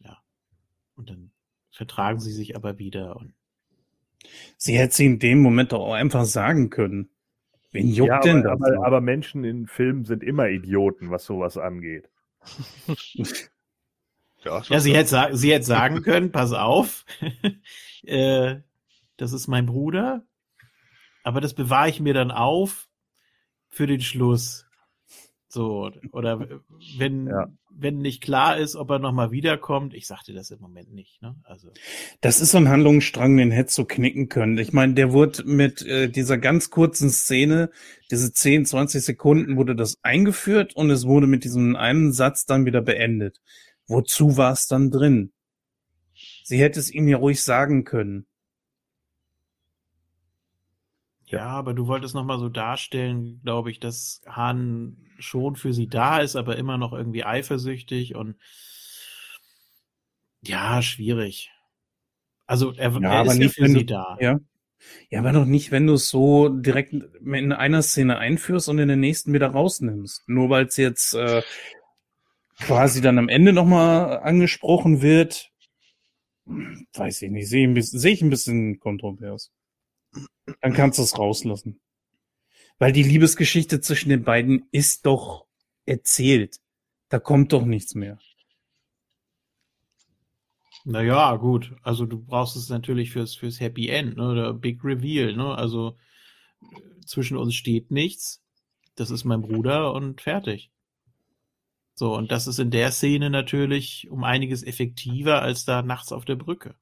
Ja. 0.00 0.18
Und 0.96 1.10
dann 1.10 1.32
vertragen 1.70 2.20
sie 2.20 2.32
sich 2.32 2.56
aber 2.56 2.78
wieder 2.78 3.16
und 3.16 3.34
Sie 4.56 4.76
hätte 4.76 4.94
sie 4.94 5.06
in 5.06 5.18
dem 5.18 5.40
Moment 5.40 5.72
auch 5.72 5.92
einfach 5.92 6.24
sagen 6.24 6.70
können. 6.70 7.10
Wen 7.70 7.88
juckt 7.88 8.08
ja, 8.08 8.20
denn 8.20 8.42
das? 8.42 8.52
Aber, 8.52 8.86
aber, 8.86 9.00
Menschen 9.00 9.44
in 9.44 9.66
Filmen 9.66 10.04
sind 10.04 10.22
immer 10.22 10.48
Idioten, 10.48 11.10
was 11.10 11.24
sowas 11.24 11.58
angeht. 11.58 12.08
ja, 14.44 14.62
ja 14.68 14.80
sie, 14.80 14.94
hätte, 14.94 15.30
sie 15.32 15.52
hätte 15.52 15.66
sagen 15.66 16.02
können, 16.02 16.32
pass 16.32 16.52
auf, 16.52 17.04
äh, 18.04 18.56
das 19.16 19.32
ist 19.32 19.48
mein 19.48 19.66
Bruder, 19.66 20.24
aber 21.24 21.40
das 21.40 21.54
bewahre 21.54 21.90
ich 21.90 22.00
mir 22.00 22.14
dann 22.14 22.30
auf 22.30 22.88
für 23.68 23.86
den 23.86 24.00
Schluss. 24.00 24.67
So, 25.50 25.90
oder 26.12 26.46
wenn, 26.98 27.26
ja. 27.26 27.46
wenn 27.70 27.98
nicht 27.98 28.22
klar 28.22 28.58
ist, 28.58 28.76
ob 28.76 28.90
er 28.90 28.98
nochmal 28.98 29.30
wiederkommt, 29.30 29.94
ich 29.94 30.06
sagte 30.06 30.34
das 30.34 30.50
im 30.50 30.60
Moment 30.60 30.92
nicht, 30.92 31.22
ne? 31.22 31.36
Also. 31.42 31.70
Das 32.20 32.40
ist 32.40 32.50
so 32.50 32.58
ein 32.58 32.68
Handlungsstrang, 32.68 33.34
den 33.38 33.50
hättest 33.50 33.78
du 33.78 33.86
knicken 33.86 34.28
können. 34.28 34.58
Ich 34.58 34.74
meine, 34.74 34.92
der 34.92 35.12
wurde 35.12 35.44
mit 35.44 35.80
äh, 35.86 36.10
dieser 36.10 36.36
ganz 36.36 36.68
kurzen 36.68 37.08
Szene, 37.08 37.70
diese 38.10 38.30
10, 38.30 38.66
20 38.66 39.02
Sekunden 39.02 39.56
wurde 39.56 39.74
das 39.74 39.96
eingeführt 40.02 40.76
und 40.76 40.90
es 40.90 41.06
wurde 41.06 41.26
mit 41.26 41.44
diesem 41.44 41.76
einen 41.76 42.12
Satz 42.12 42.44
dann 42.44 42.66
wieder 42.66 42.82
beendet. 42.82 43.40
Wozu 43.86 44.36
war 44.36 44.52
es 44.52 44.66
dann 44.66 44.90
drin? 44.90 45.32
Sie 46.44 46.60
hätte 46.60 46.78
es 46.78 46.92
ihm 46.92 47.08
ja 47.08 47.16
ruhig 47.16 47.42
sagen 47.42 47.84
können. 47.84 48.27
Ja, 51.30 51.46
aber 51.46 51.74
du 51.74 51.86
wolltest 51.86 52.14
nochmal 52.14 52.38
so 52.38 52.48
darstellen, 52.48 53.40
glaube 53.44 53.70
ich, 53.70 53.80
dass 53.80 54.22
Hahn 54.26 54.96
schon 55.18 55.56
für 55.56 55.72
sie 55.74 55.86
da 55.86 56.20
ist, 56.20 56.36
aber 56.36 56.56
immer 56.56 56.78
noch 56.78 56.92
irgendwie 56.94 57.24
eifersüchtig 57.24 58.14
und 58.14 58.36
ja, 60.42 60.80
schwierig. 60.82 61.50
Also 62.46 62.72
er, 62.72 62.92
ja, 62.92 63.12
er 63.12 63.24
ist 63.26 63.38
nicht 63.38 63.54
für 63.56 63.68
sie 63.68 63.84
da. 63.86 64.16
Ja. 64.20 64.38
Ja, 65.10 65.18
aber 65.18 65.32
doch 65.32 65.44
nicht, 65.44 65.70
wenn 65.72 65.86
du 65.86 65.94
es 65.94 66.08
so 66.08 66.48
direkt 66.48 66.92
in 66.94 67.52
einer 67.52 67.82
Szene 67.82 68.16
einführst 68.18 68.68
und 68.68 68.78
in 68.78 68.88
der 68.88 68.96
nächsten 68.96 69.32
wieder 69.32 69.48
rausnimmst. 69.48 70.28
Nur 70.28 70.48
weil 70.50 70.66
es 70.66 70.76
jetzt 70.76 71.14
äh, 71.14 71.42
quasi 72.60 73.00
dann 73.00 73.18
am 73.18 73.28
Ende 73.28 73.52
nochmal 73.52 74.20
angesprochen 74.20 75.02
wird, 75.02 75.50
weiß 76.94 77.22
ich 77.22 77.30
nicht, 77.30 77.48
sehe 77.48 77.62
ich, 77.64 77.68
ein 77.68 77.74
bisschen- 77.74 77.98
sehe 77.98 78.12
ich 78.12 78.22
ein 78.22 78.30
bisschen 78.30 78.78
kontrovers. 78.78 79.50
Dann 80.60 80.72
kannst 80.72 80.98
du 80.98 81.02
es 81.02 81.18
rauslassen. 81.18 81.80
Weil 82.78 82.92
die 82.92 83.02
Liebesgeschichte 83.02 83.80
zwischen 83.80 84.08
den 84.08 84.22
beiden 84.22 84.68
ist 84.70 85.06
doch 85.06 85.46
erzählt. 85.84 86.60
Da 87.08 87.18
kommt 87.18 87.52
doch 87.52 87.64
nichts 87.64 87.94
mehr. 87.94 88.18
Naja, 90.84 91.36
gut. 91.36 91.74
Also 91.82 92.06
du 92.06 92.18
brauchst 92.18 92.56
es 92.56 92.68
natürlich 92.68 93.10
fürs, 93.10 93.34
fürs 93.34 93.60
Happy 93.60 93.88
End, 93.88 94.16
ne? 94.16 94.30
Oder 94.30 94.54
Big 94.54 94.84
Reveal, 94.84 95.34
ne? 95.34 95.54
Also 95.54 95.96
äh, 96.62 97.04
zwischen 97.04 97.36
uns 97.36 97.54
steht 97.54 97.90
nichts. 97.90 98.42
Das 98.94 99.10
ist 99.10 99.24
mein 99.24 99.42
Bruder 99.42 99.92
und 99.92 100.20
fertig. 100.20 100.70
So, 101.94 102.14
und 102.14 102.30
das 102.30 102.46
ist 102.46 102.58
in 102.58 102.70
der 102.70 102.92
Szene 102.92 103.28
natürlich 103.28 104.08
um 104.08 104.24
einiges 104.24 104.62
effektiver 104.62 105.42
als 105.42 105.64
da 105.64 105.82
nachts 105.82 106.12
auf 106.12 106.24
der 106.24 106.36
Brücke. 106.36 106.76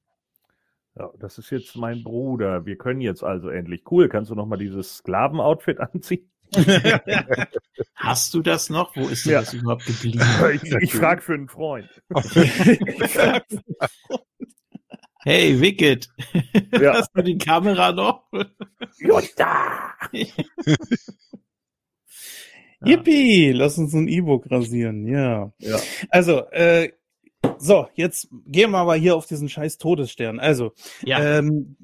Ja, 0.97 1.11
das 1.19 1.37
ist 1.37 1.49
jetzt 1.51 1.75
mein 1.75 2.03
Bruder. 2.03 2.65
Wir 2.65 2.77
können 2.77 3.01
jetzt 3.01 3.23
also 3.23 3.49
endlich. 3.49 3.83
Cool, 3.91 4.09
kannst 4.09 4.31
du 4.31 4.35
noch 4.35 4.45
mal 4.47 4.57
dieses 4.57 4.97
Sklavenoutfit 4.97 5.79
anziehen? 5.93 6.31
Hast 7.95 8.33
du 8.33 8.41
das 8.41 8.69
noch? 8.69 8.95
Wo 8.95 9.07
ist 9.07 9.25
denn 9.25 9.33
Ja. 9.33 9.39
das 9.41 9.53
überhaupt 9.53 9.85
geblieben? 9.85 10.21
Ich, 10.53 10.63
ich 10.81 10.93
frage 10.93 11.21
für 11.21 11.33
einen 11.33 11.49
Freund. 11.49 11.89
Hey, 15.23 15.59
Wicked! 15.59 16.07
Ja. 16.79 16.93
Hast 16.93 17.11
du 17.13 17.21
die 17.21 17.37
Kamera 17.37 17.91
noch? 17.91 18.23
Jutta! 18.97 19.93
Yippie, 22.85 23.51
lass 23.51 23.77
uns 23.77 23.93
ein 23.93 24.07
E-Book 24.07 24.49
rasieren, 24.49 25.05
ja. 25.07 25.51
Ja. 25.59 25.79
Also, 26.09 26.45
äh, 26.51 26.91
so, 27.59 27.87
jetzt 27.95 28.29
gehen 28.45 28.71
wir 28.71 28.77
aber 28.79 28.95
hier 28.95 29.15
auf 29.15 29.25
diesen 29.25 29.49
scheiß 29.49 29.77
Todesstern. 29.77 30.39
Also, 30.39 30.73
Ja. 31.03 31.39
ähm, 31.39 31.77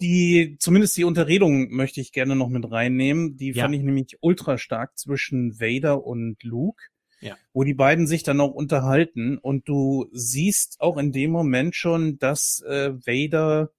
die, 0.00 0.56
zumindest 0.60 0.96
die 0.96 1.04
Unterredung 1.04 1.70
möchte 1.70 2.00
ich 2.00 2.12
gerne 2.12 2.36
noch 2.36 2.48
mit 2.48 2.70
reinnehmen. 2.70 3.36
Die 3.36 3.50
Ja. 3.52 3.64
fand 3.64 3.74
ich 3.74 3.82
nämlich 3.82 4.16
ultra 4.20 4.56
stark 4.58 4.96
zwischen 4.98 5.60
Vader 5.60 6.04
und 6.04 6.42
Luke. 6.42 6.82
Ja. 7.20 7.36
Wo 7.52 7.64
die 7.64 7.74
beiden 7.74 8.06
sich 8.06 8.22
dann 8.22 8.40
auch 8.40 8.52
unterhalten 8.52 9.38
und 9.38 9.68
du 9.68 10.08
siehst 10.12 10.80
auch 10.80 10.96
in 10.98 11.10
dem 11.10 11.32
Moment 11.32 11.74
schon, 11.74 12.18
dass 12.20 12.60
äh, 12.60 12.92
Vader 12.94 13.72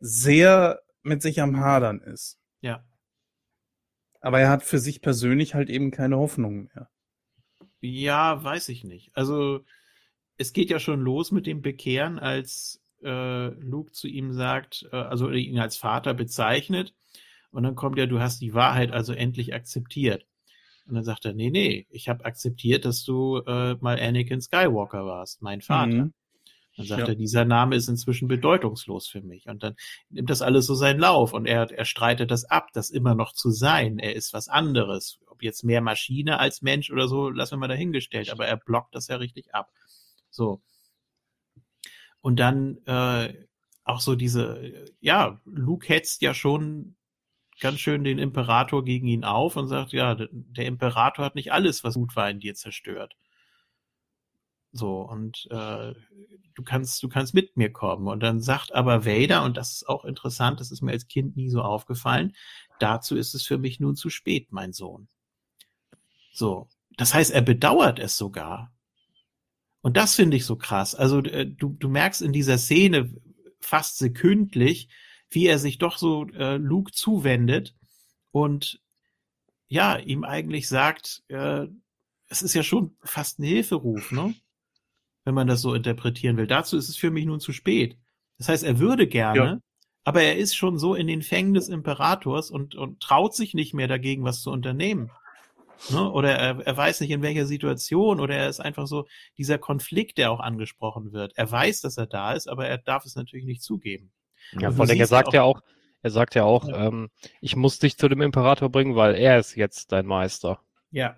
sehr 0.00 0.80
mit 1.02 1.22
sich 1.22 1.40
am 1.40 1.56
Hadern 1.58 2.00
ist. 2.00 2.38
ja. 2.60 2.84
Aber 4.24 4.38
er 4.38 4.50
hat 4.50 4.62
für 4.62 4.78
sich 4.78 5.00
persönlich 5.02 5.54
halt 5.56 5.68
eben 5.68 5.90
keine 5.90 6.16
Hoffnung 6.16 6.68
mehr. 6.72 6.88
Ja, 7.80 8.44
weiß 8.44 8.68
ich 8.68 8.84
nicht. 8.84 9.10
Also, 9.16 9.64
es 10.42 10.52
geht 10.52 10.70
ja 10.70 10.78
schon 10.78 11.00
los 11.00 11.30
mit 11.32 11.46
dem 11.46 11.62
Bekehren, 11.62 12.18
als 12.18 12.82
äh, 13.02 13.48
Luke 13.60 13.92
zu 13.92 14.08
ihm 14.08 14.32
sagt, 14.32 14.86
äh, 14.92 14.96
also 14.96 15.30
ihn 15.30 15.58
als 15.58 15.76
Vater 15.76 16.14
bezeichnet. 16.14 16.94
Und 17.50 17.62
dann 17.64 17.74
kommt 17.76 17.98
ja, 17.98 18.06
du 18.06 18.20
hast 18.20 18.40
die 18.40 18.54
Wahrheit 18.54 18.92
also 18.92 19.12
endlich 19.12 19.54
akzeptiert. 19.54 20.26
Und 20.86 20.94
dann 20.96 21.04
sagt 21.04 21.24
er, 21.24 21.32
nee, 21.32 21.50
nee, 21.50 21.86
ich 21.90 22.08
habe 22.08 22.24
akzeptiert, 22.24 22.84
dass 22.84 23.04
du 23.04 23.38
äh, 23.46 23.74
mal 23.80 24.00
Anakin 24.00 24.40
Skywalker 24.40 25.06
warst, 25.06 25.42
mein 25.42 25.60
Vater. 25.60 26.06
Mhm. 26.06 26.12
Dann 26.76 26.86
sagt 26.86 27.02
Ja. 27.02 27.08
er, 27.08 27.14
dieser 27.14 27.44
Name 27.44 27.76
ist 27.76 27.88
inzwischen 27.88 28.28
bedeutungslos 28.28 29.06
für 29.06 29.20
mich. 29.20 29.46
Und 29.46 29.62
dann 29.62 29.74
nimmt 30.08 30.30
das 30.30 30.42
alles 30.42 30.66
so 30.66 30.74
seinen 30.74 31.00
Lauf 31.00 31.34
und 31.34 31.46
er, 31.46 31.70
er 31.70 31.84
streitet 31.84 32.30
das 32.30 32.44
ab, 32.46 32.68
das 32.72 32.90
immer 32.90 33.14
noch 33.14 33.32
zu 33.32 33.50
sein. 33.50 33.98
Er 33.98 34.14
ist 34.16 34.32
was 34.32 34.48
anderes. 34.48 35.20
Ob 35.26 35.42
jetzt 35.42 35.64
mehr 35.64 35.82
Maschine 35.82 36.38
als 36.40 36.62
Mensch 36.62 36.90
oder 36.90 37.08
so, 37.08 37.28
lassen 37.28 37.54
wir 37.54 37.58
mal 37.58 37.68
dahingestellt. 37.68 38.30
Aber 38.30 38.46
er 38.46 38.56
blockt 38.56 38.94
das 38.94 39.08
ja 39.08 39.16
richtig 39.16 39.54
ab. 39.54 39.70
So. 40.32 40.62
Und 42.20 42.40
dann 42.40 42.78
äh, 42.86 43.46
auch 43.84 44.00
so 44.00 44.16
diese, 44.16 44.88
ja, 45.00 45.40
Luke 45.44 45.88
hetzt 45.88 46.22
ja 46.22 46.34
schon 46.34 46.96
ganz 47.60 47.78
schön 47.80 48.02
den 48.02 48.18
Imperator 48.18 48.84
gegen 48.84 49.06
ihn 49.06 49.24
auf 49.24 49.56
und 49.56 49.68
sagt, 49.68 49.92
ja, 49.92 50.16
der 50.16 50.66
Imperator 50.66 51.24
hat 51.24 51.34
nicht 51.34 51.52
alles, 51.52 51.84
was 51.84 51.94
gut 51.94 52.16
war, 52.16 52.28
in 52.30 52.40
dir 52.40 52.54
zerstört. 52.54 53.14
So, 54.72 55.02
und 55.02 55.46
äh, 55.50 55.94
du 56.54 56.62
kannst, 56.64 57.02
du 57.02 57.08
kannst 57.08 57.34
mit 57.34 57.56
mir 57.56 57.70
kommen. 57.70 58.08
Und 58.08 58.20
dann 58.20 58.40
sagt 58.40 58.74
aber 58.74 59.04
Vader, 59.04 59.44
und 59.44 59.56
das 59.56 59.72
ist 59.72 59.88
auch 59.88 60.04
interessant, 60.04 60.60
das 60.60 60.70
ist 60.70 60.80
mir 60.80 60.92
als 60.92 61.08
Kind 61.08 61.36
nie 61.36 61.50
so 61.50 61.60
aufgefallen, 61.60 62.34
dazu 62.78 63.16
ist 63.16 63.34
es 63.34 63.44
für 63.44 63.58
mich 63.58 63.80
nun 63.80 63.96
zu 63.96 64.08
spät, 64.08 64.50
mein 64.50 64.72
Sohn. 64.72 65.08
So, 66.32 66.68
das 66.96 67.12
heißt, 67.12 67.32
er 67.32 67.42
bedauert 67.42 67.98
es 67.98 68.16
sogar. 68.16 68.72
Und 69.82 69.96
das 69.96 70.14
finde 70.14 70.36
ich 70.36 70.46
so 70.46 70.56
krass. 70.56 70.94
Also 70.94 71.18
äh, 71.22 71.46
du, 71.46 71.76
du 71.78 71.88
merkst 71.88 72.22
in 72.22 72.32
dieser 72.32 72.56
Szene 72.58 73.12
fast 73.60 73.98
sekündlich, 73.98 74.88
wie 75.30 75.46
er 75.46 75.58
sich 75.58 75.78
doch 75.78 75.98
so 75.98 76.26
äh, 76.30 76.56
Luke 76.56 76.92
zuwendet 76.92 77.74
und 78.30 78.80
ja, 79.68 79.96
ihm 79.96 80.24
eigentlich 80.24 80.68
sagt, 80.68 81.22
äh, 81.28 81.66
es 82.28 82.42
ist 82.42 82.54
ja 82.54 82.62
schon 82.62 82.96
fast 83.02 83.38
ein 83.38 83.44
Hilferuf, 83.44 84.12
ne? 84.12 84.34
Wenn 85.24 85.34
man 85.34 85.46
das 85.46 85.60
so 85.62 85.74
interpretieren 85.74 86.36
will. 86.36 86.46
Dazu 86.46 86.76
ist 86.76 86.88
es 86.88 86.96
für 86.96 87.10
mich 87.10 87.26
nun 87.26 87.40
zu 87.40 87.52
spät. 87.52 87.96
Das 88.38 88.48
heißt, 88.48 88.64
er 88.64 88.78
würde 88.78 89.06
gerne, 89.06 89.38
Ja. 89.38 89.58
aber 90.04 90.22
er 90.22 90.36
ist 90.36 90.54
schon 90.54 90.78
so 90.78 90.94
in 90.94 91.06
den 91.06 91.22
Fängen 91.22 91.54
des 91.54 91.68
Imperators 91.68 92.50
und, 92.50 92.74
und 92.74 93.00
traut 93.00 93.34
sich 93.34 93.54
nicht 93.54 93.72
mehr 93.72 93.88
dagegen, 93.88 94.24
was 94.24 94.42
zu 94.42 94.50
unternehmen. 94.50 95.10
Ne? 95.90 96.10
Oder 96.10 96.36
er, 96.36 96.66
er 96.66 96.76
weiß 96.76 97.00
nicht, 97.00 97.10
in 97.10 97.22
welcher 97.22 97.46
Situation, 97.46 98.20
oder 98.20 98.36
er 98.36 98.48
ist 98.48 98.60
einfach 98.60 98.86
so 98.86 99.06
dieser 99.36 99.58
Konflikt, 99.58 100.18
der 100.18 100.30
auch 100.30 100.40
angesprochen 100.40 101.12
wird. 101.12 101.32
Er 101.36 101.50
weiß, 101.50 101.80
dass 101.80 101.96
er 101.96 102.06
da 102.06 102.32
ist, 102.32 102.48
aber 102.48 102.66
er 102.66 102.78
darf 102.78 103.04
es 103.04 103.16
natürlich 103.16 103.46
nicht 103.46 103.62
zugeben. 103.62 104.12
Ja, 104.52 104.68
Und 104.68 104.76
vor 104.76 104.88
allem, 104.88 104.98
er 104.98 105.06
sagt 105.06 105.32
ja 105.32 105.42
auch, 105.42 105.60
er 106.02 106.10
sagt 106.10 106.34
ja 106.34 106.44
auch, 106.44 106.68
ähm, 106.68 107.10
ich 107.40 107.56
muss 107.56 107.78
dich 107.78 107.96
zu 107.96 108.08
dem 108.08 108.22
Imperator 108.22 108.70
bringen, 108.70 108.96
weil 108.96 109.14
er 109.14 109.38
ist 109.38 109.54
jetzt 109.56 109.92
dein 109.92 110.06
Meister. 110.06 110.60
Ja. 110.90 111.16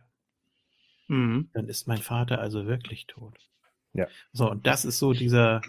Mhm. 1.09 1.51
Dann 1.53 1.69
ist 1.69 1.86
mein 1.86 1.99
Vater 1.99 2.41
also 2.41 2.66
wirklich 2.66 3.07
tot. 3.07 3.39
Ja. 3.93 4.07
So, 4.32 4.51
und 4.51 4.66
das 4.66 4.85
ist 4.85 4.99
so 4.99 5.12
dieser, 5.12 5.62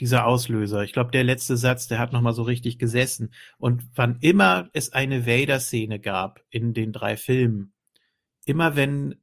dieser 0.00 0.26
Auslöser. 0.26 0.82
Ich 0.82 0.92
glaube, 0.92 1.10
der 1.10 1.24
letzte 1.24 1.56
Satz, 1.56 1.88
der 1.88 1.98
hat 1.98 2.12
nochmal 2.12 2.34
so 2.34 2.42
richtig 2.42 2.78
gesessen. 2.78 3.32
Und 3.58 3.84
wann 3.94 4.18
immer 4.20 4.68
es 4.72 4.92
eine 4.92 5.26
Vader-Szene 5.26 5.98
gab 5.98 6.42
in 6.50 6.74
den 6.74 6.92
drei 6.92 7.16
Filmen, 7.16 7.72
immer 8.48 8.76
wenn 8.76 9.16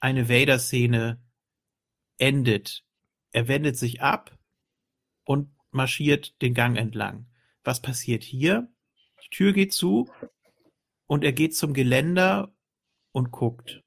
eine 0.00 0.28
Vader-Szene 0.28 1.20
endet, 2.18 2.84
er 3.32 3.48
wendet 3.48 3.76
sich 3.76 4.00
ab 4.00 4.38
und 5.24 5.50
marschiert 5.72 6.40
den 6.40 6.54
Gang 6.54 6.76
entlang. 6.76 7.26
Was 7.64 7.82
passiert 7.82 8.22
hier? 8.22 8.68
Die 9.24 9.30
Tür 9.30 9.52
geht 9.52 9.72
zu 9.72 10.08
und 11.06 11.24
er 11.24 11.32
geht 11.32 11.56
zum 11.56 11.72
Geländer 11.74 12.54
und 13.10 13.32
guckt 13.32 13.82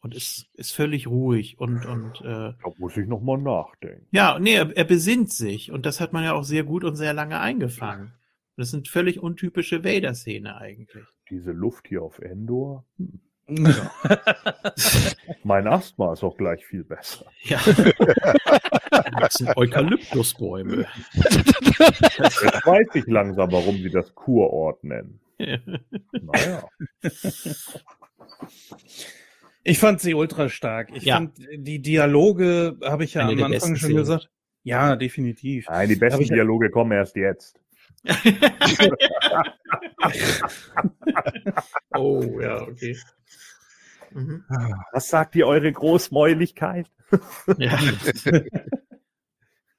und 0.00 0.14
ist, 0.14 0.48
ist 0.54 0.72
völlig 0.72 1.06
ruhig 1.06 1.58
und, 1.58 1.84
und 1.84 2.20
äh, 2.22 2.54
Da 2.54 2.72
muss 2.78 2.96
ich 2.96 3.06
noch 3.06 3.20
mal 3.20 3.36
nachdenken. 3.36 4.06
ja, 4.12 4.38
nee, 4.38 4.54
er, 4.54 4.74
er 4.74 4.84
besinnt 4.84 5.30
sich 5.30 5.72
und 5.72 5.84
das 5.84 6.00
hat 6.00 6.14
man 6.14 6.24
ja 6.24 6.32
auch 6.32 6.44
sehr 6.44 6.64
gut 6.64 6.84
und 6.84 6.96
sehr 6.96 7.12
lange 7.12 7.38
eingefangen. 7.38 8.14
Das 8.56 8.70
sind 8.70 8.88
völlig 8.88 9.20
untypische 9.20 9.84
Vader-Szene 9.84 10.56
eigentlich. 10.56 11.04
Diese 11.28 11.52
Luft 11.52 11.88
hier 11.88 12.02
auf 12.02 12.18
Endor. 12.18 12.86
Hm. 12.96 13.20
Mein 15.44 15.66
Asthma 15.66 16.12
ist 16.12 16.22
auch 16.22 16.36
gleich 16.36 16.64
viel 16.64 16.84
besser. 16.84 17.26
Ja. 17.42 17.58
Das 19.20 19.34
sind 19.34 19.56
Eukalyptusbäume. 19.56 20.86
Jetzt 21.14 22.66
weiß 22.66 22.86
ich 22.94 23.06
langsam, 23.06 23.50
warum 23.52 23.76
sie 23.76 23.90
das 23.90 24.14
Kurort 24.14 24.82
nennen. 24.84 25.20
Naja. 25.38 26.64
Ich 29.62 29.78
fand 29.78 30.00
sie 30.00 30.14
ultra 30.14 30.48
stark. 30.48 30.88
Ich 30.94 31.04
Ja. 31.04 31.16
fand 31.16 31.38
die 31.56 31.80
Dialoge, 31.82 32.76
habe 32.84 33.04
ich 33.04 33.14
ja 33.14 33.26
Eine 33.26 33.44
am 33.44 33.52
Anfang 33.52 33.76
schon 33.76 33.90
Szenen. 33.90 33.96
gesagt. 33.96 34.30
Ja, 34.62 34.96
definitiv. 34.96 35.66
Nein, 35.68 35.88
die 35.88 35.96
besten 35.96 36.24
Dialoge 36.24 36.70
kommen 36.70 36.92
erst 36.92 37.16
jetzt. 37.16 37.58
oh, 41.96 42.40
ja, 42.40 42.62
okay. 42.62 42.96
Mhm. 44.12 44.44
Was 44.92 45.08
sagt 45.08 45.36
ihr 45.36 45.46
eure 45.46 45.72
Großmäuligkeit? 45.72 46.90
Ja. 47.58 47.78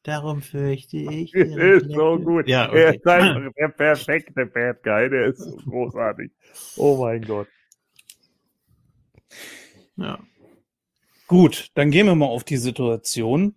Darum 0.04 0.42
fürchte 0.42 0.98
ich. 0.98 1.34
ist 1.34 1.92
so 1.92 2.18
gut. 2.20 2.48
Ja, 2.48 2.66
Er 2.74 2.90
okay. 2.90 2.98
ist 2.98 3.08
einfach 3.08 3.54
der 3.56 3.68
perfekte 3.70 4.46
Bad 4.48 4.82
Guy. 4.84 5.10
Der 5.10 5.28
ist 5.28 5.40
so 5.40 5.56
großartig. 5.70 6.32
Oh 6.76 6.98
mein 7.04 7.22
Gott. 7.22 7.48
Ja. 9.96 10.20
Gut, 11.28 11.70
dann 11.76 11.92
gehen 11.92 12.08
wir 12.08 12.16
mal 12.16 12.26
auf 12.26 12.44
die 12.44 12.58
Situation. 12.58 13.56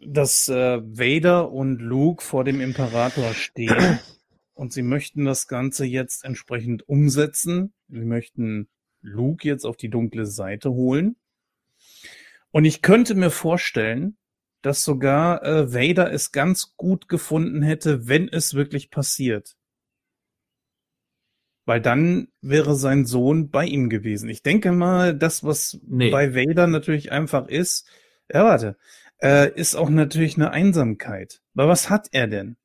dass 0.00 0.48
äh, 0.48 0.80
Vader 0.82 1.50
und 1.50 1.80
Luke 1.80 2.22
vor 2.24 2.44
dem 2.44 2.60
Imperator 2.60 3.34
stehen 3.34 3.98
und 4.54 4.72
sie 4.72 4.82
möchten 4.82 5.24
das 5.24 5.48
Ganze 5.48 5.84
jetzt 5.84 6.24
entsprechend 6.24 6.88
umsetzen. 6.88 7.72
Sie 7.88 8.04
möchten 8.04 8.68
Luke 9.02 9.46
jetzt 9.46 9.64
auf 9.64 9.76
die 9.76 9.90
dunkle 9.90 10.26
Seite 10.26 10.70
holen. 10.70 11.16
Und 12.50 12.64
ich 12.64 12.82
könnte 12.82 13.14
mir 13.14 13.30
vorstellen, 13.30 14.16
dass 14.62 14.84
sogar 14.84 15.42
äh, 15.42 15.72
Vader 15.74 16.12
es 16.12 16.32
ganz 16.32 16.76
gut 16.76 17.08
gefunden 17.08 17.62
hätte, 17.62 18.06
wenn 18.06 18.28
es 18.28 18.54
wirklich 18.54 18.90
passiert. 18.90 19.56
Weil 21.64 21.80
dann 21.80 22.28
wäre 22.40 22.74
sein 22.74 23.04
Sohn 23.04 23.50
bei 23.50 23.64
ihm 23.66 23.88
gewesen. 23.88 24.28
Ich 24.28 24.42
denke 24.42 24.72
mal, 24.72 25.16
das, 25.16 25.44
was 25.44 25.78
Nee. 25.86 26.10
bei 26.10 26.34
Vader 26.34 26.66
natürlich 26.66 27.12
einfach 27.12 27.46
ist, 27.48 27.88
ja, 28.32 28.44
warte, 28.44 28.76
äh, 29.20 29.52
ist 29.54 29.74
auch 29.76 29.88
natürlich 29.90 30.36
eine 30.36 30.50
Einsamkeit. 30.50 31.40
Aber 31.54 31.68
was 31.68 31.88
hat 31.90 32.08
er 32.12 32.26
denn? 32.26 32.56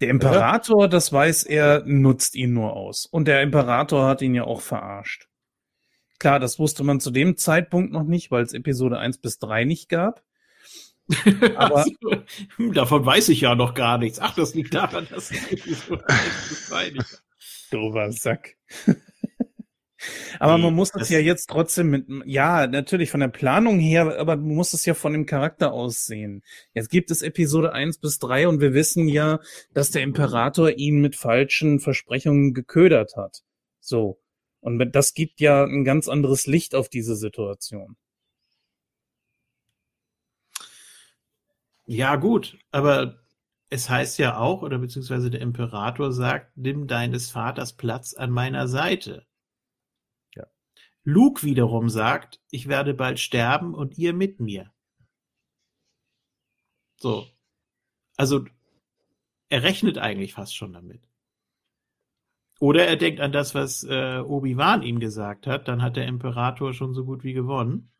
Der 0.00 0.08
Imperator, 0.10 0.88
das 0.88 1.12
weiß 1.12 1.44
er, 1.44 1.82
nutzt 1.86 2.34
ihn 2.34 2.52
nur 2.52 2.74
aus. 2.74 3.06
Und 3.06 3.26
der 3.28 3.42
Imperator 3.42 4.06
hat 4.06 4.22
ihn 4.22 4.34
ja 4.34 4.44
auch 4.44 4.60
verarscht. 4.60 5.28
Klar, 6.18 6.40
das 6.40 6.58
wusste 6.58 6.84
man 6.84 7.00
zu 7.00 7.10
dem 7.10 7.36
Zeitpunkt 7.36 7.92
noch 7.92 8.04
nicht, 8.04 8.30
weil 8.30 8.42
es 8.42 8.52
Episode 8.54 8.98
1 8.98 9.18
bis 9.18 9.38
3 9.38 9.64
nicht 9.64 9.88
gab. 9.88 10.22
Aber- 11.56 11.84
Hm, 12.56 12.72
Davon 12.72 13.04
weiß 13.04 13.28
ich 13.28 13.42
ja 13.42 13.54
noch 13.54 13.74
gar 13.74 13.98
nichts. 13.98 14.18
Ach, 14.20 14.34
das 14.34 14.54
liegt 14.54 14.74
daran, 14.74 15.06
dass 15.10 15.30
es 15.30 15.50
Episode 15.52 16.04
1 16.08 16.48
bis 16.48 16.66
2 16.68 16.90
nicht 16.90 17.10
gab. 17.10 17.20
Dober 17.70 18.12
Sack. 18.12 18.56
Aber 20.38 20.56
Nee, 20.56 20.64
man 20.64 20.74
muss 20.74 20.90
das, 20.90 21.08
ja 21.08 21.18
jetzt 21.18 21.48
trotzdem 21.50 21.90
mit, 21.90 22.06
ja, 22.26 22.66
natürlich 22.66 23.10
von 23.10 23.20
der 23.20 23.28
Planung 23.28 23.78
her, 23.78 24.18
aber 24.18 24.36
man 24.36 24.54
muss 24.54 24.72
es 24.72 24.84
ja 24.84 24.94
von 24.94 25.12
dem 25.12 25.26
Charakter 25.26 25.72
aussehen. 25.72 26.42
Jetzt 26.72 26.90
gibt 26.90 27.10
es 27.10 27.22
Episode 27.22 27.72
1 27.72 27.98
bis 27.98 28.18
3 28.18 28.48
und 28.48 28.60
wir 28.60 28.74
wissen 28.74 29.08
ja, 29.08 29.40
dass 29.72 29.90
der 29.90 30.02
Imperator 30.02 30.70
ihn 30.70 31.00
mit 31.00 31.16
falschen 31.16 31.80
Versprechungen 31.80 32.54
geködert 32.54 33.16
hat. 33.16 33.42
So. 33.80 34.20
Und 34.60 34.78
das 34.94 35.14
gibt 35.14 35.40
ja 35.40 35.64
ein 35.64 35.84
ganz 35.84 36.08
anderes 36.08 36.46
Licht 36.46 36.74
auf 36.74 36.88
diese 36.88 37.16
Situation. 37.16 37.96
Ja, 41.86 42.16
gut, 42.16 42.56
aber 42.70 43.20
es 43.68 43.90
heißt 43.90 44.18
ja 44.18 44.38
auch, 44.38 44.62
oder 44.62 44.78
beziehungsweise 44.78 45.30
der 45.30 45.40
Imperator 45.40 46.12
sagt, 46.12 46.56
nimm 46.56 46.86
deines 46.86 47.30
Vaters 47.30 47.74
Platz 47.74 48.14
an 48.14 48.30
meiner 48.30 48.68
Seite. 48.68 49.26
Luke 51.04 51.42
wiederum 51.42 51.88
sagt, 51.88 52.40
ich 52.50 52.68
werde 52.68 52.94
bald 52.94 53.20
sterben 53.20 53.74
und 53.74 53.98
ihr 53.98 54.12
mit 54.12 54.40
mir. 54.40 54.72
So. 56.96 57.26
Also, 58.16 58.46
er 59.48 59.62
rechnet 59.62 59.96
eigentlich 59.96 60.34
fast 60.34 60.54
schon 60.54 60.74
damit. 60.74 61.08
Oder 62.60 62.86
er 62.86 62.96
denkt 62.96 63.20
an 63.20 63.30
das, 63.32 63.54
was 63.54 63.84
äh, 63.84 64.18
Obi-Wan 64.18 64.82
ihm 64.82 64.98
gesagt 64.98 65.46
hat, 65.46 65.68
dann 65.68 65.82
hat 65.82 65.96
der 65.96 66.06
Imperator 66.06 66.72
schon 66.72 66.94
so 66.94 67.04
gut 67.04 67.22
wie 67.22 67.32
gewonnen, 67.32 67.92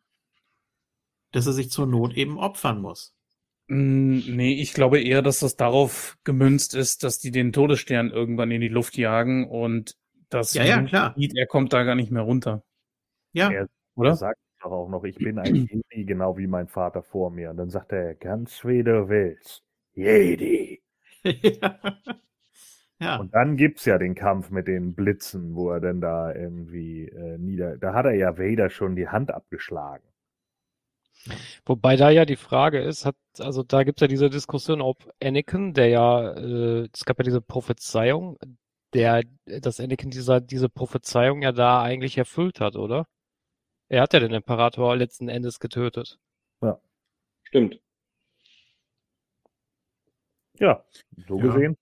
dass 1.31 1.45
er 1.47 1.53
sich 1.53 1.69
zur 1.69 1.85
Not 1.87 2.15
eben 2.15 2.37
opfern 2.39 2.81
muss. 2.81 3.15
Mm, 3.67 4.19
Nee, 4.35 4.53
ich 4.61 4.73
glaube 4.73 4.99
eher, 5.01 5.21
dass 5.21 5.39
das 5.39 5.55
darauf 5.55 6.17
gemünzt 6.23 6.75
ist, 6.75 7.03
dass 7.03 7.19
die 7.19 7.31
den 7.31 7.51
Todesstern 7.53 8.11
irgendwann 8.11 8.51
in 8.51 8.61
die 8.61 8.67
Luft 8.67 8.97
jagen 8.97 9.47
und 9.47 9.95
das 10.29 10.53
Ja, 10.53 10.63
ja, 10.65 10.81
klar. 10.81 11.15
er 11.17 11.47
kommt 11.47 11.73
da 11.73 11.83
gar 11.83 11.95
nicht 11.95 12.11
mehr 12.11 12.23
runter. 12.23 12.63
Ja. 13.35 13.51
Er 13.51 13.67
Oder? 13.95 14.15
sagt 14.15 14.39
doch 14.61 14.71
auch 14.71 14.89
noch, 14.89 15.03
ich 15.03 15.17
bin 15.17 15.37
ein 15.37 15.55
Jedi, 15.55 16.05
genau 16.05 16.37
wie 16.37 16.47
mein 16.47 16.67
Vater 16.67 17.03
vor 17.03 17.29
mir. 17.29 17.51
Und 17.51 17.57
dann 17.57 17.69
sagt 17.69 17.91
er, 17.91 18.15
ganz 18.15 18.63
wie 18.65 18.83
du 18.83 19.09
willst. 19.09 19.61
Jedi. 19.93 20.81
ja. 22.99 23.17
Und 23.17 23.33
dann 23.33 23.57
gibt's 23.57 23.85
ja 23.85 23.97
den 23.97 24.15
Kampf 24.15 24.51
mit 24.51 24.67
den 24.67 24.95
Blitzen, 24.95 25.53
wo 25.55 25.69
er 25.69 25.81
dann 25.81 25.99
da 25.99 26.33
irgendwie 26.33 27.09
äh, 27.09 27.37
nieder. 27.37 27.77
Da 27.77 27.93
hat 27.93 28.05
er 28.05 28.13
ja 28.13 28.37
Vader 28.37 28.69
schon 28.69 28.95
die 28.95 29.09
Hand 29.09 29.31
abgeschlagen. 29.31 30.03
Wobei 31.65 31.95
da 31.97 32.09
ja 32.09 32.25
die 32.25 32.35
Frage 32.35 32.79
ist, 32.79 33.05
hat, 33.05 33.15
also 33.39 33.63
da 33.63 33.83
gibt's 33.83 34.01
ja 34.01 34.07
diese 34.07 34.29
Diskussion, 34.29 34.81
ob 34.81 35.11
Anakin, 35.21 35.73
der 35.73 35.87
ja, 35.89 36.33
äh, 36.33 36.87
es 36.93 37.03
gab 37.03 37.17
ja 37.17 37.23
diese 37.23 37.41
Prophezeiung, 37.41 38.37
der, 38.93 39.23
dass 39.45 39.79
Anakin 39.79 40.11
dieser, 40.11 40.39
diese 40.39 40.69
Prophezeiung 40.69 41.41
ja 41.41 41.51
da 41.51 41.81
eigentlich 41.81 42.17
erfüllt 42.17 42.61
hat, 42.61 42.75
oder? 42.75 43.07
Er 43.89 44.01
hat 44.01 44.13
ja 44.13 44.19
den 44.19 44.33
Imperator 44.33 44.95
letzten 44.95 45.29
Endes 45.29 45.59
getötet. 45.59 46.17
Stimmt. 47.43 47.79
Ja, 50.59 50.83
so 51.27 51.37
Ja. 51.37 51.43
gesehen. 51.45 51.77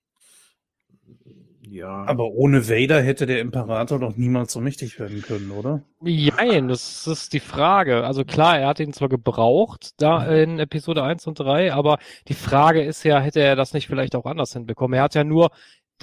ja. 1.62 2.04
Aber 2.06 2.26
ohne 2.32 2.68
Vader 2.70 3.02
hätte 3.02 3.26
der 3.26 3.40
Imperator 3.40 4.00
doch 4.00 4.16
niemals 4.18 4.52
so 4.54 4.60
mächtig 4.60 5.00
werden 5.00 5.22
können, 5.22 5.52
oder? 5.52 5.84
Jein, 6.02 6.68
das 6.68 7.08
ist 7.08 7.34
die 7.34 7.40
Frage. 7.40 8.04
Also 8.04 8.26
klar, 8.26 8.60
er 8.60 8.68
hat 8.68 8.80
ihn 8.80 8.94
zwar 8.94 9.10
gebraucht, 9.10 9.92
da 10.02 10.26
in 10.26 10.60
Episode 10.60 11.04
1 11.04 11.26
und 11.28 11.40
3, 11.40 11.74
aber 11.74 11.98
die 12.28 12.34
Frage 12.34 12.84
ist 12.84 13.04
ja, 13.04 13.20
hätte 13.20 13.40
er 13.40 13.56
das 13.56 13.74
nicht 13.74 13.88
vielleicht 13.88 14.16
auch 14.16 14.26
anders 14.26 14.54
hinbekommen? 14.54 14.98
Er 14.98 15.04
hat 15.04 15.16
ja 15.16 15.24
nur 15.24 15.50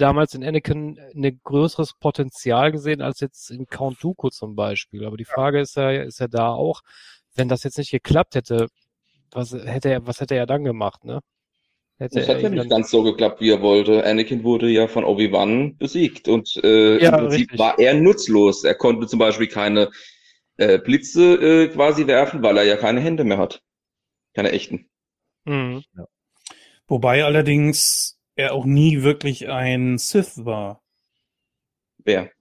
damals 0.01 0.33
in 0.33 0.43
Anakin 0.43 0.99
ein 1.15 1.39
größeres 1.43 1.93
Potenzial 1.99 2.71
gesehen 2.71 3.01
als 3.01 3.19
jetzt 3.19 3.51
in 3.51 3.67
Count 3.67 4.03
Dooku 4.03 4.29
zum 4.29 4.55
Beispiel. 4.55 5.05
Aber 5.05 5.17
die 5.17 5.25
Frage 5.25 5.59
ist 5.59 5.75
ja, 5.75 5.91
ist 5.91 6.19
ja 6.19 6.27
da 6.27 6.49
auch, 6.49 6.81
wenn 7.35 7.47
das 7.47 7.63
jetzt 7.63 7.77
nicht 7.77 7.91
geklappt 7.91 8.35
hätte, 8.35 8.67
was 9.31 9.53
hätte 9.53 9.89
er, 9.89 10.07
was 10.07 10.19
hätte 10.19 10.35
er 10.35 10.45
dann 10.45 10.63
gemacht, 10.63 11.05
ne? 11.05 11.21
Hätte 11.97 12.19
Das 12.19 12.29
hat 12.29 12.41
ja 12.41 12.49
nicht 12.49 12.69
ganz 12.69 12.89
so 12.89 13.03
geklappt, 13.03 13.41
wie 13.41 13.51
er 13.51 13.61
wollte. 13.61 14.03
Anakin 14.03 14.43
wurde 14.43 14.67
ja 14.69 14.87
von 14.87 15.03
Obi-Wan 15.03 15.77
besiegt 15.77 16.27
und 16.27 16.59
äh, 16.63 17.01
Ja, 17.01 17.11
im 17.11 17.17
Prinzip 17.27 17.39
richtig. 17.41 17.59
war 17.59 17.77
er 17.77 17.93
nutzlos. 17.93 18.63
Er 18.63 18.75
konnte 18.75 19.05
zum 19.07 19.19
Beispiel 19.19 19.47
keine 19.47 19.91
äh, 20.57 20.79
Blitze 20.79 21.35
äh, 21.35 21.67
quasi 21.67 22.07
werfen, 22.07 22.41
weil 22.41 22.57
er 22.57 22.63
ja 22.63 22.75
keine 22.75 23.01
Hände 23.01 23.23
mehr 23.23 23.37
hat. 23.37 23.61
Keine 24.33 24.51
echten. 24.51 24.89
Mhm. 25.45 25.83
Wobei 26.87 27.23
allerdings 27.23 28.17
er 28.35 28.53
auch 28.53 28.65
nie 28.65 29.03
wirklich 29.03 29.49
ein 29.49 29.97
Sith 29.97 30.45
war. 30.45 30.81
Wer? 31.99 32.31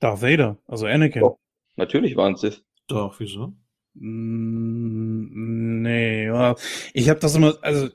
Darth 0.00 0.22
Vader, 0.22 0.58
also 0.66 0.86
Anakin. 0.86 1.22
Doch. 1.22 1.38
Natürlich 1.76 2.16
waren 2.16 2.36
Sith. 2.36 2.62
Doch, 2.86 3.18
wieso? 3.18 3.54
Mm, 3.94 5.82
Nee, 5.82 6.26
ja. 6.26 6.54
ich 6.94 7.08
habe 7.08 7.20
das 7.20 7.34
immer, 7.36 7.56
also 7.62 7.88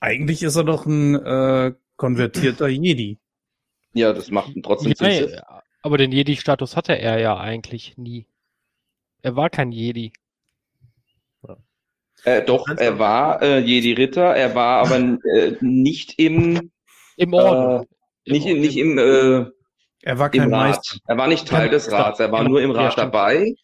eigentlich 0.00 0.42
ist 0.42 0.56
er 0.56 0.64
doch 0.64 0.86
ein 0.86 1.14
äh, 1.14 1.74
konvertierter 1.96 2.68
Jedi. 2.68 3.18
Ja, 3.92 4.12
das 4.12 4.30
macht 4.30 4.54
ihn 4.54 4.62
trotzdem 4.62 4.92
Ja, 4.98 5.10
Sith. 5.10 5.40
aber 5.82 5.98
den 5.98 6.12
Jedi-Status 6.12 6.76
hatte 6.76 6.98
er 6.98 7.18
ja 7.20 7.36
eigentlich 7.38 7.96
nie. 7.98 8.26
Er 9.22 9.36
war 9.36 9.50
kein 9.50 9.72
Jedi. 9.72 10.12
Äh, 12.24 12.42
doch, 12.44 12.66
er 12.68 12.98
war 12.98 13.40
äh, 13.42 13.58
Jedi-Ritter, 13.60 14.34
er 14.36 14.54
war 14.54 14.84
aber 14.86 14.96
äh, 15.34 15.56
nicht 15.60 16.18
im, 16.18 16.70
Im 17.16 17.32
Orden. 17.34 17.86
Im 18.24 18.32
nicht, 18.34 18.46
im, 18.46 18.60
nicht 18.60 18.76
im, 18.76 18.98
äh, 18.98 19.46
Er 20.02 20.18
war 20.18 20.30
kein 20.30 20.42
im 20.42 20.54
Rat. 20.54 20.76
Meister. 20.76 20.98
Er 21.06 21.16
war 21.18 21.26
nicht 21.28 21.48
Teil 21.48 21.70
des. 21.70 21.90
Rats, 21.90 22.20
er 22.20 22.30
war 22.32 22.40
Genau. 22.40 22.50
nur 22.50 22.62
im 22.62 22.72
Ja, 22.72 22.82
Rat 22.82 22.92
stimmt. 22.92 23.14
dabei, 23.14 23.54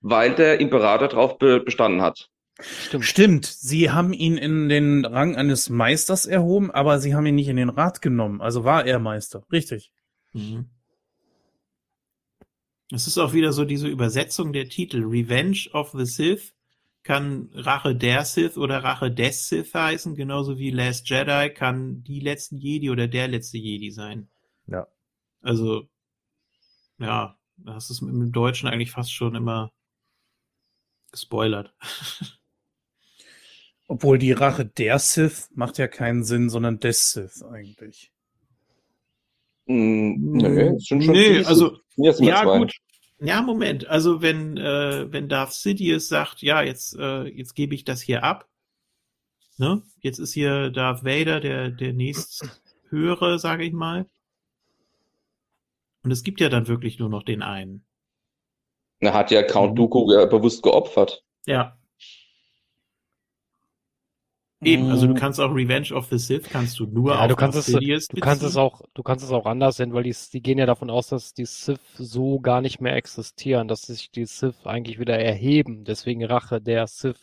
weil 0.00 0.34
der 0.34 0.60
Imperator 0.60 1.08
darauf 1.08 1.38
be 1.38 1.60
bestanden 1.60 2.02
hat. 2.02 2.28
Stimmt. 2.60 3.04
Stimmt, 3.06 3.46
sie 3.46 3.90
haben 3.90 4.12
ihn 4.12 4.36
in 4.36 4.68
den 4.68 5.04
Rang 5.06 5.34
eines 5.36 5.70
Meisters 5.70 6.26
erhoben, 6.26 6.70
aber 6.70 6.98
sie 7.00 7.14
haben 7.14 7.24
ihn 7.26 7.34
nicht 7.34 7.48
in 7.48 7.56
den 7.56 7.70
Rat 7.70 8.02
genommen. 8.02 8.40
Also 8.42 8.62
war 8.64 8.84
er 8.86 8.98
Meister. 8.98 9.42
Richtig. 9.50 9.90
Mhm. 10.34 10.66
Es 12.92 13.06
ist 13.06 13.16
auch 13.18 13.32
wieder 13.32 13.52
so 13.52 13.64
diese 13.64 13.88
Übersetzung 13.88 14.52
der 14.52 14.68
Titel. 14.68 15.02
Revenge 15.04 15.68
of 15.72 15.92
the 15.96 16.04
Sith 16.04 16.52
kann 17.02 17.50
Rache 17.52 17.96
der 17.96 18.24
Sith 18.24 18.56
oder 18.56 18.84
Rache 18.84 19.10
des 19.10 19.48
Sith 19.48 19.74
heißen, 19.74 20.14
genauso 20.14 20.58
wie 20.58 20.70
Last 20.70 21.08
Jedi 21.08 21.50
kann 21.52 22.02
die 22.04 22.20
letzten 22.20 22.58
Jedi 22.58 22.90
oder 22.90 23.08
der 23.08 23.28
letzte 23.28 23.58
Jedi 23.58 23.90
sein. 23.90 24.28
Ja. 24.66 24.86
Also, 25.40 25.88
ja, 26.98 27.36
das 27.56 27.90
ist 27.90 28.02
im 28.02 28.30
Deutschen 28.32 28.68
eigentlich 28.68 28.92
fast 28.92 29.12
schon 29.12 29.34
immer 29.34 29.72
gespoilert. 31.10 31.74
Obwohl 33.88 34.18
die 34.18 34.32
Rache 34.32 34.64
der 34.64 34.98
Sith 34.98 35.50
macht 35.54 35.78
ja 35.78 35.88
keinen 35.88 36.24
Sinn, 36.24 36.48
sondern 36.48 36.78
des 36.78 37.12
Sith 37.12 37.42
eigentlich. 37.42 38.12
Mm, 39.66 40.36
nö, 40.36 40.76
es 40.76 40.84
sind 40.84 41.04
schon 41.04 41.14
nee, 41.14 41.44
also, 41.44 41.78
ja, 41.96 42.12
zwei. 42.12 42.58
gut. 42.58 42.72
Ja, 43.24 43.40
Moment. 43.40 43.86
Also 43.86 44.20
wenn, 44.20 44.56
äh, 44.56 45.12
wenn 45.12 45.28
Darth 45.28 45.52
Sidious 45.52 46.08
sagt, 46.08 46.42
ja, 46.42 46.60
jetzt, 46.62 46.96
äh, 46.98 47.22
jetzt 47.28 47.54
gebe 47.54 47.74
ich 47.74 47.84
das 47.84 48.02
hier 48.02 48.24
ab. 48.24 48.48
Ne? 49.58 49.82
Jetzt 50.00 50.18
ist 50.18 50.32
hier 50.32 50.70
Darth 50.70 51.04
Vader 51.04 51.38
der, 51.38 51.70
der 51.70 51.92
nächsthöhere, 51.92 53.38
sage 53.38 53.64
ich 53.64 53.72
mal. 53.72 54.06
Und 56.02 56.10
es 56.10 56.24
gibt 56.24 56.40
ja 56.40 56.48
dann 56.48 56.66
wirklich 56.66 56.98
nur 56.98 57.08
noch 57.08 57.22
den 57.22 57.42
einen. 57.42 57.84
Er 58.98 59.14
hat 59.14 59.30
ja 59.30 59.44
Count 59.44 59.78
Dooku 59.78 60.12
äh, 60.12 60.26
bewusst 60.26 60.64
geopfert. 60.64 61.24
Ja. 61.46 61.78
Eben, 64.64 64.88
also 64.90 65.06
du 65.06 65.14
Mm. 65.14 65.16
kannst 65.16 65.40
auch 65.40 65.54
Revenge 65.54 65.92
of 65.94 66.06
the 66.10 66.18
Sith 66.18 66.48
kannst 66.48 66.78
du 66.78 66.86
nur 66.86 67.14
Ja, 67.14 67.20
auf 67.20 67.28
du 67.28 67.36
kannst 67.36 67.58
es, 67.58 67.66
Sidious 67.66 68.08
du 68.08 68.16
kannst 68.18 68.42
es 68.44 68.56
auch, 68.56 68.82
du 68.94 69.02
kannst 69.02 69.24
es 69.24 69.30
auch 69.32 69.46
anders 69.46 69.76
sehen, 69.76 69.92
weil 69.94 70.04
die, 70.04 70.14
die 70.32 70.42
gehen 70.42 70.58
ja 70.58 70.66
davon 70.66 70.90
aus, 70.90 71.08
dass 71.08 71.34
die 71.34 71.46
Sith 71.46 71.80
so 71.96 72.40
gar 72.40 72.60
nicht 72.60 72.80
mehr 72.80 72.96
existieren, 72.96 73.68
dass 73.68 73.82
sich 73.82 74.10
die 74.10 74.26
Sith 74.26 74.66
eigentlich 74.66 74.98
wieder 75.00 75.18
erheben. 75.18 75.84
Deswegen 75.84 76.24
Rache 76.24 76.60
der 76.60 76.86
Sith. 76.86 77.18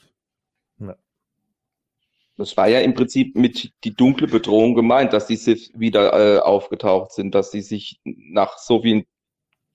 Das 2.38 2.56
war 2.56 2.70
ja 2.70 2.80
im 2.80 2.94
Prinzip 2.94 3.36
mit 3.36 3.74
die 3.84 3.94
dunkle 3.96 4.28
Bedrohung 4.28 4.74
gemeint, 4.74 5.12
dass 5.14 5.28
die 5.28 5.36
Sith 5.36 5.72
wieder 5.76 6.38
äh, 6.38 6.40
aufgetaucht 6.40 7.12
sind, 7.12 7.36
dass 7.36 7.52
sie 7.52 7.62
sich 7.62 8.00
nach 8.06 8.58
so 8.58 8.82
vielen 8.82 9.04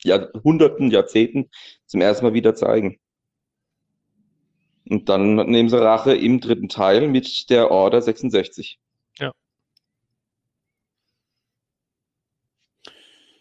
Jahrhunderten, 0.02 0.90
Jahrzehnten 0.90 1.50
zum 1.86 2.00
ersten 2.00 2.24
Mal 2.26 2.34
wieder 2.34 2.54
zeigen. 2.54 2.98
Und 4.88 5.08
dann 5.08 5.36
nehmen 5.36 5.68
sie 5.68 5.82
Rache 5.82 6.14
im 6.14 6.40
dritten 6.40 6.68
Teil 6.68 7.08
mit 7.08 7.48
der 7.50 7.70
Order 7.70 8.02
66. 8.02 8.78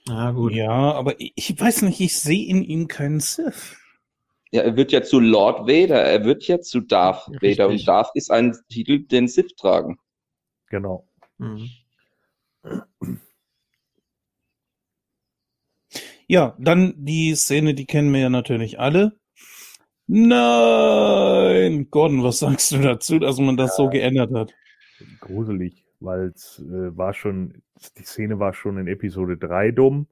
Ah, 0.10 0.32
gut. 0.32 0.54
Ja, 0.54 0.70
aber 0.70 1.20
ich, 1.20 1.34
ich 1.36 1.60
weiß 1.60 1.84
nicht, 1.84 2.00
ich 2.00 2.20
sehe 2.20 2.48
in 2.48 2.64
ihm 2.64 2.88
keinen 2.88 3.20
Sith. 3.20 3.78
Ja, 4.52 4.62
er 4.62 4.76
wird 4.76 4.92
ja 4.92 5.02
zu 5.02 5.20
Lord 5.20 5.62
Vader, 5.62 6.02
er 6.04 6.26
wird 6.26 6.44
ja 6.48 6.60
zu 6.60 6.82
Darth 6.82 7.28
Richtig. 7.30 7.58
Vader 7.58 7.70
und 7.70 7.88
Darth 7.88 8.12
ist 8.14 8.30
ein 8.30 8.56
Titel, 8.70 9.00
den 9.00 9.28
Sith 9.28 9.56
tragen. 9.56 9.98
Genau. 10.70 11.08
Mhm. 11.38 11.70
Ja, 16.28 16.56
dann 16.60 16.94
die 16.98 17.36
Szene, 17.36 17.74
die 17.74 17.86
kennen 17.86 18.14
wir 18.14 18.22
ja 18.22 18.30
natürlich 18.30 18.80
alle. 18.80 19.20
Nein! 20.08 21.88
Gordon, 21.90 22.24
was 22.24 22.40
sagst 22.40 22.72
du 22.72 22.80
dazu, 22.80 23.20
dass 23.20 23.38
man 23.40 23.58
das 23.58 23.76
so 23.76 23.90
geändert 23.90 24.32
hat? 24.34 24.54
gruselig, 25.20 25.86
weil 26.00 26.28
es 26.34 26.60
äh, 26.60 26.96
war 26.96 27.14
schon, 27.14 27.62
die 27.98 28.04
Szene 28.04 28.40
war 28.40 28.54
schon 28.54 28.78
in 28.78 28.88
Episode 28.88 29.36
3 29.38 29.72
dumm. 29.72 30.08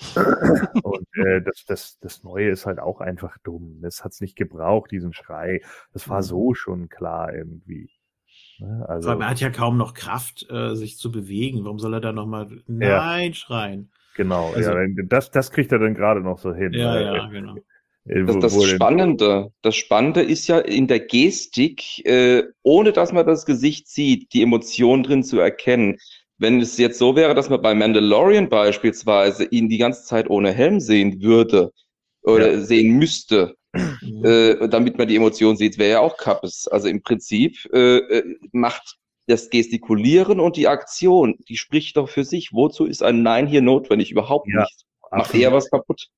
Und 0.82 1.06
äh, 1.16 1.40
das, 1.42 1.64
das, 1.66 1.98
das 2.00 2.24
Neue 2.24 2.48
ist 2.50 2.66
halt 2.66 2.80
auch 2.80 3.00
einfach 3.00 3.36
dumm. 3.44 3.78
Das 3.80 4.02
hat 4.02 4.12
es 4.12 4.20
nicht 4.20 4.34
gebraucht, 4.36 4.90
diesen 4.90 5.12
Schrei. 5.12 5.60
Das 5.92 6.08
war 6.08 6.22
so 6.24 6.54
schon 6.54 6.88
klar 6.88 7.32
irgendwie. 7.32 7.90
Ne? 8.58 8.78
Vor 8.80 8.88
Also, 8.90 9.10
allem, 9.10 9.20
er 9.20 9.30
hat 9.30 9.40
ja 9.40 9.50
kaum 9.50 9.76
noch 9.76 9.94
Kraft, 9.94 10.46
äh, 10.50 10.74
sich 10.74 10.96
zu 10.98 11.12
bewegen. 11.12 11.64
Warum 11.64 11.78
soll 11.78 11.94
er 11.94 12.00
da 12.00 12.12
nochmal 12.12 12.48
Nein 12.66 13.34
schreien? 13.34 13.90
genau, 14.16 14.52
also- 14.52 14.70
ja, 14.76 14.84
das, 15.06 15.30
das 15.30 15.52
kriegt 15.52 15.70
er 15.70 15.78
dann 15.78 15.94
gerade 15.94 16.20
noch 16.22 16.38
so 16.38 16.52
hin. 16.54 16.72
Ja, 16.72 16.96
Äh, 16.96 17.04
ja, 17.04 17.26
genau. 17.28 17.54
Äh, 18.06 18.24
Das, 18.24 18.38
das 18.38 18.64
Spannende, 18.64 19.50
das 19.62 19.76
Spannende 19.76 20.22
ist 20.22 20.46
ja 20.46 20.58
in 20.58 20.86
der 20.86 21.00
Gestik, 21.00 22.04
äh, 22.06 22.44
ohne 22.62 22.92
dass 22.92 23.12
man 23.12 23.26
das 23.26 23.46
Gesicht 23.46 23.88
sieht, 23.88 24.32
die 24.32 24.42
Emotion 24.42 25.02
drin 25.02 25.22
zu 25.22 25.38
erkennen. 25.38 25.98
Wenn 26.38 26.60
es 26.60 26.78
jetzt 26.78 26.98
so 26.98 27.16
wäre, 27.16 27.34
dass 27.34 27.48
man 27.48 27.62
bei 27.62 27.74
Mandalorian 27.74 28.48
beispielsweise 28.48 29.44
ihn 29.44 29.68
die 29.68 29.78
ganze 29.78 30.04
Zeit 30.04 30.28
ohne 30.28 30.52
Helm 30.52 30.80
sehen 30.80 31.22
würde 31.22 31.70
oder 32.22 32.60
sehen 32.60 32.96
müsste, 32.96 33.54
äh, 34.22 34.68
damit 34.68 34.98
man 34.98 35.08
die 35.08 35.16
Emotion 35.16 35.56
sieht, 35.56 35.78
wäre 35.78 35.92
ja 35.92 36.00
auch 36.00 36.16
Kappes. 36.16 36.68
Also 36.68 36.88
im 36.88 37.02
Prinzip 37.02 37.58
äh, 37.72 37.98
äh, 37.98 38.36
macht 38.52 38.96
das 39.26 39.48
Gestikulieren 39.48 40.40
und 40.40 40.56
die 40.56 40.68
Aktion, 40.68 41.36
die 41.48 41.56
spricht 41.56 41.96
doch 41.96 42.08
für 42.08 42.24
sich. 42.24 42.52
Wozu 42.52 42.84
ist 42.84 43.02
ein 43.02 43.22
Nein 43.22 43.46
hier 43.46 43.62
notwendig? 43.62 44.10
Überhaupt 44.10 44.48
Ja, 44.52 44.60
nicht. 44.60 44.84
Macht 45.10 45.22
absolut. 45.22 45.42
eher 45.42 45.52
was 45.52 45.70
kaputt. 45.70 46.08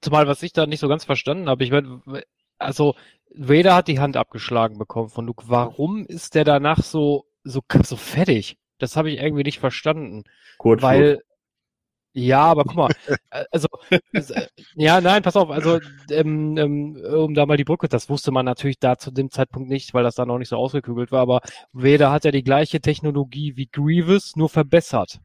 Zumal, 0.00 0.26
was 0.26 0.42
ich 0.42 0.52
da 0.52 0.66
nicht 0.66 0.80
so 0.80 0.88
ganz 0.88 1.04
verstanden 1.04 1.48
habe, 1.48 1.64
ich 1.64 1.70
meine, 1.70 2.00
also 2.58 2.94
Vader 3.34 3.74
hat 3.74 3.88
die 3.88 4.00
Hand 4.00 4.16
abgeschlagen 4.16 4.78
bekommen 4.78 5.08
von 5.08 5.26
Luke. 5.26 5.44
Warum 5.48 6.04
ist 6.06 6.34
der 6.34 6.44
danach 6.44 6.82
so, 6.82 7.26
so, 7.44 7.60
so 7.82 7.96
fertig? 7.96 8.56
Das 8.78 8.96
habe 8.96 9.10
ich 9.10 9.20
irgendwie 9.20 9.42
nicht 9.42 9.60
verstanden. 9.60 10.24
Kurzschluss. 10.58 10.90
Weil, 10.90 11.22
ja, 12.12 12.40
aber 12.40 12.64
guck 12.64 12.76
mal, 12.76 12.90
äh, 13.30 13.44
also, 13.52 13.68
äh, 13.90 14.00
ja, 14.74 15.00
nein, 15.00 15.22
pass 15.22 15.36
auf, 15.36 15.50
also, 15.50 15.78
ähm, 16.10 16.56
ähm, 16.56 16.96
um 16.96 17.34
da 17.34 17.46
mal 17.46 17.56
die 17.56 17.64
Brücke, 17.64 17.88
das 17.88 18.08
wusste 18.08 18.32
man 18.32 18.44
natürlich 18.44 18.80
da 18.80 18.98
zu 18.98 19.12
dem 19.12 19.30
Zeitpunkt 19.30 19.68
nicht, 19.68 19.94
weil 19.94 20.02
das 20.02 20.16
da 20.16 20.26
noch 20.26 20.38
nicht 20.38 20.48
so 20.48 20.56
ausgekügelt 20.56 21.12
war, 21.12 21.20
aber 21.20 21.40
Vader 21.72 22.10
hat 22.10 22.24
ja 22.24 22.32
die 22.32 22.42
gleiche 22.42 22.80
Technologie 22.80 23.56
wie 23.56 23.68
Grievous, 23.70 24.34
nur 24.34 24.48
verbessert. 24.48 25.20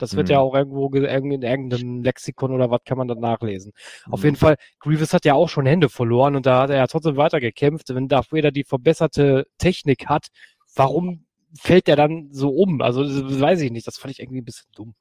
Das 0.00 0.16
wird 0.16 0.28
Mhm. 0.28 0.32
ja 0.32 0.38
auch 0.40 0.54
irgendwo 0.54 0.88
ge- 0.88 1.04
irgend- 1.06 1.32
in 1.34 1.42
irgendeinem 1.42 2.02
Lexikon 2.02 2.52
oder 2.52 2.70
was 2.70 2.80
kann 2.84 2.98
man 2.98 3.08
dann 3.08 3.20
nachlesen. 3.20 3.72
Auf 4.10 4.20
Mhm. 4.20 4.24
jeden 4.26 4.36
Fall, 4.36 4.56
Grievous 4.80 5.12
hat 5.12 5.24
ja 5.24 5.34
auch 5.34 5.48
schon 5.48 5.66
Hände 5.66 5.88
verloren 5.88 6.36
und 6.36 6.46
da 6.46 6.62
hat 6.62 6.70
er 6.70 6.76
ja 6.76 6.86
trotzdem 6.86 7.16
weitergekämpft. 7.16 7.94
Wenn 7.94 8.08
Darth 8.08 8.32
Vader 8.32 8.50
die 8.50 8.64
verbesserte 8.64 9.46
Technik 9.58 10.06
hat, 10.06 10.28
warum 10.74 11.24
fällt 11.58 11.86
der 11.88 11.96
dann 11.96 12.28
so 12.32 12.50
um? 12.50 12.80
Also, 12.80 13.02
das 13.02 13.40
weiß 13.40 13.60
ich 13.60 13.70
nicht. 13.72 13.86
Das 13.86 13.98
fand 13.98 14.12
ich 14.12 14.20
irgendwie 14.20 14.40
ein 14.40 14.44
bisschen 14.44 14.70
dumm. 14.74 14.94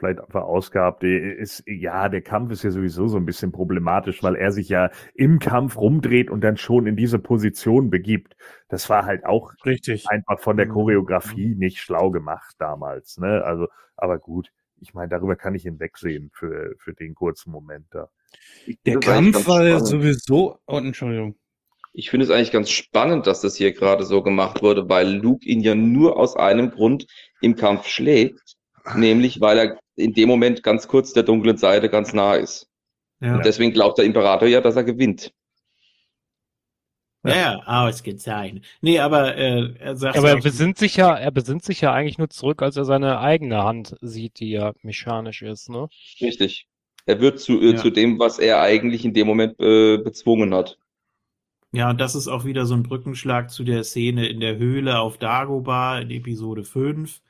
Vielleicht 0.00 0.20
verausgabt. 0.30 1.02
Der 1.04 1.36
Ist, 1.36 1.62
ja, 1.66 2.08
der 2.08 2.22
Kampf 2.22 2.50
ist 2.50 2.64
ja 2.64 2.70
sowieso 2.72 3.06
so 3.06 3.16
ein 3.18 3.26
bisschen 3.26 3.52
problematisch, 3.52 4.22
weil 4.22 4.34
er 4.34 4.50
sich 4.50 4.68
ja 4.68 4.90
im 5.14 5.38
Kampf 5.38 5.76
rumdreht 5.76 6.30
und 6.30 6.40
dann 6.42 6.56
schon 6.56 6.86
in 6.86 6.96
diese 6.96 7.18
Position 7.20 7.90
begibt. 7.90 8.36
Das 8.68 8.90
war 8.90 9.04
halt 9.04 9.24
auch 9.24 9.52
Richtig. 9.64 10.06
einfach 10.08 10.40
von 10.40 10.56
der 10.56 10.66
Mhm. 10.66 10.72
Choreografie 10.72 11.54
nicht 11.54 11.78
schlau 11.78 12.10
gemacht 12.10 12.56
damals. 12.58 13.18
Ne? 13.18 13.44
Also, 13.44 13.68
aber 13.96 14.18
gut, 14.18 14.50
ich 14.80 14.94
meine, 14.94 15.08
darüber 15.10 15.36
kann 15.36 15.54
ich 15.54 15.62
hinwegsehen 15.62 16.30
für, 16.32 16.74
für 16.78 16.94
den 16.94 17.14
kurzen 17.14 17.52
Moment 17.52 17.86
da. 17.90 18.08
Der 18.86 18.98
Das 18.98 19.04
Kampf 19.04 19.46
war 19.46 19.66
ja 19.66 19.78
sowieso. 19.80 20.58
Oh, 20.66 20.78
Entschuldigung. 20.78 21.36
Ich 21.92 22.08
finde 22.10 22.24
es 22.24 22.30
eigentlich 22.30 22.52
ganz 22.52 22.70
spannend, 22.70 23.26
dass 23.26 23.40
das 23.40 23.56
hier 23.56 23.72
gerade 23.72 24.04
so 24.04 24.22
gemacht 24.22 24.62
wurde, 24.62 24.88
weil 24.88 25.08
Luke 25.16 25.44
ihn 25.44 25.60
ja 25.60 25.74
nur 25.74 26.16
aus 26.16 26.36
einem 26.36 26.70
Grund 26.70 27.06
im 27.40 27.56
Kampf 27.56 27.86
schlägt, 27.88 28.56
nämlich 28.94 29.40
weil 29.40 29.58
er 29.58 29.78
in 30.00 30.14
dem 30.14 30.28
Moment 30.28 30.62
ganz 30.62 30.88
kurz 30.88 31.12
der 31.12 31.22
dunklen 31.24 31.56
Seite 31.58 31.88
ganz 31.90 32.12
nah 32.12 32.34
ist. 32.36 32.68
Ja, 33.20 33.36
Und 33.36 33.44
deswegen 33.44 33.72
glaubt 33.72 33.98
der 33.98 34.06
Imperator 34.06 34.48
ja, 34.48 34.60
dass 34.60 34.76
er 34.76 34.84
gewinnt. 34.84 35.32
ja, 37.22 37.34
ja, 37.34 37.62
ausgezeichnet. 37.66 38.64
Nee, 38.80 38.98
aber 38.98 39.36
äh, 39.36 39.74
er 39.78 39.96
sagt 39.96 40.16
Aber 40.16 40.30
er 40.30 40.40
besinnt 40.40 40.78
sich 40.78 40.96
ja, 40.96 41.14
er 41.16 41.30
besinnt 41.30 41.64
sich 41.64 41.80
ja 41.82 41.92
eigentlich 41.92 42.18
nur 42.18 42.30
zurück, 42.30 42.62
als 42.62 42.76
er 42.76 42.84
seine 42.84 43.18
eigene 43.20 43.62
Hand 43.62 43.96
sieht, 44.00 44.40
die 44.40 44.50
ja 44.50 44.72
mechanisch 44.82 45.42
ist, 45.42 45.68
ne? 45.68 45.90
Richtig. 46.20 46.68
Er 47.06 47.20
wird 47.20 47.40
zu, 47.40 47.60
äh, 47.60 47.74
Ja. 47.74 47.74
zu 47.74 47.90
dem, 47.90 48.18
was 48.20 48.38
er 48.38 48.60
eigentlich 48.60 49.04
in 49.04 49.12
dem 49.14 49.26
Moment 49.26 49.58
äh, 49.60 49.98
bezwungen 49.98 50.54
hat. 50.54 50.78
Ja, 51.72 51.90
und 51.90 52.00
das 52.00 52.14
ist 52.16 52.26
auch 52.28 52.44
wieder 52.44 52.66
so 52.66 52.74
ein 52.74 52.82
Brückenschlag 52.82 53.50
zu 53.50 53.62
der 53.64 53.84
Szene 53.84 54.28
in 54.28 54.40
der 54.40 54.56
Höhle 54.56 54.98
auf 55.00 55.18
Dagobah 55.18 55.98
in 56.00 56.10
Episode 56.10 56.64
5 56.64 57.20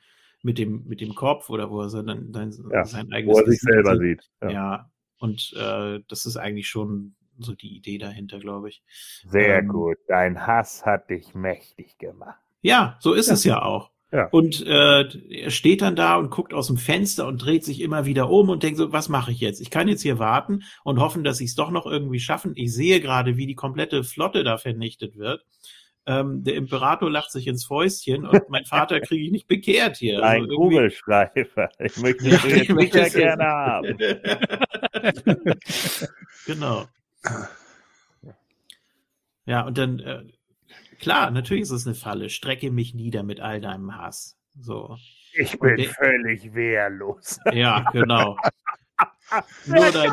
mit 0.43 0.57
dem, 0.57 0.83
mit 0.87 1.01
dem 1.01 1.13
Kopf 1.15 1.49
oder 1.49 1.69
wo 1.69 1.81
er 1.81 1.89
sein, 1.89 2.31
sein, 2.33 2.53
Ja, 2.71 2.85
sein 2.85 3.11
eigenes 3.13 3.35
Wo 3.35 3.39
er 3.39 3.47
sich 3.49 3.59
selber 3.59 3.97
sieht. 3.97 4.29
Ja. 4.41 4.49
Ja. 4.51 4.91
und 5.19 5.53
äh, 5.55 5.99
das 6.07 6.25
ist 6.25 6.37
eigentlich 6.37 6.67
schon 6.67 7.15
so 7.39 7.53
die 7.53 7.75
Idee 7.75 7.97
dahinter, 7.97 8.39
glaube 8.39 8.69
ich. 8.69 8.83
Sehr 9.27 9.59
Ähm, 9.59 9.67
gut. 9.69 9.97
Dein 10.07 10.45
Hass 10.45 10.85
hat 10.85 11.09
dich 11.09 11.33
mächtig 11.33 11.97
gemacht. 11.97 12.39
Ja, 12.61 12.97
so 12.99 13.13
ist 13.13 13.29
es 13.29 13.43
ja 13.43 13.61
auch. 13.63 13.89
Ja. 14.11 14.27
Und 14.27 14.65
äh, 14.67 15.03
er 15.29 15.51
steht 15.51 15.81
dann 15.81 15.95
da 15.95 16.17
und 16.17 16.29
guckt 16.31 16.53
aus 16.53 16.67
dem 16.67 16.77
Fenster 16.77 17.25
und 17.27 17.37
dreht 17.37 17.63
sich 17.63 17.79
immer 17.79 18.05
wieder 18.05 18.29
um 18.29 18.49
und 18.49 18.61
denkt 18.61 18.77
so, 18.77 18.91
was 18.91 19.07
mache 19.07 19.31
ich 19.31 19.39
jetzt? 19.39 19.61
Ich 19.61 19.69
kann 19.71 19.87
jetzt 19.87 20.01
hier 20.01 20.19
warten 20.19 20.63
und 20.83 20.99
hoffen, 20.99 21.23
dass 21.23 21.37
sie 21.37 21.45
es 21.45 21.55
doch 21.55 21.71
noch 21.71 21.85
irgendwie 21.85 22.19
schaffen. 22.19 22.51
Ich 22.55 22.73
sehe 22.73 22.99
gerade, 22.99 23.37
wie 23.37 23.47
die 23.47 23.55
komplette 23.55 24.03
Flotte 24.03 24.43
da 24.43 24.57
vernichtet 24.57 25.17
wird. 25.17 25.45
Ähm, 26.07 26.43
der 26.43 26.55
Imperator 26.55 27.11
lacht 27.11 27.31
sich 27.31 27.45
ins 27.47 27.63
Fäustchen 27.65 28.25
und 28.25 28.49
mein 28.49 28.65
Vater 28.65 28.99
kriege 29.01 29.23
ich 29.23 29.31
nicht 29.31 29.47
bekehrt 29.47 29.97
hier. 29.97 30.23
Ein 30.23 30.43
Also 30.43 30.55
Kugelschreiber. 30.55 31.69
Ich 31.79 31.97
möchte 31.97 32.27
Ja, 32.29 32.43
ich 32.45 32.69
möchte 32.69 33.01
es- 33.01 33.13
gerne 33.13 33.43
haben. 33.45 33.97
genau. 36.45 36.85
Ja, 39.45 39.61
und 39.65 39.77
dann, 39.77 39.99
äh, 39.99 40.23
klar, 40.99 41.31
natürlich 41.31 41.63
ist 41.63 41.71
es 41.71 41.85
eine 41.85 41.95
Falle. 41.95 42.29
Strecke 42.29 42.71
mich 42.71 42.93
nieder 42.93 43.23
mit 43.23 43.39
all 43.39 43.59
deinem 43.61 43.95
Hass. 43.97 44.37
So. 44.59 44.97
Ich 45.33 45.59
bin 45.59 45.77
der- 45.77 45.89
völlig 45.89 46.53
wehrlos. 46.53 47.39
Ja, 47.53 47.85
genau. 47.91 48.37
Nur 49.65 49.91
dein, 49.91 50.11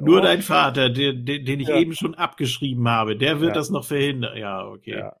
nur 0.00 0.18
Oh. 0.18 0.20
dein 0.22 0.42
Vater, 0.42 0.90
den, 0.90 1.24
den, 1.24 1.44
den 1.44 1.60
ich 1.60 1.68
Ja. 1.68 1.76
eben 1.78 1.94
schon 1.94 2.14
abgeschrieben 2.14 2.88
habe, 2.88 3.16
der 3.16 3.40
wird 3.40 3.50
Ja. 3.50 3.54
das 3.54 3.70
noch 3.70 3.84
verhindern. 3.84 4.36
Ja, 4.36 4.66
okay. 4.66 4.98
Ja. 4.98 5.16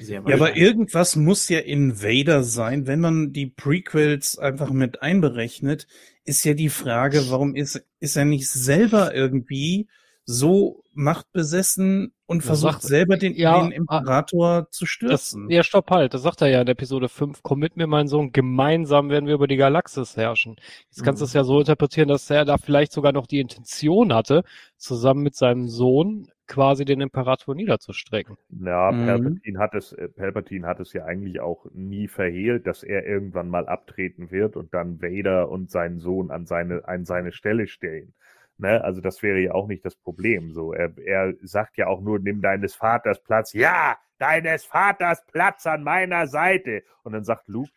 Ja, 0.00 0.20
aber 0.20 0.56
irgendwas 0.56 1.16
muss 1.16 1.48
ja 1.48 1.58
in 1.58 2.00
Vader 2.00 2.44
sein. 2.44 2.86
Wenn 2.86 3.00
man 3.00 3.32
die 3.32 3.46
Prequels 3.46 4.38
einfach 4.38 4.70
mit 4.70 5.02
einberechnet, 5.02 5.88
ist 6.24 6.44
ja 6.44 6.54
die 6.54 6.68
Frage, 6.68 7.30
warum 7.30 7.56
ist, 7.56 7.84
ist 7.98 8.16
er 8.16 8.24
nicht 8.24 8.48
selber 8.48 9.12
irgendwie 9.12 9.88
so 10.24 10.84
machtbesessen 10.98 12.12
und 12.26 12.38
Das 12.38 12.46
versucht 12.46 12.72
sagt- 12.74 12.84
selber 12.84 13.16
den, 13.16 13.34
Ja, 13.34 13.60
den 13.62 13.72
Imperator 13.72 14.68
zu 14.70 14.84
Das, 14.84 14.90
stürzen? 14.90 15.48
ja, 15.50 15.62
stopp 15.62 15.90
halt, 15.90 16.12
das 16.14 16.22
sagt 16.22 16.42
er 16.42 16.48
ja 16.48 16.60
in 16.60 16.68
Episode 16.68 17.08
5. 17.08 17.42
Komm 17.42 17.60
mit 17.60 17.76
mir, 17.76 17.86
mein 17.86 18.08
Sohn, 18.08 18.32
gemeinsam 18.32 19.08
werden 19.08 19.26
wir 19.26 19.34
über 19.34 19.46
die 19.46 19.56
Galaxis 19.56 20.16
herrschen. 20.16 20.56
Jetzt 20.90 21.04
kannst 21.04 21.20
du 21.22 21.24
Mhm. 21.24 21.28
es 21.28 21.32
ja 21.34 21.44
so 21.44 21.60
interpretieren, 21.60 22.08
dass 22.08 22.28
er 22.30 22.44
da 22.44 22.58
vielleicht 22.58 22.92
sogar 22.92 23.12
noch 23.12 23.26
die 23.26 23.40
Intention 23.40 24.12
hatte, 24.12 24.42
zusammen 24.76 25.22
mit 25.22 25.34
seinem 25.36 25.68
Sohn 25.68 26.28
quasi 26.46 26.84
den 26.84 27.00
Imperator 27.02 27.54
niederzustrecken. 27.54 28.36
Ja, 28.48 28.90
Mhm. 28.90 29.06
Palpatine 29.06 29.58
hat 29.58 29.74
es, 29.74 29.92
äh, 29.92 30.08
Palpatine 30.08 30.66
hat 30.66 30.80
es 30.80 30.92
ja 30.94 31.04
eigentlich 31.04 31.40
auch 31.40 31.66
nie 31.74 32.08
verhehlt, 32.08 32.66
dass 32.66 32.82
er 32.82 33.06
irgendwann 33.06 33.48
mal 33.48 33.68
abtreten 33.68 34.30
wird 34.30 34.56
und 34.56 34.72
dann 34.74 35.00
Vader 35.02 35.50
und 35.50 35.70
seinen 35.70 35.98
Sohn 36.00 36.30
an 36.30 36.46
seine, 36.46 36.86
an 36.88 37.04
seine 37.04 37.32
Stelle 37.32 37.66
stellen. 37.66 38.14
Ne? 38.58 38.82
Also 38.82 39.00
das 39.00 39.22
wäre 39.22 39.38
ja 39.38 39.52
auch 39.52 39.68
nicht 39.68 39.84
das 39.84 39.94
Problem. 39.94 40.52
So, 40.52 40.72
er, 40.72 40.92
er 40.98 41.34
sagt 41.42 41.78
ja 41.78 41.86
auch 41.86 42.00
nur, 42.00 42.18
nimm 42.18 42.42
deines 42.42 42.74
Vaters 42.74 43.22
Platz. 43.22 43.52
Ja, 43.52 43.96
deines 44.18 44.64
Vaters 44.64 45.24
Platz 45.26 45.66
an 45.66 45.84
meiner 45.84 46.26
Seite. 46.26 46.82
Und 47.04 47.12
dann 47.12 47.24
sagt 47.24 47.48
Luke, 47.48 47.70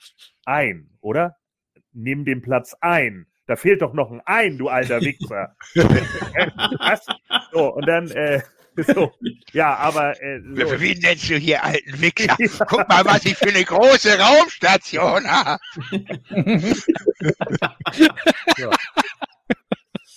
ein, 0.46 0.90
oder? 1.00 1.38
Nimm 1.94 2.26
den 2.26 2.42
Platz 2.42 2.76
ein. 2.82 3.28
Da 3.46 3.56
fehlt 3.56 3.82
doch 3.82 3.94
noch 3.94 4.12
ein 4.12 4.22
Ein, 4.26 4.58
du 4.58 4.70
alter 4.70 5.02
Wichser. 5.02 5.56
Was? 5.76 7.06
So, 7.52 7.76
und 7.76 7.88
dann, 7.88 8.10
äh, 8.12 8.42
so, 8.96 9.12
ja, 9.52 9.76
aber 9.76 10.20
äh, 10.22 10.40
so. 10.42 10.80
Wie 10.80 10.96
nennst 10.96 11.30
du 11.30 11.36
hier 11.36 11.64
alten 11.64 12.02
Wichser? 12.02 12.36
Guck 12.66 12.88
mal, 12.88 13.04
was 13.06 13.26
ich 13.26 13.36
für 13.38 13.50
eine 13.50 13.64
große 13.64 14.18
Raumstation 14.18 15.28
habe. 15.30 15.60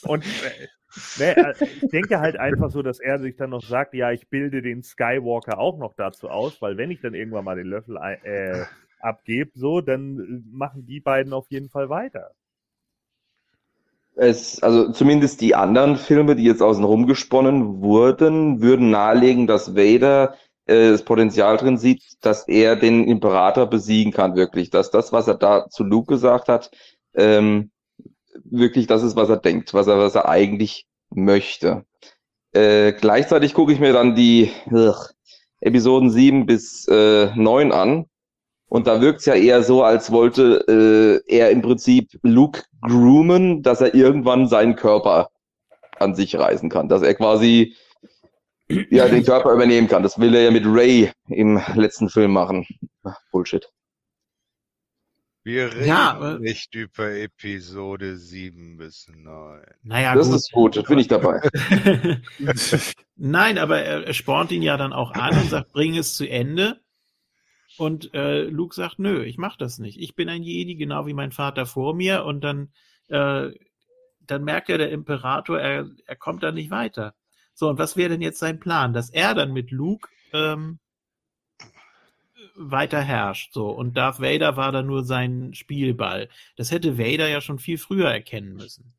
Und 0.06 0.24
äh, 0.24 0.68
ne, 1.18 1.36
äh, 1.36 1.54
ich 1.82 1.90
denke 1.90 2.20
halt 2.20 2.36
einfach 2.36 2.70
so, 2.70 2.82
dass 2.82 3.00
er 3.00 3.18
sich 3.18 3.36
dann 3.36 3.50
noch 3.50 3.62
sagt, 3.62 3.94
ja, 3.94 4.10
ich 4.12 4.28
bilde 4.28 4.62
den 4.62 4.82
Skywalker 4.82 5.58
auch 5.58 5.78
noch 5.78 5.94
dazu 5.94 6.28
aus, 6.28 6.60
weil 6.62 6.76
wenn 6.76 6.90
ich 6.90 7.00
dann 7.00 7.14
irgendwann 7.14 7.44
mal 7.44 7.56
den 7.56 7.66
Löffel 7.66 7.96
äh, 7.96 8.64
abgebe, 9.00 9.50
so, 9.54 9.80
dann 9.80 10.18
äh, 10.18 10.56
machen 10.56 10.86
die 10.86 11.00
beiden 11.00 11.32
auf 11.32 11.46
jeden 11.50 11.68
Fall 11.68 11.88
weiter. 11.88 12.30
Es, 14.16 14.62
also 14.62 14.92
zumindest 14.92 15.40
die 15.40 15.56
anderen 15.56 15.96
Filme, 15.96 16.36
die 16.36 16.44
jetzt 16.44 16.62
außen 16.62 16.84
rum 16.84 17.06
gesponnen 17.06 17.80
wurden, 17.80 18.62
würden 18.62 18.90
nahelegen, 18.90 19.48
dass 19.48 19.74
Vader 19.74 20.36
äh, 20.66 20.90
das 20.90 21.04
Potenzial 21.04 21.56
drin 21.56 21.78
sieht, 21.78 22.02
dass 22.20 22.46
er 22.46 22.76
den 22.76 23.08
Imperator 23.08 23.66
besiegen 23.68 24.12
kann, 24.12 24.36
wirklich. 24.36 24.70
Dass 24.70 24.90
das, 24.90 25.12
was 25.12 25.26
er 25.26 25.34
da 25.34 25.68
zu 25.68 25.82
Luke 25.82 26.14
gesagt 26.14 26.48
hat, 26.48 26.70
ähm, 27.14 27.70
wirklich 28.44 28.86
das 28.86 29.02
ist, 29.02 29.16
was 29.16 29.28
er 29.28 29.36
denkt, 29.36 29.74
was 29.74 29.86
er, 29.86 29.98
was 29.98 30.14
er 30.14 30.28
eigentlich 30.28 30.86
möchte. 31.10 31.84
Äh, 32.52 32.92
gleichzeitig 32.92 33.54
gucke 33.54 33.72
ich 33.72 33.80
mir 33.80 33.92
dann 33.92 34.14
die 34.14 34.50
ugh, 34.70 35.10
Episoden 35.60 36.10
7 36.10 36.46
bis 36.46 36.86
äh, 36.88 37.30
9 37.34 37.72
an. 37.72 38.06
Und 38.68 38.86
da 38.86 39.00
wirkt 39.00 39.20
es 39.20 39.26
ja 39.26 39.34
eher 39.34 39.62
so, 39.62 39.82
als 39.82 40.10
wollte 40.10 41.22
äh, 41.28 41.32
er 41.32 41.50
im 41.50 41.62
Prinzip 41.62 42.18
Luke 42.22 42.62
groomen, 42.80 43.62
dass 43.62 43.80
er 43.80 43.94
irgendwann 43.94 44.48
seinen 44.48 44.74
Körper 44.74 45.30
an 45.98 46.14
sich 46.14 46.36
reißen 46.36 46.70
kann. 46.70 46.88
Dass 46.88 47.02
er 47.02 47.14
quasi 47.14 47.74
ja, 48.90 49.08
den 49.08 49.24
Körper 49.24 49.52
übernehmen 49.52 49.88
kann. 49.88 50.02
Das 50.02 50.18
will 50.18 50.34
er 50.34 50.42
ja 50.42 50.50
mit 50.50 50.64
Ray 50.66 51.10
im 51.28 51.60
letzten 51.74 52.08
Film 52.08 52.32
machen. 52.32 52.66
Ach, 53.04 53.18
Bullshit. 53.30 53.68
Wir 55.44 55.74
reden 55.74 55.86
Ja, 55.86 56.36
äh, 56.36 56.38
nicht 56.38 56.74
über 56.74 57.12
Episode 57.12 58.16
7 58.16 58.78
bis 58.78 59.08
9. 59.14 59.62
Naja, 59.82 60.14
Das 60.14 60.28
gut. 60.28 60.36
ist 60.36 60.52
gut, 60.52 60.76
das 60.76 60.84
bin 60.84 60.98
ich 60.98 61.08
dabei. 61.08 61.38
Nein, 63.16 63.58
aber 63.58 63.82
er, 63.82 64.06
er 64.06 64.14
spornt 64.14 64.50
ihn 64.52 64.62
ja 64.62 64.78
dann 64.78 64.94
auch 64.94 65.12
an 65.12 65.38
und 65.38 65.50
sagt, 65.50 65.72
bring 65.72 65.98
es 65.98 66.16
zu 66.16 66.26
Ende. 66.26 66.80
Und 67.76 68.14
äh, 68.14 68.44
Luke 68.44 68.74
sagt, 68.74 68.98
nö, 68.98 69.22
ich 69.24 69.36
mach 69.36 69.56
das 69.56 69.78
nicht. 69.78 70.00
Ich 70.00 70.14
bin 70.14 70.30
ein 70.30 70.42
Jedi, 70.42 70.76
genau 70.76 71.06
wie 71.06 71.12
mein 71.12 71.32
Vater 71.32 71.66
vor 71.66 71.94
mir. 71.94 72.24
Und 72.24 72.42
dann, 72.42 72.72
äh, 73.08 73.50
dann 74.20 74.44
merkt 74.44 74.70
ja 74.70 74.78
der 74.78 74.92
Imperator, 74.92 75.60
er, 75.60 75.90
er 76.06 76.16
kommt 76.16 76.42
da 76.42 76.52
nicht 76.52 76.70
weiter. 76.70 77.14
So, 77.52 77.68
und 77.68 77.78
was 77.78 77.96
wäre 77.98 78.08
denn 78.08 78.22
jetzt 78.22 78.38
sein 78.38 78.60
Plan? 78.60 78.94
Dass 78.94 79.10
er 79.10 79.34
dann 79.34 79.52
mit 79.52 79.70
Luke 79.70 80.08
ähm, 80.32 80.78
weiter 82.56 83.00
herrscht. 83.00 83.52
So, 83.52 83.70
und 83.70 83.96
Darth 83.96 84.20
Vader 84.20 84.56
war 84.56 84.72
dann 84.72 84.86
nur 84.86 85.04
sein 85.04 85.54
Spielball. 85.54 86.28
Das 86.56 86.70
hätte 86.70 86.98
Vader 86.98 87.28
ja 87.28 87.40
schon 87.40 87.58
viel 87.58 87.78
früher 87.78 88.08
erkennen 88.10 88.54
müssen. 88.54 88.94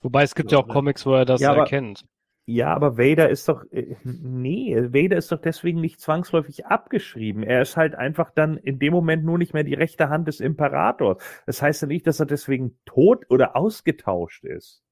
Wobei 0.00 0.22
es 0.24 0.34
gibt 0.34 0.50
ja 0.52 0.58
auch 0.58 0.68
Comics, 0.68 1.06
wo 1.06 1.14
er 1.14 1.24
das 1.24 1.40
Ja, 1.40 1.50
aber- 1.52 1.60
erkennt. 1.60 2.04
Ja, 2.44 2.74
aber 2.74 2.98
Vader 2.98 3.30
ist 3.30 3.48
doch, 3.48 3.62
äh, 3.70 3.94
nee, 4.02 4.74
Vader 4.76 5.16
ist 5.16 5.30
doch 5.30 5.40
deswegen 5.40 5.80
nicht 5.80 6.00
zwangsläufig 6.00 6.66
abgeschrieben. 6.66 7.44
Er 7.44 7.62
ist 7.62 7.76
halt 7.76 7.94
einfach 7.94 8.30
dann 8.34 8.56
in 8.56 8.80
dem 8.80 8.92
Moment 8.92 9.24
nur 9.24 9.38
nicht 9.38 9.54
mehr 9.54 9.62
die 9.62 9.74
rechte 9.74 10.08
Hand 10.08 10.26
des 10.26 10.40
Imperators. 10.40 11.22
Das 11.46 11.62
heißt 11.62 11.82
ja 11.82 11.88
nicht, 11.88 12.04
dass 12.04 12.18
er 12.18 12.26
deswegen 12.26 12.76
tot 12.84 13.24
oder 13.30 13.54
ausgetauscht 13.54 14.42
ist. 14.44 14.82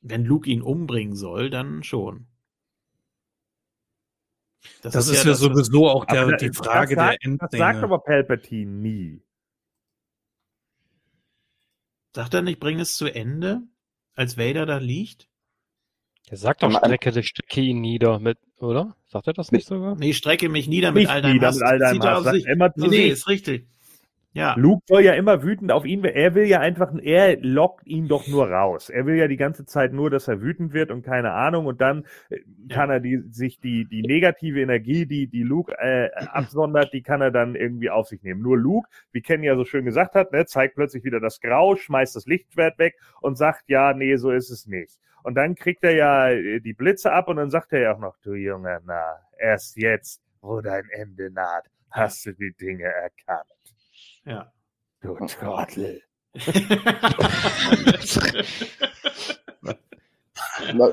Wenn 0.00 0.24
Luke 0.24 0.48
ihn 0.48 0.62
umbringen 0.62 1.16
soll, 1.16 1.50
dann 1.50 1.82
schon. 1.82 2.28
Das, 4.82 4.94
ist 5.08 5.08
ja, 5.24 5.24
das, 5.24 5.26
was- 5.26 5.38
sowieso 5.40 5.88
auch 5.88 6.04
der, 6.04 6.22
Aber 6.22 6.36
die 6.36 6.48
das 6.48 6.56
Frage 6.56 6.94
sagt, 6.94 7.22
der 7.24 7.36
Das 7.38 7.50
sagt 7.58 7.82
aber 7.82 7.98
Palpatine 8.00 8.70
nie. 8.70 9.22
Sagt 12.14 12.34
er 12.34 12.42
nicht, 12.42 12.60
bring 12.60 12.80
es 12.80 12.96
zu 12.96 13.06
Ende, 13.06 13.62
als 14.14 14.36
Vader 14.36 14.66
da 14.66 14.78
liegt? 14.78 15.28
Er 16.28 16.36
sagt 16.36 16.62
doch, 16.62 16.72
strecke, 16.76 17.12
dich- 17.12 17.28
strecke 17.28 17.60
ihn 17.60 17.80
nieder 17.80 18.18
mit, 18.18 18.38
oder? 18.58 18.96
Sagt 19.06 19.26
er 19.28 19.32
das 19.32 19.50
nicht 19.52 19.66
sogar? 19.66 19.96
Nee, 19.96 20.12
strecke 20.12 20.48
mich 20.48 20.68
nieder 20.68 20.92
mit 20.92 21.08
all 21.08 21.22
deinem 21.22 21.34
nieder 21.34 21.48
Hass. 21.48 21.56
mit 21.56 21.64
all 21.66 21.78
deinem 21.78 22.02
Hass. 22.02 22.34
immer 22.44 22.72
zu 22.72 22.80
Nee, 22.80 22.88
nee, 22.88 22.96
sich. 23.04 23.12
ist 23.12 23.28
richtig. 23.28 23.68
Ja. 24.32 24.54
Luke 24.56 24.82
soll 24.86 25.02
ja 25.02 25.14
immer 25.14 25.42
wütend 25.42 25.72
auf 25.72 25.84
ihn, 25.84 26.04
er 26.04 26.36
will 26.36 26.44
ja 26.44 26.60
einfach, 26.60 26.92
er 27.02 27.36
lockt 27.40 27.84
ihn 27.86 28.06
doch 28.06 28.28
nur 28.28 28.48
raus. 28.48 28.88
Er 28.88 29.04
will 29.04 29.16
ja 29.16 29.26
die 29.26 29.36
ganze 29.36 29.64
Zeit 29.64 29.92
nur, 29.92 30.08
dass 30.08 30.28
er 30.28 30.40
wütend 30.40 30.72
wird 30.72 30.92
und 30.92 31.02
keine 31.02 31.32
Ahnung 31.32 31.66
und 31.66 31.80
dann 31.80 32.04
äh, 32.28 32.38
kann 32.68 32.90
er 32.90 33.00
die, 33.00 33.22
sich 33.30 33.58
die, 33.58 33.86
die 33.86 34.02
negative 34.02 34.60
Energie, 34.60 35.04
die, 35.06 35.26
die 35.26 35.42
Luke 35.42 35.76
äh, 35.78 36.10
absondert, 36.14 36.92
die 36.92 37.02
kann 37.02 37.20
er 37.20 37.32
dann 37.32 37.56
irgendwie 37.56 37.90
auf 37.90 38.06
sich 38.06 38.22
nehmen. 38.22 38.40
Nur 38.40 38.56
Luke, 38.56 38.88
wie 39.10 39.20
Ken 39.20 39.42
ja 39.42 39.56
so 39.56 39.64
schön 39.64 39.84
gesagt 39.84 40.14
hat, 40.14 40.30
ne, 40.30 40.46
zeigt 40.46 40.76
plötzlich 40.76 41.02
wieder 41.02 41.18
das 41.18 41.40
Grau, 41.40 41.74
schmeißt 41.74 42.14
das 42.14 42.26
Lichtschwert 42.26 42.78
weg 42.78 42.96
und 43.20 43.36
sagt, 43.36 43.64
ja, 43.66 43.94
nee, 43.94 44.14
so 44.14 44.30
ist 44.30 44.50
es 44.50 44.66
nicht. 44.66 45.00
Und 45.24 45.34
dann 45.34 45.56
kriegt 45.56 45.82
er 45.82 45.94
ja 45.94 46.30
äh, 46.30 46.60
die 46.60 46.72
Blitze 46.72 47.12
ab 47.12 47.26
und 47.26 47.36
dann 47.36 47.50
sagt 47.50 47.72
er 47.72 47.80
ja 47.80 47.94
auch 47.94 47.98
noch, 47.98 48.16
du 48.22 48.34
junger 48.34 48.80
Narr, 48.86 49.20
erst 49.38 49.76
jetzt, 49.76 50.22
wo 50.40 50.60
dein 50.60 50.88
Ende 50.90 51.32
naht, 51.32 51.64
hast 51.90 52.26
du 52.26 52.32
die 52.32 52.52
Dinge 52.52 52.84
erkannt. 52.84 53.59
Ja. 54.26 54.52
Du 55.02 55.14
Trottel. 55.26 56.02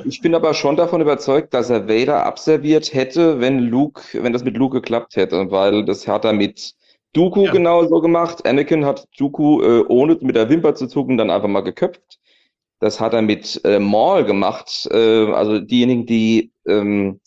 Ich 0.06 0.22
bin 0.22 0.33
aber 0.33 0.53
schon 0.53 0.75
davon 0.75 1.01
überzeugt, 1.01 1.53
dass 1.53 1.69
er 1.69 1.88
Vader 1.88 2.25
abserviert 2.25 2.93
hätte, 2.93 3.39
wenn 3.39 3.59
Luke, 3.59 4.01
wenn 4.23 4.33
das 4.33 4.43
mit 4.43 4.57
Luke 4.57 4.77
geklappt 4.81 5.15
hätte, 5.15 5.51
weil 5.51 5.85
das 5.85 6.07
hat 6.07 6.25
er 6.25 6.33
mit 6.33 6.73
Dooku 7.14 7.45
Ja. 7.45 7.51
genauso 7.51 8.01
gemacht. 8.01 8.45
Anakin 8.45 8.85
hat 8.85 9.07
Dooku 9.17 9.61
äh, 9.61 9.83
ohne 9.88 10.17
mit 10.22 10.35
der 10.35 10.49
Wimper 10.49 10.75
zu 10.75 10.88
zucken 10.88 11.17
dann 11.17 11.30
einfach 11.30 11.47
mal 11.47 11.61
geköpft. 11.61 12.19
Das 12.80 12.99
hat 12.99 13.14
er 13.14 13.22
mit 13.22 13.59
äh, 13.64 13.80
Maul 13.80 14.23
gemacht. 14.25 14.88
Äh, 14.91 15.31
also 15.31 15.59
diejenigen, 15.59 16.06
die 16.06 16.51
ähm, 16.67 17.19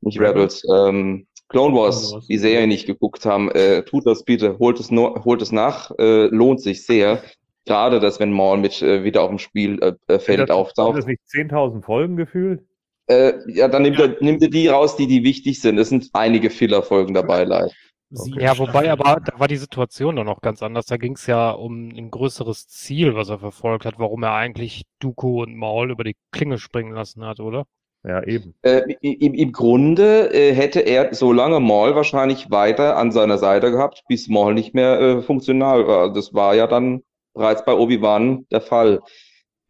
nicht 0.00 0.20
Rebels, 0.20 0.62
ähm, 0.72 1.26
Clone 1.52 1.74
Wars, 1.74 2.00
Clone 2.00 2.14
Wars. 2.14 2.26
die 2.26 2.38
Serie 2.38 2.66
nicht 2.66 2.86
geguckt 2.86 3.24
haben, 3.24 3.50
äh, 3.50 3.82
tut 3.84 4.06
das 4.06 4.24
bitte, 4.24 4.58
holt 4.58 4.80
es, 4.80 4.90
no, 4.90 5.24
holt 5.24 5.42
es 5.42 5.52
nach, 5.52 5.90
äh, 5.98 6.26
lohnt 6.26 6.60
sich 6.60 6.84
sehr. 6.84 7.22
Gerade, 7.64 8.00
dass 8.00 8.18
wenn 8.18 8.32
Maul 8.32 8.58
mit 8.58 8.82
äh, 8.82 9.04
wieder 9.04 9.22
auf 9.22 9.28
dem 9.28 9.38
Spielfeld 9.38 9.98
äh, 10.08 10.18
Sind 10.18 10.50
auftaucht. 10.50 10.98
das 10.98 11.06
nicht 11.06 11.20
10.000 11.32 11.84
Folgen 11.84 12.16
gefühlt? 12.16 12.62
Äh, 13.06 13.34
ja, 13.46 13.68
dann 13.68 13.82
nimmt, 13.82 13.98
Ja. 13.98 14.06
Er, 14.06 14.16
nimmt 14.20 14.42
er 14.42 14.48
die 14.48 14.66
raus, 14.66 14.96
die, 14.96 15.06
die 15.06 15.22
wichtig 15.22 15.60
sind. 15.60 15.78
Es 15.78 15.88
sind 15.88 16.10
einige 16.12 16.50
Filler-Folgen 16.50 17.14
dabei, 17.14 17.44
leider. 17.44 17.70
Sieben 18.10 18.40
Ja, 18.40 18.58
wobei 18.58 18.90
aber, 18.90 19.20
da 19.24 19.38
war 19.38 19.48
die 19.48 19.56
Situation 19.56 20.16
doch 20.16 20.24
noch 20.24 20.40
ganz 20.40 20.62
anders. 20.62 20.86
Da 20.86 20.96
ging 20.96 21.14
es 21.14 21.26
ja 21.26 21.50
um 21.50 21.88
ein 21.88 22.10
größeres 22.10 22.66
Ziel, 22.68 23.14
was 23.14 23.28
er 23.30 23.38
verfolgt 23.38 23.86
hat, 23.86 23.98
warum 23.98 24.22
er 24.22 24.34
eigentlich 24.34 24.82
Dooku 24.98 25.42
und 25.42 25.56
Maul 25.56 25.90
über 25.90 26.04
die 26.04 26.16
Klinge 26.30 26.58
springen 26.58 26.92
lassen 26.92 27.24
hat, 27.24 27.40
oder? 27.40 27.64
Ja, 28.04 28.22
eben. 28.24 28.54
Äh, 28.62 28.82
im, 29.00 29.34
Im 29.34 29.52
Grunde 29.52 30.32
äh, 30.34 30.52
hätte 30.52 30.80
er 30.80 31.14
so 31.14 31.32
lange 31.32 31.60
Maul 31.60 31.94
wahrscheinlich 31.94 32.50
weiter 32.50 32.96
an 32.96 33.12
seiner 33.12 33.38
Seite 33.38 33.70
gehabt, 33.70 34.02
bis 34.08 34.28
Maul 34.28 34.54
nicht 34.54 34.74
mehr 34.74 35.00
äh, 35.00 35.22
funktional 35.22 35.86
war. 35.86 36.12
Das 36.12 36.34
war 36.34 36.54
ja 36.56 36.66
dann 36.66 37.04
bereits 37.32 37.64
bei 37.64 37.74
Obi-Wan 37.74 38.46
der 38.50 38.60
Fall. 38.60 39.00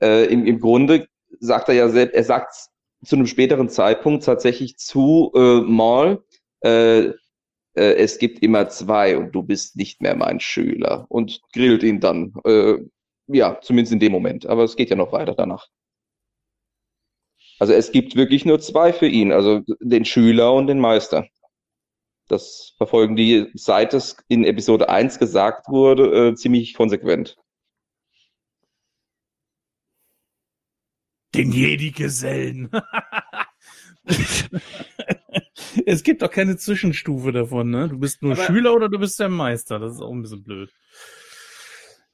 Äh, 0.00 0.32
im, 0.32 0.46
Im 0.46 0.60
Grunde 0.60 1.08
sagt 1.40 1.68
er 1.68 1.74
ja 1.74 1.88
selbst, 1.90 2.14
er 2.14 2.24
sagt 2.24 2.54
zu 3.04 3.16
einem 3.16 3.26
späteren 3.26 3.68
Zeitpunkt 3.68 4.24
tatsächlich 4.24 4.78
zu 4.78 5.30
äh, 5.34 5.60
Maul, 5.60 6.24
äh, 6.60 7.10
es 7.74 8.18
gibt 8.18 8.42
immer 8.42 8.68
zwei 8.68 9.16
und 9.16 9.32
du 9.32 9.42
bist 9.42 9.76
nicht 9.76 10.02
mehr 10.02 10.14
mein 10.14 10.40
Schüler 10.40 11.06
und 11.08 11.40
grillt 11.54 11.82
ihn 11.82 12.00
dann. 12.00 12.34
Ja, 13.28 13.58
zumindest 13.62 13.94
in 13.94 13.98
dem 13.98 14.12
Moment. 14.12 14.44
Aber 14.44 14.62
es 14.62 14.76
geht 14.76 14.90
ja 14.90 14.96
noch 14.96 15.12
weiter 15.12 15.34
danach. 15.34 15.68
Also 17.62 17.74
es 17.74 17.92
gibt 17.92 18.16
wirklich 18.16 18.44
nur 18.44 18.58
zwei 18.58 18.92
für 18.92 19.06
ihn, 19.06 19.30
also 19.30 19.60
den 19.78 20.04
Schüler 20.04 20.52
und 20.52 20.66
den 20.66 20.80
Meister. 20.80 21.28
Das 22.26 22.74
verfolgen 22.76 23.14
die, 23.14 23.52
seit 23.54 23.94
es 23.94 24.16
in 24.26 24.42
Episode 24.42 24.88
1 24.88 25.20
gesagt 25.20 25.68
wurde, 25.68 26.30
äh, 26.30 26.34
ziemlich 26.34 26.74
konsequent. 26.74 27.36
Den 31.36 31.52
Jedi-Gesellen. 31.52 32.68
es 35.86 36.02
gibt 36.02 36.22
doch 36.22 36.32
keine 36.32 36.56
Zwischenstufe 36.56 37.30
davon, 37.30 37.70
ne? 37.70 37.88
Du 37.88 38.00
bist 38.00 38.22
nur 38.22 38.32
Aber- 38.32 38.42
Schüler 38.42 38.74
oder 38.74 38.88
du 38.88 38.98
bist 38.98 39.20
der 39.20 39.28
Meister. 39.28 39.78
Das 39.78 39.92
ist 39.94 40.00
auch 40.00 40.10
ein 40.10 40.22
bisschen 40.22 40.42
blöd. 40.42 40.74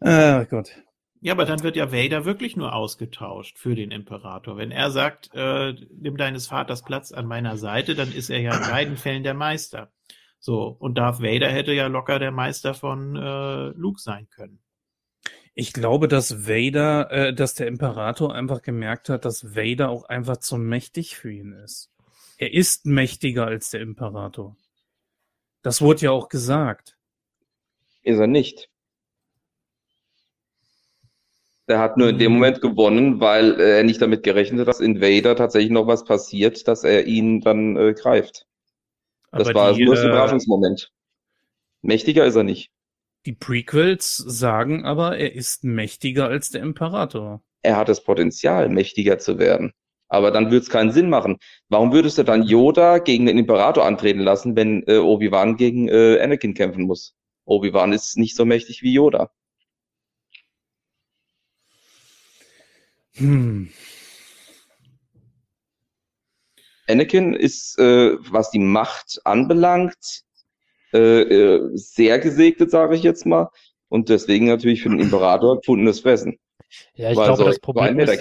Ah 0.00 0.44
Gott. 0.44 0.76
Ja, 1.20 1.32
aber 1.32 1.44
dann 1.44 1.62
wird 1.62 1.74
ja 1.74 1.90
Vader 1.92 2.24
wirklich 2.24 2.56
nur 2.56 2.74
ausgetauscht 2.74 3.58
für 3.58 3.74
den 3.74 3.90
Imperator. 3.90 4.56
Wenn 4.56 4.70
er 4.70 4.90
sagt, 4.90 5.30
äh, 5.34 5.74
nimm 5.90 6.16
deines 6.16 6.46
Vaters 6.46 6.82
Platz 6.84 7.10
an 7.10 7.26
meiner 7.26 7.56
Seite, 7.56 7.96
dann 7.96 8.12
ist 8.12 8.30
er 8.30 8.40
ja 8.40 8.56
in 8.56 8.70
beiden 8.70 8.96
Fällen 8.96 9.24
der 9.24 9.34
Meister. 9.34 9.90
So, 10.38 10.76
und 10.78 10.96
Darth 10.96 11.20
Vader 11.20 11.48
hätte 11.48 11.72
ja 11.72 11.88
locker 11.88 12.20
der 12.20 12.30
Meister 12.30 12.74
von 12.74 13.16
äh, 13.16 13.68
Luke 13.70 14.00
sein 14.00 14.28
können. 14.30 14.60
Ich 15.54 15.72
glaube, 15.72 16.06
dass 16.06 16.46
Vader, 16.46 17.10
äh, 17.10 17.34
dass 17.34 17.54
der 17.54 17.66
Imperator 17.66 18.32
einfach 18.32 18.62
gemerkt 18.62 19.08
hat, 19.08 19.24
dass 19.24 19.56
Vader 19.56 19.90
auch 19.90 20.04
einfach 20.04 20.36
zu 20.36 20.56
mächtig 20.56 21.16
für 21.16 21.32
ihn 21.32 21.52
ist. 21.52 21.90
Er 22.36 22.54
ist 22.54 22.86
mächtiger 22.86 23.46
als 23.46 23.70
der 23.70 23.80
Imperator. 23.80 24.56
Das 25.62 25.80
wurde 25.80 26.02
ja 26.02 26.10
auch 26.12 26.28
gesagt. 26.28 26.96
Ist 28.04 28.20
er 28.20 28.28
nicht. 28.28 28.70
Der 31.68 31.78
hat 31.78 31.96
nur 31.96 32.08
in 32.08 32.18
dem 32.18 32.32
Moment 32.32 32.60
gewonnen, 32.62 33.20
weil 33.20 33.60
äh, 33.60 33.78
er 33.78 33.84
nicht 33.84 34.00
damit 34.00 34.22
gerechnet 34.22 34.60
hat, 34.60 34.68
dass 34.68 34.80
in 34.80 35.00
Vader 35.00 35.36
tatsächlich 35.36 35.70
noch 35.70 35.86
was 35.86 36.04
passiert, 36.04 36.66
dass 36.66 36.82
er 36.84 37.06
ihn 37.06 37.40
dann 37.40 37.76
äh, 37.76 37.94
greift. 37.94 38.46
Das 39.30 39.48
Aber 39.48 39.54
war 39.54 39.74
die, 39.74 39.84
nur 39.84 39.94
das 39.94 40.04
äh, 40.04 40.08
Überraschungsmoment. 40.08 40.90
Mächtiger 41.82 42.24
ist 42.24 42.36
er 42.36 42.44
nicht. 42.44 42.70
die 43.26 43.32
Prequels 43.34 44.16
sagen 44.16 44.84
aber, 44.84 45.18
er 45.18 45.34
ist 45.34 45.64
mächtiger 45.64 46.26
als 46.28 46.50
der 46.50 46.62
Imperator. 46.62 47.42
Er 47.62 47.76
hat 47.76 47.88
das 47.88 48.02
Potenzial, 48.02 48.68
mächtiger 48.68 49.18
zu 49.18 49.38
werden. 49.38 49.72
Aber 50.08 50.30
dann 50.30 50.46
würde 50.46 50.58
es 50.58 50.70
keinen 50.70 50.92
Sinn 50.92 51.10
machen. 51.10 51.36
Warum 51.68 51.92
würdest 51.92 52.16
du 52.16 52.22
dann 52.22 52.42
Yoda 52.42 52.98
gegen 52.98 53.26
den 53.26 53.36
Imperator 53.36 53.84
antreten 53.84 54.20
lassen, 54.20 54.56
wenn 54.56 54.82
äh, 54.86 54.96
Obi-Wan 54.96 55.56
gegen 55.56 55.88
äh, 55.88 56.18
Anakin 56.20 56.54
kämpfen 56.54 56.84
muss? 56.84 57.14
Obi-Wan 57.44 57.92
ist 57.92 58.16
nicht 58.16 58.34
so 58.34 58.46
mächtig 58.46 58.82
wie 58.82 58.94
Yoda. 58.94 59.30
Hm. 63.18 63.68
Anakin 66.88 67.34
ist, 67.34 67.78
äh, 67.78 68.16
was 68.32 68.50
die 68.50 68.58
Macht 68.58 69.20
anbelangt, 69.24 70.22
äh, 70.94 71.20
äh, 71.22 71.70
sehr 71.74 72.18
gesegnet, 72.18 72.70
sage 72.70 72.96
ich 72.96 73.02
jetzt 73.02 73.26
mal. 73.26 73.50
Und 73.88 74.08
deswegen 74.08 74.46
natürlich 74.46 74.82
für 74.82 74.88
den 74.90 75.00
Imperator 75.00 75.58
gefundenes 75.58 76.00
Fressen. 76.00 76.38
Ja, 76.94 77.10
ich 77.10 77.16
Weil 77.16 77.26
glaube, 77.26 77.42
so- 77.42 77.48
das 77.48 77.58
Problem 77.60 77.98
ist. 77.98 78.20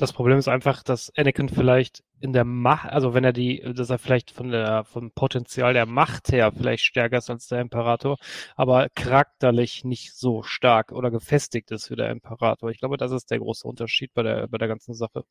Das 0.00 0.14
Problem 0.14 0.38
ist 0.38 0.48
einfach, 0.48 0.82
dass 0.82 1.12
Anakin 1.14 1.50
vielleicht 1.50 2.02
in 2.20 2.32
der 2.32 2.44
Macht, 2.44 2.88
also 2.90 3.12
wenn 3.12 3.22
er 3.22 3.34
die, 3.34 3.62
dass 3.74 3.90
er 3.90 3.98
vielleicht 3.98 4.30
von 4.30 4.50
der, 4.50 4.84
vom 4.84 5.10
Potenzial 5.10 5.74
der 5.74 5.84
Macht 5.84 6.32
her 6.32 6.52
vielleicht 6.52 6.84
stärker 6.84 7.18
ist 7.18 7.28
als 7.28 7.48
der 7.48 7.60
Imperator, 7.60 8.16
aber 8.56 8.88
charakterlich 8.94 9.84
nicht 9.84 10.14
so 10.14 10.42
stark 10.42 10.92
oder 10.92 11.10
gefestigt 11.10 11.70
ist 11.70 11.90
wie 11.90 11.96
der 11.96 12.10
Imperator. 12.10 12.70
Ich 12.70 12.78
glaube, 12.78 12.96
das 12.96 13.12
ist 13.12 13.30
der 13.30 13.40
große 13.40 13.68
Unterschied 13.68 14.10
bei 14.14 14.22
der, 14.22 14.48
bei 14.48 14.56
der 14.56 14.68
ganzen 14.68 14.94
Sache. 14.94 15.24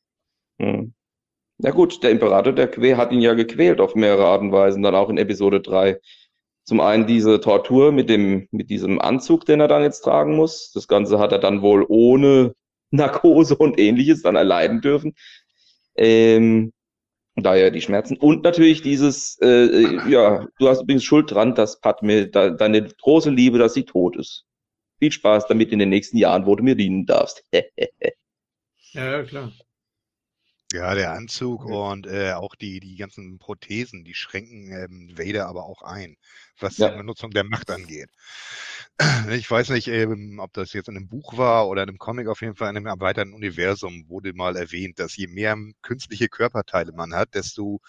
Hm. 0.60 0.94
Ja 1.58 1.72
gut, 1.72 2.02
der 2.04 2.12
Imperator, 2.12 2.52
der 2.52 2.68
que- 2.68 2.96
hat 2.96 3.10
ihn 3.10 3.20
ja 3.20 3.34
gequält 3.34 3.80
auf 3.80 3.96
mehrere 3.96 4.26
Arten 4.26 4.46
und 4.46 4.52
Weisen, 4.52 4.84
dann 4.84 4.94
auch 4.94 5.10
in 5.10 5.18
Episode 5.18 5.60
3. 5.60 5.98
Zum 6.64 6.80
einen 6.80 7.08
diese 7.08 7.40
Tortur 7.40 7.90
mit 7.90 8.08
dem, 8.08 8.46
mit 8.52 8.70
diesem 8.70 9.00
Anzug, 9.00 9.46
den 9.46 9.58
er 9.58 9.68
dann 9.68 9.82
jetzt 9.82 10.02
tragen 10.02 10.36
muss. 10.36 10.70
Das 10.72 10.86
Ganze 10.86 11.18
hat 11.18 11.32
er 11.32 11.40
dann 11.40 11.60
wohl 11.60 11.84
ohne 11.88 12.54
Narkose 12.90 13.56
und 13.56 13.78
ähnliches 13.78 14.22
dann 14.22 14.36
erleiden 14.36 14.80
dürfen. 14.80 15.14
Ähm, 15.96 16.72
daher 17.36 17.70
die 17.70 17.80
Schmerzen. 17.80 18.16
Und 18.16 18.42
natürlich 18.42 18.82
dieses, 18.82 19.38
äh, 19.40 19.46
äh, 19.46 20.10
ja, 20.10 20.46
du 20.58 20.68
hast 20.68 20.82
übrigens 20.82 21.04
Schuld 21.04 21.30
dran, 21.30 21.54
dass 21.54 21.80
Padme, 21.80 22.28
da, 22.28 22.50
deine 22.50 22.82
große 22.82 23.30
Liebe, 23.30 23.58
dass 23.58 23.74
sie 23.74 23.84
tot 23.84 24.16
ist. 24.16 24.44
Viel 24.98 25.12
Spaß 25.12 25.46
damit 25.46 25.72
in 25.72 25.78
den 25.78 25.88
nächsten 25.88 26.18
Jahren, 26.18 26.46
wo 26.46 26.56
du 26.56 26.62
mir 26.62 26.74
dienen 26.74 27.06
darfst. 27.06 27.44
Ja, 28.92 29.18
ja, 29.18 29.22
klar. 29.22 29.52
Ja, 30.72 30.94
der 30.94 31.12
Anzug 31.12 31.64
und 31.64 32.06
äh, 32.06 32.32
auch 32.32 32.54
die, 32.54 32.78
die 32.78 32.94
ganzen 32.96 33.38
Prothesen, 33.40 34.04
die 34.04 34.14
schränken 34.14 34.70
ähm, 34.70 35.18
Vader 35.18 35.48
aber 35.48 35.64
auch 35.64 35.82
ein, 35.82 36.16
was 36.60 36.76
Ja. 36.76 36.86
die 36.86 36.90
Benutzung 36.90 37.32
der 37.32 37.42
Macht 37.44 37.70
angeht. 37.70 38.08
Ich 39.30 39.50
weiß 39.50 39.70
nicht, 39.70 39.88
ähm, 39.88 40.38
ob 40.40 40.52
das 40.52 40.72
jetzt 40.72 40.88
in 40.88 40.96
einem 40.96 41.08
Buch 41.08 41.36
war 41.38 41.68
oder 41.68 41.82
in 41.82 41.88
einem 41.88 41.98
Comic, 41.98 42.28
auf 42.28 42.40
jeden 42.42 42.54
Fall 42.54 42.70
in 42.70 42.76
einem 42.76 42.86
erweiterten 42.86 43.32
Universum 43.34 44.08
wurde 44.08 44.32
mal 44.34 44.56
erwähnt, 44.56 44.98
dass 44.98 45.16
je 45.16 45.26
mehr 45.26 45.56
künstliche 45.82 46.28
Körperteile 46.28 46.92
man 46.92 47.14
hat, 47.14 47.34
desto 47.34 47.80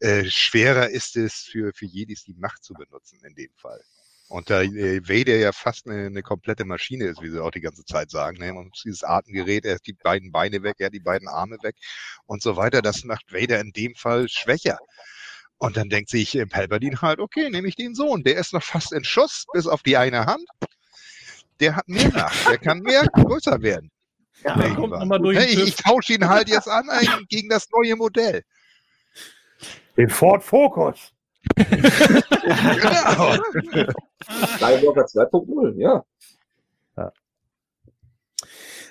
äh, 0.00 0.24
schwerer 0.26 0.90
ist 0.90 1.16
es 1.16 1.34
für, 1.50 1.72
für 1.74 1.86
Jedis 1.86 2.24
die 2.24 2.34
Macht 2.34 2.64
zu 2.64 2.74
benutzen 2.74 3.20
in 3.24 3.34
dem 3.34 3.52
Fall. 3.56 3.82
Und 4.28 4.50
da 4.50 4.62
äh, 4.62 5.00
Vader 5.08 5.36
ja 5.36 5.52
fast 5.52 5.86
eine, 5.86 6.06
eine 6.06 6.22
komplette 6.22 6.64
Maschine 6.64 7.04
ist, 7.04 7.22
wie 7.22 7.30
sie 7.30 7.42
auch 7.42 7.52
die 7.52 7.60
ganze 7.60 7.84
Zeit 7.84 8.10
sagen, 8.10 8.38
ne? 8.38 8.54
Und 8.54 8.74
dieses 8.84 9.04
Atemgerät, 9.04 9.64
er 9.64 9.76
hat 9.76 9.86
die 9.86 9.92
beiden 9.92 10.32
Beine 10.32 10.62
weg, 10.62 10.76
er 10.78 10.86
hat 10.86 10.94
die 10.94 11.00
beiden 11.00 11.28
Arme 11.28 11.58
weg 11.62 11.76
und 12.26 12.42
so 12.42 12.56
weiter, 12.56 12.82
das 12.82 13.04
macht 13.04 13.32
Vader 13.32 13.60
in 13.60 13.70
dem 13.70 13.94
Fall 13.94 14.28
schwächer. 14.28 14.78
Und 15.58 15.76
dann 15.76 15.88
denkt 15.88 16.10
sich 16.10 16.34
äh, 16.36 16.44
Palpatine 16.46 17.00
halt, 17.00 17.20
okay, 17.20 17.50
nehme 17.50 17.68
ich 17.68 17.76
den 17.76 17.94
Sohn, 17.94 18.24
der 18.24 18.36
ist 18.36 18.52
noch 18.52 18.62
fast 18.62 18.92
in 18.92 19.04
Schuss, 19.04 19.46
bis 19.52 19.66
auf 19.66 19.82
die 19.82 19.96
eine 19.96 20.26
Hand. 20.26 20.44
Der 21.60 21.76
hat 21.76 21.88
mehr 21.88 22.10
Macht, 22.10 22.48
der 22.48 22.58
kann 22.58 22.80
mehr 22.80 23.06
größer 23.06 23.62
werden. 23.62 23.90
Ja, 24.44 24.56
Der 24.56 24.74
kommt 24.74 24.90
nochmal 24.90 25.24
ich, 25.36 25.58
ich 25.58 25.76
tausche 25.76 26.14
ihn 26.14 26.28
halt 26.28 26.48
jetzt 26.48 26.68
an 26.68 26.86
gegen 27.28 27.48
das 27.48 27.68
neue 27.70 27.96
Modell. 27.96 28.42
Den 29.96 30.10
Ford 30.10 30.44
Focus. 30.44 31.12
Skywalker 34.56 35.04
2.0, 35.06 35.74
ja. 35.80 36.04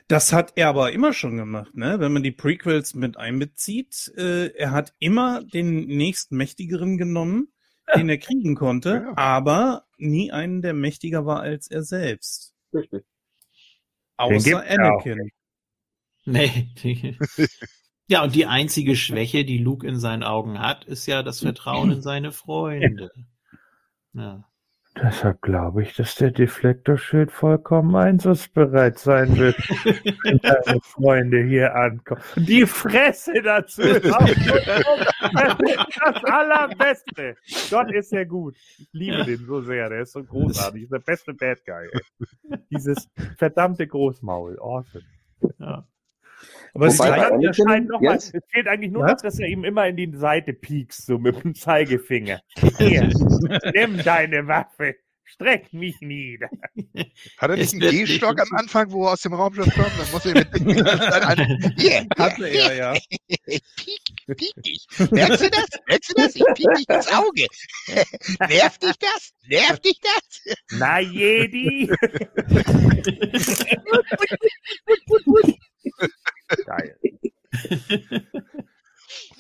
Das 0.08 0.32
hat 0.34 0.54
er 0.56 0.68
aber 0.70 0.92
immer 0.92 1.14
schon 1.14 1.36
gemacht, 1.36 1.76
ne? 1.76 2.00
Wenn 2.00 2.14
man 2.14 2.22
die 2.22 2.32
Prequels 2.32 2.94
mit 2.94 3.18
einbezieht, 3.18 4.14
äh, 4.16 4.50
er 4.56 4.70
hat 4.70 4.94
immer 5.00 5.44
den 5.44 5.88
nächsten 5.88 6.38
mächtigeren 6.38 7.00
genommen, 7.00 7.48
den 7.96 8.08
er 8.10 8.20
kriegen 8.20 8.54
konnte, 8.56 9.04
Ja. 9.08 9.14
aber 9.18 9.86
nie 9.98 10.32
einen, 10.32 10.62
der 10.62 10.74
mächtiger 10.76 11.26
war 11.26 11.40
als 11.40 11.72
er 11.72 11.82
selbst. 11.82 12.54
Richtig. 12.72 13.04
Außer 14.18 14.48
ja 14.48 14.60
Anakin. 14.60 15.32
Nee. 16.26 16.70
Ja, 18.08 18.24
und 18.24 18.36
die 18.36 18.46
einzige 18.46 18.96
Schwäche, 18.96 19.46
die 19.46 19.58
Luke 19.58 19.88
in 19.88 20.00
seinen 20.00 20.24
Augen 20.24 20.60
hat, 20.60 20.86
ist 20.86 21.06
ja 21.06 21.24
das 21.24 21.40
Vertrauen 21.40 21.92
in 21.92 22.02
seine 22.02 22.32
Freunde. 22.32 23.12
Ja. 24.14 24.46
Deshalb 25.02 25.42
glaube 25.42 25.84
ich, 25.84 25.94
dass 25.96 26.16
der 26.16 26.32
Deflektorschild 26.32 27.30
vollkommen 27.30 27.94
einsatzbereit 27.98 28.98
sein 28.98 29.38
wird, 29.38 29.58
wenn 30.24 30.38
deine 30.38 30.80
Freunde 30.82 31.44
hier 31.44 31.76
ankommen. 31.76 32.22
Die 32.38 32.66
Fresse 32.66 33.34
dazu 33.44 33.82
das 33.82 34.06
Allerbeste. 36.24 37.36
Gott 37.70 37.92
ist 37.92 38.14
ja 38.14 38.24
gut. 38.24 38.56
Ich 38.78 38.88
liebe 38.94 39.26
den 39.26 39.46
so 39.46 39.60
sehr. 39.62 39.90
Der 39.90 40.04
ist 40.04 40.14
so 40.14 40.24
großartig. 40.24 40.84
Ist 40.84 40.94
der 40.94 41.00
beste 41.00 41.34
Bad 41.34 41.66
Guy. 41.66 41.90
Ey. 41.92 42.60
Dieses 42.72 43.10
verdammte 43.38 43.86
Großmaul. 43.88 44.58
Awesome. 44.62 45.04
ja. 45.60 45.86
Aber 46.76 46.88
es 46.88 47.00
Anakin- 47.00 47.88
mal, 48.02 48.16
es 48.18 48.34
fehlt 48.50 48.68
eigentlich 48.68 48.92
nur 48.92 49.04
Was? 49.04 49.12
noch, 49.14 49.22
dass 49.22 49.40
er 49.40 49.48
ihm 49.48 49.64
immer 49.64 49.88
in 49.88 49.96
die 49.96 50.12
Seite 50.14 50.52
piekst, 50.52 51.06
so 51.06 51.18
mit 51.18 51.42
dem 51.42 51.56
Zeigefinger. 51.56 52.42
Hier, 52.78 53.10
nimm 53.74 54.04
deine 54.04 54.46
Waffe. 54.48 54.96
Streck 55.28 55.74
mich 55.74 55.96
nieder. 56.02 56.50
Hat 57.38 57.50
er 57.50 57.56
nicht 57.56 57.74
einen 57.74 57.80
Gehstock 57.80 58.40
am 58.40 58.50
Anfang, 58.58 58.92
wo 58.92 59.06
er 59.06 59.14
aus 59.14 59.22
dem 59.22 59.34
Raumschiff 59.34 59.74
kommt? 59.74 59.92
Dann 59.98 60.12
muss 60.12 60.26
er 60.26 60.34
mit 60.36 60.48
dann 60.54 61.24
an, 61.24 61.74
yeah, 61.80 62.06
hatte 62.18 62.48
er 62.48 62.76
ja. 62.76 62.94
Piek, 63.76 64.38
piek 64.38 64.54
dich. 64.64 64.86
Merkst 65.12 65.42
du 65.46 65.50
das? 65.50 65.68
Merkst 65.88 66.10
du 66.12 66.14
das? 66.16 66.36
Ich 66.36 66.44
piek 66.54 66.74
dich 66.76 66.90
ins 66.90 67.08
Auge. 67.12 67.48
Nervt 68.50 68.84
dich 68.84 68.98
das? 69.00 69.32
Nervt 69.48 69.86
dich 69.86 70.00
das? 70.00 70.56
Na, 70.78 71.00
Jedi. 71.00 71.90
Geil. 76.66 76.98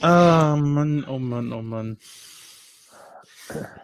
Ah, 0.02 0.56
Mann, 0.56 1.06
oh 1.06 1.20
Mann, 1.20 1.52
oh 1.52 1.62
Mann. 1.62 1.98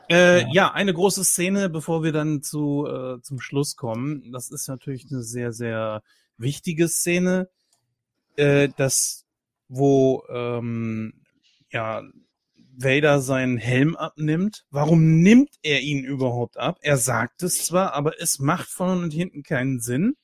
Äh, 0.09 0.51
ja, 0.51 0.71
eine 0.71 0.93
große 0.93 1.23
Szene, 1.23 1.69
bevor 1.69 2.03
wir 2.03 2.11
dann 2.11 2.41
zu, 2.41 2.85
äh, 2.87 3.21
zum 3.21 3.39
Schluss 3.39 3.75
kommen. 3.75 4.31
Das 4.31 4.51
ist 4.51 4.67
natürlich 4.67 5.07
eine 5.09 5.23
sehr, 5.23 5.53
sehr 5.53 6.03
wichtige 6.37 6.87
Szene. 6.87 7.49
Äh, 8.35 8.69
das, 8.77 9.25
wo 9.67 10.23
ähm, 10.29 11.13
ja, 11.71 12.03
Vader 12.75 13.21
seinen 13.21 13.57
Helm 13.57 13.95
abnimmt. 13.95 14.65
Warum 14.69 15.21
nimmt 15.21 15.55
er 15.61 15.81
ihn 15.81 16.03
überhaupt 16.03 16.57
ab? 16.57 16.77
Er 16.81 16.97
sagt 16.97 17.43
es 17.43 17.65
zwar, 17.65 17.93
aber 17.93 18.19
es 18.19 18.39
macht 18.39 18.69
vorne 18.69 19.03
und 19.03 19.11
hinten 19.11 19.43
keinen 19.43 19.79
Sinn. 19.79 20.15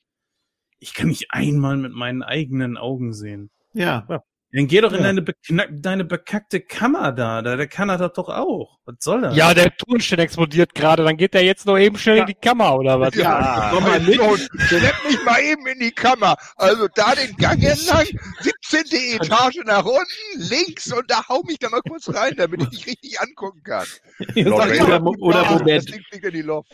Ich 0.80 0.94
kann 0.94 1.08
nicht 1.08 1.26
einmal 1.30 1.76
mit 1.76 1.92
meinen 1.92 2.22
eigenen 2.22 2.76
Augen 2.76 3.12
sehen. 3.12 3.50
Ja. 3.72 4.22
Dann 4.50 4.66
geh 4.66 4.80
doch 4.80 4.92
in 4.92 4.98
Ja. 4.98 5.02
deine, 5.04 5.20
beknack, 5.22 5.68
deine 5.72 6.04
bekackte 6.06 6.60
Kammer 6.60 7.12
da. 7.12 7.42
da. 7.42 7.56
Der 7.56 7.66
kann 7.66 7.90
er 7.90 7.98
das 7.98 8.14
doch 8.14 8.28
auch. 8.30 8.78
Was 8.86 8.94
soll 9.00 9.20
das? 9.20 9.36
Ja, 9.36 9.52
der 9.52 9.76
Tonstein 9.76 10.20
explodiert 10.20 10.74
gerade, 10.74 11.04
dann 11.04 11.18
geht 11.18 11.34
der 11.34 11.44
jetzt 11.44 11.66
noch 11.66 11.76
eben 11.76 11.98
schnell 11.98 12.18
in 12.18 12.26
die 12.26 12.34
Kammer, 12.34 12.74
oder 12.78 12.98
was? 12.98 13.14
Ja, 13.14 13.70
komm 13.74 13.84
mal 13.84 14.00
mit. 14.00 14.14
Schlepp 14.16 14.94
mich 15.06 15.22
mal 15.22 15.38
eben 15.42 15.66
in 15.66 15.78
die 15.80 15.90
Kammer. 15.90 16.34
Also 16.56 16.88
da 16.94 17.14
den 17.14 17.36
Gang 17.36 17.62
entlang, 17.62 18.06
17. 18.40 18.84
Etage 19.20 19.60
nach 19.66 19.84
unten, 19.84 20.00
links 20.36 20.90
und 20.92 21.10
da 21.10 21.28
hau 21.28 21.42
mich 21.46 21.58
da 21.58 21.68
mal 21.68 21.82
kurz 21.86 22.08
rein, 22.14 22.32
damit 22.36 22.62
ich 22.62 22.68
dich 22.70 22.86
richtig 22.86 23.20
angucken 23.20 23.62
kann. 23.62 23.86
Oder, 24.34 25.02
oder 25.18 25.44
Moment, 25.50 25.88
Ding 25.92 26.02
fliegt 26.08 26.24
in 26.24 26.32
die 26.32 26.42
Luft. 26.42 26.72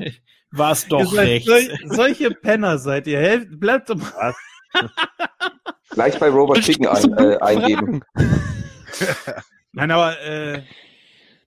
war 0.52 0.70
es 0.72 0.86
doch 0.86 1.04
seid 1.12 1.26
rechts. 1.26 1.46
sol 1.48 1.68
solche 1.86 2.30
Penner 2.30 2.78
seid 2.78 3.08
ihr. 3.08 3.18
Helft, 3.18 3.58
bleibt 3.58 3.90
doch 3.90 3.96
mal. 3.96 4.32
Gleich 5.94 6.18
bei 6.18 6.28
Robot 6.28 6.60
Chicken 6.60 6.86
ein, 6.88 7.12
äh, 7.18 7.38
eingeben. 7.38 8.02
Nein, 9.72 9.90
aber 9.90 10.20
äh, 10.20 10.62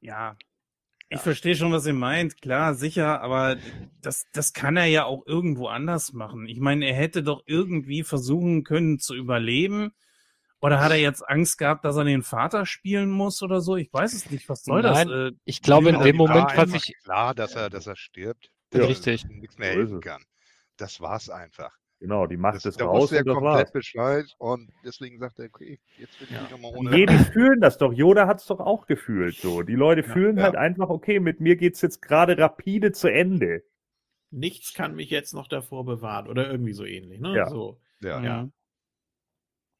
ja. 0.01 0.35
Ich 1.09 1.19
verstehe 1.21 1.55
schon, 1.55 1.71
was 1.71 1.85
ihr 1.85 1.93
meint, 1.93 2.41
klar, 2.41 2.73
sicher, 2.73 3.21
aber 3.21 3.55
das, 4.01 4.25
das 4.33 4.51
kann 4.51 4.75
er 4.75 4.87
ja 4.87 5.05
auch 5.05 5.23
irgendwo 5.25 5.67
anders 5.67 6.11
machen. 6.11 6.47
Ich 6.47 6.59
meine, 6.59 6.85
er 6.85 6.95
hätte 6.95 7.23
doch 7.23 7.43
irgendwie 7.45 8.03
versuchen 8.03 8.63
können 8.65 8.99
zu 8.99 9.15
überleben. 9.15 9.91
Oder 10.59 10.79
hat 10.79 10.91
er 10.91 10.97
jetzt 10.97 11.21
Angst 11.29 11.59
gehabt, 11.59 11.85
dass 11.85 11.95
er 11.97 12.03
den 12.03 12.23
Vater 12.23 12.65
spielen 12.65 13.09
muss 13.09 13.41
oder 13.43 13.61
so? 13.61 13.75
Ich 13.77 13.93
weiß 13.93 14.11
es 14.13 14.29
nicht. 14.31 14.49
Was 14.49 14.63
soll 14.63 14.81
Nein, 14.81 15.07
das? 15.07 15.31
Äh, 15.31 15.35
Ich 15.45 15.61
glaube, 15.61 15.89
in 15.89 15.95
Ja, 15.95 16.03
dem 16.03 16.15
Moment, 16.17 16.51
was 16.55 16.73
ich, 16.73 16.93
klar, 17.03 17.35
dass 17.35 17.53
er, 17.55 17.69
dass 17.69 17.85
er 17.87 17.95
stirbt. 17.95 18.49
Ja. 18.73 18.83
Richtig. 18.85 19.25
Nichts 19.29 19.57
mehr 19.57 19.69
helfen 19.71 19.97
es. 19.99 20.01
kann. 20.03 20.23
Das 20.77 20.99
war's 20.99 21.29
einfach. 21.29 21.71
Genau, 21.99 22.27
die 22.27 22.37
Macht 22.37 22.57
Das, 22.57 22.65
ist 22.65 22.79
da 22.79 22.85
raus 22.85 23.03
wusste 23.03 23.17
er 23.17 23.25
und 23.25 23.43
komplett. 23.43 23.73
Bescheid 23.73 24.25
und 24.37 24.71
deswegen 24.85 25.17
sagt 25.17 25.39
er, 25.39 25.45
okay, 25.45 25.79
jetzt 25.97 26.19
will 26.21 26.27
ich 26.29 26.51
nochmal 26.51 26.73
ohne. 26.75 26.95
Jedi 26.95 27.17
fühlen 27.17 27.59
das 27.59 27.79
doch. 27.79 27.91
Yoda 27.91 28.27
hat's 28.27 28.45
doch 28.45 28.59
auch 28.59 28.85
gefühlt 28.85 29.35
so. 29.35 29.63
Die 29.63 29.73
Leute 29.73 30.03
fühlen 30.03 30.37
ja. 30.37 30.43
halt 30.43 30.55
einfach, 30.55 30.89
okay, 30.89 31.19
mit 31.19 31.39
mir 31.39 31.55
geht's 31.55 31.81
jetzt 31.81 32.01
gerade 32.01 32.37
rapide 32.37 32.91
zu 32.91 33.07
Ende. 33.07 33.63
Nichts 34.29 34.73
kann 34.73 34.95
mich 34.95 35.09
jetzt 35.09 35.33
noch 35.33 35.47
davor 35.47 35.85
bewahren. 35.85 36.27
Oder 36.27 36.51
irgendwie 36.51 36.73
so 36.73 36.85
ähnlich. 36.85 37.19
Ne? 37.19 37.35
Ja. 37.35 37.49
So, 37.49 37.79
Ja. 38.01 38.21
ja. 38.21 38.49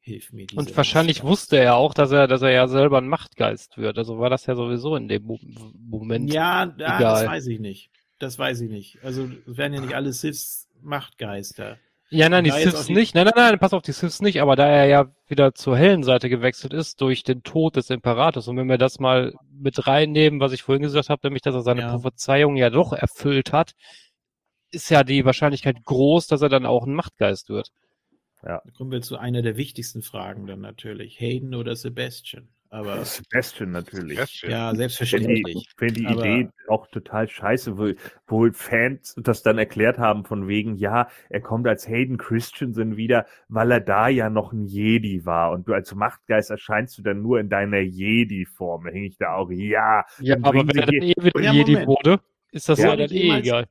hilf 0.00 0.32
mir 0.32 0.46
diese 0.46 0.58
und 0.58 0.76
wahrscheinlich 0.76 1.18
Maske. 1.18 1.28
wusste 1.28 1.56
er 1.58 1.76
auch, 1.76 1.94
dass 1.94 2.10
er, 2.10 2.26
dass 2.26 2.42
er 2.42 2.50
ja 2.50 2.66
selber 2.66 2.98
ein 2.98 3.08
Machtgeist 3.08 3.78
wird. 3.78 3.96
Also 3.96 4.18
war 4.18 4.30
das 4.30 4.46
ja 4.46 4.56
sowieso 4.56 4.96
in 4.96 5.06
dem 5.06 5.22
Mo 5.22 5.38
Moment. 5.78 6.32
Ja, 6.32 6.74
ja 6.78 6.98
das 6.98 7.26
weiß 7.26 7.46
ich 7.46 7.60
nicht. 7.60 7.90
Das 8.18 8.38
weiß 8.38 8.62
ich 8.62 8.70
nicht. 8.70 8.98
Also 9.04 9.28
es 9.46 9.56
werden 9.56 9.74
ja 9.74 9.80
nicht 9.80 9.94
alle 9.94 10.12
Siths 10.12 10.68
Machtgeister. 10.80 11.78
Ja, 12.10 12.28
nein, 12.28 12.44
die 12.44 12.50
Siths 12.50 12.86
die- 12.86 12.94
nicht. 12.94 13.14
Nein, 13.14 13.24
nein, 13.26 13.34
nein, 13.36 13.58
pass 13.58 13.74
auf, 13.74 13.82
die 13.82 13.92
Siths 13.92 14.20
nicht. 14.22 14.40
Aber 14.40 14.56
da 14.56 14.66
er 14.66 14.86
ja 14.86 15.12
wieder 15.26 15.54
zur 15.54 15.76
hellen 15.76 16.02
Seite 16.02 16.28
gewechselt 16.30 16.72
ist 16.72 17.00
durch 17.02 17.22
den 17.22 17.42
Tod 17.42 17.76
des 17.76 17.90
Imperators 17.90 18.48
und 18.48 18.56
wenn 18.56 18.68
wir 18.68 18.78
das 18.78 18.98
mal 18.98 19.34
mit 19.52 19.86
reinnehmen, 19.86 20.40
was 20.40 20.52
ich 20.52 20.62
vorhin 20.62 20.82
gesagt 20.82 21.10
habe, 21.10 21.20
nämlich, 21.24 21.42
dass 21.42 21.54
er 21.54 21.62
seine 21.62 21.82
Ja. 21.82 21.90
Prophezeiung 21.92 22.56
ja 22.56 22.70
doch 22.70 22.92
erfüllt 22.92 23.52
hat, 23.52 23.72
ist 24.70 24.90
ja 24.90 25.04
die 25.04 25.24
Wahrscheinlichkeit 25.24 25.84
groß, 25.84 26.26
dass 26.28 26.40
er 26.42 26.48
dann 26.48 26.66
auch 26.66 26.86
ein 26.86 26.94
Machtgeist 26.94 27.48
wird. 27.50 27.70
Da 28.42 28.62
kommen 28.76 28.92
wir 28.92 29.02
zu 29.02 29.18
einer 29.18 29.42
der 29.42 29.56
wichtigsten 29.56 30.00
Fragen 30.02 30.46
dann 30.46 30.60
natürlich. 30.60 31.18
Hayden 31.20 31.54
oder 31.54 31.74
Sebastian? 31.74 32.48
Aber 32.70 33.02
Sebastian 33.04 33.70
natürlich. 33.70 34.16
Sebastian. 34.18 34.50
ja, 34.52 34.58
Ich 34.58 34.60
finde 34.60 34.72
die, 34.72 34.78
selbstverständlich. 34.78 35.56
ich 35.56 35.68
find 35.78 35.96
die 35.96 36.06
Aber- 36.06 36.24
Idee 36.26 36.48
auch 36.68 36.86
total 36.88 37.26
scheiße, 37.28 37.78
wo, 37.78 37.92
wo 38.26 38.52
Fans 38.52 39.14
das 39.16 39.42
dann 39.42 39.56
erklärt 39.56 39.96
haben 39.98 40.24
von 40.26 40.48
wegen, 40.48 40.76
ja, 40.76 41.08
er 41.30 41.40
kommt 41.40 41.66
als 41.66 41.88
Hayden 41.88 42.18
Christensen 42.18 42.96
wieder, 42.98 43.24
weil 43.48 43.70
er 43.70 43.80
da 43.80 44.08
ja 44.08 44.28
noch 44.28 44.52
ein 44.52 44.66
Jedi 44.66 45.24
war 45.24 45.52
und 45.52 45.66
du 45.66 45.72
als 45.72 45.94
Machtgeist 45.94 46.50
erscheinst 46.50 46.98
du 46.98 47.02
dann 47.02 47.22
nur 47.22 47.40
in 47.40 47.48
deiner 47.48 47.80
Jedi-Form. 47.80 48.84
Da 48.84 48.90
hänge 48.90 49.06
ich 49.06 49.16
da 49.16 49.34
auch, 49.34 49.50
ja. 49.50 50.04
Ja, 50.20 50.36
aber 50.42 50.66
wenn 50.66 50.68
er 50.76 50.86
dann 50.86 50.94
eh 50.94 51.14
wieder 51.16 51.40
Ja, 51.40 51.52
Jedi 51.52 51.72
Moment. 51.72 51.88
wurde, 51.88 52.20
ist 52.52 52.68
das 52.68 52.78
Ja. 52.80 52.88
ja, 52.88 52.96
dann 52.96 53.10
eh 53.10 53.22
Jemals- 53.22 53.46
egal. 53.46 53.66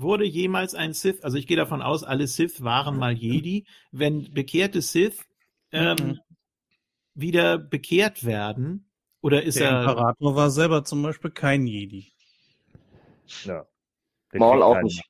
Wurde 0.00 0.24
jemals 0.24 0.74
ein 0.76 0.92
Sith, 0.92 1.22
also 1.24 1.36
ich 1.38 1.46
gehe 1.48 1.56
davon 1.56 1.82
aus, 1.82 2.04
alle 2.04 2.28
Sith 2.28 2.62
waren 2.62 2.96
mal 2.98 3.12
Jedi, 3.14 3.66
wenn 3.90 4.32
bekehrte 4.32 4.80
Sith 4.80 5.24
ähm, 5.72 5.96
Mhm. 6.00 6.18
Wieder 7.20 7.58
bekehrt 7.58 8.24
werden, 8.24 8.88
oder 9.20 9.42
ist 9.42 9.58
der 9.58 9.70
er 9.70 9.80
Imperator 9.82 10.36
war 10.36 10.50
selber 10.50 10.84
zum 10.84 11.02
Beispiel 11.02 11.30
kein 11.30 11.66
Jedi. 11.66 12.12
Ja. 13.44 13.66
Der 14.32 14.40
Maul 14.40 14.62
auch 14.62 14.80
nicht. 14.82 15.04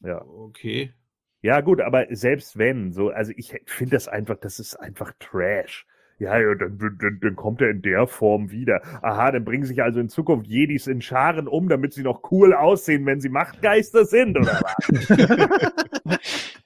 Ja. 0.00 0.22
okay? 0.22 0.92
Ja, 1.40 1.60
gut, 1.60 1.80
aber 1.80 2.06
selbst 2.10 2.58
wenn, 2.58 2.92
so, 2.92 3.10
also 3.10 3.32
ich 3.36 3.54
finde 3.66 3.96
das 3.96 4.08
einfach, 4.08 4.36
das 4.36 4.58
ist 4.58 4.76
einfach 4.76 5.12
Trash. 5.18 5.86
Ja, 6.18 6.38
ja 6.38 6.54
dann, 6.54 6.78
dann, 6.78 7.18
dann 7.20 7.36
kommt 7.36 7.60
er 7.60 7.70
in 7.70 7.82
der 7.82 8.06
Form 8.06 8.50
wieder. 8.50 8.82
Aha, 9.02 9.32
dann 9.32 9.44
bringen 9.44 9.64
sich 9.64 9.82
also 9.82 10.00
in 10.00 10.08
Zukunft 10.08 10.46
Jedis 10.46 10.86
in 10.86 11.00
Scharen 11.00 11.48
um, 11.48 11.68
damit 11.68 11.92
sie 11.94 12.02
noch 12.02 12.30
cool 12.30 12.54
aussehen, 12.54 13.06
wenn 13.06 13.20
sie 13.20 13.30
Machtgeister 13.30 14.04
sind, 14.04 14.36
oder 14.36 14.60
was? 14.62 16.00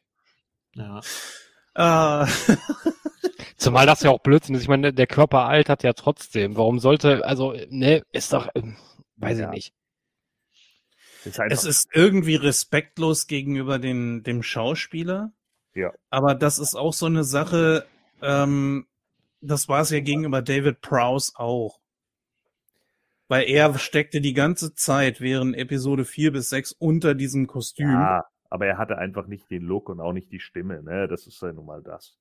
Ja. 0.79 1.01
Ah, 1.75 2.27
Zumal 3.59 3.87
das 3.87 4.03
ja 4.03 4.11
auch 4.11 4.21
Blödsinn 4.21 4.55
ist. 4.55 4.63
Ich 4.63 4.69
meine, 4.69 4.93
der 4.93 5.07
Körper 5.09 5.47
altert 5.47 5.83
ja 5.83 5.93
trotzdem. 5.93 6.57
Warum 6.57 6.79
sollte, 6.79 7.25
also, 7.27 7.55
ne, 7.71 8.03
ist 8.13 8.33
doch, 8.33 8.49
ähm, 8.55 8.77
weiß 9.17 9.39
Ja. 9.41 9.49
ich 9.49 9.55
nicht. 9.55 9.75
Das 11.25 11.27
ist 11.27 11.41
einfach, 11.41 11.57
es 11.57 11.65
ist 11.65 11.89
irgendwie 11.93 12.37
respektlos 12.37 13.27
gegenüber 13.27 13.79
den, 13.81 14.23
dem 14.23 14.43
Schauspieler. 14.45 15.33
Ja. 15.75 15.93
Aber 16.11 16.35
das 16.37 16.59
ist 16.61 16.77
auch 16.77 16.93
so 16.93 17.07
eine 17.07 17.25
Sache, 17.25 17.85
ähm, 18.23 18.87
das 19.41 19.69
war 19.69 19.81
es 19.81 19.91
ja 19.91 20.01
gegenüber 20.01 20.41
David 20.41 20.81
Prowse 20.81 21.33
auch. 21.37 21.81
Weil 23.27 23.49
er 23.49 23.77
steckte 23.79 24.21
die 24.21 24.33
ganze 24.35 24.75
Zeit 24.75 25.21
während 25.21 25.57
Episode 25.57 26.05
4 26.05 26.33
bis 26.33 26.49
6 26.49 26.73
unter 26.73 27.15
diesem 27.15 27.47
Kostüm. 27.49 27.91
ja, 27.91 28.25
aber 28.51 28.67
er 28.67 28.79
hatte 28.79 28.97
einfach 28.99 29.27
nicht 29.27 29.51
den 29.51 29.65
Look 29.65 29.89
und 29.91 30.01
auch 30.01 30.13
nicht 30.13 30.31
die 30.33 30.41
Stimme, 30.41 30.83
ne? 30.83 31.09
Das 31.09 31.27
ist 31.27 31.43
ja 31.43 31.53
nun 31.53 31.67
mal 31.67 31.83
das. 31.83 32.17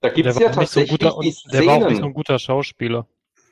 Da 0.00 0.08
gibt 0.10 0.26
Der 0.26 0.32
es 0.32 0.38
ja 0.38 0.52
nicht 0.54 0.70
so 0.70 0.80
ein 0.80 0.86
tatsächlich 0.86 0.88
guter, 0.88 1.12
die 1.20 1.36
und 1.44 1.52
der 1.52 1.66
war 1.66 1.76
auch 1.76 1.84
nicht 1.84 1.98
so 1.98 2.06
ein 2.06 2.12
Szenen. 2.12 2.14
guter 2.14 2.38
Schauspieler. 2.38 3.06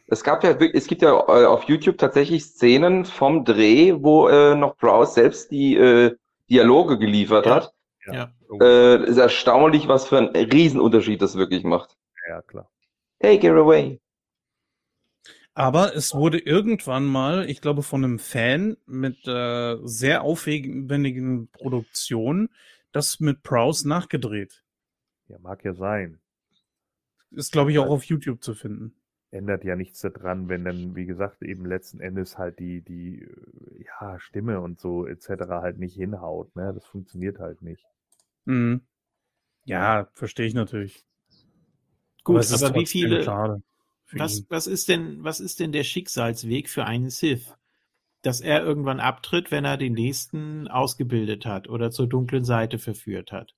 Es 0.06 0.22
gab 0.22 0.44
ja, 0.44 0.50
es 0.50 0.86
gibt 0.86 1.02
ja 1.02 1.10
äh, 1.12 1.46
auf 1.46 1.64
YouTube 1.64 1.98
tatsächlich 1.98 2.44
Szenen 2.44 3.04
vom 3.06 3.44
Dreh, 3.44 3.94
wo 3.96 4.28
äh, 4.28 4.54
noch 4.54 4.76
Browse 4.76 5.14
selbst 5.14 5.50
die 5.50 5.76
äh, 5.76 6.14
Dialoge 6.50 6.98
geliefert 6.98 7.46
Ja. 7.46 7.54
hat. 7.54 7.74
Ja. 8.06 8.14
Ja. 8.14 8.32
Äh, 8.60 9.04
ist 9.08 9.16
erstaunlich, 9.16 9.88
was 9.88 10.06
für 10.08 10.18
einen 10.18 10.28
Riesenunterschied 10.36 11.22
das 11.22 11.36
wirklich 11.36 11.64
macht. 11.64 11.96
Ja, 12.28 12.42
klar. 12.42 12.70
Hey, 13.20 13.38
get 13.38 13.52
away. 13.52 14.00
Aber 15.54 15.94
es 15.94 16.14
wurde 16.14 16.38
irgendwann 16.38 17.06
mal, 17.06 17.48
ich 17.48 17.60
glaube, 17.60 17.82
von 17.82 18.04
einem 18.04 18.18
Fan 18.18 18.76
mit 18.86 19.26
äh, 19.26 19.76
sehr 19.84 20.22
aufwendigen 20.22 21.48
Produktionen, 21.52 22.50
das 22.92 23.20
mit 23.20 23.42
Prowse 23.42 23.88
nachgedreht. 23.88 24.62
Ja, 25.28 25.38
mag 25.38 25.64
ja 25.64 25.72
sein. 25.74 26.20
Ist, 27.34 27.52
glaube 27.52 27.72
ich, 27.72 27.78
auch 27.78 27.88
auf 27.88 28.04
YouTube 28.04 28.42
zu 28.42 28.54
finden. 28.54 28.94
Ändert 29.30 29.64
ja 29.64 29.74
nichts 29.74 30.00
daran, 30.00 30.48
wenn 30.48 30.64
dann, 30.64 30.94
wie 30.94 31.06
gesagt, 31.06 31.42
eben 31.42 31.66
letzten 31.66 32.00
Endes 32.00 32.38
halt 32.38 32.60
die, 32.60 32.82
die, 32.82 33.22
äh, 33.22 33.84
ja, 33.84 34.18
Stimme 34.20 34.60
und 34.60 34.78
so 34.78 35.06
etc. 35.06 35.28
halt 35.48 35.78
nicht 35.78 35.94
hinhaut, 35.94 36.54
ne? 36.54 36.72
Das 36.72 36.86
funktioniert 36.86 37.40
halt 37.40 37.62
nicht. 37.62 37.84
Mhm. 38.44 38.82
Ja, 39.64 40.08
verstehe 40.12 40.46
ich 40.46 40.54
natürlich. 40.54 41.04
Gut, 42.22 42.40
es 42.40 42.52
ist 42.52 42.62
aber 42.62 42.80
wie 42.80 42.86
viele, 42.86 43.22
Schade 43.22 43.62
was, 44.12 44.44
was 44.48 44.66
ist 44.66 44.88
denn, 44.88 45.22
was 45.24 45.40
ist 45.40 45.60
denn 45.60 45.72
der 45.72 45.84
Schicksalsweg 45.84 46.68
für 46.68 46.84
einen 46.84 47.10
Sith? 47.10 47.54
Dass 48.22 48.40
er 48.40 48.62
irgendwann 48.62 49.00
abtritt, 49.00 49.50
wenn 49.50 49.64
er 49.64 49.76
den 49.76 49.92
nächsten 49.92 50.68
ausgebildet 50.68 51.44
hat 51.44 51.68
oder 51.68 51.90
zur 51.90 52.06
dunklen 52.06 52.44
Seite 52.44 52.78
verführt 52.78 53.32
hat. 53.32 53.54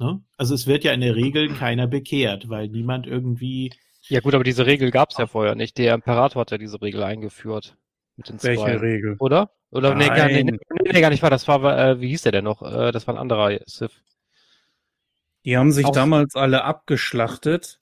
Ne? 0.00 0.22
Also 0.38 0.54
es 0.54 0.66
wird 0.66 0.82
ja 0.82 0.92
in 0.92 1.02
der 1.02 1.14
Regel 1.14 1.52
keiner 1.54 1.86
bekehrt, 1.86 2.48
weil 2.48 2.68
niemand 2.68 3.06
irgendwie, 3.06 3.70
Ja 4.08 4.20
gut, 4.20 4.34
aber 4.34 4.44
diese 4.44 4.64
Regel 4.64 4.90
gab's 4.90 5.18
ja 5.18 5.26
vorher 5.26 5.54
nicht. 5.54 5.76
Der 5.76 5.92
Imperator 5.94 6.40
hat 6.40 6.50
ja 6.50 6.58
diese 6.58 6.80
Regel 6.80 7.02
eingeführt. 7.02 7.76
Mit 8.16 8.30
den 8.30 8.42
Welche 8.42 8.62
zwei. 8.64 8.76
Regel? 8.78 9.16
Oder? 9.18 9.50
Oder 9.70 9.94
nee, 9.94 10.06
gar, 10.08 10.26
nee, 10.28 10.42
Nein. 10.42 10.58
nee, 10.82 10.90
nee, 10.92 11.00
gar 11.02 11.10
nicht 11.10 11.22
wahr. 11.22 11.28
Das 11.30 11.46
war, 11.46 11.78
äh, 11.78 12.00
wie 12.00 12.08
hieß 12.08 12.22
der 12.22 12.32
denn 12.32 12.44
noch? 12.44 12.62
Äh, 12.62 12.92
das 12.92 13.06
war 13.06 13.14
ein 13.14 13.20
anderer 13.20 13.60
Sith. 13.66 14.02
Die 15.44 15.56
haben 15.56 15.70
sich 15.70 15.84
Auch- 15.86 15.92
damals 15.92 16.34
alle 16.34 16.64
abgeschlachtet 16.64 17.80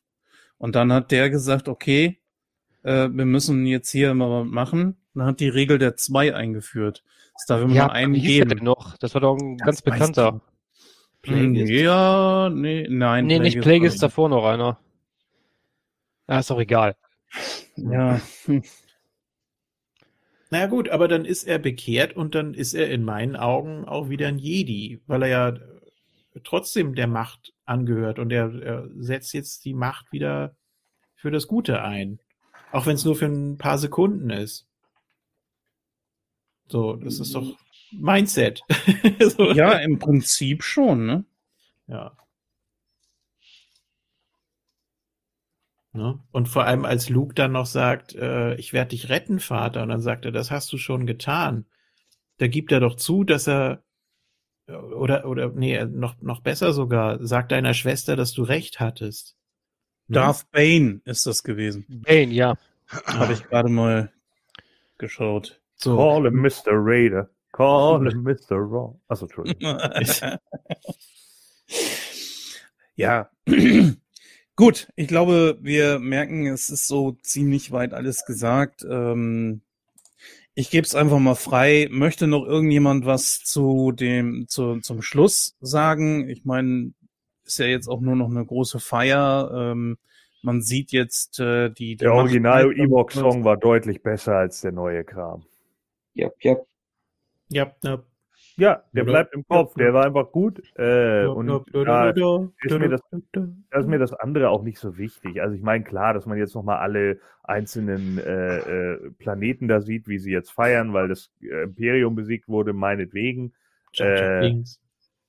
und 0.58 0.74
dann 0.74 0.92
hat 0.92 1.12
der 1.12 1.30
gesagt, 1.30 1.68
okay, 1.68 2.20
äh, 2.82 3.08
wir 3.10 3.24
müssen 3.26 3.64
jetzt 3.64 3.90
hier 3.90 4.12
mal 4.14 4.42
was 4.44 4.46
machen. 4.50 4.96
Dann 5.14 5.26
hat 5.26 5.40
die 5.40 5.48
Regel 5.48 5.78
der 5.78 5.96
zwei 5.96 6.34
eingeführt. 6.34 7.02
Es 7.36 7.46
darf 7.46 7.60
immer 7.62 7.74
nur 7.74 7.92
einen 7.92 8.14
wie 8.14 8.18
hieß 8.20 8.28
der 8.38 8.46
geben. 8.46 8.56
denn 8.58 8.64
noch? 8.64 8.96
Das 8.98 9.14
war 9.14 9.20
doch 9.20 9.36
ein 9.36 9.56
Das 9.58 9.64
ganz 9.66 9.82
bekannter. 9.82 10.40
Plagueis. 11.22 11.68
Ja, 11.70 12.50
nee, 12.50 12.86
nein. 12.88 13.26
Nee, 13.26 13.38
nicht 13.38 13.54
Plagueis 13.54 13.64
Plague 13.64 13.80
war 13.82 13.94
ist 13.94 14.02
davor 14.02 14.28
noch 14.28 14.44
einer. 14.44 14.78
Ah, 16.26 16.40
ist 16.40 16.50
doch 16.50 16.60
egal. 16.60 16.96
Ja, 17.76 18.20
hm. 18.44 18.62
Naja 20.50 20.66
gut, 20.66 20.88
aber 20.88 21.08
dann 21.08 21.24
ist 21.24 21.44
er 21.44 21.58
bekehrt 21.58 22.16
und 22.16 22.34
dann 22.34 22.54
ist 22.54 22.72
er 22.72 22.90
in 22.90 23.04
meinen 23.04 23.36
Augen 23.36 23.84
auch 23.84 24.08
wieder 24.08 24.28
ein 24.28 24.38
Jedi, 24.38 25.00
weil 25.06 25.22
er 25.22 25.28
ja 25.28 25.54
trotzdem 26.42 26.94
der 26.94 27.06
Macht 27.06 27.52
angehört 27.66 28.18
und 28.18 28.32
er, 28.32 28.54
er 28.62 28.88
setzt 28.96 29.34
jetzt 29.34 29.64
die 29.64 29.74
Macht 29.74 30.10
wieder 30.10 30.56
für 31.16 31.30
das 31.30 31.48
Gute 31.48 31.82
ein. 31.82 32.20
Auch 32.72 32.86
wenn 32.86 32.94
es 32.94 33.04
nur 33.04 33.16
für 33.16 33.26
ein 33.26 33.58
paar 33.58 33.78
Sekunden 33.78 34.30
ist. 34.30 34.66
So, 36.68 36.96
das 36.96 37.18
ist 37.18 37.34
doch 37.34 37.56
Mindset. 37.92 38.62
so. 39.20 39.52
Ja, 39.52 39.72
im 39.78 39.98
Prinzip 39.98 40.62
schon, 40.62 41.06
ne? 41.06 41.24
Ja. 41.86 42.16
Ne? 45.92 46.20
Und 46.30 46.48
vor 46.48 46.64
allem, 46.64 46.84
als 46.84 47.08
Luke 47.08 47.34
dann 47.34 47.52
noch 47.52 47.66
sagt, 47.66 48.14
äh, 48.14 48.54
ich 48.56 48.72
werde 48.72 48.90
dich 48.90 49.08
retten, 49.08 49.40
Vater, 49.40 49.82
und 49.82 49.88
dann 49.88 50.00
sagt 50.00 50.24
er, 50.26 50.32
das 50.32 50.50
hast 50.50 50.72
du 50.72 50.78
schon 50.78 51.06
getan. 51.06 51.66
Da 52.36 52.46
gibt 52.46 52.70
er 52.72 52.80
doch 52.80 52.94
zu, 52.94 53.24
dass 53.24 53.48
er 53.48 53.82
oder 54.68 55.24
oder 55.24 55.48
nee, 55.48 55.82
noch 55.86 56.20
noch 56.20 56.40
besser 56.40 56.72
sogar, 56.72 57.24
sagt 57.26 57.52
deiner 57.52 57.74
Schwester, 57.74 58.16
dass 58.16 58.32
du 58.32 58.42
recht 58.42 58.80
hattest. 58.80 59.36
Ne? 60.08 60.14
Darth 60.14 60.50
Bane 60.52 61.00
ist 61.04 61.26
das 61.26 61.42
gewesen. 61.42 61.84
Bane, 61.88 62.32
ja. 62.32 62.56
Habe 63.06 63.32
ich 63.32 63.42
gerade 63.44 63.68
mal 63.68 64.12
geschaut. 64.98 65.60
So. 65.74 65.96
Call 65.96 66.26
him 66.26 66.40
Mr. 66.40 66.72
Raider. 66.72 67.30
Call 67.58 68.06
him 68.08 68.22
Mr. 68.22 68.56
Raw. 68.56 68.94
Achso, 69.08 69.26
Entschuldigung. 69.26 69.78
ja. 72.94 73.30
Gut, 74.56 74.88
ich 74.96 75.08
glaube, 75.08 75.58
wir 75.60 75.98
merken, 75.98 76.46
es 76.46 76.70
ist 76.70 76.86
so 76.86 77.12
ziemlich 77.22 77.70
weit 77.72 77.94
alles 77.94 78.24
gesagt. 78.26 78.84
Ähm, 78.88 79.62
ich 80.54 80.70
gebe 80.70 80.84
es 80.84 80.94
einfach 80.94 81.18
mal 81.18 81.34
frei. 81.34 81.88
Möchte 81.90 82.26
noch 82.28 82.44
irgendjemand 82.44 83.06
was 83.06 83.40
zu 83.40 83.92
dem 83.92 84.46
zu, 84.48 84.80
zum 84.80 85.02
Schluss 85.02 85.56
sagen? 85.60 86.28
Ich 86.28 86.44
meine, 86.44 86.92
ist 87.44 87.58
ja 87.58 87.66
jetzt 87.66 87.88
auch 87.88 88.00
nur 88.00 88.14
noch 88.16 88.30
eine 88.30 88.44
große 88.44 88.78
Feier. 88.78 89.50
Ähm, 89.52 89.98
man 90.42 90.62
sieht 90.62 90.92
jetzt 90.92 91.40
äh, 91.40 91.70
die, 91.70 91.96
die 91.96 91.96
Der 91.96 92.14
Original 92.14 92.72
Ewok-Song 92.72 93.44
war 93.44 93.56
deutlich 93.56 94.02
besser 94.02 94.36
als 94.36 94.60
der 94.60 94.72
neue 94.72 95.04
Kram. 95.04 95.44
Ja, 96.14 96.30
ja. 96.40 96.56
Ja, 97.48 97.72
ja. 97.82 98.02
Ja, 98.58 98.82
der 98.92 99.04
bleibt 99.04 99.34
im 99.34 99.46
Kopf. 99.46 99.74
Der 99.74 99.94
war 99.94 100.04
einfach 100.04 100.32
gut. 100.32 100.60
Äh, 100.76 101.26
und 101.26 101.46
da 101.72 102.10
ist 102.10 102.78
mir, 102.78 102.88
das, 102.88 103.00
da, 103.32 103.78
ist 103.78 103.86
mir 103.86 104.00
das 104.00 104.12
andere 104.12 104.50
auch 104.50 104.64
nicht 104.64 104.78
so 104.78 104.98
wichtig. 104.98 105.40
Also 105.40 105.54
ich 105.54 105.62
meine, 105.62 105.84
klar, 105.84 106.12
dass 106.12 106.26
man 106.26 106.38
jetzt 106.38 106.56
nochmal 106.56 106.78
alle 106.78 107.20
einzelnen 107.44 108.18
äh, 108.18 108.58
äh, 108.58 109.10
Planeten 109.12 109.68
da 109.68 109.80
sieht, 109.80 110.08
wie 110.08 110.18
sie 110.18 110.32
jetzt 110.32 110.50
feiern, 110.50 110.92
weil 110.92 111.06
das 111.06 111.30
äh, 111.40 111.62
Imperium 111.62 112.16
besiegt 112.16 112.48
wurde, 112.48 112.72
meinetwegen. 112.72 113.54
Äh, 113.96 114.64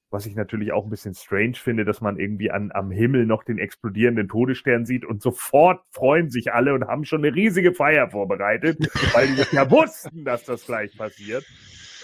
Was 0.10 0.26
ich 0.26 0.36
natürlich 0.36 0.72
auch 0.72 0.86
ein 0.86 0.90
bisschen 0.90 1.14
strange 1.14 1.54
finde, 1.54 1.86
dass 1.86 2.02
man 2.02 2.18
irgendwie 2.18 2.50
an, 2.50 2.72
am 2.74 2.90
Himmel 2.90 3.28
noch 3.28 3.44
den 3.44 3.60
explodierenden 3.60 4.28
Todesstern 4.28 4.88
sieht 4.88 5.06
und 5.06 5.22
sofort 5.22 5.82
freuen 5.92 6.32
sich 6.32 6.52
alle 6.52 6.74
und 6.74 6.88
haben 6.88 7.06
schon 7.06 7.24
eine 7.24 7.36
riesige 7.36 7.74
Feier 7.76 8.10
vorbereitet, 8.10 8.80
weil 9.14 9.28
die 9.28 9.56
ja 9.56 9.70
wussten, 9.72 10.26
dass 10.26 10.46
das 10.46 10.66
gleich 10.66 10.98
passiert. 10.98 11.46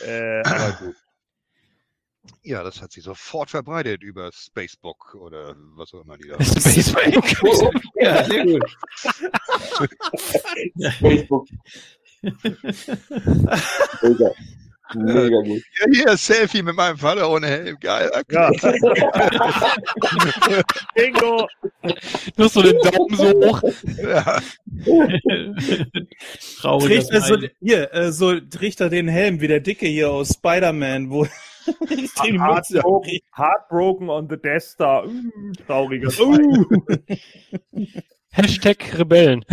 Äh, 0.04 0.42
aber 0.46 0.72
gut. 0.80 0.96
Ja, 2.42 2.64
das 2.64 2.82
hat 2.82 2.92
sich 2.92 3.04
sofort 3.04 3.52
verbreitet 3.52 4.02
über 4.02 4.32
Spacebook 4.32 5.14
oder 5.14 5.56
was 5.76 5.94
auch 5.94 6.02
immer 6.02 6.18
die 6.18 6.28
da. 6.28 6.44
Spacebank. 6.44 7.24
Ja, 7.96 8.24
sehr 8.24 8.46
gut. 8.46 8.78
Facebook. 11.00 11.48
Mega. 14.94 15.42
Gut. 15.42 15.64
Ja, 15.80 15.88
hier, 15.92 16.16
Selfie 16.18 16.62
mit 16.62 16.76
meinem 16.76 16.98
Vater 16.98 17.28
ohne 17.30 17.48
Helm. 17.48 17.78
Geil. 17.80 18.12
Ja. 18.32 18.52
Bingo! 20.96 21.48
Nur 22.38 22.50
so 22.50 22.62
den 22.62 22.78
Daumen 22.78 23.16
so 23.16 23.34
hoch. 23.34 23.64
Ja. 23.98 24.40
Traurig. 26.60 27.04
So, 27.04 27.38
hier, 27.62 27.92
äh, 27.94 28.12
so 28.12 28.40
trägt 28.40 28.80
er 28.80 28.90
den 28.90 29.08
Helm 29.08 29.42
wie 29.42 29.48
der 29.48 29.60
Dicke 29.60 29.88
hier 29.88 30.12
aus 30.12 30.30
Spider-Man, 30.30 31.10
wo 31.10 31.28
Heartbroken, 31.66 33.20
heartbroken 33.36 34.10
on 34.10 34.30
the 34.30 34.38
Death 34.38 34.64
Star. 34.64 35.08
Mm, 35.08 35.54
trauriger 35.66 36.10
Uh. 36.20 36.64
Hashtag 38.32 39.00
Rebellen. 39.00 39.44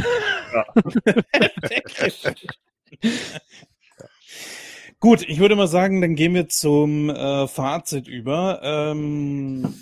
Gut, 5.02 5.28
ich 5.28 5.40
würde 5.40 5.56
mal 5.56 5.66
sagen, 5.66 6.00
dann 6.00 6.14
gehen 6.14 6.32
wir 6.32 6.48
zum 6.48 7.10
äh, 7.10 7.48
Fazit 7.48 8.06
über. 8.06 8.60
Ähm, 8.62 9.74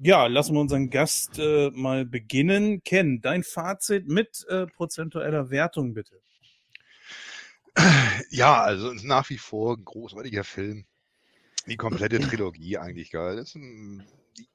ja, 0.00 0.26
lassen 0.26 0.54
wir 0.54 0.60
unseren 0.60 0.90
Gast 0.90 1.38
äh, 1.38 1.70
mal 1.70 2.04
beginnen. 2.04 2.82
Ken, 2.82 3.20
dein 3.20 3.44
Fazit 3.44 4.08
mit 4.08 4.44
äh, 4.48 4.66
prozentueller 4.66 5.50
Wertung 5.50 5.94
bitte. 5.94 6.20
Ja, 8.30 8.62
also 8.62 8.92
nach 8.94 9.30
wie 9.30 9.38
vor 9.38 9.76
ein 9.76 9.84
großartiger 9.84 10.42
Film. 10.42 10.86
Die 11.68 11.76
komplette 11.76 12.18
Trilogie 12.28 12.76
eigentlich 12.76 13.12
geil. 13.12 13.36
Das 13.36 13.56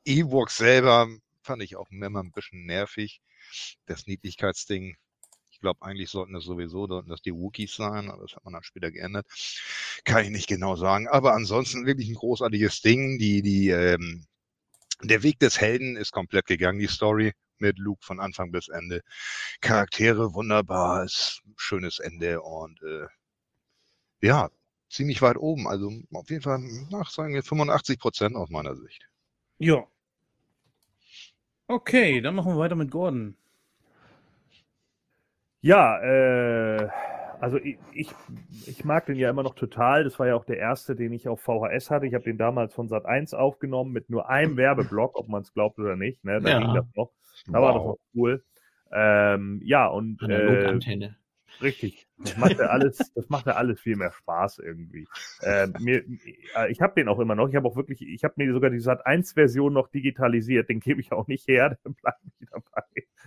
Ewoks 0.03 0.57
selber 0.57 1.07
fand 1.43 1.63
ich 1.63 1.77
auch 1.77 1.89
immer 1.91 2.21
ein 2.21 2.33
bisschen 2.33 2.65
nervig. 2.65 3.21
Das 3.85 4.05
Niedlichkeitsding. 4.05 4.97
Ich 5.59 5.61
glaube, 5.61 5.81
eigentlich 5.81 6.09
sollten 6.09 6.31
das 6.31 6.45
sowieso 6.45 6.87
sollten 6.87 7.09
das 7.09 7.21
die 7.21 7.35
Wookiees 7.35 7.75
sein, 7.75 8.09
aber 8.09 8.21
das 8.21 8.33
hat 8.33 8.45
man 8.45 8.53
dann 8.53 8.63
später 8.63 8.91
geändert. 8.91 9.27
Kann 10.05 10.23
ich 10.23 10.29
nicht 10.29 10.47
genau 10.47 10.77
sagen. 10.77 11.09
Aber 11.09 11.33
ansonsten 11.33 11.85
wirklich 11.85 12.07
ein 12.07 12.15
großartiges 12.15 12.79
Ding. 12.79 13.19
Die, 13.19 13.41
die, 13.41 13.67
ähm, 13.67 14.25
der 15.03 15.21
Weg 15.21 15.37
des 15.39 15.59
Helden 15.59 15.97
ist 15.97 16.13
komplett 16.13 16.45
gegangen, 16.45 16.79
die 16.79 16.87
Story 16.87 17.33
mit 17.57 17.77
Luke 17.77 18.05
von 18.05 18.21
Anfang 18.21 18.53
bis 18.53 18.69
Ende. 18.69 19.01
Charaktere 19.59 20.33
wunderbar, 20.33 21.03
ist 21.03 21.41
ein 21.45 21.55
schönes 21.57 21.99
Ende 21.99 22.41
und 22.41 22.81
äh, 22.81 23.07
ja, 24.21 24.49
ziemlich 24.89 25.21
weit 25.21 25.35
oben. 25.35 25.67
Also 25.67 25.91
auf 26.13 26.29
jeden 26.29 26.41
Fall 26.41 26.59
nach 26.89 27.09
sagen 27.09 27.33
wir 27.33 27.43
85 27.43 27.99
Prozent 27.99 28.37
aus 28.37 28.49
meiner 28.49 28.77
Sicht. 28.77 29.09
Ja. 29.57 29.85
Okay, 31.67 32.21
dann 32.21 32.35
machen 32.35 32.53
wir 32.53 32.59
weiter 32.59 32.75
mit 32.75 32.91
Gordon. 32.91 33.35
Ja, 35.61 35.99
äh, 36.01 36.87
also 37.41 37.57
ich, 37.57 37.77
ich, 37.93 38.11
ich 38.65 38.83
mag 38.85 39.05
den 39.05 39.15
ja 39.17 39.29
immer 39.29 39.43
noch 39.43 39.55
total. 39.55 40.03
Das 40.03 40.19
war 40.19 40.27
ja 40.27 40.35
auch 40.35 40.45
der 40.45 40.57
erste, 40.57 40.95
den 40.95 41.13
ich 41.13 41.27
auf 41.27 41.41
VHS 41.41 41.89
hatte. 41.89 42.05
Ich 42.05 42.13
habe 42.13 42.23
den 42.23 42.37
damals 42.37 42.73
von 42.73 42.87
Sat 42.87 43.05
1 43.05 43.33
aufgenommen 43.33 43.91
mit 43.91 44.09
nur 44.09 44.29
einem 44.29 44.57
Werbeblock, 44.57 45.17
ob 45.17 45.27
man 45.29 45.41
es 45.41 45.53
glaubt 45.53 45.79
oder 45.79 45.95
nicht. 45.95 46.23
Ne? 46.23 46.41
Da 46.41 46.49
Ja. 46.49 46.59
ging 46.59 46.73
das 46.73 46.85
noch. 46.95 47.11
Da 47.47 47.61
war 47.61 47.73
das 47.73 47.83
noch 47.83 47.97
cool. 48.15 48.43
Ähm, 48.91 49.61
ja, 49.63 49.87
und 49.87 50.21
äh. 50.23 50.79
Richtig. 51.61 52.07
Das 52.23 52.35
macht 52.37 52.59
ja 52.59 52.67
alles, 52.67 53.11
das 53.15 53.29
macht 53.29 53.47
ja 53.47 53.53
alles 53.53 53.79
viel 53.79 53.95
mehr 53.95 54.11
Spaß 54.11 54.59
irgendwie. 54.59 55.05
Ähm, 55.41 55.73
mir, 55.79 56.03
äh, 56.55 56.71
ich 56.71 56.81
habe 56.81 56.93
den 56.95 57.07
auch 57.07 57.19
immer 57.19 57.35
noch. 57.35 57.49
Ich 57.49 57.55
habe 57.55 57.67
auch 57.67 57.75
wirklich, 57.75 58.01
ich 58.01 58.23
habe 58.23 58.33
mir 58.37 58.51
sogar 58.53 58.69
die 58.69 58.79
Sat 58.79 59.05
1 59.05 59.33
Version 59.33 59.73
noch 59.73 59.87
digitalisiert. 59.87 60.69
Den 60.69 60.79
gebe 60.79 61.01
ich 61.01 61.11
auch 61.11 61.27
nicht 61.27 61.47
her. 61.47 61.77
Dann 61.83 61.93
bleibe 61.95 62.17
ich 62.39 62.47
dabei. 62.49 62.83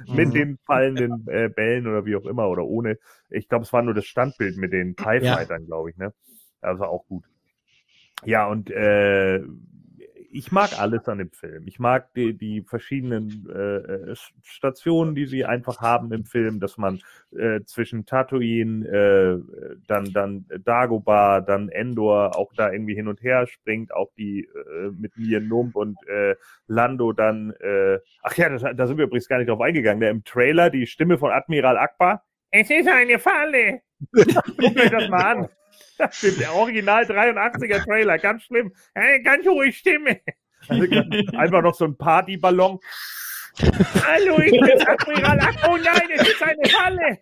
Mit 0.06 0.28
Mhm. 0.28 0.34
den 0.34 0.58
fallenden 0.58 1.26
äh, 1.28 1.48
Bällen 1.48 1.86
oder 1.86 2.04
wie 2.06 2.16
auch 2.16 2.26
immer 2.26 2.48
oder 2.48 2.64
ohne. 2.64 2.98
Ich 3.30 3.48
glaube, 3.48 3.64
es 3.64 3.72
war 3.72 3.82
nur 3.82 3.94
das 3.94 4.06
Standbild 4.06 4.56
mit 4.56 4.72
den 4.72 4.96
TIE 4.96 5.20
Ja. 5.20 5.34
Fightern, 5.36 5.66
glaube 5.66 5.90
ich, 5.90 5.96
ne? 5.96 6.12
Das 6.60 6.78
war 6.78 6.88
auch 6.90 7.06
gut. 7.06 7.24
Ja, 8.24 8.46
und 8.46 8.70
äh, 8.70 9.40
ich 10.32 10.50
mag 10.50 10.78
alles 10.78 11.06
an 11.08 11.18
dem 11.18 11.30
Film. 11.30 11.64
Ich 11.66 11.78
mag 11.78 12.12
die, 12.14 12.36
die 12.36 12.62
verschiedenen 12.62 13.46
äh, 13.54 14.12
äh, 14.12 14.16
Stationen, 14.42 15.14
die 15.14 15.26
sie 15.26 15.44
einfach 15.44 15.80
haben 15.80 16.12
im 16.12 16.24
Film, 16.24 16.58
dass 16.58 16.78
man 16.78 17.00
äh, 17.36 17.60
zwischen 17.66 18.06
Tatooine, 18.06 18.86
äh, 18.86 19.76
dann, 19.86 20.12
dann 20.12 20.46
Dagobah, 20.64 21.42
dann 21.42 21.68
Endor 21.68 22.36
auch 22.36 22.52
da 22.54 22.72
irgendwie 22.72 22.94
hin 22.94 23.08
und 23.08 23.22
her 23.22 23.46
springt, 23.46 23.92
auch 23.92 24.10
die 24.16 24.44
äh, 24.44 24.90
mit 24.98 25.16
Mia 25.16 25.38
Nump 25.38 25.76
und 25.76 25.98
äh, 26.08 26.34
Lando 26.66 27.12
dann, 27.12 27.52
äh, 27.60 27.98
ach 28.22 28.34
ja, 28.36 28.48
das, 28.48 28.62
da 28.62 28.86
sind 28.86 28.96
wir 28.96 29.04
übrigens 29.04 29.28
gar 29.28 29.38
nicht 29.38 29.50
drauf 29.50 29.60
eingegangen, 29.60 30.00
der 30.00 30.10
im 30.10 30.24
Trailer 30.24 30.70
die 30.70 30.86
Stimme 30.86 31.18
von 31.18 31.30
Admiral 31.30 31.76
Akbar. 31.76 32.24
Es 32.50 32.70
ist 32.70 32.88
eine 32.88 33.18
Falle! 33.18 33.82
Guckt 34.12 34.80
euch 34.80 34.90
das 34.90 35.08
mal 35.08 35.24
an. 35.24 35.48
Das 36.02 36.16
stimmt, 36.16 36.40
der 36.40 36.52
Original 36.52 37.04
83er 37.04 37.84
Trailer, 37.84 38.18
ganz 38.18 38.42
schlimm. 38.42 38.72
Eine 38.92 39.22
ganz 39.22 39.46
hohe 39.46 39.72
Stimme. 39.72 40.20
Also, 40.68 40.84
einfach 41.36 41.62
noch 41.62 41.74
so 41.74 41.84
ein 41.84 41.96
Partyballon. 41.96 42.80
Hallo, 44.04 44.40
ich 44.40 44.50
bin 44.50 44.82
Admiral 44.88 45.40
Akbar. 45.40 45.70
Oh 45.70 45.76
nein, 45.76 46.08
es 46.14 46.28
ist 46.28 46.42
eine 46.42 46.68
Falle. 46.68 47.18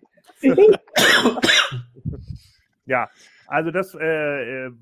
ja, 2.86 3.10
also 3.47 3.70
das, 3.70 3.94
äh, 3.94 4.67
äh, 4.67 4.73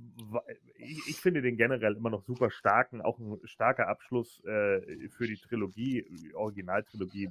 ich, 0.77 1.09
ich 1.09 1.17
finde 1.17 1.43
den 1.43 1.57
generell 1.57 1.97
immer 1.97 2.10
noch 2.10 2.23
super 2.23 2.51
starken, 2.51 3.01
auch 3.01 3.18
ein 3.18 3.39
starker 3.44 3.89
Abschluss 3.89 4.44
äh, 4.44 5.09
für 5.09 5.27
die 5.27 5.39
Trilogie, 5.39 6.05
die 6.09 6.35
Originaltrilogie 6.35 7.31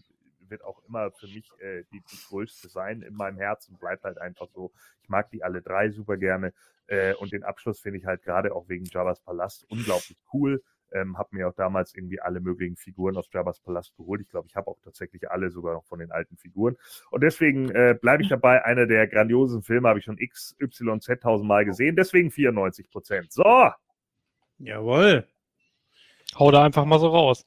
wird 0.50 0.64
auch 0.64 0.82
immer 0.88 1.12
für 1.12 1.28
mich 1.28 1.50
äh, 1.60 1.84
die, 1.92 2.02
die 2.12 2.18
größte 2.30 2.70
sein 2.70 3.02
in 3.02 3.16
meinem 3.16 3.38
Herzen, 3.38 3.78
bleibt 3.78 4.04
halt 4.04 4.18
einfach 4.18 4.48
so. 4.50 4.72
Ich 5.02 5.10
mag 5.10 5.30
die 5.32 5.44
alle 5.44 5.62
drei 5.62 5.90
super 5.90 6.18
gerne 6.18 6.54
äh, 6.88 7.14
und 7.16 7.32
den 7.32 7.44
Abschluss 7.44 7.80
finde 7.80 8.00
ich 8.00 8.06
halt 8.06 8.24
gerade 8.24 8.54
auch 8.54 8.68
wegen 8.70 8.86
Jabba's 8.86 9.22
Palast 9.22 9.66
unglaublich 9.70 10.18
cool. 10.34 10.64
Ähm, 10.94 11.18
habe 11.18 11.36
mir 11.36 11.50
auch 11.50 11.54
damals 11.54 11.94
irgendwie 11.94 12.22
alle 12.22 12.40
möglichen 12.40 12.78
Figuren 12.78 13.18
aus 13.18 13.28
Jabba's 13.32 13.60
Palast 13.60 13.94
geholt. 13.98 14.22
Ich 14.22 14.30
glaube, 14.30 14.48
ich 14.48 14.56
habe 14.56 14.68
auch 14.68 14.80
tatsächlich 14.82 15.30
alle 15.30 15.52
sogar 15.52 15.74
noch 15.74 15.86
von 15.86 16.00
den 16.00 16.14
alten 16.14 16.38
Figuren. 16.38 16.78
Und 17.12 17.24
deswegen 17.24 17.70
äh, 17.72 17.98
bleibe 18.00 18.24
ich 18.24 18.30
dabei. 18.30 18.64
Einer 18.64 18.88
der 18.88 19.06
grandiosen 19.08 19.64
Filme 19.64 19.90
habe 19.90 20.00
ich 20.00 20.06
schon 20.06 20.18
XYZ 20.18 21.20
tausendmal 21.20 21.66
gesehen. 21.66 21.98
Deswegen 21.98 22.32
94 22.32 22.90
Prozent. 22.90 23.34
So, 23.34 23.44
Jawohl. 24.60 25.28
Hau 26.38 26.52
da 26.52 26.64
einfach 26.64 26.86
mal 26.86 27.00
so 27.00 27.08
raus. 27.10 27.46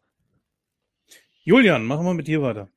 Julian, 1.44 1.84
machen 1.86 2.06
wir 2.06 2.14
mit 2.14 2.28
dir 2.28 2.40
weiter. 2.42 2.68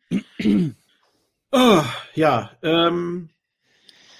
Oh, 1.51 1.83
ja, 2.15 2.51
ähm, 2.63 3.29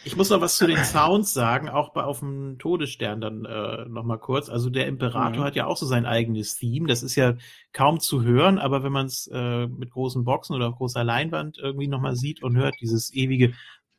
ich 0.06 0.16
muss 0.18 0.30
noch 0.30 0.42
was 0.42 0.58
zu 0.58 0.68
den 0.68 0.78
Sounds 0.84 1.34
sagen, 1.34 1.70
auch 1.70 1.94
bei 1.94 2.04
auf 2.04 2.20
dem 2.20 2.58
Todesstern 2.60 3.22
dann 3.22 3.46
äh, 3.46 3.86
noch 3.86 4.04
mal 4.04 4.18
kurz. 4.18 4.50
Also 4.50 4.70
der 4.70 4.88
Imperator 4.88 5.44
Mhm. 5.44 5.48
hat 5.48 5.56
ja 5.56 5.66
auch 5.68 5.78
so 5.78 5.86
sein 5.86 6.06
eigenes 6.06 6.58
Theme. 6.58 6.88
Das 6.88 7.04
ist 7.04 7.16
ja 7.16 7.36
kaum 7.74 8.00
zu 8.00 8.24
hören, 8.24 8.60
aber 8.60 8.84
wenn 8.84 8.92
man 8.92 9.08
es 9.08 9.28
äh, 9.34 9.68
mit 9.68 9.92
großen 9.92 10.24
Boxen 10.26 10.56
oder 10.56 10.70
auf 10.70 10.76
großer 10.78 11.04
Leinwand 11.04 11.58
irgendwie 11.58 11.88
noch 11.88 12.02
mal 12.02 12.16
sieht 12.16 12.44
und 12.44 12.56
hört, 12.58 12.76
dieses 12.82 13.14
ewige 13.14 13.54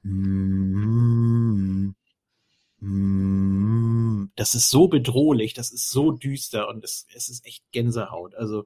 Mm, 0.07 1.95
mm, 2.81 4.31
das 4.37 4.55
ist 4.55 4.71
so 4.71 4.89
bedrohlich, 4.89 5.55
das 5.55 5.73
ist 5.73 5.91
so 5.91 6.13
düster 6.13 6.69
und 6.69 6.85
es, 6.85 7.07
es 7.15 7.29
ist 7.29 7.47
echt 7.47 7.65
Gänsehaut. 7.73 8.35
Also 8.35 8.65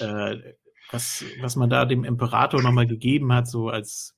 äh, 0.00 0.54
was, 0.90 1.24
was 1.40 1.56
man 1.56 1.70
da 1.70 1.84
dem 1.84 2.04
Imperator 2.04 2.62
nochmal 2.62 2.86
gegeben 2.86 3.32
hat, 3.32 3.48
so 3.48 3.68
als, 3.68 4.16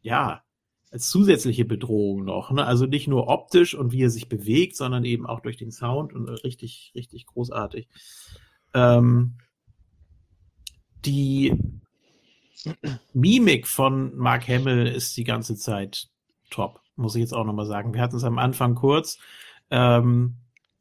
ja, 0.00 0.42
als 0.90 1.10
zusätzliche 1.10 1.64
Bedrohung 1.64 2.24
noch. 2.24 2.50
Ne? 2.50 2.64
Also 2.64 2.86
nicht 2.86 3.08
nur 3.08 3.28
optisch 3.28 3.74
und 3.74 3.92
wie 3.92 4.02
er 4.02 4.10
sich 4.10 4.28
bewegt, 4.28 4.76
sondern 4.76 5.04
eben 5.04 5.26
auch 5.26 5.40
durch 5.40 5.56
den 5.56 5.70
Sound 5.70 6.12
und 6.12 6.28
äh, 6.28 6.32
richtig, 6.32 6.92
richtig 6.94 7.26
großartig. 7.26 7.88
Ähm, 8.74 9.38
die 11.04 11.52
Mimik 13.12 13.66
von 13.66 14.16
Mark 14.16 14.48
Hamill 14.48 14.86
ist 14.86 15.16
die 15.16 15.24
ganze 15.24 15.56
Zeit 15.56 16.08
top, 16.50 16.80
muss 16.96 17.14
ich 17.14 17.20
jetzt 17.20 17.34
auch 17.34 17.44
nochmal 17.44 17.66
sagen. 17.66 17.94
Wir 17.94 18.00
hatten 18.00 18.16
es 18.16 18.24
am 18.24 18.38
Anfang 18.38 18.74
kurz. 18.74 19.18
Ähm, 19.70 20.36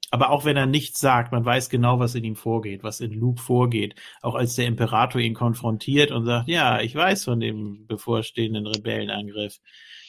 aber 0.09 0.29
auch 0.29 0.45
wenn 0.45 0.55
er 0.55 0.65
nichts 0.65 0.99
sagt, 0.99 1.31
man 1.31 1.43
weiß 1.43 1.69
genau, 1.69 1.99
was 1.99 2.15
in 2.15 2.23
ihm 2.23 2.35
vorgeht, 2.35 2.83
was 2.83 3.01
in 3.01 3.11
Luke 3.11 3.41
vorgeht. 3.41 3.95
Auch 4.21 4.35
als 4.35 4.55
der 4.55 4.65
Imperator 4.65 5.19
ihn 5.19 5.33
konfrontiert 5.33 6.11
und 6.11 6.25
sagt, 6.25 6.47
ja, 6.47 6.79
ich 6.79 6.95
weiß 6.95 7.25
von 7.25 7.39
dem 7.39 7.85
bevorstehenden 7.87 8.67
Rebellenangriff. 8.67 9.59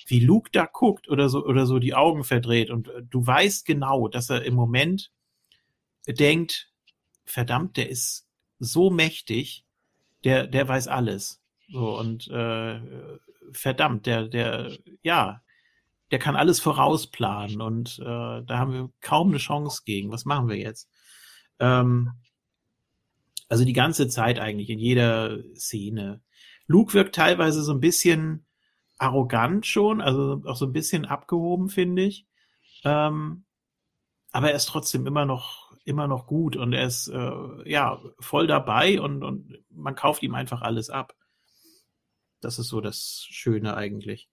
Wie 0.07 0.20
Luke 0.20 0.51
da 0.52 0.67
guckt 0.67 1.09
oder 1.09 1.28
so, 1.28 1.44
oder 1.44 1.67
so 1.67 1.78
die 1.78 1.94
Augen 1.94 2.25
verdreht 2.25 2.70
und 2.70 2.89
äh, 2.89 3.02
du 3.02 3.27
weißt 3.27 3.67
genau, 3.67 4.09
dass 4.09 4.31
er 4.31 4.43
im 4.44 4.55
Moment 4.55 5.10
denkt, 6.07 6.70
verdammt, 7.25 7.77
der 7.77 7.91
ist 7.91 8.27
so 8.59 8.91
mächtig, 8.91 9.65
der, 10.25 10.47
der 10.47 10.67
weiß 10.67 10.89
alles. 10.89 11.43
So, 11.70 11.99
und 11.99 12.28
äh, 12.28 12.81
verdammt, 13.52 14.07
der, 14.07 14.28
der, 14.28 14.78
ja, 15.02 15.43
der 16.11 16.19
kann 16.19 16.37
alles 16.37 16.61
vorausplanen 16.61 17.61
und 17.61 17.99
äh, 17.99 18.05
da 18.43 18.59
haben 18.59 18.73
wir 18.73 18.91
kaum 19.01 19.28
eine 19.28 19.39
Chance 19.39 19.83
gegen. 19.85 20.11
Was 20.11 20.25
machen 20.25 20.49
wir 20.49 20.57
jetzt? 20.57 20.89
Ähm, 21.59 22.12
also 23.49 23.65
die 23.65 23.73
ganze 23.73 24.09
Zeit 24.09 24.39
eigentlich, 24.39 24.70
in 24.70 24.78
jeder 24.78 25.39
Szene. 25.55 26.23
Luke 26.67 26.95
wirkt 26.95 27.15
teilweise 27.15 27.62
so 27.62 27.73
ein 27.73 27.81
bisschen 27.81 28.47
arrogant 28.99 29.67
schon, 29.67 30.01
also 30.01 30.43
auch 30.45 30.57
so 30.57 30.67
ein 30.67 30.73
bisschen 30.73 31.05
abgehoben, 31.05 31.69
finde 31.69 32.03
ich. 32.03 32.27
Ähm, 32.85 33.45
aber 34.33 34.51
er 34.51 34.57
ist 34.57 34.67
trotzdem 34.67 35.07
immer 35.07 35.25
noch, 35.25 35.73
immer 35.85 36.07
noch 36.07 36.27
gut 36.27 36.57
und 36.57 36.73
er 36.73 36.87
ist 36.87 37.09
äh, 37.09 37.70
ja 37.70 38.01
voll 38.20 38.47
dabei 38.47 39.01
und, 39.01 39.25
und 39.25 39.59
man 39.70 39.95
kauft 39.95 40.23
ihm 40.23 40.35
einfach 40.35 40.61
alles 40.61 40.91
ab. 40.91 41.15
Das 42.41 42.59
ist 42.59 42.69
so 42.69 42.81
das 42.81 43.27
Schöne 43.31 43.77
eigentlich. 43.77 44.28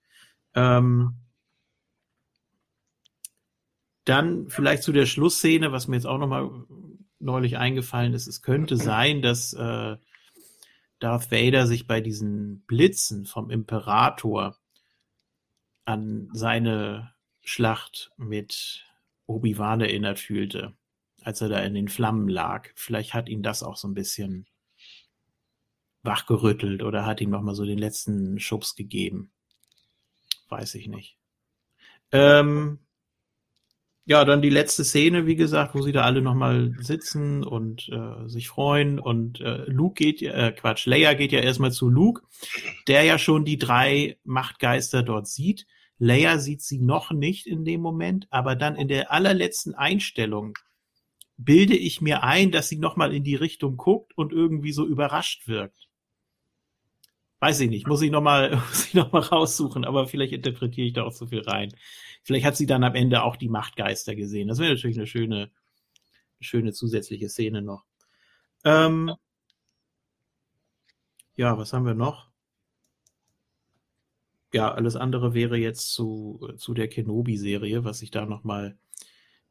Ähm, 0.54 1.16
dann 4.06 4.50
vielleicht 4.50 4.84
zu 4.84 4.92
der 4.92 5.06
Schlussszene, 5.06 5.72
was 5.72 5.88
mir 5.88 5.95
jetzt 5.95 6.06
auch 6.06 6.19
nochmal 6.19 6.50
neulich 7.19 7.58
eingefallen 7.58 8.14
ist. 8.14 8.27
Es 8.27 8.42
könnte 8.42 8.77
sein, 8.77 9.22
dass 9.22 9.53
äh, 9.53 9.98
Darth 11.00 11.32
Vader 11.32 11.67
sich 11.67 11.88
bei 11.88 12.01
diesen 12.01 12.61
Blitzen 12.67 13.25
vom 13.25 13.50
Imperator 13.50 14.58
an 15.85 16.30
seine 16.34 17.14
Schlacht 17.43 18.11
mit 18.17 18.85
Obi-Wan 19.27 19.82
erinnert 19.82 20.19
fühlte, 20.19 20.74
als 21.22 21.42
er 21.42 21.50
da 21.50 21.59
in 21.59 21.74
den 21.74 21.88
Flammen 21.88 22.27
lag. 22.27 22.69
Vielleicht 22.75 23.14
hat 23.14 23.27
ihn 23.27 23.43
das 23.43 23.64
auch 23.64 23.77
so 23.77 23.88
ein 23.88 23.93
bisschen 23.93 24.48
wachgerüttelt 26.03 26.84
oder 26.84 27.06
hat 27.06 27.22
ihm 27.22 27.32
nochmal 27.32 27.56
so 27.56 27.66
den 27.66 27.80
letzten 27.80 28.40
Schubs 28.40 28.75
gegeben. 28.75 29.32
Weiß 30.50 30.75
ich 30.75 30.88
nicht. 30.88 31.17
Ähm, 32.11 32.80
ja, 34.08 34.24
dann 34.24 34.43
die 34.43 34.51
letzte 34.51 34.84
Szene, 34.84 35.25
wie 35.25 35.35
gesagt, 35.35 35.74
wo 35.74 35.82
sie 35.82 35.92
da 35.92 36.03
alle 36.03 36.22
nochmal 36.22 36.75
sitzen 36.80 37.43
und 37.43 37.90
äh, 37.90 38.27
sich 38.30 38.48
freuen. 38.48 39.00
Und 39.00 39.42
äh, 39.42 39.64
Luke 39.66 39.95
geht, 39.95 40.22
äh, 40.22 40.53
Quatsch, 40.56 40.85
Leia 40.85 41.16
geht 41.16 41.32
ja 41.32 41.40
erstmal 41.40 41.72
zu 41.72 41.90
Luke, 41.90 42.22
der 42.88 43.03
ja 43.03 43.17
schon 43.17 43.45
die 43.45 43.58
drei 43.58 44.17
Machtgeister 44.24 45.01
dort 45.01 45.27
sieht. 45.27 45.66
Leia 45.98 46.38
sieht 46.38 46.61
sie 46.61 46.77
noch 46.77 47.11
nicht 47.11 47.48
in 47.48 47.66
dem 47.66 47.82
Moment, 47.82 48.27
aber 48.30 48.56
dann 48.56 48.75
in 48.75 48.88
der 48.88 49.11
allerletzten 49.11 49.74
Einstellung 49.74 50.53
bilde 51.38 51.75
ich 51.75 52.00
mir 52.00 52.22
ein, 52.24 52.51
dass 52.51 52.69
sie 52.69 52.77
nochmal 52.77 53.11
in 53.11 53.24
die 53.24 53.35
Richtung 53.35 53.75
guckt 53.75 54.16
und 54.16 54.32
irgendwie 54.32 54.72
so 54.72 54.85
überrascht 54.85 55.48
wirkt. 55.48 55.90
Weiß 57.45 57.59
ich 57.59 57.69
nicht, 57.69 57.85
muss 57.85 58.01
ich 58.01 58.09
nochmal 58.09 58.59
noch 58.93 59.14
raussuchen, 59.32 59.85
aber 59.85 60.07
vielleicht 60.07 60.33
interpretiere 60.33 60.88
ich 60.88 60.93
da 60.93 61.03
auch 61.03 61.11
so 61.11 61.27
viel 61.27 61.41
rein. 61.41 61.72
Vielleicht 62.24 62.43
hat 62.43 62.57
sie 62.57 62.65
dann 62.65 62.83
am 62.83 62.95
Ende 62.95 63.22
auch 63.22 63.35
die 63.35 63.49
Machtgeister 63.49 64.15
gesehen. 64.15 64.48
Das 64.48 64.57
wäre 64.57 64.74
natürlich 64.74 64.98
eine 64.98 65.06
schöne, 65.06 65.51
schöne 66.40 66.74
zusätzliche 66.74 67.30
Szene 67.30 67.61
noch. 67.61 67.85
Ähm, 68.64 69.14
ja, 71.35 71.56
was 71.56 71.72
haben 71.72 71.85
wir 71.85 71.93
noch? 71.93 72.32
Ja, 74.51 74.74
alles 74.74 74.95
andere 74.95 75.35
wäre 75.35 75.57
jetzt 75.57 75.93
zu, 75.93 76.49
zu 76.57 76.74
der 76.74 76.88
Kenobi-Serie, 76.88 77.83
was 77.83 78.01
ich 78.01 78.09
da 78.09 78.25
nochmal 78.25 78.75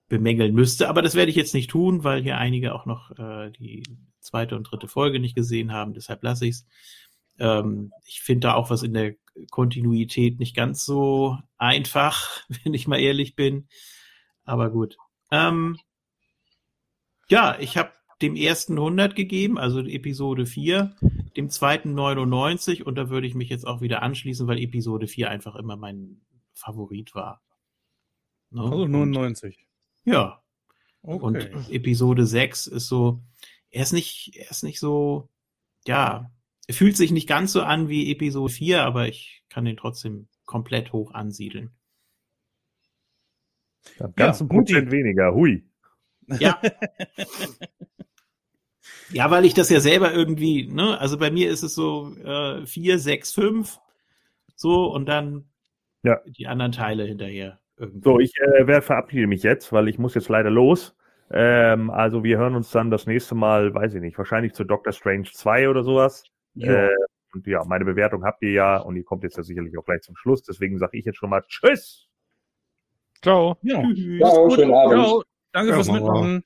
bemängeln 0.08 0.52
müsste. 0.52 0.88
Aber 0.88 1.00
das 1.00 1.14
werde 1.14 1.30
ich 1.30 1.36
jetzt 1.36 1.54
nicht 1.54 1.70
tun, 1.70 2.02
weil 2.02 2.24
hier 2.24 2.38
einige 2.38 2.74
auch 2.74 2.86
noch 2.86 3.16
äh, 3.16 3.52
die 3.52 3.84
zweite 4.18 4.56
und 4.56 4.64
dritte 4.64 4.88
Folge 4.88 5.20
nicht 5.20 5.36
gesehen 5.36 5.72
haben. 5.72 5.94
Deshalb 5.94 6.24
lasse 6.24 6.46
ich 6.46 6.56
es. 6.56 6.66
Ähm, 7.38 7.92
ich 8.04 8.20
finde 8.22 8.48
da 8.48 8.54
auch 8.54 8.70
was 8.70 8.82
in 8.82 8.94
der 8.94 9.14
Kontinuität 9.50 10.38
nicht 10.38 10.54
ganz 10.54 10.84
so 10.84 11.38
einfach, 11.58 12.42
wenn 12.64 12.74
ich 12.74 12.86
mal 12.86 13.00
ehrlich 13.00 13.34
bin. 13.36 13.68
Aber 14.44 14.70
gut. 14.70 14.96
Ähm, 15.30 15.78
ja, 17.28 17.58
ich 17.58 17.76
habe 17.76 17.92
dem 18.22 18.36
ersten 18.36 18.74
100 18.74 19.16
gegeben, 19.16 19.58
also 19.58 19.80
Episode 19.80 20.46
4, 20.46 20.94
dem 21.36 21.50
zweiten 21.50 21.94
99 21.94 22.86
und 22.86 22.94
da 22.94 23.08
würde 23.10 23.26
ich 23.26 23.34
mich 23.34 23.48
jetzt 23.48 23.66
auch 23.66 23.80
wieder 23.80 24.02
anschließen, 24.02 24.46
weil 24.46 24.58
Episode 24.58 25.08
4 25.08 25.30
einfach 25.30 25.56
immer 25.56 25.76
mein 25.76 26.20
Favorit 26.52 27.14
war. 27.14 27.42
Ne? 28.50 28.62
Also 28.62 28.82
Und- 28.84 28.90
99. 28.92 29.66
Ja, 30.04 30.42
Okay. 31.02 31.22
und 31.24 31.70
Episode 31.70 32.24
6 32.26 32.66
ist 32.68 32.86
so, 32.88 33.20
er 33.70 33.82
ist 33.82 33.92
nicht, 33.92 34.36
er 34.36 34.50
ist 34.50 34.62
nicht 34.62 34.78
so, 34.78 35.28
ja, 35.86 36.30
fühlt 36.70 36.96
sich 36.96 37.10
nicht 37.10 37.28
ganz 37.28 37.52
so 37.52 37.62
an 37.62 37.88
wie 37.88 38.10
Episode 38.10 38.52
4, 38.52 38.82
aber 38.82 39.08
ich 39.08 39.42
kann 39.50 39.64
den 39.64 39.76
trotzdem 39.76 40.28
komplett 40.44 40.92
hoch 40.92 41.12
ansiedeln. 41.12 41.70
Ganz 44.16 44.40
ein 44.40 44.48
Prozent 44.48 44.90
weniger. 44.90 45.34
Hui. 45.34 45.64
Ja. 46.38 46.60
ja, 49.10 49.30
weil 49.30 49.44
ich 49.44 49.54
das 49.54 49.68
ja 49.68 49.80
selber 49.80 50.12
irgendwie, 50.12 50.66
ne, 50.66 50.98
also 50.98 51.18
bei 51.18 51.30
mir 51.30 51.50
ist 51.50 51.62
es 51.62 51.74
so 51.74 52.14
äh, 52.24 52.64
4, 52.64 52.98
6, 52.98 53.32
5, 53.32 53.78
so 54.56 54.86
und 54.86 55.06
dann 55.06 55.50
Ja. 56.02 56.20
die 56.26 56.46
anderen 56.46 56.72
Teile 56.72 57.04
hinterher. 57.04 57.60
Irgendwie. 57.76 58.04
So, 58.04 58.20
ich 58.20 58.32
äh, 58.38 58.80
verabschiede 58.80 59.26
mich 59.26 59.42
jetzt, 59.42 59.72
weil 59.72 59.88
ich 59.88 59.98
muss 59.98 60.14
jetzt 60.14 60.28
leider 60.28 60.50
los. 60.50 60.94
Ähm, 61.30 61.90
also 61.90 62.22
wir 62.22 62.38
hören 62.38 62.54
uns 62.54 62.70
dann 62.70 62.90
das 62.90 63.06
nächste 63.06 63.34
Mal, 63.34 63.74
weiß 63.74 63.94
ich 63.94 64.00
nicht, 64.00 64.16
wahrscheinlich 64.16 64.52
zu 64.52 64.64
Doctor 64.64 64.92
Strange 64.92 65.28
2 65.32 65.68
oder 65.68 65.82
sowas. 65.82 66.24
Ja. 66.54 66.86
Äh, 66.88 66.96
und 67.32 67.46
ja, 67.46 67.64
meine 67.64 67.84
Bewertung 67.84 68.24
habt 68.24 68.42
ihr 68.42 68.52
ja 68.52 68.76
und 68.78 68.94
die 68.94 69.02
kommt 69.02 69.24
jetzt 69.24 69.36
ja 69.36 69.42
sicherlich 69.42 69.76
auch 69.76 69.84
gleich 69.84 70.02
zum 70.02 70.16
Schluss. 70.16 70.42
Deswegen 70.42 70.78
sage 70.78 70.96
ich 70.98 71.04
jetzt 71.04 71.18
schon 71.18 71.30
mal 71.30 71.42
Tschüss. 71.48 72.08
Ciao. 73.22 73.56
ja. 73.62 73.82
Tschüss. 73.82 74.20
Ciao, 74.20 74.50
schönen 74.50 74.74
Abend. 74.74 75.04
Ciao. 75.04 75.22
Danke 75.52 75.70
Ja, 75.70 75.74
fürs 75.76 75.88
Mama. 75.88 76.00
Mitmachen. 76.00 76.44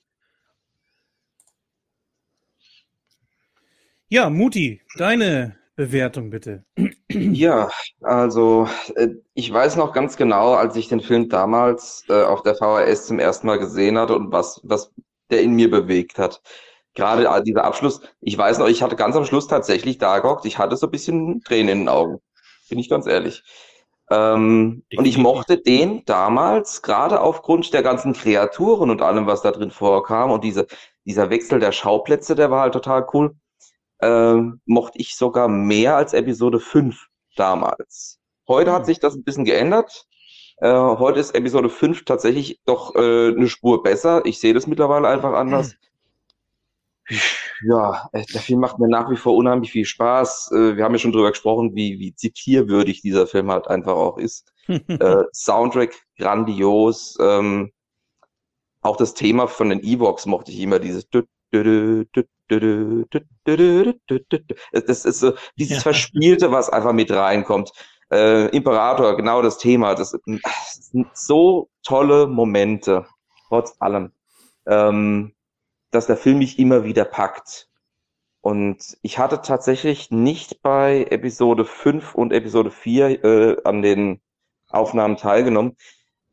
Ja, 4.11 4.31
Muti, 4.31 4.81
deine 4.97 5.57
Bewertung 5.77 6.31
bitte. 6.31 6.65
Ja, 7.11 7.70
also 8.01 8.69
äh, 8.97 9.09
ich 9.35 9.53
weiß 9.53 9.77
noch 9.77 9.93
ganz 9.93 10.17
genau, 10.17 10.55
als 10.55 10.77
ich 10.77 10.89
den 10.89 11.01
Film 11.01 11.28
damals 11.28 12.05
äh, 12.09 12.23
auf 12.23 12.43
der 12.43 12.55
VHS 12.55 13.07
zum 13.07 13.19
ersten 13.19 13.47
Mal 13.47 13.59
gesehen 13.59 13.99
hatte 13.99 14.17
und 14.17 14.33
was, 14.33 14.61
was 14.65 14.93
der 15.31 15.43
in 15.43 15.55
mir 15.55 15.70
bewegt 15.70 16.19
hat. 16.19 16.43
Gerade 16.94 17.26
äh, 17.26 17.42
dieser 17.42 17.65
Abschluss, 17.65 18.00
ich 18.20 18.36
weiß 18.36 18.58
noch, 18.58 18.68
ich 18.68 18.83
hatte 18.83 18.97
ganz 18.97 19.17
am 19.17 19.25
Schluss 19.25 19.47
tatsächlich 19.47 19.99
da 19.99 20.18
gehockt, 20.18 20.44
ich 20.47 20.58
hatte 20.58 20.76
so 20.76 20.86
ein 20.86 20.91
bisschen 20.91 21.42
Tränen 21.42 21.68
in 21.68 21.78
den 21.81 21.89
Augen. 21.89 22.18
Bin 22.68 22.78
ich 22.78 22.89
ganz 22.89 23.07
ehrlich. 23.07 23.42
Ähm, 24.10 24.84
und 24.97 25.05
ich 25.05 25.18
mochte 25.18 25.58
den 25.58 26.05
damals, 26.07 26.83
gerade 26.83 27.20
aufgrund 27.20 27.73
der 27.75 27.83
ganzen 27.83 28.15
Kreaturen 28.15 28.91
und 28.91 29.02
allem, 29.02 29.26
was 29.26 29.42
da 29.42 29.50
drin 29.50 29.70
vorkam 29.70 30.31
und 30.31 30.44
diese, 30.44 30.67
dieser 31.05 31.31
Wechsel 31.31 31.60
der 31.60 31.73
Schauplätze, 31.73 32.34
der 32.34 32.50
war 32.50 32.62
halt 32.62 32.73
total 32.73 33.07
cool, 33.12 33.36
ähm, 34.00 34.60
mochte 34.65 34.99
ich 34.99 35.17
sogar 35.17 35.49
mehr 35.49 35.97
als 35.97 36.15
Episode 36.15 36.60
5 36.60 37.07
damals. 37.36 38.18
Heute 38.47 38.73
hat 38.73 38.86
sich 38.86 38.99
das 38.99 39.15
ein 39.15 39.25
bisschen 39.25 39.44
geändert. 39.44 40.07
Äh, 40.58 40.70
heute 40.70 41.20
ist 41.20 41.34
Episode 41.34 41.68
5 41.68 42.05
tatsächlich 42.05 42.60
doch 42.65 42.94
äh, 42.94 43.28
eine 43.28 43.49
Spur 43.49 43.83
besser. 43.83 44.25
Ich 44.25 44.41
sehe 44.41 44.55
das 44.55 44.67
mittlerweile 44.67 45.08
einfach 45.08 45.34
anders. 45.34 45.75
Ja, 47.67 48.09
der 48.12 48.41
Film 48.41 48.61
macht 48.61 48.78
mir 48.78 48.89
nach 48.89 49.11
wie 49.11 49.17
vor 49.17 49.35
unheimlich 49.35 49.73
viel 49.73 49.85
Spaß. 49.85 50.51
Wir 50.53 50.85
haben 50.85 50.95
ja 50.95 50.99
schon 50.99 51.12
drüber 51.12 51.31
gesprochen, 51.31 51.75
wie, 51.75 51.99
wie 51.99 52.15
zitierwürdig 52.15 53.01
dieser 53.03 53.27
Film 53.27 53.51
halt 53.51 53.67
einfach 53.67 53.95
auch 53.95 54.19
ist. 54.19 54.53
äh, 54.69 55.25
Soundtrack 55.33 55.95
grandios. 56.17 57.17
Ähm, 57.20 57.73
auch 58.81 58.97
das 58.97 59.15
Thema 59.15 59.49
von 59.49 59.70
den 59.70 59.83
Evox 59.83 60.27
mochte 60.27 60.53
ich 60.53 60.61
immer, 60.61 60.78
dieses 60.78 61.09
das 64.73 65.05
ist 65.05 65.20
so, 65.20 65.33
dieses 65.57 65.77
ja. 65.77 65.83
Verspielte, 65.83 66.53
was 66.53 66.69
einfach 66.69 66.93
mit 66.93 67.11
reinkommt. 67.11 67.73
Äh, 68.11 68.49
Imperator, 68.57 69.17
genau 69.17 69.43
das 69.43 69.59
Thema. 69.59 69.95
Das, 69.95 70.12
das 70.12 70.91
sind 70.91 71.09
so 71.15 71.69
tolle 71.83 72.27
Momente, 72.27 73.07
trotz 73.49 73.75
allem. 73.81 74.12
Ähm, 74.67 75.35
dass 75.91 76.07
der 76.07 76.17
Film 76.17 76.39
mich 76.39 76.58
immer 76.58 76.84
wieder 76.84 77.05
packt. 77.05 77.68
Und 78.41 78.97
ich 79.02 79.18
hatte 79.18 79.42
tatsächlich 79.42 80.10
nicht 80.10 80.62
bei 80.62 81.07
Episode 81.10 81.65
5 81.65 82.15
und 82.15 82.33
Episode 82.33 82.70
4 82.70 83.25
äh, 83.25 83.57
an 83.65 83.83
den 83.83 84.20
Aufnahmen 84.68 85.17
teilgenommen. 85.17 85.76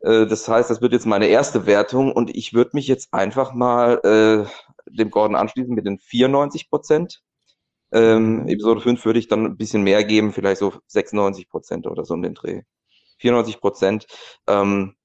Äh, 0.02 0.28
das 0.28 0.48
heißt, 0.48 0.70
das 0.70 0.82
wird 0.82 0.94
jetzt 0.94 1.06
meine 1.06 1.28
erste 1.28 1.66
Wertung 1.66 2.12
und 2.12 2.36
ich 2.36 2.54
würde 2.54 2.72
mich 2.74 2.88
jetzt 2.88 3.14
einfach 3.14 3.54
mal 3.54 4.00
äh, 4.04 4.90
dem 4.90 5.10
Gordon 5.10 5.36
anschließen 5.36 5.74
mit 5.74 5.86
den 5.86 6.00
94 6.00 6.70
Prozent. 6.70 7.22
Ähm, 7.92 8.48
Episode 8.48 8.82
5 8.82 9.04
würde 9.06 9.20
ich 9.20 9.28
dann 9.28 9.46
ein 9.46 9.58
bisschen 9.58 9.84
mehr 9.84 10.04
geben, 10.04 10.34
vielleicht 10.34 10.60
so 10.60 10.74
96 10.88 11.50
Prozent 11.50 11.88
oder 11.88 12.06
so 12.06 12.14
um 12.14 12.22
den 12.22 12.34
Dreh. 12.34 12.62
94 13.20 13.60
Prozent. 13.60 14.08
Ähm, 14.48 14.96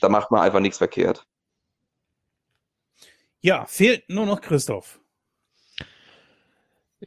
da 0.00 0.08
macht 0.08 0.30
man 0.30 0.40
einfach 0.42 0.60
nichts 0.60 0.78
verkehrt. 0.78 1.26
Ja, 3.42 3.64
fehlt 3.66 4.08
nur 4.08 4.26
noch 4.26 4.40
Christoph. 4.40 5.00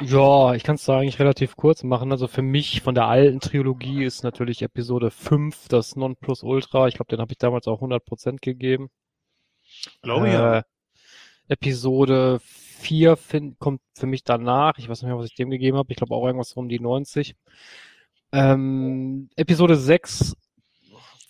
Ja, 0.02 0.56
ich 0.56 0.64
kann 0.64 0.76
es 0.76 0.86
da 0.86 0.98
eigentlich 0.98 1.20
relativ 1.20 1.56
kurz 1.56 1.84
machen. 1.84 2.12
Also 2.12 2.28
für 2.28 2.42
mich 2.42 2.82
von 2.82 2.96
der 2.96 3.06
alten 3.08 3.40
Trilogie 3.40 4.04
ist 4.04 4.24
natürlich 4.24 4.64
Episode 4.64 5.12
5 5.12 5.68
das 5.68 5.96
Nonplusultra. 5.96 6.88
Ich 6.88 6.96
glaube, 6.96 7.10
den 7.10 7.20
habe 7.22 7.32
ich 7.32 7.38
damals 7.38 7.68
auch 7.68 7.82
100% 7.82 8.40
gegeben. 8.42 8.90
Glaube 10.02 10.30
ja. 10.30 10.58
Äh, 10.60 10.64
Episode 11.48 12.40
4 12.40 13.18
find, 13.18 13.60
kommt 13.60 13.82
für 13.96 14.08
mich 14.08 14.24
danach. 14.24 14.80
Ich 14.80 14.90
weiß 14.90 15.02
nicht 15.02 15.10
mehr, 15.10 15.18
was 15.18 15.28
ich 15.28 15.36
dem 15.36 15.52
gegeben 15.52 15.78
habe. 15.78 15.92
Ich 15.92 15.98
glaube 15.98 16.16
auch 16.16 16.26
irgendwas 16.26 16.54
um 16.54 16.70
die 16.70 16.80
90. 16.80 17.36
Ähm, 18.32 19.30
Episode 19.36 19.76
6 19.76 20.36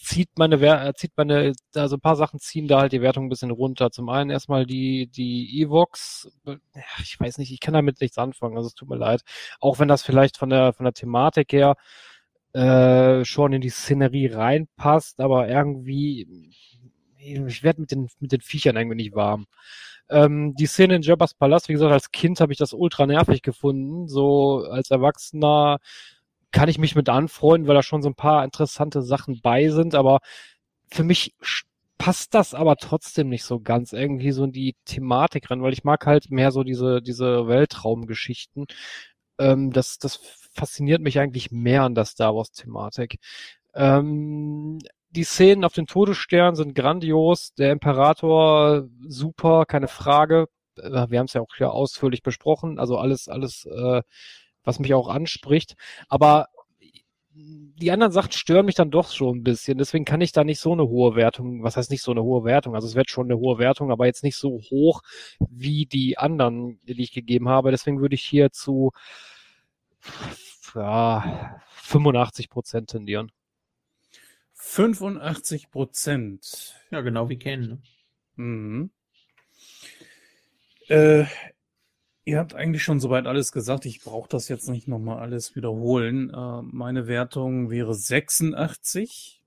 zieht 0.03 0.29
meine, 0.37 0.61
Wer- 0.61 0.85
äh, 0.87 0.93
zieht 0.93 1.13
meine, 1.17 1.53
also 1.75 1.97
ein 1.97 2.01
paar 2.01 2.15
Sachen 2.15 2.39
ziehen 2.39 2.67
da 2.67 2.81
halt 2.81 2.91
die 2.91 3.01
Wertung 3.01 3.25
ein 3.25 3.29
bisschen 3.29 3.51
runter. 3.51 3.91
Zum 3.91 4.09
einen 4.09 4.29
erstmal 4.29 4.65
die, 4.65 5.07
die 5.07 5.61
Evox. 5.61 6.29
Ich 7.03 7.19
weiß 7.19 7.37
nicht, 7.37 7.51
ich 7.51 7.59
kann 7.59 7.73
damit 7.73 8.01
nichts 8.01 8.17
anfangen, 8.17 8.57
also 8.57 8.67
es 8.67 8.75
tut 8.75 8.89
mir 8.89 8.97
leid. 8.97 9.21
Auch 9.59 9.79
wenn 9.79 9.87
das 9.87 10.03
vielleicht 10.03 10.37
von 10.37 10.49
der, 10.49 10.73
von 10.73 10.85
der 10.85 10.93
Thematik 10.93 11.53
her 11.53 11.75
äh, 12.53 13.25
schon 13.25 13.53
in 13.53 13.61
die 13.61 13.69
Szenerie 13.69 14.27
reinpasst, 14.27 15.19
aber 15.21 15.47
irgendwie, 15.49 16.51
ich 17.17 17.63
werde 17.63 17.81
mit 17.81 17.91
den, 17.91 18.09
mit 18.19 18.31
den 18.31 18.41
Viechern 18.41 18.75
irgendwie 18.77 18.97
nicht 18.97 19.15
warm. 19.15 19.47
Ähm, 20.09 20.53
die 20.55 20.65
Szene 20.67 20.95
in 20.97 21.01
Jabba's 21.01 21.33
Palast, 21.33 21.69
wie 21.69 21.73
gesagt, 21.73 21.91
als 21.93 22.11
Kind 22.11 22.39
habe 22.41 22.51
ich 22.53 22.59
das 22.59 22.73
ultra 22.73 23.05
nervig 23.07 23.41
gefunden. 23.41 24.07
So 24.07 24.65
als 24.69 24.91
Erwachsener 24.91 25.79
kann 26.53 26.69
ich 26.69 26.77
mich 26.77 26.95
mit 26.95 27.09
anfreunden, 27.09 27.67
weil 27.67 27.75
da 27.75 27.83
schon 27.83 28.01
so 28.01 28.09
ein 28.09 28.15
paar 28.15 28.45
interessante 28.45 29.01
Sachen 29.01 29.41
bei 29.41 29.69
sind, 29.69 29.95
aber 29.95 30.19
für 30.89 31.03
mich 31.03 31.35
passt 31.97 32.33
das 32.33 32.53
aber 32.53 32.75
trotzdem 32.77 33.29
nicht 33.29 33.43
so 33.43 33.59
ganz 33.59 33.93
irgendwie 33.93 34.31
so 34.31 34.45
in 34.45 34.51
die 34.51 34.75
Thematik 34.85 35.49
rein, 35.51 35.61
weil 35.61 35.73
ich 35.73 35.83
mag 35.83 36.05
halt 36.05 36.31
mehr 36.31 36.51
so 36.51 36.63
diese, 36.63 37.01
diese 37.01 37.47
Weltraumgeschichten. 37.47 38.67
Ähm, 39.39 39.71
das, 39.71 39.97
das 39.99 40.17
fasziniert 40.53 41.01
mich 41.01 41.19
eigentlich 41.19 41.51
mehr 41.51 41.83
an 41.83 41.95
der 41.95 42.05
Star 42.05 42.35
Wars-Thematik. 42.35 43.17
Ähm, 43.75 44.79
die 45.11 45.23
Szenen 45.23 45.63
auf 45.65 45.73
den 45.73 45.87
Todesstern 45.87 46.55
sind 46.55 46.75
grandios. 46.75 47.53
Der 47.55 47.71
Imperator 47.71 48.87
super, 49.07 49.65
keine 49.65 49.87
Frage. 49.87 50.47
Äh, 50.77 51.09
Wir 51.09 51.19
haben 51.19 51.25
es 51.27 51.33
ja 51.33 51.41
auch 51.41 51.55
hier 51.57 51.71
ausführlich 51.71 52.23
besprochen. 52.23 52.79
Also 52.79 52.97
alles, 52.97 53.27
alles, 53.29 53.65
äh, 53.65 54.01
was 54.63 54.79
mich 54.79 54.93
auch 54.93 55.07
anspricht. 55.07 55.75
Aber 56.09 56.47
die 57.35 57.91
anderen 57.91 58.11
Sachen 58.13 58.31
stören 58.31 58.65
mich 58.65 58.75
dann 58.75 58.91
doch 58.91 59.11
schon 59.11 59.37
ein 59.37 59.43
bisschen. 59.43 59.77
Deswegen 59.77 60.05
kann 60.05 60.21
ich 60.21 60.31
da 60.31 60.43
nicht 60.43 60.59
so 60.59 60.71
eine 60.71 60.87
hohe 60.87 61.15
Wertung, 61.15 61.63
was 61.63 61.77
heißt 61.77 61.89
nicht 61.89 62.03
so 62.03 62.11
eine 62.11 62.23
hohe 62.23 62.45
Wertung? 62.45 62.75
Also 62.75 62.87
es 62.87 62.95
wird 62.95 63.09
schon 63.09 63.25
eine 63.25 63.39
hohe 63.39 63.57
Wertung, 63.57 63.91
aber 63.91 64.05
jetzt 64.05 64.23
nicht 64.23 64.37
so 64.37 64.61
hoch 64.69 65.01
wie 65.49 65.85
die 65.85 66.17
anderen, 66.17 66.79
die 66.83 67.01
ich 67.01 67.11
gegeben 67.11 67.49
habe. 67.49 67.71
Deswegen 67.71 67.99
würde 67.99 68.15
ich 68.15 68.23
hier 68.23 68.51
zu 68.51 68.91
ja, 70.75 71.59
85 71.71 72.49
Prozent 72.49 72.89
tendieren. 72.89 73.31
85 74.53 75.71
Prozent. 75.71 76.75
Ja, 76.91 77.01
genau 77.01 77.29
wie 77.29 77.37
Ken. 77.37 77.61
Ne? 77.61 77.81
Mhm. 78.35 78.91
Äh, 80.87 81.25
ihr 82.25 82.39
habt 82.39 82.55
eigentlich 82.55 82.83
schon 82.83 82.99
soweit 82.99 83.27
alles 83.27 83.51
gesagt. 83.51 83.85
Ich 83.85 84.01
brauche 84.01 84.29
das 84.29 84.47
jetzt 84.47 84.69
nicht 84.69 84.87
nochmal 84.87 85.19
alles 85.19 85.55
wiederholen. 85.55 86.29
Äh, 86.29 86.61
meine 86.63 87.07
Wertung 87.07 87.69
wäre 87.69 87.93
86. 87.93 89.41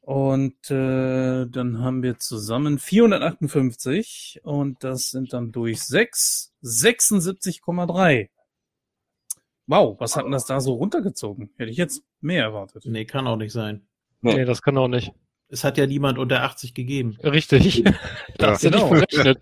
Und 0.00 0.70
äh, 0.70 1.46
dann 1.46 1.80
haben 1.80 2.02
wir 2.04 2.18
zusammen 2.18 2.78
458 2.78 4.40
und 4.44 4.84
das 4.84 5.10
sind 5.10 5.32
dann 5.32 5.50
durch 5.50 5.82
6 5.82 6.54
76,3. 6.62 8.28
Wow, 9.66 9.98
was 9.98 10.14
hat 10.14 10.24
denn 10.24 10.30
das 10.30 10.46
da 10.46 10.60
so 10.60 10.74
runtergezogen? 10.74 11.50
Hätte 11.56 11.72
ich 11.72 11.76
jetzt 11.76 12.04
mehr 12.20 12.44
erwartet. 12.44 12.84
Nee, 12.86 13.04
kann 13.04 13.26
auch 13.26 13.36
nicht 13.36 13.52
sein. 13.52 13.88
Nee. 14.20 14.34
Nee, 14.34 14.44
das 14.44 14.62
kann 14.62 14.78
auch 14.78 14.86
nicht. 14.86 15.12
Es 15.48 15.62
hat 15.64 15.78
ja 15.78 15.86
niemand 15.86 16.18
unter 16.18 16.42
80 16.42 16.74
gegeben. 16.74 17.16
Richtig. 17.22 17.84
Da 18.38 18.50
hast 18.52 18.64
du 18.64 18.70
Genau. 18.70 18.92
nicht 18.94 19.12
verrechnet. 19.14 19.40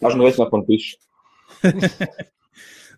Taschenrechner 0.00 0.48
von 0.50 0.66
Fisch. 0.66 0.96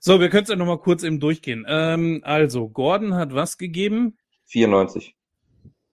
So, 0.03 0.19
wir 0.19 0.31
können 0.31 0.45
es 0.45 0.49
ja 0.49 0.57
nochmal 0.57 0.79
kurz 0.79 1.03
eben 1.03 1.21
durchgehen. 1.21 1.67
Ähm, 1.69 2.23
also, 2.25 2.71
Gordon 2.71 3.13
hat 3.17 3.35
was 3.35 3.59
gegeben? 3.59 4.17
94. 4.47 5.15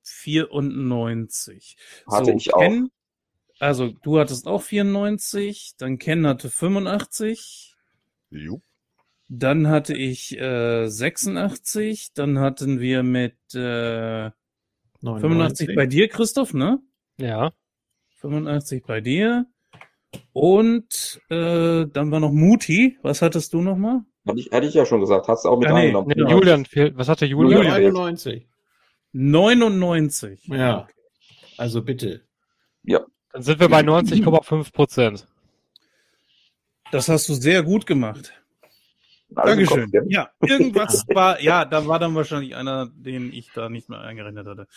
94. 0.02 1.76
Hatte 2.10 2.26
so, 2.32 2.32
ich 2.32 2.54
auch. 2.54 2.62
Ken, 2.62 2.90
also, 3.60 3.90
du 3.90 4.18
hattest 4.18 4.48
auch 4.48 4.62
94, 4.62 5.74
dann 5.78 5.98
Ken 5.98 6.26
hatte 6.26 6.50
85, 6.50 7.76
Jo. 8.30 8.62
Dann 9.30 9.68
hatte 9.68 9.96
ich 9.96 10.38
äh, 10.40 10.88
86, 10.88 12.14
dann 12.14 12.40
hatten 12.40 12.80
wir 12.80 13.04
mit 13.04 13.38
äh, 13.54 14.32
85 15.02 15.76
bei 15.76 15.86
dir, 15.86 16.08
Christoph, 16.08 16.54
ne? 16.54 16.80
Ja. 17.20 17.54
85 18.18 18.84
bei 18.86 19.02
dir. 19.02 19.46
Und 20.34 21.22
äh, 21.30 21.86
dann 21.86 22.12
war 22.12 22.20
noch 22.20 22.32
Muti. 22.32 22.98
Was 23.02 23.22
hattest 23.22 23.54
du 23.54 23.62
nochmal? 23.62 24.02
Hatte 24.26 24.40
ich, 24.40 24.52
hatte 24.52 24.68
ich 24.68 24.74
ja 24.74 24.86
schon 24.86 25.02
gesagt. 25.02 25.28
Hast 25.28 25.46
du 25.46 25.50
auch 25.50 25.60
mit 25.60 25.68
Ah, 25.70 25.74
nee, 25.74 25.80
reingenommen. 25.80 26.14
Nee. 26.16 26.32
Julian 26.32 26.66
fehlt. 26.66 26.98
Was 26.98 27.08
hatte 27.10 27.26
Julian? 27.26 27.64
Julian. 27.64 27.94
99. 27.94 28.48
99. 29.14 30.48
Ja. 30.48 30.88
Also 31.58 31.82
bitte. 31.84 32.28
Dann 33.38 33.44
sind 33.44 33.60
wir 33.60 33.70
bei 33.70 33.82
90,5 33.82 34.74
Prozent. 34.74 35.28
Das 36.92 37.08
hast 37.08 37.30
du 37.30 37.36
sehr 37.36 37.62
gut 37.62 37.86
gemacht. 37.86 38.34
Kopf, 39.36 39.46
Dankeschön. 39.46 39.92
gell? 39.92 40.06
Ja, 40.08 40.30
irgendwas 40.46 41.06
war, 41.14 41.42
ja, 41.42 41.66
da 41.66 41.88
war 41.88 42.00
dann 42.00 42.16
wahrscheinlich 42.16 42.56
einer, 42.56 42.88
den 42.88 43.32
ich 43.34 43.52
da 43.54 43.70
nicht 43.70 43.90
mehr 43.90 44.00
eingerechnet 44.00 44.48
hatte. 44.48 44.68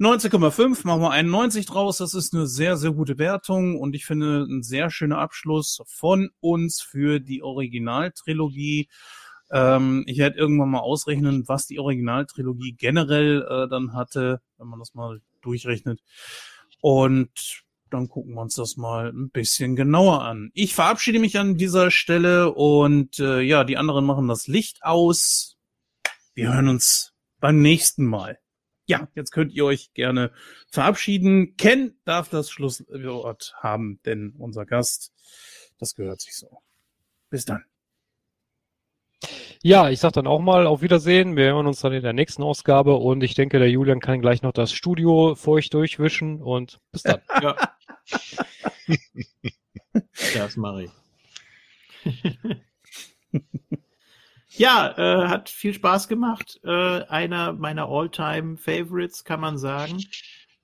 19,5, 0.00 0.84
machen 0.86 1.02
wir 1.02 1.10
91 1.10 1.66
draus. 1.66 1.98
Das 1.98 2.14
ist 2.14 2.34
eine 2.34 2.46
sehr, 2.48 2.76
sehr 2.76 2.90
gute 2.90 3.18
Wertung 3.18 3.78
und 3.78 3.94
ich 3.94 4.04
finde 4.04 4.42
ein 4.42 4.62
sehr 4.62 4.90
schöner 4.90 5.18
Abschluss 5.18 5.80
von 5.86 6.30
uns 6.40 6.82
für 6.82 7.20
die 7.20 7.42
Originaltrilogie. 7.42 8.88
Ähm, 9.52 10.02
ich 10.06 10.18
werde 10.18 10.36
irgendwann 10.36 10.70
mal 10.70 10.80
ausrechnen, 10.80 11.44
was 11.46 11.66
die 11.66 11.78
Originaltrilogie 11.78 12.72
generell 12.72 13.42
äh, 13.48 13.68
dann 13.68 13.92
hatte, 13.92 14.40
wenn 14.58 14.66
man 14.66 14.80
das 14.80 14.94
mal 14.94 15.20
durchrechnet. 15.42 16.00
Und 16.80 17.63
dann 17.94 18.08
gucken 18.08 18.34
wir 18.34 18.42
uns 18.42 18.56
das 18.56 18.76
mal 18.76 19.10
ein 19.10 19.30
bisschen 19.30 19.76
genauer 19.76 20.22
an. 20.22 20.50
Ich 20.52 20.74
verabschiede 20.74 21.18
mich 21.18 21.38
an 21.38 21.56
dieser 21.56 21.90
Stelle 21.90 22.52
und 22.52 23.18
äh, 23.18 23.40
ja, 23.40 23.64
die 23.64 23.76
anderen 23.76 24.04
machen 24.04 24.28
das 24.28 24.46
Licht 24.48 24.82
aus. 24.82 25.56
Wir 26.34 26.52
hören 26.52 26.68
uns 26.68 27.12
beim 27.40 27.62
nächsten 27.62 28.04
Mal. 28.04 28.38
Ja, 28.86 29.08
jetzt 29.14 29.30
könnt 29.30 29.52
ihr 29.52 29.64
euch 29.64 29.94
gerne 29.94 30.32
verabschieden. 30.70 31.56
Ken 31.56 31.96
darf 32.04 32.28
das 32.28 32.50
Schlusswort 32.50 33.54
haben, 33.58 34.00
denn 34.04 34.34
unser 34.38 34.66
Gast, 34.66 35.12
das 35.78 35.94
gehört 35.94 36.20
sich 36.20 36.36
so. 36.36 36.58
Bis 37.30 37.44
dann. 37.44 37.64
Ja, 39.62 39.88
ich 39.88 40.00
sag 40.00 40.12
dann 40.12 40.26
auch 40.26 40.40
mal 40.40 40.66
auf 40.66 40.82
Wiedersehen. 40.82 41.36
Wir 41.36 41.46
hören 41.46 41.66
uns 41.66 41.80
dann 41.80 41.94
in 41.94 42.02
der 42.02 42.12
nächsten 42.12 42.42
Ausgabe 42.42 42.96
und 42.96 43.22
ich 43.22 43.34
denke, 43.34 43.58
der 43.58 43.70
Julian 43.70 44.00
kann 44.00 44.20
gleich 44.20 44.42
noch 44.42 44.52
das 44.52 44.72
Studio 44.72 45.34
für 45.36 45.52
euch 45.52 45.70
durchwischen 45.70 46.42
und 46.42 46.80
bis 46.92 47.02
dann. 47.02 47.22
Ja. 47.40 47.56
das 50.34 50.56
mache 50.56 50.84
ich. 50.84 50.90
ja, 54.50 54.94
äh, 54.96 55.28
hat 55.28 55.48
viel 55.48 55.74
Spaß 55.74 56.08
gemacht. 56.08 56.60
Äh, 56.64 57.02
einer 57.04 57.52
meiner 57.52 57.88
All-Time-Favorites, 57.88 59.24
kann 59.24 59.40
man 59.40 59.58
sagen. 59.58 60.04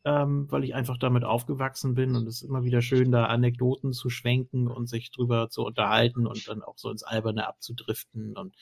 Ähm, 0.02 0.47
weil 0.51 0.65
ich 0.65 0.75
einfach 0.75 0.97
damit 0.97 1.25
aufgewachsen 1.25 1.94
bin 1.94 2.17
und 2.17 2.27
es 2.27 2.36
ist 2.36 2.49
immer 2.49 2.65
wieder 2.65 2.81
schön, 2.81 3.12
da 3.12 3.27
Anekdoten 3.27 3.93
zu 3.93 4.09
schwenken 4.09 4.67
und 4.67 4.89
sich 4.89 5.10
drüber 5.10 5.51
zu 5.51 5.62
unterhalten 5.62 6.27
und 6.27 6.49
dann 6.49 6.62
auch 6.62 6.78
so 6.78 6.91
ins 6.91 7.02
Alberne 7.02 7.47
abzudriften 7.47 8.35
und 8.35 8.57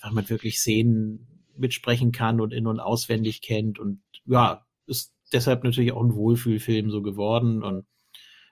weil 0.00 0.12
man 0.12 0.30
wirklich 0.30 0.60
Szenen 0.60 1.44
mitsprechen 1.56 2.12
kann 2.12 2.40
und 2.40 2.52
in- 2.52 2.68
und 2.68 2.78
auswendig 2.78 3.42
kennt 3.42 3.80
und 3.80 4.02
ja, 4.24 4.64
ist 4.86 5.12
deshalb 5.32 5.64
natürlich 5.64 5.90
auch 5.90 6.02
ein 6.02 6.14
Wohlfühlfilm 6.14 6.90
so 6.90 7.02
geworden 7.02 7.64
und 7.64 7.84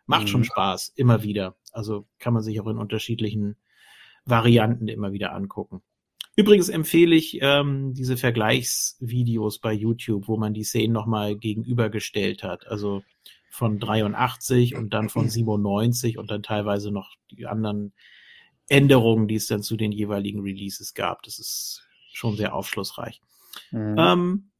macht 0.06 0.24
Mhm. 0.24 0.28
schon 0.28 0.44
Spaß, 0.44 0.92
immer 0.96 1.22
wieder. 1.22 1.56
Also 1.72 2.06
kann 2.18 2.32
man 2.34 2.42
sich 2.42 2.60
auch 2.60 2.66
in 2.66 2.78
unterschiedlichen 2.78 3.56
Varianten 4.24 4.88
immer 4.88 5.12
wieder 5.12 5.32
angucken. 5.34 5.82
Übrigens 6.36 6.68
empfehle 6.68 7.14
ich 7.16 7.38
ähm, 7.40 7.94
diese 7.94 8.16
Vergleichsvideos 8.16 9.58
bei 9.58 9.72
YouTube, 9.72 10.28
wo 10.28 10.36
man 10.36 10.52
die 10.52 10.64
Szenen 10.64 10.92
nochmal 10.92 11.36
gegenübergestellt 11.36 12.42
hat. 12.42 12.66
Also 12.66 13.02
von 13.50 13.78
83 13.78 14.76
und 14.76 14.92
dann 14.92 15.08
von 15.08 15.30
97 15.30 16.18
und 16.18 16.30
dann 16.30 16.42
teilweise 16.42 16.90
noch 16.90 17.14
die 17.30 17.46
anderen 17.46 17.94
Änderungen, 18.68 19.28
die 19.28 19.36
es 19.36 19.46
dann 19.46 19.62
zu 19.62 19.76
den 19.76 19.92
jeweiligen 19.92 20.40
Releases 20.40 20.92
gab. 20.92 21.22
Das 21.22 21.38
ist 21.38 21.86
schon 22.12 22.36
sehr 22.36 22.54
aufschlussreich. 22.54 23.22
Mhm. 23.70 23.96
Ähm, 23.98 24.50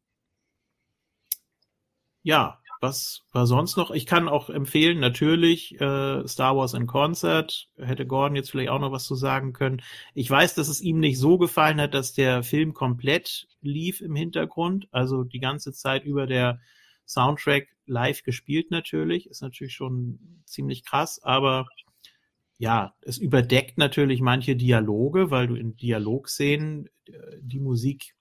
ja, 2.23 2.59
was 2.81 3.23
war 3.33 3.47
sonst 3.47 3.77
noch? 3.77 3.91
Ich 3.91 4.07
kann 4.07 4.29
auch 4.29 4.51
empfehlen, 4.51 5.01
natürlich, 5.01 5.81
äh, 5.81 6.27
Star 6.27 6.57
Wars 6.57 6.75
in 6.75 6.87
Concert. 6.87 7.69
Hätte 7.79 8.07
Gordon 8.07 8.37
jetzt 8.37 8.51
vielleicht 8.51 8.71
auch 8.71 8.81
noch 8.81 8.93
was 8.93 9.05
zu 9.05 9.15
sagen 9.15 9.53
können. 9.53 9.83
Ich 10.15 10.31
weiß, 10.31 10.55
dass 10.55 10.69
es 10.69 10.81
ihm 10.81 10.99
nicht 11.01 11.19
so 11.19 11.39
gefallen 11.39 11.81
hat, 11.81 11.95
dass 11.95 12.13
der 12.13 12.43
Film 12.43 12.75
komplett 12.75 13.49
lief 13.63 14.01
im 14.01 14.15
Hintergrund. 14.15 14.89
Also 14.91 15.25
die 15.25 15.41
ganze 15.41 15.73
Zeit 15.73 16.05
über 16.05 16.27
der 16.27 16.61
Soundtrack 17.07 17.69
live 17.87 18.23
gespielt 18.23 18.71
natürlich. 18.71 19.29
Ist 19.29 19.43
natürlich 19.43 19.75
schon 19.75 20.43
ziemlich 20.45 20.85
krass, 20.85 21.21
aber 21.23 21.67
ja, 22.59 22.95
es 23.03 23.19
überdeckt 23.19 23.79
natürlich 23.79 24.21
manche 24.21 24.57
Dialoge, 24.57 25.31
weil 25.31 25.47
du 25.47 25.55
in 25.55 25.77
Dialogszenen 25.77 26.89
äh, 27.07 27.13
die 27.41 27.61
Musik 27.61 28.16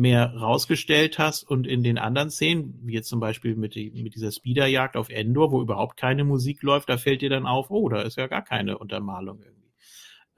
mehr 0.00 0.34
rausgestellt 0.34 1.18
hast 1.18 1.42
und 1.42 1.66
in 1.66 1.82
den 1.82 1.98
anderen 1.98 2.30
Szenen, 2.30 2.80
wie 2.82 2.94
jetzt 2.94 3.08
zum 3.08 3.20
Beispiel 3.20 3.54
mit, 3.54 3.74
die, 3.74 3.90
mit 4.02 4.14
dieser 4.14 4.32
Speederjagd 4.32 4.96
auf 4.96 5.10
Endor, 5.10 5.52
wo 5.52 5.60
überhaupt 5.60 5.98
keine 5.98 6.24
Musik 6.24 6.62
läuft, 6.62 6.88
da 6.88 6.96
fällt 6.96 7.20
dir 7.20 7.28
dann 7.28 7.46
auf, 7.46 7.70
oh, 7.70 7.88
da 7.88 8.00
ist 8.00 8.16
ja 8.16 8.26
gar 8.26 8.42
keine 8.42 8.78
Untermalung 8.78 9.42
irgendwie. 9.42 9.70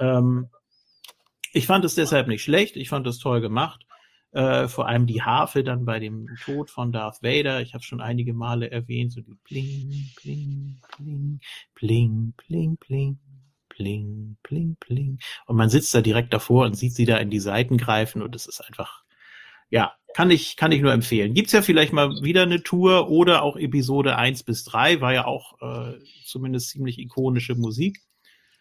Ähm, 0.00 0.48
ich 1.52 1.66
fand 1.66 1.84
es 1.84 1.94
deshalb 1.94 2.26
nicht 2.26 2.42
schlecht, 2.42 2.76
ich 2.76 2.88
fand 2.88 3.06
es 3.06 3.18
toll 3.18 3.40
gemacht. 3.40 3.86
Äh, 4.32 4.66
vor 4.66 4.88
allem 4.88 5.06
die 5.06 5.22
Harfe 5.22 5.62
dann 5.62 5.84
bei 5.84 6.00
dem 6.00 6.26
Tod 6.42 6.70
von 6.70 6.90
Darth 6.90 7.22
Vader. 7.22 7.60
Ich 7.60 7.74
habe 7.74 7.84
schon 7.84 8.00
einige 8.00 8.32
Male 8.32 8.70
erwähnt, 8.70 9.12
so 9.12 9.20
die 9.20 9.36
Pling, 9.44 10.10
Pling, 10.16 10.80
Pling, 10.88 11.40
Pling, 11.74 12.32
Pling, 12.36 12.78
Pling, 12.78 13.18
Pling, 13.68 14.36
Pling, 14.42 14.76
Pling. 14.80 15.18
Und 15.46 15.56
man 15.56 15.68
sitzt 15.68 15.94
da 15.94 16.00
direkt 16.00 16.32
davor 16.32 16.64
und 16.64 16.74
sieht 16.74 16.94
sie 16.94 17.04
da 17.04 17.18
in 17.18 17.30
die 17.30 17.40
Seiten 17.40 17.76
greifen 17.76 18.22
und 18.22 18.34
es 18.34 18.46
ist 18.46 18.60
einfach, 18.62 19.04
ja, 19.72 19.94
kann 20.12 20.30
ich, 20.30 20.56
kann 20.56 20.70
ich 20.70 20.82
nur 20.82 20.92
empfehlen. 20.92 21.32
Gibt's 21.32 21.52
ja 21.52 21.62
vielleicht 21.62 21.94
mal 21.94 22.10
wieder 22.22 22.42
eine 22.42 22.62
Tour 22.62 23.08
oder 23.08 23.42
auch 23.42 23.56
Episode 23.56 24.16
1 24.16 24.42
bis 24.42 24.64
3, 24.64 25.00
war 25.00 25.14
ja 25.14 25.24
auch 25.24 25.54
äh, 25.62 25.98
zumindest 26.26 26.68
ziemlich 26.68 26.98
ikonische 26.98 27.54
Musik. 27.54 28.02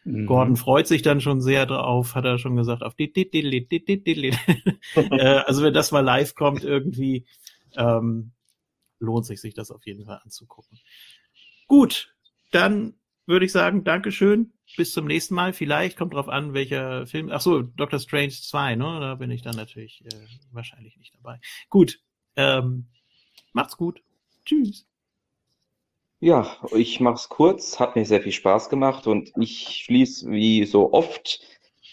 Mhm. 0.06 0.25
Gordon 0.25 0.56
freut 0.56 0.88
sich 0.88 1.01
dann 1.01 1.19
schon 1.19 1.41
sehr 1.41 1.65
drauf, 1.65 2.15
hat 2.15 2.23
er 2.23 2.40
schon 2.40 2.56
gesagt, 2.56 2.81
auf 2.81 2.95
die, 2.95 3.11
die, 3.11 3.30
die, 3.30 3.67
die, 3.67 3.83
die, 3.83 4.03
die, 4.03 4.33
Also 5.45 5.64
wenn 5.64 5.73
das 5.73 5.91
mal 5.91 5.99
live 5.99 6.33
kommt 6.33 6.64
irgendwie, 6.64 7.25
ähm, 7.75 8.31
lohnt 8.99 9.25
sich, 9.25 9.41
sich 9.41 9.53
das 9.53 9.69
auf 9.69 9.85
jeden 9.85 10.06
Fall 10.06 10.22
anzugucken. 10.23 10.80
Gut, 11.67 12.15
dann 12.51 12.93
würde 13.25 13.45
ich 13.45 13.51
sagen, 13.51 13.83
Dankeschön, 13.83 14.53
bis 14.77 14.93
zum 14.93 15.06
nächsten 15.06 15.35
Mal. 15.35 15.53
Vielleicht 15.53 15.98
kommt 15.98 16.14
drauf 16.14 16.30
an, 16.30 16.53
welcher 16.53 17.06
Film. 17.08 17.30
Ach 17.32 17.41
so, 17.41 17.61
Doctor 17.61 18.00
Strange 18.00 18.32
2, 18.32 18.75
ne? 18.75 19.00
Da 19.00 19.16
bin 19.16 19.32
ich 19.32 19.41
dann 19.41 19.56
natürlich 19.56 20.03
äh, 20.06 20.16
wahrscheinlich 20.51 20.98
nicht 20.98 21.14
dabei. 21.16 21.40
Gut, 21.69 22.00
ähm, 22.35 22.88
macht's 23.53 23.77
gut. 23.77 24.01
Tschüss. 24.45 24.88
Ja, 26.19 26.56
ich 26.75 27.00
mach's 27.00 27.30
kurz, 27.30 27.80
hat 27.80 27.95
mir 27.95 28.06
sehr 28.06 28.22
viel 28.22 28.32
Spaß 28.32 28.69
gemacht 28.69 29.08
und 29.08 29.32
ich 29.38 29.83
schließe 29.85 30.30
wie 30.30 30.66
so 30.66 30.93
oft 30.93 31.40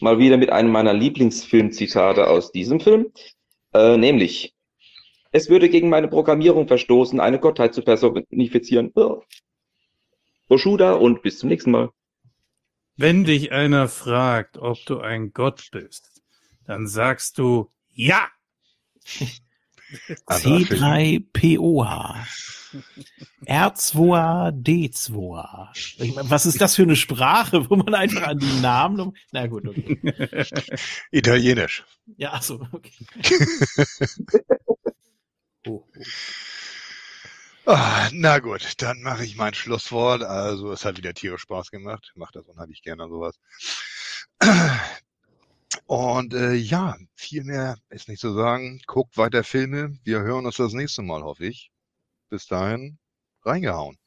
mal 0.01 0.19
wieder 0.19 0.37
mit 0.37 0.51
einem 0.51 0.71
meiner 0.71 0.93
Lieblingsfilmzitate 0.93 2.29
aus 2.29 2.53
diesem 2.53 2.79
Film, 2.79 3.11
äh, 3.73 3.97
nämlich 3.97 4.55
es 5.31 5.51
würde 5.51 5.69
gegen 5.69 5.89
meine 5.89 6.09
Programmierung 6.09 6.69
verstoßen, 6.69 7.21
eine 7.21 7.39
Gottheit 7.39 7.75
zu 7.75 7.83
personifizieren. 7.83 8.93
Oshuda 10.49 10.93
und 10.93 11.23
bis 11.23 11.39
zum 11.39 11.49
nächsten 11.49 11.70
Mal. 11.70 11.91
Wenn 12.97 13.25
dich 13.25 13.52
einer 13.52 13.89
fragt, 13.89 14.59
ob 14.59 14.78
du 14.86 15.01
ein 15.01 15.33
Gott 15.33 15.68
bist, 15.70 16.23
dann 16.67 16.86
sagst 16.89 17.39
du 17.39 17.70
ja. 17.93 18.28
Also, 20.27 20.51
C3POH. 20.51 22.15
R2A, 23.47 24.51
D2A. 24.52 25.68
Ich 26.02 26.15
mein, 26.15 26.28
Was 26.31 26.44
ist 26.44 26.60
das 26.60 26.77
für 26.77 26.83
eine 26.83 26.97
Sprache, 26.97 27.70
wo 27.70 27.77
man 27.77 27.94
einfach 27.94 28.27
an 28.27 28.39
die 28.39 28.60
Namen. 28.60 29.17
Na 29.33 29.47
gut, 29.47 29.67
okay. 29.67 29.99
Italienisch. 31.10 31.85
Ja, 32.17 32.33
ach 32.35 32.43
so, 32.43 32.60
okay. 32.73 32.93
Oh, 35.67 35.85
oh. 35.85 36.02
Ah, 37.71 38.09
na 38.15 38.39
gut, 38.39 38.81
dann 38.81 39.03
mache 39.03 39.27
ich 39.27 39.37
mein 39.37 39.53
Schlusswort. 39.53 40.23
Also 40.23 40.73
es 40.73 40.87
hat 40.87 40.97
wieder 40.97 41.13
tierisch 41.13 41.43
Spaß 41.43 41.71
gemacht. 41.71 42.13
Macht 42.15 42.35
das 42.35 42.47
unheimlich 42.47 42.81
gerne 42.81 43.07
sowas. 43.11 43.39
Und 45.85 46.33
äh, 46.33 46.55
ja, 46.55 46.97
viel 47.15 47.45
mehr 47.45 47.77
ist 47.91 48.09
nicht 48.09 48.21
zu 48.21 48.33
sagen. 48.33 48.81
Guckt 48.87 49.19
weiter 49.19 49.45
Filme. 49.45 49.99
Wir 50.03 50.21
hören 50.21 50.47
uns 50.47 50.57
das 50.57 50.73
nächste 50.73 51.03
Mal, 51.03 51.23
hoffe 51.23 51.45
ich. 51.45 51.71
Bis 52.31 52.47
dahin, 52.47 52.99
reingehauen. 53.45 53.99